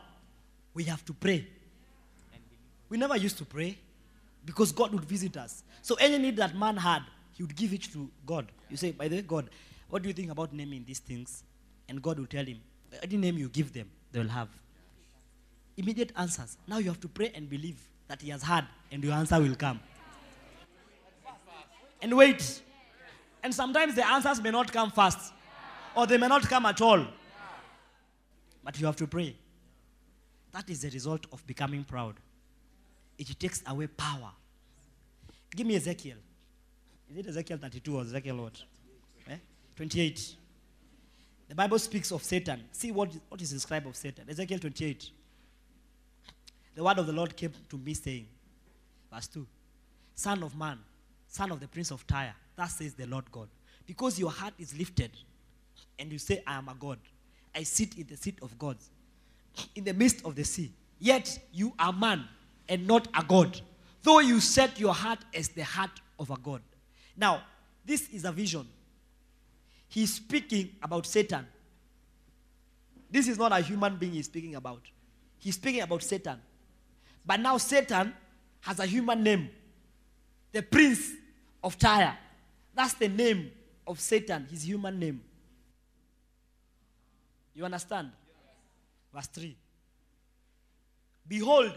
we 0.78 0.84
have 0.84 1.04
to 1.04 1.14
pray. 1.14 1.48
We 2.88 3.00
never 3.00 3.18
used 3.18 3.40
to 3.40 3.46
pray 3.46 3.80
because 4.46 4.72
God 4.72 4.94
would 4.94 5.06
visit 5.06 5.36
us. 5.36 5.64
So 5.82 5.96
any 5.96 6.20
need 6.20 6.38
that 6.38 6.56
man 6.56 6.78
had, 6.78 7.02
he 7.34 7.42
would 7.42 7.56
give 7.56 7.74
it 7.74 7.82
to 7.94 8.08
God. 8.28 8.52
You 8.70 8.78
say, 8.78 8.92
by 8.92 9.08
the 9.08 9.16
way, 9.16 9.22
God, 9.24 9.50
what 9.90 10.04
do 10.04 10.08
you 10.08 10.14
think 10.14 10.32
about 10.32 10.54
naming 10.54 10.84
these 10.86 11.00
things? 11.00 11.44
And 11.90 12.00
God 12.00 12.20
will 12.20 12.28
tell 12.28 12.46
him, 12.46 12.60
any 13.02 13.18
name 13.18 13.40
you 13.40 13.50
give 13.50 13.74
them, 13.74 13.90
they 14.12 14.20
will 14.20 14.28
have. 14.28 14.50
Immediate 15.78 16.12
answers. 16.16 16.58
Now 16.68 16.78
you 16.78 16.90
have 16.90 17.02
to 17.02 17.08
pray 17.08 17.32
and 17.34 17.50
believe 17.50 17.80
that 18.08 18.22
he 18.22 18.30
has 18.30 18.44
heard 18.44 18.68
and 18.92 19.04
your 19.04 19.14
answer 19.14 19.42
will 19.42 19.56
come. 19.56 19.80
And 22.04 22.16
wait. 22.16 22.62
And 23.42 23.52
sometimes 23.52 23.96
the 23.96 24.08
answers 24.08 24.40
may 24.40 24.52
not 24.52 24.72
come 24.72 24.92
fast 24.92 25.34
or 25.96 26.06
they 26.06 26.20
may 26.20 26.28
not 26.28 26.44
come 26.44 26.68
at 26.68 26.80
all. 26.82 27.04
But 28.64 28.80
you 28.80 28.86
have 28.86 28.98
to 28.98 29.08
pray. 29.08 29.36
That 30.52 30.70
is 30.70 30.82
the 30.82 30.90
result 30.90 31.26
of 31.32 31.46
becoming 31.46 31.84
proud. 31.84 32.16
It 33.18 33.28
takes 33.40 33.64
away 33.68 33.88
power. 33.88 34.32
Give 35.56 35.66
me 35.66 35.76
Ezekiel. 35.76 36.18
Is 37.10 37.18
it 37.18 37.28
Ezekiel 37.28 37.58
32 37.58 37.96
or 37.98 38.02
Ezekiel 38.02 38.38
what? 38.38 38.62
Eh? 39.30 39.38
28. 39.76 40.36
The 41.50 41.56
Bible 41.56 41.80
speaks 41.80 42.12
of 42.12 42.24
Satan. 42.24 42.64
See 42.72 42.92
what, 42.92 43.10
what 43.30 43.42
is 43.42 43.52
described 43.52 43.88
of 43.88 43.96
Satan. 43.96 44.26
Ezekiel 44.30 44.60
28. 44.60 45.10
The 46.76 46.84
word 46.84 47.00
of 47.00 47.08
the 47.08 47.14
Lord 47.14 47.36
came 47.36 47.54
to 47.70 47.78
me 47.78 47.94
saying, 47.94 48.28
verse 49.12 49.28
2 49.28 49.48
Son 50.14 50.44
of 50.44 50.56
man, 50.56 50.78
son 51.28 51.52
of 51.52 51.60
the 51.60 51.68
prince 51.68 51.92
of 51.92 52.06
Tyre, 52.06 52.36
thus 52.56 52.76
says 52.76 52.94
the 52.94 53.06
Lord 53.08 53.32
God. 53.32 53.48
Because 53.86 54.20
your 54.20 54.32
heart 54.32 54.54
is 54.60 54.78
lifted, 54.78 55.12
and 55.98 56.12
you 56.12 56.20
say, 56.20 56.44
I 56.46 56.56
am 56.56 56.68
a 56.68 56.76
God. 56.76 57.00
I 57.56 57.64
sit 57.64 57.98
in 57.98 58.06
the 58.08 58.18
seat 58.18 58.38
of 58.42 58.58
gods, 58.60 58.90
in 59.76 59.84
the 59.84 59.94
midst 59.94 60.26
of 60.26 60.36
the 60.36 60.44
sea. 60.44 60.72
Yet 61.00 61.40
you 61.52 61.74
are 61.78 61.94
man 61.94 62.26
and 62.68 62.88
not 62.88 63.08
a 63.14 63.24
God, 63.24 63.60
though 64.02 64.20
you 64.20 64.40
set 64.40 64.80
your 64.80 64.94
heart 64.94 65.20
as 65.34 65.50
the 65.50 65.64
heart 65.64 65.92
of 66.20 66.32
a 66.32 66.38
God. 66.38 66.62
Now, 67.16 67.44
this 67.86 68.10
is 68.10 68.26
a 68.26 68.32
vision. 68.32 68.68
He's 69.88 70.16
speaking 70.16 70.76
about 70.82 71.06
Satan. 71.06 71.48
This 73.10 73.28
is 73.28 73.38
not 73.38 73.52
a 73.52 73.62
human 73.62 73.96
being 73.96 74.14
he's 74.14 74.26
speaking 74.26 74.56
about. 74.56 74.82
He's 75.40 75.56
speaking 75.56 75.82
about 75.82 76.04
Satan. 76.04 76.42
But 77.26 77.40
now 77.40 77.58
Satan 77.58 78.14
has 78.62 78.80
a 78.80 78.86
human 78.86 79.24
name. 79.24 79.50
The 80.52 80.62
prince 80.62 81.12
of 81.64 81.78
Tyre. 81.78 82.18
That's 82.74 82.94
the 82.94 83.08
name 83.08 83.52
of 83.86 84.00
Satan, 84.00 84.48
his 84.50 84.68
human 84.68 85.00
name. 85.00 85.22
You 87.54 87.66
understand? 87.66 88.12
Verse 89.18 89.28
3. 89.30 89.58
Behold, 91.28 91.74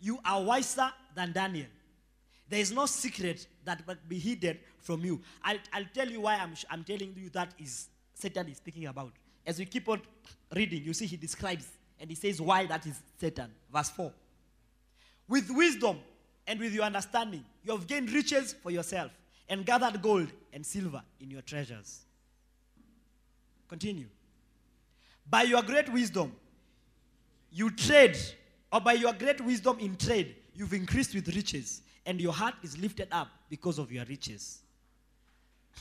you 0.00 0.20
are 0.24 0.40
wiser 0.40 0.88
than 1.16 1.32
Daniel. 1.32 1.66
There 2.48 2.60
is 2.60 2.70
no 2.70 2.86
secret 2.86 3.44
that 3.64 3.84
will 3.88 3.96
be 4.06 4.20
hidden 4.20 4.56
from 4.78 5.04
you. 5.04 5.20
I'll, 5.42 5.58
I'll 5.72 5.88
tell 5.92 6.08
you 6.08 6.20
why 6.20 6.36
I'm, 6.36 6.54
I'm 6.70 6.84
telling 6.84 7.12
you 7.16 7.28
that 7.30 7.54
is 7.58 7.88
Satan 8.14 8.48
is 8.50 8.58
speaking 8.58 8.86
about. 8.86 9.10
As 9.44 9.58
we 9.58 9.64
keep 9.64 9.88
on 9.88 10.00
reading, 10.54 10.84
you 10.84 10.94
see 10.94 11.06
he 11.06 11.16
describes 11.16 11.66
and 11.98 12.08
he 12.08 12.14
says 12.14 12.40
why 12.40 12.66
that 12.66 12.86
is 12.86 13.00
Satan. 13.20 13.50
Verse 13.72 13.90
4. 13.90 14.12
With 15.26 15.50
wisdom 15.50 15.98
and 16.46 16.60
with 16.60 16.72
your 16.72 16.84
understanding, 16.84 17.44
you 17.64 17.72
have 17.72 17.88
gained 17.88 18.12
riches 18.12 18.54
for 18.62 18.70
yourself 18.70 19.10
and 19.48 19.66
gathered 19.66 20.00
gold 20.00 20.28
and 20.52 20.64
silver 20.64 21.02
in 21.20 21.32
your 21.32 21.42
treasures. 21.42 22.02
Continue. 23.68 24.06
By 25.28 25.42
your 25.42 25.62
great 25.64 25.92
wisdom, 25.92 26.32
you 27.56 27.70
trade, 27.70 28.18
or 28.70 28.82
by 28.82 28.92
your 28.92 29.14
great 29.14 29.40
wisdom 29.40 29.78
in 29.80 29.96
trade, 29.96 30.36
you've 30.54 30.74
increased 30.74 31.14
with 31.14 31.34
riches, 31.34 31.80
and 32.04 32.20
your 32.20 32.32
heart 32.32 32.54
is 32.62 32.76
lifted 32.76 33.08
up 33.10 33.28
because 33.48 33.78
of 33.78 33.90
your 33.90 34.04
riches. 34.04 34.58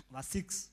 Verse 0.10 0.28
6. 0.28 0.70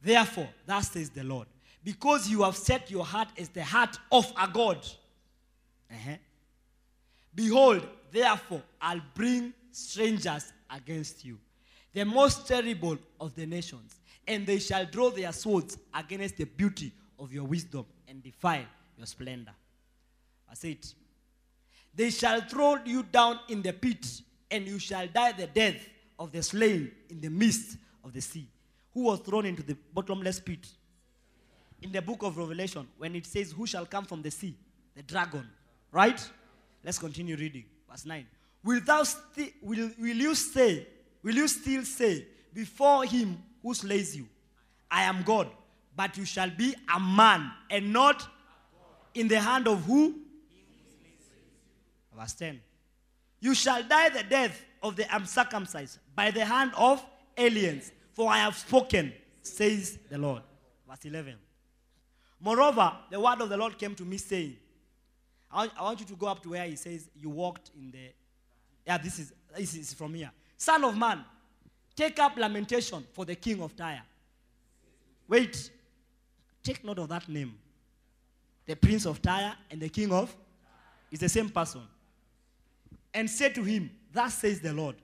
Therefore, 0.00 0.48
thus 0.64 0.90
says 0.90 1.10
the 1.10 1.22
Lord, 1.22 1.46
because 1.84 2.30
you 2.30 2.42
have 2.44 2.56
set 2.56 2.90
your 2.90 3.04
heart 3.04 3.28
as 3.36 3.50
the 3.50 3.62
heart 3.62 3.98
of 4.10 4.32
a 4.40 4.48
God. 4.48 4.78
Uh-huh. 5.90 6.16
Behold, 7.34 7.86
therefore, 8.10 8.62
I'll 8.80 9.02
bring 9.14 9.52
strangers 9.70 10.50
against 10.74 11.26
you, 11.26 11.38
the 11.92 12.06
most 12.06 12.48
terrible 12.48 12.96
of 13.20 13.34
the 13.34 13.44
nations, 13.44 13.96
and 14.26 14.46
they 14.46 14.60
shall 14.60 14.86
draw 14.86 15.10
their 15.10 15.32
swords 15.32 15.76
against 15.94 16.38
the 16.38 16.44
beauty 16.44 16.90
of 17.18 17.34
your 17.34 17.44
wisdom 17.44 17.84
and 18.08 18.22
defile 18.22 18.64
your 18.96 19.06
splendor. 19.06 19.52
Verse 20.56 20.64
8. 20.64 20.94
They 21.94 22.10
shall 22.10 22.40
throw 22.42 22.78
you 22.84 23.02
down 23.02 23.40
in 23.48 23.62
the 23.62 23.72
pit, 23.72 24.06
and 24.50 24.66
you 24.66 24.78
shall 24.78 25.06
die 25.06 25.32
the 25.32 25.46
death 25.46 25.76
of 26.18 26.32
the 26.32 26.42
slain 26.42 26.90
in 27.10 27.20
the 27.20 27.28
midst 27.28 27.76
of 28.04 28.12
the 28.12 28.20
sea. 28.20 28.46
Who 28.94 29.02
was 29.02 29.20
thrown 29.20 29.46
into 29.46 29.62
the 29.62 29.76
bottomless 29.92 30.40
pit? 30.40 30.66
In 31.82 31.92
the 31.92 32.00
book 32.00 32.22
of 32.22 32.38
Revelation, 32.38 32.88
when 32.96 33.14
it 33.14 33.26
says, 33.26 33.52
Who 33.52 33.66
shall 33.66 33.84
come 33.84 34.06
from 34.06 34.22
the 34.22 34.30
sea? 34.30 34.54
The 34.94 35.02
dragon. 35.02 35.46
Right? 35.92 36.26
Let's 36.82 36.98
continue 36.98 37.36
reading. 37.36 37.64
Verse 37.90 38.06
9. 38.06 38.26
Will, 38.64 38.80
thou 38.80 39.02
sti- 39.02 39.52
will, 39.62 39.90
will 39.98 40.16
you 40.16 40.34
say, 40.34 40.86
will 41.22 41.34
you 41.34 41.48
still 41.48 41.84
say 41.84 42.26
before 42.52 43.04
him 43.04 43.42
who 43.62 43.74
slays 43.74 44.16
you, 44.16 44.26
I 44.90 45.02
am 45.02 45.22
God, 45.22 45.48
but 45.94 46.16
you 46.16 46.24
shall 46.24 46.50
be 46.50 46.74
a 46.94 46.98
man 46.98 47.50
and 47.70 47.92
not 47.92 48.26
in 49.14 49.28
the 49.28 49.40
hand 49.40 49.68
of 49.68 49.84
who? 49.84 50.25
Verse 52.18 52.34
10. 52.34 52.60
You 53.40 53.54
shall 53.54 53.82
die 53.82 54.08
the 54.08 54.22
death 54.22 54.64
of 54.82 54.96
the 54.96 55.06
uncircumcised 55.14 55.98
by 56.14 56.30
the 56.30 56.44
hand 56.44 56.72
of 56.76 57.04
aliens, 57.36 57.92
for 58.12 58.30
I 58.30 58.38
have 58.38 58.56
spoken, 58.56 59.12
says 59.42 59.98
the 60.10 60.18
Lord. 60.18 60.42
Verse 60.88 61.04
11. 61.04 61.34
Moreover, 62.40 62.92
the 63.10 63.20
word 63.20 63.40
of 63.40 63.48
the 63.48 63.56
Lord 63.56 63.78
came 63.78 63.94
to 63.94 64.04
me 64.04 64.16
saying, 64.18 64.56
I 65.50 65.68
want, 65.80 66.00
you 66.00 66.06
to 66.06 66.14
go 66.14 66.26
up 66.26 66.42
to 66.42 66.50
where 66.50 66.66
he 66.66 66.76
says, 66.76 67.08
You 67.14 67.30
walked 67.30 67.70
in 67.78 67.90
the. 67.90 68.12
Yeah, 68.86 68.98
this 68.98 69.18
is, 69.18 69.32
this 69.56 69.74
is 69.74 69.94
from 69.94 70.14
here. 70.14 70.30
Son 70.56 70.84
of 70.84 70.96
man, 70.96 71.24
take 71.94 72.18
up 72.18 72.36
lamentation 72.36 73.04
for 73.12 73.24
the 73.24 73.34
king 73.34 73.62
of 73.62 73.74
Tyre. 73.76 74.02
Wait, 75.28 75.70
take 76.62 76.84
note 76.84 76.98
of 76.98 77.08
that 77.08 77.28
name. 77.28 77.54
The 78.66 78.76
prince 78.76 79.06
of 79.06 79.22
Tyre 79.22 79.54
and 79.70 79.80
the 79.80 79.88
king 79.88 80.12
of 80.12 80.34
is 81.10 81.20
the 81.20 81.28
same 81.28 81.48
person. 81.48 81.82
And 83.16 83.30
say 83.30 83.48
to 83.48 83.62
him, 83.62 83.90
Thus 84.12 84.34
says 84.34 84.60
the 84.60 84.74
Lord, 84.74 84.94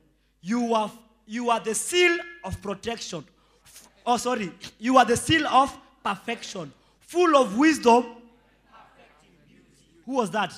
you 0.42 0.74
are, 0.74 0.92
you 1.26 1.48
are 1.48 1.60
the 1.60 1.74
seal 1.74 2.18
of 2.44 2.60
protection. 2.60 3.24
Oh, 4.04 4.18
sorry, 4.18 4.52
you 4.78 4.98
are 4.98 5.06
the 5.06 5.16
seal 5.16 5.46
of 5.46 5.74
perfection, 6.04 6.70
full 7.00 7.34
of 7.36 7.56
wisdom. 7.56 8.04
Who 10.04 10.12
was 10.12 10.30
that? 10.32 10.52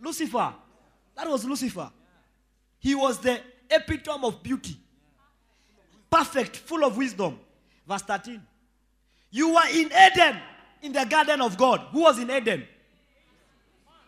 Lucifer. 0.00 0.54
That 1.16 1.28
was 1.28 1.44
Lucifer. 1.44 1.90
He 2.78 2.94
was 2.94 3.18
the 3.18 3.40
epitome 3.68 4.28
of 4.28 4.44
beauty. 4.44 4.76
Perfect, 6.08 6.54
full 6.54 6.84
of 6.84 6.96
wisdom. 6.96 7.36
Verse 7.88 8.02
13. 8.02 8.40
You 9.32 9.54
were 9.54 9.68
in 9.72 9.86
Eden, 9.86 10.38
in 10.82 10.92
the 10.92 11.04
garden 11.04 11.40
of 11.40 11.56
God. 11.56 11.80
Who 11.90 12.02
was 12.02 12.20
in 12.20 12.30
Eden? 12.30 12.64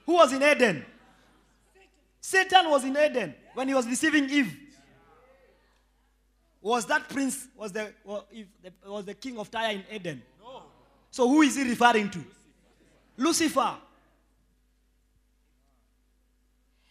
Who 0.05 0.13
was 0.13 0.33
in 0.33 0.45
Eden? 0.45 0.85
Satan 2.27 2.69
was 2.69 2.83
in 2.83 2.97
Eden 2.97 3.33
when 3.55 3.69
he 3.69 3.75
was 3.75 3.87
deceiving 3.87 4.29
Eve. 4.29 4.53
Was 6.61 6.85
that 6.87 7.09
prince, 7.09 7.47
was 7.57 7.71
the, 7.71 7.93
was 8.05 8.25
the, 8.33 8.73
was 8.85 9.05
the 9.05 9.15
king 9.15 9.39
of 9.39 9.49
Tyre 9.49 9.75
in 9.75 9.85
Eden? 9.89 10.21
No. 10.43 10.63
So 11.13 11.29
who 11.29 11.43
is 11.43 11.55
he 11.55 11.63
referring 11.63 12.11
to? 12.11 12.19
Lucifer. 13.17 13.77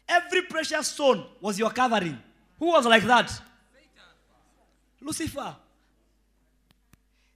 Every 0.07 0.43
precious 0.43 0.87
stone 0.87 1.25
was 1.41 1.59
your 1.59 1.71
covering. 1.71 2.17
Who 2.57 2.67
was 2.67 2.85
like 2.85 3.03
that? 3.03 3.29
Lucifer. 5.01 5.53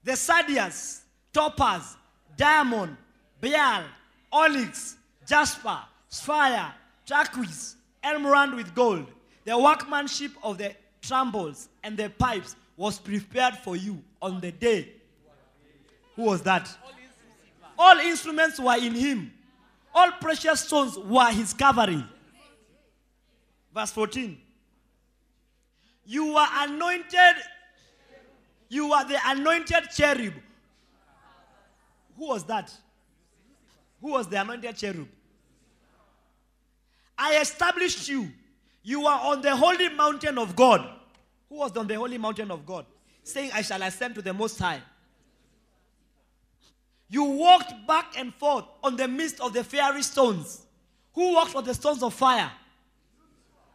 The 0.06 0.16
sardius, 0.16 1.02
topaz, 1.34 1.98
diamond, 2.38 2.96
beryl, 3.42 3.84
onyx, 4.32 4.96
jasper, 5.28 5.80
sapphire, 6.08 6.74
turquoise, 7.06 7.76
emerald 8.04 8.54
with 8.54 8.74
gold. 8.76 9.08
The 9.46 9.58
workmanship 9.58 10.32
of 10.44 10.58
the 10.58 10.76
timbrels 11.02 11.70
and 11.84 11.98
the 11.98 12.10
pipes 12.10 12.56
was 12.78 13.00
prepared 13.00 13.56
for 13.58 13.76
you 13.76 14.02
on 14.22 14.40
the 14.40 14.52
day. 14.52 14.94
Who 16.16 16.24
was 16.24 16.42
that? 16.44 16.70
All 17.78 17.98
instruments 18.00 18.60
were 18.60 18.78
in 18.78 18.94
him. 18.94 19.32
All 19.94 20.12
precious 20.20 20.62
stones 20.62 20.98
were 20.98 21.32
his 21.32 21.54
covering. 21.54 22.04
Verse 23.74 23.92
14. 23.92 24.38
You 26.06 26.34
were 26.34 26.48
anointed. 26.58 27.36
You 28.68 28.90
were 28.90 29.04
the 29.06 29.18
anointed 29.26 29.90
cherub. 29.96 30.34
Who 32.18 32.28
was 32.28 32.44
that? 32.46 32.74
Who 34.02 34.12
was 34.12 34.28
the 34.28 34.42
anointed 34.42 34.76
cherub? 34.76 35.08
I 37.20 37.40
established 37.42 38.08
you. 38.08 38.32
You 38.82 39.06
are 39.06 39.34
on 39.34 39.42
the 39.42 39.54
holy 39.56 39.90
mountain 39.90 40.38
of 40.38 40.56
God. 40.56 40.90
Who 41.50 41.58
was 41.58 41.76
on 41.76 41.86
the 41.86 41.96
holy 41.96 42.18
mountain 42.18 42.50
of 42.50 42.66
God? 42.66 42.86
Saying, 43.24 43.52
I 43.54 43.62
shall 43.62 43.82
ascend 43.84 44.16
to 44.16 44.22
the 44.22 44.34
Most 44.34 44.58
High. 44.58 44.82
You 47.10 47.24
walked 47.24 47.74
back 47.86 48.14
and 48.18 48.34
forth 48.34 48.66
on 48.84 48.96
the 48.96 49.08
midst 49.08 49.42
of 49.42 49.54
the 49.54 49.64
fiery 49.64 50.02
stones. 50.02 50.66
Who 51.14 51.34
walked 51.34 51.56
on 51.56 51.66
the 51.66 51.74
stones 51.74 52.02
of 52.02 52.14
fire? 52.14 52.50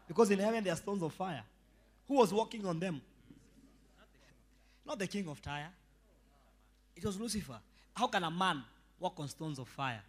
Because 0.09 0.31
in 0.31 0.39
heaven 0.39 0.65
there 0.65 0.73
are 0.73 0.77
stones 0.77 1.03
of 1.03 1.13
fire. 1.13 1.43
Who 2.09 2.15
was 2.15 2.33
walking 2.33 2.65
on 2.65 2.79
them? 2.79 3.03
Not 4.87 4.99
the 4.99 5.07
king 5.07 5.29
of 5.29 5.43
Tyre. 5.43 5.71
It 6.97 7.05
was 7.05 7.19
Lucifer. 7.19 7.59
How 7.95 8.07
can 8.07 8.23
a 8.25 8.31
man 8.31 8.63
walk 8.99 9.19
on 9.19 9.29
stones 9.29 9.59
of 9.59 9.69
fire? 9.69 10.03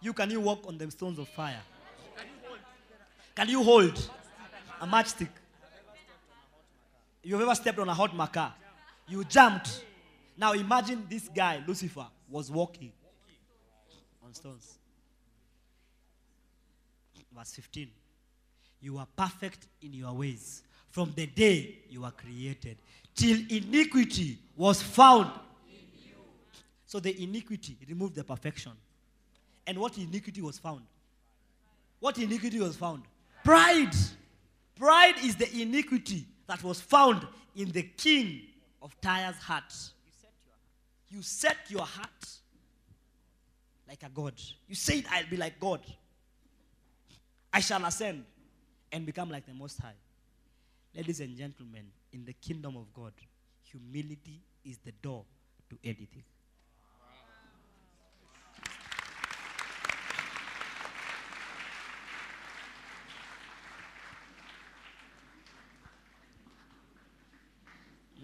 You 0.00 0.12
can 0.12 0.30
you 0.30 0.40
walk 0.40 0.66
on 0.66 0.78
the 0.78 0.90
stones 0.90 1.18
of 1.18 1.28
fire? 1.28 1.60
Can 3.34 3.48
you 3.48 3.62
hold 3.62 4.10
a 4.80 4.86
matchstick? 4.86 5.28
You've 7.22 7.40
ever 7.40 7.54
stepped 7.54 7.78
on 7.78 7.88
a 7.88 7.94
hot 7.94 8.12
maca? 8.12 8.52
You 9.08 9.24
jumped. 9.24 9.84
Now 10.36 10.52
imagine 10.52 11.06
this 11.08 11.28
guy, 11.28 11.62
Lucifer, 11.66 12.06
was 12.30 12.50
walking 12.50 12.92
on 14.24 14.32
stones. 14.34 14.78
Verse 17.34 17.52
15. 17.52 17.90
You 18.80 18.98
are 18.98 19.06
perfect 19.16 19.66
in 19.82 19.92
your 19.92 20.12
ways 20.12 20.62
from 20.90 21.12
the 21.14 21.26
day 21.26 21.78
you 21.90 22.00
were 22.00 22.10
created 22.10 22.78
till 23.14 23.38
iniquity 23.50 24.38
was 24.56 24.80
found. 24.80 25.30
So 26.86 27.00
the 27.00 27.22
iniquity 27.22 27.76
removed 27.88 28.14
the 28.14 28.24
perfection. 28.24 28.72
And 29.66 29.78
what 29.78 29.98
iniquity 29.98 30.40
was 30.40 30.58
found? 30.58 30.82
What 32.00 32.18
iniquity 32.18 32.60
was 32.60 32.76
found? 32.76 33.02
Pride. 33.44 33.94
Pride 34.76 35.14
is 35.24 35.36
the 35.36 35.60
iniquity 35.60 36.26
that 36.46 36.62
was 36.62 36.80
found 36.80 37.26
in 37.54 37.70
the 37.72 37.82
king 37.82 38.42
of 38.82 38.98
Tyre's 39.00 39.36
heart. 39.36 39.72
You 41.08 41.22
set 41.22 41.56
your 41.68 41.84
heart 41.84 42.28
like 43.88 44.02
a 44.02 44.08
God. 44.08 44.34
You 44.68 44.74
said, 44.74 45.04
I'll 45.10 45.26
be 45.30 45.36
like 45.36 45.58
God. 45.58 45.80
I 47.52 47.60
shall 47.60 47.84
ascend 47.84 48.24
and 48.92 49.06
become 49.06 49.30
like 49.30 49.46
the 49.46 49.54
Most 49.54 49.80
High. 49.80 49.94
Ladies 50.94 51.20
and 51.20 51.36
gentlemen, 51.36 51.86
in 52.12 52.24
the 52.24 52.32
kingdom 52.34 52.76
of 52.76 52.92
God, 52.92 53.12
humility 53.62 54.40
is 54.64 54.78
the 54.78 54.92
door 54.92 55.24
to 55.70 55.78
anything. 55.84 56.22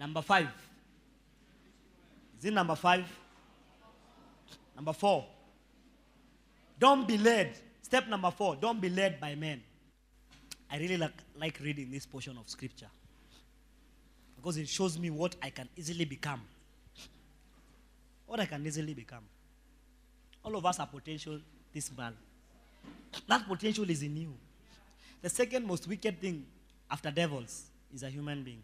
Number 0.03 0.21
five. 0.21 0.49
Is 2.37 2.43
it 2.43 2.53
number 2.53 2.75
five? 2.75 3.05
Number 4.75 4.91
four. 4.91 5.25
Don't 6.77 7.07
be 7.07 7.17
led. 7.17 7.53
Step 7.81 8.09
number 8.09 8.29
four. 8.29 8.57
Don't 8.57 8.81
be 8.81 8.89
led 8.89 9.21
by 9.21 9.33
men. 9.35 9.63
I 10.69 10.77
really 10.77 10.97
like, 10.97 11.13
like 11.37 11.57
reading 11.63 11.89
this 11.89 12.05
portion 12.05 12.37
of 12.37 12.49
scripture 12.49 12.89
because 14.35 14.57
it 14.57 14.67
shows 14.67 14.99
me 14.99 15.09
what 15.09 15.37
I 15.41 15.51
can 15.51 15.69
easily 15.77 16.03
become. 16.03 16.41
What 18.25 18.41
I 18.41 18.45
can 18.45 18.67
easily 18.67 18.93
become. 18.93 19.23
All 20.43 20.57
of 20.57 20.65
us 20.65 20.81
are 20.81 20.87
potential 20.87 21.39
this 21.73 21.89
man. 21.97 22.13
That 23.29 23.47
potential 23.47 23.89
is 23.89 24.03
in 24.03 24.17
you. 24.17 24.33
The 25.21 25.29
second 25.29 25.65
most 25.65 25.87
wicked 25.87 26.19
thing 26.19 26.45
after 26.91 27.09
devils 27.09 27.67
is 27.95 28.03
a 28.03 28.09
human 28.09 28.43
being. 28.43 28.63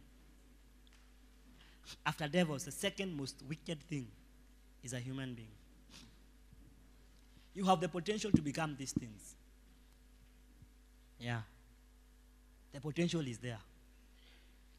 After 2.06 2.28
devils, 2.28 2.66
the 2.66 2.72
second 2.72 3.16
most 3.16 3.44
wicked 3.48 3.82
thing 3.84 4.08
is 4.84 4.94
a 4.94 5.00
human 5.00 5.34
being. 5.34 5.52
You 7.54 7.66
have 7.66 7.82
the 7.82 7.90
potential 7.90 8.32
to 8.32 8.42
become 8.42 8.76
these 8.78 8.92
things. 8.92 9.36
Yeah. 11.20 11.42
The 12.72 12.80
potential 12.80 13.22
is 13.22 13.38
there. 13.38 13.60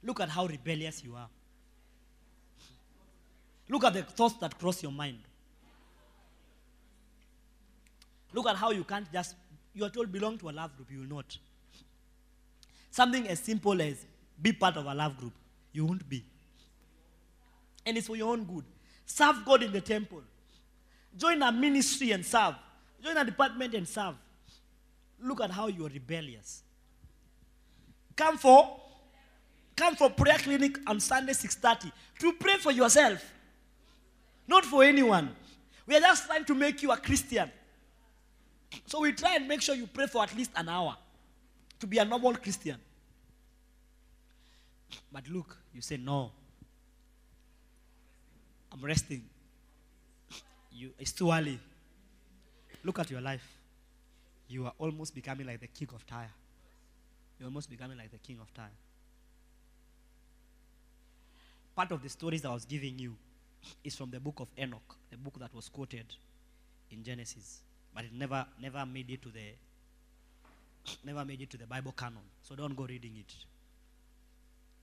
Look 0.03 0.21
at 0.21 0.29
how 0.29 0.47
rebellious 0.47 1.05
you 1.05 1.15
are. 1.15 1.29
Look 3.69 3.85
at 3.85 3.93
the 3.93 4.03
thoughts 4.03 4.37
that 4.41 4.59
cross 4.59 4.83
your 4.83 4.93
mind. 4.93 5.19
Look 8.33 8.49
at 8.49 8.57
how 8.57 8.71
you 8.71 8.85
can't 8.85 9.11
just, 9.13 9.35
you 9.75 9.85
are 9.85 9.91
told 9.91 10.11
belong 10.11 10.39
to 10.39 10.51
a 10.51 10.53
love 10.53 10.75
group, 10.77 10.91
you 10.91 11.01
will 11.01 11.17
not. 11.17 11.37
Something 12.91 13.29
as 13.29 13.41
simple 13.41 13.81
as 13.83 14.07
be 14.41 14.53
part 14.53 14.77
of 14.77 14.87
a 14.87 14.95
love 14.95 15.17
group, 15.17 15.33
you 15.73 15.85
won't 15.85 16.09
be. 16.09 16.25
And 17.91 17.99
it's 17.99 18.07
for 18.07 18.15
your 18.15 18.31
own 18.31 18.45
good. 18.45 18.65
Serve 19.05 19.45
God 19.45 19.65
in 19.65 19.73
the 19.73 19.81
temple. 19.81 20.23
Join 21.17 21.43
a 21.43 21.51
ministry 21.51 22.13
and 22.13 22.25
serve. 22.25 22.55
Join 23.03 23.17
a 23.17 23.25
department 23.25 23.75
and 23.75 23.89
serve. 23.89 24.15
Look 25.21 25.41
at 25.41 25.51
how 25.51 25.67
you 25.67 25.87
are 25.87 25.89
rebellious. 25.89 26.63
Come 28.15 28.39
for 28.39 28.81
come 29.75 29.97
for 29.97 30.09
prayer 30.09 30.39
clinic 30.39 30.79
on 30.87 31.01
Sunday 31.01 31.33
6:30 31.33 31.91
to 32.21 32.33
pray 32.35 32.59
for 32.59 32.71
yourself. 32.71 33.29
Not 34.47 34.65
for 34.65 34.85
anyone. 34.85 35.35
We 35.85 35.97
are 35.97 36.01
just 36.01 36.27
trying 36.27 36.45
to 36.45 36.55
make 36.55 36.85
you 36.85 36.93
a 36.93 36.97
Christian. 36.97 37.51
So 38.87 39.01
we 39.01 39.15
try 39.15 39.35
and 39.35 39.49
make 39.49 39.63
sure 39.63 39.75
you 39.75 39.89
pray 39.89 40.07
for 40.07 40.23
at 40.23 40.37
least 40.37 40.53
an 40.55 40.69
hour 40.69 40.97
to 41.81 41.89
be 41.89 41.99
a 41.99 42.05
normal 42.05 42.37
Christian. 42.37 42.77
But 45.11 45.27
look, 45.29 45.59
you 45.75 45.81
say 45.81 45.97
no. 45.97 46.31
I'm 48.73 48.85
resting. 48.85 49.23
You, 50.73 50.91
it's 50.99 51.13
too 51.13 51.31
early. 51.31 51.59
Look 52.85 52.99
at 52.99 53.11
your 53.11 53.21
life. 53.21 53.47
You 54.49 54.67
are 54.67 54.73
almost 54.79 55.15
becoming 55.15 55.47
like 55.47 55.61
the 55.61 55.67
king 55.67 55.89
of 55.95 56.07
Tyre. 56.07 56.31
You're 57.39 57.49
almost 57.49 57.71
becoming 57.71 57.99
like 57.99 58.11
the 58.11 58.19
king 58.19 58.39
of 58.41 58.53
Tyre. 58.55 58.71
Part 61.75 61.93
of 61.93 62.03
the 62.03 62.09
stories 62.09 62.45
I 62.45 62.53
was 62.53 62.65
giving 62.65 62.99
you 62.99 63.15
is 63.85 63.95
from 63.97 64.11
the 64.11 64.21
book 64.21 64.41
of 64.41 64.49
Enoch, 64.59 64.97
the 65.11 65.17
book 65.17 65.39
that 65.39 65.55
was 65.55 65.69
quoted 65.69 66.07
in 66.91 67.03
Genesis, 67.03 67.61
but 67.95 68.05
it 68.05 68.13
never 68.13 68.45
never 68.61 68.85
made 68.85 69.11
it 69.11 69.23
to 69.23 69.29
the 69.29 69.55
never 71.05 71.25
made 71.25 71.41
it 71.41 71.51
to 71.51 71.57
the 71.57 71.67
Bible 71.67 71.93
canon. 71.93 72.23
So 72.43 72.55
don't 72.55 72.77
go 72.77 72.85
reading 72.85 73.17
it. 73.19 73.33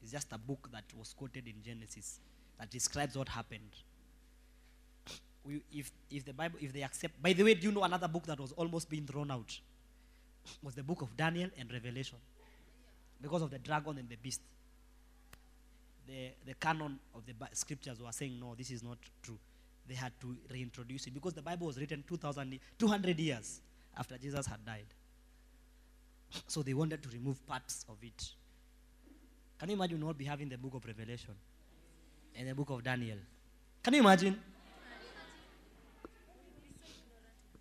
It's 0.01 0.11
just 0.11 0.31
a 0.31 0.37
book 0.37 0.69
that 0.71 0.85
was 0.97 1.13
quoted 1.13 1.47
in 1.47 1.55
Genesis 1.63 2.19
that 2.59 2.69
describes 2.69 3.17
what 3.17 3.29
happened. 3.29 3.69
We, 5.43 5.61
if, 5.71 5.91
if 6.11 6.25
the 6.25 6.33
Bible, 6.33 6.59
if 6.61 6.73
they 6.73 6.83
accept, 6.83 7.21
by 7.21 7.33
the 7.33 7.43
way, 7.43 7.53
do 7.53 7.67
you 7.67 7.71
know 7.71 7.83
another 7.83 8.07
book 8.07 8.25
that 8.25 8.39
was 8.39 8.51
almost 8.53 8.89
being 8.89 9.05
thrown 9.05 9.31
out? 9.31 9.57
Was 10.61 10.75
the 10.75 10.83
book 10.83 11.01
of 11.01 11.15
Daniel 11.15 11.49
and 11.57 11.71
Revelation. 11.71 12.17
Because 13.21 13.41
of 13.41 13.51
the 13.51 13.59
dragon 13.59 13.97
and 13.97 14.09
the 14.09 14.15
beast. 14.15 14.41
The, 16.07 16.31
the 16.45 16.53
canon 16.53 16.99
of 17.15 17.23
the 17.25 17.33
scriptures 17.53 18.01
were 18.01 18.11
saying, 18.11 18.39
no, 18.39 18.55
this 18.55 18.71
is 18.71 18.83
not 18.83 18.97
true. 19.21 19.37
They 19.87 19.95
had 19.95 20.11
to 20.21 20.35
reintroduce 20.51 21.07
it 21.07 21.13
because 21.13 21.33
the 21.33 21.41
Bible 21.41 21.67
was 21.67 21.77
written 21.79 22.03
2,000, 22.07 22.59
200 22.77 23.19
years 23.19 23.61
after 23.97 24.17
Jesus 24.17 24.45
had 24.45 24.65
died. 24.65 24.85
So 26.47 26.61
they 26.61 26.73
wanted 26.73 27.01
to 27.03 27.09
remove 27.09 27.45
parts 27.47 27.85
of 27.89 27.97
it. 28.01 28.31
Can 29.59 29.69
you 29.69 29.75
imagine 29.75 29.99
not 29.99 30.17
be 30.17 30.25
having 30.25 30.49
the 30.49 30.57
book 30.57 30.75
of 30.75 30.85
Revelation 30.85 31.33
and 32.37 32.47
the 32.47 32.53
book 32.55 32.69
of 32.69 32.83
Daniel? 32.83 33.17
Can 33.83 33.93
you 33.95 33.99
imagine? 34.01 34.39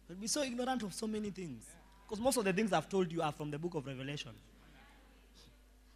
We'll 0.08 0.18
be 0.18 0.26
so 0.26 0.42
ignorant 0.42 0.82
of 0.82 0.94
so 0.94 1.06
many 1.06 1.30
things. 1.30 1.64
Because 2.04 2.22
most 2.22 2.36
of 2.36 2.44
the 2.44 2.52
things 2.52 2.72
I've 2.72 2.88
told 2.88 3.10
you 3.10 3.22
are 3.22 3.32
from 3.32 3.50
the 3.50 3.58
book 3.58 3.74
of 3.74 3.86
Revelation. 3.86 4.30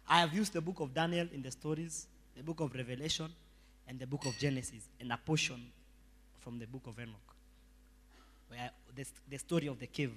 I 0.09 0.19
have 0.19 0.33
used 0.33 0.51
the 0.51 0.59
book 0.59 0.81
of 0.81 0.93
Daniel 0.93 1.27
in 1.33 1.41
the 1.41 1.51
stories, 1.51 2.07
the 2.35 2.43
book 2.43 2.59
of 2.59 2.73
Revelation, 2.75 3.29
and 3.87 3.97
the 3.97 4.07
book 4.07 4.25
of 4.25 4.37
Genesis, 4.37 4.89
and 4.99 5.11
a 5.13 5.17
portion 5.17 5.61
from 6.41 6.59
the 6.59 6.67
book 6.67 6.81
of 6.87 6.99
Enoch. 6.99 7.15
Where 8.49 8.71
the, 8.93 9.05
the 9.29 9.37
story 9.37 9.67
of 9.67 9.79
the 9.79 9.87
cave, 9.87 10.11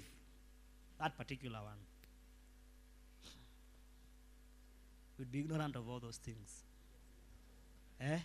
that 1.01 1.17
particular 1.17 1.59
one. 1.61 1.79
We'd 5.19 5.31
be 5.31 5.41
ignorant 5.41 5.77
of 5.77 5.89
all 5.89 6.01
those 6.01 6.17
things. 6.17 6.65
Eh? 8.01 8.19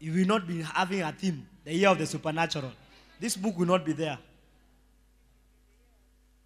You 0.00 0.12
will 0.12 0.26
not 0.26 0.46
be 0.48 0.62
having 0.62 1.02
a 1.02 1.12
theme, 1.12 1.46
the 1.64 1.74
year 1.74 1.88
of 1.90 1.98
the 1.98 2.06
supernatural. 2.06 2.72
This 3.20 3.36
book 3.36 3.58
will 3.58 3.66
not 3.66 3.84
be 3.84 3.92
there. 3.92 4.18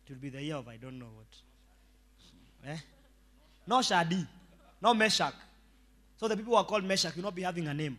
It 0.06 0.12
will 0.12 0.20
be 0.20 0.28
the 0.28 0.43
year 0.43 0.56
of 0.56 0.66
I 0.68 0.76
don't 0.76 0.98
know 0.98 1.06
what. 1.06 2.70
Eh? 2.72 2.76
No 3.66 3.81
Shadrach, 3.81 4.26
no 4.82 4.93
Meshach. 4.93 5.35
So 6.16 6.26
the 6.28 6.36
people 6.36 6.52
who 6.52 6.59
are 6.59 6.64
called 6.64 6.85
Meshach 6.85 7.14
will 7.14 7.22
not 7.22 7.35
be 7.35 7.43
having 7.43 7.68
a 7.68 7.74
name. 7.74 7.98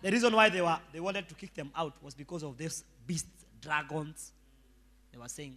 The 0.00 0.10
reason 0.10 0.34
why 0.34 0.48
they 0.48 0.60
were 0.60 0.78
they 0.92 1.00
wanted 1.00 1.28
to 1.28 1.34
kick 1.34 1.54
them 1.54 1.70
out 1.76 1.94
was 2.02 2.14
because 2.14 2.42
of 2.42 2.56
these 2.58 2.84
beasts, 3.06 3.44
dragons. 3.60 4.32
They 5.12 5.18
were 5.18 5.28
saying, 5.28 5.56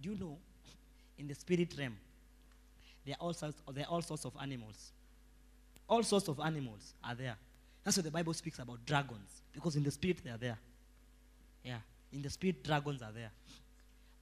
Do 0.00 0.10
you 0.10 0.16
know, 0.16 0.36
in 1.18 1.28
the 1.28 1.34
spirit 1.34 1.74
realm, 1.78 1.96
there 3.06 3.16
are 3.18 3.26
all 3.26 3.32
sorts, 3.32 3.56
there 3.72 3.84
are 3.84 3.90
all 3.90 4.02
sorts 4.02 4.24
of 4.24 4.32
animals. 4.40 4.92
All 5.88 6.02
sorts 6.02 6.28
of 6.28 6.40
animals 6.40 6.94
are 7.04 7.14
there. 7.14 7.36
That's 7.84 7.96
why 7.96 8.02
the 8.02 8.10
Bible 8.10 8.32
speaks 8.34 8.58
about 8.58 8.84
dragons. 8.86 9.42
Because 9.52 9.76
in 9.76 9.82
the 9.82 9.90
spirit 9.90 10.18
they 10.24 10.30
are 10.30 10.38
there. 10.38 10.58
Yeah. 11.64 11.78
In 12.12 12.22
the 12.22 12.30
spirit, 12.30 12.62
dragons 12.62 13.02
are 13.02 13.12
there. 13.12 13.30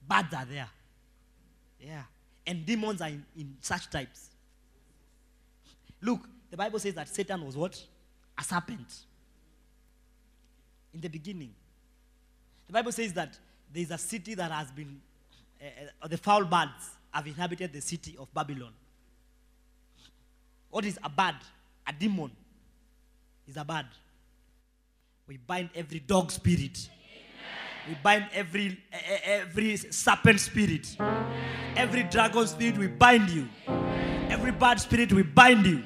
Birds 0.07 0.33
are 0.33 0.45
there. 0.45 0.69
Yeah. 1.79 2.03
And 2.45 2.65
demons 2.65 3.01
are 3.01 3.09
in, 3.09 3.25
in 3.37 3.57
such 3.61 3.89
types. 3.89 4.29
Look, 6.01 6.21
the 6.49 6.57
Bible 6.57 6.79
says 6.79 6.93
that 6.95 7.09
Satan 7.09 7.45
was 7.45 7.55
what? 7.55 7.81
A 8.37 8.43
serpent. 8.43 9.05
In 10.93 11.01
the 11.01 11.09
beginning. 11.09 11.53
The 12.67 12.73
Bible 12.73 12.91
says 12.91 13.13
that 13.13 13.37
there 13.71 13.83
is 13.83 13.91
a 13.91 13.97
city 13.97 14.33
that 14.35 14.51
has 14.51 14.71
been, 14.71 14.99
uh, 16.01 16.07
the 16.07 16.17
foul 16.17 16.45
birds 16.45 16.91
have 17.11 17.27
inhabited 17.27 17.73
the 17.73 17.81
city 17.81 18.15
of 18.17 18.33
Babylon. 18.33 18.73
What 20.71 20.85
is 20.85 20.97
a 21.03 21.09
bird? 21.09 21.35
A 21.87 21.93
demon 21.93 22.31
is 23.47 23.57
a 23.57 23.65
bird. 23.65 23.85
We 25.27 25.37
bind 25.37 25.69
every 25.75 25.99
dog 25.99 26.31
spirit. 26.31 26.89
We 27.87 27.95
bind 28.01 28.27
every 28.33 28.79
every 29.25 29.77
serpent 29.77 30.39
spirit. 30.39 30.95
Every 31.75 32.03
dragon 32.03 32.47
spirit, 32.47 32.77
we 32.77 32.87
bind 32.87 33.29
you. 33.29 33.47
Every 34.29 34.51
bad 34.51 34.79
spirit, 34.79 35.11
we 35.13 35.23
bind 35.23 35.65
you. 35.65 35.83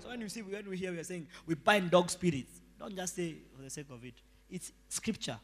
So 0.00 0.08
when 0.08 0.20
you 0.20 0.28
see, 0.28 0.42
when 0.42 0.68
we 0.68 0.76
hear, 0.76 0.92
we 0.92 0.98
are 0.98 1.04
saying 1.04 1.26
we 1.46 1.54
bind 1.54 1.90
dog 1.90 2.10
spirits. 2.10 2.60
Don't 2.78 2.94
just 2.94 3.16
say 3.16 3.36
for 3.56 3.62
the 3.62 3.70
sake 3.70 3.86
of 3.90 4.04
it. 4.04 4.14
It's 4.50 4.72
scripture. 4.88 5.38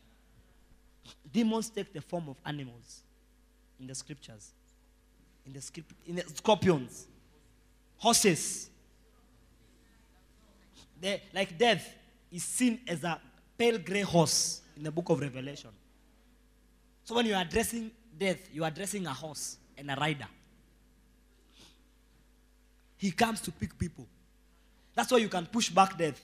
Demons 1.32 1.70
take 1.70 1.92
the 1.92 2.00
form 2.00 2.28
of 2.28 2.36
animals 2.44 3.02
in 3.80 3.86
the 3.86 3.94
scriptures. 3.94 4.52
In 5.46 5.52
the 5.52 5.60
script, 5.60 5.92
in 6.06 6.16
the 6.16 6.22
scorpions, 6.34 7.06
horses. 8.00 8.68
They, 11.00 11.22
like 11.32 11.56
death 11.56 11.94
is 12.32 12.42
seen 12.42 12.80
as 12.88 13.04
a 13.04 13.20
pale 13.56 13.78
gray 13.78 14.02
horse 14.02 14.62
in 14.76 14.82
the 14.82 14.90
book 14.90 15.08
of 15.10 15.20
Revelation. 15.20 15.70
So 17.04 17.14
when 17.14 17.26
you 17.26 17.34
are 17.34 17.42
addressing 17.42 17.90
death, 18.18 18.48
you 18.52 18.64
are 18.64 18.68
addressing 18.68 19.06
a 19.06 19.12
horse 19.12 19.56
and 19.76 19.90
a 19.90 19.94
rider. 19.94 20.26
He 22.96 23.10
comes 23.12 23.40
to 23.42 23.52
pick 23.52 23.78
people. 23.78 24.06
That's 24.94 25.10
why 25.12 25.18
you 25.18 25.28
can 25.28 25.46
push 25.46 25.70
back 25.70 25.96
death. 25.96 26.20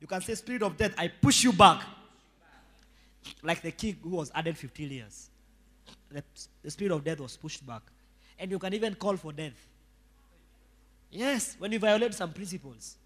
You 0.00 0.06
can 0.06 0.20
say, 0.20 0.34
Spirit 0.34 0.62
of 0.62 0.76
death, 0.76 0.94
I 0.96 1.08
push 1.08 1.44
you 1.44 1.52
back. 1.52 1.82
Like 3.42 3.62
the 3.62 3.72
king 3.72 3.96
who 4.02 4.10
was 4.10 4.30
added 4.34 4.56
15 4.56 4.90
years. 4.90 5.30
The, 6.10 6.22
the 6.62 6.70
spirit 6.70 6.92
of 6.92 7.04
death 7.04 7.20
was 7.20 7.36
pushed 7.36 7.66
back. 7.66 7.82
And 8.38 8.50
you 8.50 8.58
can 8.58 8.72
even 8.74 8.94
call 8.94 9.16
for 9.16 9.32
death. 9.32 9.68
Yes, 11.10 11.56
when 11.58 11.72
you 11.72 11.78
violate 11.78 12.14
some 12.14 12.32
principles, 12.32 12.96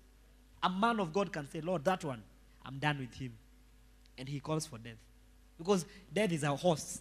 a 0.62 0.68
man 0.68 1.00
of 1.00 1.12
God 1.12 1.32
can 1.32 1.48
say, 1.48 1.60
Lord, 1.60 1.84
that 1.84 2.04
one, 2.04 2.22
I'm 2.64 2.78
done 2.78 2.98
with 2.98 3.14
him. 3.14 3.32
And 4.18 4.28
he 4.28 4.40
calls 4.40 4.66
for 4.66 4.78
death. 4.78 4.98
Because 5.58 5.84
death 6.12 6.32
is 6.32 6.42
a 6.42 6.54
horse, 6.54 7.00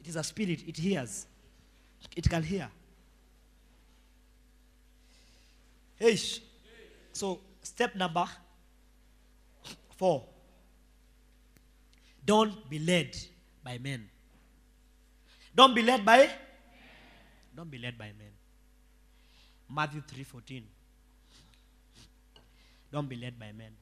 it 0.00 0.08
is 0.08 0.16
a 0.16 0.24
spirit, 0.24 0.66
it 0.66 0.76
hears, 0.76 1.26
it 2.16 2.28
can 2.28 2.42
hear. 2.42 2.68
Hey, 5.96 6.16
so 7.12 7.40
step 7.62 7.94
number 7.96 8.26
four 9.96 10.24
don't 12.24 12.68
be 12.70 12.78
led 12.78 13.16
by 13.64 13.78
men. 13.78 14.08
Don't 15.54 15.74
be 15.74 15.82
led 15.82 16.04
by 16.04 16.30
don't 17.56 17.70
be 17.70 17.78
led 17.78 17.98
by 17.98 18.12
men. 18.16 18.37
Matthew 19.68 20.00
3:14. 20.00 20.62
Don't 22.90 23.08
be 23.08 23.16
led 23.16 23.38
by 23.38 23.52
men. 23.52 23.72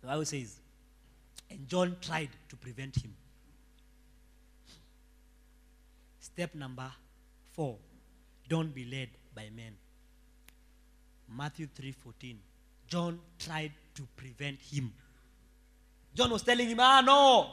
The 0.00 0.08
Bible 0.08 0.24
says, 0.24 0.58
and 1.48 1.68
John 1.68 1.96
tried 2.00 2.30
to 2.48 2.56
prevent 2.56 2.96
him. 2.96 3.14
Step 6.20 6.54
number 6.54 6.90
four, 7.52 7.78
don't 8.48 8.74
be 8.74 8.84
led 8.84 9.08
by 9.34 9.48
men. 9.54 9.76
Matthew 11.28 11.68
3:14. 11.68 12.36
John 12.88 13.20
tried 13.38 13.72
to 13.94 14.06
prevent 14.16 14.60
him. 14.60 14.92
John 16.14 16.30
was 16.30 16.42
telling 16.42 16.68
him, 16.68 16.78
ah, 16.80 17.00
no. 17.00 17.50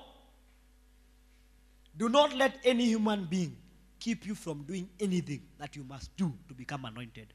Do 1.97 2.09
not 2.09 2.35
let 2.35 2.59
any 2.63 2.85
human 2.85 3.25
being 3.25 3.55
keep 4.01 4.25
you 4.25 4.33
from 4.35 4.63
doing 4.63 4.89
anything 4.99 5.41
that 5.59 5.75
you 5.75 5.83
must 5.83 6.13
do 6.17 6.33
to 6.47 6.53
become 6.53 6.83
anointed. 6.85 7.27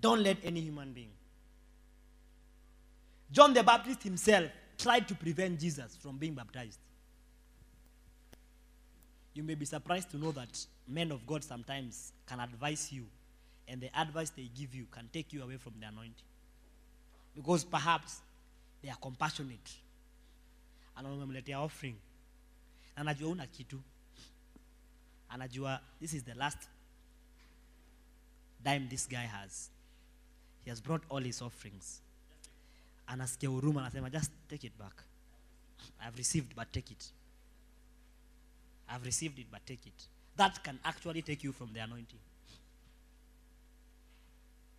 Don't 0.00 0.22
let 0.22 0.38
any 0.44 0.60
human 0.60 0.92
being. 0.92 1.10
John 3.30 3.52
the 3.52 3.62
Baptist 3.62 4.02
himself 4.04 4.48
tried 4.78 5.08
to 5.08 5.14
prevent 5.14 5.58
Jesus 5.58 5.98
from 6.00 6.16
being 6.18 6.34
baptized. 6.34 6.78
You 9.34 9.42
may 9.42 9.56
be 9.56 9.64
surprised 9.64 10.10
to 10.12 10.18
know 10.18 10.30
that 10.32 10.66
men 10.86 11.10
of 11.10 11.26
God 11.26 11.42
sometimes 11.44 12.12
can 12.24 12.38
advise 12.40 12.92
you, 12.92 13.06
and 13.66 13.80
the 13.80 13.90
advice 14.00 14.30
they 14.30 14.48
give 14.56 14.74
you 14.74 14.86
can 14.90 15.08
take 15.12 15.32
you 15.32 15.42
away 15.42 15.56
from 15.56 15.74
the 15.80 15.86
anointing. 15.86 16.24
Because 17.34 17.64
perhaps 17.64 18.20
they 18.82 18.88
are 18.88 18.96
compassionate. 19.02 19.76
Ana 20.96 21.08
umemletea 21.08 21.58
offering. 21.58 21.96
Anajua 22.96 23.32
una 23.32 23.46
kitu. 23.46 23.80
Anajua 25.32 25.80
this 26.00 26.14
is 26.14 26.22
the 26.22 26.34
last 26.34 26.68
dime 28.64 28.88
this 28.88 29.06
guy 29.06 29.22
has. 29.22 29.70
He 30.64 30.70
has 30.70 30.80
brought 30.80 31.02
all 31.08 31.20
his 31.20 31.40
offerings. 31.42 32.00
Anasikia 33.08 33.48
huruma 33.48 33.80
anasema 33.80 34.10
just 34.10 34.30
take 34.48 34.66
it 34.66 34.78
back. 34.78 35.02
I've 36.00 36.16
received 36.16 36.54
but 36.54 36.72
take 36.72 36.90
it. 36.90 37.12
I've 38.88 39.04
received 39.04 39.38
it 39.38 39.46
but 39.50 39.66
take 39.66 39.86
it. 39.86 40.08
That 40.36 40.62
can 40.62 40.78
actually 40.84 41.22
take 41.22 41.44
you 41.44 41.52
from 41.52 41.72
the 41.72 41.80
anointing. 41.80 42.20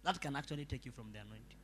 That 0.04 0.20
can 0.22 0.36
actually 0.36 0.66
take 0.66 0.86
you 0.86 0.92
from 0.92 1.12
the 1.12 1.20
anointing. 1.20 1.58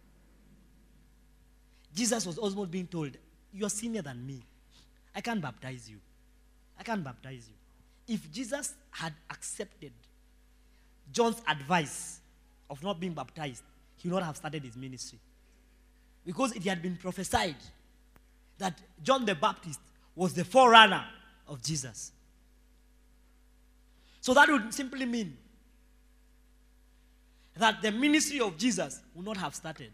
Jesus 1.95 2.25
was 2.25 2.37
almost 2.37 2.69
being 2.69 2.87
told, 2.87 3.11
You 3.53 3.65
are 3.65 3.69
senior 3.69 4.01
than 4.01 4.25
me. 4.27 4.43
I 5.15 5.21
can't 5.21 5.41
baptize 5.41 5.89
you. 5.89 5.97
I 6.77 6.83
can't 6.83 7.03
baptize 7.03 7.47
you. 7.47 7.55
If 8.07 8.31
Jesus 8.31 8.73
had 8.91 9.13
accepted 9.29 9.91
John's 11.11 11.41
advice 11.47 12.19
of 12.69 12.81
not 12.83 12.99
being 12.99 13.13
baptized, 13.13 13.63
he 13.97 14.09
would 14.09 14.15
not 14.19 14.25
have 14.25 14.37
started 14.37 14.63
his 14.63 14.75
ministry. 14.75 15.19
Because 16.25 16.55
it 16.55 16.63
had 16.63 16.81
been 16.81 16.97
prophesied 16.97 17.55
that 18.57 18.79
John 19.03 19.25
the 19.25 19.35
Baptist 19.35 19.79
was 20.15 20.33
the 20.33 20.45
forerunner 20.45 21.05
of 21.47 21.61
Jesus. 21.61 22.11
So 24.21 24.33
that 24.33 24.49
would 24.49 24.73
simply 24.73 25.05
mean 25.05 25.37
that 27.57 27.81
the 27.81 27.91
ministry 27.91 28.39
of 28.39 28.57
Jesus 28.57 28.99
would 29.13 29.25
not 29.25 29.37
have 29.37 29.53
started. 29.53 29.91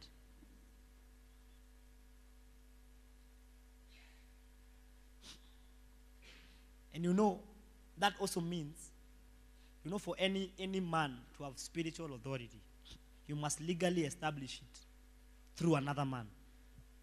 And 6.93 7.03
you 7.03 7.13
know, 7.13 7.39
that 8.01 8.13
also 8.19 8.41
means, 8.41 8.75
you 9.83 9.91
know, 9.91 9.97
for 9.97 10.15
any, 10.17 10.51
any 10.59 10.79
man 10.79 11.15
to 11.37 11.43
have 11.43 11.53
spiritual 11.55 12.13
authority, 12.13 12.59
you 13.27 13.35
must 13.35 13.61
legally 13.61 14.05
establish 14.05 14.61
it 14.61 14.79
through 15.55 15.75
another 15.75 16.03
man. 16.03 16.25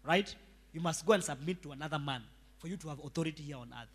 Right? 0.03 0.33
You 0.73 0.81
must 0.81 1.05
go 1.05 1.13
and 1.13 1.23
submit 1.23 1.63
to 1.63 1.71
another 1.71 1.99
man 1.99 2.21
for 2.57 2.67
you 2.67 2.77
to 2.77 2.89
have 2.89 2.99
authority 3.03 3.43
here 3.43 3.57
on 3.57 3.73
earth. 3.73 3.89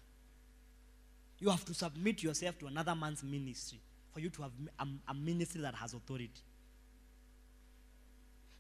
You 1.39 1.51
have 1.51 1.65
to 1.67 1.75
submit 1.75 2.23
yourself 2.23 2.59
to 2.61 2.67
another 2.67 2.95
man's 2.95 3.23
ministry 3.23 3.81
for 4.13 4.21
you 4.21 4.31
to 4.31 4.43
have 4.43 4.53
a, 4.79 4.87
a 5.09 5.15
ministry 5.15 5.61
that 5.61 5.75
has 5.75 5.93
authority. 5.93 6.31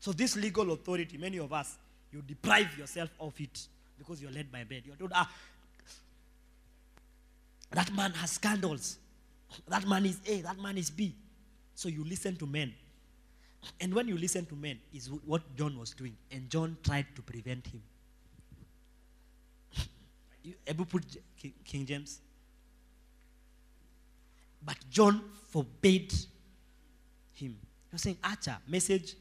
So, 0.01 0.13
this 0.13 0.37
legal 0.37 0.71
authority, 0.73 1.17
many 1.17 1.39
of 1.39 1.53
us, 1.53 1.79
you 2.13 2.21
deprive 2.21 2.77
yourself 2.77 3.09
of 3.19 3.33
it 3.41 3.67
because 3.97 4.21
you're 4.21 4.31
led 4.31 4.53
by 4.53 4.65
bed. 4.65 4.83
You're 4.85 4.97
told, 4.97 5.13
ah, 5.15 5.31
that 7.75 7.93
man 7.93 8.13
has 8.13 8.33
scandals. 8.33 8.99
That 9.69 9.87
man 9.87 10.07
is 10.07 10.21
A, 10.27 10.41
that 10.43 10.59
man 10.59 10.79
is 10.79 10.91
B. 10.91 11.15
So 11.75 11.89
you 11.89 12.05
listen 12.05 12.37
to 12.37 12.47
men. 12.47 12.73
And 13.81 13.95
when 13.95 14.09
you 14.09 14.17
listen 14.17 14.47
to 14.47 14.55
men, 14.55 14.79
is 14.93 15.11
what 15.25 15.43
John 15.57 15.79
was 15.79 15.91
doing. 15.91 16.17
And 16.31 16.49
John 16.51 16.77
tried 16.83 17.07
to 17.17 17.23
prevent 17.23 17.67
him. 17.67 17.83
you 20.43 20.55
able 20.67 20.85
put 20.85 21.05
King, 21.65 21.87
James? 21.87 22.21
But 24.65 24.77
John 24.91 25.23
forbade 25.49 26.13
him. 27.33 27.57
He 27.59 27.93
was 27.93 28.03
saying, 28.03 28.19
Archer, 28.23 28.57
message. 28.69 29.15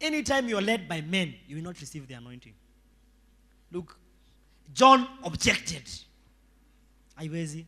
Anytime 0.00 0.48
you're 0.48 0.62
led 0.62 0.88
by 0.88 1.02
men, 1.02 1.34
you 1.46 1.56
will 1.56 1.64
not 1.64 1.80
receive 1.80 2.08
the 2.08 2.14
anointing. 2.14 2.54
Look, 3.70 3.96
John 4.72 5.06
objected. 5.22 5.88
Haiwezi. 7.20 7.64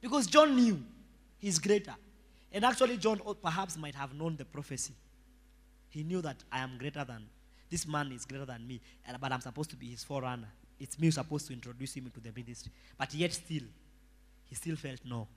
Because 0.00 0.26
John 0.26 0.54
knew 0.54 0.82
he's 1.38 1.58
greater. 1.58 1.94
And 2.52 2.64
actually, 2.64 2.96
John 2.96 3.20
perhaps 3.42 3.76
might 3.76 3.94
have 3.94 4.14
known 4.14 4.36
the 4.36 4.44
prophecy. 4.44 4.94
He 5.90 6.02
knew 6.02 6.20
that 6.22 6.36
I 6.50 6.60
am 6.60 6.78
greater 6.78 7.04
than, 7.04 7.26
this 7.68 7.86
man 7.86 8.12
is 8.12 8.24
greater 8.24 8.46
than 8.46 8.66
me, 8.66 8.80
but 9.20 9.32
I'm 9.32 9.40
supposed 9.40 9.70
to 9.70 9.76
be 9.76 9.86
his 9.86 10.04
forerunner. 10.04 10.48
It's 10.78 10.98
me 10.98 11.08
who's 11.08 11.14
supposed 11.16 11.46
to 11.48 11.52
introduce 11.52 11.94
him 11.94 12.06
into 12.06 12.20
the 12.20 12.32
ministry. 12.34 12.72
But 12.96 13.12
yet, 13.14 13.32
still, 13.32 13.62
he 14.46 14.54
still 14.54 14.76
felt 14.76 15.00
no. 15.04 15.28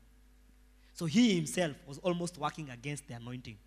So 0.93 1.05
he 1.05 1.35
himself 1.35 1.75
was 1.87 1.97
almost 1.99 2.37
working 2.37 2.69
against 2.69 3.07
the 3.07 3.15
anointing, 3.15 3.57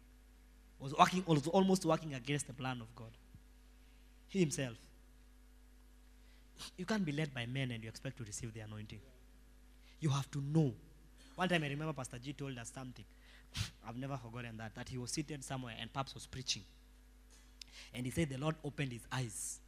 was, 0.78 0.94
working, 0.96 1.24
was 1.26 1.46
almost 1.48 1.84
working 1.84 2.14
against 2.14 2.46
the 2.46 2.52
plan 2.52 2.80
of 2.80 2.94
God. 2.94 3.10
He 4.28 4.40
himself. 4.40 4.76
You 6.76 6.86
can't 6.86 7.04
be 7.04 7.12
led 7.12 7.34
by 7.34 7.46
men 7.46 7.70
and 7.72 7.82
you 7.82 7.88
expect 7.88 8.16
to 8.18 8.24
receive 8.24 8.54
the 8.54 8.60
anointing. 8.60 9.00
You 10.00 10.10
have 10.10 10.31
to 10.33 10.41
know. 10.41 10.73
One 11.34 11.49
time 11.49 11.65
I 11.65 11.68
remember 11.68 11.92
Pastor 11.92 12.18
G 12.18 12.33
told 12.33 12.57
us 12.58 12.73
something. 12.75 13.05
I've 13.86 13.97
never 13.97 14.16
forgotten 14.16 14.57
that. 14.58 14.75
That 14.75 14.89
he 14.89 14.99
was 14.99 15.10
seated 15.10 15.42
somewhere 15.44 15.75
and 15.81 15.92
Paps 15.92 16.15
was 16.15 16.26
preaching. 16.26 16.62
And 17.94 18.05
he 18.05 18.10
said 18.10 18.28
the 18.28 18.39
Lord 18.39 18.57
opened 18.65 18.92
his 18.92 19.02
eyes 19.12 19.58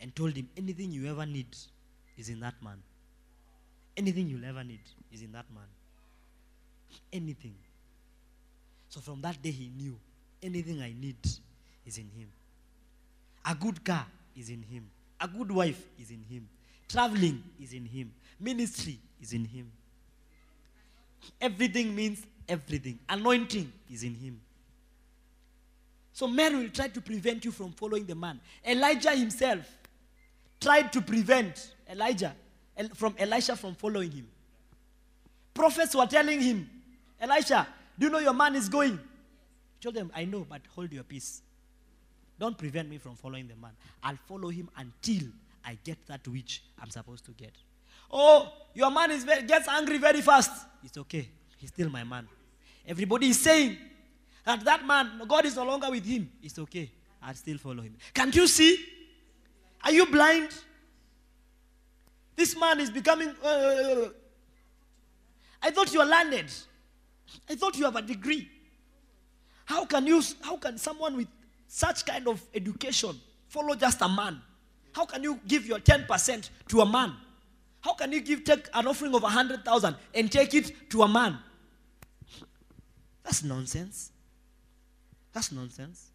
and 0.00 0.14
told 0.14 0.34
him, 0.34 0.48
anything 0.56 0.90
you 0.90 1.08
ever 1.08 1.26
need 1.26 1.54
is 2.16 2.28
in 2.28 2.40
that 2.40 2.54
man. 2.62 2.78
Anything 3.96 4.28
you'll 4.28 4.44
ever 4.44 4.64
need 4.64 4.80
is 5.12 5.22
in 5.22 5.32
that 5.32 5.46
man. 5.54 5.64
Anything. 7.12 7.54
So 8.88 9.00
from 9.00 9.20
that 9.22 9.40
day 9.42 9.50
he 9.50 9.70
knew 9.76 9.96
anything 10.42 10.80
I 10.80 10.94
need 10.98 11.16
is 11.86 11.98
in 11.98 12.08
him. 12.16 12.28
A 13.46 13.54
good 13.54 13.84
car 13.84 14.06
is 14.36 14.48
in 14.48 14.62
him. 14.62 14.88
A 15.20 15.28
good 15.28 15.50
wife 15.50 15.82
is 15.98 16.10
in 16.10 16.24
him. 16.30 16.48
Traveling 16.90 17.42
is 17.60 17.72
in 17.72 17.84
him. 17.86 18.12
Ministry 18.40 18.98
is 19.20 19.32
in 19.32 19.44
him. 19.44 19.70
Everything 21.40 21.94
means 21.94 22.26
everything. 22.48 22.98
Anointing 23.08 23.72
is 23.88 24.02
in 24.02 24.14
him. 24.14 24.40
So 26.12 26.26
men 26.26 26.58
will 26.58 26.68
try 26.70 26.88
to 26.88 27.00
prevent 27.00 27.44
you 27.44 27.52
from 27.52 27.70
following 27.72 28.06
the 28.06 28.16
man. 28.16 28.40
Elijah 28.66 29.12
himself 29.12 29.64
tried 30.60 30.92
to 30.92 31.00
prevent 31.00 31.74
Elijah 31.88 32.34
from 32.94 33.14
Elisha 33.18 33.54
from 33.54 33.74
following 33.74 34.10
him. 34.10 34.26
Prophets 35.54 35.94
were 35.94 36.06
telling 36.06 36.40
him, 36.40 36.68
Elisha, 37.20 37.68
do 37.98 38.06
you 38.06 38.12
know 38.12 38.18
your 38.18 38.34
man 38.34 38.56
is 38.56 38.68
going? 38.68 38.92
He 38.92 39.80
told 39.80 39.94
them, 39.94 40.10
I 40.14 40.24
know, 40.24 40.44
but 40.48 40.62
hold 40.74 40.92
your 40.92 41.04
peace. 41.04 41.42
Don't 42.38 42.58
prevent 42.58 42.88
me 42.88 42.98
from 42.98 43.14
following 43.14 43.46
the 43.46 43.54
man. 43.54 43.72
I'll 44.02 44.18
follow 44.26 44.48
him 44.48 44.68
until 44.76 45.28
I 45.64 45.78
get 45.84 45.98
that 46.06 46.26
which 46.28 46.62
I'm 46.80 46.90
supposed 46.90 47.24
to 47.26 47.32
get. 47.32 47.52
Oh, 48.10 48.52
your 48.74 48.90
man 48.90 49.10
is 49.10 49.24
very, 49.24 49.42
gets 49.42 49.68
angry 49.68 49.98
very 49.98 50.20
fast. 50.20 50.50
It's 50.82 50.96
okay. 50.98 51.28
He's 51.58 51.68
still 51.70 51.90
my 51.90 52.04
man. 52.04 52.26
Everybody 52.86 53.28
is 53.28 53.40
saying 53.40 53.76
that 54.44 54.64
that 54.64 54.86
man, 54.86 55.22
God 55.28 55.44
is 55.44 55.56
no 55.56 55.64
longer 55.64 55.90
with 55.90 56.04
him. 56.04 56.30
It's 56.42 56.58
okay. 56.58 56.90
I'll 57.22 57.34
still 57.34 57.58
follow 57.58 57.82
him. 57.82 57.96
Can't 58.14 58.34
you 58.34 58.46
see? 58.46 58.84
Are 59.84 59.92
you 59.92 60.06
blind? 60.06 60.48
This 62.34 62.58
man 62.58 62.80
is 62.80 62.90
becoming. 62.90 63.28
uh, 63.44 64.08
I 65.62 65.70
thought 65.70 65.92
you 65.92 65.98
were 65.98 66.06
learned. 66.06 66.52
I 67.48 67.54
thought 67.54 67.76
you 67.76 67.84
have 67.84 67.96
a 67.96 68.02
degree. 68.02 68.48
How 69.66 69.84
can 69.84 70.06
you? 70.06 70.22
How 70.40 70.56
can 70.56 70.78
someone 70.78 71.16
with 71.16 71.28
such 71.68 72.06
kind 72.06 72.26
of 72.26 72.42
education 72.54 73.14
follow 73.46 73.74
just 73.74 74.00
a 74.00 74.08
man? 74.08 74.40
How 74.92 75.04
can 75.04 75.22
you 75.22 75.40
give 75.46 75.66
your 75.66 75.78
ten 75.78 76.04
percent 76.04 76.50
to 76.68 76.80
a 76.80 76.86
man? 76.86 77.14
How 77.80 77.94
can 77.94 78.12
you 78.12 78.20
give 78.20 78.44
take 78.44 78.68
an 78.74 78.86
offering 78.86 79.14
of 79.14 79.22
a 79.22 79.28
hundred 79.28 79.64
thousand 79.64 79.96
and 80.14 80.30
take 80.30 80.54
it 80.54 80.90
to 80.90 81.02
a 81.02 81.08
man? 81.08 81.38
That's 83.24 83.42
nonsense. 83.44 84.10
That's 85.32 85.52
nonsense. 85.52 86.10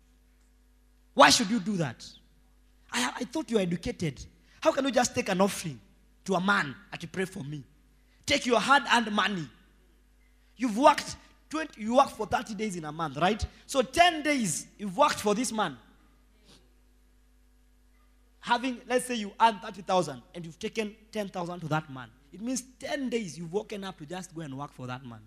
Why 1.13 1.29
should 1.29 1.49
you 1.49 1.59
do 1.59 1.77
that? 1.77 2.05
I, 2.91 3.11
I 3.21 3.23
thought 3.23 3.49
you 3.49 3.57
were 3.57 3.61
educated. 3.63 4.23
How 4.61 4.71
can 4.71 4.85
you 4.85 4.91
just 4.91 5.15
take 5.15 5.29
an 5.29 5.41
offering 5.41 5.79
to 6.25 6.35
a 6.35 6.41
man 6.41 6.75
and 6.91 7.11
pray 7.11 7.25
for 7.25 7.43
me? 7.43 7.63
Take 8.25 8.45
your 8.45 8.59
hard-earned 8.59 9.11
money. 9.11 9.47
You've 10.57 10.77
worked 10.77 11.15
20, 11.49 11.81
you 11.81 11.95
work 11.95 12.09
for 12.09 12.25
30 12.25 12.55
days 12.55 12.75
in 12.75 12.85
a 12.85 12.91
month, 12.91 13.17
right? 13.17 13.45
So 13.65 13.81
10 13.81 14.23
days 14.23 14.67
you've 14.77 14.97
worked 14.97 15.19
for 15.21 15.35
this 15.35 15.51
man. 15.51 15.77
Having, 18.45 18.81
let's 18.87 19.05
say 19.05 19.15
you 19.15 19.31
earn 19.41 19.57
30,000 19.57 20.21
and 20.35 20.45
you've 20.45 20.59
taken 20.59 20.95
10,000 21.11 21.61
to 21.61 21.67
that 21.67 21.89
man. 21.89 22.09
It 22.31 22.39
means 22.41 22.61
10 22.79 23.09
days 23.09 23.39
you've 23.39 23.51
woken 23.51 23.83
up 23.83 23.97
to 23.97 24.05
just 24.05 24.35
go 24.35 24.41
and 24.41 24.55
work 24.55 24.71
for 24.71 24.85
that 24.85 25.03
man. 25.03 25.21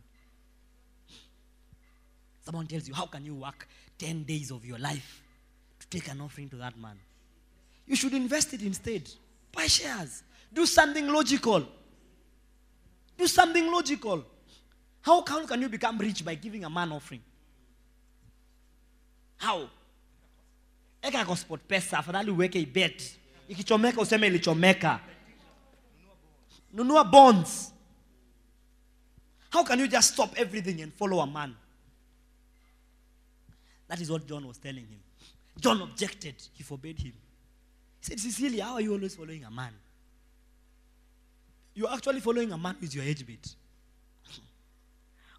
Someone 2.44 2.68
tells 2.68 2.86
you, 2.86 2.94
how 2.94 3.06
can 3.06 3.24
you 3.24 3.34
work 3.34 3.66
10 3.98 4.22
days 4.22 4.52
of 4.52 4.64
your 4.64 4.78
life 4.78 5.24
to 5.80 5.86
take 5.88 6.08
an 6.08 6.20
offering 6.20 6.48
to 6.50 6.56
that 6.58 6.78
man? 6.78 6.96
You 7.88 7.96
should 7.96 8.14
invest 8.14 8.54
it 8.54 8.62
instead. 8.62 9.10
Buy 9.50 9.66
shares. 9.66 10.22
Do 10.52 10.64
something 10.64 11.08
logical. 11.08 11.66
Do 13.16 13.26
something 13.26 13.66
logical. 13.66 14.24
How 15.02 15.22
can, 15.22 15.44
can 15.44 15.60
you 15.60 15.68
become 15.68 15.98
rich 15.98 16.24
by 16.24 16.36
giving 16.36 16.64
a 16.64 16.70
man 16.70 16.92
offering? 16.92 17.22
How? 19.38 19.68
Eka 21.02 21.24
kwa 21.24 21.36
SportPesa, 21.36 21.98
afadhali 21.98 22.30
uweke 22.30 22.60
ibet. 22.60 23.18
Ikichomeka 23.48 24.00
useme 24.00 24.26
ilichomeka. 24.26 25.00
Nunua 26.72 27.04
bonds. 27.04 27.72
How 29.50 29.64
can 29.64 29.80
you 29.80 29.88
just 29.88 30.12
stop 30.12 30.38
everything 30.38 30.82
and 30.82 30.92
follow 30.92 31.20
a 31.20 31.26
man? 31.26 31.54
That 33.88 34.00
is 34.00 34.10
what 34.10 34.26
John 34.26 34.46
was 34.46 34.58
telling 34.58 34.86
him. 34.86 35.00
John 35.58 35.80
objected. 35.80 36.34
He 36.52 36.62
forbade 36.62 36.98
him. 36.98 37.14
He 38.00 38.06
said, 38.06 38.20
Cecilia, 38.20 38.64
how 38.64 38.74
are 38.74 38.80
you 38.80 38.92
always 38.92 39.16
following 39.16 39.44
a 39.44 39.50
man? 39.50 39.72
You're 41.74 41.92
actually 41.92 42.20
following 42.20 42.52
a 42.52 42.58
man 42.58 42.76
who's 42.78 42.94
your 42.94 43.04
age 43.04 43.26
mate. 43.26 43.54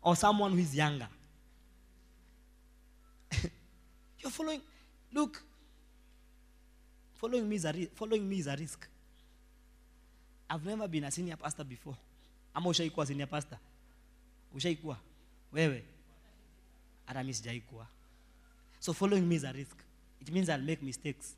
or 0.01 0.15
someone 0.15 0.51
who 0.53 0.57
is 0.57 0.75
younger. 0.75 1.07
You're 4.19 4.31
following, 4.31 4.61
look, 5.13 5.43
following 7.19 7.47
me, 7.49 7.55
is 7.55 7.65
a 7.65 7.73
following 7.95 8.27
me 8.27 8.39
is 8.39 8.47
a 8.47 8.55
risk. 8.55 8.87
I've 10.49 10.65
never 10.65 10.87
been 10.87 11.03
a 11.03 11.11
senior 11.11 11.35
pastor 11.37 11.63
before. 11.63 11.95
Ama 12.55 12.69
ushaikuwa 12.69 13.05
senior 13.05 13.27
pastor? 13.27 13.57
Ushaikuwa? 14.55 14.97
Wewe? 15.53 15.83
Hata 17.05 17.23
mimi 17.23 17.33
sijaikuwa. 17.33 17.87
So 18.79 18.93
following 18.93 19.21
me 19.21 19.35
is 19.35 19.43
a 19.43 19.51
risk. 19.51 19.77
It 20.21 20.31
means 20.31 20.49
I'll 20.49 20.61
make 20.61 20.81
mistakes. 20.81 21.35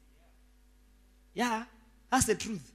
Yeah, 1.35 1.66
that's 2.10 2.26
the 2.26 2.35
truth. 2.35 2.72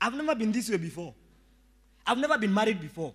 I've 0.00 0.16
never 0.16 0.34
been 0.34 0.52
this 0.52 0.68
way 0.68 0.78
before. 0.78 1.14
I've 2.06 2.18
never 2.20 2.38
been 2.38 2.52
married 2.52 2.80
before. 2.80 3.12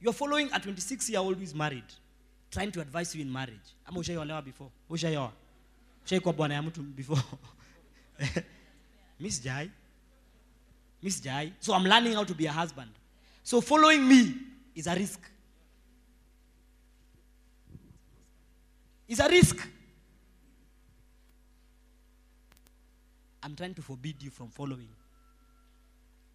You're 0.00 0.12
following 0.12 0.50
a 0.52 0.60
26 0.60 1.10
year 1.10 1.20
old 1.20 1.36
who 1.36 1.42
is 1.42 1.54
married, 1.54 1.84
trying 2.50 2.70
to 2.72 2.80
advise 2.80 3.14
you 3.14 3.22
in 3.22 3.32
marriage. 3.32 3.74
Ama 3.86 4.00
ushaiolewa 4.00 4.44
before? 4.44 4.70
Ushaioa? 4.90 5.32
Ushaikuwa 6.04 6.34
bwana 6.34 6.54
ya 6.54 6.62
mtu 6.62 6.82
before? 6.82 7.22
Miss 9.20 9.42
Jai. 9.42 9.70
Miss 11.02 11.22
Jai. 11.22 11.52
So 11.60 11.74
I'm 11.74 11.84
learning 11.86 12.14
how 12.14 12.24
to 12.24 12.34
be 12.34 12.46
a 12.48 12.52
husband. 12.52 12.90
So 13.42 13.60
following 13.60 13.98
me 14.08 14.34
is 14.74 14.86
a 14.86 14.94
risk. 14.94 15.20
It's 19.08 19.20
a 19.20 19.28
risk. 19.28 19.56
I'm 23.42 23.54
trying 23.54 23.74
to 23.74 23.82
forbid 23.82 24.22
you 24.22 24.30
from 24.30 24.48
following 24.48 24.88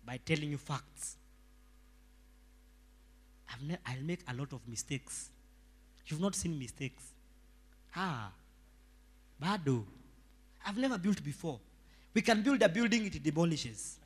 by 0.05 0.17
telling 0.23 0.51
you 0.51 0.57
facts. 0.59 1.17
I've 3.51 3.63
ne- 3.63 3.79
I'll 3.85 4.03
make 4.03 4.19
a 4.27 4.33
lot 4.33 4.53
of 4.53 4.67
mistakes. 4.67 5.31
You've 6.05 6.21
not 6.21 6.35
seen 6.35 6.57
mistakes. 6.59 7.03
Ah, 7.95 8.31
bado. 9.41 9.83
I've 10.65 10.77
never 10.77 10.97
built 10.97 11.23
before. 11.23 11.59
We 12.13 12.21
can 12.21 12.41
build 12.41 12.61
a 12.61 12.69
building, 12.69 13.05
it 13.05 13.21
demolishes. 13.23 13.97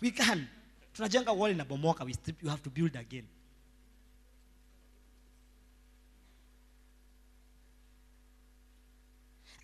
We 0.00 0.10
can. 0.10 0.48
tunajenga 0.94 1.32
wall 1.34 1.50
inabomoka 1.50 2.04
we 2.04 2.12
strip, 2.12 2.42
you 2.42 2.48
have 2.48 2.62
to 2.62 2.70
build 2.70 2.94
again 2.96 3.24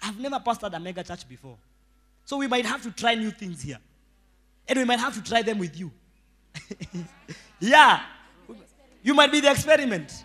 i've 0.03 0.19
never 0.19 0.39
pastored 0.41 0.75
a 0.75 0.81
mega 0.81 1.03
church 1.05 1.29
before 1.29 1.57
so 2.25 2.37
we 2.39 2.47
might 2.47 2.65
have 2.65 2.83
to 2.83 2.91
try 2.91 3.15
new 3.15 3.31
things 3.31 3.63
here 3.63 3.79
and 4.67 4.79
we 4.79 4.85
might 4.85 4.99
have 5.01 5.15
to 5.15 5.23
try 5.23 5.43
them 5.43 5.59
with 5.59 5.79
you 5.79 5.91
yeah 7.61 8.01
you 9.03 9.13
might 9.15 9.31
be 9.31 9.41
the 9.41 9.51
experiment 9.51 10.25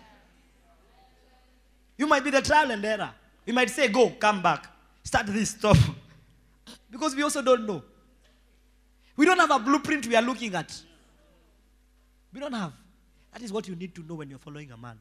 you 1.98 2.06
might 2.06 2.24
be 2.24 2.30
the 2.30 2.40
trial 2.40 2.70
and 2.70 2.84
error 2.84 3.10
we 3.46 3.52
might 3.52 3.68
say 3.68 3.88
go 3.88 4.08
come 4.10 4.42
back 4.42 4.66
start 5.04 5.26
this 5.26 5.50
stop. 5.50 5.76
Because 6.90 7.14
we 7.14 7.22
also 7.22 7.42
don't 7.42 7.66
know. 7.66 7.82
We 9.16 9.26
don't 9.26 9.38
have 9.38 9.50
a 9.50 9.58
blueprint 9.58 10.06
we 10.06 10.16
are 10.16 10.22
looking 10.22 10.54
at. 10.54 10.80
We 12.32 12.40
don't 12.40 12.52
have. 12.52 12.72
That 13.32 13.42
is 13.42 13.52
what 13.52 13.66
you 13.68 13.74
need 13.74 13.94
to 13.96 14.02
know 14.02 14.14
when 14.14 14.30
you're 14.30 14.38
following 14.38 14.70
a 14.70 14.76
man. 14.76 14.98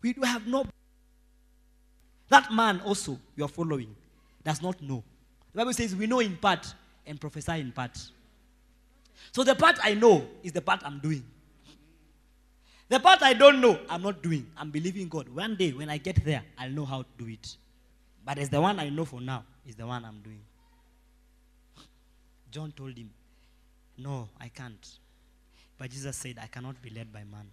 We 0.00 0.12
do 0.12 0.22
have 0.22 0.46
no 0.46 0.64
that 2.28 2.52
man 2.52 2.80
also 2.82 3.18
you 3.36 3.44
are 3.44 3.48
following 3.48 3.94
does 4.44 4.62
not 4.62 4.80
know. 4.80 5.02
The 5.52 5.58
bible 5.58 5.72
says 5.72 5.94
we 5.94 6.06
know 6.06 6.20
in 6.20 6.36
part 6.36 6.72
and 7.06 7.20
prophesy 7.20 7.58
in 7.60 7.72
part. 7.72 7.98
So 9.32 9.44
the 9.44 9.54
part 9.54 9.78
i 9.82 9.94
know 9.94 10.24
is 10.42 10.52
the 10.52 10.62
part 10.62 10.80
i'm 10.84 11.00
doing. 11.00 11.24
The 12.88 13.00
part 13.00 13.22
i 13.22 13.34
don't 13.34 13.60
know 13.60 13.78
i'm 13.88 14.02
not 14.02 14.22
doing. 14.22 14.46
I'm 14.56 14.70
believing 14.70 15.08
god. 15.08 15.28
One 15.28 15.56
day 15.56 15.72
when 15.72 15.90
i 15.90 15.98
get 15.98 16.24
there 16.24 16.42
i'll 16.58 16.70
know 16.70 16.84
how 16.84 17.02
to 17.02 17.08
do 17.18 17.26
it 17.26 17.56
but 18.24 18.38
as 18.38 18.48
the 18.48 18.60
one 18.60 18.78
i 18.78 18.88
know 18.88 19.04
for 19.04 19.20
now 19.20 19.44
is 19.66 19.74
the 19.76 19.86
one 19.86 20.04
i'm 20.04 20.20
doing. 20.20 20.42
John 22.50 22.72
told 22.72 22.96
him 22.96 23.10
no 23.98 24.28
i 24.40 24.48
can't. 24.48 24.98
But 25.78 25.90
jesus 25.90 26.16
said 26.16 26.38
i 26.42 26.46
cannot 26.46 26.80
be 26.82 26.90
led 26.90 27.12
by 27.12 27.20
man. 27.20 27.46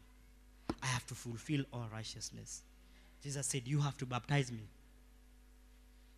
I 0.82 0.88
have 0.88 1.06
to 1.08 1.16
fulfill 1.16 1.64
all 1.74 1.88
righteousness. 1.92 2.62
Jesus 3.24 3.46
said 3.48 3.64
you 3.66 3.80
have 3.82 3.98
to 3.98 4.06
baptize 4.06 4.52
me. 4.52 4.68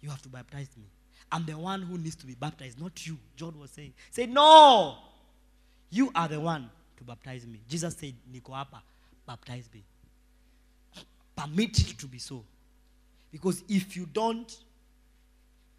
You 0.01 0.09
have 0.09 0.21
to 0.23 0.29
baptize 0.29 0.69
me. 0.77 0.85
I'm 1.31 1.45
the 1.45 1.57
one 1.57 1.81
who 1.81 1.97
needs 1.97 2.15
to 2.17 2.25
be 2.25 2.35
baptized 2.35 2.79
not 2.79 3.05
you 3.05 3.17
john 3.35 3.57
was 3.59 3.71
saying. 3.71 3.93
Say 4.11 4.25
no! 4.25 4.97
You 5.91 6.11
are 6.13 6.27
the 6.27 6.39
one 6.39 6.69
to 6.97 7.03
baptize 7.03 7.45
me. 7.45 7.59
Jesus 7.67 7.95
said 7.95 8.13
niko 8.31 8.53
hapa 8.53 8.81
baptize 9.25 9.69
me. 9.73 9.83
Permit 11.35 11.79
it 11.79 11.97
to 11.97 12.07
be 12.07 12.19
so 12.19 12.43
because 13.31 13.63
if 13.69 13.95
you 13.95 14.05
don't 14.05 14.57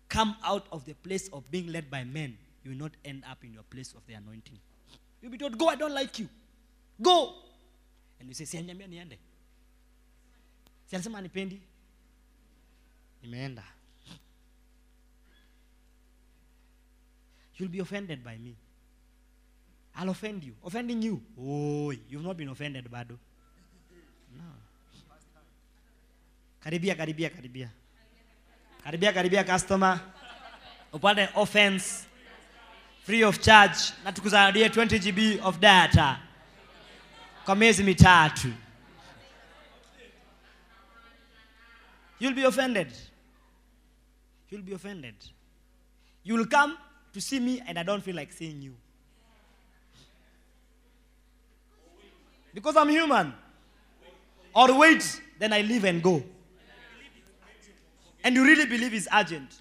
come 0.08 0.36
out 0.44 0.66
of 0.72 0.84
the 0.84 0.94
place 0.94 1.28
of 1.32 1.48
being 1.50 1.72
led 1.72 1.90
by 1.90 2.04
men 2.04 2.36
you 2.64 2.72
will 2.72 2.78
not 2.78 2.92
end 3.04 3.24
up 3.30 3.42
in 3.44 3.54
your 3.54 3.62
place 3.64 3.94
of 3.94 4.06
the 4.06 4.14
anointing. 4.14 4.58
You'll 5.22 5.32
be 5.32 5.38
told 5.38 5.56
go 5.58 5.68
i 5.68 5.76
don't 5.76 5.94
like 5.94 6.18
you. 6.18 6.28
Go. 7.00 7.34
And 8.18 8.28
you 8.28 8.34
say 8.34 8.44
niende. 8.62 9.16
You'll 17.56 17.68
be 17.68 17.78
offended 17.78 18.24
by 18.24 18.36
me. 18.38 18.56
I'll 19.96 20.08
offend 20.08 20.44
you. 20.44 20.54
Offending 20.64 21.02
you. 21.02 21.20
Oh 21.38 21.90
you've 22.08 22.22
not 22.22 22.36
been 22.36 22.48
offended 22.48 22.88
bado 22.90 23.18
karibia 26.62 26.94
karibia 26.94 27.30
karibia. 27.30 27.70
Karibia 28.84 29.12
karibia 29.12 29.44
customer. 29.44 30.00
Upate 30.92 31.28
offense. 31.36 32.06
Free 33.05 33.22
of 33.24 33.40
charge. 33.40 33.92
Na 34.05 34.12
tukuzalie 34.12 34.68
20 34.68 34.98
gb 34.98 35.44
of 35.44 35.58
data. 35.58 36.18
Kwa 37.44 37.56
miezi 37.56 37.82
mitatu. 37.82 38.52
You'll 42.18 42.34
be 42.34 42.44
offended. 42.44 42.92
You'll 44.50 44.62
be 44.64 44.74
offended. 44.74 45.14
You'll 46.22 46.47
come 46.47 46.76
to 47.12 47.20
see 47.20 47.40
me 47.40 47.62
and 47.66 47.78
i 47.78 47.82
don't 47.82 48.05
feel 48.05 48.14
like 48.14 48.32
seeing 48.32 48.62
you. 48.62 48.74
Because 52.52 52.76
i'm 52.76 52.89
human. 52.89 53.32
Or 54.55 54.78
wait 54.78 55.20
then 55.39 55.52
i 55.52 55.62
leave 55.62 55.84
and 55.84 56.02
go 56.02 56.22
and 58.24 58.34
you 58.34 58.44
really 58.44 58.66
believe 58.66 58.94
it's 58.94 59.08
urgent? 59.12 59.57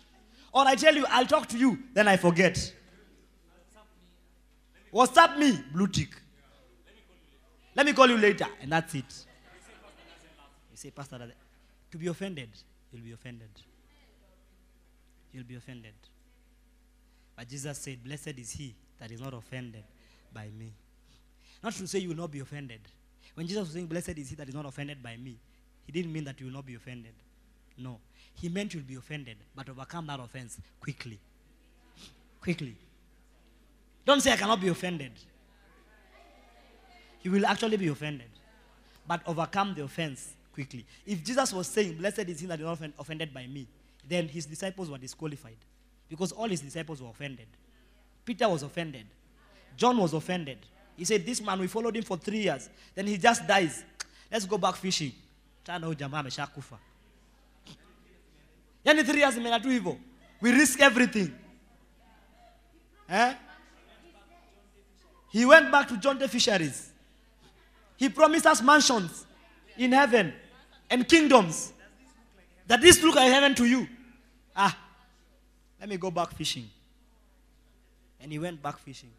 Or 0.51 0.65
i 0.65 0.75
tell 0.75 0.95
you 0.95 1.05
i'll 1.09 1.25
talk 1.25 1.47
to 1.47 1.57
you 1.57 1.79
then 1.93 2.07
i 2.07 2.17
forget. 2.17 2.73
Whatsapp 4.93 5.37
me 5.37 5.63
blue 5.71 5.87
tick. 5.87 6.09
Let 7.75 7.85
me 7.85 7.93
call 7.93 8.09
you 8.09 8.17
later 8.17 8.47
and 8.61 8.71
that's 8.71 8.95
it. 8.95 9.25
You 10.71 10.77
say 10.77 10.91
pastor 10.91 11.31
to 11.91 11.97
be 11.97 12.07
offended 12.07 12.49
you'll 12.91 13.03
be 13.03 13.11
offended. 13.11 13.49
You'll 15.31 15.43
be 15.43 15.55
offended. 15.55 15.93
But 17.35 17.47
jesus 17.47 17.77
said 17.77 18.03
blessed 18.03 18.39
is 18.39 18.51
he 18.51 18.75
that 18.99 19.11
is 19.11 19.21
not 19.21 19.33
offended 19.33 19.83
by 20.33 20.47
me. 20.57 20.73
Not 21.63 21.73
to 21.73 21.87
say 21.87 21.99
you 21.99 22.09
will 22.09 22.15
not 22.15 22.31
be 22.31 22.39
offended. 22.39 22.81
When 23.35 23.47
jesus 23.47 23.61
was 23.61 23.73
saying 23.73 23.87
blessed 23.87 24.17
is 24.17 24.29
he 24.29 24.35
that 24.35 24.49
is 24.49 24.55
not 24.55 24.65
offended 24.65 25.03
by 25.03 25.15
me 25.17 25.37
he 25.85 25.91
didn't 25.91 26.13
mean 26.13 26.23
that 26.25 26.39
you 26.39 26.47
will 26.47 26.53
not 26.53 26.65
be 26.65 26.75
offended. 26.75 27.13
No 27.77 27.99
he 28.41 28.49
meant 28.49 28.73
you'll 28.73 28.83
be 28.83 28.95
offended 28.95 29.37
but 29.55 29.67
overcome 29.69 30.07
that 30.07 30.19
offense 30.19 30.57
quickly 30.79 31.19
quickly 32.41 32.75
don't 34.05 34.21
say 34.21 34.31
i 34.31 34.37
cannot 34.37 34.59
be 34.61 34.67
offended 34.67 35.11
you 37.21 37.31
will 37.31 37.45
actually 37.45 37.77
be 37.77 37.87
offended 37.87 38.29
but 39.07 39.21
overcome 39.25 39.73
the 39.73 39.83
offense 39.83 40.33
quickly. 40.53 40.85
If 41.05 41.23
Jesus 41.23 41.53
was 41.53 41.67
saying, 41.67 41.97
Blessed 41.97 42.19
is 42.19 42.41
he 42.41 42.47
that 42.47 42.59
is 42.59 42.65
not 42.65 42.79
offended 42.99 43.33
by 43.33 43.47
me, 43.47 43.65
then 44.07 44.27
his 44.27 44.45
disciples 44.45 44.89
were 44.89 44.97
disqualified 44.97 45.57
because 46.09 46.31
all 46.31 46.47
his 46.49 46.61
disciples 46.61 47.01
were 47.01 47.09
offended. 47.09 47.47
Peter 48.25 48.47
was 48.47 48.61
offended, 48.61 49.05
John 49.77 49.97
was 49.97 50.13
offended. 50.13 50.57
He 50.97 51.05
said, 51.05 51.25
This 51.25 51.41
man, 51.41 51.59
we 51.59 51.67
followed 51.67 51.95
him 51.95 52.03
for 52.03 52.17
three 52.17 52.39
years, 52.39 52.69
then 52.93 53.07
he 53.07 53.17
just 53.17 53.47
dies. 53.47 53.83
Let's 54.31 54.45
go 54.45 54.57
back 54.57 54.75
fishing. 54.75 55.13
Yani 58.89 59.03
three 59.03 59.19
years 59.19 59.37
imeenda 59.37 59.61
tu 59.61 59.69
hivyo. 59.69 59.97
We 60.41 60.51
risk 60.51 60.79
everything. 60.81 61.31
Eh? 63.09 63.33
He 65.31 65.45
went 65.45 65.71
back 65.71 65.87
to 65.87 65.97
John 65.97 66.17
the 66.17 66.27
fisheries. 66.27 66.91
He 67.97 68.09
promised 68.09 68.45
us 68.45 68.61
mansions 68.61 69.25
in 69.77 69.91
heaven 69.91 70.33
and 70.89 71.07
kingdoms. 71.07 71.73
That 72.67 72.81
this 72.81 73.03
look 73.03 73.15
like 73.15 73.31
heaven 73.31 73.55
to 73.55 73.65
you. 73.65 73.87
Ah, 74.55 74.75
let 75.79 75.89
me 75.89 75.97
go 75.97 76.11
back 76.11 76.31
fishing. 76.35 76.69
And 78.21 78.31
he 78.31 78.39
went 78.39 78.61
back 78.61 78.79
fishing. 78.79 79.11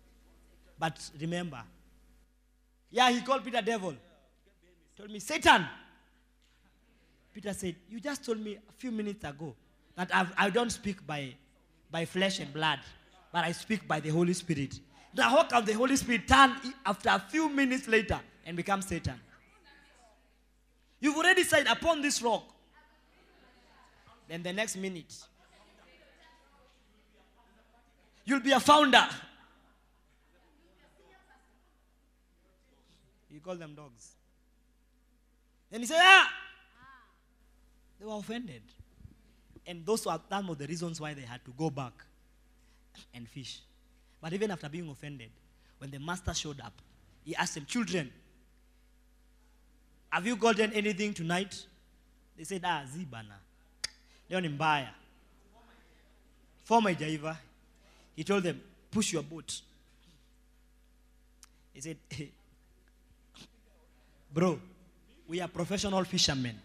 But 0.78 0.98
remember, 1.20 1.62
yeah, 2.90 3.10
he 3.10 3.20
called 3.20 3.44
Peter 3.44 3.62
devil. 3.62 3.94
Told 4.96 5.10
me, 5.10 5.20
Satan. 5.20 5.66
Peter 7.32 7.52
said, 7.52 7.76
You 7.88 8.00
just 8.00 8.24
told 8.24 8.40
me 8.40 8.56
a 8.56 8.72
few 8.72 8.90
minutes 8.90 9.24
ago 9.24 9.54
that 9.96 10.10
I've, 10.14 10.32
I 10.36 10.50
don't 10.50 10.70
speak 10.70 11.06
by, 11.06 11.34
by 11.90 12.04
flesh 12.04 12.40
and 12.40 12.52
blood, 12.52 12.80
but 13.32 13.44
I 13.44 13.52
speak 13.52 13.86
by 13.86 14.00
the 14.00 14.10
Holy 14.10 14.32
Spirit. 14.32 14.78
Now, 15.14 15.30
how 15.30 15.44
can 15.44 15.64
the 15.64 15.72
Holy 15.72 15.96
Spirit 15.96 16.26
turn 16.26 16.54
after 16.84 17.08
a 17.08 17.18
few 17.18 17.48
minutes 17.48 17.88
later 17.88 18.20
and 18.44 18.56
become 18.56 18.82
Satan? 18.82 19.20
You've 21.00 21.16
already 21.16 21.44
said, 21.44 21.66
Upon 21.66 22.02
this 22.02 22.20
rock. 22.22 22.44
Then 24.28 24.42
the 24.42 24.52
next 24.52 24.76
minute, 24.76 25.12
you'll 28.24 28.40
be 28.40 28.52
a 28.52 28.60
founder. 28.60 29.04
You 33.28 33.40
call 33.40 33.56
them 33.56 33.74
dogs. 33.74 34.12
And 35.72 35.82
he 35.82 35.86
said, 35.86 35.98
Ah! 36.00 36.30
They 38.00 38.06
were 38.06 38.16
offended. 38.16 38.62
And 39.66 39.84
those 39.84 40.06
were 40.06 40.18
some 40.28 40.48
of 40.48 40.58
the 40.58 40.66
reasons 40.66 41.00
why 41.00 41.12
they 41.14 41.20
had 41.22 41.44
to 41.44 41.52
go 41.56 41.68
back 41.68 41.92
and 43.14 43.28
fish. 43.28 43.60
But 44.20 44.32
even 44.32 44.50
after 44.50 44.68
being 44.68 44.88
offended, 44.88 45.30
when 45.78 45.90
the 45.90 45.98
master 45.98 46.32
showed 46.32 46.60
up, 46.60 46.72
he 47.24 47.36
asked 47.36 47.54
them, 47.54 47.66
Children, 47.66 48.10
have 50.08 50.26
you 50.26 50.36
gotten 50.36 50.72
anything 50.72 51.12
tonight? 51.12 51.62
They 52.36 52.44
said, 52.44 52.62
Ah, 52.64 52.82
zibana. 52.90 53.36
Leo 54.28 54.40
ni 54.40 54.48
mbaya. 54.48 54.88
Former 56.64 56.94
Jaiva. 56.94 57.36
He 58.16 58.24
told 58.24 58.42
them, 58.42 58.60
Push 58.90 59.12
your 59.12 59.22
boat. 59.22 59.60
He 61.74 61.80
said, 61.80 61.96
Bro, 64.34 64.58
we 65.28 65.40
are 65.40 65.48
professional 65.48 66.02
fishermen. 66.04 66.58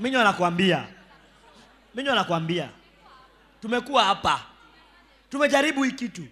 Minyo 0.00 0.20
anakuambia. 0.20 0.88
Minyo 1.94 2.12
anakuambia. 2.12 2.70
Tumekuwa 3.60 4.04
hapa. 4.04 4.46
Tumejaribu 5.30 5.82
hii 5.82 5.92
kitu. 5.92 6.26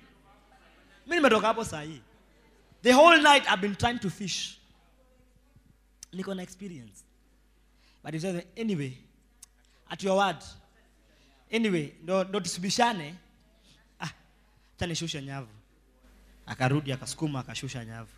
mi 1.09 1.17
nimetoka 1.17 1.47
hapo 1.47 1.65
saa 1.65 1.83
hii 1.83 2.01
the 2.83 2.93
whole 2.95 3.23
night 3.23 3.45
i've 3.47 3.57
been 3.57 3.77
trying 3.77 3.99
to 3.99 4.11
fish 4.11 4.59
niko 6.13 6.35
na 6.35 6.43
experience 6.43 7.05
but 8.05 8.15
it 8.15 8.21
says 8.21 8.45
anyway 8.61 8.93
at 9.89 10.03
your 10.05 10.17
word 10.19 10.37
anyway 11.53 11.93
ndo, 12.03 12.25
ndo 12.25 12.41
tusibishane 12.41 13.15
ah, 14.01 14.11
nyavu 15.23 15.49
akarudi 16.47 16.93
akasukuma 16.93 17.41
akashusha 17.41 17.85
nyavu 17.85 18.13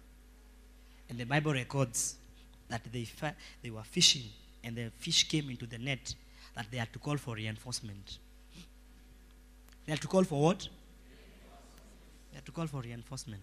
and 1.10 1.18
the 1.18 1.24
bible 1.24 1.52
records 1.52 2.18
that 2.68 2.92
they, 2.92 3.06
they 3.62 3.70
were 3.70 3.84
fishing 3.90 4.30
and 4.64 4.76
the 4.76 4.90
fish 4.98 5.28
came 5.28 5.50
into 5.50 5.66
the 5.66 5.78
net 5.78 6.14
that 6.54 6.66
they 6.70 6.78
had 6.78 6.92
to 6.92 6.98
call 6.98 7.16
for 7.16 7.34
reinforcement. 7.34 8.18
They 9.86 9.92
had 9.92 10.00
to 10.00 10.08
call 10.08 10.24
for 10.24 10.40
what? 10.42 10.68
They 12.30 12.36
had 12.36 12.46
to 12.46 12.52
call 12.52 12.66
for 12.66 12.80
reinforcement. 12.80 13.42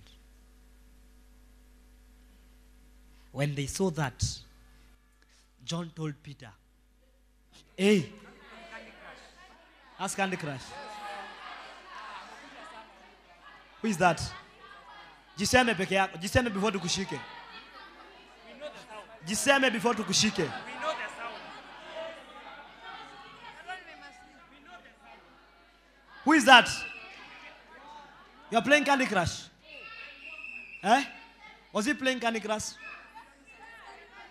When 3.31 3.55
they 3.55 3.65
saw 3.67 3.89
that 3.91 4.23
john 5.67 5.91
told 5.93 6.13
peter 6.23 6.49
hey 7.75 8.09
ask 9.99 10.15
candy 10.15 10.37
crush. 10.37 10.61
Who 13.81 13.89
is 13.89 13.97
that? 13.97 14.21
Jiseme 15.37 15.75
before 15.77 16.71
tukushike. 16.71 17.19
Jiseme 19.27 19.71
before 19.71 19.93
tukushike 19.93 20.37
We 20.37 20.43
know 20.81 20.91
the 20.93 21.07
sound. 21.17 21.41
Who 26.27 26.33
is 26.33 26.43
that? 26.43 26.69
You 28.51 28.57
are 28.57 28.61
playing 28.61 28.83
candy 28.83 29.05
crush. 29.05 29.45
Eh? 30.83 31.03
Was 31.71 31.85
he 31.85 31.93
playing 31.93 32.19
candy 32.19 32.41
crush? 32.41 32.73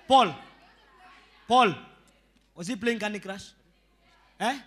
Paul. 0.06 0.34
Paul. 1.48 1.74
Was 2.54 2.66
he 2.66 2.76
playing 2.76 2.98
candy 2.98 3.18
crush? 3.18 3.46
Eh? 4.38 4.58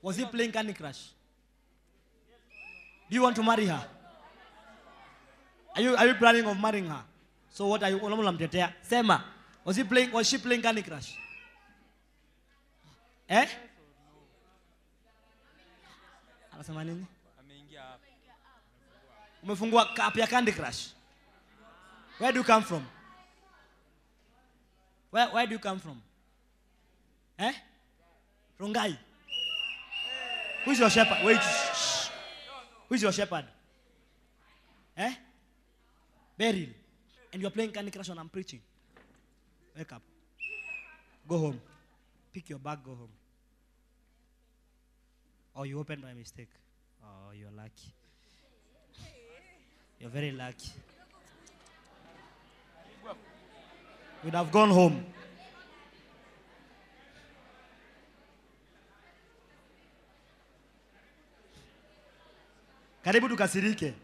Was 0.00 0.16
he 0.16 0.24
playing 0.24 0.52
candy 0.52 0.72
crush? 0.72 1.10
Do 3.10 3.16
you 3.16 3.22
want 3.22 3.36
to 3.36 3.42
marry 3.42 3.66
her? 3.66 3.84
Are 5.76 5.82
you, 5.82 5.96
are 5.96 6.06
you 6.06 6.14
planning 6.14 6.46
of 6.46 6.58
marrying 6.58 6.86
her? 6.86 7.02
So 7.50 7.66
what 7.66 7.82
are 7.82 7.90
you 7.90 8.00
sema. 8.80 9.22
Was 9.66 9.76
he 9.76 9.84
playing 9.84 10.12
was 10.12 10.26
she 10.26 10.38
playing 10.38 10.62
candy 10.62 10.80
crush? 10.80 11.14
Eh 13.28 13.46
anasema 16.58 16.84
nini? 16.84 17.06
Umefungua 19.42 19.94
cup 19.94 20.16
ya 20.16 20.26
candy 20.26 20.52
crush. 20.52 20.90
Where 22.18 22.32
do 22.32 22.38
you 22.40 22.44
come 22.44 22.64
from? 22.64 22.84
Where, 25.10 25.30
where 25.32 25.46
do 25.46 25.52
you 25.52 25.60
come 25.60 25.78
from? 25.78 26.02
Eh? 27.38 27.52
Rongai 28.58 28.98
who 30.64 30.72
is 30.72 30.80
your 30.80 30.90
shepherd? 30.90 31.24
Wait 31.24 31.40
shh. 31.40 32.10
who 32.88 32.94
is 32.96 33.02
your 33.02 33.12
shepherd? 33.12 33.44
Eh? 34.96 35.14
Beryl. 36.36 36.66
And 37.32 37.40
you're 37.40 37.52
playing 37.52 37.70
candy 37.70 37.92
crush 37.92 38.08
when 38.08 38.18
i'm 38.18 38.28
preaching. 38.28 38.60
Wake 39.76 39.92
up. 39.92 40.02
Go 41.28 41.38
home. 41.38 41.60
Pick 42.32 42.50
your 42.50 42.58
bag 42.58 42.78
go 42.84 42.90
home 42.96 43.10
or 45.58 45.66
you 45.66 45.80
opened 45.80 46.02
by 46.02 46.14
mistake. 46.14 46.50
Oh 47.02 47.32
you're 47.34 47.50
lucky. 47.50 47.92
You're 49.98 50.10
very 50.10 50.30
lucky. 50.30 50.70
You'd 54.22 54.34
have 54.34 54.52
gone 54.52 54.70
home. 54.70 55.04
Karibu 63.04 63.28
tukasirike 63.28 63.94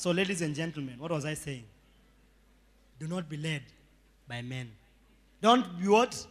So, 0.00 0.12
ladies 0.12 0.40
and 0.40 0.54
gentlemen, 0.54 0.94
what 0.98 1.10
was 1.10 1.26
I 1.26 1.34
saying? 1.34 1.64
Do 2.98 3.06
not 3.06 3.28
be 3.28 3.36
led 3.36 3.60
by 4.26 4.40
men. 4.40 4.70
Don't 5.42 5.78
be 5.78 5.88
what? 5.88 6.26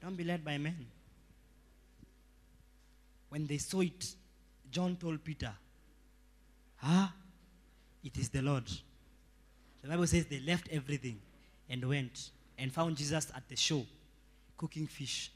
Don't 0.00 0.16
be 0.16 0.24
led 0.24 0.42
by 0.42 0.56
men. 0.56 0.86
When 3.28 3.46
they 3.46 3.58
saw 3.58 3.82
it, 3.82 4.14
John 4.70 4.96
told 4.96 5.22
Peter, 5.22 5.52
Ah, 6.82 7.12
it 8.02 8.16
is 8.16 8.30
the 8.30 8.40
Lord. 8.40 8.70
The 9.82 9.88
Bible 9.88 10.06
says 10.06 10.24
they 10.24 10.40
left 10.40 10.70
everything 10.72 11.20
and 11.68 11.86
went 11.86 12.30
and 12.56 12.72
found 12.72 12.96
Jesus 12.96 13.30
at 13.36 13.46
the 13.50 13.56
shore, 13.56 13.84
cooking 14.56 14.86
fish, 14.86 15.30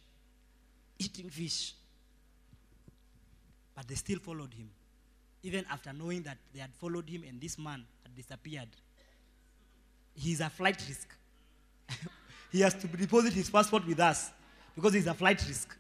eating 0.99 1.29
fish. 1.29 1.75
But 3.75 3.87
they 3.87 3.95
still 3.97 4.21
followed 4.21 4.55
him 4.55 4.71
even 5.47 5.65
after 5.71 5.93
knowing 5.93 6.23
that 6.23 6.39
they 6.53 6.59
had 6.59 6.75
followed 6.75 7.09
him 7.09 7.23
and 7.27 7.41
this 7.41 7.57
man 7.57 7.85
had 8.03 8.15
disappeared. 8.17 8.69
He's 10.13 10.41
a 10.41 10.51
flight 10.51 10.83
risk. 10.89 11.09
he 12.53 12.63
has 12.63 12.75
to 12.75 12.89
deposit 12.89 13.33
his 13.33 13.49
passport 13.49 13.87
with 13.87 14.01
us 14.01 14.31
because 14.75 14.95
he's 14.95 15.07
a 15.07 15.15
flight 15.15 15.41
risk. 15.47 15.77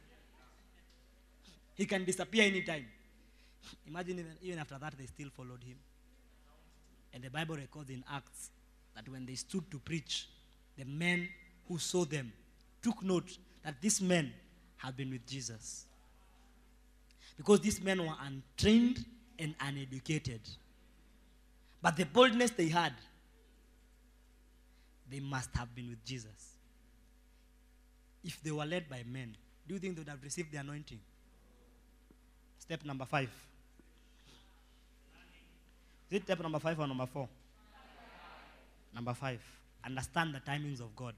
He 1.74 1.84
can 1.84 2.04
disappear 2.04 2.44
anytime. 2.44 2.86
Imagine 3.88 4.20
even, 4.20 4.32
even 4.40 4.58
after 4.60 4.78
that, 4.78 4.94
they 4.96 5.06
still 5.06 5.30
followed 5.36 5.64
him. 5.64 5.76
And 7.12 7.24
the 7.24 7.30
Bible 7.30 7.56
records 7.56 7.90
in 7.90 8.04
Acts 8.10 8.50
that 8.94 9.08
when 9.08 9.26
they 9.26 9.34
stood 9.34 9.68
to 9.72 9.78
preach, 9.80 10.28
the 10.78 10.84
men 10.84 11.28
who 11.66 11.78
saw 11.78 12.04
them 12.04 12.32
took 12.80 13.02
note 13.02 13.36
that 13.64 13.80
these 13.80 14.00
men 14.00 14.32
have 14.76 14.96
been 14.96 15.10
with 15.10 15.26
Jesus. 15.26 15.86
Because 17.36 17.60
these 17.60 17.82
men 17.82 18.06
were 18.06 18.14
untrained 18.24 19.04
and 19.38 19.54
uneducated. 19.60 20.40
But 21.82 21.96
the 21.96 22.04
boldness 22.04 22.50
they 22.52 22.68
had, 22.68 22.92
they 25.10 25.20
must 25.20 25.50
have 25.54 25.74
been 25.74 25.90
with 25.90 26.04
Jesus. 26.04 26.56
If 28.24 28.42
they 28.42 28.50
were 28.50 28.64
led 28.64 28.88
by 28.88 29.04
men, 29.10 29.36
do 29.68 29.74
you 29.74 29.80
think 29.80 29.94
they 29.94 30.00
would 30.00 30.08
have 30.08 30.22
received 30.22 30.52
the 30.52 30.58
anointing? 30.58 31.00
Step 32.58 32.84
number 32.84 33.04
five. 33.04 33.30
Is 36.10 36.18
it 36.18 36.22
step 36.24 36.40
number 36.40 36.58
five 36.58 36.78
or 36.78 36.86
number 36.86 37.06
four? 37.06 37.28
Number 38.94 39.14
five. 39.14 39.40
Understand 39.84 40.34
the 40.34 40.40
timings 40.40 40.80
of 40.80 40.94
God. 40.96 41.14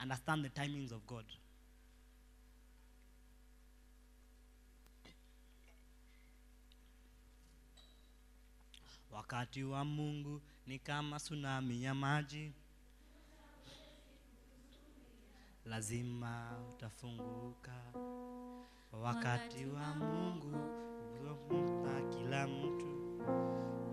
Understand 0.00 0.44
the 0.44 0.48
timings 0.48 0.92
of 0.92 1.06
God. 1.06 1.24
Wakati 9.14 9.64
wa 9.64 9.84
Mungu 9.84 10.40
ni 10.66 10.78
kama 10.78 11.18
tsunami 11.20 11.82
ya 11.84 11.94
maji, 11.94 12.52
lazima 15.64 16.58
utafunguka. 16.74 17.72
Wakati 18.92 19.66
wa 19.66 19.94
Mungu 19.94 20.56
uliompa 21.20 22.00
kila 22.16 22.46
mtu. 22.46 23.20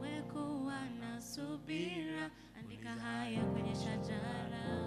Wekuwa 0.01 0.85
na 0.89 1.21
subira, 1.21 2.31
andika 2.59 2.89
haya 2.89 3.43
kwenye 3.45 3.75
shajara. 3.75 4.81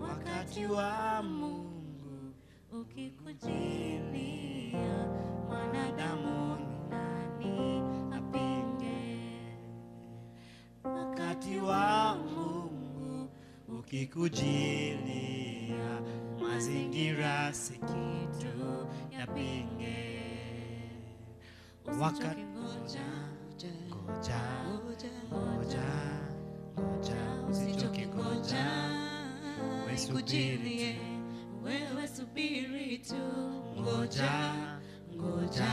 Wakati 0.00 0.66
wa 0.66 1.22
Mungu 1.22 2.34
ukikujilia, 2.72 5.06
mwanadamu 5.48 6.45
wa 11.54 12.16
Mungu 12.16 13.28
ukikujilia, 13.78 16.00
mazingira 16.40 17.52
si 17.54 17.72
kitu 17.72 18.86
yapinge. 19.18 20.22
Wakati 22.00 22.42
ngoja, 22.42 23.00
ngoja, 23.88 24.40
ngoja, 25.42 25.84
ngoja, 26.78 27.16
usichoke 27.50 28.06
ngoja, 28.06 28.66
we 29.86 29.96
subiri 29.98 30.96
wewe 31.64 32.08
subiri 32.08 32.98
tu, 32.98 33.14
ngoja, 33.80 34.54
ngoja, 35.16 35.72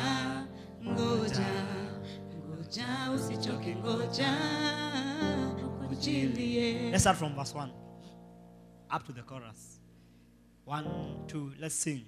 ngoja, 0.84 1.54
ngoja 2.38 2.88
usichoke 3.16 3.76
ngoja 3.76 4.34
Let's 6.92 7.04
start 7.04 7.18
from 7.18 7.36
verse 7.36 7.54
1 7.54 7.72
up 8.92 9.06
to 9.06 9.12
the 9.12 9.22
chorus. 9.22 9.80
One, 10.66 10.88
two, 11.28 11.52
let's 11.60 11.76
sing. 11.76 12.06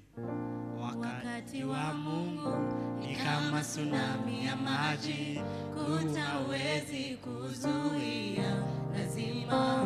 wakati 0.82 1.64
wa 1.64 1.94
mungu 1.94 2.50
ni 3.00 3.16
kama 3.16 3.62
tsunami 3.62 4.46
ya 4.46 4.56
maji 4.56 5.42
kuzuia 7.24 8.64
lazima 8.98 9.84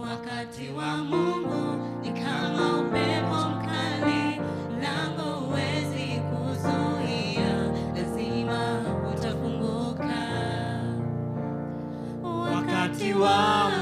wakati 0.00 0.68
wa 0.68 0.96
mungu 0.96 1.82
ni 2.02 2.12
kama 2.12 2.80
upepo 2.80 3.45
wakati 12.96 13.14
wa 13.14 13.72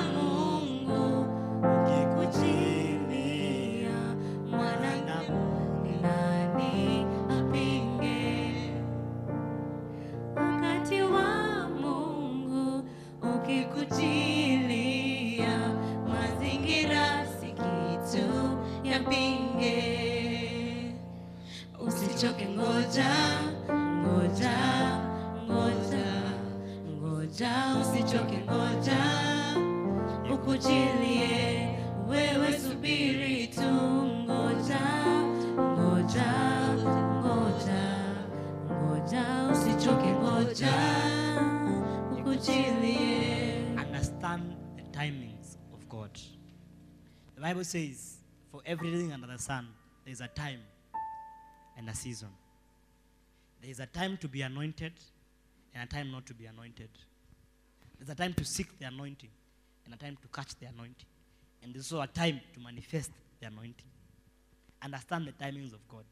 Bible 47.44 47.64
says, 47.64 48.16
for 48.50 48.62
everything 48.64 49.12
under 49.12 49.26
the 49.26 49.38
sun, 49.38 49.68
there 50.02 50.12
is 50.12 50.22
a 50.22 50.28
time 50.28 50.60
and 51.76 51.86
a 51.90 51.94
season. 51.94 52.30
There 53.60 53.70
is 53.70 53.80
a 53.80 53.86
time 53.86 54.16
to 54.22 54.28
be 54.28 54.40
anointed 54.40 54.94
and 55.74 55.86
a 55.86 55.86
time 55.94 56.10
not 56.10 56.24
to 56.24 56.32
be 56.32 56.46
anointed. 56.46 56.88
There's 57.98 58.08
a 58.08 58.14
time 58.14 58.32
to 58.32 58.46
seek 58.46 58.78
the 58.78 58.86
anointing 58.86 59.28
and 59.84 59.92
a 59.92 59.98
time 59.98 60.16
to 60.22 60.28
catch 60.28 60.58
the 60.58 60.68
anointing. 60.68 61.04
And 61.62 61.74
there's 61.74 61.92
also 61.92 62.02
a 62.02 62.06
time 62.06 62.40
to 62.54 62.60
manifest 62.60 63.10
the 63.38 63.48
anointing. 63.48 63.90
Understand 64.82 65.26
the 65.26 65.32
timings 65.32 65.74
of 65.74 65.86
God. 65.86 66.04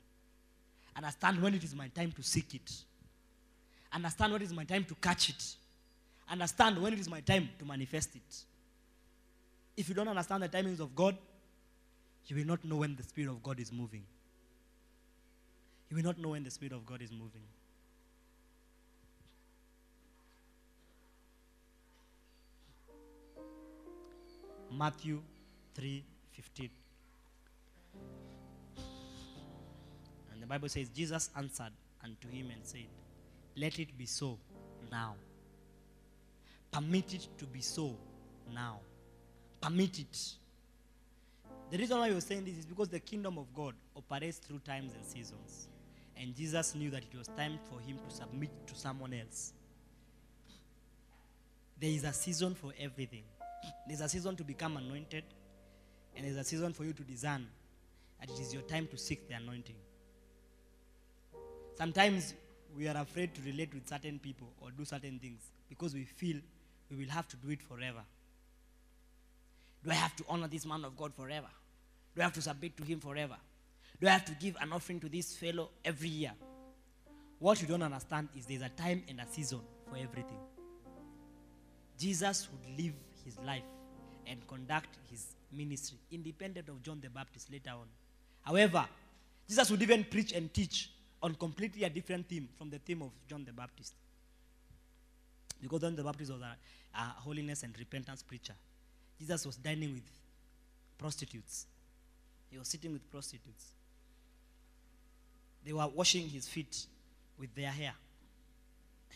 Understand 0.94 1.40
when 1.40 1.54
it 1.54 1.64
is 1.64 1.74
my 1.74 1.88
time 1.88 2.12
to 2.12 2.22
seek 2.22 2.54
it. 2.56 2.70
Understand 3.90 4.34
when 4.34 4.42
it 4.42 4.44
is 4.44 4.52
my 4.52 4.64
time 4.64 4.84
to 4.84 4.94
catch 4.96 5.30
it. 5.30 5.42
Understand 6.30 6.76
when 6.82 6.92
it 6.92 7.00
is 7.00 7.08
my 7.08 7.20
time 7.20 7.48
to 7.58 7.64
manifest 7.64 8.16
it. 8.16 8.44
If 9.76 9.88
you 9.88 9.94
don't 9.94 10.08
understand 10.08 10.42
the 10.42 10.48
timings 10.48 10.80
of 10.80 10.94
God, 10.94 11.16
you 12.26 12.36
will 12.36 12.46
not 12.46 12.64
know 12.64 12.76
when 12.76 12.94
the 12.94 13.02
Spirit 13.02 13.30
of 13.30 13.42
God 13.42 13.58
is 13.58 13.72
moving. 13.72 14.04
You 15.90 15.96
will 15.96 16.04
not 16.04 16.18
know 16.18 16.30
when 16.30 16.44
the 16.44 16.50
Spirit 16.50 16.72
of 16.72 16.86
God 16.86 17.02
is 17.02 17.10
moving. 17.10 17.42
Matthew 24.70 25.22
3:15. 25.74 26.70
And 30.32 30.42
the 30.42 30.46
Bible 30.46 30.68
says 30.68 30.88
Jesus 30.88 31.30
answered 31.36 31.72
unto 32.02 32.28
him 32.28 32.50
and 32.50 32.64
said, 32.64 32.88
"Let 33.54 33.78
it 33.78 33.96
be 33.96 34.06
so 34.06 34.38
now. 34.90 35.16
Permit 36.70 37.14
it 37.14 37.28
to 37.38 37.46
be 37.46 37.60
so 37.60 37.98
now. 38.50 38.80
Permit 39.62 40.00
it." 40.00 40.34
The 41.70 41.78
reason 41.78 41.98
why 41.98 42.08
you're 42.08 42.20
saying 42.20 42.44
this 42.44 42.58
is 42.58 42.66
because 42.66 42.90
the 42.90 43.00
kingdom 43.00 43.38
of 43.38 43.54
God 43.54 43.74
operates 43.96 44.36
through 44.38 44.58
times 44.58 44.92
and 44.92 45.04
seasons. 45.06 45.68
And 46.16 46.34
Jesus 46.36 46.74
knew 46.74 46.90
that 46.90 47.02
it 47.02 47.16
was 47.16 47.28
time 47.28 47.58
for 47.70 47.80
him 47.80 47.98
to 47.98 48.14
submit 48.14 48.50
to 48.66 48.74
someone 48.74 49.14
else. 49.14 49.54
There 51.80 51.90
is 51.90 52.04
a 52.04 52.12
season 52.12 52.54
for 52.54 52.74
everything. 52.78 53.24
There's 53.86 54.02
a 54.02 54.08
season 54.08 54.36
to 54.36 54.44
become 54.44 54.76
anointed, 54.76 55.24
and 56.14 56.26
there's 56.26 56.36
a 56.36 56.44
season 56.44 56.74
for 56.74 56.84
you 56.84 56.92
to 56.92 57.02
discern 57.02 57.48
that 58.20 58.30
it 58.30 58.38
is 58.38 58.52
your 58.52 58.62
time 58.62 58.86
to 58.88 58.98
seek 58.98 59.26
the 59.26 59.34
anointing. 59.34 59.76
Sometimes 61.74 62.34
we 62.76 62.86
are 62.86 62.96
afraid 62.96 63.34
to 63.34 63.42
relate 63.42 63.72
with 63.72 63.88
certain 63.88 64.18
people 64.18 64.52
or 64.60 64.70
do 64.70 64.84
certain 64.84 65.18
things 65.18 65.40
because 65.68 65.94
we 65.94 66.04
feel 66.04 66.36
we 66.90 66.96
will 66.98 67.10
have 67.10 67.26
to 67.28 67.36
do 67.36 67.50
it 67.50 67.62
forever. 67.62 68.04
Do 69.84 69.90
I 69.90 69.94
have 69.94 70.14
to 70.16 70.24
honor 70.28 70.48
this 70.48 70.64
man 70.64 70.84
of 70.84 70.96
God 70.96 71.12
forever? 71.14 71.48
Do 72.14 72.20
I 72.20 72.24
have 72.24 72.32
to 72.34 72.42
submit 72.42 72.76
to 72.76 72.84
him 72.84 73.00
forever? 73.00 73.36
Do 74.00 74.06
I 74.06 74.10
have 74.10 74.24
to 74.26 74.32
give 74.32 74.56
an 74.60 74.72
offering 74.72 75.00
to 75.00 75.08
this 75.08 75.34
fellow 75.36 75.70
every 75.84 76.08
year? 76.08 76.32
What 77.38 77.60
you 77.60 77.66
don't 77.66 77.82
understand 77.82 78.28
is 78.36 78.46
there's 78.46 78.62
a 78.62 78.68
time 78.68 79.02
and 79.08 79.20
a 79.20 79.26
season 79.30 79.60
for 79.88 79.96
everything. 79.96 80.38
Jesus 81.98 82.48
would 82.50 82.78
live 82.84 82.94
his 83.24 83.38
life 83.44 83.62
and 84.26 84.46
conduct 84.46 84.88
his 85.10 85.26
ministry 85.52 85.98
independent 86.10 86.68
of 86.68 86.82
John 86.82 87.00
the 87.00 87.10
Baptist 87.10 87.50
later 87.50 87.70
on. 87.70 87.86
However, 88.42 88.86
Jesus 89.48 89.70
would 89.70 89.82
even 89.82 90.04
preach 90.04 90.32
and 90.32 90.52
teach 90.52 90.90
on 91.22 91.34
completely 91.34 91.84
a 91.84 91.90
different 91.90 92.28
theme 92.28 92.48
from 92.58 92.70
the 92.70 92.78
theme 92.78 93.02
of 93.02 93.10
John 93.28 93.44
the 93.44 93.52
Baptist. 93.52 93.94
Because 95.60 95.80
John 95.80 95.94
the 95.94 96.02
Baptist 96.02 96.32
was 96.32 96.40
a, 96.40 96.56
a 96.96 97.02
holiness 97.20 97.62
and 97.62 97.76
repentance 97.78 98.22
preacher. 98.22 98.54
Jesus 99.22 99.46
was 99.46 99.54
dining 99.54 99.92
with 99.94 100.02
prostitutes. 100.98 101.66
He 102.50 102.58
was 102.58 102.66
sitting 102.66 102.92
with 102.92 103.08
prostitutes. 103.08 103.66
They 105.64 105.72
were 105.72 105.86
washing 105.86 106.28
his 106.28 106.48
feet 106.48 106.86
with 107.38 107.54
their 107.54 107.70
hair. 107.70 107.92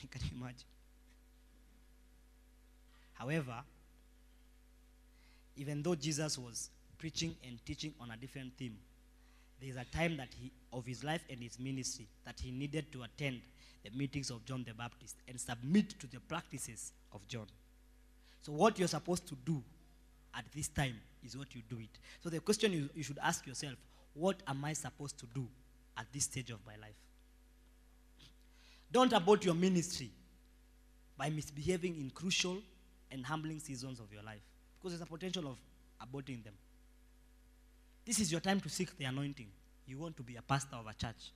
Can 0.09 0.20
you 0.23 0.41
imagine? 0.41 0.62
However, 3.15 3.57
even 5.57 5.83
though 5.83 5.97
Jesus 5.97 6.39
was 6.39 6.70
preaching 6.99 7.35
and 7.44 7.59
teaching 7.67 7.93
on 8.01 8.12
a 8.12 8.17
different 8.17 8.52
theme, 8.57 8.76
there 9.60 9.70
is 9.70 9.76
a 9.76 9.85
time 9.86 10.18
that 10.18 10.28
he, 10.41 10.52
of 10.73 10.86
his 10.86 11.02
life 11.02 11.23
and 11.28 11.43
his 11.43 11.59
ministry 11.59 12.07
that 12.25 12.39
he 12.39 12.52
needed 12.52 12.93
to 12.93 13.02
attend 13.02 13.41
the 13.83 13.91
meetings 13.91 14.31
of 14.31 14.44
John 14.44 14.65
the 14.65 14.73
Baptist 14.73 15.17
and 15.26 15.41
submit 15.41 15.99
to 15.99 16.07
the 16.07 16.20
practices 16.20 16.93
of 17.12 17.26
John. 17.26 17.47
So, 18.43 18.52
what 18.52 18.78
you're 18.78 18.86
supposed 18.86 19.26
to 19.26 19.35
do 19.44 19.60
at 20.36 20.44
this 20.55 20.68
time 20.68 20.94
is 21.24 21.36
what 21.36 21.55
you 21.55 21.62
do 21.68 21.76
it. 21.78 21.98
So, 22.23 22.28
the 22.28 22.40
question 22.40 22.73
you, 22.73 22.89
you 22.94 23.02
should 23.02 23.18
ask 23.23 23.47
yourself 23.47 23.74
what 24.15 24.42
am 24.47 24.65
I 24.65 24.73
supposed 24.73 25.18
to 25.18 25.26
do 25.34 25.47
at 25.98 26.06
this 26.12 26.24
stage 26.24 26.50
of 26.50 26.58
my 26.66 26.76
life? 26.81 26.97
Don't 28.90 29.12
abort 29.12 29.44
your 29.44 29.55
ministry 29.55 30.10
by 31.18 31.28
misbehaving 31.28 31.97
in 31.97 32.10
crucial 32.10 32.58
and 33.10 33.24
humbling 33.24 33.58
seasons 33.58 34.00
of 34.00 34.12
your 34.12 34.23
life 34.23 34.40
because 34.78 34.92
there's 34.92 35.02
a 35.02 35.12
potential 35.12 35.47
of 35.48 35.56
aborting 36.06 36.42
them. 36.44 36.55
This 38.05 38.20
is 38.20 38.31
your 38.31 38.40
time 38.40 38.60
to 38.60 38.68
seek 38.68 38.97
the 38.97 39.05
anointing. 39.05 39.48
You 39.86 39.98
want 39.98 40.16
to 40.16 40.23
be 40.23 40.36
a 40.36 40.42
pastor 40.42 40.76
of 40.76 40.86
a 40.86 40.94
church. 40.94 41.32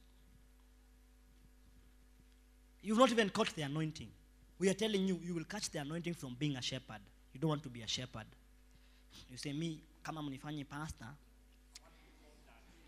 You've 2.82 2.98
not 2.98 3.10
even 3.10 3.28
caught 3.28 3.54
the 3.54 3.62
anointing. 3.62 4.08
We 4.58 4.68
are 4.68 4.74
telling 4.74 5.06
you, 5.06 5.20
you 5.22 5.34
will 5.34 5.44
catch 5.44 5.70
the 5.70 5.80
anointing 5.80 6.14
from 6.14 6.36
being 6.38 6.56
a 6.56 6.62
shepherd. 6.62 7.00
You 7.32 7.40
don't 7.40 7.50
want 7.50 7.62
to 7.64 7.68
be 7.68 7.82
a 7.82 7.86
shepherd. 7.88 8.26
You 9.30 9.36
say, 9.36 9.52
me, 9.52 9.80
kama 10.02 10.22
mnifanye 10.22 10.64
pastor, 10.68 11.08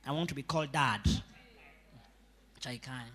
I 0.05 0.11
want 0.11 0.29
to 0.29 0.35
be 0.35 0.43
called 0.43 0.73
dad. 0.73 1.01
Chaikae. 2.61 3.11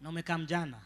Na 0.00 0.08
umekaa 0.08 0.38
mjana. 0.38 0.80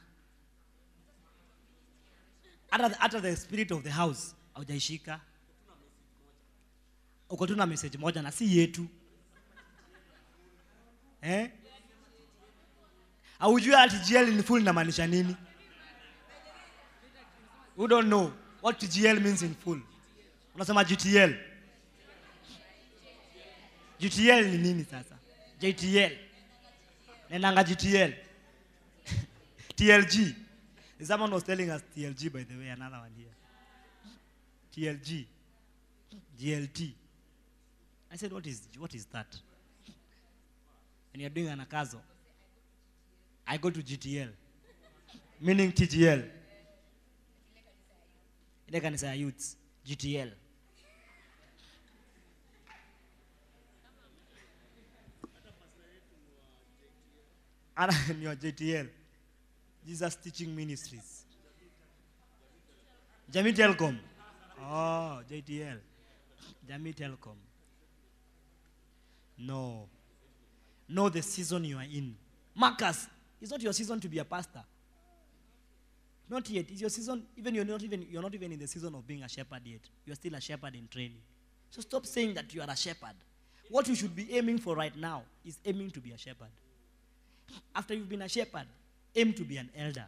Hata 2.70 3.20
the 3.20 3.36
spirit 3.36 3.70
of 3.73 3.83
the 3.83 3.91
house 3.91 4.34
haujaishika. 4.55 5.20
Uko 7.31 7.47
tu 7.47 7.57
na 7.57 7.67
message 7.67 7.99
moja 7.99 8.23
na 8.23 8.31
si 8.31 8.58
yetu. 8.58 8.86
Eh? 11.23 11.50
Aujue 13.41 13.76
ati 13.76 14.15
in 14.17 14.42
full 14.42 14.60
inamaanisha 14.60 15.07
nini? 15.07 15.36
Who 17.76 17.86
don't 17.86 18.08
know 18.08 18.33
what 18.60 18.81
TGL 18.81 19.23
means 19.23 19.42
in 19.42 19.55
full? 19.55 19.81
Unasema 20.58 20.84
GTL. 20.84 21.34
GTL 24.00 24.50
ni 24.50 24.58
nini 24.58 24.84
sasa? 24.84 25.18
JTL. 25.60 26.16
Nenanga 27.30 27.64
GTL. 27.64 28.12
TLG. 29.76 30.34
Someone 31.06 31.32
was 31.34 31.44
telling 31.44 31.70
us 31.70 31.82
TLG, 31.96 32.32
by 32.32 32.42
the 32.42 32.56
way, 32.56 32.70
another 32.70 32.98
one 32.98 33.12
here. 33.16 33.30
TLG. 34.74 35.26
GLT. 36.40 36.90
I 38.12 38.16
said, 38.16 38.32
what 38.32 38.44
is, 38.46 38.62
what 38.78 38.92
is 38.94 39.06
that? 39.12 39.28
And 41.12 41.22
you're 41.22 41.30
doing 41.30 41.50
an 41.50 41.60
akazo. 41.60 42.00
I 43.46 43.58
go 43.58 43.70
to 43.70 43.80
GTL, 43.80 44.30
meaning 45.40 45.70
TGL. 45.70 46.24
Ile 48.68 48.80
kanisa 48.80 49.06
ya 49.06 49.12
youths, 49.12 49.56
GTL. 49.86 50.32
Ana 57.78 57.92
ni 58.18 58.26
wa 58.26 58.34
JTL. 58.34 58.89
Jesus 59.86 60.16
Teaching 60.16 60.55
Ministries. 60.55 61.24
Jamii 63.31 63.52
Telcom. 63.52 63.97
Oh, 64.60 65.23
JTL. 65.31 65.78
Jamii 66.68 66.94
Telcom. 66.94 67.36
No. 69.39 69.89
Know 70.89 71.08
the 71.08 71.23
season 71.23 71.65
you 71.65 71.76
are 71.78 71.84
in. 71.84 72.16
Marcus, 72.55 73.07
it's 73.40 73.52
not 73.52 73.62
your 73.62 73.73
season 73.73 74.00
to 74.00 74.08
be 74.08 74.18
a 74.18 74.24
pastor. 74.24 74.65
Not 76.28 76.50
yet. 76.50 76.66
It's 76.70 76.81
your 76.81 76.90
season. 76.90 77.23
Even 77.36 77.55
you're 77.55 77.65
not 77.65 77.82
even 77.82 78.07
you're 78.10 78.23
not 78.23 78.34
even 78.34 78.52
in 78.52 78.58
the 78.58 78.66
season 78.66 78.92
of 78.94 79.07
being 79.07 79.23
a 79.23 79.28
shepherd 79.28 79.60
yet. 79.65 79.81
You're 80.05 80.16
still 80.16 80.34
a 80.34 80.40
shepherd 80.40 80.74
in 80.74 80.89
training. 80.89 81.20
So 81.70 81.81
stop 81.81 82.07
saying 82.07 82.34
that 82.34 82.52
you 82.52 82.60
are 82.60 82.68
a 82.68 82.76
shepherd. 82.76 83.15
What 83.70 83.86
you 83.86 83.94
should 83.94 84.16
be 84.16 84.36
aiming 84.36 84.58
for 84.58 84.74
right 84.74 84.97
now 84.97 85.23
is 85.44 85.58
aiming 85.65 85.90
to 85.92 86.00
be 86.00 86.10
a 86.10 86.18
shepherd. 86.18 86.48
After 87.75 87.94
you've 87.94 88.09
been 88.09 88.23
a 88.23 88.28
shepherd, 88.28 88.67
aim 89.15 89.33
to 89.35 89.44
be 89.44 89.57
an 89.57 89.70
elder. 89.77 90.07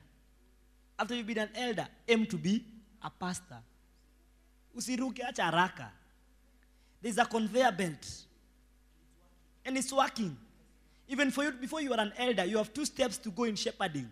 After 0.99 1.15
you've 1.15 1.27
been 1.27 1.39
an 1.39 1.51
elder, 1.55 1.87
aim 2.09 2.27
to 2.27 2.37
be 2.37 2.65
a 3.03 3.11
pastor. 3.11 3.59
Usiruke 4.77 5.21
acha 5.21 5.51
haraka. 5.51 5.89
There's 7.01 7.19
a 7.19 7.25
conveyor 7.25 7.73
belt. 7.73 8.07
And 9.65 9.77
it's 9.77 9.93
working. 9.93 10.37
Even 11.09 11.31
for 11.31 11.45
you, 11.45 11.53
before 11.53 11.81
you 11.81 11.93
are 11.93 12.01
an 12.01 12.13
elder, 12.17 12.45
you 12.45 12.59
have 12.59 12.73
two 12.73 12.85
steps 12.85 13.19
to 13.19 13.31
go 13.31 13.45
in 13.45 13.57
shepherding. 13.57 14.11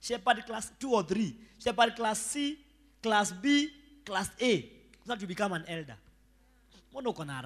Shepherd 0.00 0.46
class 0.46 0.72
two 0.78 0.92
or 0.94 1.02
three. 1.02 1.34
Shepherd 1.58 1.96
class 1.96 2.20
C, 2.20 2.58
class 3.02 3.32
B, 3.32 3.68
class 4.04 4.30
A. 4.40 4.62
So 4.62 5.14
that 5.14 5.20
you 5.20 5.26
become 5.26 5.52
an 5.52 5.64
elder. 5.66 5.96
Mbona 6.92 7.12
uko 7.12 7.26
na? 7.26 7.42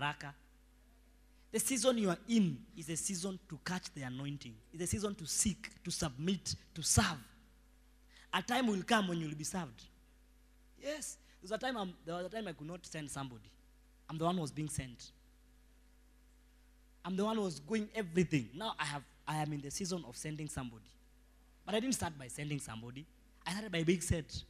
The 1.52 1.60
season 1.60 1.98
you 1.98 2.08
are 2.08 2.18
in 2.28 2.58
is 2.76 2.88
a 2.88 2.96
season 2.96 3.38
to 3.48 3.58
catch 3.64 3.92
the 3.94 4.02
anointing. 4.02 4.54
It's 4.72 4.82
a 4.84 4.86
season 4.86 5.14
to 5.16 5.26
seek, 5.26 5.70
to 5.84 5.90
submit, 5.90 6.54
to 6.74 6.82
serve. 6.82 7.18
A 8.32 8.40
time 8.40 8.66
will 8.68 8.82
come 8.82 9.08
when 9.08 9.20
you 9.20 9.28
will 9.28 9.34
be 9.34 9.44
served. 9.44 9.84
Yes. 10.82 11.18
There 11.42 11.44
was 11.44 11.52
a 11.52 11.58
time, 11.58 11.76
I'm, 11.76 11.92
there 12.06 12.14
was 12.14 12.24
a 12.24 12.28
time 12.30 12.48
I 12.48 12.52
could 12.52 12.66
not 12.66 12.86
send 12.86 13.10
somebody. 13.10 13.50
I'm 14.08 14.16
the 14.16 14.24
one 14.24 14.34
who 14.36 14.40
was 14.40 14.50
being 14.50 14.68
sent. 14.68 15.10
I'm 17.04 17.16
the 17.16 17.24
one 17.24 17.36
who 17.36 17.42
was 17.42 17.60
going 17.60 17.88
everything. 17.94 18.48
Now 18.54 18.74
I 18.78 18.84
have 18.84 19.02
I 19.26 19.36
am 19.36 19.52
in 19.52 19.60
the 19.60 19.70
season 19.70 20.04
of 20.08 20.16
sending 20.16 20.48
somebody. 20.48 20.84
But 21.64 21.74
I 21.74 21.80
didn't 21.80 21.94
start 21.94 22.18
by 22.18 22.28
sending 22.28 22.58
somebody. 22.58 23.06
I 23.46 23.52
started 23.52 23.72
by 23.72 23.82
being 23.82 24.00
sent. 24.00 24.44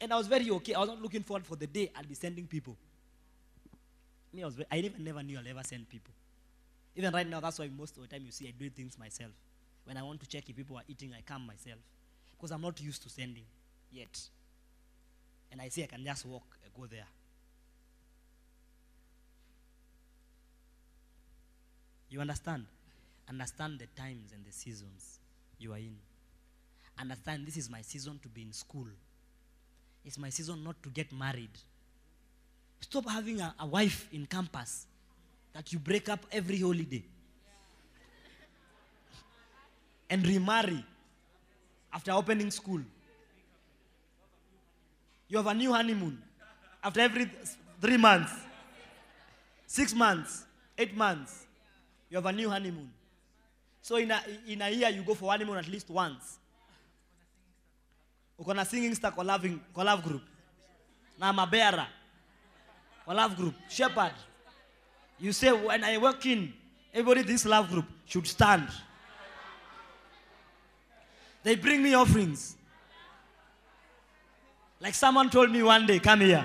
And 0.00 0.12
I 0.12 0.16
was 0.16 0.26
very 0.26 0.50
okay. 0.50 0.74
I 0.74 0.80
was 0.80 0.88
not 0.88 1.02
looking 1.02 1.22
forward 1.22 1.46
for 1.46 1.56
the 1.56 1.66
day 1.66 1.90
I'll 1.94 2.04
be 2.04 2.14
sending 2.14 2.46
people. 2.46 2.76
Me, 4.32 4.42
I, 4.42 4.46
was 4.46 4.60
I 4.70 4.78
even 4.78 5.04
never 5.04 5.22
knew 5.22 5.38
I'll 5.38 5.48
ever 5.48 5.62
send 5.62 5.88
people. 5.88 6.12
Even 6.94 7.12
right 7.12 7.26
now, 7.26 7.40
that's 7.40 7.58
why 7.58 7.68
most 7.68 7.96
of 7.96 8.02
the 8.02 8.08
time 8.08 8.24
you 8.24 8.32
see 8.32 8.48
I 8.48 8.52
do 8.58 8.68
things 8.68 8.98
myself. 8.98 9.30
When 9.84 9.96
I 9.96 10.02
want 10.02 10.20
to 10.20 10.28
check 10.28 10.48
if 10.48 10.56
people 10.56 10.76
are 10.76 10.82
eating, 10.88 11.12
I 11.16 11.22
come 11.22 11.46
myself. 11.46 11.78
Because 12.36 12.52
I'm 12.52 12.60
not 12.60 12.80
used 12.80 13.02
to 13.02 13.08
sending 13.08 13.44
yet. 13.90 14.20
And 15.50 15.60
I 15.60 15.68
see 15.68 15.82
I 15.82 15.86
can 15.86 16.04
just 16.04 16.26
walk 16.26 16.44
and 16.64 16.72
go 16.74 16.86
there. 16.86 17.06
You 22.10 22.20
understand? 22.20 22.66
Understand 23.28 23.78
the 23.78 23.86
times 24.00 24.32
and 24.34 24.44
the 24.44 24.52
seasons 24.52 25.18
you 25.58 25.72
are 25.72 25.78
in. 25.78 25.96
Understand 26.98 27.46
this 27.46 27.56
is 27.56 27.70
my 27.70 27.80
season 27.80 28.20
to 28.22 28.28
be 28.28 28.42
in 28.42 28.52
school. 28.52 28.86
It's 30.04 30.18
my 30.18 30.28
season 30.28 30.62
not 30.62 30.82
to 30.82 30.90
get 30.90 31.10
married. 31.12 31.50
Stop 32.80 33.08
having 33.08 33.40
a, 33.40 33.54
a 33.58 33.66
wife 33.66 34.08
in 34.12 34.26
campus 34.26 34.86
that 35.52 35.72
you 35.72 35.78
break 35.78 36.08
up 36.08 36.24
every 36.32 36.58
holiday 36.60 37.02
and 40.08 40.26
remarry 40.26 40.84
after 41.92 42.12
opening 42.12 42.50
school. 42.50 42.80
You 45.28 45.38
have 45.38 45.46
a 45.46 45.54
new 45.54 45.72
honeymoon 45.72 46.18
after 46.82 47.00
every 47.00 47.30
three 47.80 47.96
months, 47.96 48.32
six 49.66 49.94
months, 49.94 50.44
eight 50.76 50.94
months. 50.96 51.46
You 52.10 52.16
have 52.16 52.26
a 52.26 52.32
new 52.32 52.50
honeymoon. 52.50 52.90
So 53.80 53.96
in 53.96 54.10
a, 54.10 54.20
in 54.46 54.60
a 54.62 54.70
year, 54.70 54.90
you 54.90 55.02
go 55.02 55.14
for 55.14 55.30
honeymoon 55.30 55.56
at 55.58 55.68
least 55.68 55.88
once. 55.90 56.38
Uko 58.38 58.54
na 58.54 58.64
singing 58.64 58.94
star 58.94 59.12
kwa 59.12 59.24
love 59.24 60.02
group. 60.02 60.22
Na 61.18 61.32
mabera. 61.32 61.86
Love 63.06 63.36
group. 63.36 63.54
Shepherd. 63.68 64.12
You 65.22 65.30
say, 65.32 65.52
when 65.52 65.84
I 65.84 65.98
walk 65.98 66.26
in, 66.26 66.52
everybody 66.92 67.22
this 67.22 67.46
love 67.46 67.70
group 67.70 67.84
should 68.06 68.26
stand. 68.26 68.66
They 71.44 71.54
bring 71.54 71.80
me 71.80 71.94
offerings. 71.94 72.56
Like 74.80 74.94
someone 74.94 75.30
told 75.30 75.52
me 75.52 75.62
one 75.62 75.86
day, 75.86 76.00
come 76.00 76.22
here. 76.22 76.44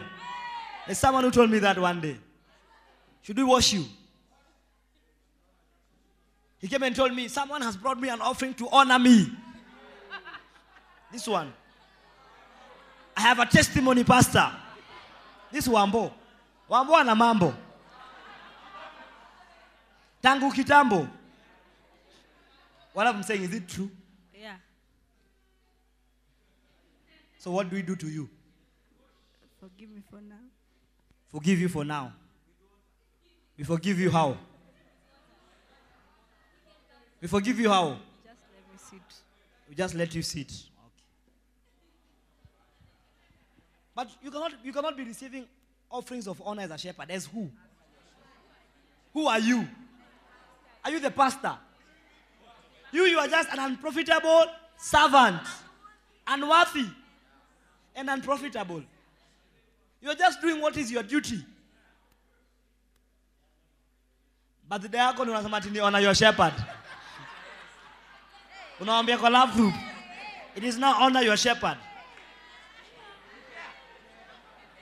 There's 0.86 1.00
someone 1.00 1.24
who 1.24 1.32
told 1.32 1.50
me 1.50 1.58
that 1.58 1.80
one 1.80 2.00
day. 2.00 2.18
Should 3.24 3.38
we 3.38 3.44
wash 3.44 3.74
you? 3.74 3.84
He 6.60 6.68
came 6.68 6.84
and 6.84 6.96
told 6.96 7.16
me, 7.16 7.30
someone 7.30 7.64
has 7.64 7.76
brought 7.76 8.00
me 8.00 8.10
an 8.10 8.22
offering 8.22 8.54
to 8.54 8.70
honor 8.70 9.00
me. 9.00 9.32
This 11.12 11.28
one. 11.28 11.52
I 13.16 13.22
have 13.22 13.40
a 13.40 13.48
testimony, 13.48 14.04
Pastor. 14.04 14.52
This 15.52 15.68
Wambo. 15.68 16.12
Wambo 16.70 16.94
ana 16.94 17.16
mambo. 17.16 17.56
Tangu 20.22 20.52
kitambo. 20.52 21.08
What 22.94 23.08
I'm 23.08 23.22
saying, 23.24 23.44
is 23.44 23.54
it 23.54 23.68
true? 23.68 23.92
Yeah. 24.34 24.56
So 27.38 27.52
what 27.52 27.70
do 27.70 27.76
we 27.76 27.82
do 27.82 27.96
to 27.96 28.08
you? 28.08 28.28
Forgive 29.60 29.90
me 29.90 30.02
for 30.10 30.20
now. 30.22 30.36
Forgive 31.32 31.60
you 31.60 31.70
for 31.70 31.86
now. 31.86 32.14
We 33.58 33.64
forgive 33.64 34.00
you 34.00 34.10
how? 34.10 34.38
We 37.22 37.28
forgive 37.28 37.60
you 37.60 37.70
how? 37.70 37.98
Just 38.24 38.40
let 38.54 38.72
me 38.72 38.78
sit. 38.78 39.02
We 39.70 39.76
just 39.76 39.96
let 39.96 40.16
you 40.16 40.22
sit. 40.22 40.52
Okay. 40.52 41.04
But 43.96 44.10
you 44.22 44.32
cannot, 44.32 44.52
you 44.64 44.74
cannot 44.74 44.96
be 44.96 45.04
receiving 45.04 45.46
offerings 45.90 46.28
of 46.28 46.42
honor 46.46 46.64
as 46.64 46.72
a 46.72 46.78
shepherd. 46.78 47.10
As 47.10 47.26
who? 47.26 47.50
Who 49.14 49.28
are 49.28 49.40
you? 49.40 49.68
Are 50.88 50.90
you 50.90 51.02
the 51.02 51.12
pastor? 51.12 51.52
You, 52.94 53.04
you 53.04 53.20
are 53.20 53.28
just 53.28 53.52
an 53.52 53.60
unprofitable 53.60 54.46
servant, 54.78 55.42
unworthy 56.26 56.86
and 57.94 58.10
unprofitable. 58.10 58.82
You 60.02 60.12
are 60.12 60.16
just 60.16 60.40
doing 60.40 60.62
what 60.62 60.78
is 60.78 60.90
your 60.90 61.04
duty. 61.04 61.44
But 64.70 64.82
the 64.82 64.88
diakon 64.88 65.28
unasema 65.28 65.58
ati 65.58 65.78
honor 65.82 66.00
your 66.00 66.16
shepherd. 66.16 66.54
Unawambia 68.80 69.18
kwa. 69.20 69.74
It 70.56 70.64
is 70.64 70.78
now 70.78 71.04
honor 71.04 71.22
your 71.22 71.36
shepherd. 71.36 71.78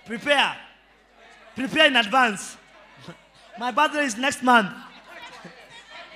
Prepare. 0.05 0.55
Prepare 1.55 1.87
in 1.87 1.95
advance. 1.95 2.57
My 3.59 3.71
birthday 3.71 4.05
is 4.05 4.15
next 4.17 4.43
month. 4.43 4.71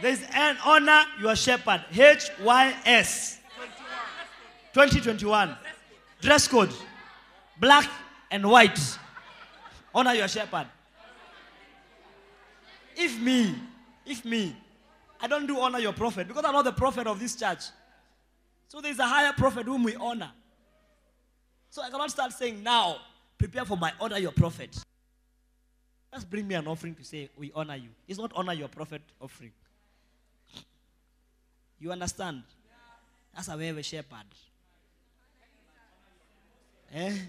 There 0.02 0.11
is 0.11 0.24
an 0.34 0.58
honor 0.66 1.03
your 1.19 1.36
shepherd. 1.36 1.84
H 1.92 2.30
Y 2.42 2.76
S. 2.86 3.40
2021. 4.74 5.56
Dress 6.22 6.48
code. 6.48 6.72
Black 7.60 7.90
and 8.32 8.50
white. 8.50 8.80
Honor 9.94 10.14
your 10.14 10.28
shepherd. 10.28 10.68
If 12.95 13.19
me, 13.19 13.56
if 14.06 14.26
me, 14.26 14.56
I 15.22 15.28
don't 15.28 15.48
do 15.48 15.60
honor 15.60 15.80
your 15.80 15.94
prophet 15.94 16.28
because 16.28 16.44
I'm 16.45 16.53
not 16.53 16.66
the 16.66 16.72
prophet 16.72 17.08
of 17.08 17.19
this 17.19 17.36
church. 17.36 17.64
So 18.68 18.82
there's 18.82 19.00
a 19.00 19.08
higher 19.08 19.34
prophet 19.34 19.66
whom 19.66 19.84
we 19.84 19.95
honor. 19.95 20.32
So 21.69 21.82
I 21.82 21.90
cannot 21.90 22.11
start 22.11 22.32
saying 22.34 22.61
now, 22.61 22.98
prepare 23.38 23.66
for 23.66 23.78
my 23.78 23.92
honor 24.00 24.18
your 24.18 24.32
prophet. 24.32 24.78
Just 26.14 26.30
bring 26.30 26.48
me 26.48 26.56
an 26.56 26.68
offering 26.68 26.95
to 26.95 27.03
say 27.03 27.30
we 27.38 27.52
honor 27.53 27.76
you. 27.76 27.90
It's 28.08 28.19
not 28.19 28.32
honor 28.36 28.53
your 28.53 28.68
prophet 28.68 29.02
offering. 29.22 29.52
You 31.80 31.91
understand? 31.91 32.43
That's 33.35 33.48
a 33.48 33.56
way 33.58 33.69
of 33.69 33.77
a 33.77 33.83
shepherd. 33.83 34.25
eh? 36.93 37.25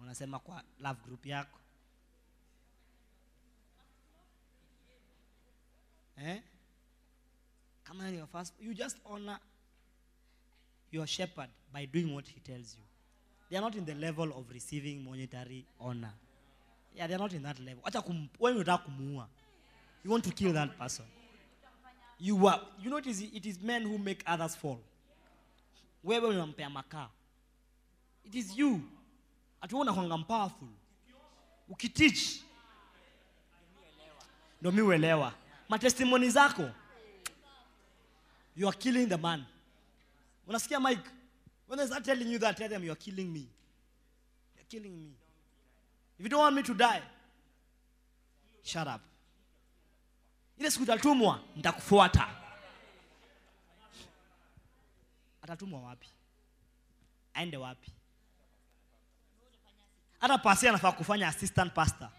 unasema 0.00 0.38
kwa 0.38 0.62
love 0.80 1.00
group 1.04 1.26
yako 1.26 1.58
eh? 6.16 6.42
kama 7.84 8.10
ni 8.10 8.16
your 8.18 8.28
first 8.28 8.54
you 8.60 8.74
just 8.74 8.96
honor 9.04 9.38
your 10.92 11.06
shepherd 11.06 11.50
by 11.72 11.86
doing 11.86 12.14
what 12.14 12.28
he 12.28 12.40
tells 12.40 12.74
you 12.76 12.82
they 13.48 13.58
are 13.58 13.64
not 13.64 13.74
in 13.74 13.84
the 13.84 13.94
level 13.94 14.32
of 14.32 14.50
receiving 14.50 14.94
monetary 15.02 15.64
honor 15.80 16.12
yeah 16.94 17.06
they 17.08 17.14
are 17.14 17.22
not 17.22 17.32
in 17.32 17.42
that 17.42 17.58
level 17.58 17.82
acha 17.84 18.02
kum, 18.02 18.28
wewe 18.38 18.56
unataka 18.56 18.84
kumuua 18.84 19.28
you 20.04 20.10
want 20.10 20.24
to 20.24 20.30
kill 20.30 20.52
that 20.52 20.78
person. 20.78 21.04
You 22.18 22.46
are 22.46 22.60
you 22.82 22.90
know 22.90 22.98
it 22.98 23.46
is, 23.46 23.60
men 23.62 23.82
who 23.82 23.98
make 23.98 24.22
others 24.26 24.56
fall. 24.56 24.78
Wewe 26.04 26.28
unampea 26.28 26.70
makaa. 26.70 27.08
It 28.24 28.34
is 28.34 28.56
you. 28.58 28.80
Atuona 29.62 29.92
kwanga 29.92 30.18
powerful. 30.26 30.68
Ukiteach 31.68 32.42
ndo 34.60 34.72
mi 34.72 34.80
uelewa. 34.80 35.32
Matestimoni 35.68 36.30
zako. 36.30 36.70
You 38.56 38.68
are 38.68 38.76
killing 38.78 39.06
the 39.06 39.16
man. 39.16 39.44
Unasikia 40.46 40.80
mike? 40.80 41.10
When 41.66 41.78
they 41.78 41.86
start 41.86 42.04
telling 42.04 42.32
you 42.32 42.38
that 42.38 42.56
tell 42.56 42.68
them 42.68 42.84
you 42.84 42.92
are 42.92 43.00
killing 43.00 43.32
me. 43.32 43.46
You're 44.56 44.68
killing 44.68 44.96
me. 45.00 45.12
If 46.18 46.24
you 46.24 46.28
don't 46.28 46.40
want 46.40 46.56
me 46.56 46.62
to 46.62 46.74
die 46.74 47.02
shut 48.62 48.86
up 48.86 49.00
ile 50.60 50.70
siku 50.70 50.82
utatumwa 50.82 51.40
nitakufuata. 51.56 52.28
Atatumwa 55.42 55.80
wapi? 55.82 56.08
Aende 57.34 57.56
wapi? 57.56 57.92
Hata 60.20 60.38
pasi 60.38 60.68
anafaa 60.68 60.92
kufanya 60.92 61.28
assistant 61.28 61.72
pastor. 61.72 62.10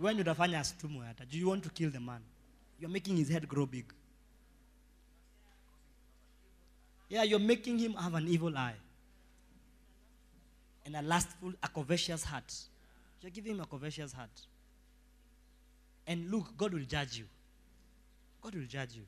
When 0.00 0.20
utafanya 0.20 0.60
asitumwe 0.60 1.06
hata 1.06 1.24
do 1.24 1.38
you 1.38 1.50
want 1.50 1.64
to 1.64 1.70
kill 1.70 1.92
the 1.92 1.98
man? 1.98 2.22
You're 2.80 2.92
making 2.92 3.16
his 3.16 3.28
head 3.28 3.46
grow 3.46 3.66
big. 3.66 3.92
Yeah 7.08 7.24
you're 7.24 7.46
making 7.46 7.78
him 7.78 7.94
have 7.94 8.16
an 8.16 8.28
evil 8.28 8.56
eye 8.56 8.76
and 10.84 10.96
a 10.96 11.02
lustful 11.02 11.52
a 11.62 11.68
covetous 11.68 12.24
heart. 12.24 12.52
You're 13.22 13.30
giving 13.34 13.54
him 13.54 13.60
a 13.60 13.66
covetous 13.66 14.12
heart 14.12 14.46
and 16.06 16.30
look 16.30 16.56
god 16.56 16.72
will 16.72 16.84
judge 16.84 17.18
you. 17.18 17.24
God 18.42 18.54
will 18.54 18.66
judge 18.66 18.94
you. 18.94 19.02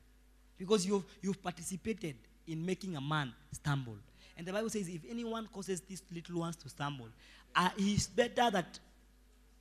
Because 0.57 0.85
you've, 0.85 1.05
you've 1.21 1.41
participated 1.41 2.15
in 2.47 2.65
making 2.65 2.95
a 2.95 3.01
man 3.01 3.33
stumble. 3.51 3.95
And 4.37 4.45
the 4.45 4.51
bible 4.51 4.69
says 4.69 4.87
if 4.87 5.01
anyone 5.09 5.47
causes 5.51 5.81
these 5.81 6.01
little 6.13 6.39
ones 6.39 6.55
to 6.57 6.69
stumble 6.69 7.07
uh, 7.55 7.69
it 7.77 7.83
is 7.83 8.07
better 8.07 8.49
that 8.51 8.79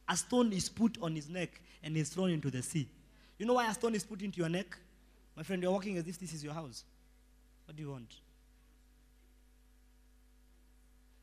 a 0.08 0.16
stone 0.16 0.52
is 0.52 0.68
put 0.68 0.96
on 1.02 1.14
his 1.14 1.28
neck 1.28 1.60
and 1.82 1.96
is 1.96 2.08
thrown 2.10 2.30
into 2.30 2.50
the 2.50 2.62
sea. 2.62 2.88
You 3.38 3.46
know 3.46 3.54
why 3.54 3.70
a 3.70 3.74
stone 3.74 3.94
is 3.94 4.04
put 4.04 4.22
into 4.22 4.38
your 4.38 4.48
neck? 4.48 4.76
My 5.36 5.42
friend 5.42 5.62
you're 5.62 5.72
walking 5.72 5.96
as 5.98 6.06
if 6.06 6.18
this 6.18 6.32
is 6.32 6.42
your 6.42 6.54
house. 6.54 6.84
What 7.66 7.76
do 7.76 7.82
you 7.82 7.90
want? 7.90 8.14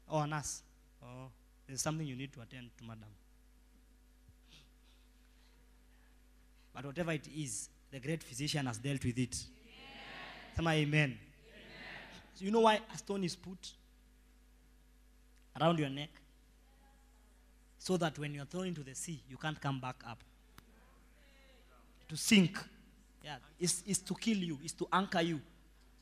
Oh 0.09 0.19
a 0.19 0.27
nurse. 0.27 0.61
Oh 1.03 1.29
there's 1.67 1.81
something 1.81 2.05
you 2.05 2.15
need 2.15 2.31
to 2.33 2.41
attend 2.41 2.69
to 2.77 2.83
madam 2.83 3.09
but 6.75 6.85
whatever 6.85 7.11
it 7.13 7.27
is 7.35 7.69
the 7.91 7.99
great 7.99 8.21
physician 8.21 8.67
has 8.67 8.77
dealt 8.77 9.03
with 9.03 9.17
it 9.17 9.35
Sema 10.55 10.71
amen. 10.71 11.17
So 12.33 12.45
you 12.45 12.51
know 12.51 12.61
why 12.61 12.79
a 12.93 12.97
stone 12.97 13.23
is 13.25 13.35
put 13.35 13.73
around 15.59 15.79
your 15.79 15.89
neck? 15.89 16.09
So 17.77 17.97
that 17.97 18.17
when 18.17 18.33
you're 18.33 18.45
thrown 18.45 18.67
into 18.67 18.81
the 18.81 18.95
sea, 18.95 19.21
you 19.29 19.37
can't 19.37 19.59
come 19.59 19.79
back 19.79 20.01
up. 20.09 20.19
To 22.07 22.15
sink. 22.15 22.57
Yeah. 23.23 23.37
It's, 23.59 23.83
it's 23.85 23.99
to 23.99 24.15
kill 24.15 24.37
you, 24.37 24.59
it's 24.63 24.73
to 24.73 24.87
anchor 24.93 25.21
you 25.21 25.41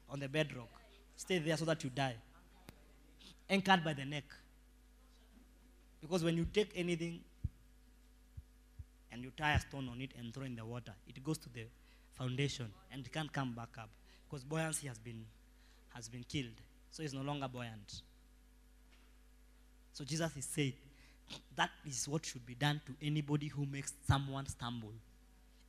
on 0.10 0.20
the 0.20 0.30
bedrock. 0.30 0.70
Stay 1.16 1.40
there 1.40 1.58
so 1.58 1.66
that 1.66 1.84
you 1.84 1.90
die. 1.90 2.16
Anchored 3.50 3.84
by 3.84 3.94
the 3.94 4.06
neck. 4.06 4.26
Because 6.02 6.24
when 6.24 6.38
you 6.38 6.46
take 6.46 6.72
anything 6.76 7.22
and 9.14 9.24
you 9.24 9.32
tie 9.38 9.54
a 9.54 9.60
stone 9.60 9.88
on 9.90 10.02
it 10.02 10.12
and 10.18 10.34
throw 10.34 10.44
in 10.44 10.56
the 10.56 10.66
water, 10.66 10.94
it 11.08 11.24
goes 11.24 11.38
to 11.38 11.50
the 11.50 11.66
foundation 12.14 12.68
and 12.92 13.06
it 13.06 13.14
can't 13.14 13.32
come 13.32 13.54
back 13.54 13.70
up 13.80 13.90
because 14.28 14.44
buoyancy 14.44 14.88
has 14.88 14.98
been 14.98 15.26
has 15.94 16.10
been 16.10 16.24
killed. 16.24 16.60
So 16.92 17.04
it's 17.04 17.14
no 17.14 17.22
longer 17.22 17.48
buoyant 17.48 18.02
so 19.94 20.04
jesus 20.04 20.36
is 20.36 20.46
saying 20.46 20.74
that 21.56 21.70
is 21.86 22.08
what 22.08 22.26
should 22.26 22.46
be 22.46 22.56
done 22.56 22.82
to 22.86 22.94
anybody 23.06 23.48
who 23.48 23.66
makes 23.66 23.94
someone 24.08 24.46
stumble. 24.48 24.94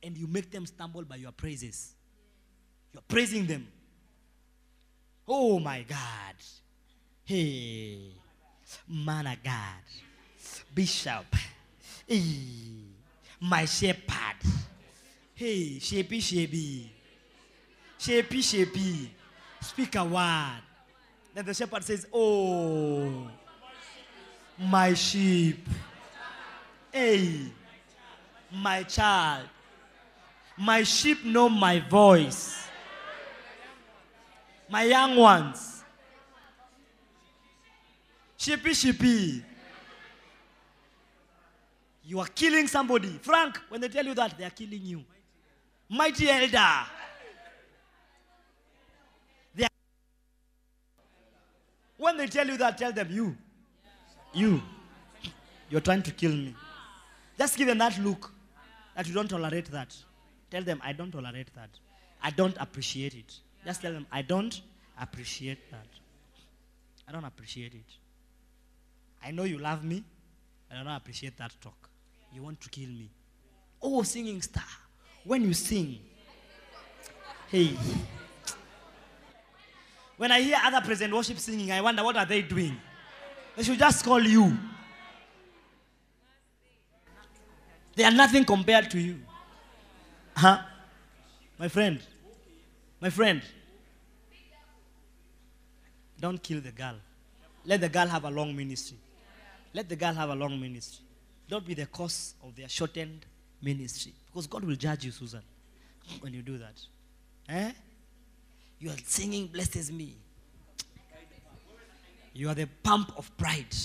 And 0.03 0.17
you 0.17 0.27
make 0.27 0.51
them 0.51 0.65
stumble 0.65 1.03
by 1.03 1.15
your 1.15 1.31
praises. 1.31 1.93
You're 2.93 3.03
praising 3.07 3.45
them. 3.47 3.67
Oh 5.27 5.59
my 5.59 5.83
god. 5.83 6.35
Hey. 7.23 8.11
Man 8.87 9.27
of 9.27 9.41
god. 9.43 9.81
Bishop. 10.73 11.25
Hey, 12.05 12.21
my 13.39 13.65
shepherd. 13.65 14.39
Hey 15.33 15.77
shapey 15.79 16.19
shapey 16.19 16.85
shapey 17.99 18.39
shapey 18.39 19.07
speak 19.61 19.95
a 19.95 20.03
word. 20.03 20.61
Then 21.33 21.45
the 21.45 21.53
shepherd 21.53 21.83
says 21.83 22.07
oh 22.13 23.27
my 24.57 24.93
sheep. 24.93 25.67
Hey 26.91 27.51
my 28.51 28.83
child. 28.83 29.49
My 30.57 30.83
sheep 30.83 31.25
know 31.25 31.49
my 31.49 31.79
voice. 31.81 32.67
My 34.69 34.83
young 34.83 35.17
ones. 35.17 35.83
Sheepy 38.37 38.73
sheepy 38.73 39.43
you 42.05 42.19
are 42.19 42.27
killing 42.27 42.67
somebody. 42.67 43.09
Frank 43.21 43.59
when 43.69 43.81
they 43.81 43.89
tell 43.89 44.05
you 44.05 44.13
that 44.13 44.37
they 44.37 44.45
are 44.45 44.49
killing 44.49 44.81
you. 44.81 45.03
Mighty 45.89 46.29
elder. 46.29 46.85
They 49.55 49.63
are 49.63 49.69
when 51.97 52.17
they 52.17 52.27
tell 52.27 52.47
you 52.47 52.57
that 52.57 52.77
tell 52.77 52.91
them 52.91 53.07
you 53.11 53.35
you 54.33 54.61
you're 55.69 55.81
trying 55.81 56.03
to 56.03 56.11
kill 56.11 56.31
me. 56.31 56.55
Just 57.37 57.57
give 57.57 57.67
them 57.67 57.79
that 57.79 57.97
look 57.99 58.31
that 58.95 59.07
you 59.07 59.13
don't 59.13 59.27
tolerate 59.29 59.65
that. 59.71 59.95
Tell 60.51 60.63
them 60.63 60.79
i 60.83 60.93
don't 60.93 61.11
tolerate 61.11 61.53
that. 61.55 61.69
I 62.21 62.29
don't 62.31 62.55
appreciate 62.59 63.15
it. 63.15 63.33
Just 63.65 63.81
tell 63.81 63.93
them 63.93 64.05
i 64.11 64.21
don't 64.21 64.61
appreciate 65.01 65.71
that. 65.71 65.87
I 67.07 67.11
don't 67.11 67.25
appreciate 67.25 67.73
it. 67.73 67.97
I 69.23 69.31
know 69.31 69.43
you 69.43 69.57
love 69.57 69.83
me 69.83 70.03
i 70.71 70.75
don't 70.75 70.87
appreciate 70.87 71.37
that 71.37 71.53
talk 71.61 71.89
you 72.35 72.43
want 72.43 72.59
to 72.59 72.69
kill 72.69 72.89
me. 72.89 73.09
Oh 73.81 74.03
singing 74.03 74.41
star. 74.41 74.63
When 75.23 75.43
you 75.43 75.53
sing 75.53 75.99
hey. 77.47 77.75
When 80.17 80.31
i 80.31 80.41
hear 80.41 80.57
other 80.63 80.81
present 80.81 81.13
worship 81.13 81.37
singing 81.39 81.71
i 81.71 81.81
wonder 81.81 82.03
what 82.03 82.17
are 82.17 82.25
they 82.25 82.41
doing? 82.41 82.75
They 83.55 83.63
should 83.63 83.79
just 83.79 84.03
call 84.03 84.21
you. 84.21 84.57
They 87.95 88.03
are 88.03 88.11
nothing 88.11 88.43
compared 88.43 88.91
to 88.91 88.99
you. 88.99 89.19
Huh? 90.35 90.59
My 91.57 91.69
friend. 91.69 92.01
My 92.99 93.09
friend. 93.09 93.41
Don't 96.19 96.43
kill 96.43 96.59
the 96.59 96.71
girl. 96.71 96.95
Let 97.63 97.79
the 97.79 97.87
girl 97.87 98.07
have 98.07 98.25
a 98.25 98.29
long 98.29 98.53
ministry. 98.53 98.97
Let 99.73 99.87
the 99.87 99.95
girl 99.95 100.13
have 100.13 100.29
a 100.29 100.35
long 100.35 100.59
ministry 100.59 101.04
don't 101.47 101.65
be 101.65 101.73
the 101.73 101.85
cause 101.85 102.33
of 102.43 102.55
their 102.55 102.67
shortened 102.69 103.25
ministry. 103.61 104.13
Because 104.27 104.47
god 104.47 104.63
will 104.63 104.75
judge 104.75 105.05
you 105.05 105.11
susan 105.11 105.41
when 106.19 106.33
you 106.33 106.41
do 106.41 106.57
that. 106.57 106.79
Eh? 107.49 107.71
You 108.79 108.89
are 108.89 108.97
singing 109.05 109.47
blesses 109.47 109.91
me. 109.91 110.15
You 112.33 112.49
are 112.49 112.55
the 112.55 112.67
pump 112.83 113.13
of 113.17 113.35
pride. 113.37 113.75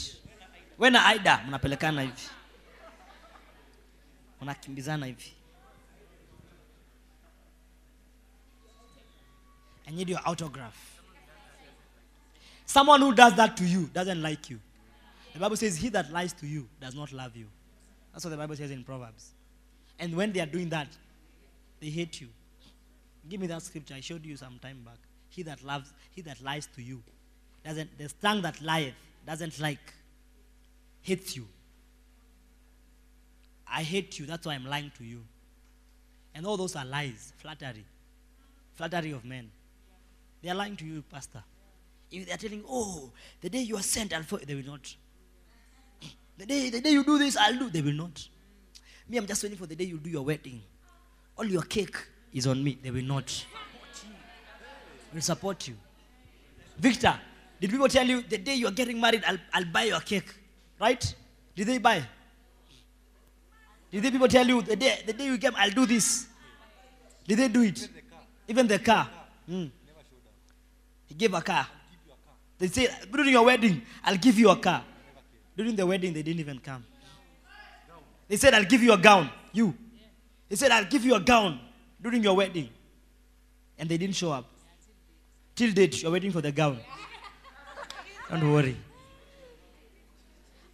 We 0.76 0.90
na 0.90 1.06
aida 1.06 1.40
hivi. 4.40 5.32
I 9.86 9.92
need 9.92 10.08
your 10.08 10.20
autograph. 10.24 11.02
Someone 12.64 13.00
who 13.00 13.12
does 13.14 13.34
that 13.34 13.56
to 13.56 13.64
you 13.64 13.90
doesn't 13.92 14.22
like 14.22 14.48
you 14.48 14.60
the 15.32 15.38
bible 15.38 15.56
says 15.56 15.76
he 15.76 15.88
that 15.88 16.10
lies 16.12 16.32
to 16.32 16.46
you 16.46 16.68
does 16.80 16.94
not 16.94 17.12
love 17.12 17.36
you 17.36 17.46
that's 18.12 18.24
what 18.24 18.30
the 18.30 18.36
bible 18.36 18.56
says 18.56 18.70
in 18.70 18.84
proverbs 18.84 19.30
and 19.98 20.14
when 20.14 20.32
they 20.32 20.40
are 20.40 20.46
doing 20.46 20.68
that 20.68 20.88
they 21.80 21.88
hate 21.88 22.20
you 22.20 22.28
give 23.28 23.40
me 23.40 23.46
that 23.46 23.62
scripture 23.62 23.94
i 23.94 24.00
showed 24.00 24.24
you 24.24 24.36
some 24.36 24.58
time 24.60 24.78
back 24.84 24.98
he 25.30 25.42
that 25.44 25.62
loves, 25.64 25.92
he 26.10 26.20
that 26.22 26.42
lies 26.42 26.68
to 26.76 26.82
you, 26.82 27.02
doesn't 27.64 27.96
the 27.98 28.08
tongue 28.20 28.42
that 28.42 28.60
lieth 28.60 28.94
doesn't 29.26 29.58
like, 29.60 29.94
hates 31.02 31.36
you. 31.36 31.46
I 33.66 33.82
hate 33.82 34.18
you, 34.18 34.26
that's 34.26 34.46
why 34.46 34.54
I'm 34.54 34.66
lying 34.66 34.90
to 34.98 35.04
you. 35.04 35.22
And 36.34 36.46
all 36.46 36.56
those 36.56 36.74
are 36.74 36.84
lies, 36.84 37.32
flattery. 37.38 37.84
Flattery 38.74 39.12
of 39.12 39.24
men. 39.24 39.50
They 40.42 40.50
are 40.50 40.54
lying 40.54 40.76
to 40.76 40.84
you, 40.84 41.02
Pastor. 41.02 41.42
If 42.10 42.26
they 42.26 42.32
are 42.32 42.36
telling, 42.36 42.64
oh, 42.68 43.10
the 43.40 43.48
day 43.48 43.60
you 43.60 43.76
are 43.76 43.82
sent, 43.82 44.12
I'll 44.12 44.24
for-" 44.24 44.38
they 44.38 44.54
will 44.54 44.64
not. 44.64 44.94
The 46.40 46.46
day, 46.46 46.70
the 46.70 46.80
day 46.80 46.92
you 46.92 47.04
do 47.04 47.18
this, 47.18 47.36
I'll 47.36 47.58
do. 47.58 47.68
They 47.68 47.82
will 47.82 47.92
not. 47.92 48.26
Me, 49.06 49.18
I'm 49.18 49.26
just 49.26 49.42
waiting 49.42 49.58
for 49.58 49.66
the 49.66 49.76
day 49.76 49.84
you 49.84 49.98
do 49.98 50.08
your 50.08 50.24
wedding. 50.24 50.62
All 51.36 51.44
your 51.44 51.60
cake 51.60 51.94
is 52.32 52.46
on 52.46 52.64
me. 52.64 52.78
They 52.82 52.90
will 52.90 53.04
not. 53.04 53.44
Will 55.12 55.20
support 55.20 55.68
you. 55.68 55.74
Victor, 56.78 57.14
did 57.60 57.68
people 57.70 57.88
tell 57.88 58.06
you 58.06 58.22
the 58.22 58.38
day 58.38 58.54
you 58.54 58.68
are 58.68 58.70
getting 58.70 58.98
married, 58.98 59.22
I'll, 59.26 59.36
I'll 59.52 59.66
buy 59.66 59.82
your 59.82 60.00
cake? 60.00 60.34
Right? 60.80 61.14
Did 61.54 61.66
they 61.66 61.76
buy? 61.76 62.02
Did 63.90 64.02
they 64.02 64.10
people 64.10 64.28
tell 64.28 64.46
you 64.46 64.62
the 64.62 64.76
day, 64.76 65.02
the 65.04 65.12
day 65.12 65.26
you 65.26 65.36
came, 65.36 65.52
I'll 65.56 65.70
do 65.70 65.84
this? 65.84 66.26
Did 67.28 67.38
they 67.38 67.48
do 67.48 67.64
it? 67.64 67.86
Even 68.48 68.66
the 68.66 68.78
car. 68.78 69.10
Mm. 69.46 69.70
He 71.04 71.14
gave 71.16 71.34
a 71.34 71.42
car. 71.42 71.66
They 72.56 72.68
say, 72.68 72.88
during 73.12 73.28
your 73.28 73.44
wedding, 73.44 73.82
I'll 74.02 74.16
give 74.16 74.38
you 74.38 74.48
a 74.48 74.56
car. 74.56 74.84
During 75.60 75.76
the 75.76 75.84
wedding, 75.84 76.14
they 76.14 76.22
didn't 76.22 76.40
even 76.40 76.58
come. 76.58 76.82
They 78.28 78.38
said, 78.38 78.54
I'll 78.54 78.64
give 78.64 78.82
you 78.82 78.94
a 78.94 78.96
gown. 78.96 79.28
You. 79.52 79.74
They 80.48 80.56
said, 80.56 80.70
I'll 80.70 80.86
give 80.86 81.04
you 81.04 81.14
a 81.14 81.20
gown 81.20 81.60
during 82.00 82.22
your 82.22 82.34
wedding. 82.34 82.70
And 83.78 83.86
they 83.86 83.98
didn't 83.98 84.16
show 84.16 84.32
up. 84.32 84.46
Till 85.54 85.70
date, 85.72 86.02
you're 86.02 86.12
waiting 86.12 86.32
for 86.32 86.40
the 86.40 86.50
gown. 86.50 86.78
Don't 88.30 88.50
worry. 88.50 88.74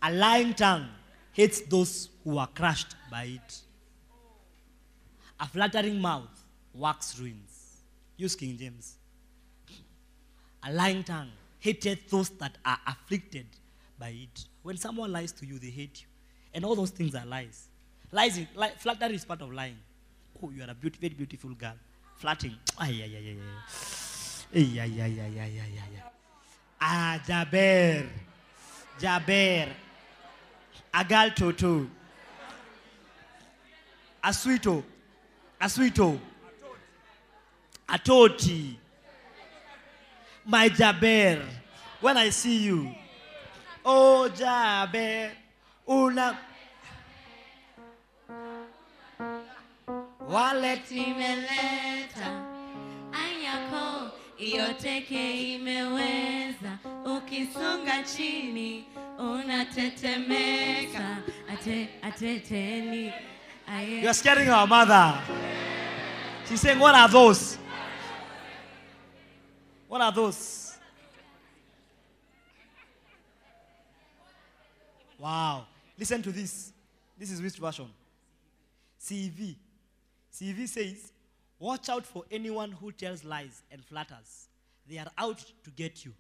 A 0.01 0.13
lying 0.13 0.55
tongue 0.55 0.87
hates 1.33 1.63
those 1.63 2.09
who 2.23 2.39
are 2.39 2.47
crushed 2.47 2.95
by 3.11 3.25
it. 3.25 3.61
A 5.41 5.49
flattering 5.49 6.01
mouth 6.01 6.31
works 6.73 7.19
ruins. 7.19 7.83
Use 8.17 8.37
King 8.37 8.57
James. 8.57 8.99
A 10.63 10.73
lying 10.73 11.03
tongue 11.03 11.33
hateth 11.59 12.09
those 12.09 12.29
that 12.39 12.57
are 12.65 12.79
afflicted 12.87 13.47
by 13.99 14.09
it. 14.09 14.45
When 14.63 14.77
someone 14.77 15.13
lies 15.13 15.33
to 15.33 15.47
you, 15.47 15.59
they 15.59 15.71
hate 15.71 16.03
you. 16.03 16.07
And 16.55 16.65
all 16.65 16.75
those 16.75 16.91
things 16.91 17.15
are 17.15 17.25
lies. 17.27 17.69
Lies, 18.13 18.39
li- 18.55 18.69
flattery 18.79 19.15
is 19.15 19.25
part 19.25 19.43
of 19.43 19.53
lying. 19.53 19.77
Oh, 20.43 20.51
you 20.51 20.63
are 20.63 20.71
a 20.71 20.75
beauty, 20.75 20.99
very 21.01 21.15
beautiful 21.15 21.51
girl. 21.51 21.75
Flatting. 22.17 22.55
Ay, 22.79 23.03
ay, 23.03 23.17
ay, 23.17 23.29
ay, 23.29 23.39
ay. 23.39 24.55
Ay, 24.55 24.81
ay, 24.81 25.01
ay, 25.03 25.21
ay, 25.21 25.21
ay, 25.21 25.41
ay, 25.41 25.61
ay, 25.61 25.79
ay. 25.99 26.03
Ah, 26.81 27.21
Jaber. 27.27 28.07
Jaber. 28.99 29.69
Agal 30.95 31.35
Toto. 31.35 31.87
Aswito. 34.23 34.83
Aswito. 35.61 36.19
Atoti. 37.89 38.77
My 40.45 40.69
Jaber. 40.69 41.43
When 42.01 42.17
I 42.17 42.31
see 42.31 42.59
you. 42.65 42.95
Oh, 43.89 44.29
Jaber. 44.35 45.31
Una. 45.87 46.37
Wallet. 50.29 50.91
imeleta 50.91 52.27
anyako 53.13 54.11
iyo 54.39 54.73
teke 54.75 55.55
imeweza 55.55 56.79
ukisonga 57.05 58.03
chini 58.03 58.85
unatetemeka 59.19 61.17
ate 61.53 61.89
ateteni 62.03 63.13
aye 63.69 64.01
You're 64.03 64.15
scaring 64.15 64.49
our 64.51 64.67
mother. 64.67 65.15
She's 66.49 66.61
saying, 66.61 66.79
What 66.81 66.95
are 66.95 67.09
those? 67.09 67.59
What 69.89 70.01
are 70.01 70.13
those? 70.13 70.66
Wow. 75.19 75.67
Listen 75.99 76.23
to 76.23 76.33
this. 76.33 76.73
This 77.19 77.31
is 77.31 77.41
which 77.41 77.57
version? 77.57 77.89
CEV. 79.01 79.57
CEV 80.33 80.69
says, 80.69 81.13
Watch 81.59 81.89
out 81.89 82.05
for 82.05 82.25
anyone 82.31 82.73
who 82.73 82.93
tells 82.93 83.25
lies 83.25 83.63
and 83.73 83.83
flatters. 83.83 84.49
They 84.89 84.99
are 84.99 85.11
out 85.17 85.39
to 85.65 85.71
get 85.71 86.05
you. 86.05 86.13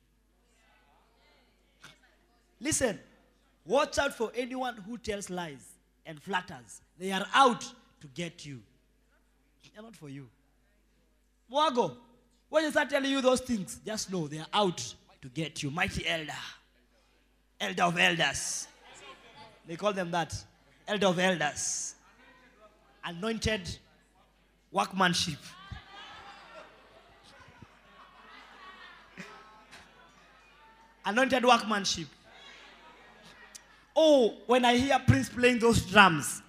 Listen, 2.58 2.98
watch 3.66 3.98
out 3.98 4.14
for 4.16 4.32
anyone 4.34 4.76
who 4.86 4.96
tells 4.96 5.28
lies 5.28 5.74
and 6.06 6.20
flatters. 6.22 6.80
They 6.98 7.12
are 7.12 7.26
out 7.34 7.60
to 8.00 8.06
get 8.14 8.46
you. 8.46 8.60
They're 9.74 9.82
not 9.82 9.94
for 9.94 10.08
you. 10.08 10.26
Mwago, 11.52 11.96
when 12.48 12.64
you 12.64 12.70
start 12.70 12.88
telling 12.88 13.10
you 13.10 13.20
those 13.20 13.40
things, 13.40 13.78
just 13.84 14.10
know 14.10 14.26
they 14.26 14.38
are 14.38 14.46
out 14.54 14.94
to 15.20 15.28
get 15.28 15.62
you. 15.62 15.70
Mighty 15.70 16.08
elder, 16.08 16.32
elder 17.60 17.82
of 17.82 17.98
elders. 17.98 18.68
They 19.66 19.76
call 19.76 19.92
them 19.92 20.10
that. 20.12 20.34
Elder 20.88 21.06
of 21.08 21.18
elders. 21.18 21.94
Anointed 23.04 23.78
workmanship. 24.70 25.38
Anointed 31.04 31.44
workmanship. 31.44 32.08
Oh, 33.94 34.34
when 34.46 34.64
I 34.64 34.76
hear 34.76 34.98
Prince 35.06 35.28
playing 35.28 35.58
those 35.58 35.80
drums, 35.82 36.42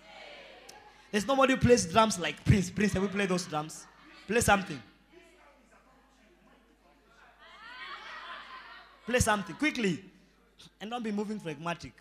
there's 1.11 1.25
nobody 1.25 1.53
who 1.53 1.59
plays 1.59 1.85
drums 1.85 2.19
like 2.19 2.43
Prince. 2.43 2.69
Prince, 2.69 2.93
have 2.93 3.03
you 3.03 3.09
played 3.09 3.29
those 3.29 3.45
drums? 3.45 3.85
Play 4.27 4.41
something. 4.41 4.81
Play 9.05 9.19
something 9.19 9.55
quickly, 9.55 10.03
and 10.81 10.89
don't 10.91 11.03
be 11.03 11.11
moving 11.11 11.39
phlegmatic. 11.39 11.93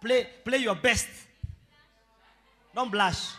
Play, 0.00 0.26
play 0.44 0.58
your 0.58 0.74
best. 0.76 1.08
Don't 2.74 2.90
blush. 2.90 3.32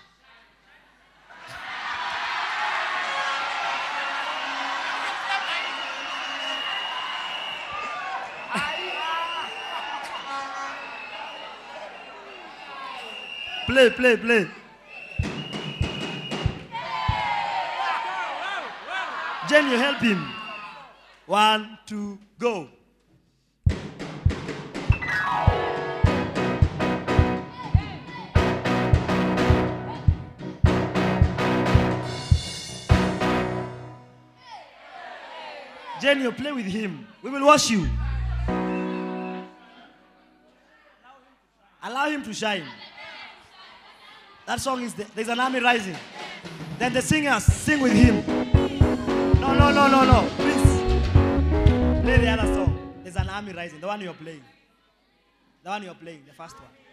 Play, 13.68 13.90
play, 13.90 14.16
play. 14.16 14.48
Jen, 19.50 19.70
you 19.70 19.78
help 19.78 20.00
him. 20.00 20.26
One, 21.26 21.78
two, 21.86 22.18
go. 22.40 22.70
Jen, 36.02 36.22
you 36.22 36.32
play 36.32 36.52
with 36.52 36.66
him. 36.66 37.08
We 37.22 37.30
will 37.32 37.46
wash 37.46 37.70
you. 37.70 37.88
Allow 41.82 42.10
him 42.10 42.24
to 42.24 42.34
shine. 42.34 42.64
That 44.46 44.60
song 44.62 44.82
is 44.84 44.94
the, 44.94 45.06
there's 45.16 45.28
an 45.28 45.40
army 45.40 45.60
rising. 45.60 45.96
Then 46.78 46.94
the 46.94 47.02
singers 47.02 47.44
sing 47.44 47.82
with 47.82 47.94
him. 47.94 48.26
No, 49.40 49.54
no, 49.54 49.72
no, 49.72 49.88
no, 49.88 50.06
no. 50.06 50.30
Please 50.36 52.02
play 52.02 52.18
the 52.18 52.30
other 52.30 52.54
song. 52.54 52.94
There's 53.04 53.16
an 53.16 53.30
army 53.30 53.54
rising. 53.54 53.80
The 53.80 53.88
one 53.88 54.02
you're 54.02 54.14
playing. 54.14 54.44
The 55.64 55.70
one 55.70 55.84
you're 55.84 55.96
playing, 55.96 56.24
the 56.28 56.34
first 56.34 56.56
one. 56.56 56.87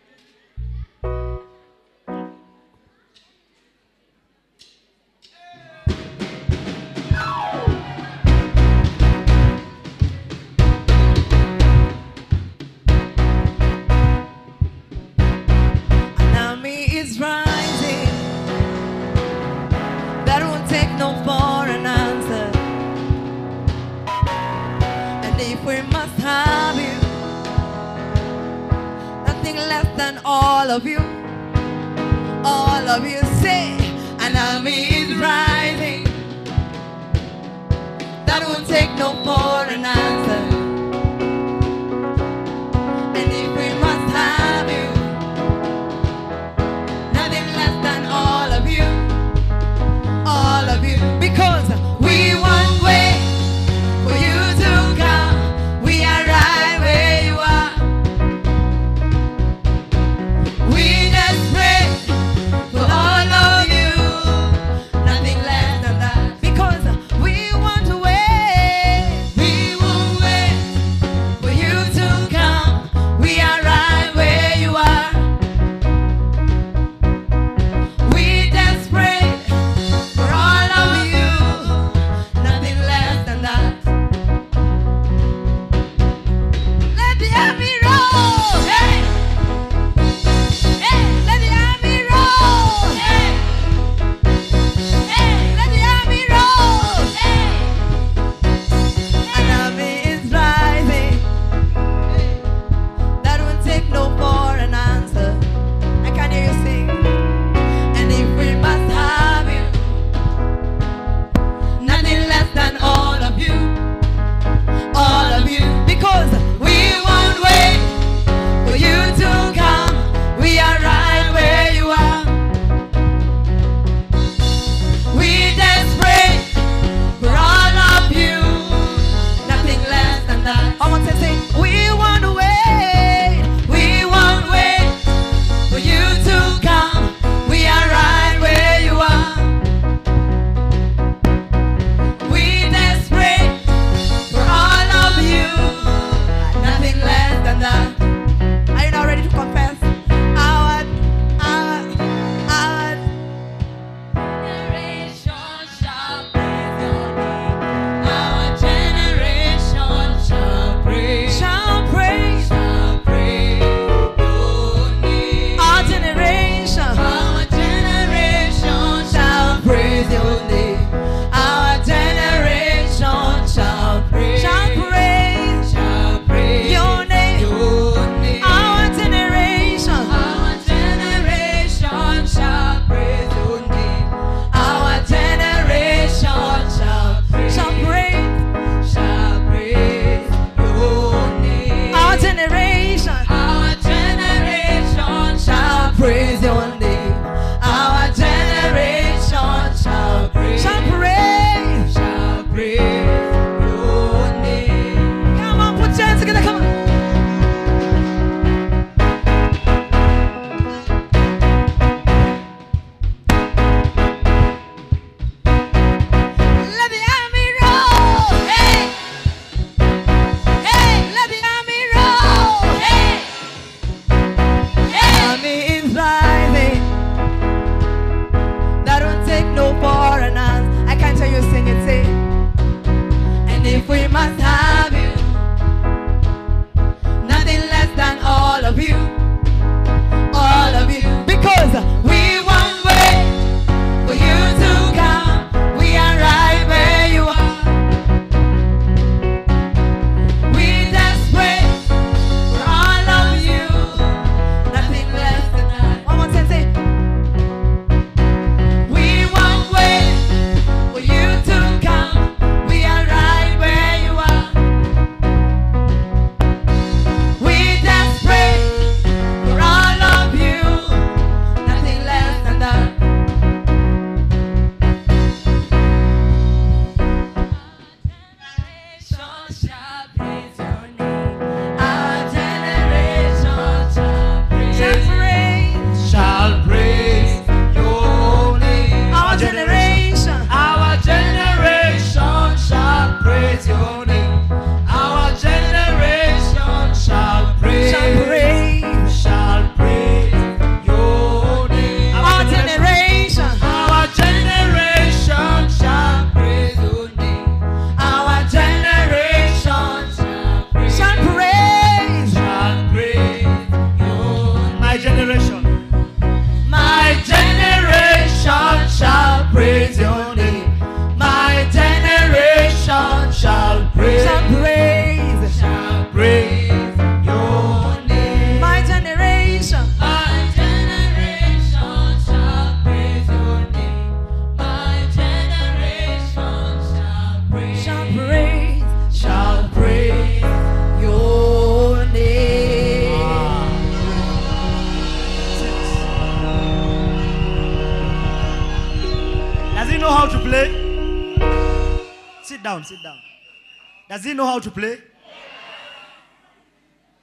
Does 354.15 354.23
he 354.23 354.33
know 354.33 354.47
how 354.47 354.61
to 354.61 354.71
play? 354.71 355.03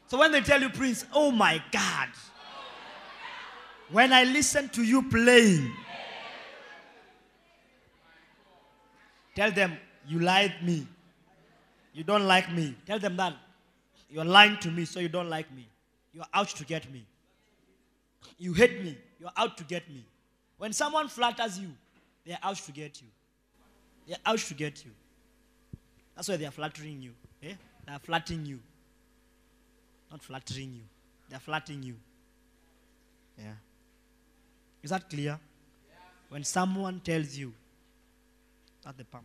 So 0.07 0.17
when 0.17 0.33
they 0.33 0.41
tell 0.41 0.61
you, 0.61 0.69
Prince, 0.69 1.05
oh 1.13 1.31
my 1.31 1.63
God, 1.71 2.09
when 3.89 4.11
I 4.11 4.25
listen 4.25 4.67
to 4.67 4.83
you 4.83 5.01
playing, 5.03 5.71
tell 9.33 9.53
them, 9.53 9.77
you 10.05 10.19
lied 10.19 10.53
me. 10.61 10.85
You 11.93 12.03
don't 12.03 12.27
like 12.27 12.51
me. 12.51 12.75
Tell 12.85 12.99
them 12.99 13.15
that 13.15 13.35
you're 14.09 14.25
lying 14.25 14.57
to 14.57 14.69
me, 14.69 14.83
so 14.83 14.99
you 14.99 15.07
don't 15.07 15.29
like 15.29 15.49
me. 15.55 15.69
You're 16.13 16.25
out 16.33 16.49
to 16.49 16.65
get 16.65 16.91
me. 16.91 17.05
You 18.37 18.51
hate 18.51 18.83
me. 18.83 18.97
You're 19.17 19.31
out 19.37 19.57
to 19.59 19.63
get 19.63 19.87
me. 19.87 20.03
When 20.57 20.73
someone 20.73 21.07
flatters 21.07 21.57
you, 21.57 21.69
they're 22.25 22.39
out 22.43 22.57
to 22.57 22.71
get 22.73 22.99
you. 23.01 23.07
They're 24.05 24.17
out 24.25 24.39
to 24.39 24.53
get 24.53 24.83
you. 24.83 24.91
That's 26.21 26.29
why 26.29 26.37
they're 26.37 26.51
flattering 26.51 27.01
you. 27.01 27.13
Eh? 27.41 27.53
They're 27.87 27.97
flattering 27.97 28.45
you. 28.45 28.59
Not 30.11 30.21
flattering 30.21 30.71
you. 30.71 30.83
They're 31.27 31.39
flattering 31.39 31.81
you. 31.81 31.95
Yeah. 33.39 33.53
Is 34.83 34.91
that 34.91 35.09
clear? 35.09 35.39
When 36.29 36.43
someone 36.43 36.99
tells 36.99 37.35
you, 37.35 37.51
at 38.85 38.95
the 38.99 39.03
pump. 39.03 39.23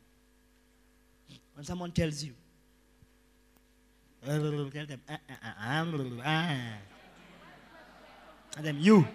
When 1.55 1.67
someone 1.67 1.93
tells 1.93 2.23
you, 2.25 2.33
tell 4.25 4.41
them, 4.41 5.03
"Uh, 5.07 5.13
uh, 5.13 5.35
uh, 5.45 5.81
um, 5.83 6.21
uh." 6.25 6.57
Tell 8.53 8.63
them, 8.63 8.79
you, 8.81 9.07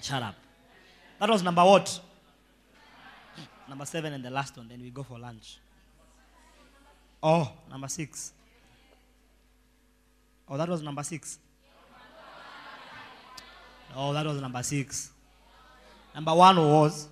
shut 0.00 0.20
up. 0.20 0.34
That 1.20 1.30
was 1.30 1.44
number 1.44 1.62
what? 1.62 2.00
Number 3.68 3.84
seven 3.84 4.14
and 4.14 4.24
the 4.24 4.30
last 4.30 4.56
one. 4.56 4.66
Then 4.66 4.82
we 4.82 4.90
go 4.90 5.04
for 5.04 5.16
lunch. 5.16 5.60
Oh, 7.22 7.50
number 7.70 7.88
six. 7.88 8.32
Oh, 10.48 10.56
that 10.56 10.68
was 10.68 10.82
number 10.82 11.02
six. 11.02 11.38
Oh, 13.94 14.12
that 14.12 14.26
was 14.26 14.40
number 14.40 14.62
six. 14.62 15.10
Number 16.14 16.34
one 16.34 16.56
was. 16.56 17.08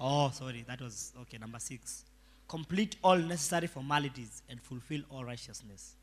Oh, 0.00 0.30
sorry, 0.30 0.64
that 0.66 0.80
was 0.80 1.12
okay. 1.22 1.38
Number 1.38 1.58
six. 1.58 2.04
Complete 2.48 2.96
all 3.02 3.16
necessary 3.18 3.66
formalities 3.66 4.42
and 4.48 4.60
fulfill 4.60 5.02
all 5.10 5.24
righteousness. 5.24 5.94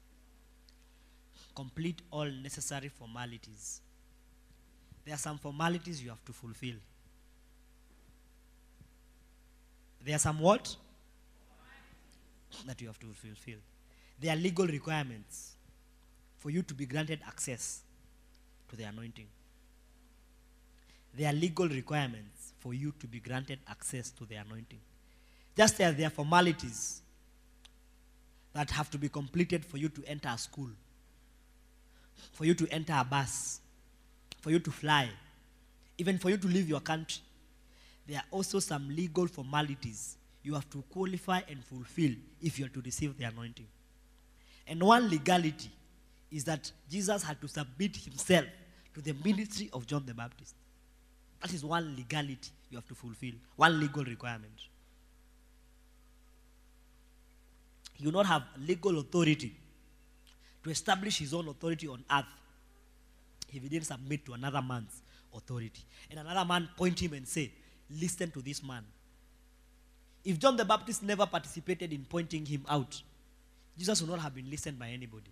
Complete 1.56 2.02
all 2.11 2.26
necessary 2.26 2.90
formalities. 2.90 3.82
There 5.03 5.14
are 5.16 5.18
some 5.18 5.38
formalities 5.40 6.02
you 6.02 6.10
have 6.10 6.24
to 6.26 6.34
fulfill. 6.34 6.76
There 10.06 10.16
are 10.16 10.19
some 10.19 10.40
what? 10.40 10.76
That 12.66 12.82
you 12.82 12.88
have 12.88 13.00
to 13.00 13.08
fulfill. 13.08 13.59
There 14.19 14.34
are 14.34 14.38
legal 14.38 14.66
requirements 14.66 15.53
for 16.40 16.50
you 16.50 16.64
to 16.64 16.74
be 16.74 16.85
granted 16.85 17.19
access 17.27 17.82
to 18.69 18.76
the 18.76 18.84
anointing. 18.84 19.27
There 21.16 21.30
are 21.30 21.34
legal 21.34 21.67
requirements 21.67 22.53
for 22.59 22.74
you 22.74 22.93
to 23.00 23.08
be 23.08 23.19
granted 23.19 23.59
access 23.67 24.09
to 24.11 24.26
the 24.26 24.35
anointing. 24.35 24.80
Just 25.56 25.80
as 25.82 25.95
there 25.95 26.08
are 26.08 26.11
formalities 26.11 27.01
that 28.53 28.69
have 28.72 28.90
to 28.92 28.98
be 28.98 29.09
completed 29.09 29.66
for 29.66 29.77
you 29.77 29.90
to 29.90 30.03
enter 30.06 30.30
a 30.30 30.38
school, 30.38 30.69
for 32.34 32.45
you 32.45 32.53
to 32.53 32.67
enter 32.72 32.93
a 32.93 33.03
bus, 33.03 33.59
for 34.42 34.51
you 34.51 34.59
to 34.59 34.72
fly, 34.72 35.09
even 35.98 36.17
for 36.17 36.30
you 36.30 36.38
to 36.38 36.48
leave 36.48 36.69
your 36.69 36.80
country. 36.80 37.22
There 38.08 38.17
are 38.17 38.26
also 38.32 38.59
some 38.59 38.95
legal 38.95 39.27
formalities 39.27 40.16
you 40.48 40.53
have 40.53 40.69
to 40.69 40.82
qualify 40.90 41.42
and 41.50 41.61
fulfill 41.61 42.11
if 42.42 42.58
you 42.58 42.66
are 42.66 42.69
to 42.69 42.80
receive 42.80 43.17
the 43.17 43.26
anointing. 43.26 43.67
And 44.66 44.82
one 44.82 45.09
legality 45.09 45.69
is 46.32 46.45
that 46.45 46.72
Jesus 46.90 47.22
had 47.22 47.42
to 47.42 47.50
submit 47.50 47.98
himself 47.98 48.45
to 48.93 49.01
the 49.01 49.14
ministry 49.26 49.69
of 49.74 49.85
John 49.85 50.06
the 50.06 50.14
Baptist. 50.14 50.56
That 51.42 51.53
is 51.53 51.66
one 51.66 51.95
legality 51.98 52.50
you 52.69 52.77
have 52.77 52.88
to 52.88 52.95
fulfill, 52.95 53.34
one 53.58 53.77
legal 53.77 54.06
requirement. 54.06 54.53
He 57.95 58.06
will 58.06 58.14
not 58.14 58.27
have 58.27 58.43
legal 58.66 59.00
authority 59.00 59.53
to 60.64 60.69
establish 60.69 61.19
his 61.19 61.34
own 61.34 61.50
authority 61.50 61.90
on 61.90 62.06
earth 62.09 62.26
if 63.51 63.61
he 63.61 63.67
didn't 63.67 63.88
submit 63.88 64.26
to 64.26 64.34
another 64.34 64.61
man's 64.61 65.01
authority. 65.35 65.84
And 66.09 66.22
another 66.22 66.45
man 66.45 66.69
point 66.77 67.01
him 67.01 67.14
and 67.14 67.27
say, 67.27 67.51
Listen 67.90 68.32
to 68.32 68.42
this 68.42 68.64
man. 68.64 68.84
If 70.24 70.40
John 70.40 70.58
the 70.58 70.66
Baptist 70.66 71.04
never 71.04 71.26
participated 71.26 71.94
in 71.94 72.06
pointing 72.06 72.46
him 72.46 72.66
out, 72.68 73.02
Jesus 73.78 74.02
would 74.02 74.10
not 74.10 74.20
have 74.20 74.34
been 74.36 74.50
listened 74.50 74.80
by 74.80 74.90
anybody. 74.90 75.32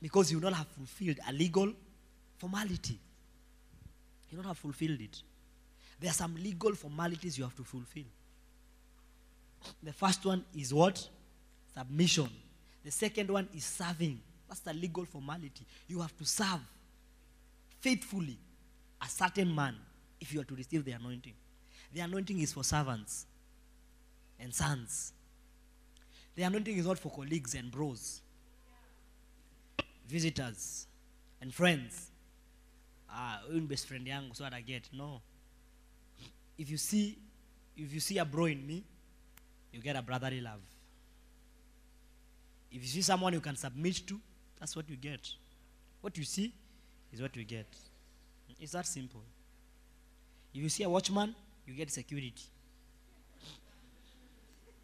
Because 0.00 0.28
he 0.28 0.36
would 0.36 0.44
not 0.44 0.54
have 0.54 0.66
fulfilled 0.68 1.18
a 1.28 1.32
legal 1.32 1.72
formality. 2.38 2.98
He 4.26 4.36
would 4.36 4.44
not 4.44 4.50
have 4.50 4.58
fulfilled 4.58 5.00
it. 5.00 5.22
There 6.00 6.10
are 6.10 6.14
some 6.14 6.34
legal 6.36 6.74
formalities 6.74 7.38
you 7.38 7.44
have 7.44 7.56
to 7.56 7.64
fulfill. 7.64 8.04
The 9.82 9.92
first 9.92 10.24
one 10.26 10.44
is 10.56 10.74
what? 10.74 11.08
Submission. 11.74 12.28
The 12.84 12.90
second 12.90 13.30
one 13.30 13.48
is 13.54 13.64
serving. 13.64 14.20
That's 14.48 14.60
the 14.60 14.74
legal 14.74 15.04
formality. 15.04 15.64
You 15.88 16.00
have 16.00 16.16
to 16.18 16.24
serve 16.24 16.60
faithfully 17.80 18.38
a 19.00 19.08
certain 19.08 19.54
man 19.54 19.76
if 20.20 20.32
you 20.32 20.40
are 20.40 20.44
to 20.44 20.54
receive 20.54 20.84
the 20.84 20.92
anointing. 20.92 21.34
The 21.92 22.00
anointing 22.00 22.40
is 22.40 22.52
for 22.52 22.64
servants 22.64 23.26
and 24.44 24.54
sons. 24.54 25.12
The 26.36 26.42
anointing 26.42 26.76
is 26.76 26.86
not 26.86 26.98
for 26.98 27.10
colleagues 27.10 27.54
and 27.54 27.70
bros, 27.70 28.20
visitors 30.06 30.86
and 31.40 31.52
friends. 31.52 32.10
Ah, 33.08 33.40
ni 33.50 33.60
best 33.60 33.86
friend 33.88 34.06
yangu, 34.06 34.36
so 34.36 34.44
what 34.44 34.52
I 34.52 34.60
get. 34.60 34.88
No. 34.92 35.20
If 36.58 36.70
you 36.70 36.76
see, 36.76 37.18
if 37.76 37.92
you 37.92 38.00
see 38.00 38.18
a 38.18 38.24
bro 38.24 38.46
in 38.46 38.66
me, 38.66 38.84
you 39.72 39.80
get 39.80 39.96
a 39.96 40.02
brotherly 40.02 40.40
love. 40.40 40.60
If 42.70 42.82
you 42.82 42.88
see 42.88 43.02
someone 43.02 43.32
you 43.32 43.40
can 43.40 43.56
submit 43.56 44.06
to, 44.08 44.20
that's 44.58 44.74
what 44.74 44.88
you 44.90 44.96
get. 44.96 45.28
What 46.00 46.18
you 46.18 46.24
see 46.24 46.52
is 47.12 47.22
what 47.22 47.34
you 47.36 47.44
get. 47.44 47.66
It's 48.60 48.72
that 48.72 48.86
simple. 48.86 49.22
If 50.52 50.62
you 50.62 50.68
see 50.68 50.82
a 50.82 50.88
watchman, 50.88 51.34
you 51.66 51.74
get 51.74 51.90
security. 51.90 52.34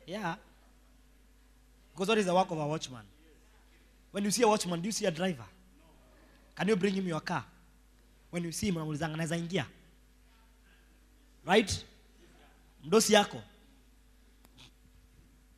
Yeah. 0.06 0.36
Because 1.92 2.08
what 2.08 2.18
is 2.18 2.26
the 2.26 2.34
work 2.34 2.50
of 2.50 2.58
a 2.58 2.66
watchman? 2.66 3.02
When 4.10 4.24
you 4.24 4.30
see 4.30 4.42
a 4.42 4.48
watchman, 4.48 4.80
do 4.80 4.86
you 4.86 4.92
see 4.92 5.06
a 5.06 5.10
driver? 5.10 5.44
Can 6.56 6.68
you 6.68 6.76
bring 6.76 6.94
him 6.94 7.06
your 7.06 7.20
car? 7.20 7.44
When 8.30 8.44
you 8.44 8.52
see 8.52 8.68
him, 8.68 8.76
unamuulizanga 8.76 9.14
anaweza 9.14 9.36
ingia. 9.36 9.66
Right? 11.44 11.84
Yako. 12.84 13.42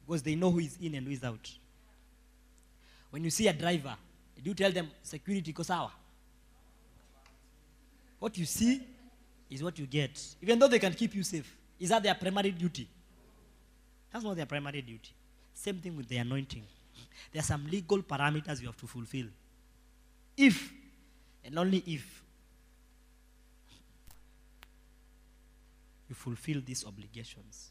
Because 0.06 0.22
they 0.22 0.34
know 0.34 0.50
who 0.50 0.60
is 0.60 0.76
in 0.80 0.94
and 0.94 1.06
who 1.06 1.12
is 1.12 1.24
out. 1.24 1.50
When 3.10 3.24
you 3.24 3.30
see 3.30 3.48
a 3.48 3.52
driver, 3.52 3.96
do 4.42 4.50
you 4.50 4.54
tell 4.54 4.72
them 4.72 4.90
security 5.02 5.52
iko? 5.52 5.90
What 8.18 8.38
you 8.38 8.46
see 8.46 8.80
is 9.50 9.62
what 9.62 9.78
you 9.78 9.86
get. 9.86 10.18
Even 10.40 10.58
though 10.58 10.68
they 10.68 10.78
can 10.78 10.94
keep 10.94 11.14
you 11.14 11.22
safe. 11.22 11.56
Is 11.78 11.88
that 11.90 12.02
their 12.02 12.14
primary 12.14 12.52
duty? 12.52 12.88
That's 14.12 14.24
not 14.24 14.36
their 14.36 14.47
primary 14.47 14.82
duty. 14.82 15.10
Same 15.55 15.76
thing 15.78 15.97
with 15.97 16.08
the 16.08 16.18
anointing. 16.18 16.65
There 17.32 17.41
are 17.41 17.44
some 17.44 17.66
legal 17.66 18.02
parameters 18.02 18.60
you 18.60 18.66
have 18.66 18.76
to 18.78 18.86
fulfill. 18.86 19.26
If, 20.36 20.73
and 21.44 21.58
only 21.58 21.82
if, 21.86 22.23
you 26.08 26.15
fulfill 26.15 26.60
these 26.65 26.84
obligations. 26.86 27.70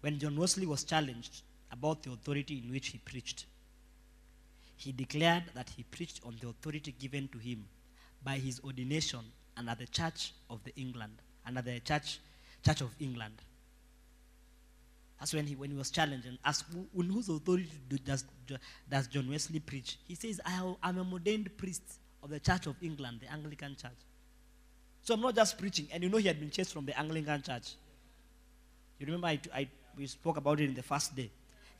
When 0.00 0.18
John 0.18 0.36
Wesley 0.36 0.66
was 0.66 0.84
challenged 0.84 1.42
about 1.72 2.02
the 2.02 2.12
authority 2.12 2.62
in 2.64 2.70
which 2.70 2.88
he 2.88 2.98
preached, 2.98 3.46
he 4.76 4.92
declared 4.92 5.44
that 5.54 5.70
he 5.70 5.82
preached 5.84 6.20
on 6.24 6.36
the 6.40 6.48
authority 6.48 6.94
given 6.98 7.28
to 7.28 7.38
him 7.38 7.64
by 8.22 8.36
his 8.36 8.60
ordination 8.62 9.20
under 9.56 9.74
the 9.74 9.86
Church 9.86 10.32
of 10.50 10.62
the 10.64 10.74
England, 10.76 11.14
under 11.46 11.62
the 11.62 11.80
Church, 11.80 12.20
Church 12.64 12.82
of 12.82 12.90
England. 13.00 13.34
That's 15.18 15.32
when 15.32 15.46
he, 15.46 15.54
when 15.54 15.70
he 15.70 15.76
was 15.76 15.90
challenged 15.90 16.26
and 16.26 16.38
asked, 16.44 16.66
"Who- 16.72 16.88
on 16.98 17.06
whose 17.08 17.28
authority 17.28 17.70
does, 18.04 18.24
does 18.88 19.06
John 19.06 19.28
Wesley 19.28 19.60
preach? 19.60 19.98
He 20.06 20.14
says, 20.14 20.40
I 20.44 20.74
am 20.82 20.98
a 20.98 21.12
ordained 21.12 21.56
priest 21.56 21.82
of 22.22 22.30
the 22.30 22.38
Church 22.40 22.66
of 22.66 22.76
England, 22.82 23.20
the 23.22 23.32
Anglican 23.32 23.76
Church. 23.76 23.96
So 25.02 25.14
I'm 25.14 25.20
not 25.20 25.34
just 25.34 25.56
preaching. 25.56 25.88
And 25.92 26.02
you 26.02 26.10
know 26.10 26.18
he 26.18 26.26
had 26.26 26.38
been 26.38 26.50
chased 26.50 26.72
from 26.72 26.84
the 26.84 26.98
Anglican 26.98 27.40
Church. 27.42 27.74
You 28.98 29.06
remember 29.06 29.28
I, 29.28 29.40
I, 29.54 29.68
we 29.96 30.06
spoke 30.06 30.36
about 30.36 30.60
it 30.60 30.64
in 30.68 30.74
the 30.74 30.82
first 30.82 31.14
day. 31.16 31.30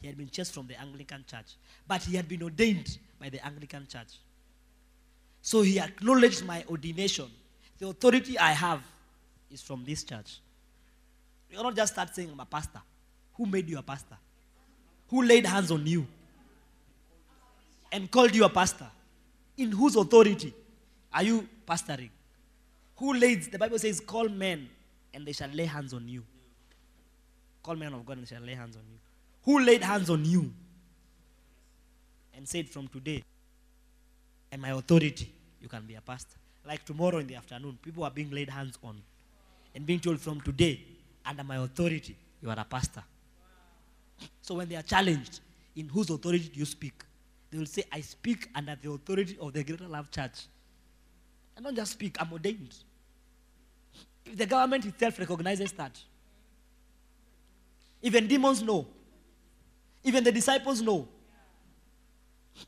He 0.00 0.06
had 0.06 0.16
been 0.16 0.31
chased 0.31 0.55
from 0.55 0.66
the 0.66 0.78
Anglican 0.81 1.24
Church. 1.28 1.56
But 1.86 2.02
he 2.05 2.16
had 2.16 2.28
been 2.28 2.42
ordained 2.42 2.98
by 3.18 3.28
the 3.28 3.44
Anglican 3.44 3.86
Church. 3.86 4.18
So 5.42 5.62
he 5.62 5.78
acknowledged 5.78 6.44
my 6.44 6.65
ordination. 6.68 7.26
The 7.78 7.89
authority 7.89 8.39
I 8.39 8.52
have 8.52 8.82
is 9.50 9.60
from 9.60 9.84
this 9.84 10.05
church. 10.05 10.39
You 11.50 11.56
cannot 11.58 11.76
just 11.76 11.92
start 11.92 12.15
saying 12.15 12.31
I'm 12.32 12.40
a 12.40 12.47
pastor 12.47 12.81
Who 13.36 13.47
made 13.47 13.68
you 13.68 13.78
a 13.78 13.82
pastor? 13.82 14.16
Who 15.08 15.23
laid 15.23 15.47
hands 15.47 15.70
on 15.70 15.86
you 15.86 16.06
and 17.92 18.10
called 18.10 18.34
you 18.34 18.44
a 18.44 18.48
pastor? 18.48 18.86
In 19.56 19.73
whose 19.73 19.97
authority 19.97 20.52
are 21.12 21.23
you 21.23 21.48
pastoring? 21.66 22.10
Who 22.97 23.15
laid, 23.15 23.44
the 23.52 23.58
Bible 23.58 23.78
says, 23.78 24.00
call 24.00 24.28
men 24.28 24.68
and 25.15 25.26
they 25.26 25.32
shall 25.32 25.48
lay 25.50 25.66
hands 25.66 25.92
on 25.94 26.08
you. 26.08 26.23
Call 27.62 27.76
men 27.76 27.92
of 27.92 28.05
God 28.05 28.18
and 28.18 28.26
they 28.26 28.34
shall 28.34 28.44
lay 28.44 28.55
hands 28.55 28.76
on 28.76 28.82
you. 28.90 28.98
Who 29.44 29.65
laid 29.65 29.82
hands 29.82 30.10
on 30.10 30.24
you 30.24 30.52
and 32.34 32.48
said, 32.48 32.68
from 32.68 32.89
today, 32.89 33.23
and 34.52 34.62
my 34.62 34.70
authority, 34.70 35.32
you 35.60 35.68
can 35.68 35.82
be 35.82 35.94
a 35.94 36.00
pastor. 36.00 36.36
Like 36.66 36.84
tomorrow 36.84 37.18
in 37.18 37.26
the 37.26 37.34
afternoon, 37.34 37.78
people 37.82 38.05
are 38.05 38.10
being 38.10 38.31
laid 38.31 38.50
hands 38.50 38.78
on 38.82 39.00
and 39.74 39.86
being 39.86 40.00
told, 40.00 40.20
from 40.20 40.40
today, 40.40 40.81
under 41.24 41.44
my 41.44 41.56
authority, 41.56 42.16
you 42.42 42.50
are 42.50 42.58
a 42.58 42.65
pastor. 42.65 43.02
So 44.40 44.54
when 44.54 44.68
they 44.68 44.76
are 44.76 44.82
challenged, 44.82 45.40
in 45.74 45.88
whose 45.88 46.10
authority 46.10 46.50
do 46.52 46.58
you 46.60 46.64
speak? 46.64 47.04
They 47.50 47.58
will 47.58 47.66
say, 47.66 47.84
I 47.92 48.00
speak 48.00 48.48
under 48.54 48.76
the 48.80 48.90
authority 48.90 49.36
of 49.40 49.52
the 49.52 49.62
Greater 49.62 49.86
Love 49.86 50.10
Church. 50.10 50.46
I 51.56 51.60
don't 51.60 51.76
just 51.76 51.92
speak, 51.92 52.16
I'm 52.20 52.32
ordained. 52.32 52.74
If 54.24 54.36
the 54.36 54.46
government 54.46 54.84
itself 54.86 55.18
recognizes 55.18 55.72
that, 55.72 55.98
even 58.02 58.26
demons 58.26 58.62
know, 58.62 58.86
even 60.04 60.22
the 60.22 60.32
disciples 60.32 60.80
know. 60.80 61.08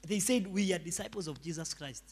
They 0.07 0.19
said, 0.19 0.47
We 0.47 0.73
are 0.73 0.79
disciples 0.79 1.29
of 1.29 1.41
Jesus 1.41 1.73
Christ. 1.73 2.05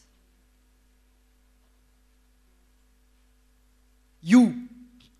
You, 4.21 4.67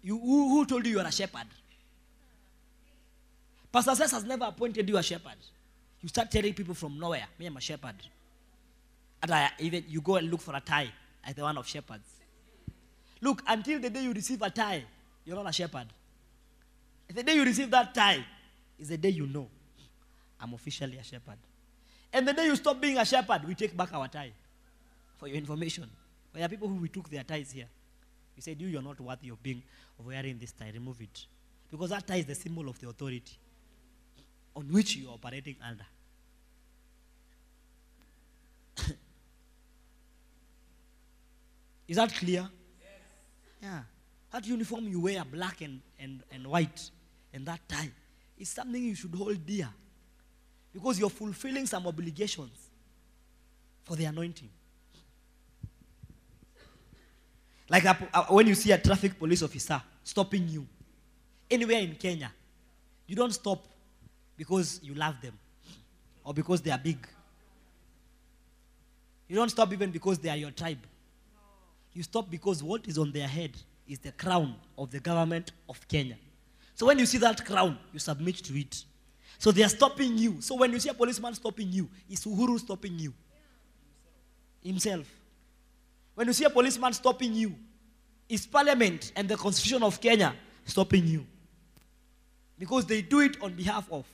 you 0.02 0.18
who, 0.18 0.50
who 0.50 0.66
told 0.66 0.86
you 0.86 0.94
you 0.94 1.00
are 1.00 1.06
a 1.06 1.12
shepherd? 1.12 1.48
Pastor 3.86 4.16
has 4.16 4.24
never 4.24 4.46
appointed 4.46 4.90
you 4.90 4.98
a 4.98 5.04
shepherd. 5.04 5.36
You 6.02 6.10
start 6.10 6.32
telling 6.32 6.54
people 6.54 6.74
from 6.74 6.98
nowhere, 6.98 7.28
me, 7.38 7.46
I'm 7.46 7.58
a 7.58 7.62
shepherd. 7.62 7.96
And 9.22 9.32
I, 9.32 9.52
even 9.60 9.84
you 9.88 10.02
go 10.02 10.16
and 10.16 10.32
look 10.32 10.42
for 10.42 10.56
a 10.56 10.60
tie 10.60 10.90
as 11.24 11.36
the 11.36 11.44
one 11.44 11.58
of 11.58 11.68
shepherds. 11.68 12.08
Look, 13.22 13.44
until 13.48 13.80
the 13.80 13.92
day 13.92 14.02
you 14.02 14.14
receive 14.14 14.42
a 14.42 14.50
tie, 14.50 14.84
you're 15.26 15.36
not 15.36 15.48
a 15.48 15.52
shepherd. 15.52 15.88
The 17.14 17.22
day 17.22 17.36
you 17.36 17.44
receive 17.44 17.70
that 17.70 17.94
tie 17.94 18.26
is 18.80 18.90
the 18.90 18.98
day 18.98 19.10
you 19.10 19.28
know 19.28 19.48
I'm 20.40 20.54
officially 20.54 20.98
a 20.98 21.04
shepherd. 21.04 21.38
And 22.12 22.28
the 22.28 22.34
day 22.34 22.46
you 22.46 22.56
stop 22.56 22.82
being 22.82 22.98
a 22.98 23.06
shepherd, 23.06 23.48
we 23.48 23.54
take 23.54 23.78
back 23.78 23.94
our 23.94 24.08
tie. 24.08 24.32
For 25.18 25.28
your 25.28 25.38
information. 25.38 25.88
There 26.34 26.44
are 26.44 26.50
people 26.50 26.68
who 26.68 26.76
we 26.76 26.90
took 26.90 27.10
their 27.10 27.24
ties 27.24 27.52
here. 27.52 27.68
We 28.36 28.42
said, 28.42 28.60
You, 28.60 28.68
you're 28.70 28.82
not 28.82 29.00
worthy 29.00 29.30
of 29.30 29.42
being 29.42 29.62
of 30.00 30.06
wearing 30.06 30.38
this 30.40 30.52
tie. 30.52 30.72
Remove 30.74 31.02
it. 31.02 31.26
Because 31.70 31.92
that 31.92 32.08
tie 32.08 32.18
is 32.18 32.26
the 32.26 32.36
symbol 32.36 32.70
of 32.70 32.80
the 32.80 32.90
authority 32.90 33.38
on 34.58 34.68
which 34.72 34.96
you 34.96 35.08
are 35.10 35.14
operating 35.14 35.56
under. 35.64 35.86
is 41.88 41.98
that 41.98 42.12
clear? 42.16 42.50
Yeah. 43.62 43.82
That 44.32 44.48
uniform 44.48 44.88
you 44.88 45.00
wear, 45.02 45.24
black 45.24 45.62
and, 45.62 45.80
and, 46.00 46.24
and 46.32 46.48
white, 46.48 46.90
and 47.34 47.46
that 47.46 47.60
tie, 47.70 47.92
is 48.40 48.50
something 48.50 48.84
you 48.84 48.96
should 48.96 49.14
hold 49.14 49.46
dear. 49.46 49.70
Because 50.74 51.00
you're 51.00 51.12
fulfilling 51.12 51.68
some 51.68 51.86
obligations 51.86 52.70
for 53.84 53.96
the 53.96 54.06
anointing. 54.06 54.50
Like 57.70 57.86
a, 57.86 57.96
a- 58.14 58.34
when 58.34 58.48
you 58.48 58.56
see 58.56 58.72
a 58.72 58.78
traffic 58.80 59.20
police 59.20 59.44
officer 59.44 59.80
stopping 60.04 60.48
you 60.50 60.66
anywhere 61.50 61.80
in 61.80 61.94
Kenya, 61.96 62.32
you 63.06 63.16
don't 63.16 63.34
stop 63.34 63.64
because 64.38 64.80
you 64.84 64.94
love 64.94 65.20
them 65.22 65.38
or 66.24 66.34
because 66.34 66.62
they 66.62 66.72
are 66.72 66.78
big. 66.78 66.98
You 69.28 69.36
don't 69.36 69.50
stop 69.50 69.74
even 69.74 69.92
because 69.92 70.20
they 70.20 70.30
are 70.30 70.38
your 70.38 70.52
tribe. 70.52 70.80
You 71.94 72.04
stop 72.04 72.30
because 72.30 72.64
what 72.64 72.88
is 72.88 72.98
on 72.98 73.12
their 73.12 73.28
head 73.28 73.52
is 73.88 74.00
the 74.00 74.12
crown 74.12 74.56
of 74.78 74.92
the 74.92 75.00
government 75.00 75.52
of 75.68 75.86
Kenya. 75.88 76.18
So 76.76 76.86
when 76.86 77.00
you 77.00 77.06
see 77.06 77.18
that 77.18 77.44
crown, 77.46 77.78
you 77.92 78.00
submit 78.00 78.36
to 78.38 78.60
it. 78.60 78.84
So 79.40 79.52
they 79.52 79.64
are 79.64 79.70
stopping 79.70 80.18
you. 80.18 80.42
So 80.42 80.56
when 80.56 80.72
you 80.72 80.80
see 80.80 80.90
a 80.90 80.94
policeman 80.94 81.34
stopping 81.34 81.72
you, 81.72 81.90
it's 82.10 82.26
Uhuru 82.26 82.60
stopping 82.60 82.98
you. 83.00 83.14
Himself. 84.64 85.08
When 86.16 86.28
you 86.28 86.34
see 86.34 86.46
a 86.46 86.50
policeman 86.50 86.94
stopping 86.94 87.34
you, 87.34 87.56
it's 88.30 88.46
Parliament 88.46 89.12
and 89.16 89.28
the 89.30 89.38
Constitution 89.38 89.84
of 89.84 90.00
Kenya 90.02 90.36
stopping 90.66 91.06
you. 91.08 91.26
Because 92.60 92.86
they 92.86 93.02
do 93.02 93.22
it 93.22 93.42
on 93.42 93.54
behalf 93.54 93.88
of, 93.92 94.06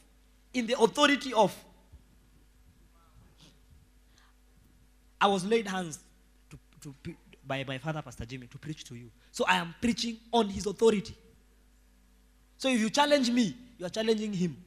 in 0.54 0.68
the 0.68 0.80
authority 0.80 1.34
of. 1.34 1.56
I 5.20 5.28
was 5.28 5.46
laid 5.46 5.68
hands 5.68 6.00
to, 6.50 6.60
to, 6.82 7.16
by 7.48 7.64
my 7.66 7.78
father, 7.78 8.02
Pastor 8.02 8.26
Jimmy, 8.26 8.48
to 8.48 8.58
preach 8.58 8.84
to 8.86 8.96
you. 8.96 9.10
So 9.32 9.46
I 9.48 9.56
am 9.56 9.74
preaching 9.82 10.18
on 10.32 10.50
his 10.50 10.66
authority. 10.66 11.16
So 12.58 12.70
if 12.70 12.80
you 12.80 12.90
challenge 12.90 13.30
me, 13.32 13.56
you 13.78 13.86
are 13.86 13.90
challenging 13.90 14.34
him. 14.34 14.58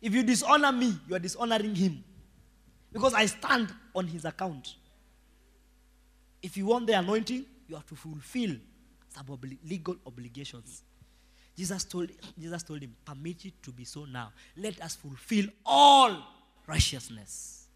If 0.00 0.14
you 0.14 0.22
dishonor 0.22 0.70
me, 0.72 0.94
you 1.08 1.16
are 1.16 1.18
dishonoring 1.18 1.74
him. 1.74 2.04
Because 2.92 3.14
I 3.14 3.26
stand 3.26 3.72
on 3.94 4.06
his 4.06 4.24
account. 4.24 4.74
If 6.42 6.56
you 6.56 6.66
want 6.66 6.86
the 6.86 6.92
anointing, 6.92 7.44
you 7.68 7.74
have 7.74 7.86
to 7.86 7.94
fulfill 7.94 8.56
some 9.08 9.26
obli- 9.26 9.58
legal 9.68 9.96
obligations. 10.06 10.82
Jesus 11.58 11.82
told, 11.82 12.08
Jesus 12.38 12.62
told 12.62 12.80
him, 12.80 12.94
Permit 13.04 13.46
it 13.46 13.54
to 13.64 13.72
be 13.72 13.84
so 13.84 14.04
now. 14.04 14.30
Let 14.56 14.80
us 14.80 14.94
fulfill 14.94 15.46
all 15.66 16.16
righteousness. 16.68 17.66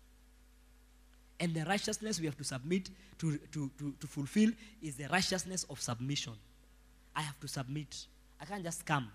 And 1.41 1.53
the 1.53 1.65
righteousness 1.65 2.21
we 2.21 2.27
have 2.27 2.37
to 2.37 2.45
submit 2.45 2.89
to, 3.19 3.37
to, 3.51 3.71
to, 3.79 3.93
to 3.99 4.07
fulfill 4.07 4.51
is 4.81 4.95
the 4.95 5.09
righteousness 5.09 5.67
of 5.69 5.81
submission. 5.81 6.35
I 7.17 7.23
have 7.23 7.41
to 7.41 7.49
submit. 7.49 8.07
I 8.41 8.45
can't 8.45 8.63
just 8.63 8.87
come 8.87 9.11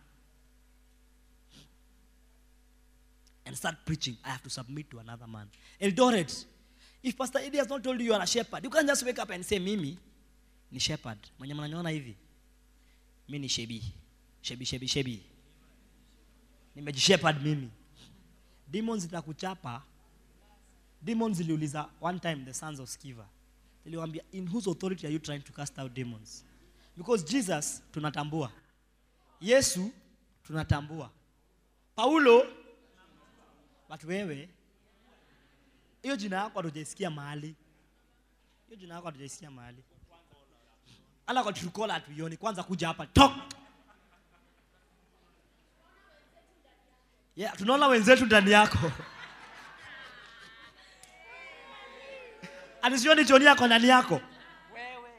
and 3.46 3.56
start 3.56 3.76
preaching. 3.86 4.18
I 4.26 4.30
have 4.32 4.44
to 4.44 4.50
submit 4.50 4.92
to 4.92 5.00
another 5.00 5.28
man. 5.28 5.48
Eldoret, 5.82 6.44
if 7.02 7.18
Pastor 7.18 7.40
Eddie 7.40 7.60
has 7.60 7.70
not 7.70 7.82
told 7.82 8.02
you 8.02 8.08
you 8.08 8.14
are 8.14 8.22
a 8.22 8.28
shepherd, 8.28 8.66
you 8.66 8.70
can't 8.70 8.86
just 8.86 9.06
wake 9.06 9.20
up 9.20 9.30
and 9.30 9.46
say, 9.46 9.60
Mimi 9.60 9.98
ni 10.70 10.80
shepherd. 10.80 11.18
Mwenye 11.40 11.54
mnaniona 11.54 11.90
hivi, 11.90 12.16
mi 13.30 13.40
ni 13.40 13.48
shebi, 13.50 13.82
shebi, 14.48 14.66
shebi, 14.66 14.88
shebi. 14.88 15.24
Nimejishepherd 16.76 17.42
mimi. 17.44 17.70
Demons 18.68 19.02
zitakuchapa. 19.02 19.84
Demons 21.02 21.38
ziliuliza 21.38 21.90
one 22.02 22.20
time 22.20 22.46
the 22.46 22.54
sons 22.54 22.80
of 22.80 22.90
Sceva. 22.90 23.26
Niliwaambia, 23.86 24.24
in 24.32 24.48
whose 24.48 24.70
authority 24.70 25.06
are 25.08 25.14
you 25.14 25.20
trying 25.20 25.40
to 25.42 25.54
cast 25.54 25.80
out 25.80 25.94
demons? 25.94 26.44
Because 26.98 27.24
Jesus 27.26 27.82
tunatambua. 27.92 28.52
Yesu 29.42 29.92
tunatambua. 30.44 31.10
Paulo 31.96 32.48
but 33.90 34.04
wewe 34.04 34.50
hiyo 36.02 36.16
jina 36.16 36.36
yako 36.38 36.60
hatujaisikia 36.60 37.10
mahali. 37.10 37.56
Hiyo 38.68 38.80
jina 38.80 38.96
yako 38.96 39.06
hatujaisikia 39.06 39.52
mahali. 39.52 39.84
Ala 41.28 41.44
kwa 41.44 41.54
tukola 41.54 41.94
hatuioni. 41.94 42.38
Kwanza 42.38 42.64
kuja 42.64 42.88
hapa 42.88 43.06
tok. 43.08 43.32
Yeah, 47.38 47.52
tunaona 47.58 47.88
wenzetu 47.88 48.26
ndani 48.26 48.52
yako. 48.52 48.92
Anisioni 52.82 53.26
Joni 53.26 53.46
yako 53.46 53.66
ndani 53.68 53.88
yako. 53.88 54.22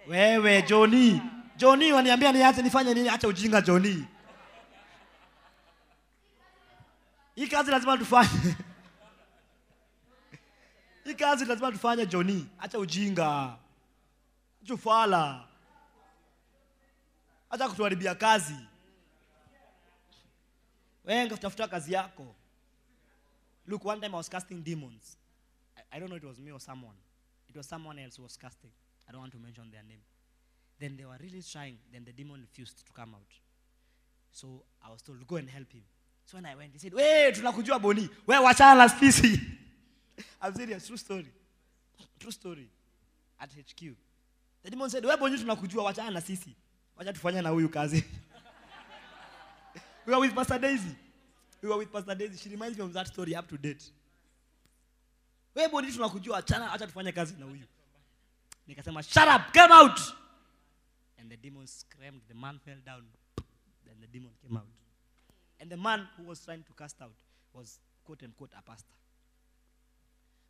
Wewe 0.08 0.62
Joni. 0.62 1.22
Joni 1.56 1.92
waniambia 1.92 2.32
niache 2.32 2.62
nifanye 2.62 2.94
nini? 2.94 3.08
Acha 3.08 3.28
ujinga 3.28 3.60
Joni. 3.60 4.06
Hii 7.34 7.46
kazi 7.46 7.70
lazima 7.70 7.98
tufanye. 7.98 8.56
Hii 11.04 11.14
kazi 11.14 11.44
lazima 11.44 11.72
tufanye 11.72 12.06
Joni. 12.06 12.48
Acha 12.58 12.78
ujinga. 12.78 13.56
Acha 14.64 14.74
ufala. 14.74 15.40
Acha 17.50 17.68
kutuharibia 17.68 18.14
kazi. 18.14 18.56
Wewe 21.08 21.28
kazi 21.70 21.92
yako. 21.92 22.34
Look, 23.66 23.84
one 23.84 24.00
time 24.00 24.14
I 24.14 24.18
was 24.18 24.28
casting 24.28 24.62
demons. 24.62 25.16
I, 25.76 25.96
I 25.96 25.98
don't 25.98 26.10
know 26.10 26.16
it 26.16 26.24
was 26.24 26.38
me 26.38 26.50
or 26.52 26.60
someone. 26.60 26.94
It 27.48 27.56
was 27.56 27.66
someone 27.66 27.98
else 27.98 28.16
who 28.16 28.24
was 28.24 28.36
casting. 28.36 28.70
I 29.08 29.12
don't 29.12 29.22
want 29.22 29.32
to 29.32 29.38
mention 29.38 29.70
their 29.70 29.82
name. 29.82 30.00
Then 30.78 30.96
they 30.96 31.04
were 31.04 31.16
really 31.20 31.42
trying. 31.42 31.78
Then 31.90 32.04
the 32.04 32.12
demon 32.12 32.40
refused 32.40 32.86
to 32.86 32.92
come 32.92 33.14
out. 33.14 33.32
So 34.32 34.62
I 34.84 34.90
was 34.90 35.00
told, 35.00 35.26
go 35.26 35.36
and 35.36 35.48
help 35.48 35.72
him. 35.72 35.82
So 36.26 36.36
when 36.36 36.44
I 36.44 36.54
went, 36.54 36.72
he 36.74 36.78
said, 36.78 36.92
Wait, 36.92 37.34
tunakujua 37.34 37.80
Boni. 37.80 38.08
Wewe 38.26 38.44
wachana 38.44 38.76
na 38.76 38.88
sisi. 38.88 39.40
I'm 40.42 40.54
serious, 40.54 40.86
true 40.86 40.98
story. 40.98 41.32
True 42.20 42.32
story. 42.32 42.68
At 43.40 43.48
HQ. 43.50 43.94
The 44.62 44.70
demon 44.70 44.90
said, 44.90 45.04
Wewe 45.04 45.18
Boni 45.18 45.38
tunakujua 45.38 45.84
wachana 45.84 46.10
na 46.10 46.20
sisi. 46.20 46.54
Wacha 46.96 47.12
tufanye 47.12 47.42
na 47.42 47.48
huyu 47.48 47.68
kazi. 47.68 48.04
we 50.08 50.14
were 50.14 50.20
with 50.20 50.34
Pastor 50.34 50.58
Daisy. 50.58 50.96
We 51.62 51.68
were 51.68 51.76
with 51.76 51.92
Pastor 51.92 52.14
Daisy. 52.14 52.38
She 52.38 52.48
reminds 52.48 52.78
me 52.78 52.84
of 52.84 52.92
that 52.94 53.08
story 53.08 53.34
up 53.34 53.46
to 53.48 53.58
date. 53.58 53.84
Wewe 55.54 55.68
bodi 55.68 55.92
tunakujua 55.92 56.38
achana 56.38 56.72
acha 56.72 56.86
tufanye 56.86 57.12
kazi 57.12 57.34
na 57.38 57.46
huyu. 57.46 57.66
Nikasema 58.66 59.02
shut 59.02 59.28
up, 59.28 59.52
come 59.52 59.72
out. 59.72 60.00
And 61.18 61.30
the 61.30 61.36
demon 61.36 61.66
screamed, 61.66 62.22
the 62.28 62.34
man 62.34 62.58
fell 62.64 62.78
down. 62.86 63.02
Then 63.84 63.96
the 64.00 64.06
demon 64.06 64.30
came 64.42 64.56
out. 64.56 64.66
And 65.60 65.70
the 65.70 65.76
man 65.76 66.08
who 66.16 66.22
was 66.24 66.42
trying 66.44 66.62
to 66.62 66.72
cast 66.72 67.02
out 67.02 67.12
was 67.52 67.78
quote 68.04 68.22
unquote 68.22 68.52
a 68.58 68.62
pastor. 68.62 68.94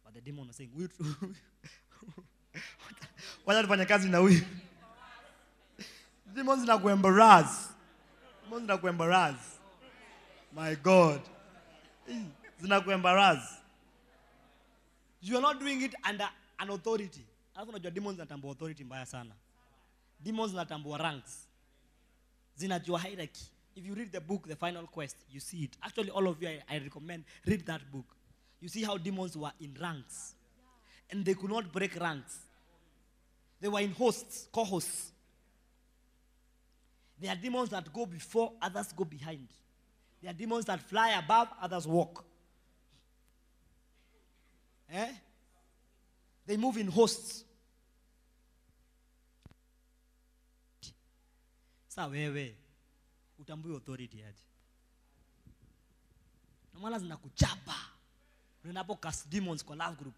But 0.04 0.14
the 0.14 0.20
demon 0.20 0.46
was 0.46 0.56
saying, 0.56 0.70
"Huyu 0.70 0.88
wacha 3.46 3.62
tufanye 3.62 3.88
kazi 3.88 4.08
na 4.08 4.18
huyu. 4.18 4.44
Demons 6.32 6.60
zinakuembarrass. 6.60 7.77
Demons 8.48 8.62
zinakuembarrass. 8.62 9.36
My 10.52 10.74
God. 10.74 11.20
Zinakuembarrass. 12.62 13.58
You 15.20 15.36
are 15.36 15.42
not 15.42 15.60
doing 15.60 15.82
it 15.82 15.94
under 16.08 16.28
an 16.58 16.70
authority. 16.70 17.24
Alafu 17.54 17.70
unajua 17.70 17.90
demons 17.90 18.16
that 18.16 18.28
zinatambua 18.28 18.52
authority 18.52 18.84
mbaya 18.84 19.06
sana. 19.06 19.34
Demons 20.20 20.50
zinatambua 20.50 20.98
ranks. 20.98 21.48
Zinajua 22.56 23.00
hierarchy. 23.00 23.46
If 23.76 23.86
you 23.86 23.94
read 23.94 24.12
the 24.12 24.20
book, 24.20 24.48
The 24.48 24.56
Final 24.56 24.86
Quest, 24.86 25.16
you 25.30 25.40
see 25.40 25.64
it. 25.64 25.76
Actually, 25.82 26.10
all 26.10 26.26
of 26.26 26.42
you, 26.42 26.48
I, 26.48 26.62
I 26.68 26.78
recommend, 26.78 27.24
read 27.46 27.64
that 27.66 27.80
book. 27.92 28.06
You 28.60 28.68
see 28.68 28.82
how 28.82 28.98
demons 28.98 29.36
were 29.36 29.52
in 29.60 29.76
ranks. 29.80 30.34
And 31.10 31.24
they 31.24 31.34
could 31.34 31.50
not 31.50 31.72
break 31.72 32.00
ranks. 32.00 32.38
They 33.60 33.68
were 33.68 33.80
in 33.80 33.92
hosts, 33.92 34.48
co-hosts. 34.52 35.12
There 37.20 37.30
are 37.30 37.36
demons 37.36 37.70
that 37.70 37.92
go 37.92 38.06
before, 38.06 38.52
others 38.62 38.92
go 38.94 39.04
behind. 39.04 39.48
There 40.22 40.30
are 40.30 40.34
demons 40.34 40.64
that 40.66 40.80
fly 40.80 41.10
above, 41.18 41.48
others 41.60 41.86
walk. 41.86 42.24
Eh? 44.90 45.12
They 46.46 46.56
move 46.56 46.76
in 46.78 46.88
hosts. 46.88 47.44
Sa 51.88 52.06
wewe 52.06 52.54
utambui 53.38 53.76
authority 53.76 54.22
aje? 54.22 54.42
Na 56.74 56.80
maana 56.80 56.98
zinakuchapa. 56.98 57.74
Unapo 58.64 58.96
cast 58.96 59.28
demons 59.28 59.64
kwa 59.64 59.76
love 59.76 59.96
group. 59.96 60.14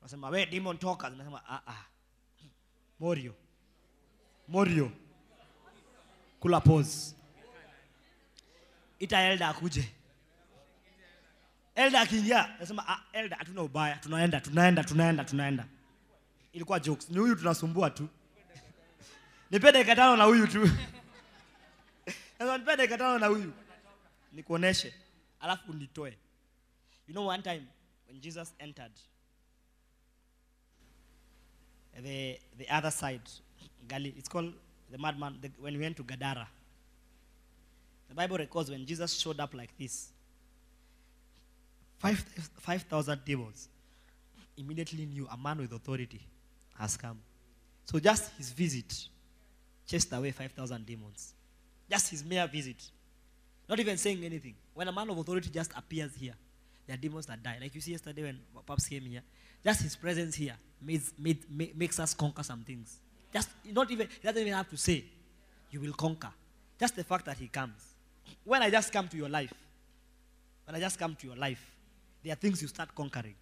Unasema 0.00 0.28
we 0.30 0.46
demon 0.46 0.78
toka, 0.78 1.10
zinasema 1.10 1.42
ah 1.48 1.62
ah. 1.66 1.84
Morio. 3.00 3.34
Morio. 4.48 4.92
Kula 6.44 6.60
pause. 6.60 7.14
Ita 8.98 9.20
elda 9.20 9.48
akuje. 9.48 9.84
elda 11.74 12.00
akiingia, 12.00 12.56
nasema 12.60 12.88
ah, 12.88 13.00
elder 13.12 13.38
hatuna 13.38 13.62
ubaya, 13.62 13.96
tunaenda, 13.96 14.40
tunaenda, 14.40 14.84
tunaenda, 14.84 15.24
tunaenda. 15.24 15.66
Ilikuwa 16.52 16.80
jokes. 16.80 17.10
Ni 17.10 17.18
huyu 17.18 17.36
tunasumbua 17.36 17.90
tu. 17.90 18.08
Nipe 19.50 19.72
dakika 19.72 19.96
tano 19.96 20.16
na 20.16 20.24
huyu 20.24 20.46
tu. 20.46 20.70
Nipe 22.58 22.76
dakika 22.76 22.98
tano 22.98 23.18
na 23.18 23.26
huyu. 23.26 23.52
Nikuoneshe. 24.32 24.94
Alafu 25.40 25.72
nitoe. 25.72 26.18
You 27.08 27.14
know 27.14 27.26
one 27.28 27.42
time 27.42 27.66
when 28.08 28.20
Jesus 28.20 28.54
entered 28.58 28.92
the 32.02 32.40
the 32.58 32.76
other 32.76 32.90
side, 32.92 33.22
Gali, 33.88 34.18
it's 34.18 34.28
called 34.28 34.54
the 34.94 34.98
madman 35.02 35.36
the, 35.42 35.50
when 35.58 35.74
we 35.74 35.80
went 35.80 35.96
to 35.96 36.04
Gadara. 36.04 36.46
The 38.08 38.14
Bible 38.14 38.38
records 38.38 38.70
when 38.70 38.86
Jesus 38.86 39.12
showed 39.18 39.40
up 39.40 39.52
like 39.52 39.76
this. 39.76 40.12
Five 41.98 42.18
five 42.60 42.82
thousand 42.82 43.24
demons 43.24 43.68
immediately 44.56 45.04
knew 45.06 45.26
a 45.32 45.36
man 45.36 45.58
with 45.58 45.72
authority 45.72 46.20
has 46.78 46.96
come. 46.96 47.18
So 47.86 47.98
just 47.98 48.30
his 48.36 48.52
visit 48.52 49.08
chased 49.84 50.12
away 50.12 50.30
5,000 50.30 50.86
demons. 50.86 51.34
Just 51.90 52.10
his 52.10 52.24
mere 52.24 52.46
visit. 52.46 52.76
Not 53.68 53.80
even 53.80 53.96
saying 53.96 54.24
anything. 54.24 54.54
When 54.74 54.86
a 54.86 54.92
man 54.92 55.10
of 55.10 55.18
authority 55.18 55.50
just 55.50 55.72
appears 55.76 56.14
here, 56.14 56.34
there 56.86 56.94
are 56.94 56.98
demons 56.98 57.26
that 57.26 57.42
die. 57.42 57.58
Like 57.60 57.74
you 57.74 57.80
see 57.80 57.90
yesterday 57.90 58.22
when 58.22 58.38
Pops 58.64 58.86
came 58.86 59.02
here, 59.02 59.22
just 59.64 59.82
his 59.82 59.96
presence 59.96 60.36
here 60.36 60.54
made, 60.80 61.02
made, 61.18 61.44
ma- 61.50 61.74
makes 61.74 61.98
us 61.98 62.14
conquer 62.14 62.44
some 62.44 62.62
things. 62.62 63.00
Just 63.34 63.48
not 63.72 63.90
even, 63.90 64.06
he 64.06 64.26
doesn't 64.26 64.40
even 64.40 64.52
have 64.54 64.70
to 64.70 64.76
say, 64.76 65.04
you 65.70 65.80
will 65.80 65.92
conquer. 65.92 66.30
Just 66.78 66.94
the 66.94 67.02
fact 67.02 67.24
that 67.26 67.36
he 67.36 67.48
comes. 67.48 67.94
When 68.44 68.62
I 68.62 68.70
just 68.70 68.92
come 68.92 69.08
to 69.08 69.16
your 69.16 69.28
life, 69.28 69.52
when 70.64 70.76
I 70.76 70.80
just 70.80 70.98
come 70.98 71.16
to 71.16 71.26
your 71.26 71.36
life, 71.36 71.60
there 72.22 72.32
are 72.32 72.36
things 72.36 72.62
you 72.62 72.68
start 72.68 72.94
conquering. 72.94 73.34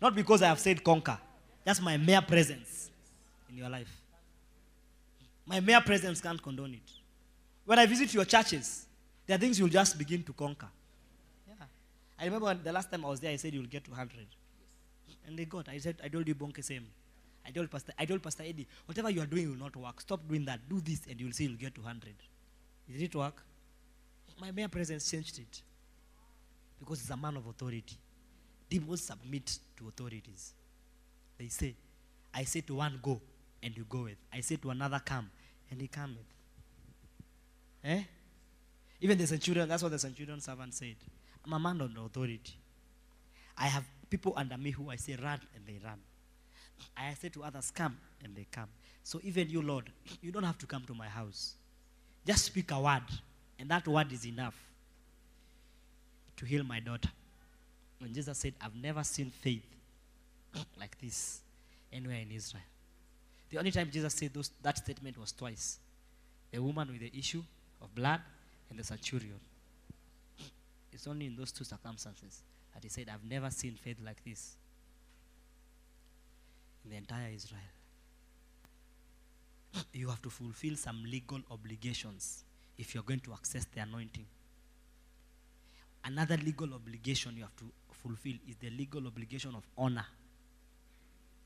Not 0.00 0.14
because 0.14 0.42
I 0.42 0.48
have 0.48 0.58
said 0.58 0.82
conquer, 0.82 1.18
just 1.66 1.82
my 1.82 1.96
mere 1.96 2.22
presence 2.22 2.90
in 3.50 3.58
your 3.58 3.68
life. 3.68 4.02
My 5.44 5.60
mere 5.60 5.80
presence 5.80 6.20
can't 6.20 6.42
condone 6.42 6.74
it. 6.74 6.90
When 7.64 7.78
I 7.78 7.86
visit 7.86 8.12
your 8.14 8.24
churches, 8.24 8.86
there 9.26 9.36
are 9.36 9.40
things 9.40 9.58
you'll 9.58 9.68
just 9.68 9.98
begin 9.98 10.22
to 10.24 10.32
conquer. 10.32 10.68
Yeah. 11.46 11.66
I 12.18 12.24
remember 12.24 12.54
the 12.54 12.72
last 12.72 12.90
time 12.90 13.04
I 13.04 13.08
was 13.08 13.20
there, 13.20 13.32
I 13.32 13.36
said 13.36 13.52
you'll 13.52 13.66
get 13.66 13.84
to 13.84 13.90
100. 13.90 14.26
And 15.26 15.38
they 15.38 15.44
got. 15.44 15.68
I 15.68 15.78
said, 15.78 15.96
I 16.02 16.08
told 16.08 16.26
you 16.26 16.34
bonke 16.34 16.64
same. 16.64 16.86
I 17.46 17.50
told 17.50 17.70
Pastor, 17.70 17.92
I 17.98 18.04
told 18.04 18.22
Pastor 18.22 18.42
Eddie, 18.42 18.66
whatever 18.86 19.10
you 19.10 19.20
are 19.20 19.26
doing 19.26 19.50
will 19.50 19.58
not 19.58 19.76
work. 19.76 20.00
Stop 20.00 20.26
doing 20.28 20.44
that. 20.46 20.68
Do 20.68 20.80
this 20.80 21.02
and 21.08 21.20
you'll 21.20 21.32
see 21.32 21.44
you'll 21.44 21.56
get 21.56 21.74
to 21.76 21.80
100. 21.80 22.12
Did 22.90 23.02
it 23.02 23.14
work? 23.14 23.42
My 24.40 24.50
mere 24.50 24.68
presence 24.68 25.10
changed 25.10 25.38
it. 25.38 25.62
Because 26.78 27.00
he's 27.00 27.10
a 27.10 27.16
man 27.16 27.36
of 27.36 27.46
authority. 27.46 27.96
Demons 28.68 29.02
submit 29.02 29.58
to 29.78 29.88
authorities. 29.88 30.52
They 31.38 31.48
say, 31.48 31.74
I 32.34 32.44
say 32.44 32.60
to 32.62 32.74
one, 32.74 32.98
go, 33.02 33.20
and 33.62 33.76
you 33.76 33.86
go 33.88 34.02
with. 34.02 34.16
I 34.32 34.40
say 34.40 34.56
to 34.56 34.70
another, 34.70 35.00
come, 35.04 35.30
and 35.70 35.80
he 35.80 35.88
cometh. 35.88 36.18
Eh? 37.84 38.02
Even 39.00 39.16
the 39.16 39.26
centurion, 39.26 39.68
that's 39.68 39.82
what 39.82 39.92
the 39.92 39.98
centurion 39.98 40.40
servant 40.40 40.74
said. 40.74 40.96
I'm 41.44 41.52
a 41.52 41.58
man 41.58 41.80
under 41.80 42.00
authority. 42.00 42.58
I 43.56 43.68
have 43.68 43.84
people 44.10 44.34
under 44.36 44.58
me 44.58 44.72
who 44.72 44.90
I 44.90 44.96
say 44.96 45.16
run, 45.16 45.40
and 45.54 45.64
they 45.66 45.78
run. 45.82 45.98
I 46.96 47.14
say 47.14 47.28
to 47.30 47.44
others, 47.44 47.70
come, 47.70 47.96
and 48.22 48.34
they 48.34 48.46
come. 48.50 48.68
So 49.02 49.20
even 49.22 49.48
you, 49.48 49.62
Lord, 49.62 49.90
you 50.20 50.32
don't 50.32 50.42
have 50.42 50.58
to 50.58 50.66
come 50.66 50.82
to 50.86 50.94
my 50.94 51.06
house. 51.06 51.54
Just 52.26 52.46
speak 52.46 52.70
a 52.72 52.80
word, 52.80 53.02
and 53.58 53.68
that 53.70 53.86
word 53.86 54.12
is 54.12 54.26
enough 54.26 54.56
to 56.36 56.44
heal 56.44 56.64
my 56.64 56.80
daughter. 56.80 57.10
When 57.98 58.12
Jesus 58.12 58.38
said, 58.38 58.54
I've 58.60 58.74
never 58.74 59.04
seen 59.04 59.30
faith 59.30 59.64
like 60.80 61.00
this 61.00 61.40
anywhere 61.92 62.18
in 62.18 62.30
Israel. 62.30 62.62
The 63.48 63.58
only 63.58 63.70
time 63.70 63.90
Jesus 63.92 64.14
said 64.14 64.34
those, 64.34 64.50
that 64.62 64.78
statement 64.78 65.18
was 65.18 65.32
twice 65.32 65.78
the 66.50 66.60
woman 66.60 66.88
with 66.90 67.00
the 67.00 67.18
issue 67.18 67.42
of 67.80 67.94
blood 67.94 68.20
and 68.70 68.78
the 68.78 68.84
centurion. 68.84 69.38
It's 70.92 71.06
only 71.06 71.26
in 71.26 71.36
those 71.36 71.52
two 71.52 71.64
circumstances 71.64 72.42
that 72.74 72.82
he 72.82 72.88
said, 72.88 73.08
I've 73.12 73.28
never 73.28 73.50
seen 73.50 73.74
faith 73.74 73.98
like 74.04 74.24
this 74.24 74.56
the 76.88 76.96
entire 76.96 77.30
Israel. 77.34 77.60
You 79.92 80.08
have 80.08 80.22
to 80.22 80.30
fulfill 80.30 80.76
some 80.76 81.04
legal 81.04 81.40
obligations 81.50 82.44
if 82.78 82.94
you're 82.94 83.04
going 83.04 83.20
to 83.20 83.32
access 83.32 83.66
the 83.74 83.80
anointing. 83.80 84.26
Another 86.04 86.36
legal 86.36 86.72
obligation 86.72 87.34
you 87.36 87.42
have 87.42 87.56
to 87.56 87.64
fulfill 87.90 88.34
is 88.48 88.56
the 88.56 88.70
legal 88.70 89.06
obligation 89.06 89.54
of 89.54 89.66
honor. 89.76 90.06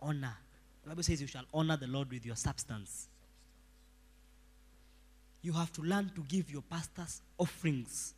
Honor. 0.00 0.36
The 0.82 0.90
Bible 0.90 1.02
says 1.02 1.20
you 1.20 1.26
shall 1.26 1.44
honor 1.52 1.76
the 1.76 1.86
Lord 1.86 2.10
with 2.10 2.24
your 2.24 2.36
substance. 2.36 3.08
You 5.42 5.52
have 5.54 5.72
to 5.72 5.82
learn 5.82 6.10
to 6.14 6.20
give 6.22 6.50
your 6.50 6.62
pastors 6.62 7.22
offerings. 7.38 8.14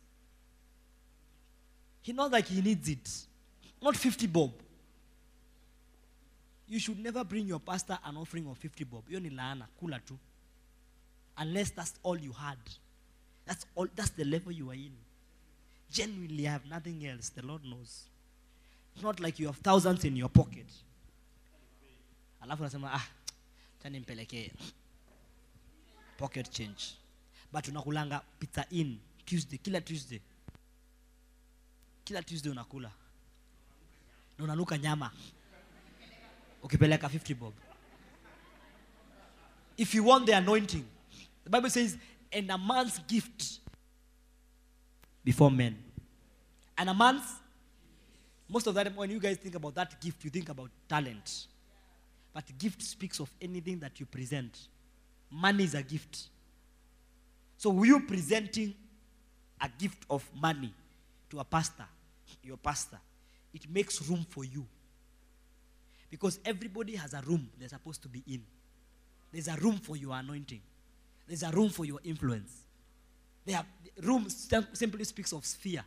He 2.01 2.11
knows 2.11 2.31
like 2.31 2.47
he 2.47 2.61
needs 2.61 2.89
it. 2.89 3.09
Not 3.81 3.95
50 3.95 4.27
bob. 4.27 4.51
You 6.67 6.79
should 6.79 6.99
never 6.99 7.23
bring 7.23 7.45
your 7.47 7.59
pastor 7.59 7.97
an 8.05 8.17
offering 8.17 8.47
of 8.47 8.57
50 8.57 8.83
bob. 8.85 9.07
Hiyo 9.09 9.19
ni 9.19 9.29
laana, 9.29 9.67
kula 9.79 9.99
tu. 9.99 10.17
Unless 11.37 11.71
that's 11.71 11.93
all 12.03 12.17
you 12.17 12.31
had. 12.31 12.57
That's 13.45 13.65
all 13.75 13.87
that's 13.95 14.11
the 14.11 14.23
level 14.23 14.51
you 14.51 14.69
are 14.69 14.75
in. 14.75 14.93
Genuinely, 15.91 16.47
I 16.47 16.51
have 16.51 16.65
nothing 16.69 17.05
else. 17.05 17.29
The 17.29 17.45
Lord 17.45 17.63
knows. 17.65 18.03
It's 18.95 19.03
not 19.03 19.19
like 19.19 19.39
you 19.39 19.47
have 19.47 19.57
thousands 19.57 20.05
in 20.05 20.15
your 20.15 20.29
pocket. 20.29 20.65
Alafu 22.41 22.63
nasema 22.63 22.93
ah, 22.93 23.07
acha 23.79 23.89
nimpelekee 23.89 24.51
pocket 26.17 26.51
change. 26.51 26.95
But 27.51 27.67
unakulanga 27.67 28.21
pizza 28.39 28.65
in 28.71 28.99
Tuesday, 29.25 29.57
kila 29.57 29.81
Tuesday. 29.81 30.21
Kila 32.05 32.23
Tuesday 32.23 32.51
unakula. 32.51 32.91
Na 34.37 34.43
unanuka 34.43 34.77
nyama. 34.77 35.11
Ukipeleka 36.63 37.09
50 37.09 37.33
bob. 37.33 37.53
If 39.77 39.93
you 39.93 40.03
want 40.03 40.25
the 40.25 40.33
anointing, 40.33 40.85
the 41.43 41.49
Bible 41.49 41.69
says, 41.69 41.97
and 42.31 42.49
a 42.49 42.57
man's 42.57 42.99
gift 42.99 43.59
before 45.23 45.51
men. 45.51 45.77
And 46.77 46.89
a 46.89 46.93
man's, 46.93 47.23
most 48.49 48.67
of 48.67 48.73
the 48.73 48.83
time 48.83 48.95
when 48.95 49.09
you 49.09 49.19
guys 49.19 49.37
think 49.37 49.55
about 49.55 49.75
that 49.75 49.99
gift, 50.01 50.23
you 50.23 50.29
think 50.29 50.49
about 50.49 50.69
talent. 50.87 51.47
But 52.33 52.45
gift 52.57 52.81
speaks 52.81 53.19
of 53.19 53.29
anything 53.41 53.79
that 53.79 53.99
you 53.99 54.05
present. 54.05 54.57
Money 55.29 55.63
is 55.65 55.75
a 55.75 55.83
gift. 55.83 56.29
So 57.57 57.83
you 57.83 57.99
presenting 58.01 58.73
a 59.61 59.69
gift 59.69 60.05
of 60.09 60.27
money 60.39 60.73
to 61.29 61.39
a 61.39 61.43
pastor, 61.43 61.85
your 62.43 62.57
pastor, 62.57 62.99
it 63.53 63.69
makes 63.69 64.01
room 64.09 64.25
for 64.29 64.43
you. 64.43 64.65
Because 66.13 66.39
everybody 66.45 66.95
has 66.95 67.15
a 67.15 67.21
room 67.21 67.49
they're 67.59 67.67
supposed 67.67 68.03
to 68.03 68.07
be 68.07 68.21
in. 68.27 68.43
There's 69.31 69.47
a 69.47 69.55
room 69.55 69.77
for 69.77 69.97
your 69.97 70.15
anointing. 70.15 70.61
There's 71.27 71.41
a 71.41 71.49
room 71.49 71.69
for 71.69 71.85
your 71.85 71.97
influence. 72.03 72.51
There 73.43 73.57
are, 73.57 73.65
room 73.99 74.29
sim- 74.29 74.67
simply 74.73 75.05
speaks 75.05 75.33
of 75.33 75.43
sphere. 75.43 75.83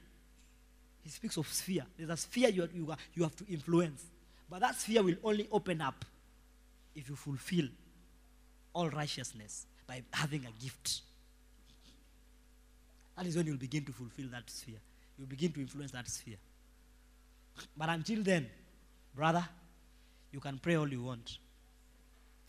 He 1.04 1.10
speaks 1.10 1.36
of 1.36 1.46
sphere. 1.46 1.84
There's 1.96 2.10
a 2.10 2.16
sphere 2.16 2.48
you, 2.48 2.68
you, 2.74 2.92
you 3.14 3.22
have 3.22 3.36
to 3.36 3.46
influence. 3.48 4.04
But 4.50 4.62
that 4.62 4.74
sphere 4.74 5.04
will 5.04 5.14
only 5.22 5.46
open 5.52 5.80
up 5.80 6.04
if 6.96 7.08
you 7.08 7.14
fulfill 7.14 7.68
all 8.74 8.90
righteousness 8.90 9.66
by 9.86 10.02
having 10.12 10.44
a 10.44 10.60
gift. 10.60 11.02
That 13.16 13.26
is 13.26 13.36
when 13.36 13.46
you'll 13.46 13.58
begin 13.58 13.84
to 13.84 13.92
fulfill 13.92 14.26
that 14.32 14.50
sphere. 14.50 14.80
You'll 15.16 15.28
begin 15.28 15.52
to 15.52 15.60
influence 15.60 15.92
that 15.92 16.08
sphere. 16.08 16.38
But 17.76 17.90
until 17.90 18.24
then, 18.24 18.50
brother, 19.14 19.48
you 20.36 20.40
can 20.40 20.58
pray 20.58 20.74
all 20.76 20.86
you 20.86 21.02
want. 21.02 21.38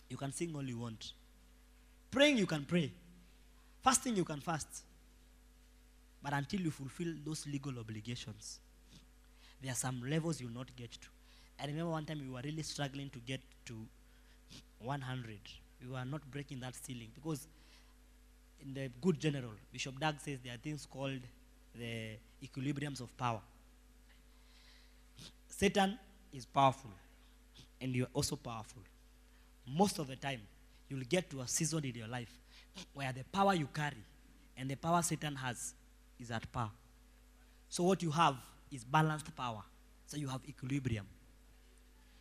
You 0.09 0.17
can 0.17 0.33
sing 0.33 0.53
all 0.53 0.63
you 0.63 0.77
want. 0.77 1.13
Praying, 2.11 2.37
you 2.37 2.45
can 2.45 2.65
pray. 2.65 2.91
Fasting, 3.81 4.17
you 4.17 4.25
can 4.25 4.41
fast. 4.41 4.83
But 6.21 6.33
until 6.33 6.59
you 6.59 6.69
fulfill 6.69 7.13
those 7.25 7.47
legal 7.47 7.79
obligations, 7.79 8.59
there 9.61 9.71
are 9.71 9.75
some 9.75 10.03
levels 10.05 10.41
you'll 10.41 10.51
not 10.51 10.75
get 10.75 10.91
to. 10.91 11.07
I 11.61 11.67
remember 11.67 11.91
one 11.91 12.03
time 12.03 12.19
we 12.19 12.29
were 12.29 12.41
really 12.43 12.61
struggling 12.61 13.09
to 13.11 13.19
get 13.19 13.39
to 13.67 13.75
100. 14.79 15.39
We 15.81 15.87
were 15.87 16.03
not 16.03 16.29
breaking 16.29 16.59
that 16.59 16.75
ceiling 16.75 17.07
because 17.15 17.47
in 18.61 18.73
the 18.73 18.89
good 19.01 19.17
general, 19.17 19.53
Bishop 19.71 19.97
Doug 19.97 20.19
says 20.19 20.39
there 20.43 20.53
are 20.53 20.57
things 20.57 20.85
called 20.85 21.21
the 21.73 22.17
equilibriums 22.43 22.99
of 22.99 23.15
power. 23.17 23.39
Satan 25.47 25.97
is 26.33 26.45
powerful, 26.45 26.91
and 27.81 27.95
you're 27.95 28.07
also 28.13 28.35
powerful. 28.35 28.81
Most 29.67 29.99
of 29.99 30.07
the 30.07 30.15
time, 30.15 30.41
you'll 30.89 31.03
get 31.09 31.29
to 31.31 31.41
a 31.41 31.47
season 31.47 31.83
in 31.85 31.95
your 31.95 32.07
life 32.07 32.31
where 32.93 33.11
the 33.11 33.23
power 33.25 33.53
you 33.53 33.67
carry 33.73 34.03
and 34.55 34.69
the 34.69 34.75
power 34.75 35.01
Satan 35.01 35.35
has 35.35 35.73
is 36.19 36.31
at 36.31 36.51
par. 36.51 36.71
So, 37.69 37.83
what 37.83 38.01
you 38.01 38.11
have 38.11 38.35
is 38.71 38.83
balanced 38.83 39.35
power. 39.35 39.61
So, 40.05 40.17
you 40.17 40.27
have 40.29 40.41
equilibrium. 40.47 41.05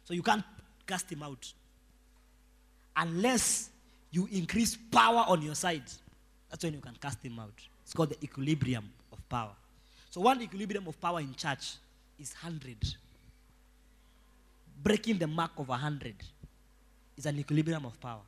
So, 0.05 0.15
you 0.15 0.23
can't 0.23 0.45
cast 0.87 1.11
him 1.11 1.23
out 1.23 1.53
unless 2.97 3.71
you 4.11 4.29
increase 4.33 4.77
power 4.91 5.25
on 5.29 5.43
your 5.43 5.55
side. 5.55 5.85
That's 6.51 6.65
when 6.65 6.75
you 6.75 6.81
can 6.81 6.97
cast 7.01 7.23
him 7.25 7.39
out. 7.39 7.55
It's 7.83 7.95
called 7.95 8.11
the 8.11 8.23
equilibrium 8.23 8.91
of 9.13 9.29
power. 9.29 9.53
So, 10.11 10.21
one 10.21 10.43
equilibrium 10.43 10.87
of 10.89 11.01
power 11.01 11.21
in 11.21 11.35
church 11.35 11.75
is 12.19 12.35
100. 12.43 12.77
Breaking 14.83 15.19
the 15.19 15.27
mark 15.27 15.53
of 15.57 15.69
100 15.69 16.15
is 17.17 17.27
an 17.27 17.39
equilibrium 17.39 17.85
of 17.87 17.99
power. 18.01 18.23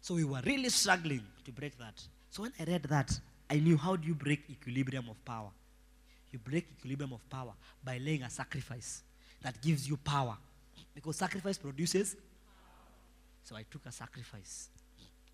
So, 0.00 0.14
we 0.14 0.24
were 0.24 0.40
really 0.44 0.68
struggling 0.68 1.22
to 1.44 1.52
break 1.52 1.76
that. 1.78 2.00
So, 2.30 2.42
when 2.42 2.52
I 2.60 2.64
read 2.64 2.82
that, 2.84 3.18
I 3.50 3.58
knew 3.58 3.76
how 3.76 3.96
do 3.96 4.06
you 4.06 4.14
break 4.14 4.44
equilibrium 4.50 5.08
of 5.08 5.24
power? 5.24 5.50
You 6.32 6.38
break 6.38 6.66
equilibrium 6.78 7.12
of 7.12 7.28
power 7.30 7.52
by 7.82 7.98
laying 7.98 8.22
a 8.22 8.30
sacrifice 8.30 9.02
that 9.42 9.60
gives 9.62 9.88
you 9.88 9.96
power. 9.96 10.36
Because 10.94 11.16
sacrifice 11.16 11.58
produces 11.58 12.16
so 13.46 13.54
I 13.54 13.64
took 13.70 13.86
a 13.86 13.92
sacrifice 13.92 14.68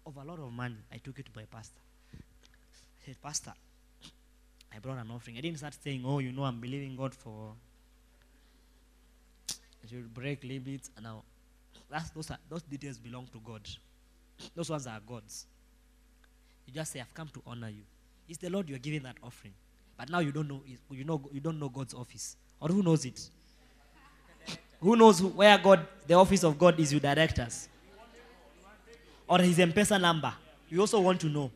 of 0.04 0.18
a 0.18 0.22
lot 0.22 0.38
of 0.38 0.52
money. 0.52 0.76
I 0.92 0.98
took 0.98 1.18
it 1.18 1.24
to 1.24 1.30
my 1.34 1.44
pastor. 1.44 1.80
I 2.12 3.06
said, 3.06 3.16
Pastor, 3.22 3.54
I 4.70 4.78
brought 4.80 4.98
an 4.98 5.10
offering. 5.10 5.38
I 5.38 5.40
didn't 5.40 5.58
start 5.58 5.74
saying, 5.82 6.02
Oh, 6.04 6.18
you 6.18 6.30
know, 6.30 6.44
I'm 6.44 6.60
believing 6.60 6.94
God 6.94 7.14
for. 7.14 7.54
I 9.84 9.96
will 9.96 10.02
break 10.12 10.44
limits. 10.44 10.90
And 10.96 11.04
now, 11.04 11.22
that's, 11.90 12.10
those, 12.10 12.30
are, 12.30 12.38
those 12.48 12.62
details 12.62 12.98
belong 12.98 13.28
to 13.32 13.40
God. 13.44 13.68
Those 14.54 14.70
ones 14.70 14.86
are 14.86 15.00
God's. 15.06 15.46
You 16.66 16.72
just 16.72 16.92
say, 16.92 17.00
I've 17.00 17.14
come 17.14 17.28
to 17.28 17.42
honor 17.46 17.68
you. 17.68 17.82
It's 18.28 18.38
the 18.38 18.50
Lord 18.50 18.68
you're 18.68 18.78
giving 18.78 19.02
that 19.02 19.16
offering. 19.22 19.54
But 19.98 20.08
now 20.08 20.20
you 20.20 20.32
don't 20.32 20.48
know, 20.48 20.62
you 20.90 21.04
know, 21.04 21.20
you 21.32 21.40
don't 21.40 21.58
know 21.58 21.68
God's 21.68 21.94
office. 21.94 22.36
Or 22.60 22.68
who 22.68 22.82
knows 22.82 23.04
it? 23.04 23.28
who 24.80 24.96
knows 24.96 25.18
who, 25.18 25.28
where 25.28 25.58
God, 25.58 25.86
the 26.06 26.14
office 26.14 26.44
of 26.44 26.58
God 26.58 26.78
is, 26.78 26.92
you 26.92 27.00
directors? 27.00 27.68
or 29.32 29.38
his 29.38 29.58
M-Pesa 29.58 29.98
number. 29.98 30.32
You 30.68 30.80
also 30.80 31.00
want 31.00 31.18
to 31.22 31.26
know 31.26 31.50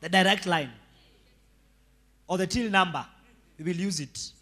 the 0.00 0.08
direct 0.10 0.46
line 0.46 0.70
or 2.26 2.36
the 2.36 2.46
till 2.46 2.70
number. 2.70 3.06
We 3.58 3.64
will 3.64 3.80
use 3.80 4.00
it. 4.00 4.32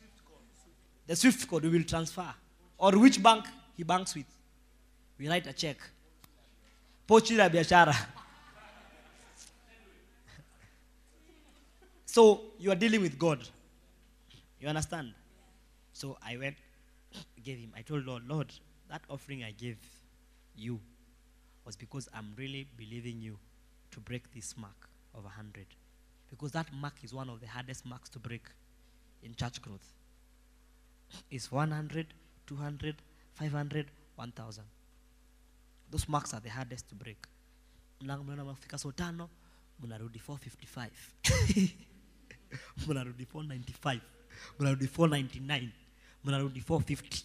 The 1.07 1.15
SWIFT 1.15 1.49
code 1.49 1.63
we 1.63 1.69
will 1.69 1.85
transfer. 1.85 2.27
Or 2.81 2.99
which 2.99 3.23
bank 3.23 3.45
he 3.77 3.85
banks 3.85 4.15
with. 4.15 4.25
We 5.19 5.29
write 5.29 5.47
a 5.47 5.53
check. 5.53 5.77
Pochi 7.07 7.37
la 7.37 7.49
biashara. 7.49 7.95
So 12.07 12.41
you 12.59 12.73
are 12.73 12.75
dealing 12.75 13.03
with 13.03 13.17
God. 13.17 13.39
You 14.61 14.67
understand? 14.67 15.15
So 15.93 16.19
I 16.21 16.37
went, 16.39 16.57
gave 17.45 17.59
him. 17.59 17.73
I 17.77 17.83
told 17.83 18.05
Lord, 18.05 18.27
Lord, 18.27 18.53
that 18.89 19.03
offering 19.09 19.45
I 19.45 19.53
gave 19.53 19.79
you 20.57 20.81
was 21.65 21.77
because 21.77 22.09
I'm 22.13 22.33
really 22.37 22.67
believing 22.77 23.21
you 23.21 23.39
to 23.93 24.01
break 24.01 24.35
this 24.35 24.57
mark 24.57 24.89
of 25.15 25.23
100. 25.23 25.67
Because 26.31 26.51
that 26.51 26.67
mark 26.73 26.95
is 27.05 27.15
one 27.15 27.29
of 27.29 27.41
the 27.41 27.47
hardest 27.47 27.87
marks 27.87 28.09
to 28.09 28.19
break 28.19 28.43
in 29.23 29.37
church 29.37 29.63
growth. 29.63 29.93
It's 31.31 31.53
100, 31.53 32.09
200, 32.51 32.95
500, 33.35 33.87
1000. 34.17 34.65
Those 35.91 36.09
marks 36.09 36.35
are 36.35 36.41
the 36.41 36.51
hardest 36.51 36.89
to 36.89 36.95
break. 36.95 37.27
Mlango 38.01 38.25
mnaona 38.25 38.45
mnafika 38.45 38.79
so 38.79 38.93
tano, 38.93 39.29
mnarudi 39.81 40.19
455. 40.19 40.91
mnarudi 42.89 43.25
495. 43.25 44.01
Mnarudi 44.59 44.87
499. 44.87 45.71
Mnarudi 46.25 46.61
450. 46.61 47.25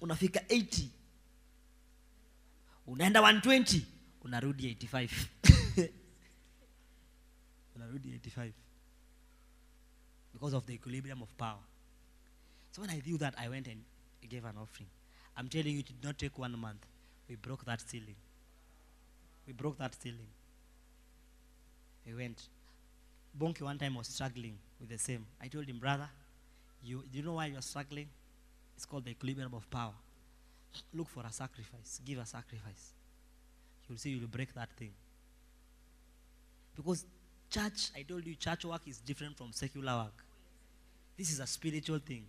Unafika 0.00 0.40
80 0.40 0.88
unaenda 2.86 3.20
120 3.20 3.82
unarudi 4.22 4.66
85 4.66 5.26
unarudi 7.76 8.08
85 8.14 8.52
because 10.32 10.56
of 10.56 10.64
the 10.64 10.74
equilibrium 10.74 11.22
of 11.22 11.32
power 11.34 11.60
so 12.72 12.82
when 12.82 12.90
i 12.90 13.00
knew 13.06 13.16
that 13.18 13.34
i 13.38 13.48
went 13.48 13.68
and 13.68 13.82
gave 14.32 14.44
an 14.44 14.56
offering. 14.60 14.88
I'm 15.36 15.48
telling 15.48 15.74
you 15.74 15.80
it 15.80 15.86
did 15.86 16.02
not 16.02 16.18
take 16.18 16.38
one 16.38 16.58
month. 16.58 16.86
We 17.28 17.36
broke 17.36 17.64
that 17.66 17.80
ceiling. 17.82 18.16
We 19.46 19.52
broke 19.52 19.78
that 19.78 19.94
ceiling. 20.00 20.30
We 22.06 22.14
went. 22.14 22.48
Bonke 23.38 23.62
one 23.62 23.78
time 23.78 23.94
was 23.94 24.08
struggling 24.08 24.56
with 24.80 24.88
the 24.88 24.98
same. 24.98 25.26
I 25.40 25.48
told 25.48 25.66
him 25.66 25.78
brother 25.78 26.08
you, 26.84 27.04
do 27.10 27.18
you 27.18 27.24
know 27.24 27.34
why 27.34 27.46
you're 27.46 27.62
struggling? 27.62 28.08
It's 28.76 28.84
called 28.84 29.04
the 29.04 29.10
equilibrium 29.10 29.54
of 29.54 29.70
power. 29.70 29.92
Look 30.94 31.08
for 31.08 31.22
a 31.24 31.32
sacrifice. 31.32 32.00
Give 32.04 32.18
a 32.18 32.26
sacrifice. 32.26 32.92
You'll 33.88 33.98
see 33.98 34.10
you'll 34.10 34.26
break 34.26 34.52
that 34.54 34.70
thing. 34.76 34.92
Because 36.74 37.04
church 37.50 37.90
i 37.94 38.00
told 38.00 38.26
you 38.26 38.34
church 38.34 38.64
work 38.64 38.80
is 38.86 38.98
different 38.98 39.36
from 39.36 39.52
secular 39.52 39.94
work. 40.04 40.24
This 41.18 41.30
is 41.30 41.40
a 41.40 41.46
spiritual 41.46 41.98
thing 41.98 42.24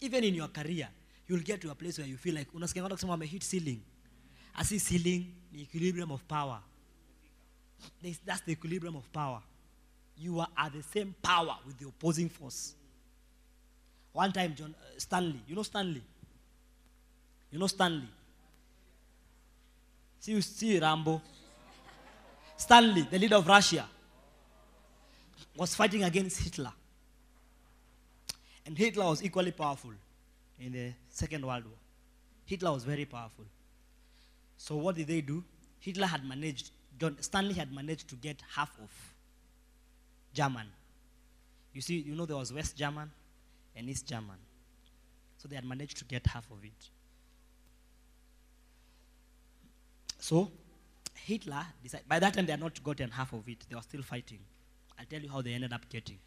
even 0.00 0.24
in 0.24 0.34
your 0.34 0.48
career 0.48 0.88
you'll 1.28 1.44
get 1.44 1.60
to 1.60 1.70
a 1.70 1.74
place 1.74 1.98
where 1.98 2.10
you 2.10 2.18
feel 2.18 2.34
like 2.34 2.50
unasikia 2.54 2.82
watu 2.82 2.94
kusema 2.94 3.24
hit 3.24 3.44
ceiling 3.44 3.80
asi 4.54 4.80
ceiling 4.80 5.26
ni 5.52 5.62
equilibrium 5.62 6.10
of 6.10 6.22
power 6.22 6.62
that's 8.26 8.44
the 8.44 8.52
equilibrium 8.52 8.96
of 8.96 9.08
power 9.08 9.42
you 10.18 10.42
are 10.42 10.52
at 10.56 10.72
the 10.72 10.82
same 10.82 11.12
power 11.22 11.58
with 11.66 11.76
the 11.78 11.84
opposing 11.84 12.28
force 12.28 12.74
one 14.14 14.32
time 14.32 14.48
john 14.48 14.70
uh, 14.70 14.98
stanley 14.98 15.40
you 15.48 15.54
know 15.54 15.64
stanley 15.64 16.02
you 17.50 17.58
know 17.58 17.66
Stanley? 17.66 18.08
See, 20.20 20.32
you 20.32 20.42
see 20.42 20.78
Rambo. 20.78 21.20
Stanley, 22.56 23.02
the 23.10 23.18
leader 23.18 23.36
of 23.36 23.46
Russia, 23.46 23.86
was 25.56 25.74
fighting 25.74 26.02
against 26.04 26.40
Hitler. 26.40 26.72
And 28.68 28.76
Hitler 28.76 29.06
was 29.06 29.24
equally 29.24 29.50
powerful 29.50 29.92
in 30.60 30.72
the 30.72 30.92
Second 31.08 31.46
World 31.46 31.64
War. 31.64 31.78
Hitler 32.44 32.70
was 32.70 32.84
very 32.84 33.06
powerful. 33.06 33.46
So 34.58 34.76
what 34.76 34.94
did 34.94 35.06
they 35.06 35.22
do? 35.22 35.42
Hitler 35.80 36.06
had 36.06 36.22
managed, 36.22 36.70
John 37.00 37.16
Stanley 37.22 37.54
had 37.54 37.72
managed 37.72 38.08
to 38.08 38.14
get 38.16 38.42
half 38.54 38.70
of 38.78 38.90
German 40.34 40.66
You 41.72 41.80
see, 41.80 41.96
you 42.00 42.14
know 42.14 42.26
there 42.26 42.36
was 42.36 42.52
West 42.52 42.76
German 42.76 43.10
and 43.74 43.88
East 43.88 44.06
German. 44.06 44.36
So 45.38 45.48
they 45.48 45.56
had 45.56 45.64
managed 45.64 45.96
to 45.98 46.04
get 46.04 46.26
half 46.26 46.50
of 46.50 46.62
it. 46.62 46.90
So 50.18 50.50
Hitler 51.14 51.64
decided, 51.82 52.06
by 52.06 52.18
that 52.18 52.34
time 52.34 52.44
they 52.44 52.52
had 52.52 52.60
not 52.60 52.84
gotten 52.84 53.10
half 53.10 53.32
of 53.32 53.48
it. 53.48 53.64
They 53.66 53.76
were 53.76 53.82
still 53.82 54.02
fighting. 54.02 54.40
I'll 54.98 55.06
tell 55.06 55.22
you 55.22 55.30
how 55.30 55.40
they 55.40 55.54
ended 55.54 55.72
up 55.72 55.88
getting. 55.88 56.18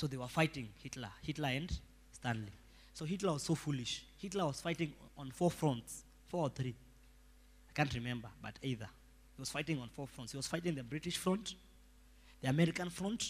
So 0.00 0.06
they 0.06 0.16
were 0.16 0.28
fighting 0.28 0.66
Hitler, 0.82 1.10
Hitler 1.20 1.50
and 1.50 1.78
Stanley. 2.10 2.52
So 2.94 3.04
Hitler 3.04 3.34
was 3.34 3.42
so 3.42 3.54
foolish. 3.54 4.02
Hitler 4.16 4.46
was 4.46 4.58
fighting 4.58 4.94
on 5.18 5.30
four 5.30 5.50
fronts, 5.50 6.04
four 6.26 6.44
or 6.44 6.48
three. 6.48 6.74
I 7.68 7.72
can't 7.74 7.92
remember, 7.92 8.28
but 8.42 8.54
either. 8.62 8.88
He 9.36 9.42
was 9.42 9.50
fighting 9.50 9.78
on 9.78 9.90
four 9.90 10.06
fronts. 10.06 10.32
He 10.32 10.38
was 10.38 10.46
fighting 10.46 10.74
the 10.74 10.82
British 10.82 11.18
front, 11.18 11.54
the 12.40 12.48
American 12.48 12.88
front, 12.88 13.26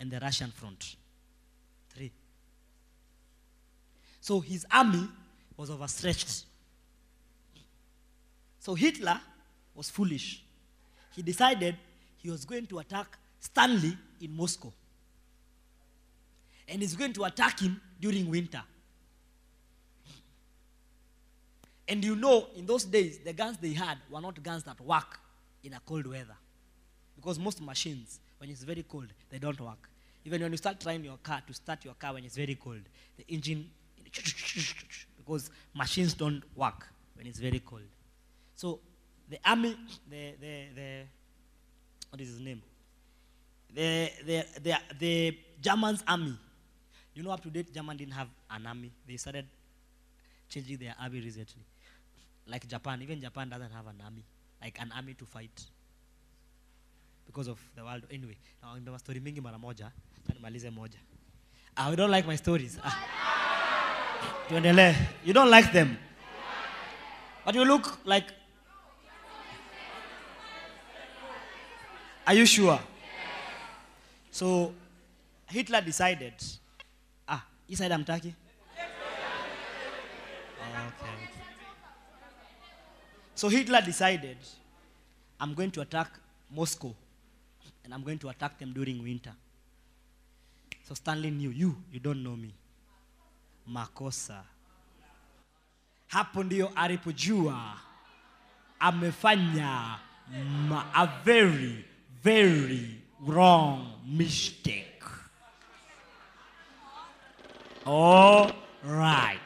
and 0.00 0.10
the 0.10 0.18
Russian 0.18 0.50
front. 0.50 0.96
Three. 1.94 2.10
So 4.22 4.40
his 4.40 4.64
army 4.72 5.06
was 5.58 5.68
overstretched. 5.68 6.46
So 8.60 8.74
Hitler 8.74 9.20
was 9.74 9.90
foolish. 9.90 10.42
He 11.14 11.20
decided 11.20 11.76
he 12.16 12.30
was 12.30 12.46
going 12.46 12.66
to 12.68 12.78
attack 12.78 13.18
Stanley 13.40 13.94
in 14.22 14.34
Moscow. 14.34 14.72
And 16.68 16.82
he's 16.82 16.94
going 16.94 17.14
to 17.14 17.24
attack 17.24 17.60
him 17.60 17.80
during 17.98 18.30
winter. 18.30 18.62
And 21.88 22.04
you 22.04 22.14
know, 22.14 22.48
in 22.54 22.66
those 22.66 22.84
days, 22.84 23.18
the 23.18 23.32
guns 23.32 23.56
they 23.56 23.72
had 23.72 23.96
were 24.10 24.20
not 24.20 24.42
guns 24.42 24.62
that 24.64 24.78
work 24.80 25.18
in 25.64 25.72
a 25.72 25.80
cold 25.86 26.06
weather. 26.06 26.36
Because 27.16 27.38
most 27.38 27.62
machines, 27.62 28.20
when 28.36 28.50
it's 28.50 28.62
very 28.62 28.82
cold, 28.82 29.06
they 29.30 29.38
don't 29.38 29.58
work. 29.58 29.88
Even 30.24 30.42
when 30.42 30.50
you 30.52 30.58
start 30.58 30.78
trying 30.78 31.02
your 31.02 31.16
car 31.22 31.42
to 31.46 31.54
start 31.54 31.84
your 31.84 31.94
car 31.94 32.12
when 32.12 32.24
it's 32.24 32.36
very 32.36 32.54
cold, 32.54 32.82
the 33.16 33.24
engine, 33.28 33.70
because 35.16 35.50
machines 35.74 36.12
don't 36.12 36.42
work 36.54 36.86
when 37.14 37.26
it's 37.26 37.38
very 37.38 37.60
cold. 37.60 37.88
So 38.54 38.80
the 39.28 39.38
army, 39.44 39.76
the, 40.10 40.34
the, 40.40 40.64
the 40.74 41.02
what 42.10 42.20
is 42.20 42.28
his 42.28 42.40
name? 42.40 42.62
The, 43.74 44.10
the, 44.26 44.44
the, 44.62 44.78
the 44.98 45.38
Germans 45.60 46.02
army, 46.06 46.36
you 47.18 47.24
know, 47.24 47.32
up 47.32 47.42
to 47.42 47.50
date, 47.50 47.74
Germany 47.74 47.98
didn't 47.98 48.12
have 48.14 48.28
an 48.48 48.64
army. 48.64 48.92
They 49.08 49.16
started 49.16 49.44
changing 50.48 50.76
their 50.76 50.94
army 51.02 51.20
recently. 51.20 51.64
Like 52.46 52.68
Japan, 52.68 53.02
even 53.02 53.20
Japan 53.20 53.48
doesn't 53.48 53.72
have 53.72 53.88
an 53.88 54.00
army, 54.04 54.22
like 54.62 54.78
an 54.80 54.92
army 54.94 55.14
to 55.14 55.24
fight 55.24 55.64
because 57.26 57.48
of 57.48 57.58
the 57.74 57.82
world. 57.82 58.04
Anyway, 58.12 58.36
now 58.62 58.76
nimeba 58.76 59.00
story 59.00 59.18
mingi 59.18 59.42
mara 59.42 59.58
moja, 59.58 59.90
nimalize 60.32 60.70
moja. 60.70 60.98
Ah, 61.76 61.90
we 61.90 61.96
don't 61.96 62.10
like 62.10 62.24
my 62.24 62.36
stories. 62.36 62.78
Ah. 62.84 62.96
You 65.24 65.32
don't 65.34 65.50
like 65.50 65.72
them. 65.72 65.98
But 67.44 67.54
you 67.54 67.64
look 67.64 67.98
like 68.06 68.24
Are 72.26 72.34
you 72.34 72.46
sure? 72.46 72.78
So 74.30 74.72
Hitler 75.48 75.80
decided, 75.80 76.34
hii 77.68 77.76
side 77.76 77.94
amtaki? 77.94 78.34
Okay. 80.88 81.28
So 83.34 83.48
Hitler 83.48 83.82
decided, 83.82 84.36
I'm 85.40 85.54
going 85.54 85.70
to 85.70 85.80
attack 85.80 86.08
Moscow 86.50 86.94
and 87.84 87.94
I'm 87.94 88.02
going 88.02 88.18
to 88.18 88.28
attack 88.28 88.58
them 88.58 88.72
during 88.72 89.02
winter. 89.02 89.32
So 90.84 90.94
Stanley 90.94 91.30
knew, 91.30 91.50
you, 91.50 91.76
you 91.92 92.00
don't 92.00 92.22
know 92.22 92.36
me. 92.36 92.54
Makosa. 93.66 94.42
Hapo 96.08 96.44
ndio 96.44 96.68
alipojua 96.68 97.80
amefanya 98.78 99.98
a 100.94 101.06
very, 101.24 101.84
very 102.22 103.02
wrong 103.26 103.86
mistake. 104.06 104.87
All 107.88 108.52
right. 108.84 109.40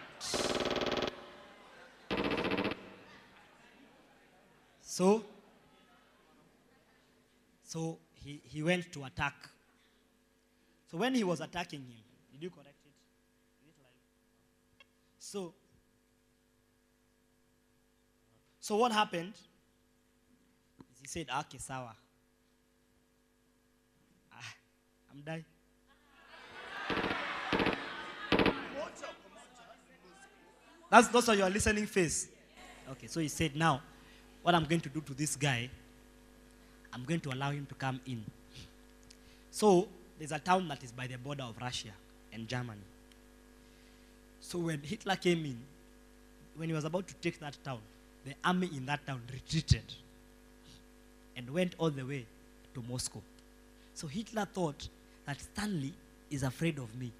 So, 4.82 5.24
so 7.62 7.98
he, 8.14 8.40
he 8.42 8.64
went 8.64 8.92
to 8.94 9.04
attack. 9.04 9.34
So 10.90 10.96
when 10.98 11.14
he 11.14 11.22
was 11.22 11.40
attacking 11.40 11.82
him, 11.82 12.02
did 12.32 12.42
you 12.42 12.50
correct 12.50 12.74
it? 12.84 12.92
So, 15.20 15.54
so 18.58 18.74
what 18.76 18.90
happened? 18.90 19.34
He 21.00 21.06
said, 21.06 21.28
okay, 21.42 21.58
sawa. 21.58 21.94
Ah, 24.32 24.54
I'm 25.12 25.20
dying. 25.20 25.44
That's, 30.92 31.08
that's 31.08 31.26
what 31.26 31.38
your 31.38 31.48
listening 31.48 31.86
face. 31.86 32.28
Okay, 32.90 33.06
so 33.06 33.18
he 33.20 33.28
said, 33.28 33.56
now, 33.56 33.80
what 34.42 34.54
I'm 34.54 34.66
going 34.66 34.82
to 34.82 34.90
do 34.90 35.00
to 35.00 35.14
this 35.14 35.36
guy, 35.36 35.70
I'm 36.92 37.04
going 37.04 37.20
to 37.20 37.30
allow 37.30 37.50
him 37.50 37.64
to 37.64 37.74
come 37.74 37.98
in. 38.04 38.22
So, 39.50 39.88
there's 40.18 40.32
a 40.32 40.38
town 40.38 40.68
that 40.68 40.84
is 40.84 40.92
by 40.92 41.06
the 41.06 41.16
border 41.16 41.44
of 41.44 41.54
Russia 41.58 41.88
and 42.30 42.46
Germany. 42.46 42.82
So, 44.40 44.58
when 44.58 44.82
Hitler 44.82 45.16
came 45.16 45.46
in, 45.46 45.58
when 46.56 46.68
he 46.68 46.74
was 46.74 46.84
about 46.84 47.08
to 47.08 47.14
take 47.14 47.40
that 47.40 47.56
town, 47.64 47.78
the 48.26 48.34
army 48.44 48.68
in 48.76 48.84
that 48.84 49.06
town 49.06 49.22
retreated 49.32 49.94
and 51.38 51.48
went 51.48 51.74
all 51.78 51.88
the 51.88 52.04
way 52.04 52.26
to 52.74 52.82
Moscow. 52.86 53.22
So, 53.94 54.08
Hitler 54.08 54.44
thought 54.44 54.86
that 55.24 55.40
Stanley 55.40 55.94
is 56.30 56.42
afraid 56.42 56.76
of 56.76 56.94
me. 56.98 57.10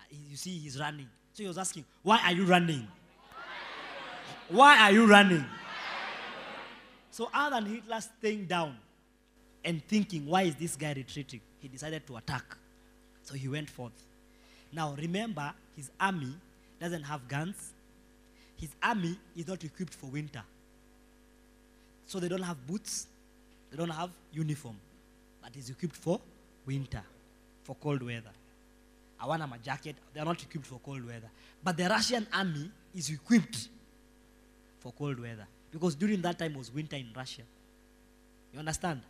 Uh, 0.00 0.02
You 0.28 0.36
see, 0.36 0.58
he's 0.58 0.80
running. 0.80 1.06
So, 1.32 1.42
he 1.42 1.48
was 1.48 1.58
asking, 1.58 1.84
Why 2.02 2.20
are 2.24 2.32
you 2.32 2.44
running? 2.44 2.86
Why 4.48 4.78
are 4.78 4.92
you 4.92 5.06
running? 5.06 5.44
So, 7.10 7.28
other 7.32 7.56
than 7.56 7.66
Hitler 7.74 8.00
staying 8.00 8.46
down 8.46 8.76
and 9.64 9.82
thinking, 9.86 10.26
why 10.26 10.42
is 10.42 10.54
this 10.56 10.76
guy 10.76 10.92
retreating? 10.92 11.40
He 11.60 11.68
decided 11.68 12.06
to 12.06 12.16
attack. 12.16 12.56
So, 13.22 13.34
he 13.34 13.48
went 13.48 13.70
forth. 13.70 13.92
Now, 14.72 14.94
remember, 14.94 15.52
his 15.76 15.90
army 16.00 16.34
doesn't 16.80 17.02
have 17.02 17.28
guns, 17.28 17.72
his 18.58 18.70
army 18.82 19.18
is 19.36 19.46
not 19.46 19.62
equipped 19.64 19.94
for 19.94 20.06
winter. 20.06 20.42
So, 22.06 22.18
they 22.18 22.28
don't 22.28 22.42
have 22.42 22.66
boots, 22.66 23.06
they 23.70 23.76
don't 23.76 23.90
have 23.90 24.10
uniform, 24.32 24.76
but 25.42 25.54
is 25.56 25.70
equipped 25.70 25.96
for 25.96 26.20
winter, 26.66 27.02
for 27.64 27.74
cold 27.76 28.02
weather. 28.02 28.32
I 29.22 29.26
want 29.26 29.40
a 29.40 29.58
jacket, 29.62 29.94
they're 30.12 30.24
not 30.24 30.42
equipped 30.42 30.66
for 30.66 30.80
cold 30.84 31.06
weather. 31.06 31.30
But 31.62 31.76
the 31.76 31.84
Russian 31.84 32.26
army 32.32 32.68
is 32.92 33.08
equipped 33.08 33.68
for 34.80 34.90
cold 34.92 35.20
weather. 35.20 35.46
Because 35.70 35.94
during 35.94 36.20
that 36.22 36.40
time 36.40 36.54
was 36.54 36.72
winter 36.74 36.96
in 36.96 37.06
Russia. 37.14 37.42
You 38.52 38.58
understand? 38.58 39.00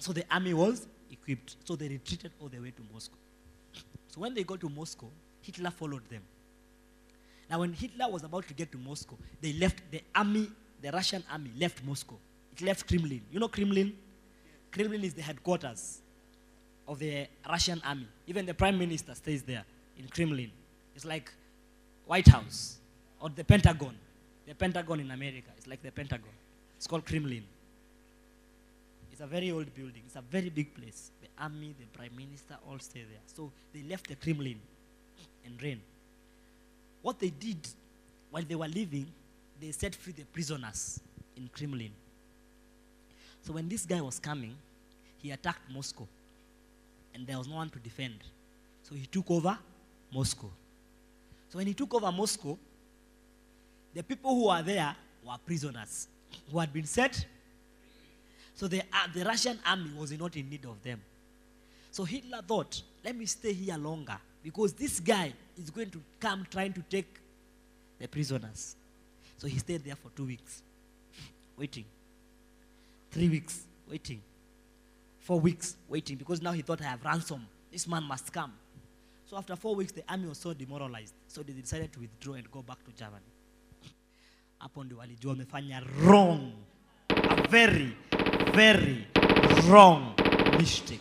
So 0.00 0.12
the 0.12 0.24
army 0.30 0.52
was 0.52 0.86
equipped. 1.10 1.56
So 1.64 1.76
they 1.76 1.88
retreated 1.88 2.32
all 2.42 2.48
the 2.48 2.58
way 2.58 2.72
to 2.72 2.82
Moscow. 2.92 3.16
So 4.08 4.20
when 4.20 4.34
they 4.34 4.44
got 4.44 4.60
to 4.60 4.68
Moscow, 4.68 5.08
Hitler 5.40 5.70
followed 5.70 6.06
them. 6.10 6.22
Now 7.48 7.60
when 7.60 7.72
Hitler 7.72 8.10
was 8.10 8.22
about 8.22 8.46
to 8.48 8.54
get 8.54 8.70
to 8.72 8.78
Moscow, 8.78 9.16
they 9.40 9.54
left 9.54 9.80
the 9.90 10.02
army, 10.14 10.50
the 10.82 10.92
Russian 10.92 11.24
army 11.32 11.52
left 11.58 11.82
Moscow. 11.82 12.18
It 12.52 12.60
left 12.62 12.86
Kremlin. 12.86 13.22
You 13.32 13.40
know 13.40 13.48
Kremlin? 13.48 13.94
Kremlin 14.70 15.04
is 15.04 15.14
the 15.14 15.22
headquarters 15.22 16.02
of 16.86 16.98
the 16.98 17.26
Russian 17.48 17.80
army. 17.84 18.06
Even 18.26 18.46
the 18.46 18.54
prime 18.54 18.78
minister 18.78 19.14
stays 19.14 19.42
there 19.42 19.64
in 19.98 20.08
Kremlin. 20.08 20.50
It's 20.94 21.04
like 21.04 21.30
White 22.06 22.28
House 22.28 22.76
or 23.20 23.30
the 23.30 23.44
Pentagon. 23.44 23.94
The 24.46 24.54
Pentagon 24.54 25.00
in 25.00 25.10
America. 25.10 25.50
It's 25.56 25.66
like 25.66 25.82
the 25.82 25.90
Pentagon. 25.90 26.30
It's 26.76 26.86
called 26.86 27.06
Kremlin. 27.06 27.42
It's 29.10 29.20
a 29.20 29.26
very 29.26 29.50
old 29.50 29.72
building. 29.74 30.02
It's 30.06 30.16
a 30.16 30.20
very 30.20 30.50
big 30.50 30.74
place. 30.74 31.10
The 31.22 31.28
army, 31.42 31.74
the 31.78 31.86
prime 31.96 32.14
minister 32.16 32.56
all 32.68 32.78
stay 32.78 33.04
there. 33.08 33.20
So 33.26 33.50
they 33.72 33.82
left 33.82 34.08
the 34.08 34.16
Kremlin 34.16 34.58
and 35.46 35.62
ran. 35.62 35.80
What 37.00 37.18
they 37.18 37.30
did 37.30 37.58
while 38.30 38.42
they 38.42 38.56
were 38.56 38.68
leaving, 38.68 39.06
they 39.60 39.70
set 39.70 39.94
free 39.94 40.12
the 40.12 40.24
prisoners 40.24 41.00
in 41.36 41.48
Kremlin. 41.52 41.90
So 43.42 43.52
when 43.52 43.68
this 43.68 43.86
guy 43.86 44.00
was 44.00 44.18
coming, 44.18 44.56
he 45.22 45.30
attacked 45.30 45.70
Moscow. 45.72 46.08
And 47.14 47.26
there 47.26 47.38
was 47.38 47.48
no 47.48 47.56
one 47.56 47.70
to 47.70 47.78
defend. 47.78 48.16
So 48.82 48.94
he 48.94 49.06
took 49.06 49.30
over 49.30 49.56
Moscow. 50.12 50.50
So 51.48 51.58
when 51.58 51.66
he 51.66 51.74
took 51.74 51.94
over 51.94 52.10
Moscow, 52.10 52.58
the 53.94 54.02
people 54.02 54.34
who 54.34 54.46
were 54.48 54.62
there 54.62 54.94
were 55.24 55.36
prisoners 55.46 56.08
who 56.50 56.58
had 56.58 56.72
been 56.72 56.84
set. 56.84 57.24
So 58.54 58.68
the, 58.68 58.80
uh, 58.92 59.06
the 59.14 59.24
Russian 59.24 59.58
army 59.64 59.90
was 59.96 60.12
not 60.12 60.36
in 60.36 60.50
need 60.50 60.64
of 60.64 60.82
them. 60.82 61.00
So 61.90 62.04
Hitler 62.04 62.42
thought, 62.46 62.82
let 63.04 63.16
me 63.16 63.24
stay 63.26 63.52
here 63.52 63.76
longer 63.76 64.18
because 64.42 64.72
this 64.72 64.98
guy 64.98 65.32
is 65.56 65.70
going 65.70 65.90
to 65.90 66.00
come 66.18 66.46
trying 66.50 66.72
to 66.72 66.82
take 66.82 67.20
the 67.98 68.08
prisoners. 68.08 68.74
So 69.38 69.46
he 69.46 69.58
stayed 69.58 69.84
there 69.84 69.96
for 69.96 70.10
two 70.16 70.24
weeks, 70.24 70.62
waiting. 71.56 71.84
Three 73.10 73.28
weeks, 73.28 73.62
waiting. 73.88 74.20
Four 75.24 75.40
weeks, 75.40 75.76
waiting 75.88 76.18
because 76.18 76.42
now 76.42 76.52
he 76.52 76.60
thought 76.60 76.82
I 76.82 76.84
have 76.84 77.02
ransom. 77.02 77.46
This 77.72 77.88
man 77.88 78.02
must 78.02 78.30
come. 78.30 78.52
So 79.24 79.38
after 79.38 79.56
four 79.56 79.74
weeks, 79.74 79.90
the 79.90 80.04
army 80.06 80.28
was 80.28 80.36
so 80.36 80.52
demoralized. 80.52 81.14
So 81.28 81.42
they 81.42 81.54
decided 81.54 81.94
to 81.94 82.00
withdraw 82.00 82.34
and 82.34 82.50
go 82.50 82.60
back 82.60 82.84
to 82.84 82.92
Germany. 82.92 83.24
Hapo 84.58 84.84
ndio 84.84 84.98
walijua 84.98 85.32
wamefanya 85.32 85.80
wrong. 85.80 86.52
A 87.08 87.48
very, 87.48 87.96
very 88.52 89.06
wrong 89.66 90.14
mistake. 90.58 91.00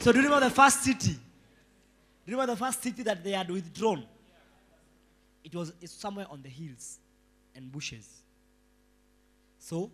So 0.00 0.12
do 0.12 0.18
you 0.18 0.24
remember 0.24 0.48
the 0.48 0.54
first 0.54 0.82
city? 0.82 1.14
Do 1.14 2.30
you 2.30 2.36
remember 2.36 2.52
the 2.52 2.58
first 2.58 2.82
city 2.82 3.02
that 3.04 3.24
they 3.24 3.32
had 3.32 3.50
withdrawn? 3.50 4.04
It 5.42 5.54
was 5.54 5.72
somewhere 5.86 6.26
on 6.30 6.42
the 6.42 6.50
hills 6.50 6.98
and 7.56 7.72
bushes. 7.72 8.06
So 9.58 9.90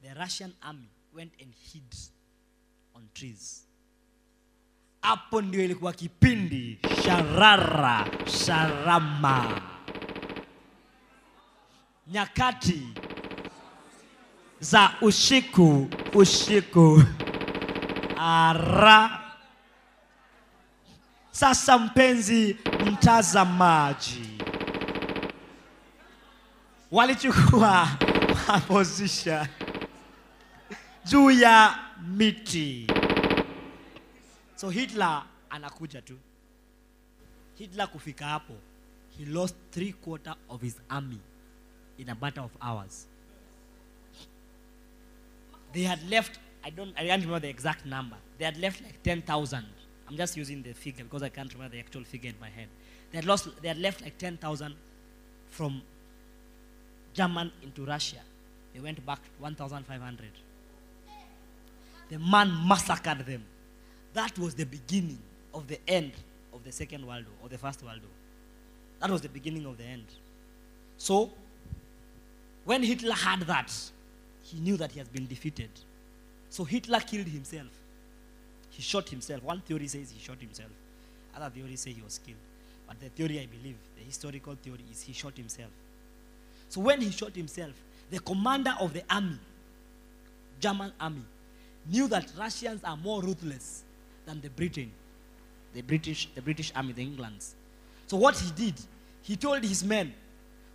the 0.00 0.14
Russian 0.14 0.54
army 0.62 0.90
went 1.16 1.32
and 1.40 1.50
hid 1.72 1.82
on 2.94 3.08
trees. 3.14 3.62
Hapo 5.02 5.42
ndio 5.42 5.64
ilikuwa 5.64 5.92
kipindi 5.92 6.78
sharara 7.04 8.06
sharama, 8.46 9.60
nyakati 12.06 12.88
za 14.60 14.90
usiku 15.00 15.88
usiku 16.14 17.02
ara. 18.18 19.22
Sasa 21.30 21.78
mpenzi 21.78 22.56
mtazamaji, 22.86 24.38
walichukua 26.92 27.88
position 28.68 29.46
juu 31.06 31.30
ya 31.30 31.74
miti. 32.06 32.86
So 34.56 34.70
Hitler 34.70 35.22
anakuja 35.50 36.02
tu. 36.02 36.18
Hitler 37.58 37.88
kufika 37.88 38.26
hapo, 38.26 38.54
he 39.18 39.24
lost 39.24 39.56
three 39.70 39.92
quarter 39.92 40.34
of 40.48 40.60
his 40.62 40.76
army 40.90 41.20
in 41.98 42.08
a 42.08 42.14
matter 42.20 42.40
of 42.42 42.50
hours. 42.60 43.06
They 45.72 45.82
had 45.84 46.00
left, 46.10 46.38
I 46.64 46.70
don't, 46.70 46.92
I 46.98 47.06
can't 47.06 47.22
remember 47.22 47.40
the 47.40 47.48
exact 47.48 47.86
number. 47.86 48.16
They 48.38 48.44
had 48.44 48.56
left 48.58 48.82
like 48.82 49.02
10,000. 49.02 49.64
I'm 50.08 50.16
just 50.16 50.36
using 50.36 50.62
the 50.62 50.72
figure 50.72 51.04
because 51.04 51.22
I 51.22 51.28
can't 51.28 51.52
remember 51.52 51.74
the 51.76 51.80
actual 51.80 52.04
figure 52.04 52.30
in 52.30 52.40
my 52.40 52.48
head. 52.50 52.68
They 53.10 53.18
had 53.18 53.24
lost, 53.24 53.48
they 53.62 53.68
had 53.68 53.78
left 53.78 54.02
like 54.02 54.18
10,000 54.18 54.74
from 55.50 55.82
German 57.14 57.52
into 57.62 57.84
Russia. 57.84 58.20
They 58.74 58.80
went 58.80 59.04
back 59.06 59.20
1,500. 59.38 60.30
The 62.08 62.18
man 62.18 62.52
massacred 62.66 63.26
them. 63.26 63.44
That 64.14 64.38
was 64.38 64.54
the 64.54 64.64
beginning 64.64 65.18
of 65.52 65.66
the 65.66 65.78
end 65.88 66.12
of 66.52 66.64
the 66.64 66.72
Second 66.72 67.06
World 67.06 67.24
War 67.24 67.34
or 67.42 67.48
the 67.48 67.58
First 67.58 67.82
World 67.82 68.00
War. 68.00 68.10
That 69.00 69.10
was 69.10 69.20
the 69.20 69.28
beginning 69.28 69.66
of 69.66 69.76
the 69.76 69.84
end. 69.84 70.04
So, 70.96 71.30
when 72.64 72.82
Hitler 72.82 73.14
had 73.14 73.40
that, 73.42 73.72
he 74.42 74.58
knew 74.60 74.76
that 74.76 74.92
he 74.92 74.98
has 74.98 75.08
been 75.08 75.26
defeated. 75.26 75.70
So 76.50 76.64
Hitler 76.64 77.00
killed 77.00 77.26
himself. 77.26 77.68
He 78.70 78.82
shot 78.82 79.08
himself. 79.08 79.42
One 79.42 79.60
theory 79.60 79.88
says 79.88 80.10
he 80.10 80.20
shot 80.22 80.38
himself. 80.40 80.70
Other 81.34 81.50
theories 81.50 81.80
say 81.80 81.92
he 81.92 82.02
was 82.02 82.18
killed. 82.18 82.38
But 82.86 83.00
the 83.00 83.08
theory 83.08 83.40
I 83.40 83.46
believe, 83.46 83.76
the 83.98 84.04
historical 84.04 84.54
theory, 84.54 84.84
is 84.90 85.02
he 85.02 85.12
shot 85.12 85.36
himself. 85.36 85.70
So 86.68 86.80
when 86.80 87.00
he 87.00 87.10
shot 87.10 87.34
himself, 87.34 87.72
the 88.10 88.20
commander 88.20 88.74
of 88.80 88.92
the 88.92 89.02
army, 89.10 89.38
German 90.60 90.92
army, 91.00 91.22
knew 91.88 92.08
that 92.08 92.30
Russians 92.38 92.82
are 92.84 92.96
more 92.96 93.22
ruthless 93.22 93.84
than 94.24 94.40
the 94.40 94.50
Britain, 94.50 94.90
the 95.72 95.82
British, 95.82 96.28
the 96.34 96.42
British 96.42 96.72
army, 96.74 96.92
the 96.92 97.02
Englands. 97.02 97.54
So 98.06 98.16
what 98.16 98.36
he 98.38 98.50
did, 98.50 98.74
he 99.22 99.36
told 99.36 99.62
his 99.62 99.84
men, 99.84 100.12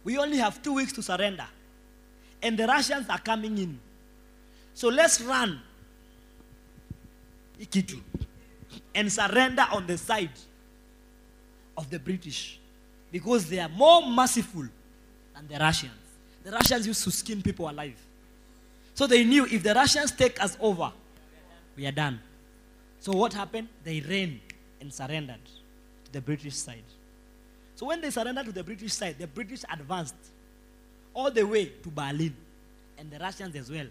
we 0.04 0.18
only 0.18 0.38
have 0.38 0.62
two 0.62 0.74
weeks 0.74 0.94
to 0.94 1.02
surrender. 1.02 1.46
And 2.42 2.58
the 2.58 2.66
Russians 2.66 3.08
are 3.10 3.20
coming 3.20 3.58
in. 3.58 3.80
So 4.74 4.90
let's 4.90 5.22
run 5.22 5.62
Ikitu 7.60 8.00
and 8.96 9.12
surrender 9.12 9.66
on 9.72 9.86
the 9.86 9.98
side 9.98 10.32
of 11.78 11.90
the 11.90 12.00
British 12.00 12.60
because 13.12 13.48
they 13.50 13.60
are 13.60 13.70
more 13.70 14.06
merciful 14.08 14.66
than 15.36 15.48
the 15.48 15.58
Russians. 15.60 15.92
The 16.44 16.52
Russians 16.52 16.88
used 16.88 17.04
to 17.04 17.12
skin 17.12 17.42
people 17.42 17.70
alive. 17.70 17.98
So 18.94 19.08
they 19.08 19.24
knew 19.24 19.46
if 19.46 19.62
the 19.64 19.74
Russians 19.74 20.12
take 20.12 20.42
us 20.42 20.58
over, 20.60 20.92
we 21.76 21.86
are 21.86 21.92
done. 21.92 22.20
So 23.00 23.14
what 23.14 23.34
happened? 23.34 23.68
They 23.84 24.00
ran 24.02 24.40
and 24.80 24.94
surrendered 24.94 25.44
to 26.06 26.12
the 26.12 26.22
British 26.22 26.56
side. 26.56 26.84
So 27.76 27.88
when 27.88 28.02
they 28.02 28.12
surrendered 28.12 28.46
to 28.46 28.52
the 28.52 28.64
British 28.64 28.94
side, 28.94 29.16
the 29.18 29.28
British 29.28 29.64
advanced 29.72 30.16
all 31.14 31.32
the 31.32 31.44
way 31.44 31.66
to 31.66 31.90
Berlin, 31.90 32.36
and 32.98 33.10
the 33.10 33.20
Russians 33.20 33.56
as 33.56 33.72
well 33.72 33.88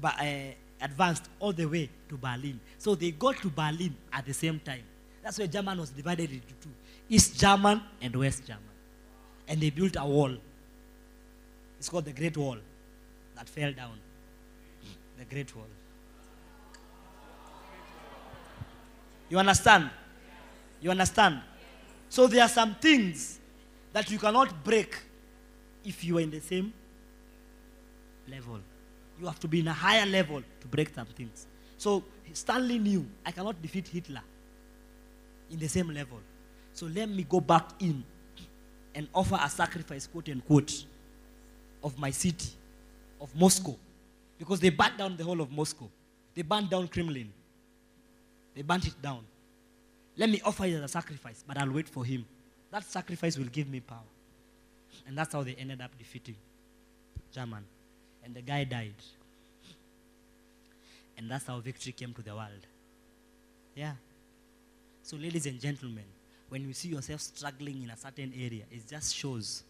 but, 0.00 0.14
uh, 0.20 0.52
advanced 0.80 1.28
all 1.38 1.52
the 1.52 1.66
way 1.66 1.88
to 2.08 2.16
Berlin. 2.16 2.58
So 2.78 2.94
they 2.94 3.10
got 3.10 3.36
to 3.38 3.50
Berlin 3.50 3.94
at 4.12 4.26
the 4.26 4.32
same 4.32 4.58
time. 4.60 4.82
That's 5.22 5.38
why 5.38 5.46
German 5.46 5.78
was 5.78 5.90
divided 5.90 6.30
into 6.30 6.54
two 6.60 6.70
East 7.08 7.38
German 7.38 7.80
and 8.00 8.14
West 8.16 8.46
German. 8.46 8.62
And 9.46 9.60
they 9.60 9.70
built 9.70 9.96
a 9.98 10.04
wall. 10.04 10.34
It's 11.78 11.88
called 11.88 12.04
the 12.04 12.12
Great 12.12 12.36
Wall 12.36 12.58
that 13.36 13.48
fell 13.48 13.72
down. 13.72 13.98
The 15.18 15.24
Great 15.24 15.54
Wall. 15.54 15.66
You 19.32 19.38
understand? 19.38 19.88
You 20.82 20.90
understand? 20.90 21.40
So 22.10 22.26
there 22.26 22.42
are 22.42 22.50
some 22.50 22.74
things 22.74 23.38
that 23.94 24.10
you 24.10 24.18
cannot 24.18 24.62
break 24.62 24.94
if 25.82 26.04
you 26.04 26.18
are 26.18 26.20
in 26.20 26.30
the 26.30 26.40
same 26.40 26.70
level. 28.28 28.58
You 29.18 29.24
have 29.24 29.40
to 29.40 29.48
be 29.48 29.60
in 29.60 29.68
a 29.68 29.72
higher 29.72 30.04
level 30.04 30.42
to 30.60 30.66
break 30.68 30.94
some 30.94 31.06
things. 31.06 31.46
So 31.78 32.04
Stanley 32.34 32.78
knew 32.78 33.06
I 33.24 33.30
cannot 33.30 33.62
defeat 33.62 33.88
Hitler 33.88 34.20
in 35.50 35.58
the 35.58 35.68
same 35.68 35.88
level. 35.88 36.18
So 36.74 36.84
let 36.84 37.08
me 37.08 37.24
go 37.26 37.40
back 37.40 37.70
in 37.80 38.04
and 38.94 39.08
offer 39.14 39.38
a 39.42 39.48
sacrifice, 39.48 40.06
quote 40.06 40.28
unquote, 40.28 40.84
of 41.82 41.98
my 41.98 42.10
city, 42.10 42.50
of 43.18 43.34
Moscow. 43.34 43.76
Because 44.38 44.60
they 44.60 44.68
burnt 44.68 44.98
down 44.98 45.16
the 45.16 45.24
whole 45.24 45.40
of 45.40 45.50
Moscow. 45.50 45.88
They 46.34 46.42
burnt 46.42 46.68
down 46.68 46.86
Kremlin. 46.88 47.32
They 48.54 48.62
burnt 48.62 48.86
it 48.86 49.00
down. 49.00 49.24
Let 50.16 50.28
me 50.28 50.40
offer 50.44 50.64
as 50.64 50.80
a 50.80 50.88
sacrifice, 50.88 51.42
but 51.46 51.58
I'll 51.58 51.70
wait 51.70 51.88
for 51.88 52.04
him. 52.04 52.26
That 52.70 52.84
sacrifice 52.84 53.38
will 53.38 53.46
give 53.46 53.68
me 53.68 53.80
power. 53.80 53.98
And 55.06 55.16
that's 55.16 55.32
how 55.32 55.42
they 55.42 55.54
ended 55.54 55.80
up 55.80 55.90
defeating 55.98 56.36
German. 57.32 57.64
And 58.24 58.34
the 58.34 58.42
guy 58.42 58.64
died. 58.64 58.94
And 61.16 61.30
that's 61.30 61.46
how 61.46 61.58
victory 61.60 61.92
came 61.92 62.12
to 62.14 62.22
the 62.22 62.34
world. 62.34 62.66
Yeah. 63.74 63.92
So, 65.02 65.16
ladies 65.16 65.46
and 65.46 65.60
gentlemen, 65.60 66.04
when 66.48 66.66
you 66.66 66.72
see 66.72 66.88
yourself 66.88 67.20
struggling 67.20 67.82
in 67.82 67.90
a 67.90 67.96
certain 67.96 68.32
area, 68.36 68.64
it 68.70 68.82
just 68.88 69.14
shows 69.14 69.62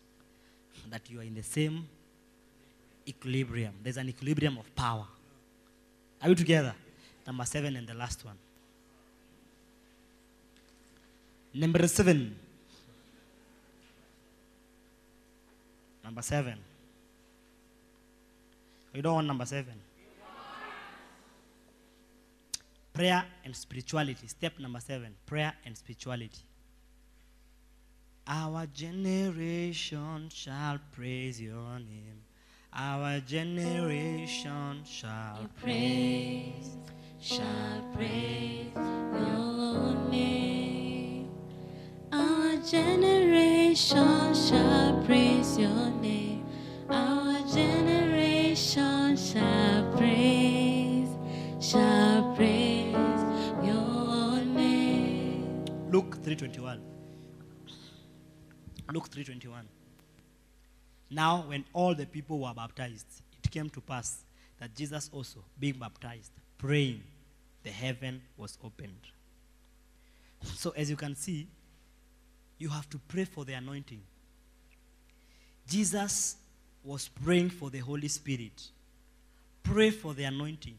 that 0.90 1.08
you 1.08 1.20
are 1.20 1.22
in 1.22 1.34
the 1.34 1.42
same 1.42 1.86
equilibrium. 3.06 3.74
There's 3.82 3.96
an 3.96 4.08
equilibrium 4.08 4.58
of 4.58 4.74
power. 4.74 5.06
Are 6.22 6.28
we 6.28 6.34
together? 6.34 6.74
Number 7.26 7.44
seven 7.44 7.76
and 7.76 7.86
the 7.86 7.94
last 7.94 8.24
one. 8.24 8.36
Number 11.54 11.86
seven. 11.86 12.36
Number 16.04 16.22
seven. 16.22 16.58
You 18.94 19.02
don't 19.02 19.14
want 19.14 19.26
number 19.26 19.46
seven. 19.46 19.74
Prayer 22.92 23.24
and 23.44 23.56
spirituality. 23.56 24.26
Step 24.26 24.58
number 24.58 24.80
seven 24.80 25.14
prayer 25.24 25.54
and 25.64 25.76
spirituality. 25.76 26.42
Our 28.26 28.66
generation 28.66 30.28
shall 30.32 30.78
praise 30.94 31.40
your 31.40 31.78
name. 31.78 32.22
Our 32.74 33.20
generation 33.20 34.82
shall 34.84 35.46
praise, 35.60 36.76
shall 37.20 37.82
praise 37.94 38.72
your 38.74 40.10
name 40.10 40.91
generation 42.64 44.34
shall 44.34 45.02
praise 45.04 45.58
your 45.58 45.90
name. 46.00 46.46
Our 46.88 47.40
generation 47.52 49.16
shall 49.16 49.92
praise, 49.96 51.08
shall 51.60 52.34
praise 52.36 52.94
your 53.64 54.44
name. 54.44 55.64
Luke 55.90 56.18
3:21. 56.22 56.80
Luke 58.92 59.08
3:21. 59.10 59.66
Now 61.10 61.42
when 61.48 61.64
all 61.72 61.94
the 61.94 62.06
people 62.06 62.38
were 62.38 62.54
baptized, 62.54 63.22
it 63.42 63.50
came 63.50 63.70
to 63.70 63.80
pass 63.80 64.24
that 64.58 64.74
Jesus 64.76 65.10
also, 65.12 65.44
being 65.58 65.78
baptized, 65.78 66.30
praying, 66.58 67.02
the 67.64 67.70
heaven 67.70 68.22
was 68.36 68.56
opened. 68.62 69.08
So 70.42 70.70
as 70.70 70.88
you 70.88 70.96
can 70.96 71.16
see, 71.16 71.48
you 72.62 72.68
have 72.68 72.88
to 72.88 72.98
pray 73.08 73.24
for 73.24 73.44
the 73.44 73.52
anointing. 73.54 74.00
Jesus 75.68 76.36
was 76.84 77.08
praying 77.08 77.50
for 77.50 77.70
the 77.70 77.80
Holy 77.80 78.06
Spirit. 78.06 78.68
Pray 79.64 79.90
for 79.90 80.14
the 80.14 80.22
anointing. 80.22 80.76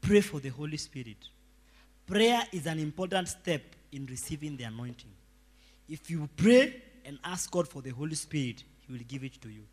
Pray 0.00 0.22
for 0.22 0.40
the 0.40 0.48
Holy 0.48 0.78
Spirit. 0.78 1.18
Prayer 2.06 2.42
is 2.50 2.66
an 2.66 2.78
important 2.78 3.28
step 3.28 3.62
in 3.92 4.06
receiving 4.06 4.56
the 4.56 4.64
anointing. 4.64 5.10
If 5.86 6.10
you 6.10 6.28
pray 6.34 6.82
and 7.04 7.18
ask 7.24 7.50
God 7.50 7.68
for 7.68 7.82
the 7.82 7.90
Holy 7.90 8.14
Spirit, 8.14 8.64
He 8.86 8.92
will 8.92 9.04
give 9.06 9.22
it 9.22 9.38
to 9.42 9.50
you. 9.50 9.64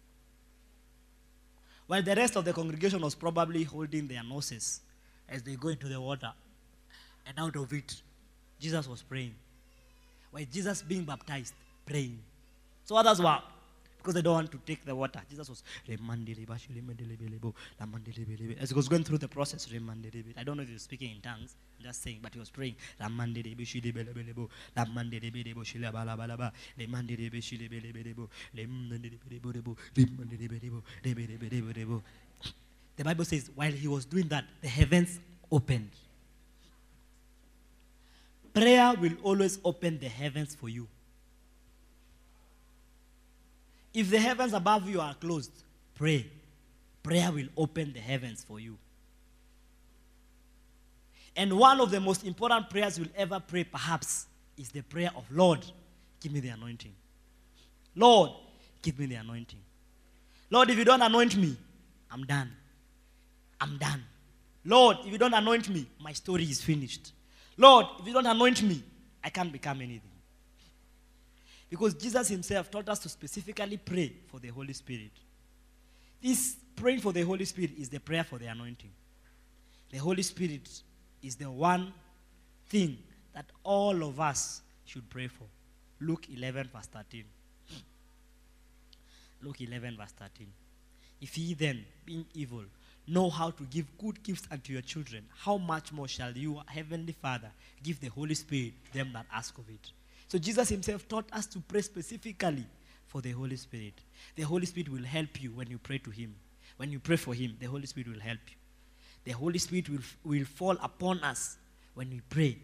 While 1.88 2.04
the 2.04 2.16
rest 2.16 2.36
of 2.36 2.44
the 2.44 2.52
congregation 2.52 3.02
was 3.02 3.16
probably 3.16 3.64
holding 3.64 4.10
their 4.10 4.24
noses 4.24 4.82
as 5.28 5.42
they 5.42 5.56
go 5.56 5.70
into 5.70 5.88
the 5.88 6.02
water, 6.02 6.34
and 7.26 7.40
out 7.40 7.56
of 7.56 7.72
it, 7.72 8.02
Jesus 8.60 8.88
was 8.90 9.02
praying. 9.02 9.36
While 10.32 10.46
Jesus 10.52 10.82
being 10.82 11.04
baptized, 11.04 11.54
praying. 11.86 12.20
So 12.86 12.96
others 12.96 13.20
were, 13.22 13.40
because 13.98 14.14
they 14.14 14.22
don't 14.22 14.34
want 14.34 14.52
to 14.52 14.60
take 14.66 14.86
the 14.86 14.96
water. 14.96 15.22
Jesus 15.30 15.50
was, 15.50 15.64
as 18.62 18.70
he 18.70 18.76
was 18.76 18.88
going 18.88 19.04
through 19.04 19.18
the 19.18 19.28
process, 19.28 19.68
I 19.72 20.44
don't 20.44 20.56
know 20.56 20.64
if 20.64 20.70
he 20.70 20.74
was 20.74 20.84
speaking 20.84 21.12
in 21.16 21.22
tongues, 21.22 21.56
I'm 21.78 21.86
just 21.86 22.02
saying, 22.02 22.20
but 22.22 22.34
he 22.34 22.40
was 22.40 22.50
praying. 22.50 22.76
The 32.98 33.04
Bible 33.04 33.26
says, 33.26 33.50
while 33.56 33.72
he 33.72 33.88
was 33.88 34.06
doing 34.06 34.28
that, 34.28 34.46
the 34.62 34.68
heavens 34.68 35.20
opened. 35.52 35.90
Prayer 38.54 38.94
will 39.00 39.14
always 39.24 39.60
open 39.64 40.00
the 40.00 40.08
heavens 40.08 40.56
for 40.56 40.70
you. 40.70 40.88
If 43.94 44.10
the 44.10 44.20
heavens 44.20 44.54
above 44.54 44.88
you 44.90 45.02
are 45.02 45.14
closed, 45.16 45.52
pray. 45.96 46.26
Prayer 47.04 47.32
will 47.32 47.48
open 47.58 47.94
the 47.94 48.00
heavens 48.00 48.44
for 48.44 48.60
you. 48.60 48.78
And 51.36 51.58
one 51.58 51.80
of 51.80 51.90
the 51.92 52.00
most 52.00 52.24
important 52.26 52.70
prayers 52.70 52.98
you'll 52.98 53.08
ever 53.16 53.40
pray, 53.40 53.64
perhaps, 53.64 54.28
is 54.58 54.70
the 54.70 54.82
prayer 54.82 55.12
of 55.16 55.24
Lord, 55.32 55.66
give 56.20 56.32
me 56.32 56.40
the 56.40 56.50
anointing. 56.50 56.94
Lord, 57.96 58.32
give 58.82 59.00
me 59.00 59.06
the 59.06 59.16
anointing. 59.16 59.60
Lord, 60.50 60.70
if 60.70 60.78
you 60.78 60.86
don't 60.86 61.02
anoint 61.02 61.38
me, 61.38 61.56
I'm 62.12 62.26
done. 62.26 62.52
I'm 63.62 63.78
done. 63.78 64.04
Lord, 64.66 64.98
if 65.06 65.12
you 65.12 65.18
don't 65.18 65.34
anoint 65.34 65.70
me, 65.70 65.88
my 66.00 66.14
story 66.14 66.44
is 66.44 66.62
finished. 66.62 67.12
Lord, 67.60 67.88
if 68.00 68.08
you 68.08 68.14
don't 68.14 68.26
anoint 68.26 68.64
me, 68.64 68.82
I 69.22 69.30
can't 69.30 69.52
become 69.52 69.82
anything. 69.82 70.10
Because 71.70 71.94
Jesus 71.94 72.30
himself 72.30 72.72
taught 72.72 72.88
us 72.88 73.00
to 73.00 73.10
specifically 73.10 73.76
pray 73.76 74.14
for 74.28 74.40
the 74.40 74.48
Holy 74.48 74.72
Spirit. 74.72 75.12
This 76.22 76.56
praying 76.74 77.02
for 77.02 77.12
the 77.12 77.22
Holy 77.22 77.44
Spirit 77.44 77.72
is 77.78 77.90
the 77.90 78.00
prayer 78.00 78.24
for 78.24 78.40
the 78.40 78.46
anointing. 78.46 78.90
The 79.92 79.98
Holy 79.98 80.22
Spirit 80.22 80.70
is 81.22 81.36
the 81.36 81.52
one 81.52 81.94
thing 82.70 82.98
that 83.34 83.46
all 83.62 84.06
of 84.06 84.22
us 84.22 84.62
should 84.86 85.10
pray 85.10 85.28
for. 85.28 85.44
Luke 86.00 86.28
11, 86.34 86.70
verse 86.74 86.86
13. 86.86 87.26
Luke 89.42 89.60
11, 89.60 89.98
verse 89.98 90.14
13. 90.18 90.48
If 91.20 91.38
ye 91.38 91.54
then, 91.56 91.84
being 92.06 92.26
evil, 92.34 92.64
know 93.10 93.30
how 93.30 93.52
to 93.52 93.64
give 93.64 93.86
good 93.98 94.22
gifts 94.24 94.48
unto 94.52 94.74
your 94.74 94.82
children, 94.82 95.26
how 95.36 95.58
much 95.58 95.92
more 95.92 96.08
shall 96.08 96.32
you, 96.32 96.62
Heavenly 96.68 97.14
Father, 97.14 97.50
give 97.84 98.00
the 98.00 98.10
Holy 98.10 98.36
Spirit 98.36 98.74
them 98.94 99.12
that 99.14 99.26
ask 99.34 99.58
of 99.58 99.70
it? 99.70 99.92
So 100.28 100.38
Jesus 100.38 100.70
himself 100.70 101.08
taught 101.08 101.26
us 101.34 101.48
to 101.48 101.60
pray 101.60 101.82
specifically 101.82 102.66
for 103.08 103.22
the 103.22 103.32
Holy 103.32 103.56
Spirit. 103.58 103.94
The 104.36 104.44
Holy 104.44 104.66
Spirit 104.66 104.90
will 104.90 105.04
help 105.04 105.42
you 105.42 105.52
when 105.52 105.70
you 105.70 105.80
pray 105.80 105.98
to 105.98 106.12
him. 106.12 106.36
When 106.78 106.92
you 106.92 107.00
pray 107.00 107.16
for 107.16 107.34
him, 107.34 107.58
the 107.60 107.66
Holy 107.66 107.88
Spirit 107.88 108.10
will 108.10 108.20
help 108.20 108.40
you. 108.48 108.56
The 109.26 109.32
Holy 109.32 109.58
Spirit 109.58 109.90
will, 109.90 110.00
will 110.24 110.46
fall 110.46 110.78
upon 110.82 111.20
us 111.24 111.58
when 111.96 112.10
we 112.10 112.22
pray. 112.30 112.58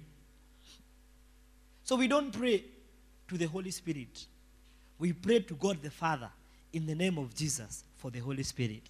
So 1.83 1.95
we 1.95 2.07
don't 2.07 2.31
pray 2.31 2.63
to 3.27 3.37
the 3.37 3.45
Holy 3.45 3.71
Spirit. 3.71 4.25
We 4.99 5.11
pray 5.13 5.39
to 5.39 5.53
God 5.55 5.81
the 5.81 5.91
Father 5.91 6.29
in 6.71 6.85
the 6.85 6.95
name 6.95 7.17
of 7.17 7.33
Jesus 7.35 7.83
for 7.97 8.11
the 8.11 8.19
Holy 8.19 8.43
Spirit. 8.43 8.83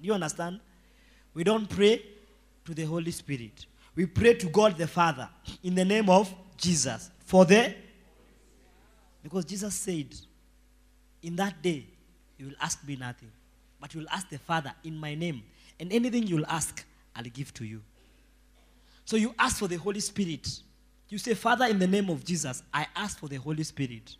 Do 0.00 0.06
you 0.06 0.14
understand? 0.14 0.60
We 1.34 1.44
don't 1.44 1.68
pray 1.68 2.02
to 2.64 2.74
the 2.74 2.84
Holy 2.84 3.10
Spirit. 3.10 3.66
We 3.94 4.06
pray 4.06 4.34
to 4.34 4.46
God 4.46 4.76
the 4.76 4.86
Father 4.86 5.28
in 5.62 5.74
the 5.74 5.84
name 5.84 6.10
of 6.10 6.32
Jesus 6.56 7.10
for 7.24 7.44
the 7.44 7.74
because 9.22 9.44
Jesus 9.44 9.74
said, 9.74 10.14
In 11.22 11.34
that 11.36 11.60
day 11.60 11.84
you 12.38 12.46
will 12.46 12.54
ask 12.60 12.86
me 12.86 12.94
nothing, 12.94 13.30
but 13.80 13.92
you 13.92 14.00
will 14.00 14.08
ask 14.10 14.28
the 14.28 14.38
Father 14.38 14.72
in 14.84 14.96
my 14.96 15.14
name, 15.16 15.42
and 15.80 15.92
anything 15.92 16.26
you 16.26 16.36
will 16.36 16.46
ask, 16.46 16.84
I'll 17.14 17.24
give 17.24 17.52
to 17.54 17.64
you. 17.64 17.82
So 19.04 19.16
you 19.16 19.34
ask 19.38 19.58
for 19.58 19.66
the 19.66 19.76
Holy 19.76 20.00
Spirit. 20.00 20.48
You 21.08 21.18
say, 21.18 21.34
Father, 21.34 21.66
in 21.66 21.78
the 21.78 21.86
name 21.86 22.08
of 22.08 22.24
Jesus, 22.24 22.62
I 22.72 22.86
ask 22.94 23.18
for 23.18 23.28
the 23.28 23.36
Holy 23.36 23.62
Spirit. 23.64 24.16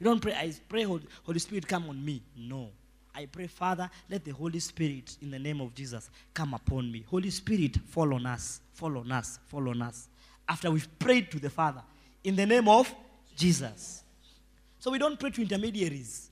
You 0.00 0.04
don't 0.04 0.20
pray, 0.20 0.32
I 0.32 0.52
pray, 0.68 0.82
Holy 0.82 1.38
Spirit, 1.38 1.66
come 1.66 1.88
on 1.88 2.04
me. 2.04 2.22
No. 2.36 2.70
I 3.18 3.26
pray, 3.26 3.48
Father, 3.48 3.90
let 4.08 4.24
the 4.24 4.30
Holy 4.30 4.60
Spirit, 4.60 5.16
in 5.20 5.32
the 5.32 5.40
name 5.40 5.60
of 5.60 5.74
Jesus, 5.74 6.08
come 6.32 6.54
upon 6.54 6.92
me. 6.92 7.04
Holy 7.10 7.30
Spirit, 7.30 7.76
fall 7.88 8.14
on 8.14 8.24
us, 8.26 8.60
fall 8.74 8.96
on 8.96 9.10
us, 9.10 9.40
fall 9.48 9.68
on 9.68 9.82
us. 9.82 10.06
After 10.48 10.70
we've 10.70 10.88
prayed 11.00 11.28
to 11.32 11.40
the 11.40 11.50
Father, 11.50 11.82
in 12.22 12.36
the 12.36 12.46
name 12.46 12.68
of 12.68 12.94
Jesus. 13.34 14.04
So 14.78 14.92
we 14.92 14.98
don't 14.98 15.18
pray 15.18 15.30
to 15.30 15.42
intermediaries. 15.42 16.30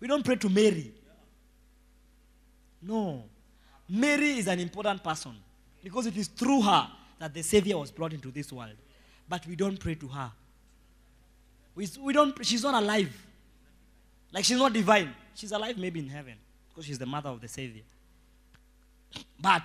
We 0.00 0.08
don't 0.08 0.24
pray 0.24 0.36
to 0.36 0.48
Mary. 0.48 0.94
No. 2.80 3.24
Mary 3.86 4.38
is 4.38 4.48
an 4.48 4.60
important 4.60 5.04
person 5.04 5.32
because 5.82 6.06
it 6.06 6.16
is 6.16 6.28
through 6.28 6.62
her 6.62 6.88
that 7.18 7.34
the 7.34 7.42
Savior 7.42 7.76
was 7.76 7.90
brought 7.90 8.14
into 8.14 8.30
this 8.30 8.50
world. 8.50 8.76
But 9.28 9.46
we 9.46 9.56
don't 9.56 9.78
pray 9.78 9.94
to 9.96 10.08
her. 10.08 10.32
We, 11.74 11.86
we 12.00 12.14
don't, 12.14 12.34
she's 12.46 12.62
not 12.62 12.82
alive. 12.82 13.14
Like 14.32 14.46
she's 14.46 14.58
not 14.58 14.72
divine. 14.72 15.14
She's 15.34 15.52
alive 15.52 15.76
maybe 15.76 16.00
in 16.00 16.08
heaven 16.08 16.34
because 16.68 16.86
she's 16.86 16.98
the 16.98 17.06
mother 17.06 17.28
of 17.30 17.40
the 17.40 17.48
Savior. 17.48 17.82
But 19.40 19.62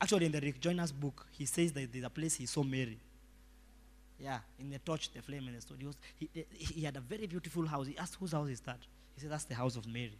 actually, 0.00 0.26
in 0.26 0.32
the 0.32 0.40
Rick 0.40 0.60
Joyner's 0.60 0.92
book, 0.92 1.26
he 1.32 1.46
says 1.46 1.72
that 1.72 1.92
there's 1.92 2.04
a 2.04 2.10
place 2.10 2.34
he 2.34 2.46
saw 2.46 2.62
Mary. 2.62 2.98
Yeah, 4.18 4.38
in 4.58 4.70
the 4.70 4.78
torch, 4.78 5.10
the 5.12 5.20
flame, 5.20 5.46
and 5.48 5.56
the 5.56 5.60
stone. 5.60 5.78
He, 5.80 5.86
was, 5.86 5.96
he, 6.16 6.30
he 6.52 6.84
had 6.84 6.96
a 6.96 7.00
very 7.00 7.26
beautiful 7.26 7.66
house. 7.66 7.86
He 7.86 7.98
asked, 7.98 8.16
whose 8.20 8.32
house 8.32 8.48
is 8.48 8.60
that? 8.60 8.78
He 9.14 9.20
said, 9.20 9.30
that's 9.30 9.44
the 9.44 9.54
house 9.54 9.76
of 9.76 9.86
Mary, 9.86 10.16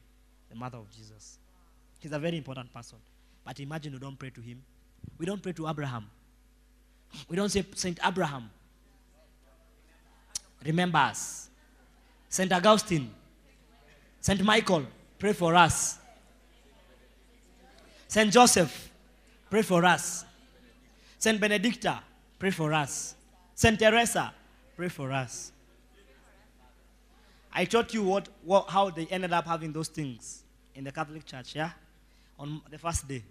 the 0.51 0.57
mother 0.57 0.79
of 0.79 0.91
Jesus. 0.91 1.39
He's 2.01 2.13
a 2.13 2.19
very 2.19 2.37
important 2.37 2.73
person. 2.75 2.99
But 3.45 3.61
imagine 3.61 3.93
we 3.93 3.99
don't 3.99 4.19
pray 4.19 4.31
to 4.31 4.41
him. 4.41 4.63
We 5.19 5.27
don't 5.27 5.43
pray 5.43 5.53
to 5.53 5.69
Abraham. 5.69 6.11
We 7.29 7.37
don't 7.37 7.49
say 7.49 7.65
Saint 7.75 7.99
Abraham. 8.05 8.51
Remember 10.65 10.99
us. 10.99 11.49
Saint 12.29 12.53
Augustine. 12.53 13.11
Saint 14.23 14.41
Michael, 14.45 14.87
pray 15.19 15.33
for 15.33 15.57
us. 15.57 15.99
Saint 18.07 18.33
Joseph, 18.33 18.91
pray 19.51 19.63
for 19.63 19.85
us. 19.85 20.25
Saint 21.19 21.41
Benedicta, 21.41 22.01
pray 22.39 22.53
for 22.53 22.73
us. 22.73 23.17
Saint 23.53 23.77
Teresa, 23.77 24.33
pray 24.77 24.89
for 24.89 25.11
us. 25.11 25.51
I 27.53 27.65
taught 27.65 27.93
you 27.93 28.05
what, 28.05 28.29
what, 28.45 28.69
how 28.71 28.91
they 28.91 29.07
ended 29.07 29.33
up 29.33 29.45
having 29.45 29.73
those 29.73 29.89
things 29.89 30.45
in 30.77 30.85
the 30.85 30.93
Catholic 30.93 31.27
Church, 31.27 31.57
yeah? 31.57 31.71
On 32.39 32.63
the 32.71 32.79
first 32.79 33.09
day. 33.09 33.25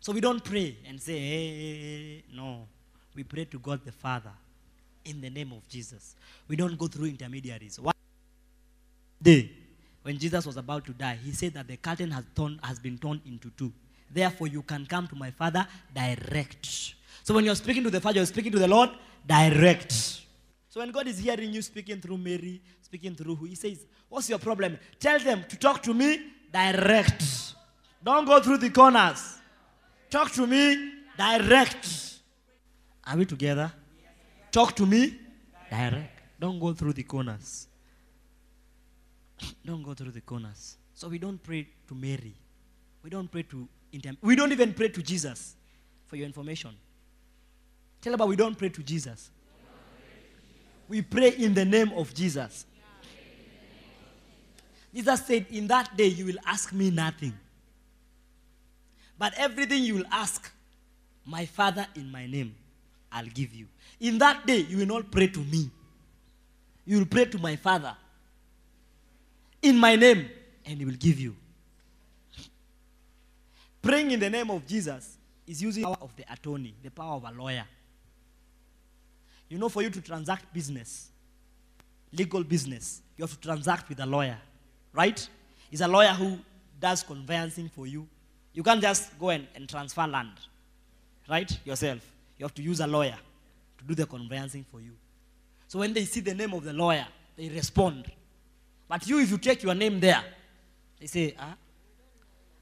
So 0.00 0.12
we 0.12 0.20
don't 0.20 0.42
pray 0.42 0.76
and 0.88 1.00
say, 1.00 1.18
hey, 1.18 2.24
no. 2.34 2.66
We 3.14 3.22
pray 3.22 3.44
to 3.44 3.60
God 3.60 3.80
the 3.84 3.92
Father 3.92 4.32
in 5.04 5.20
the 5.20 5.30
name 5.30 5.52
of 5.52 5.68
Jesus. 5.68 6.16
We 6.48 6.56
don't 6.56 6.76
go 6.76 6.88
through 6.88 7.06
intermediaries. 7.06 7.78
One 7.78 7.94
day, 9.22 9.50
when 10.02 10.18
Jesus 10.18 10.46
was 10.46 10.56
about 10.56 10.84
to 10.86 10.92
die, 10.92 11.18
he 11.22 11.32
said 11.32 11.54
that 11.54 11.68
the 11.68 11.76
curtain 11.76 12.10
has, 12.10 12.24
torn, 12.34 12.58
has 12.62 12.78
been 12.78 12.98
torn 12.98 13.20
into 13.26 13.50
two. 13.50 13.72
Therefore, 14.10 14.48
you 14.48 14.62
can 14.62 14.86
come 14.86 15.06
to 15.08 15.14
my 15.14 15.30
Father 15.30 15.66
direct. 15.94 16.94
So 17.22 17.34
when 17.34 17.44
you're 17.44 17.54
speaking 17.54 17.84
to 17.84 17.90
the 17.90 18.00
Father, 18.00 18.16
you're 18.16 18.26
speaking 18.26 18.52
to 18.52 18.58
the 18.58 18.68
Lord 18.68 18.90
direct. 19.26 19.92
So 20.68 20.80
when 20.80 20.90
God 20.90 21.06
is 21.06 21.18
hearing 21.18 21.52
you 21.52 21.62
speaking 21.62 22.00
through 22.00 22.18
Mary, 22.18 22.60
speaking 22.80 23.14
through 23.14 23.36
who, 23.36 23.44
He 23.44 23.54
says, 23.54 23.84
What's 24.08 24.28
your 24.28 24.38
problem? 24.38 24.78
Tell 24.98 25.18
them 25.20 25.44
to 25.48 25.56
talk 25.56 25.82
to 25.84 25.94
me 25.94 26.18
direct. 26.52 27.22
Don't 28.02 28.24
go 28.24 28.40
through 28.40 28.58
the 28.58 28.70
corners. 28.70 29.38
Talk 30.08 30.32
to 30.32 30.46
me 30.46 30.92
direct. 31.16 32.18
Are 33.06 33.16
we 33.16 33.24
together? 33.24 33.72
Talk 34.50 34.74
to 34.76 34.86
me 34.86 35.18
direct. 35.70 36.22
Don't 36.40 36.58
go 36.58 36.72
through 36.72 36.94
the 36.94 37.04
corners. 37.04 37.68
Don't 39.64 39.82
go 39.82 39.94
through 39.94 40.12
the 40.12 40.20
corners. 40.20 40.76
So 40.94 41.08
we 41.08 41.18
don't 41.18 41.42
pray 41.42 41.68
to 41.88 41.94
Mary. 41.94 42.34
We 43.02 43.10
don't 43.10 43.30
pray 43.30 43.42
to 43.44 43.68
we 44.22 44.36
don't 44.36 44.52
even 44.52 44.72
pray 44.72 44.88
to 44.88 45.02
Jesus. 45.02 45.56
For 46.06 46.16
your 46.16 46.26
information. 46.26 46.70
Tell 48.00 48.14
about 48.14 48.28
we 48.28 48.36
don't 48.36 48.56
pray 48.56 48.68
to 48.68 48.82
Jesus. 48.82 49.30
We 50.88 51.02
pray 51.02 51.30
in 51.30 51.54
the 51.54 51.64
name 51.64 51.92
of 51.92 52.12
Jesus. 52.14 52.66
Jesus 54.92 55.24
said, 55.24 55.46
In 55.50 55.68
that 55.68 55.96
day 55.96 56.06
you 56.06 56.26
will 56.26 56.38
ask 56.44 56.72
me 56.72 56.90
nothing. 56.90 57.32
But 59.16 59.34
everything 59.36 59.84
you 59.84 59.94
will 59.96 60.06
ask 60.10 60.50
my 61.24 61.46
Father 61.46 61.86
in 61.94 62.10
my 62.10 62.26
name, 62.26 62.54
I'll 63.12 63.26
give 63.26 63.54
you. 63.54 63.66
In 64.00 64.18
that 64.18 64.46
day 64.46 64.58
you 64.68 64.78
will 64.78 64.86
not 64.86 65.12
pray 65.12 65.28
to 65.28 65.38
me. 65.40 65.70
You 66.86 66.98
will 66.98 67.06
pray 67.06 67.26
to 67.26 67.38
my 67.38 67.54
Father 67.54 67.94
in 69.62 69.76
my 69.76 69.96
name, 69.96 70.28
and 70.64 70.78
he 70.78 70.84
will 70.84 70.94
give 70.94 71.18
you. 71.18 71.36
Praying 73.82 74.10
in 74.10 74.20
the 74.20 74.30
name 74.30 74.50
of 74.50 74.66
Jesus 74.66 75.16
is 75.46 75.62
using 75.62 75.82
the 75.82 75.88
power 75.88 75.98
of 76.02 76.14
the 76.16 76.24
attorney, 76.32 76.74
the 76.82 76.90
power 76.90 77.16
of 77.16 77.24
a 77.24 77.32
lawyer. 77.32 77.64
You 79.48 79.58
know, 79.58 79.68
for 79.68 79.82
you 79.82 79.90
to 79.90 80.00
transact 80.00 80.52
business, 80.52 81.10
legal 82.12 82.44
business, 82.44 83.02
you 83.16 83.24
have 83.24 83.32
to 83.32 83.40
transact 83.40 83.88
with 83.88 84.00
a 84.00 84.06
lawyer, 84.06 84.38
right? 84.92 85.28
It's 85.72 85.80
a 85.80 85.88
lawyer 85.88 86.08
who 86.08 86.38
does 86.78 87.02
conveyancing 87.02 87.68
for 87.68 87.86
you. 87.86 88.06
You 88.52 88.62
can't 88.62 88.80
just 88.80 89.18
go 89.18 89.30
and, 89.30 89.46
and 89.54 89.68
transfer 89.68 90.06
land, 90.06 90.32
right? 91.28 91.58
Yourself. 91.64 92.00
You 92.38 92.44
have 92.44 92.54
to 92.54 92.62
use 92.62 92.80
a 92.80 92.86
lawyer 92.86 93.16
to 93.78 93.84
do 93.84 93.94
the 93.94 94.06
conveyancing 94.06 94.64
for 94.70 94.80
you. 94.80 94.92
So 95.68 95.78
when 95.78 95.92
they 95.92 96.04
see 96.04 96.20
the 96.20 96.34
name 96.34 96.52
of 96.52 96.64
the 96.64 96.72
lawyer, 96.72 97.06
they 97.36 97.48
respond. 97.48 98.10
But 98.90 99.06
you, 99.06 99.20
if 99.20 99.30
you 99.30 99.38
take 99.38 99.62
your 99.62 99.76
name 99.76 100.00
there, 100.00 100.20
they 100.98 101.06
say, 101.06 101.36
ah, 101.38 101.54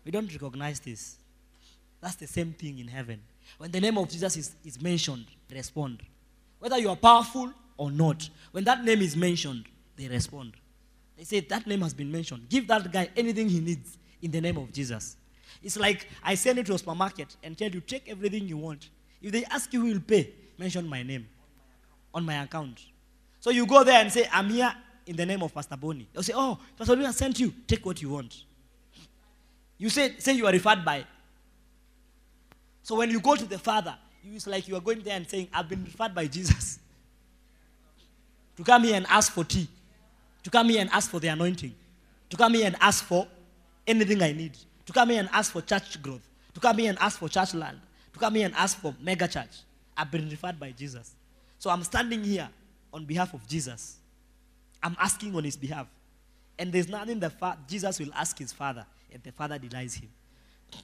we 0.04 0.10
don't 0.10 0.30
recognize 0.30 0.78
this. 0.78 1.16
That's 2.02 2.16
the 2.16 2.26
same 2.26 2.52
thing 2.52 2.78
in 2.78 2.86
heaven. 2.86 3.22
When 3.56 3.70
the 3.70 3.80
name 3.80 3.96
of 3.96 4.10
Jesus 4.10 4.36
is, 4.36 4.54
is 4.62 4.80
mentioned, 4.80 5.24
respond. 5.50 6.02
Whether 6.58 6.76
you 6.76 6.90
are 6.90 6.96
powerful 6.96 7.50
or 7.78 7.90
not, 7.90 8.28
when 8.52 8.62
that 8.64 8.84
name 8.84 9.00
is 9.00 9.16
mentioned, 9.16 9.64
they 9.96 10.06
respond. 10.06 10.52
They 11.16 11.24
say, 11.24 11.40
That 11.40 11.66
name 11.66 11.80
has 11.80 11.94
been 11.94 12.12
mentioned. 12.12 12.50
Give 12.50 12.66
that 12.66 12.92
guy 12.92 13.08
anything 13.16 13.48
he 13.48 13.60
needs 13.60 13.96
in 14.20 14.30
the 14.30 14.42
name 14.42 14.58
of 14.58 14.70
Jesus. 14.70 15.16
It's 15.62 15.78
like 15.78 16.08
I 16.22 16.34
send 16.34 16.58
you 16.58 16.64
to 16.64 16.74
a 16.74 16.78
supermarket 16.78 17.38
and 17.42 17.56
tell 17.56 17.70
you, 17.70 17.80
Take 17.80 18.06
everything 18.06 18.46
you 18.46 18.58
want. 18.58 18.90
If 19.22 19.32
they 19.32 19.44
ask 19.46 19.72
you 19.72 19.80
who 19.80 19.94
will 19.94 20.00
pay, 20.00 20.30
mention 20.58 20.86
my 20.86 21.02
name 21.02 21.26
on 22.12 22.26
my 22.26 22.42
account. 22.42 22.84
So 23.40 23.48
you 23.48 23.64
go 23.64 23.82
there 23.82 24.02
and 24.02 24.12
say, 24.12 24.28
I'm 24.30 24.50
here 24.50 24.74
in 25.08 25.16
the 25.16 25.24
name 25.24 25.42
of 25.42 25.52
Pastor 25.52 25.76
Boni. 25.76 26.06
They'll 26.12 26.22
say, 26.22 26.34
Oh, 26.36 26.58
Pastor 26.76 26.94
Boni 26.94 27.10
sent 27.12 27.40
you. 27.40 27.52
Take 27.66 27.84
what 27.84 28.00
you 28.00 28.10
want. 28.10 28.44
You 29.78 29.88
say, 29.88 30.14
say 30.18 30.32
you 30.34 30.46
are 30.46 30.52
referred 30.52 30.84
by. 30.84 31.04
So 32.82 32.96
when 32.96 33.10
you 33.10 33.20
go 33.20 33.34
to 33.34 33.44
the 33.44 33.58
Father, 33.58 33.96
it's 34.24 34.46
like 34.46 34.68
you 34.68 34.76
are 34.76 34.80
going 34.80 35.00
there 35.00 35.16
and 35.16 35.28
saying, 35.28 35.48
I've 35.52 35.68
been 35.68 35.84
referred 35.84 36.14
by 36.14 36.26
Jesus. 36.26 36.78
to 38.56 38.62
come 38.62 38.84
here 38.84 38.96
and 38.96 39.06
ask 39.08 39.32
for 39.32 39.44
tea. 39.44 39.68
To 40.42 40.50
come 40.50 40.68
here 40.68 40.80
and 40.80 40.90
ask 40.90 41.10
for 41.10 41.20
the 41.20 41.28
anointing. 41.28 41.74
To 42.30 42.36
come 42.36 42.54
here 42.54 42.66
and 42.66 42.76
ask 42.80 43.04
for 43.04 43.26
anything 43.86 44.22
I 44.22 44.32
need. 44.32 44.56
To 44.86 44.92
come 44.92 45.10
here 45.10 45.20
and 45.20 45.28
ask 45.32 45.52
for 45.52 45.62
church 45.62 46.02
growth. 46.02 46.26
To 46.54 46.60
come 46.60 46.78
here 46.78 46.90
and 46.90 46.98
ask 46.98 47.18
for 47.18 47.28
church 47.28 47.54
land. 47.54 47.80
To 48.12 48.18
come 48.18 48.34
here 48.34 48.46
and 48.46 48.54
ask 48.54 48.78
for 48.78 48.94
mega 49.00 49.26
church. 49.28 49.60
I've 49.96 50.10
been 50.10 50.28
referred 50.28 50.60
by 50.60 50.72
Jesus. 50.72 51.14
So 51.58 51.70
I'm 51.70 51.82
standing 51.82 52.22
here 52.22 52.48
on 52.92 53.04
behalf 53.04 53.32
of 53.32 53.46
Jesus. 53.46 53.96
I'm 54.82 54.96
asking 54.98 55.34
on 55.34 55.44
his 55.44 55.56
behalf. 55.56 55.86
And 56.58 56.72
there's 56.72 56.88
nothing 56.88 57.20
that 57.20 57.38
fa- 57.38 57.58
Jesus 57.68 57.98
will 58.00 58.12
ask 58.14 58.38
his 58.38 58.52
father, 58.52 58.84
and 59.12 59.22
the 59.22 59.32
father 59.32 59.58
denies 59.58 59.94
him. 59.94 60.08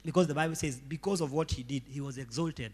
Because 0.03 0.27
the 0.27 0.33
Bible 0.33 0.55
says, 0.55 0.77
because 0.77 1.21
of 1.21 1.31
what 1.31 1.51
he 1.51 1.63
did, 1.63 1.83
he 1.87 2.01
was 2.01 2.17
exalted 2.17 2.71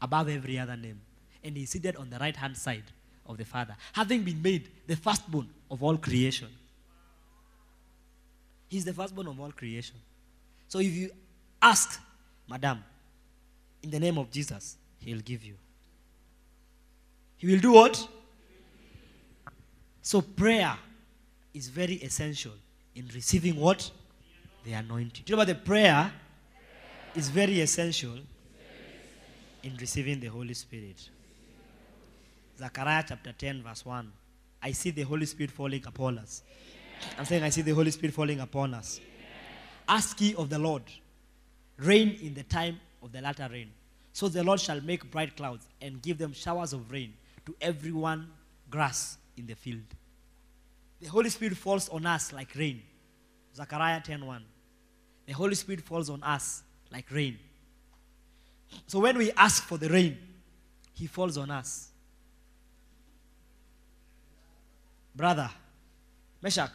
above 0.00 0.28
every 0.28 0.58
other 0.58 0.76
name. 0.76 1.00
And 1.42 1.56
he 1.56 1.66
seated 1.66 1.96
on 1.96 2.10
the 2.10 2.18
right 2.18 2.36
hand 2.36 2.56
side 2.56 2.84
of 3.26 3.38
the 3.38 3.44
Father, 3.44 3.74
having 3.92 4.22
been 4.22 4.40
made 4.42 4.68
the 4.86 4.96
firstborn 4.96 5.48
of 5.70 5.82
all 5.82 5.96
creation. 5.96 6.48
He's 8.68 8.84
the 8.84 8.92
firstborn 8.92 9.26
of 9.28 9.40
all 9.40 9.50
creation. 9.50 9.96
So 10.68 10.78
if 10.78 10.92
you 10.92 11.10
ask, 11.60 12.00
Madam, 12.48 12.84
in 13.82 13.90
the 13.90 14.00
name 14.00 14.18
of 14.18 14.30
Jesus, 14.30 14.76
he'll 14.98 15.20
give 15.20 15.44
you. 15.44 15.54
He 17.36 17.46
will 17.46 17.60
do 17.60 17.72
what? 17.72 18.08
So 20.04 20.20
prayer 20.20 20.76
is 21.54 21.68
very 21.68 21.94
essential 21.94 22.52
in 22.94 23.08
receiving 23.14 23.56
what? 23.56 23.90
The 24.62 24.74
anointing. 24.74 25.22
Do 25.24 25.32
you 25.32 25.36
know 25.36 25.42
about 25.42 25.56
the 25.56 25.64
prayer 25.64 26.12
is 27.14 27.30
very 27.30 27.62
essential 27.62 28.18
in 29.62 29.74
receiving 29.80 30.20
the 30.20 30.26
Holy 30.26 30.52
Spirit. 30.52 31.08
Zechariah 32.58 33.04
chapter 33.08 33.32
10, 33.32 33.62
verse 33.62 33.86
1. 33.86 34.12
I 34.62 34.72
see 34.72 34.90
the 34.90 35.04
Holy 35.04 35.24
Spirit 35.24 35.50
falling 35.50 35.82
upon 35.86 36.18
us. 36.18 36.42
I'm 37.18 37.24
saying 37.24 37.42
I 37.42 37.48
see 37.48 37.62
the 37.62 37.72
Holy 37.72 37.90
Spirit 37.90 38.14
falling 38.14 38.40
upon 38.40 38.74
us. 38.74 39.00
Ask 39.88 40.20
ye 40.20 40.34
of 40.34 40.50
the 40.50 40.58
Lord, 40.58 40.82
rain 41.78 42.18
in 42.20 42.34
the 42.34 42.42
time 42.42 42.78
of 43.02 43.10
the 43.10 43.22
latter 43.22 43.48
rain. 43.50 43.70
So 44.12 44.28
the 44.28 44.44
Lord 44.44 44.60
shall 44.60 44.82
make 44.82 45.10
bright 45.10 45.34
clouds 45.34 45.66
and 45.80 46.02
give 46.02 46.18
them 46.18 46.34
showers 46.34 46.74
of 46.74 46.90
rain 46.90 47.14
to 47.46 47.56
everyone 47.62 48.28
grass 48.68 49.16
in 49.36 49.46
the 49.46 49.54
field. 49.54 49.84
The 51.00 51.06
Holy 51.06 51.30
Spirit 51.30 51.56
falls 51.56 51.88
on 51.88 52.06
us 52.06 52.32
like 52.32 52.54
rain. 52.54 52.82
Zechariah 53.54 54.00
10:1. 54.00 54.42
The 55.26 55.32
Holy 55.32 55.54
Spirit 55.54 55.82
falls 55.82 56.10
on 56.10 56.22
us 56.22 56.62
like 56.90 57.10
rain. 57.10 57.38
So 58.86 59.00
when 59.00 59.16
we 59.18 59.30
ask 59.32 59.62
for 59.64 59.78
the 59.78 59.88
rain, 59.88 60.16
he 60.92 61.06
falls 61.06 61.36
on 61.36 61.50
us. 61.50 61.88
Brother, 65.14 65.50
Meshach, 66.42 66.72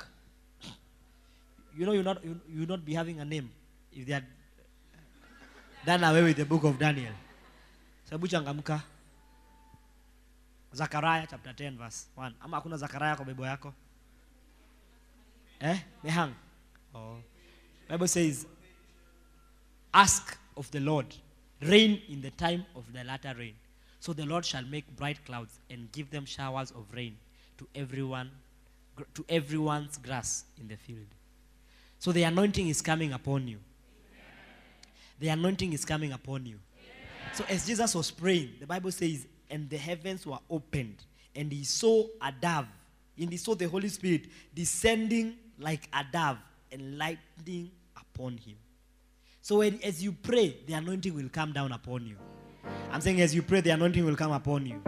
you 1.78 1.86
know 1.86 1.92
you're 1.92 2.04
not 2.04 2.24
you, 2.24 2.40
you'll 2.48 2.68
not 2.68 2.86
be 2.86 2.94
having 2.94 3.20
a 3.20 3.26
name 3.26 3.52
if 3.92 4.06
they 4.06 4.14
had 4.14 4.26
done 5.86 6.04
away 6.04 6.24
with 6.24 6.38
the 6.38 6.46
book 6.46 6.64
of 6.64 6.80
Daniel. 6.80 7.14
Sababu 8.10 8.28
changamka. 8.28 8.82
Zechariah 10.75 11.27
chapter 11.30 11.53
10 11.53 11.77
verse 11.77 12.07
1. 12.15 12.33
Ama 12.41 12.57
hakuna 12.57 12.77
Zechariah 12.77 13.15
kwa 13.15 13.25
Bible 13.25 13.45
yako? 13.45 13.73
Eh? 15.59 15.77
Mehang. 16.03 16.33
Oh. 16.95 17.17
Bible 17.88 18.07
says 18.07 18.45
ask 19.93 20.38
of 20.56 20.69
the 20.72 20.80
Lord 20.80 21.15
rain 21.61 22.01
in 22.07 22.22
the 22.22 22.31
time 22.31 22.65
of 22.75 22.93
the 22.93 23.03
latter 23.03 23.33
rain. 23.38 23.56
So 23.99 24.14
the 24.14 24.25
Lord 24.25 24.45
shall 24.45 24.64
make 24.64 24.85
bright 24.95 25.25
clouds 25.25 25.59
and 25.69 25.91
give 25.91 26.09
them 26.09 26.25
showers 26.25 26.72
of 26.72 26.85
rain 26.93 27.17
to 27.57 27.67
everyone 27.75 28.31
to 29.14 29.25
everyone's 29.30 29.98
grass 29.98 30.45
in 30.59 30.67
the 30.67 30.75
field. 30.75 31.07
So 31.99 32.11
the 32.11 32.23
anointing 32.23 32.67
is 32.67 32.81
coming 32.81 33.14
upon 33.14 33.48
you. 33.48 33.59
The 35.19 35.30
anointing 35.30 35.73
is 35.73 35.85
coming 35.85 36.11
upon 36.14 36.45
you. 36.45 36.59
So 37.33 37.43
as 37.49 37.65
Jesus 37.65 37.93
was 37.93 38.11
praying, 38.11 38.51
the 38.59 38.65
Bible 38.65 38.91
says, 38.91 39.25
and 39.50 39.69
the 39.69 39.78
heavens 39.78 40.26
were 40.26 40.40
opened, 40.50 41.03
and 41.36 41.52
he 41.52 41.64
saw 41.64 42.03
a 42.22 42.32
dove, 42.32 42.68
and 43.18 43.32
he 43.32 43.38
saw 43.38 43.56
the 43.56 43.68
Holy 43.68 43.90
Spirit 43.90 44.26
descending 44.53 45.36
like 45.60 45.90
a 45.94 46.06
dove 46.11 46.38
and 46.72 46.98
lighting 46.98 47.72
upon 47.98 48.38
him. 48.38 48.56
So 49.42 49.60
when, 49.60 49.80
as 49.84 50.03
you 50.03 50.11
pray, 50.11 50.58
the 50.68 50.74
anointing 50.74 51.14
will 51.14 51.30
come 51.30 51.52
down 51.52 51.72
upon 51.72 52.06
you. 52.06 52.16
I'm 52.92 53.02
saying 53.02 53.22
as 53.22 53.34
you 53.34 53.42
pray, 53.42 53.61
the 53.61 53.72
anointing 53.72 54.06
will 54.06 54.16
come 54.16 54.32
upon 54.32 54.66
you. 54.66 54.82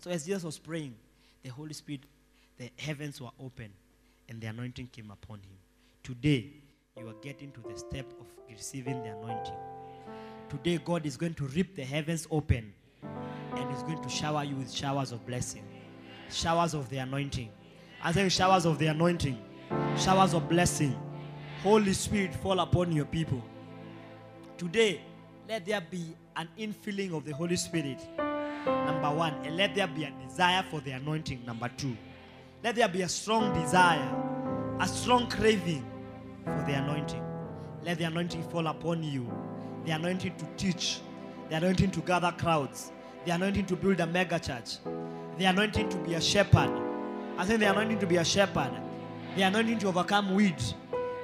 So 0.00 0.10
as 0.10 0.24
Jesus 0.24 0.42
was 0.42 0.58
praying, 0.58 0.94
the 1.42 1.48
Holy 1.48 1.72
Spirit, 1.72 2.02
the 2.58 2.70
heavens 2.76 3.20
were 3.20 3.30
open, 3.40 3.70
and 4.28 4.40
the 4.40 4.48
anointing 4.48 4.88
came 4.92 5.10
upon 5.10 5.36
him. 5.38 5.56
Today, 6.02 6.50
you 6.96 7.08
are 7.08 7.14
getting 7.22 7.52
to 7.52 7.60
the 7.60 7.78
step 7.78 8.06
of 8.20 8.26
receiving 8.50 9.02
the 9.02 9.10
anointing. 9.10 9.54
Today, 10.48 10.78
God 10.84 11.06
is 11.06 11.16
going 11.16 11.34
to 11.34 11.46
rip 11.46 11.74
the 11.74 11.84
heavens 11.84 12.26
open 12.30 12.74
and 13.02 13.74
is 13.74 13.82
going 13.82 14.02
to 14.02 14.08
shower 14.08 14.44
you 14.44 14.56
with 14.56 14.72
showers 14.72 15.12
of 15.12 15.24
blessing, 15.26 15.64
showers 16.30 16.74
of 16.74 16.88
the 16.88 16.98
anointing. 16.98 17.50
I'm 18.02 18.12
saying 18.12 18.30
showers 18.30 18.64
of 18.64 18.78
the 18.78 18.86
anointing, 18.86 19.38
showers 19.96 20.34
of 20.34 20.48
blessing. 20.48 20.98
Holy 21.62 21.92
Spirit, 21.92 22.34
fall 22.34 22.58
upon 22.58 22.90
your 22.90 23.04
people. 23.04 23.42
Today, 24.58 25.00
let 25.48 25.64
there 25.64 25.80
be 25.80 26.16
an 26.36 26.48
infilling 26.58 27.14
of 27.16 27.24
the 27.24 27.32
Holy 27.32 27.56
Spirit. 27.56 28.00
Number 28.66 29.10
one, 29.10 29.34
and 29.44 29.56
let 29.56 29.74
there 29.74 29.86
be 29.86 30.04
a 30.04 30.12
desire 30.26 30.64
for 30.70 30.80
the 30.80 30.92
anointing. 30.92 31.44
Number 31.44 31.70
two, 31.76 31.96
let 32.64 32.74
there 32.74 32.88
be 32.88 33.02
a 33.02 33.08
strong 33.08 33.52
desire, 33.60 34.08
a 34.80 34.88
strong 34.88 35.28
craving 35.28 35.84
for 36.44 36.64
the 36.66 36.74
anointing. 36.74 37.22
Let 37.84 37.98
the 37.98 38.04
anointing 38.04 38.42
fall 38.50 38.66
upon 38.68 39.02
you. 39.02 39.30
The 39.84 39.92
anointing 39.92 40.36
to 40.36 40.46
teach, 40.56 41.00
the 41.48 41.56
anointing 41.56 41.90
to 41.92 42.00
gather 42.00 42.32
crowds, 42.32 42.92
The 43.24 43.32
anointing 43.32 43.66
to 43.66 43.76
build 43.76 44.00
a 44.00 44.06
mega 44.06 44.38
church. 44.38 44.78
The 45.38 45.44
anointing 45.44 45.88
to 45.90 45.96
be 45.98 46.14
a 46.14 46.20
shepherd. 46.20 46.70
I 47.38 47.44
think 47.44 47.60
the 47.60 47.70
anointing 47.70 47.98
to 48.00 48.06
be 48.06 48.16
a 48.16 48.24
shepherd. 48.24 48.72
The 49.36 49.42
anointing 49.42 49.78
to 49.80 49.88
overcome 49.88 50.34
weeds. 50.34 50.74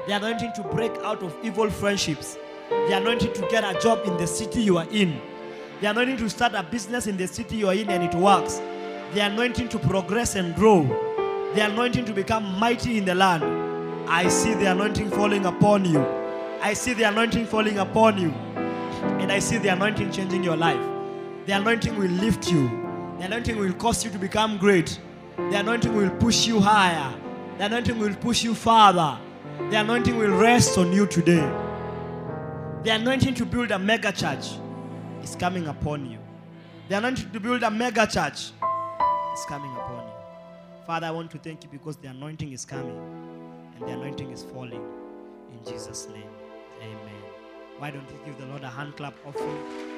The 0.06 0.14
anointing 0.14 0.52
to 0.56 0.62
break 0.62 0.92
out 0.98 1.22
of 1.22 1.34
evil 1.42 1.68
friendships. 1.70 2.38
The 2.68 2.96
anointing 2.96 3.32
to 3.32 3.48
get 3.48 3.64
a 3.64 3.78
job 3.80 4.06
in 4.06 4.16
the 4.16 4.26
city 4.26 4.62
you 4.62 4.78
are 4.78 4.86
in. 4.90 5.20
The 5.80 5.90
anointing 5.90 6.18
to 6.18 6.30
start 6.30 6.54
a 6.54 6.62
business 6.62 7.06
in 7.06 7.16
the 7.16 7.26
city 7.26 7.56
you 7.56 7.68
are 7.68 7.74
in 7.74 7.88
and 7.90 8.04
it 8.04 8.14
works. 8.14 8.60
The 9.14 9.20
anointing 9.20 9.68
to 9.70 9.78
progress 9.78 10.36
and 10.36 10.54
grow. 10.54 10.82
The 11.54 11.66
anointing 11.66 12.04
to 12.04 12.12
become 12.12 12.44
mighty 12.58 12.98
in 12.98 13.04
the 13.04 13.14
land. 13.14 13.42
I 14.08 14.28
see 14.28 14.54
the 14.54 14.70
anointing 14.70 15.10
falling 15.10 15.46
upon 15.46 15.84
you. 15.84 16.00
I 16.60 16.74
see 16.74 16.92
the 16.92 17.04
anointing 17.04 17.46
falling 17.46 17.78
upon 17.78 18.18
you. 18.18 18.32
And 19.20 19.32
I 19.32 19.40
see 19.40 19.58
the 19.58 19.68
anointing 19.68 20.12
changing 20.12 20.44
your 20.44 20.56
life. 20.56 20.80
The 21.46 21.52
anointing 21.52 21.96
will 21.96 22.10
lift 22.10 22.50
you. 22.50 22.68
The 23.18 23.24
anointing 23.24 23.56
will 23.56 23.72
cause 23.72 24.04
you 24.04 24.10
to 24.10 24.18
become 24.18 24.58
great. 24.58 25.00
The 25.36 25.58
anointing 25.58 25.94
will 25.94 26.10
push 26.10 26.46
you 26.46 26.60
higher. 26.60 27.14
The 27.58 27.66
anointing 27.66 27.98
will 27.98 28.14
push 28.14 28.44
you 28.44 28.54
farther. 28.54 29.18
The 29.70 29.80
anointing 29.80 30.16
will 30.16 30.36
rest 30.36 30.78
on 30.78 30.92
you 30.92 31.06
today. 31.06 31.46
The 32.84 32.90
anointing 32.90 33.34
to 33.34 33.44
build 33.44 33.70
a 33.72 33.78
mega 33.78 34.12
church 34.12 34.46
is 35.22 35.34
coming 35.34 35.66
upon 35.66 36.10
you. 36.10 36.18
The 36.88 36.98
anointing 36.98 37.30
to 37.32 37.40
build 37.40 37.62
a 37.64 37.70
mega 37.70 38.06
church 38.06 38.52
is 39.34 39.44
coming 39.48 39.72
upon 39.72 40.06
you. 40.06 40.14
Father, 40.86 41.08
I 41.08 41.10
want 41.10 41.30
to 41.32 41.38
thank 41.38 41.64
you 41.64 41.70
because 41.70 41.96
the 41.96 42.08
anointing 42.08 42.52
is 42.52 42.64
coming 42.64 42.96
and 43.76 43.88
the 43.88 43.92
anointing 43.92 44.30
is 44.30 44.44
falling. 44.44 44.84
In 45.50 45.70
Jesus' 45.70 46.08
name. 46.08 46.37
Why 47.78 47.92
don't 47.92 48.08
you 48.10 48.18
give 48.26 48.36
the 48.38 48.46
Lord 48.46 48.64
a 48.64 48.68
hand 48.68 48.96
clap 48.96 49.14
offering? 49.24 49.88